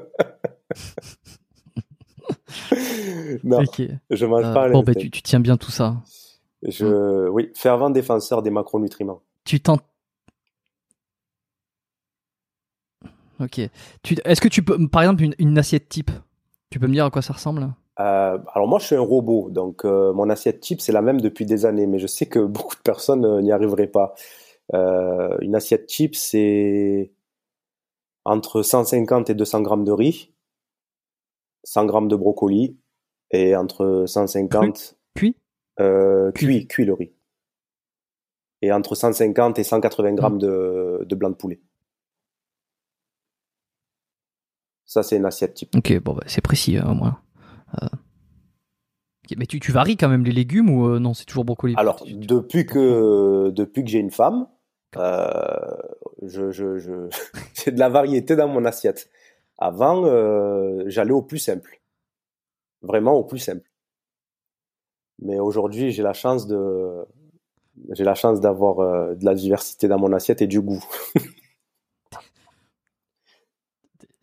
non, 3.44 3.60
Ok. 3.62 3.82
je 4.10 4.26
mange 4.26 4.44
Euh, 4.44 4.52
pas 4.54 4.64
à 4.64 4.68
bon, 4.68 4.78
l'instinct. 4.80 4.92
bah, 4.92 5.00
tu, 5.00 5.10
tu 5.10 5.22
tiens 5.22 5.40
bien 5.40 5.56
tout 5.56 5.70
ça. 5.70 5.96
Je, 6.62 7.28
oui, 7.28 7.50
fervent 7.54 7.90
défenseur 7.90 8.42
des 8.42 8.50
macronutriments. 8.50 9.22
Tu 9.44 9.60
t'en. 9.60 9.78
Ok. 13.40 13.60
Tu... 14.02 14.16
Est-ce 14.24 14.40
que 14.40 14.48
tu 14.48 14.62
peux, 14.62 14.88
par 14.88 15.02
exemple, 15.02 15.22
une, 15.22 15.34
une 15.38 15.58
assiette 15.58 15.88
type? 15.88 16.10
Tu 16.70 16.78
peux 16.78 16.86
me 16.88 16.92
dire 16.94 17.04
à 17.04 17.10
quoi 17.10 17.22
ça 17.22 17.34
ressemble? 17.34 17.72
Euh, 17.98 18.38
alors 18.52 18.68
moi, 18.68 18.78
je 18.78 18.86
suis 18.86 18.96
un 18.96 19.00
robot, 19.00 19.48
donc 19.50 19.84
euh, 19.84 20.12
mon 20.12 20.28
assiette 20.28 20.60
type, 20.60 20.80
c'est 20.80 20.92
la 20.92 21.00
même 21.02 21.20
depuis 21.20 21.46
des 21.46 21.64
années, 21.64 21.86
mais 21.86 21.98
je 21.98 22.06
sais 22.06 22.26
que 22.26 22.38
beaucoup 22.44 22.76
de 22.76 22.80
personnes 22.82 23.24
euh, 23.24 23.40
n'y 23.40 23.52
arriveraient 23.52 23.86
pas. 23.86 24.14
Euh, 24.74 25.36
une 25.40 25.54
assiette 25.54 25.86
type, 25.86 26.14
c'est 26.14 27.12
entre 28.24 28.62
150 28.62 29.30
et 29.30 29.34
200 29.34 29.62
grammes 29.62 29.84
de 29.84 29.92
riz, 29.92 30.32
100 31.64 31.86
grammes 31.86 32.08
de 32.08 32.16
brocoli, 32.16 32.76
et 33.30 33.56
entre 33.56 34.04
150... 34.06 34.96
Cuit 35.14 35.36
Euh, 35.80 36.32
Cuit. 36.32 36.46
cuit, 36.46 36.66
cuit 36.66 36.84
le 36.84 36.92
riz. 36.92 37.12
Et 38.62 38.72
entre 38.72 38.94
150 38.94 39.58
et 39.58 39.64
180 39.64 40.14
grammes 40.14 40.38
de, 40.38 41.04
de 41.06 41.14
blanc 41.14 41.30
de 41.30 41.34
poulet. 41.34 41.60
Ça, 44.84 45.02
c'est 45.02 45.16
une 45.16 45.26
assiette 45.26 45.54
type. 45.54 45.74
Ok, 45.76 45.98
bon, 46.00 46.14
bah, 46.14 46.24
c'est 46.26 46.40
précis 46.40 46.76
hein, 46.76 46.90
au 46.90 46.94
moins. 46.94 47.20
Euh, 47.82 47.86
Mais 49.36 49.46
tu, 49.46 49.60
tu 49.60 49.72
varies 49.72 49.96
quand 49.96 50.08
même 50.08 50.24
les 50.24 50.32
légumes 50.32 50.70
ou 50.70 50.88
euh, 50.88 50.98
non 50.98 51.14
C'est 51.14 51.24
toujours 51.24 51.44
brocoli? 51.44 51.74
Alors, 51.76 52.04
depuis 52.06 52.66
que, 52.66 53.50
depuis 53.50 53.84
que 53.84 53.90
j'ai 53.90 53.98
une 53.98 54.10
femme, 54.10 54.46
euh, 54.96 55.76
je, 56.22 56.50
je, 56.50 56.78
je, 56.78 57.08
j'ai 57.54 57.70
de 57.70 57.78
la 57.78 57.88
variété 57.88 58.36
dans 58.36 58.48
mon 58.48 58.64
assiette. 58.64 59.10
Avant, 59.58 60.04
euh, 60.04 60.84
j'allais 60.86 61.12
au 61.12 61.22
plus 61.22 61.38
simple. 61.38 61.80
Vraiment 62.82 63.14
au 63.14 63.24
plus 63.24 63.38
simple. 63.38 63.68
Mais 65.18 65.38
aujourd'hui, 65.38 65.92
j'ai 65.92 66.02
la 66.02 66.12
chance 66.12 66.46
de, 66.46 67.06
j'ai 67.92 68.04
la 68.04 68.14
chance 68.14 68.40
d'avoir 68.40 68.80
euh, 68.80 69.14
de 69.14 69.24
la 69.24 69.34
diversité 69.34 69.88
dans 69.88 69.98
mon 69.98 70.12
assiette 70.12 70.42
et 70.42 70.46
du 70.46 70.60
goût. 70.60 70.84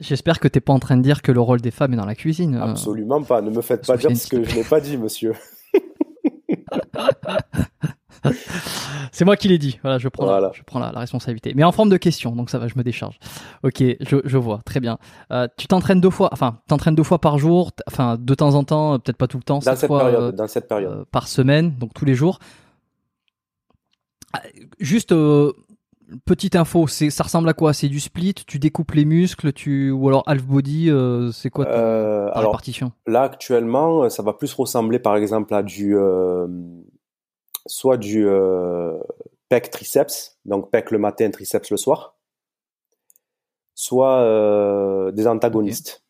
J'espère 0.03 0.39
que 0.39 0.47
t'es 0.47 0.59
pas 0.59 0.73
en 0.73 0.79
train 0.79 0.97
de 0.97 1.01
dire 1.01 1.21
que 1.21 1.31
le 1.31 1.39
rôle 1.41 1.61
des 1.61 1.71
femmes 1.71 1.93
est 1.93 1.97
dans 1.97 2.05
la 2.05 2.15
cuisine. 2.15 2.55
euh. 2.55 2.71
Absolument 2.71 3.23
pas. 3.23 3.41
Ne 3.41 3.49
me 3.49 3.61
faites 3.61 3.85
pas 3.87 3.97
dire 3.97 4.15
ce 4.15 4.27
que 4.27 4.43
je 4.43 4.55
n'ai 4.55 4.63
pas 4.63 4.79
dit, 4.81 4.97
monsieur. 4.97 5.33
C'est 9.11 9.25
moi 9.25 9.35
qui 9.35 9.47
l'ai 9.49 9.57
dit. 9.57 9.79
Voilà, 9.81 9.97
je 9.97 10.07
prends, 10.07 10.23
Voilà. 10.25 10.47
La, 10.47 10.53
je 10.53 10.61
prends 10.63 10.79
la, 10.79 10.91
la 10.91 10.99
responsabilité. 11.01 11.53
Mais 11.55 11.63
en 11.63 11.71
forme 11.71 11.89
de 11.89 11.97
question, 11.97 12.35
donc 12.35 12.49
ça 12.49 12.57
va, 12.57 12.67
je 12.67 12.73
me 12.77 12.83
décharge. 12.83 13.19
Ok, 13.63 13.81
je, 13.81 14.17
je 14.23 14.37
vois, 14.37 14.61
très 14.65 14.79
bien. 14.79 14.97
Euh, 15.31 15.47
tu 15.57 15.67
t'entraînes 15.67 15.99
deux 16.01 16.09
fois, 16.09 16.29
enfin, 16.31 16.59
t'entraînes 16.67 16.95
deux 16.95 17.03
fois 17.03 17.19
par 17.19 17.37
jour, 17.37 17.71
enfin, 17.87 18.17
de 18.19 18.33
temps 18.35 18.55
en 18.55 18.63
temps, 18.63 18.97
peut-être 18.99 19.17
pas 19.17 19.27
tout 19.27 19.37
le 19.37 19.43
temps, 19.43 19.59
Dans 19.59 19.75
cette 19.75 19.87
fois 19.87 19.99
période, 19.99 20.21
euh, 20.21 20.31
dans 20.31 20.47
cette 20.47 20.67
période. 20.67 20.91
euh, 20.99 21.05
par 21.11 21.27
semaine, 21.27 21.75
donc 21.77 21.93
tous 21.93 22.05
les 22.05 22.15
jours. 22.15 22.39
Ah, 24.33 24.41
Juste 24.79 25.13
petite 26.25 26.55
info, 26.55 26.87
c'est 26.87 27.09
ça 27.09 27.23
ressemble 27.23 27.49
à 27.49 27.53
quoi? 27.53 27.73
C'est 27.73 27.89
du 27.89 27.99
split, 27.99 28.33
tu 28.33 28.59
découpes 28.59 28.91
les 28.91 29.05
muscles, 29.05 29.53
tu 29.53 29.91
ou 29.91 30.07
alors 30.07 30.23
half 30.27 30.43
body, 30.43 30.89
euh, 30.89 31.31
c'est 31.31 31.49
quoi 31.49 31.65
ta, 31.65 31.71
Euh, 31.71 32.25
ta 32.27 32.39
alors, 32.39 32.51
répartition? 32.51 32.91
Là, 33.07 33.23
actuellement, 33.23 34.09
ça 34.09 34.23
va 34.23 34.33
plus 34.33 34.53
ressembler, 34.53 34.99
par 34.99 35.15
exemple, 35.15 35.53
à 35.53 35.63
du, 35.63 35.95
euh, 35.97 36.47
soit 37.65 37.97
du 37.97 38.25
euh, 38.27 38.97
pec 39.49 39.69
triceps, 39.69 40.37
donc 40.45 40.71
pec 40.71 40.91
le 40.91 40.97
matin, 40.99 41.29
triceps 41.31 41.69
le 41.71 41.77
soir, 41.77 42.15
soit 43.75 44.19
euh, 44.21 45.11
des 45.11 45.27
antagonistes, 45.27 46.03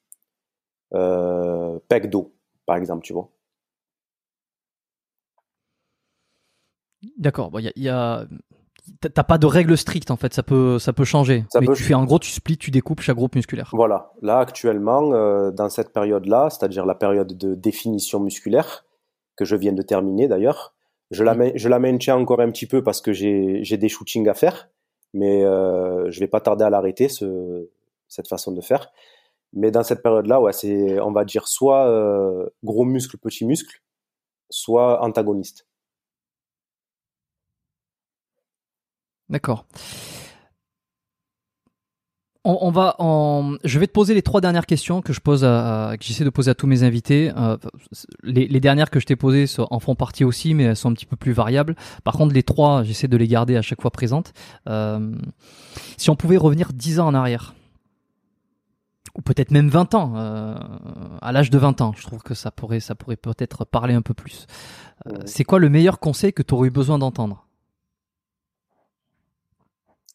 euh, 0.93 1.79
pec 1.87 2.09
dos, 2.09 2.33
par 2.65 2.77
exemple, 2.77 3.03
tu 3.03 3.13
vois. 3.13 3.29
D'accord, 7.17 7.51
bon, 7.51 7.59
il 7.59 7.65
y 7.65 7.67
a, 7.67 7.71
il 7.75 7.83
y 7.83 7.89
a- 7.89 8.25
t'as- 9.01 9.23
pas 9.23 9.37
de 9.37 9.45
règle 9.45 9.77
stricte 9.77 10.11
en 10.11 10.15
fait, 10.17 10.33
ça 10.33 10.43
peut 10.43 10.79
ça 10.79 10.93
peut 10.93 11.03
changer. 11.05 11.45
Ça 11.49 11.59
Mais 11.61 11.67
peut 11.67 11.73
tu 11.73 11.83
fais 11.83 11.93
en 11.93 12.05
gros, 12.05 12.19
tu 12.19 12.29
splits, 12.31 12.57
tu 12.57 12.71
découpes 12.71 13.01
chaque 13.01 13.15
groupe 13.15 13.35
musculaire. 13.35 13.69
Voilà, 13.73 14.11
là, 14.21 14.39
actuellement, 14.39 15.13
euh, 15.13 15.51
dans 15.51 15.69
cette 15.69 15.93
période-là, 15.93 16.49
c'est-à-dire 16.49 16.85
la 16.85 16.95
période 16.95 17.37
de 17.37 17.55
définition 17.55 18.19
musculaire, 18.19 18.85
que 19.35 19.45
je 19.45 19.55
viens 19.55 19.73
de 19.73 19.81
terminer 19.81 20.27
d'ailleurs, 20.27 20.73
je 21.11 21.23
la, 21.23 21.35
Mm. 21.35 21.51
je 21.55 21.69
la 21.69 21.79
maintiens 21.79 22.15
encore 22.15 22.39
un 22.41 22.51
petit 22.51 22.65
peu 22.67 22.83
parce 22.83 23.01
que 23.01 23.13
j'ai 23.13 23.59
j'ai 23.63 23.77
des 23.77 23.89
shootings 23.89 24.27
à 24.27 24.33
faire, 24.33 24.69
mais 25.13 25.43
euh, 25.43 26.09
je 26.11 26.19
vais 26.19 26.27
pas 26.27 26.41
tarder 26.41 26.65
à 26.65 26.69
l'arrêter, 26.69 27.07
ce, 27.09 27.69
cette 28.07 28.27
façon 28.27 28.51
de 28.51 28.61
faire. 28.61 28.89
Mais 29.55 29.69
dans 29.69 29.83
cette 29.83 30.01
période-là, 30.01 30.41
ouais, 30.41 30.51
c'est, 30.53 30.99
on 30.99 31.11
va 31.11 31.25
dire, 31.25 31.47
soit 31.47 31.87
euh, 31.87 32.47
gros 32.63 32.85
muscle, 32.85 33.17
petit 33.17 33.45
muscle, 33.45 33.81
soit 34.49 35.03
antagoniste. 35.03 35.67
D'accord. 39.33 39.65
on, 42.43 42.69
va 42.69 42.95
en... 42.99 43.55
Je 43.63 43.79
vais 43.79 43.87
te 43.87 43.91
poser 43.91 44.13
les 44.13 44.21
trois 44.21 44.41
dernières 44.41 44.67
questions 44.67 45.01
que 45.01 45.11
je 45.11 45.19
pose 45.19 45.43
à, 45.43 45.95
que 45.99 46.05
j'essaie 46.05 46.23
de 46.23 46.29
poser 46.29 46.51
à 46.51 46.55
tous 46.55 46.67
mes 46.67 46.83
invités. 46.83 47.31
Euh, 47.35 47.57
les, 48.21 48.59
dernières 48.59 48.91
que 48.91 48.99
je 48.99 49.07
t'ai 49.07 49.15
posées 49.15 49.45
en 49.57 49.79
font 49.79 49.95
partie 49.95 50.23
aussi, 50.23 50.53
mais 50.53 50.65
elles 50.65 50.75
sont 50.75 50.91
un 50.91 50.93
petit 50.93 51.07
peu 51.07 51.15
plus 51.15 51.31
variables. 51.31 51.75
Par 52.03 52.13
contre, 52.13 52.35
les 52.35 52.43
trois, 52.43 52.83
j'essaie 52.83 53.07
de 53.07 53.17
les 53.17 53.27
garder 53.27 53.57
à 53.57 53.63
chaque 53.63 53.81
fois 53.81 53.89
présentes. 53.89 54.33
Euh, 54.69 55.15
si 55.97 56.11
on 56.11 56.15
pouvait 56.15 56.37
revenir 56.37 56.73
dix 56.73 56.99
ans 56.99 57.07
en 57.07 57.15
arrière, 57.15 57.55
ou 59.15 59.23
peut-être 59.23 59.49
même 59.49 59.69
20 59.69 59.95
ans, 59.95 60.13
euh, 60.15 60.55
à 61.23 61.31
l'âge 61.31 61.49
de 61.49 61.57
20 61.57 61.81
ans, 61.81 61.93
je 61.97 62.03
trouve 62.03 62.21
que 62.21 62.35
ça 62.35 62.51
pourrait, 62.51 62.81
ça 62.81 62.93
pourrait 62.93 63.15
peut-être 63.15 63.65
parler 63.65 63.95
un 63.95 64.03
peu 64.03 64.13
plus. 64.13 64.45
c'est 65.25 65.43
quoi 65.43 65.57
le 65.57 65.69
meilleur 65.69 65.99
conseil 65.99 66.33
que 66.33 66.43
tu 66.43 66.53
aurais 66.53 66.67
eu 66.67 66.71
besoin 66.71 66.99
d'entendre? 66.99 67.42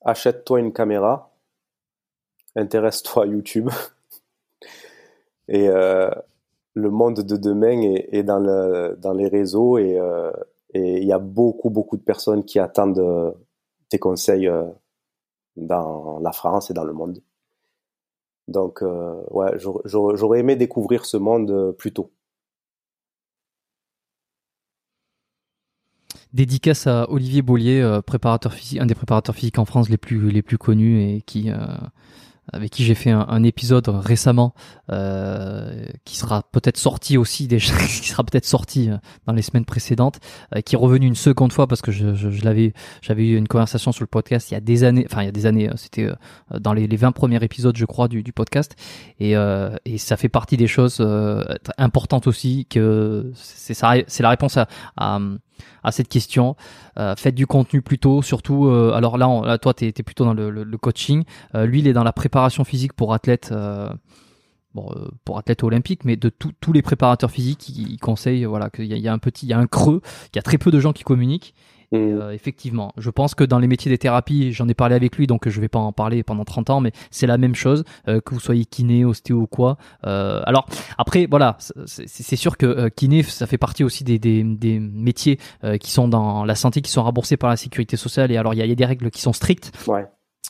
Achète-toi 0.00 0.60
une 0.60 0.72
caméra 0.72 1.28
intéresse-toi 2.58 3.26
YouTube. 3.26 3.70
et 5.48 5.68
euh, 5.68 6.10
le 6.74 6.90
monde 6.90 7.20
de 7.20 7.36
demain 7.36 7.80
est, 7.82 8.22
dans 8.22 9.12
les 9.14 9.28
réseaux 9.28 9.78
euh, 9.78 10.32
et 10.74 10.98
il 10.98 11.04
y 11.04 11.12
a 11.12 11.18
beaucoup, 11.18 11.70
beaucoup 11.70 11.96
de 11.96 12.02
personnes 12.02 12.44
qui 12.44 12.58
attendent 12.58 12.98
euh, 12.98 13.32
tes 13.88 13.98
conseils 13.98 14.50
dans 15.56 16.18
la 16.20 16.32
France 16.32 16.70
et 16.70 16.74
dans 16.74 16.84
le 16.84 16.92
monde. 16.92 17.22
Donc, 18.48 18.82
ouais, 18.82 19.58
j'aurais 19.58 20.40
aimé 20.40 20.56
découvrir 20.56 21.04
ce 21.04 21.16
monde 21.16 21.72
plus 21.72 21.92
tôt. 21.92 22.10
Dédicace 26.32 26.86
à 26.86 27.10
Olivier 27.10 27.42
Bollier, 27.42 28.00
préparateur 28.06 28.52
physique, 28.52 28.80
un 28.80 28.86
des 28.86 28.94
préparateurs 28.94 29.34
physiques 29.34 29.58
en 29.58 29.64
France 29.64 29.88
les 29.88 29.96
plus, 29.96 30.30
les 30.30 30.42
plus 30.42 30.58
connus 30.58 31.02
et 31.02 31.22
qui, 31.22 31.50
avec 32.52 32.70
qui 32.70 32.84
j'ai 32.84 32.94
fait 32.94 33.10
un, 33.10 33.42
épisode 33.42 33.88
récemment 33.88 34.52
euh, 34.90 35.84
qui 36.04 36.16
sera 36.16 36.42
peut-être 36.42 36.76
sorti 36.76 37.16
aussi 37.16 37.46
déjà 37.46 37.76
qui 37.86 38.08
sera 38.08 38.24
peut-être 38.24 38.44
sorti 38.44 38.90
euh, 38.90 38.96
dans 39.26 39.32
les 39.32 39.42
semaines 39.42 39.64
précédentes 39.64 40.18
euh, 40.54 40.60
qui 40.60 40.74
est 40.74 40.78
revenu 40.78 41.06
une 41.06 41.14
seconde 41.14 41.52
fois 41.52 41.66
parce 41.66 41.82
que 41.82 41.92
je, 41.92 42.14
je, 42.14 42.44
l'avais 42.44 42.74
j'avais 43.00 43.26
eu 43.26 43.36
une 43.36 43.48
conversation 43.48 43.92
sur 43.92 44.02
le 44.02 44.08
podcast 44.08 44.50
il 44.50 44.54
y 44.54 44.56
a 44.56 44.60
des 44.60 44.84
années 44.84 45.06
enfin 45.08 45.22
il 45.22 45.26
y 45.26 45.28
a 45.28 45.32
des 45.32 45.46
années 45.46 45.70
c'était 45.76 46.08
dans 46.58 46.72
les, 46.72 46.86
les 46.86 46.96
20 46.96 47.12
premiers 47.12 47.42
épisodes 47.42 47.76
je 47.76 47.84
crois 47.84 48.08
du, 48.08 48.22
du 48.22 48.32
podcast. 48.32 48.74
Et, 49.20 49.34
et 49.84 49.98
ça 49.98 50.16
fait 50.16 50.28
partie 50.28 50.56
des 50.56 50.66
choses 50.66 51.00
importantes 51.76 52.26
aussi 52.26 52.66
que 52.66 53.30
c'est 53.34 53.74
ça 53.74 53.94
c'est 54.06 54.22
la 54.22 54.30
réponse 54.30 54.56
à, 54.56 54.68
à 54.96 55.18
à 55.82 55.92
cette 55.92 56.08
question. 56.08 56.56
Euh, 56.98 57.14
faites 57.16 57.34
du 57.34 57.46
contenu 57.46 57.82
plutôt, 57.82 58.22
surtout. 58.22 58.66
Euh, 58.66 58.92
alors 58.92 59.18
là, 59.18 59.58
toi, 59.58 59.74
tu 59.74 59.86
es, 59.86 59.92
plutôt 59.92 60.24
dans 60.24 60.34
le, 60.34 60.78
coaching. 60.78 61.24
Euh, 61.54 61.66
lui, 61.66 61.80
il 61.80 61.88
est 61.88 61.92
dans 61.92 62.04
la 62.04 62.12
préparation 62.12 62.64
physique 62.64 62.92
pour 62.92 63.14
athlètes. 63.14 63.52
Bon, 64.74 64.94
pour 65.24 65.38
athlètes 65.38 65.62
olympiques, 65.62 66.04
mais 66.04 66.16
de 66.16 66.28
tous 66.28 66.72
les 66.72 66.82
préparateurs 66.82 67.30
physiques, 67.30 67.70
il, 67.70 67.96
conseille 67.98 68.44
voilà 68.44 68.68
qu'il 68.68 68.84
y, 68.84 69.08
a 69.08 69.12
un 69.12 69.18
petit, 69.18 69.46
il 69.46 69.48
y 69.48 69.54
a 69.54 69.58
un 69.58 69.66
creux, 69.66 70.00
qu'il 70.26 70.36
y 70.36 70.38
a 70.38 70.42
très 70.42 70.58
peu 70.58 70.70
de 70.70 70.78
gens 70.78 70.92
qui 70.92 71.04
communiquent 71.04 71.54
Mm. 71.92 71.96
Euh, 71.96 72.32
effectivement, 72.32 72.92
je 72.96 73.10
pense 73.10 73.34
que 73.34 73.44
dans 73.44 73.58
les 73.58 73.66
métiers 73.66 73.90
des 73.90 73.98
thérapies, 73.98 74.52
j'en 74.52 74.68
ai 74.68 74.74
parlé 74.74 74.94
avec 74.94 75.16
lui, 75.16 75.26
donc 75.26 75.48
je 75.48 75.60
vais 75.60 75.68
pas 75.68 75.78
en 75.78 75.92
parler 75.92 76.22
pendant 76.22 76.44
30 76.44 76.70
ans, 76.70 76.80
mais 76.80 76.92
c'est 77.10 77.26
la 77.26 77.38
même 77.38 77.54
chose, 77.54 77.84
euh, 78.08 78.20
que 78.20 78.34
vous 78.34 78.40
soyez 78.40 78.64
kiné, 78.64 79.04
ostéo 79.04 79.40
ou 79.40 79.46
quoi. 79.46 79.76
Euh, 80.06 80.42
alors 80.44 80.66
après, 80.98 81.26
voilà, 81.30 81.56
c'est 81.86 82.36
sûr 82.36 82.56
que 82.56 82.88
kiné, 82.88 83.22
ça 83.22 83.46
fait 83.46 83.58
partie 83.58 83.84
aussi 83.84 84.04
des, 84.04 84.18
des, 84.18 84.42
des 84.42 84.78
métiers 84.78 85.38
qui 85.80 85.90
sont 85.90 86.08
dans 86.08 86.44
la 86.44 86.54
santé, 86.54 86.82
qui 86.82 86.90
sont 86.90 87.02
remboursés 87.02 87.36
par 87.36 87.50
la 87.50 87.56
sécurité 87.56 87.96
sociale, 87.96 88.30
et 88.32 88.36
alors 88.36 88.54
il 88.54 88.58
y 88.58 88.62
a, 88.62 88.66
y 88.66 88.72
a, 88.72 88.74
des 88.74 88.84
règles 88.84 89.10
qui 89.10 89.20
sont 89.20 89.32
strictes. 89.32 89.72
Ouais. 89.86 90.06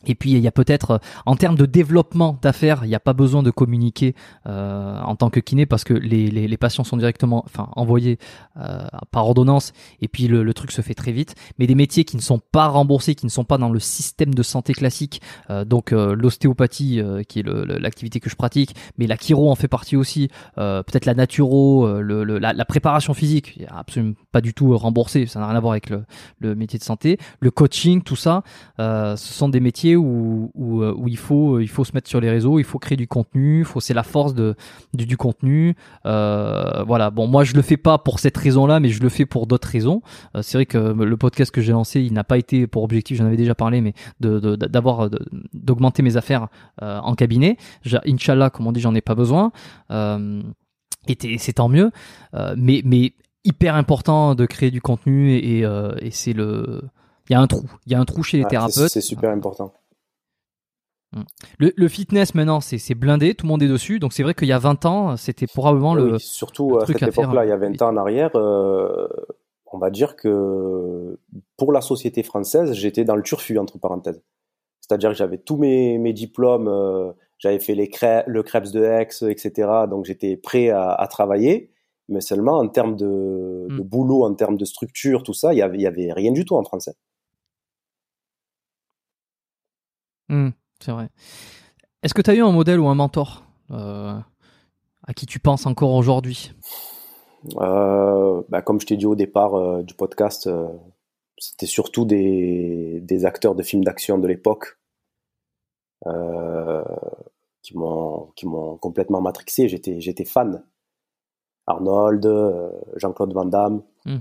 Et 0.07 0.15
puis 0.15 0.33
il 0.33 0.39
y 0.39 0.47
a 0.47 0.53
peut-être 0.53 0.93
euh, 0.93 0.99
en 1.27 1.35
termes 1.35 1.57
de 1.57 1.67
développement 1.67 2.39
d'affaires, 2.41 2.81
il 2.85 2.89
n'y 2.89 2.95
a 2.95 3.01
pas 3.01 3.15
besoin 3.15 3.43
de 3.43 3.51
communiquer 3.51 4.15
euh, 4.47 5.01
en 5.01 5.17
tant 5.17 5.29
que 5.29 5.41
kiné 5.41 5.67
parce 5.67 5.83
que 5.83 5.93
les, 5.93 6.31
les, 6.31 6.47
les 6.47 6.57
patients 6.57 6.85
sont 6.85 6.97
directement, 6.97 7.43
enfin 7.47 7.69
envoyés 7.75 8.19
euh, 8.59 8.87
par 9.11 9.27
ordonnance 9.27 9.73
et 10.01 10.09
puis 10.09 10.29
le, 10.29 10.45
le, 10.45 10.55
truc 10.55 10.71
se 10.71 10.83
fait 10.83 10.95
très 10.95 11.11
vite. 11.11 11.35
Mais 11.59 11.67
des 11.67 11.75
métiers 11.75 12.05
qui 12.05 12.17
ne 12.17 12.23
sont 12.23 12.39
pas 12.39 12.69
remboursés, 12.69 13.17
qui 13.17 13.27
ne 13.27 13.31
sont 13.31 13.45
pas 13.45 13.59
dans 13.59 13.71
le 13.71 13.81
système 13.81 14.35
de 14.35 14.43
santé 14.45 14.73
classique, 14.73 15.21
euh, 15.51 15.65
donc 15.65 15.93
euh, 15.93 16.15
l'ostéopathie 16.15 17.01
qui 17.29 17.41
est 17.41 17.43
l'activité 17.43 18.21
que 18.21 18.31
je 18.31 18.37
pratique, 18.37 18.75
mais 18.99 19.07
la 19.07 19.17
chiro 19.17 19.51
en 19.51 19.55
fait 19.55 19.69
partie 19.69 19.97
aussi, 19.97 20.29
peut-être 20.57 21.07
la 21.07 21.15
naturo, 21.15 22.01
le, 22.01 22.25
la, 22.25 22.53
la, 22.53 22.65
préparation 22.65 23.15
physique, 23.15 23.61
absolument 23.69 24.15
pas 24.39 24.41
du 24.41 24.55
tout 24.55 24.77
remboursé, 24.77 25.27
ça 25.27 25.41
n'a 25.41 25.49
rien 25.49 25.57
à 25.57 25.61
voir 25.61 25.73
avec 25.73 25.91
le, 25.91 26.55
métier 26.55 26.79
de 26.79 26.85
santé, 26.85 27.19
le 27.41 27.51
coaching, 27.51 28.03
tout 28.03 28.15
ça, 28.15 28.45
ce 28.79 29.17
sont 29.17 29.49
des 29.49 29.61
métiers 29.61 29.97
où, 29.97 30.51
euh, 30.57 30.95
où, 30.97 31.09
il, 31.09 31.17
faut, 31.17 31.57
euh, 31.57 31.63
il 31.63 31.69
faut 31.69 31.85
se 31.85 31.93
mettre 31.93 32.09
sur 32.09 32.21
les 32.21 32.31
réseaux, 32.31 32.59
il 32.59 32.65
faut 32.65 32.79
créer 32.79 32.97
du 32.97 33.09
contenu, 33.09 33.65
faut, 33.65 33.81
c'est 33.81 33.95
la 33.95 34.03
force 34.03 34.35
de, 34.35 34.55
du, 34.95 35.17
contenu. 35.17 35.75
Euh, 36.07 36.83
voilà, 36.87 37.11
bon, 37.11 37.27
moi 37.27 37.45
je 37.45 37.55
le 37.55 37.63
fais 37.63 37.77
pas 37.77 37.99
pour 37.99 38.19
cette 38.19 38.37
raison-là, 38.37 38.81
mais 38.81 38.89
je 38.89 39.03
le 39.03 39.09
fais 39.09 39.27
pour 39.27 39.47
d'autres 39.47 39.69
raisons. 39.69 40.03
c'est 40.41 40.59
vrai 40.59 40.67
que 40.67 40.79
le 40.79 41.17
podcast 41.17 41.51
que 41.51 41.61
j'ai 41.61 41.73
lancé, 41.73 42.01
il 42.01 42.13
n'a 42.13 42.25
pas 42.25 42.39
été 42.39 42.67
pour 42.67 42.83
objectif, 42.83 43.17
j'en 43.19 43.27
avais 43.27 43.37
déjà 43.37 43.55
parlé, 43.55 43.81
mais 43.81 43.95
de, 44.21 44.57
d'avoir, 44.57 45.11
d'augmenter 45.53 46.03
mes 46.03 46.17
affaires 46.17 46.49
en 46.81 47.15
cabinet. 47.15 47.57
Inch'Allah, 48.07 48.51
comme 48.51 48.67
on 48.67 48.73
dit, 48.73 48.81
j'en 48.81 48.95
ai 48.95 49.01
pas 49.01 49.15
besoin. 49.15 49.53
c'est 49.89 51.53
tant 51.55 51.69
mieux. 51.69 51.91
mais 52.57 53.13
hyper 53.45 53.75
important 53.75 54.35
de 54.35 54.47
créer 54.47 54.71
du 54.71 54.81
contenu 54.81 55.33
et, 55.33 55.61
et 55.61 56.11
c'est 56.11 56.33
le 56.33 56.83
il 57.29 57.35
y 57.35 57.37
a 57.37 57.41
un 57.41 57.47
trou. 57.47 57.71
Il 57.87 57.93
y 57.93 57.95
a 57.95 58.01
un 58.01 58.05
trou 58.05 58.23
chez 58.23 58.39
les 58.39 58.45
thérapeutes. 58.45 58.89
C'est 58.89 59.01
super 59.01 59.31
important. 59.31 59.73
Mm. 61.13 61.23
Le, 61.59 61.89
fitness 61.89 62.35
maintenant 62.35 62.61
c'est 62.61 62.95
blindé, 62.95 63.35
tout 63.35 63.47
le 63.47 63.49
monde 63.49 63.63
est 63.63 63.69
dessus, 63.69 63.99
donc 63.99 64.13
c'est 64.13 64.23
vrai 64.23 64.35
qu'il 64.35 64.49
y 64.49 64.53
a 64.53 64.59
20 64.59 64.85
ans 64.85 65.17
c'était 65.17 65.47
probablement 65.47 65.95
le 65.95 66.19
surtout 66.19 66.79
à 66.79 66.85
cette 66.85 67.03
époque-là, 67.03 67.47
il 67.47 67.49
y 67.49 67.53
a 67.53 67.57
20 67.57 67.81
ans 67.81 67.89
en 67.89 67.97
arrière, 67.97 68.37
euh, 68.37 69.09
on 69.73 69.79
va 69.79 69.89
dire 69.89 70.17
que 70.17 71.19
pour 71.57 71.73
la 71.73 71.81
société 71.81 72.23
française, 72.23 72.75
j'étais 72.75 73.05
dans 73.05 73.17
le 73.17 73.23
turfu 73.23 73.59
entre 73.59 73.79
parenthèses. 73.79 74.23
C'est-à-dire 74.81 75.11
que 75.11 75.17
j'avais 75.17 75.39
tous 75.39 75.57
mes, 75.57 75.97
mes 75.97 76.13
diplômes, 76.13 76.69
euh, 76.69 77.13
j'avais 77.39 77.59
fait 77.59 77.75
les 77.75 77.91
le 78.27 78.43
Krebs 78.43 78.71
de 78.71 78.85
Aix, 78.85 79.09
etc. 79.31 79.69
Donc 79.89 80.05
j'étais 80.05 80.37
prêt 80.37 80.69
à, 80.69 81.07
travailler, 81.11 81.71
mais 82.09 82.21
seulement 82.21 82.59
en 82.59 82.69
termes 82.69 82.97
de, 82.97 83.67
mm. 83.69 83.77
de, 83.77 83.83
boulot, 83.83 84.25
en 84.25 84.35
termes 84.35 84.57
de 84.57 84.65
structure, 84.65 85.23
tout 85.23 85.35
ça, 85.35 85.53
il 85.53 85.59
y 85.59 85.63
avait, 85.63 85.79
y 85.79 85.87
avait 85.87 86.13
rien 86.13 86.33
du 86.33 86.45
tout 86.45 86.57
en 86.57 86.65
français. 86.65 86.95
Hmm, 90.29 90.51
c'est 90.81 90.93
vrai. 90.93 91.09
Est-ce 92.03 92.15
que 92.15 92.23
tu 92.23 92.31
as 92.31 92.35
eu 92.35 92.43
un 92.43 92.53
modèle 92.53 92.81
ou 92.81 92.89
un 92.89 92.95
mentor 92.95 93.45
euh, 93.71 94.19
à 95.07 95.15
qui 95.15 95.27
tu 95.27 95.39
penses 95.39 95.67
encore 95.67 95.95
aujourd'hui? 95.95 96.53
Euh, 97.57 98.43
bah, 98.49 98.63
Comme 98.63 98.81
je 98.81 98.87
t'ai 98.87 98.97
dit 98.97 99.07
au 99.07 99.15
départ 99.15 99.55
euh, 99.55 99.83
du 99.83 99.95
podcast, 99.95 100.49
c'était 101.39 101.67
surtout 101.67 102.05
des, 102.05 103.01
des, 103.03 103.25
acteurs 103.25 103.55
de 103.55 103.63
films 103.63 103.85
d'action 103.85 104.19
de 104.19 104.27
l'époque 104.29 104.79
qui 107.63 107.77
m'ont 107.77 108.77
complètement 108.81 109.21
matrixé. 109.21 109.69
J'étais 109.69 110.25
fan. 110.25 110.65
Arnold, 111.69 112.27
Jean-Claude 112.97 113.33
Van 113.33 113.45
Damme. 113.45 113.83
Hmm. 114.05 114.19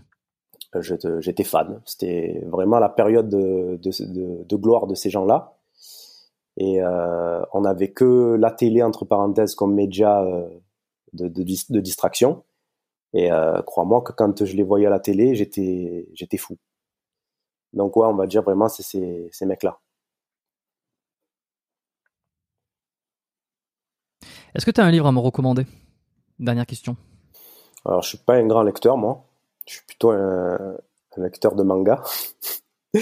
J'étais 0.82 1.44
fan. 1.44 1.82
C'était 1.86 2.44
vraiment 2.46 2.80
la 2.80 2.90
période 2.90 3.30
de, 3.30 3.80
de, 3.82 4.44
de 4.44 4.56
gloire 4.56 4.86
de 4.86 4.96
ces 4.96 5.10
gens-là. 5.10 5.58
Et 6.58 6.82
euh, 6.82 7.42
on 7.54 7.62
n'avait 7.62 7.92
que 7.92 8.36
la 8.36 8.52
télé, 8.52 8.82
entre 8.82 9.06
parenthèses, 9.06 9.54
comme 9.54 9.76
média 9.76 10.24
euh, 10.24 10.48
de, 11.14 11.28
de, 11.28 11.44
de, 11.44 11.80
distraction. 11.80 12.44
Et 13.14 13.32
euh, 13.32 13.62
crois-moi 13.62 14.02
que 14.02 14.12
quand 14.12 14.44
je 14.44 14.56
les 14.56 14.64
voyais 14.64 14.88
à 14.88 14.90
la 14.90 15.00
télé, 15.00 15.36
j'étais, 15.36 16.10
j'étais 16.14 16.38
fou. 16.38 16.58
Donc 17.74 17.96
ouais, 17.96 18.08
on 18.08 18.16
va 18.16 18.26
dire 18.26 18.42
vraiment, 18.42 18.70
c'est 18.70 18.84
ces, 18.84 19.30
ces 19.32 19.46
mecs-là. 19.46 19.80
Est-ce 24.56 24.66
que 24.66 24.72
tu 24.72 24.82
as 24.82 24.86
un 24.86 24.92
livre 24.92 25.06
à 25.06 25.12
me 25.12 25.20
recommander? 25.20 25.68
Dernière 26.40 26.66
question. 26.66 26.98
Alors, 27.88 28.02
je 28.02 28.10
suis 28.10 28.18
pas 28.18 28.36
un 28.36 28.46
grand 28.46 28.64
lecteur, 28.64 28.98
moi. 28.98 29.24
Je 29.66 29.76
suis 29.76 29.86
plutôt 29.86 30.12
un, 30.12 30.76
un 31.18 31.24
lecteur 31.24 31.56
de 31.56 31.64
manga. 31.64 32.04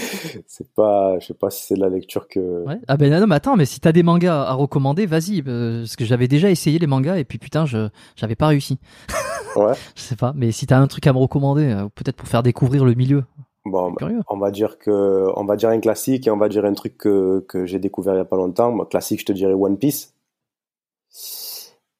c'est 0.46 0.72
pas, 0.74 1.18
je 1.18 1.26
sais 1.26 1.34
pas 1.34 1.50
si 1.50 1.64
c'est 1.64 1.74
de 1.74 1.80
la 1.80 1.88
lecture 1.88 2.28
que. 2.28 2.64
Ouais. 2.64 2.78
Ah 2.88 2.96
ben 2.96 3.12
non, 3.12 3.26
mais 3.26 3.36
attends, 3.36 3.56
mais 3.56 3.66
si 3.66 3.80
t'as 3.80 3.92
des 3.92 4.02
mangas 4.02 4.42
à 4.42 4.52
recommander, 4.52 5.06
vas-y, 5.06 5.42
euh, 5.46 5.80
parce 5.80 5.96
que 5.96 6.04
j'avais 6.04 6.28
déjà 6.28 6.50
essayé 6.50 6.78
les 6.78 6.86
mangas 6.86 7.16
et 7.16 7.24
puis 7.24 7.38
putain, 7.38 7.66
je 7.66 7.88
j'avais 8.16 8.36
pas 8.36 8.48
réussi. 8.48 8.78
ouais. 9.56 9.74
je 9.94 10.02
sais 10.02 10.16
pas, 10.16 10.32
mais 10.34 10.52
si 10.52 10.66
t'as 10.66 10.78
un 10.78 10.86
truc 10.86 11.06
à 11.06 11.12
me 11.12 11.18
recommander, 11.18 11.72
euh, 11.72 11.88
peut-être 11.94 12.16
pour 12.16 12.28
faire 12.28 12.42
découvrir 12.42 12.84
le 12.84 12.94
milieu. 12.94 13.24
Bon, 13.64 13.92
on 14.28 14.38
va 14.38 14.52
dire 14.52 14.78
que, 14.78 15.26
on 15.34 15.44
va 15.44 15.56
dire 15.56 15.70
un 15.70 15.80
classique 15.80 16.28
et 16.28 16.30
on 16.30 16.36
va 16.36 16.48
dire 16.48 16.64
un 16.64 16.74
truc 16.74 16.96
que, 16.96 17.44
que 17.48 17.66
j'ai 17.66 17.80
découvert 17.80 18.14
il 18.14 18.18
y 18.18 18.20
a 18.20 18.24
pas 18.24 18.36
longtemps. 18.36 18.70
Moi, 18.70 18.86
classique, 18.86 19.20
je 19.20 19.26
te 19.26 19.32
dirais 19.32 19.54
One 19.54 19.76
Piece. 19.76 20.14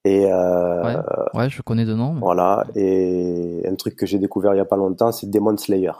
Et 0.06 0.30
euh, 0.30 0.84
ouais, 0.84 0.96
ouais, 1.34 1.50
je 1.50 1.62
connais 1.62 1.84
de 1.84 1.94
nom. 1.94 2.14
Voilà, 2.20 2.64
et 2.74 3.62
un 3.66 3.74
truc 3.74 3.96
que 3.96 4.06
j'ai 4.06 4.18
découvert 4.18 4.54
il 4.54 4.58
y 4.58 4.60
a 4.60 4.64
pas 4.64 4.76
longtemps, 4.76 5.12
c'est 5.12 5.28
Demon 5.28 5.56
Slayer 5.56 5.92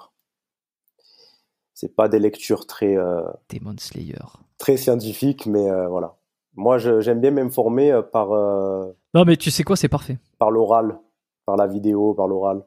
c'est 1.79 1.95
pas 1.95 2.09
des 2.09 2.19
lectures 2.19 2.67
très 2.67 2.97
euh, 2.97 3.21
Demon 3.51 3.75
Slayer 3.79 4.15
très 4.59 4.79
scientifiques 4.79 5.45
mais 5.45 5.69
euh, 5.69 5.89
voilà 5.89 6.17
Moi, 6.57 6.79
j'aime 6.79 7.21
bien 7.21 7.31
m'informer 7.31 7.93
euh, 7.93 8.03
par. 8.03 8.33
Euh, 8.33 8.91
non, 9.15 9.25
mais 9.25 9.37
tu 9.37 9.51
sais 9.51 9.63
quoi, 9.63 9.77
c'est 9.77 9.91
parfait. 9.91 10.19
Par 10.39 10.51
l'oral, 10.51 10.99
par 11.45 11.57
la 11.57 11.67
vidéo, 11.67 12.15
par 12.15 12.29
l'oral. 12.29 12.65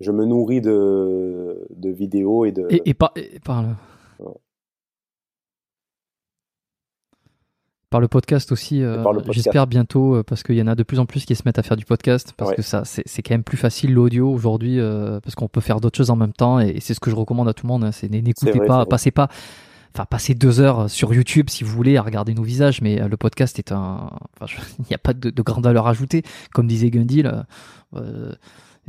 Je 0.00 0.10
me 0.12 0.24
nourris 0.24 0.60
de, 0.60 1.66
de 1.70 1.90
vidéos 1.90 2.44
et 2.44 2.52
de. 2.52 2.66
Et, 2.70 2.94
par, 2.94 3.12
par 3.44 3.62
le... 3.62 3.68
Par 7.92 8.00
le 8.00 8.08
podcast 8.08 8.50
aussi, 8.50 8.82
euh, 8.82 9.04
j'espère 9.30 9.68
bientôt, 9.68 10.22
parce 10.24 10.42
qu'il 10.42 10.56
y 10.56 10.62
en 10.62 10.66
a 10.66 10.74
de 10.74 10.82
plus 10.82 10.98
en 10.98 11.06
plus 11.06 11.24
qui 11.24 11.36
se 11.36 11.42
mettent 11.46 11.58
à 11.58 11.62
faire 11.62 11.76
du 11.76 11.84
podcast, 11.84 12.34
parce 12.36 12.54
que 12.54 12.62
ça, 12.62 12.82
c'est 12.84 13.22
quand 13.22 13.34
même 13.34 13.44
plus 13.44 13.56
facile 13.56 13.94
l'audio 13.94 14.28
aujourd'hui, 14.32 14.80
parce 15.22 15.34
qu'on 15.34 15.48
peut 15.48 15.60
faire 15.60 15.80
d'autres 15.80 15.96
choses 15.96 16.10
en 16.10 16.16
même 16.16 16.32
temps, 16.32 16.58
et, 16.58 16.80
c'est 16.80 16.94
ce 16.94 17.00
que 17.00 17.10
je 17.10 17.16
recommande 17.16 17.48
à 17.48 17.54
tout 17.54 17.66
le 17.66 17.68
monde. 17.68 17.84
Hein, 17.84 17.92
c'est 17.92 18.10
n'écoutez 18.10 18.58
pas, 18.60 18.84
passez 18.86 19.10
pas 19.10 19.28
enfin 19.94 20.06
passer 20.06 20.34
deux 20.34 20.60
heures 20.60 20.88
sur 20.88 21.12
YouTube 21.12 21.50
si 21.50 21.64
vous 21.64 21.70
voulez 21.70 21.96
à 21.96 22.02
regarder 22.02 22.34
nos 22.34 22.42
visages, 22.42 22.80
mais 22.80 23.00
euh, 23.00 23.08
le 23.08 23.16
podcast 23.16 23.58
est 23.58 23.72
un, 23.72 24.10
enfin, 24.40 24.52
il 24.78 24.86
n'y 24.88 24.94
a 24.94 24.98
pas 24.98 25.12
de, 25.12 25.30
de, 25.30 25.42
grande 25.42 25.64
valeur 25.64 25.86
ajoutée, 25.86 26.22
comme 26.52 26.66
disait 26.66 26.90
Gundy. 26.90 27.24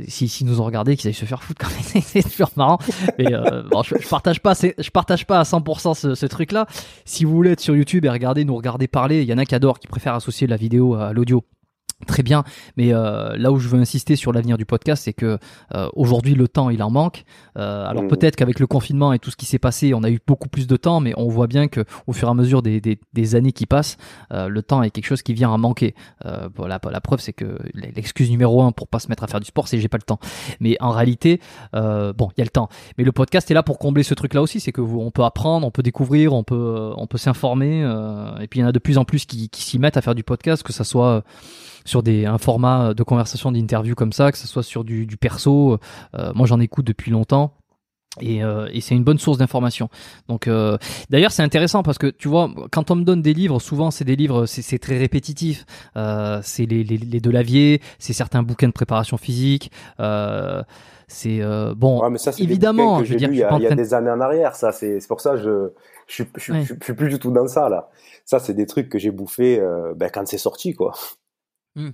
Euh, 0.00 0.04
si, 0.08 0.28
si 0.28 0.44
nous 0.44 0.60
ont 0.60 0.64
regardé, 0.64 0.96
qu'ils 0.96 1.08
aillent 1.08 1.14
se 1.14 1.24
faire 1.24 1.42
foutre 1.42 1.60
quand 1.64 1.70
même, 1.70 2.02
c'est 2.06 2.22
toujours 2.22 2.50
marrant. 2.56 2.78
Mais 3.18 3.32
euh, 3.32 3.62
bon, 3.70 3.82
je, 3.82 3.94
je, 4.00 4.08
partage 4.08 4.40
pas, 4.40 4.54
je 4.54 4.90
partage 4.90 5.26
pas 5.26 5.40
à 5.40 5.42
100% 5.42 5.94
ce, 5.94 6.14
ce 6.14 6.26
truc-là. 6.26 6.66
Si 7.04 7.24
vous 7.24 7.34
voulez 7.34 7.52
être 7.52 7.60
sur 7.60 7.76
YouTube 7.76 8.04
et 8.04 8.10
regarder, 8.10 8.44
nous 8.44 8.56
regarder 8.56 8.88
parler, 8.88 9.22
il 9.22 9.28
y 9.28 9.32
en 9.32 9.38
a 9.38 9.44
qui 9.44 9.54
adorent, 9.54 9.78
qui 9.78 9.86
préfèrent 9.86 10.14
associer 10.14 10.46
la 10.46 10.56
vidéo 10.56 10.94
à 10.94 11.12
l'audio. 11.12 11.44
Très 12.06 12.22
bien, 12.22 12.44
mais 12.76 12.92
euh, 12.92 13.36
là 13.36 13.50
où 13.50 13.58
je 13.58 13.68
veux 13.68 13.78
insister 13.78 14.16
sur 14.16 14.32
l'avenir 14.32 14.58
du 14.58 14.66
podcast, 14.66 15.04
c'est 15.04 15.12
que 15.12 15.38
euh, 15.74 15.88
aujourd'hui 15.94 16.34
le 16.34 16.48
temps 16.48 16.68
il 16.68 16.82
en 16.82 16.90
manque. 16.90 17.24
Euh, 17.56 17.86
alors 17.86 18.02
mmh. 18.02 18.08
peut-être 18.08 18.36
qu'avec 18.36 18.60
le 18.60 18.66
confinement 18.66 19.12
et 19.12 19.18
tout 19.18 19.30
ce 19.30 19.36
qui 19.36 19.46
s'est 19.46 19.58
passé, 19.58 19.94
on 19.94 20.02
a 20.02 20.10
eu 20.10 20.20
beaucoup 20.26 20.48
plus 20.48 20.66
de 20.66 20.76
temps, 20.76 21.00
mais 21.00 21.14
on 21.16 21.28
voit 21.28 21.46
bien 21.46 21.68
que 21.68 21.84
au 22.06 22.12
fur 22.12 22.28
et 22.28 22.30
à 22.30 22.34
mesure 22.34 22.62
des, 22.62 22.80
des, 22.80 22.98
des 23.12 23.34
années 23.36 23.52
qui 23.52 23.66
passent, 23.66 23.96
le 24.30 24.60
temps 24.60 24.82
est 24.82 24.90
quelque 24.90 25.06
chose 25.06 25.22
qui 25.22 25.34
vient 25.34 25.54
à 25.54 25.56
manquer. 25.56 25.94
Voilà, 26.56 26.80
la, 26.90 27.00
preuve 27.00 27.20
c'est 27.20 27.32
que 27.32 27.58
l'excuse 27.74 28.30
numéro 28.30 28.62
un 28.62 28.72
pour 28.72 28.88
pas 28.88 28.98
se 28.98 29.08
mettre 29.08 29.22
à 29.24 29.26
faire 29.26 29.40
du 29.40 29.46
sport, 29.46 29.68
c'est 29.68 29.78
j'ai 29.78 29.88
pas 29.88 29.96
le 29.96 30.02
temps. 30.02 30.18
Mais 30.60 30.76
en 30.80 30.90
réalité, 30.90 31.40
bon, 31.72 32.28
il 32.36 32.38
y 32.38 32.40
a 32.40 32.44
le 32.44 32.50
temps. 32.50 32.68
Mais 32.98 33.04
le 33.04 33.12
podcast 33.12 33.50
est 33.50 33.54
là 33.54 33.62
pour 33.62 33.78
combler 33.78 34.02
ce 34.02 34.14
truc-là 34.14 34.42
aussi, 34.42 34.60
c'est 34.60 34.72
que 34.72 34.80
on 34.80 35.10
peut 35.10 35.24
apprendre, 35.24 35.66
on 35.66 35.70
peut 35.70 35.82
découvrir, 35.82 36.32
on 36.32 36.42
peut 36.42 36.92
on 36.96 37.06
peut 37.06 37.18
s'informer, 37.18 37.80
et 38.40 38.48
puis 38.48 38.60
il 38.60 38.62
y 38.62 38.64
en 38.64 38.68
a 38.68 38.72
de 38.72 38.78
plus 38.78 38.98
en 38.98 39.04
plus 39.04 39.24
qui, 39.24 39.48
qui 39.48 39.62
s'y 39.62 39.78
mettent 39.78 39.96
à 39.96 40.02
faire 40.02 40.14
du 40.14 40.24
podcast, 40.24 40.62
que 40.62 40.72
ça 40.72 40.84
soit 40.84 41.24
sur 41.84 42.02
des 42.02 42.26
un 42.26 42.38
format 42.38 42.94
de 42.94 43.02
conversation 43.02 43.52
d'interview 43.52 43.94
comme 43.94 44.12
ça, 44.12 44.32
que 44.32 44.38
ce 44.38 44.46
soit 44.46 44.62
sur 44.62 44.84
du, 44.84 45.06
du 45.06 45.16
perso. 45.16 45.78
Euh, 46.14 46.32
moi, 46.34 46.46
j'en 46.46 46.60
écoute 46.60 46.86
depuis 46.86 47.10
longtemps. 47.10 47.54
Et, 48.20 48.44
euh, 48.44 48.68
et 48.72 48.80
c'est 48.80 48.94
une 48.94 49.02
bonne 49.04 49.18
source 49.18 49.38
d'information. 49.38 49.88
Donc, 50.28 50.46
euh, 50.46 50.78
d'ailleurs, 51.10 51.32
c'est 51.32 51.42
intéressant 51.42 51.82
parce 51.82 51.98
que 51.98 52.06
tu 52.06 52.28
vois, 52.28 52.48
quand 52.70 52.90
on 52.90 52.96
me 52.96 53.04
donne 53.04 53.22
des 53.22 53.34
livres, 53.34 53.58
souvent 53.58 53.90
c'est 53.90 54.04
des 54.04 54.16
livres, 54.16 54.46
c'est 54.46 54.78
très 54.78 54.98
répétitif. 54.98 55.66
Euh, 55.96 56.38
c'est 56.42 56.66
les, 56.66 56.84
les, 56.84 56.96
les 56.96 57.20
Delavier, 57.20 57.80
c'est 57.98 58.12
certains 58.12 58.42
bouquins 58.42 58.68
de 58.68 58.72
préparation 58.72 59.16
physique. 59.16 59.72
Euh, 59.98 60.62
c'est 61.08 61.42
euh, 61.42 61.74
bon, 61.74 62.08
mais 62.08 62.18
ça, 62.18 62.30
évidemment. 62.38 63.00
Que 63.00 63.04
je 63.04 63.12
veux 63.12 63.18
dire, 63.18 63.30
il 63.30 63.38
y 63.38 63.42
a, 63.42 63.58
y 63.58 63.66
a 63.66 63.74
des 63.74 63.94
années 63.94 64.10
en 64.10 64.20
arrière, 64.20 64.54
ça. 64.54 64.72
C'est 64.72 65.06
pour 65.08 65.20
ça 65.20 65.36
je 65.36 65.72
je, 66.06 66.22
je, 66.36 66.52
je, 66.52 66.52
je, 66.60 66.74
suis 66.84 66.94
plus 66.94 67.08
du 67.08 67.18
tout 67.18 67.30
dans 67.30 67.46
ça 67.48 67.68
là. 67.68 67.88
Ça, 68.24 68.38
c'est 68.38 68.54
des 68.54 68.66
trucs 68.66 68.88
que 68.88 68.98
j'ai 68.98 69.10
bouffé 69.10 69.60
ben, 69.96 70.08
quand 70.08 70.26
c'est 70.26 70.38
sorti, 70.38 70.72
quoi. 70.72 70.94
Hmm. 71.76 71.90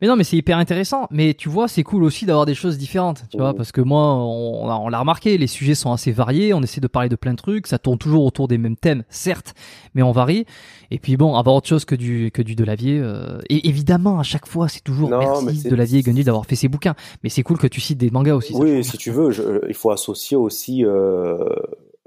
Mais 0.00 0.08
non, 0.08 0.16
mais 0.16 0.24
c'est 0.24 0.36
hyper 0.36 0.58
intéressant. 0.58 1.06
Mais 1.10 1.34
tu 1.34 1.48
vois, 1.48 1.68
c'est 1.68 1.82
cool 1.82 2.02
aussi 2.02 2.26
d'avoir 2.26 2.46
des 2.46 2.54
choses 2.54 2.76
différentes, 2.76 3.24
tu 3.30 3.38
vois, 3.38 3.52
mmh. 3.52 3.56
parce 3.56 3.72
que 3.72 3.80
moi, 3.80 4.14
on, 4.16 4.64
on 4.64 4.88
l'a 4.88 4.98
remarqué, 4.98 5.38
les 5.38 5.46
sujets 5.46 5.74
sont 5.74 5.92
assez 5.92 6.12
variés. 6.12 6.52
On 6.52 6.62
essaie 6.62 6.80
de 6.80 6.86
parler 6.86 7.08
de 7.08 7.16
plein 7.16 7.32
de 7.32 7.38
trucs. 7.38 7.66
Ça 7.66 7.78
tourne 7.78 7.98
toujours 7.98 8.24
autour 8.24 8.48
des 8.48 8.58
mêmes 8.58 8.76
thèmes, 8.76 9.04
certes, 9.08 9.54
mais 9.94 10.02
on 10.02 10.12
varie. 10.12 10.44
Et 10.90 10.98
puis 10.98 11.16
bon, 11.16 11.34
avoir 11.36 11.56
autre 11.56 11.68
chose 11.68 11.84
que 11.84 11.94
du 11.94 12.30
que 12.32 12.42
du 12.42 12.54
Delavier. 12.54 12.98
Euh, 12.98 13.38
et 13.48 13.68
évidemment, 13.68 14.18
à 14.18 14.22
chaque 14.22 14.46
fois, 14.46 14.68
c'est 14.68 14.82
toujours 14.82 15.10
non, 15.10 15.42
merci 15.42 15.68
Delavier 15.68 16.00
et 16.00 16.02
Gundy 16.02 16.24
d'avoir 16.24 16.46
fait 16.46 16.56
ses 16.56 16.68
bouquins. 16.68 16.94
Mais 17.22 17.30
c'est 17.30 17.42
cool 17.42 17.58
que 17.58 17.66
tu 17.66 17.80
cites 17.80 17.98
des 17.98 18.10
mangas 18.10 18.34
aussi. 18.34 18.54
Oui, 18.54 18.84
si 18.84 18.98
tu 18.98 19.10
veux, 19.10 19.30
il 19.68 19.74
faut 19.74 19.90
associer 19.90 20.36
aussi 20.36 20.84
euh, 20.84 21.38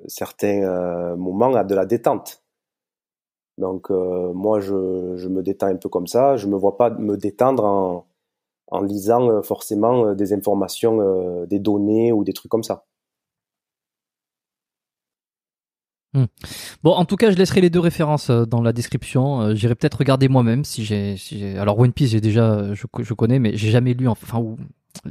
certains 0.07 0.63
euh, 0.63 1.15
moments 1.15 1.55
à 1.55 1.63
de 1.63 1.73
la 1.73 1.85
détente. 1.85 2.43
Donc 3.57 3.89
euh, 3.89 4.33
moi, 4.33 4.59
je, 4.59 5.15
je, 5.17 5.27
me 5.27 5.41
détends 5.41 5.67
un 5.67 5.75
peu 5.75 5.89
comme 5.89 6.07
ça. 6.07 6.37
Je 6.37 6.47
me 6.47 6.55
vois 6.55 6.77
pas 6.77 6.89
me 6.91 7.17
détendre 7.17 7.65
en, 7.65 8.07
en 8.67 8.81
lisant 8.81 9.29
euh, 9.29 9.41
forcément 9.41 10.07
euh, 10.07 10.15
des 10.15 10.33
informations, 10.33 11.45
des 11.45 11.59
données 11.59 12.11
ou 12.11 12.23
des 12.23 12.33
trucs 12.33 12.51
comme 12.51 12.63
ça. 12.63 12.85
Hmm. 16.13 16.25
Bon, 16.83 16.91
en 16.91 17.05
tout 17.05 17.15
cas, 17.17 17.31
je 17.31 17.37
laisserai 17.37 17.61
les 17.61 17.69
deux 17.69 17.79
références 17.79 18.31
dans 18.31 18.61
la 18.61 18.73
description. 18.73 19.53
J'irai 19.55 19.75
peut-être 19.75 19.97
regarder 19.97 20.29
moi-même 20.29 20.63
si 20.63 20.85
j'ai. 20.85 21.17
Si 21.17 21.43
Alors 21.57 21.77
One 21.79 21.93
Piece, 21.93 22.11
j'ai 22.11 22.21
déjà, 22.21 22.73
je, 22.73 22.85
je 22.99 23.13
connais, 23.13 23.39
mais 23.39 23.57
j'ai 23.57 23.71
jamais 23.71 23.93
lu. 23.93 24.07
Enfin, 24.07 24.39
ou 24.39 24.57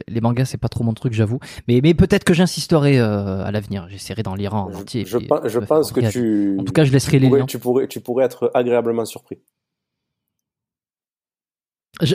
les 0.09 0.21
mangas 0.21 0.47
c'est 0.47 0.59
pas 0.59 0.69
trop 0.69 0.85
mon 0.85 0.95
truc 0.95 1.13
j'avoue 1.13 1.39
mais 1.69 1.81
mais 1.83 1.95
peut-être 1.95 2.25
que 2.25 2.35
j'insisterai 2.35 2.99
euh, 2.99 3.45
à 3.45 3.51
l'avenir 3.51 3.87
j'essaierai 3.89 4.23
d'en 4.23 4.35
lire 4.35 4.55
en 4.55 4.73
entier 4.73 5.05
je, 5.05 5.19
je, 5.19 5.59
pense 5.59 5.93
que 5.93 6.11
tu 6.11 6.57
en 6.59 6.65
tout 6.65 6.73
cas 6.73 6.85
je 6.85 6.93
laisserai 6.93 7.19
les 7.19 7.29
liens 7.29 7.47
tu 7.47 7.59
pourrais 7.59 7.89
tu 7.89 8.01
pourrais 8.01 8.25
être 8.25 8.51
agréablement 8.55 9.05
surpris 9.05 9.39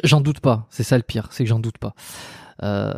j'en 0.03 0.22
doute 0.22 0.40
pas 0.40 0.67
c'est 0.69 0.83
ça 0.83 0.98
le 0.98 1.03
pire 1.03 1.27
c'est 1.32 1.43
que 1.43 1.50
j'en 1.50 1.59
doute 1.59 1.77
pas 1.77 1.93
euh, 2.64 2.93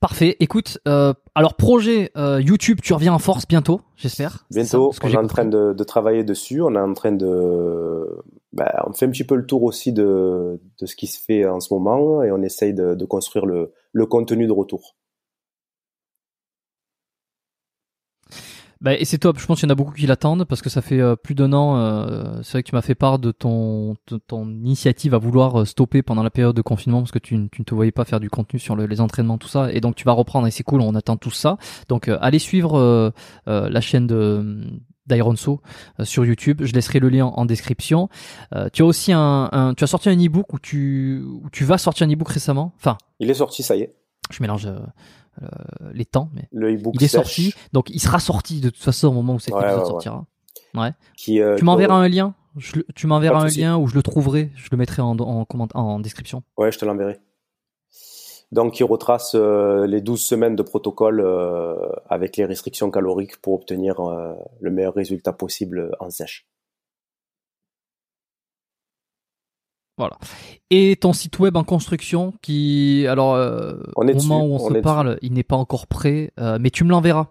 Parfait. 0.00 0.36
Écoute, 0.38 0.80
euh, 0.86 1.14
alors 1.34 1.54
projet 1.54 2.12
YouTube, 2.14 2.80
tu 2.82 2.92
reviens 2.92 3.14
en 3.14 3.18
force 3.18 3.48
bientôt, 3.48 3.80
j'espère. 3.96 4.44
Bientôt. 4.50 4.92
on 5.02 5.08
est 5.08 5.16
en 5.16 5.26
train 5.26 5.46
de, 5.46 5.72
de, 5.72 5.84
travailler 5.84 6.24
dessus. 6.24 6.60
On 6.60 6.74
est 6.74 6.78
en 6.78 6.92
train 6.92 7.12
de, 7.12 8.06
bah, 8.52 8.84
on 8.86 8.92
fait 8.92 9.06
un 9.06 9.10
petit 9.10 9.24
peu 9.24 9.34
le 9.34 9.46
tour 9.46 9.62
aussi 9.62 9.92
de, 9.92 10.60
de 10.78 10.86
ce 10.86 10.94
qui 10.94 11.06
se 11.06 11.18
fait 11.20 11.46
en 11.46 11.58
ce 11.58 11.72
moment 11.72 12.22
et 12.22 12.30
on 12.30 12.42
essaye 12.42 12.74
de, 12.74 12.94
de 12.94 13.04
construire 13.04 13.46
le, 13.46 13.72
le 13.94 14.06
contenu 14.06 14.46
de 14.46 14.52
retour. 14.52 14.96
Bah, 18.84 18.92
et 18.92 19.06
c'est 19.06 19.16
top, 19.16 19.38
je 19.38 19.46
pense 19.46 19.60
qu'il 19.60 19.66
y 19.66 19.70
en 19.70 19.72
a 19.72 19.74
beaucoup 19.74 19.94
qui 19.94 20.06
l'attendent 20.06 20.44
parce 20.44 20.60
que 20.60 20.68
ça 20.68 20.82
fait 20.82 21.00
euh, 21.00 21.16
plus 21.16 21.34
d'un 21.34 21.54
an. 21.54 21.78
Euh, 21.78 22.42
c'est 22.42 22.52
vrai 22.52 22.62
que 22.62 22.68
tu 22.68 22.74
m'as 22.74 22.82
fait 22.82 22.94
part 22.94 23.18
de 23.18 23.30
ton, 23.30 23.96
ton 24.26 24.46
initiative 24.46 25.14
à 25.14 25.18
vouloir 25.18 25.62
euh, 25.62 25.64
stopper 25.64 26.02
pendant 26.02 26.22
la 26.22 26.28
période 26.28 26.54
de 26.54 26.60
confinement 26.60 27.00
parce 27.00 27.10
que 27.10 27.18
tu, 27.18 27.34
ne 27.34 27.48
te 27.48 27.74
voyais 27.74 27.92
pas 27.92 28.04
faire 28.04 28.20
du 28.20 28.28
contenu 28.28 28.58
sur 28.60 28.76
les 28.76 29.00
entraînements, 29.00 29.38
tout 29.38 29.48
ça. 29.48 29.72
Et 29.72 29.80
donc 29.80 29.94
tu 29.94 30.04
vas 30.04 30.12
reprendre 30.12 30.46
et 30.46 30.50
c'est 30.50 30.64
cool, 30.64 30.82
on 30.82 30.94
attend 30.94 31.16
tout 31.16 31.30
ça. 31.30 31.56
Donc 31.88 32.08
allez 32.08 32.38
suivre 32.38 33.12
la 33.46 33.80
chaîne 33.80 34.06
de 34.06 34.62
d'Ironso 35.06 35.62
sur 36.02 36.26
YouTube. 36.26 36.60
Je 36.62 36.74
laisserai 36.74 36.98
le 36.98 37.08
lien 37.08 37.24
en 37.24 37.46
description. 37.46 38.10
tu 38.74 38.82
as 38.82 38.84
aussi 38.84 39.12
un, 39.12 39.48
un, 39.50 39.72
tu 39.72 39.84
as 39.84 39.86
sorti 39.86 40.10
un 40.10 40.18
ebook 40.18 40.52
où 40.52 40.58
tu, 40.58 41.22
où 41.24 41.48
tu 41.50 41.64
vas 41.64 41.78
sortir 41.78 42.06
un 42.06 42.10
ebook 42.10 42.28
récemment. 42.28 42.74
Enfin, 42.76 42.98
il 43.18 43.30
est 43.30 43.34
sorti, 43.34 43.62
ça 43.62 43.76
y 43.76 43.80
est. 43.80 43.94
Je 44.30 44.42
mélange 44.42 44.66
euh, 44.66 44.78
les 45.92 46.04
temps, 46.04 46.30
mais 46.34 46.48
le 46.52 46.72
il 46.72 47.02
est 47.02 47.08
sorti, 47.08 47.54
donc 47.72 47.90
il 47.90 48.00
sera 48.00 48.18
sorti 48.18 48.60
de 48.60 48.70
toute 48.70 48.82
façon 48.82 49.08
au 49.08 49.12
moment 49.12 49.34
où 49.34 49.38
cet 49.38 49.54
épisode 49.54 49.86
sortira. 49.86 50.24
Ouais. 50.74 50.92
Qui, 51.16 51.40
euh, 51.40 51.56
tu 51.56 51.64
m'enverras 51.64 51.96
un 51.96 52.08
lien. 52.08 52.34
Je, 52.56 52.80
tu 52.94 53.06
m'enverras 53.06 53.42
un 53.42 53.48
lien 53.48 53.76
où 53.76 53.86
je 53.86 53.94
le 53.94 54.02
trouverai. 54.02 54.50
Je 54.56 54.68
le 54.70 54.76
mettrai 54.76 55.02
en, 55.02 55.16
en, 55.18 55.46
en 55.74 56.00
description. 56.00 56.42
Ouais, 56.56 56.70
je 56.70 56.78
te 56.78 56.84
l'enverrai. 56.84 57.18
Donc, 58.52 58.78
il 58.78 58.84
retrace 58.84 59.32
euh, 59.34 59.86
les 59.86 60.00
12 60.00 60.20
semaines 60.20 60.54
de 60.54 60.62
protocole 60.62 61.24
avec 62.08 62.36
les 62.36 62.44
restrictions 62.44 62.90
caloriques 62.90 63.40
pour 63.40 63.54
obtenir 63.54 63.96
le 64.60 64.70
meilleur 64.70 64.94
résultat 64.94 65.32
possible 65.32 65.90
en 66.00 66.10
sèche. 66.10 66.46
Voilà. 69.96 70.16
Et 70.70 70.96
ton 70.96 71.12
site 71.12 71.38
web 71.38 71.56
en 71.56 71.62
construction 71.62 72.34
qui, 72.42 73.06
alors, 73.08 73.34
euh, 73.34 73.74
au 73.94 74.04
moment 74.04 74.44
où 74.44 74.54
on, 74.54 74.68
se 74.68 74.74
parle, 74.80 75.18
il 75.22 75.32
n'est 75.32 75.44
pas 75.44 75.56
encore 75.56 75.86
prêt, 75.86 76.32
euh, 76.40 76.58
mais 76.60 76.70
tu 76.70 76.82
me 76.82 76.90
l'enverras. 76.90 77.28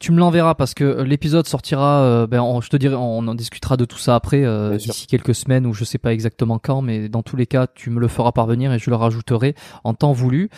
Tu 0.00 0.10
me 0.10 0.18
l'enverras 0.18 0.54
parce 0.54 0.74
que 0.74 1.02
l'épisode 1.02 1.46
sortira. 1.46 2.00
Euh, 2.00 2.26
ben, 2.26 2.60
je 2.60 2.68
te 2.68 2.76
dirai, 2.76 2.94
on 2.94 3.26
en 3.28 3.34
discutera 3.34 3.76
de 3.76 3.84
tout 3.84 3.96
ça 3.96 4.16
après 4.16 4.44
d'ici 4.76 5.06
quelques 5.06 5.34
semaines 5.34 5.66
ou 5.66 5.72
je 5.72 5.84
sais 5.84 5.98
pas 5.98 6.12
exactement 6.12 6.58
quand, 6.58 6.82
mais 6.82 7.08
dans 7.08 7.22
tous 7.22 7.36
les 7.36 7.46
cas, 7.46 7.66
tu 7.66 7.90
me 7.90 8.00
le 8.00 8.08
feras 8.08 8.32
parvenir 8.32 8.72
et 8.72 8.78
je 8.78 8.90
le 8.90 8.96
rajouterai 8.96 9.54
en 9.84 9.94
temps 9.94 10.12
voulu. 10.12 10.50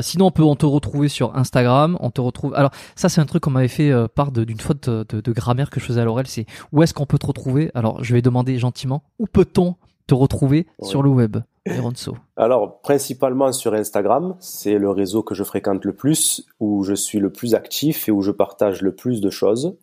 sinon, 0.00 0.26
on 0.26 0.30
peut 0.30 0.42
on 0.42 0.56
te 0.56 0.66
retrouver 0.66 1.08
sur 1.08 1.36
Instagram. 1.36 1.96
On 2.00 2.10
te 2.10 2.20
retrouve. 2.20 2.54
Alors 2.54 2.70
ça, 2.96 3.08
c'est 3.08 3.20
un 3.20 3.26
truc 3.26 3.42
qu'on 3.42 3.50
m'avait 3.50 3.68
fait 3.68 3.92
part 4.14 4.32
d'une 4.32 4.58
faute 4.58 4.88
de, 4.88 5.20
de, 5.20 5.32
grammaire 5.32 5.70
que 5.70 5.80
je 5.80 5.84
faisais 5.84 6.00
à 6.00 6.04
l'oral. 6.04 6.26
C'est 6.26 6.46
où 6.72 6.82
est-ce 6.82 6.94
qu'on 6.94 7.06
peut 7.06 7.18
te 7.18 7.26
retrouver? 7.26 7.70
Alors, 7.74 8.02
je 8.02 8.14
vais 8.14 8.22
demander 8.22 8.58
gentiment. 8.58 9.04
Où 9.18 9.26
peut-on 9.26 9.76
te 10.08 10.14
retrouver 10.14 10.66
sur 10.82 11.02
le 11.02 11.10
web, 11.10 11.36
Alors, 12.36 12.80
principalement 12.80 13.52
sur 13.52 13.74
Instagram, 13.74 14.36
c'est 14.40 14.78
le 14.78 14.90
réseau 14.90 15.22
que 15.22 15.34
je 15.34 15.44
fréquente 15.44 15.84
le 15.84 15.94
plus, 15.94 16.46
où 16.60 16.82
je 16.82 16.94
suis 16.94 17.18
le 17.18 17.30
plus 17.30 17.54
actif 17.54 18.08
et 18.08 18.12
où 18.12 18.22
je 18.22 18.30
partage 18.30 18.82
le 18.82 18.94
plus 18.94 19.20
de 19.20 19.30
choses. 19.30 19.76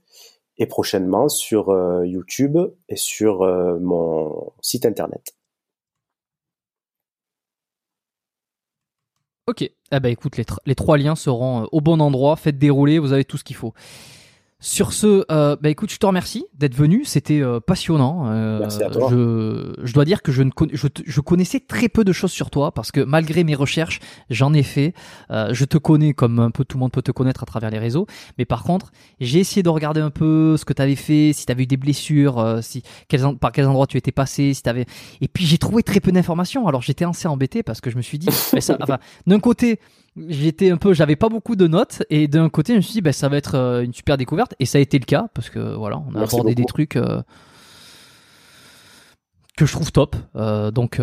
Et 0.58 0.66
prochainement 0.68 1.28
sur 1.28 1.70
euh, 1.70 2.06
YouTube 2.06 2.58
et 2.90 2.96
sur 2.96 3.44
euh, 3.44 3.78
mon 3.80 4.54
site 4.62 4.86
internet. 4.86 5.36
Ok, 9.48 9.62
eh 9.62 10.00
ben 10.00 10.10
écoute, 10.10 10.38
les, 10.38 10.46
les 10.66 10.76
trois 10.76 10.98
liens 10.98 11.16
seront 11.16 11.64
euh, 11.64 11.68
au 11.72 11.82
bon 11.82 12.02
endroit, 12.02 12.36
faites 12.36 12.58
dérouler, 12.58 12.98
vous 13.00 13.14
avez 13.14 13.26
tout 13.26 13.38
ce 13.38 13.44
qu'il 13.44 13.56
faut. 13.56 13.74
Sur 14.62 14.94
ce, 14.94 15.26
euh, 15.32 15.58
bah 15.62 15.70
écoute, 15.70 15.92
je 15.92 15.98
te 15.98 16.06
remercie 16.06 16.46
d'être 16.54 16.76
venu. 16.76 17.04
C'était 17.04 17.42
euh, 17.42 17.60
passionnant. 17.60 18.32
Euh, 18.32 18.60
Merci 18.60 18.84
à 18.84 18.90
toi. 18.90 19.10
Je, 19.12 19.74
je 19.84 19.94
dois 19.94 20.06
dire 20.06 20.22
que 20.22 20.32
je, 20.32 20.44
ne 20.44 20.50
je, 20.72 20.88
je, 21.06 21.22
connaissais 21.22 21.60
très 21.60 21.90
peu 21.90 22.06
de 22.06 22.14
choses 22.14 22.32
sur 22.32 22.50
toi 22.50 22.72
parce 22.72 22.92
que 22.92 23.02
malgré 23.02 23.44
mes 23.44 23.54
recherches, 23.54 24.00
j'en 24.30 24.54
ai 24.54 24.64
fait. 24.64 24.94
Euh, 25.30 25.54
je 25.54 25.66
te 25.66 25.78
connais 25.78 26.14
comme 26.14 26.40
un 26.40 26.52
peu 26.52 26.64
tout 26.64 26.78
le 26.78 26.80
monde 26.80 26.94
peut 26.94 27.02
te 27.02 27.12
connaître 27.12 27.44
à 27.44 27.46
travers 27.46 27.70
les 27.70 27.80
réseaux. 27.80 28.08
Mais 28.38 28.46
par 28.46 28.64
contre, 28.64 28.92
j'ai 29.20 29.40
essayé 29.40 29.62
de 29.62 29.70
regarder 29.70 30.00
un 30.00 30.10
peu 30.10 30.56
ce 30.56 30.64
que 30.64 30.74
tu 30.74 30.82
avais 30.82 30.96
fait, 30.96 31.34
si 31.34 31.46
tu 31.46 31.52
avais 31.52 31.64
eu 31.64 31.68
des 31.68 31.78
blessures, 31.78 32.40
euh, 32.40 32.62
si 32.62 32.82
quels, 33.10 33.38
par 33.38 33.52
quels 33.52 33.68
endroits 33.68 33.88
tu 33.88 33.98
étais 33.98 34.14
passé, 34.14 34.54
si 34.54 34.64
t'avais. 34.64 34.86
Et 35.20 35.28
puis 35.28 35.46
j'ai 35.46 35.58
trouvé 35.58 35.84
très 35.84 36.00
peu 36.00 36.14
d'informations. 36.14 36.66
Alors 36.66 36.82
j'étais 36.82 37.04
assez 37.04 37.28
embêté 37.28 37.62
parce 37.62 37.82
que 37.82 37.90
je 37.90 37.98
me 37.98 38.02
suis 38.02 38.20
dit, 38.20 38.32
ça, 38.32 38.78
enfin, 38.82 39.00
d'un 39.28 39.40
côté 39.40 39.82
j'étais 40.28 40.70
un 40.70 40.78
peu, 40.78 40.94
j'avais 40.94 41.16
pas 41.16 41.30
beaucoup 41.30 41.56
de 41.56 41.68
notes 41.68 42.04
et 42.10 42.28
d'un 42.28 42.50
côté 42.50 42.74
je 42.74 42.78
me 42.78 42.82
suis 42.82 42.94
dit 42.94 43.02
bah, 43.02 43.14
ça 43.14 43.30
va 43.30 43.38
être 43.38 43.56
euh, 43.56 43.84
une 43.84 43.94
super 43.94 44.18
découverte 44.18 44.56
et 44.60 44.66
ça 44.66 44.78
a 44.78 44.82
été 44.82 45.00
le 45.00 45.06
cas 45.06 45.28
parce 45.34 45.50
que 45.50 45.60
voilà 45.60 46.02
on 46.08 46.16
a 46.16 46.24
abordé 46.24 46.56
des 46.56 46.66
trucs 46.66 46.96
euh, 46.96 47.22
que 49.58 49.66
je 49.66 49.72
trouve 49.72 49.92
top 49.92 50.16
euh, 50.36 50.72
donc 50.72 51.02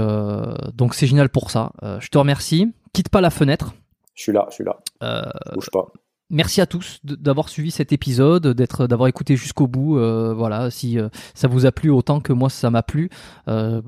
donc 0.75 0.95
c'est 0.95 1.07
génial 1.07 1.29
pour 1.29 1.51
ça. 1.51 1.73
je 2.01 2.09
te 2.09 2.19
remercie. 2.19 2.73
Quitte 2.93 3.09
pas 3.09 3.23
la 3.23 3.31
fenêtre. 3.31 3.75
Je 4.15 4.23
suis 4.25 4.33
là, 4.33 4.47
je 4.51 4.57
suis 4.57 4.65
là. 4.65 5.33
Bouge 5.55 5.71
pas. 5.71 5.87
Merci 6.33 6.63
à 6.63 6.67
tous 6.67 6.99
d'avoir 7.05 7.51
suivi 7.51 7.71
cet 7.71 7.93
épisode, 7.93 8.47
d'être, 8.49 8.87
d'avoir 8.87 9.07
écouté 9.07 9.37
jusqu'au 9.37 9.67
bout. 9.67 9.99
Euh, 9.99 10.33
voilà, 10.33 10.71
si 10.71 10.99
euh, 10.99 11.11
ça 11.35 11.47
vous 11.47 11.67
a 11.67 11.73
plu 11.73 11.91
autant 11.91 12.21
que 12.21 12.33
moi 12.33 12.49
ça 12.49 12.71
m'a 12.71 12.83
plu, 12.83 13.11
euh, 13.49 13.83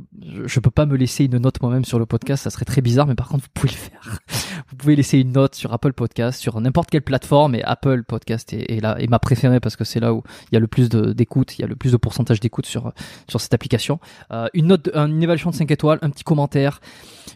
je 0.45 0.61
peux 0.61 0.71
pas 0.71 0.85
me 0.85 0.95
laisser 0.97 1.25
une 1.25 1.39
note 1.39 1.63
moi-même 1.63 1.87
sur 1.87 1.99
le 1.99 2.05
podcast, 2.05 2.45
ça 2.45 2.51
serait 2.51 2.67
très 2.67 2.83
bizarre, 2.83 3.07
mais 3.07 3.15
par 3.15 3.29
contre 3.29 3.45
vous 3.45 3.51
pouvez 3.55 3.73
le 3.73 3.79
faire. 3.79 4.19
Vous 4.71 4.77
pouvez 4.77 4.97
laisser 4.97 5.19
une 5.19 5.33
note 5.33 5.55
sur 5.55 5.73
Apple 5.73 5.93
Podcast, 5.93 6.41
sur 6.41 6.61
n'importe 6.61 6.91
quelle 6.91 7.03
plateforme, 7.03 7.55
et 7.55 7.63
Apple 7.63 8.03
Podcast 8.03 8.53
est, 8.53 8.81
là 8.81 8.97
est 8.99 9.07
ma 9.07 9.21
préférée 9.21 9.61
parce 9.61 9.77
que 9.77 9.85
c'est 9.85 10.01
là 10.01 10.13
où 10.13 10.23
il 10.51 10.55
y 10.55 10.57
a 10.57 10.61
le 10.61 10.67
plus 10.67 10.89
d'écoute, 10.89 11.57
il 11.59 11.63
y 11.63 11.65
a 11.65 11.69
le 11.69 11.77
plus 11.77 11.93
de 11.93 11.97
pourcentage 11.97 12.41
d'écoute 12.41 12.67
sur 12.67 12.93
sur 13.29 13.41
cette 13.41 13.55
application. 13.55 14.01
Euh, 14.33 14.49
une 14.53 14.67
note, 14.67 14.91
une 14.95 15.23
évaluation 15.23 15.51
de 15.51 15.55
5 15.55 15.71
étoiles, 15.71 15.99
un 16.03 16.11
petit 16.11 16.25
commentaire. 16.25 16.81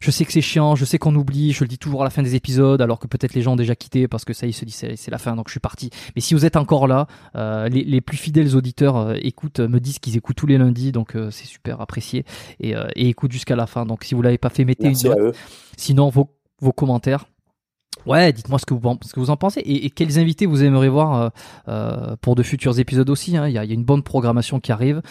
Je 0.01 0.11
sais 0.11 0.25
que 0.25 0.33
c'est 0.33 0.41
chiant, 0.41 0.75
je 0.75 0.85
sais 0.85 0.99
qu'on 0.99 1.15
oublie, 1.15 1.53
je 1.53 1.65
le 1.65 1.69
dis 1.69 1.79
toujours 1.79 2.03
à 2.03 2.05
la 2.05 2.11
fin 2.11 2.23
des 2.23 2.35
épisodes, 2.35 2.81
alors 2.81 2.99
que 2.99 3.07
peut-être 3.07 3.35
les 3.35 3.43
gens 3.43 3.53
ont 3.53 3.57
déjà 3.57 3.77
quitté 3.77 4.09
parce 4.09 4.25
que 4.25 4.33
ça 4.33 4.47
y 4.47 4.53
se 4.53 4.65
dit 4.65 4.73
c'est 4.99 5.11
la 5.11 5.19
fin, 5.19 5.37
donc 5.37 5.49
je 5.49 5.53
suis 5.53 5.61
parti. 5.61 5.91
Mais 6.15 6.21
si 6.21 6.35
vous 6.35 6.45
êtes 6.45 6.57
encore 6.57 6.87
là, 6.87 7.07
euh, 7.37 7.69
les, 7.69 7.85
les, 7.85 8.01
plus 8.01 8.17
fidèles 8.17 8.57
auditeurs 8.57 8.97
euh, 8.97 9.15
écoutent, 9.21 9.61
me 9.61 9.79
disent 9.79 9.99
qu'ils 9.99 10.17
écoutent 10.17 10.37
tous 10.37 10.47
les 10.47 10.59
lundis, 10.59 10.93
donc 10.93 11.15
euh, 11.15 11.31
c'est 11.31 11.47
super 11.47 11.81
apprécié 11.81 12.25
et, 12.61 12.77
euh, 12.77 12.89
et 12.97 13.09
écoutent 13.09 13.33
jusqu'à 13.33 13.57
la 13.57 13.67
fin. 13.67 13.87
Donc 13.87 14.05
si 14.05 14.15
vous 14.15 14.23
l'avez 14.23 14.39
pas 14.39 14.51
fait, 14.51 14.65
mettez 14.65 14.89
une 14.89 15.03
note. 15.03 15.37
Sinon 15.77 16.09
vos, 16.09 16.31
vos 16.61 16.73
commentaires. 16.73 17.27
Ouais, 18.07 18.33
dites-moi 18.33 18.59
ce 18.59 18.67
que 18.67 18.75
vous, 18.75 18.99
ce 19.03 19.13
que 19.13 19.21
vous 19.21 19.31
en 19.31 19.37
pensez 19.37 19.61
et, 19.61 19.87
et 19.87 19.91
quels 19.91 20.19
invités 20.19 20.47
vous 20.47 20.63
aimeriez 20.63 20.89
voir 20.89 21.31
euh, 21.69 22.17
pour 22.21 22.37
de 22.37 22.43
futurs 22.43 22.79
épisodes 22.79 23.11
aussi. 23.11 23.37
Hein. 23.37 23.49
Il, 23.49 23.53
y 23.53 23.59
a, 23.59 23.65
il 23.65 23.69
y, 23.69 23.73
a, 23.73 23.75
une 23.75 23.85
bonne 23.85 24.03
programmation 24.03 24.61
qui 24.61 24.73
arrive. 24.73 25.03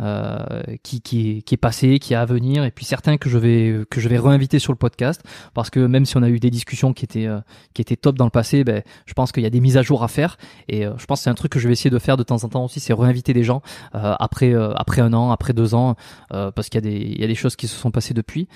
Euh, 0.00 0.62
qui, 0.84 1.42
est 1.50 1.56
passé, 1.56 1.98
qui 1.98 2.12
est 2.12 2.16
à 2.16 2.24
venir, 2.24 2.62
et 2.62 2.70
puis 2.70 2.84
certains 2.84 3.16
que 3.16 3.28
je 3.28 3.36
vais 3.36 3.84
que 3.90 4.00
je 4.00 4.08
vais 4.08 4.18
réinviter 4.18 4.60
sur 4.60 4.72
le 4.72 4.78
podcast, 4.78 5.22
parce 5.54 5.70
que 5.70 5.80
même 5.80 6.04
si 6.04 6.16
on 6.16 6.22
a 6.22 6.28
eu 6.28 6.38
des 6.38 6.50
discussions 6.50 6.92
qui 6.92 7.04
étaient 7.04 7.26
euh, 7.26 7.40
qui 7.74 7.82
étaient 7.82 7.96
top 7.96 8.16
dans 8.16 8.24
le 8.24 8.30
passé, 8.30 8.62
ben 8.62 8.84
je 9.06 9.12
pense 9.14 9.32
qu'il 9.32 9.42
y 9.42 9.46
a 9.46 9.50
des 9.50 9.60
mises 9.60 9.76
à 9.76 9.82
jour 9.82 10.04
à 10.04 10.08
faire, 10.08 10.36
et 10.68 10.86
euh, 10.86 10.92
je 10.98 11.06
pense 11.06 11.18
que 11.18 11.24
c'est 11.24 11.30
un 11.30 11.34
truc 11.34 11.50
que 11.50 11.58
je 11.58 11.66
vais 11.66 11.72
essayer 11.72 11.90
de 11.90 11.98
faire 11.98 12.16
de 12.16 12.22
temps 12.22 12.44
en 12.44 12.48
temps 12.48 12.64
aussi, 12.64 12.78
c'est 12.78 12.92
réinviter 12.92 13.32
des 13.32 13.42
gens 13.42 13.60
après 13.92 14.54
après 14.54 15.00
un 15.00 15.12
an, 15.14 15.32
après 15.32 15.52
deux 15.52 15.74
ans, 15.74 15.96
parce 16.30 16.68
qu'il 16.68 16.76
y 16.76 16.86
a 16.86 16.90
des 16.90 16.96
il 16.96 17.20
y 17.20 17.24
a 17.24 17.28
des 17.28 17.34
choses 17.34 17.56
qui 17.56 17.66
se 17.66 17.76
sont 17.76 17.90
passées 17.90 18.14
depuis. 18.14 18.48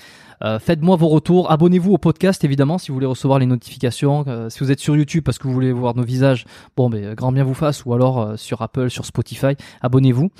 Faites-moi 0.59 0.95
vos 0.95 1.09
retours, 1.09 1.51
abonnez-vous 1.51 1.91
au 1.91 1.97
podcast 1.97 2.43
évidemment 2.45 2.77
si 2.77 2.89
vous 2.89 2.95
voulez 2.95 3.05
recevoir 3.05 3.39
les 3.39 3.45
notifications. 3.45 4.25
si 4.49 4.59
vous 4.59 4.71
êtes 4.71 4.79
sur 4.79 4.95
YouTube 4.95 5.23
parce 5.25 5.37
que 5.37 5.47
vous 5.47 5.53
voulez 5.53 5.73
voir 5.73 5.93
nos 5.95 6.03
visages, 6.03 6.45
bon 6.77 6.89
ben 6.89 7.13
grand 7.15 7.33
bien 7.33 7.43
vous 7.43 7.53
fasse, 7.53 7.83
ou 7.83 7.93
alors 7.93 8.39
sur 8.39 8.61
Apple, 8.61 8.89
sur 8.89 9.05
Spotify, 9.05 9.55
abonnez-vous 9.81 10.31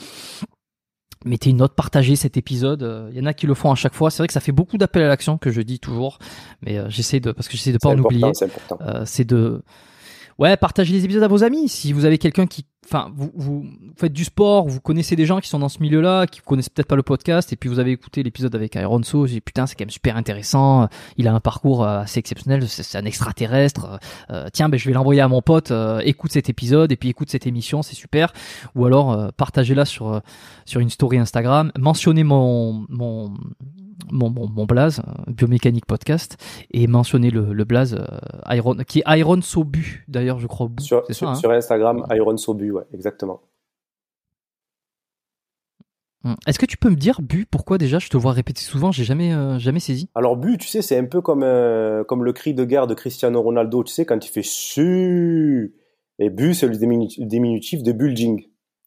mettez 1.25 1.49
une 1.49 1.57
note, 1.57 1.73
partagez 1.73 2.15
cet 2.15 2.37
épisode. 2.37 2.81
Il 2.81 3.17
euh, 3.17 3.19
y 3.19 3.21
en 3.21 3.25
a 3.25 3.33
qui 3.33 3.47
le 3.47 3.53
font 3.53 3.71
à 3.71 3.75
chaque 3.75 3.93
fois. 3.93 4.11
C'est 4.11 4.19
vrai 4.19 4.27
que 4.27 4.33
ça 4.33 4.39
fait 4.39 4.51
beaucoup 4.51 4.77
d'appels 4.77 5.03
à 5.03 5.07
l'action 5.07 5.37
que 5.37 5.51
je 5.51 5.61
dis 5.61 5.79
toujours, 5.79 6.19
mais 6.61 6.77
euh, 6.77 6.89
j'essaie 6.89 7.19
de 7.19 7.31
parce 7.31 7.47
que 7.47 7.57
j'essaie 7.57 7.71
de 7.71 7.77
pas 7.77 7.89
en 7.89 7.97
oublier. 7.97 8.31
C'est 9.05 9.25
de 9.25 9.61
ouais, 10.39 10.57
partagez 10.57 10.93
les 10.93 11.05
épisodes 11.05 11.23
à 11.23 11.27
vos 11.27 11.43
amis. 11.43 11.69
Si 11.69 11.93
vous 11.93 12.05
avez 12.05 12.17
quelqu'un 12.17 12.47
qui 12.47 12.65
enfin, 12.85 13.11
vous, 13.15 13.31
vous, 13.35 13.65
faites 13.97 14.13
du 14.13 14.23
sport, 14.23 14.67
vous 14.67 14.79
connaissez 14.79 15.15
des 15.15 15.25
gens 15.25 15.39
qui 15.39 15.49
sont 15.49 15.59
dans 15.59 15.69
ce 15.69 15.79
milieu-là, 15.79 16.27
qui 16.27 16.41
connaissent 16.41 16.69
peut-être 16.69 16.87
pas 16.87 16.95
le 16.95 17.03
podcast, 17.03 17.53
et 17.53 17.55
puis 17.55 17.69
vous 17.69 17.79
avez 17.79 17.91
écouté 17.91 18.23
l'épisode 18.23 18.53
avec 18.55 18.75
Iron 18.75 19.01
So, 19.03 19.25
j'ai 19.25 19.41
putain, 19.41 19.67
c'est 19.67 19.75
quand 19.75 19.83
même 19.83 19.89
super 19.89 20.17
intéressant. 20.17 20.87
Il 21.17 21.27
a 21.27 21.33
un 21.33 21.39
parcours 21.39 21.83
euh, 21.83 21.99
assez 21.99 22.19
exceptionnel, 22.19 22.67
c'est 22.67 22.97
un 22.97 23.05
extraterrestre. 23.05 23.99
Euh, 24.31 24.47
tiens, 24.51 24.69
ben 24.69 24.77
je 24.77 24.87
vais 24.87 24.93
l'envoyer 24.93 25.21
à 25.21 25.27
mon 25.27 25.41
pote. 25.41 25.71
Euh, 25.71 26.01
écoute 26.03 26.31
cet 26.31 26.49
épisode 26.49 26.91
et 26.91 26.97
puis 26.97 27.09
écoute 27.09 27.29
cette 27.29 27.47
émission, 27.47 27.81
c'est 27.81 27.95
super. 27.95 28.33
Ou 28.75 28.85
alors 28.85 29.31
partagez-la 29.33 29.85
sur 29.85 30.21
sur 30.65 30.79
une 30.79 30.89
story 30.89 31.17
Instagram, 31.17 31.71
mentionnez 31.77 32.23
mon 32.23 32.85
mon 32.89 33.33
mon, 34.13 34.29
mon, 34.29 34.47
mon 34.47 34.65
blaze, 34.65 35.01
biomécanique 35.27 35.85
podcast, 35.85 36.37
et 36.71 36.87
mentionner 36.87 37.31
le, 37.31 37.53
le 37.53 37.63
blaze 37.65 37.97
Iron, 38.49 38.75
qui 38.87 38.99
est 38.99 39.19
Iron 39.19 39.41
Sobu 39.41 40.05
d'ailleurs, 40.07 40.39
je 40.39 40.47
crois. 40.47 40.69
Sur, 40.79 41.03
sur, 41.09 41.29
hein 41.29 41.35
sur 41.35 41.51
Instagram, 41.51 42.05
Iron 42.11 42.37
Sobu 42.37 42.73
exactement. 42.93 43.41
Hum. 46.25 46.35
Est-ce 46.47 46.57
que 46.57 46.65
tu 46.65 46.77
peux 46.77 46.89
me 46.89 46.95
dire, 46.95 47.21
Bu, 47.21 47.45
pourquoi 47.45 47.77
déjà 47.77 47.99
je 47.99 48.07
te 48.07 48.15
vois 48.15 48.31
répéter 48.31 48.61
souvent, 48.61 48.91
j'ai 48.91 49.03
jamais, 49.03 49.33
euh, 49.33 49.59
jamais 49.59 49.79
saisi? 49.79 50.09
Alors, 50.15 50.37
Bu, 50.37 50.57
tu 50.57 50.67
sais, 50.67 50.81
c'est 50.81 50.97
un 50.97 51.05
peu 51.05 51.21
comme, 51.21 51.43
euh, 51.43 52.03
comme 52.05 52.23
le 52.23 52.31
cri 52.31 52.53
de 52.53 52.63
guerre 52.63 52.87
de 52.87 52.93
Cristiano 52.93 53.41
Ronaldo, 53.41 53.83
tu 53.83 53.93
sais, 53.93 54.05
quand 54.05 54.25
il 54.25 54.29
fait 54.29 54.43
su. 54.43 55.75
Et 56.19 56.29
Bu, 56.29 56.53
c'est 56.53 56.67
le 56.67 56.77
diminutif 56.77 57.83
de 57.83 57.91
bulging. 57.91 58.45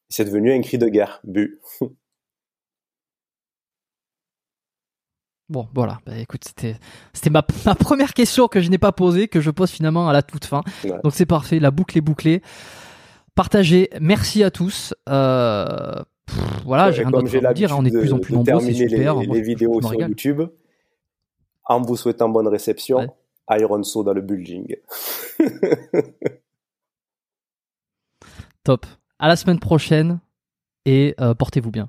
C'est 0.09 0.25
devenu 0.25 0.53
un 0.53 0.61
cri 0.61 0.79
de 0.79 0.89
guerre, 0.89 1.21
Bu. 1.25 1.61
Bon, 5.49 5.69
voilà. 5.75 6.01
Bah, 6.07 6.19
écoute, 6.19 6.43
c'était, 6.47 6.77
c'était 7.13 7.31
ma, 7.31 7.45
ma, 7.67 7.75
première 7.75 8.15
question 8.15 8.49
que 8.49 8.61
je 8.61 8.71
n'ai 8.71 8.79
pas 8.79 8.93
posée, 8.93 9.29
que 9.29 9.41
je 9.41 9.51
pose 9.51 9.71
finalement 9.71 10.09
à 10.09 10.13
la 10.13 10.23
toute 10.23 10.45
fin. 10.45 10.63
Donc 11.05 11.13
c'est 11.13 11.27
parfait, 11.27 11.59
la 11.61 11.71
boucle 11.71 11.97
est 11.97 12.03
bouclée 12.03 12.43
partagez. 13.37 13.89
Merci 14.01 14.43
à 14.43 14.51
tous. 14.51 14.93
Euh, 15.09 16.03
voilà, 16.65 16.91
j'ai 16.91 17.03
rien 17.03 17.13
d'autre 17.13 17.33
à 17.37 17.49
vous 17.49 17.55
dire. 17.55 17.73
On 17.79 17.85
est 17.85 17.91
de 17.91 18.01
plus 18.01 18.13
en 18.13 18.19
plus 18.19 18.35
nombreux, 18.35 18.59
c'est 18.59 18.75
super. 18.75 19.21
Les, 19.21 19.27
les 19.27 19.43
vidéos 19.43 19.81
sur 19.81 19.95
YouTube. 19.95 20.43
En 21.65 21.81
vous 21.81 21.97
souhaitant 21.97 22.29
bonne 22.29 22.49
réception, 22.49 23.15
Iron 23.51 23.85
Saw 23.85 24.03
dans 24.03 24.13
le 24.13 24.23
bulging. 24.23 24.75
Top. 28.65 28.85
À 29.19 29.29
la 29.29 29.37
semaine 29.37 29.61
prochaine 29.61 30.19
et 30.85 31.15
euh, 31.21 31.35
portez-vous 31.35 31.71
bien. 31.71 31.89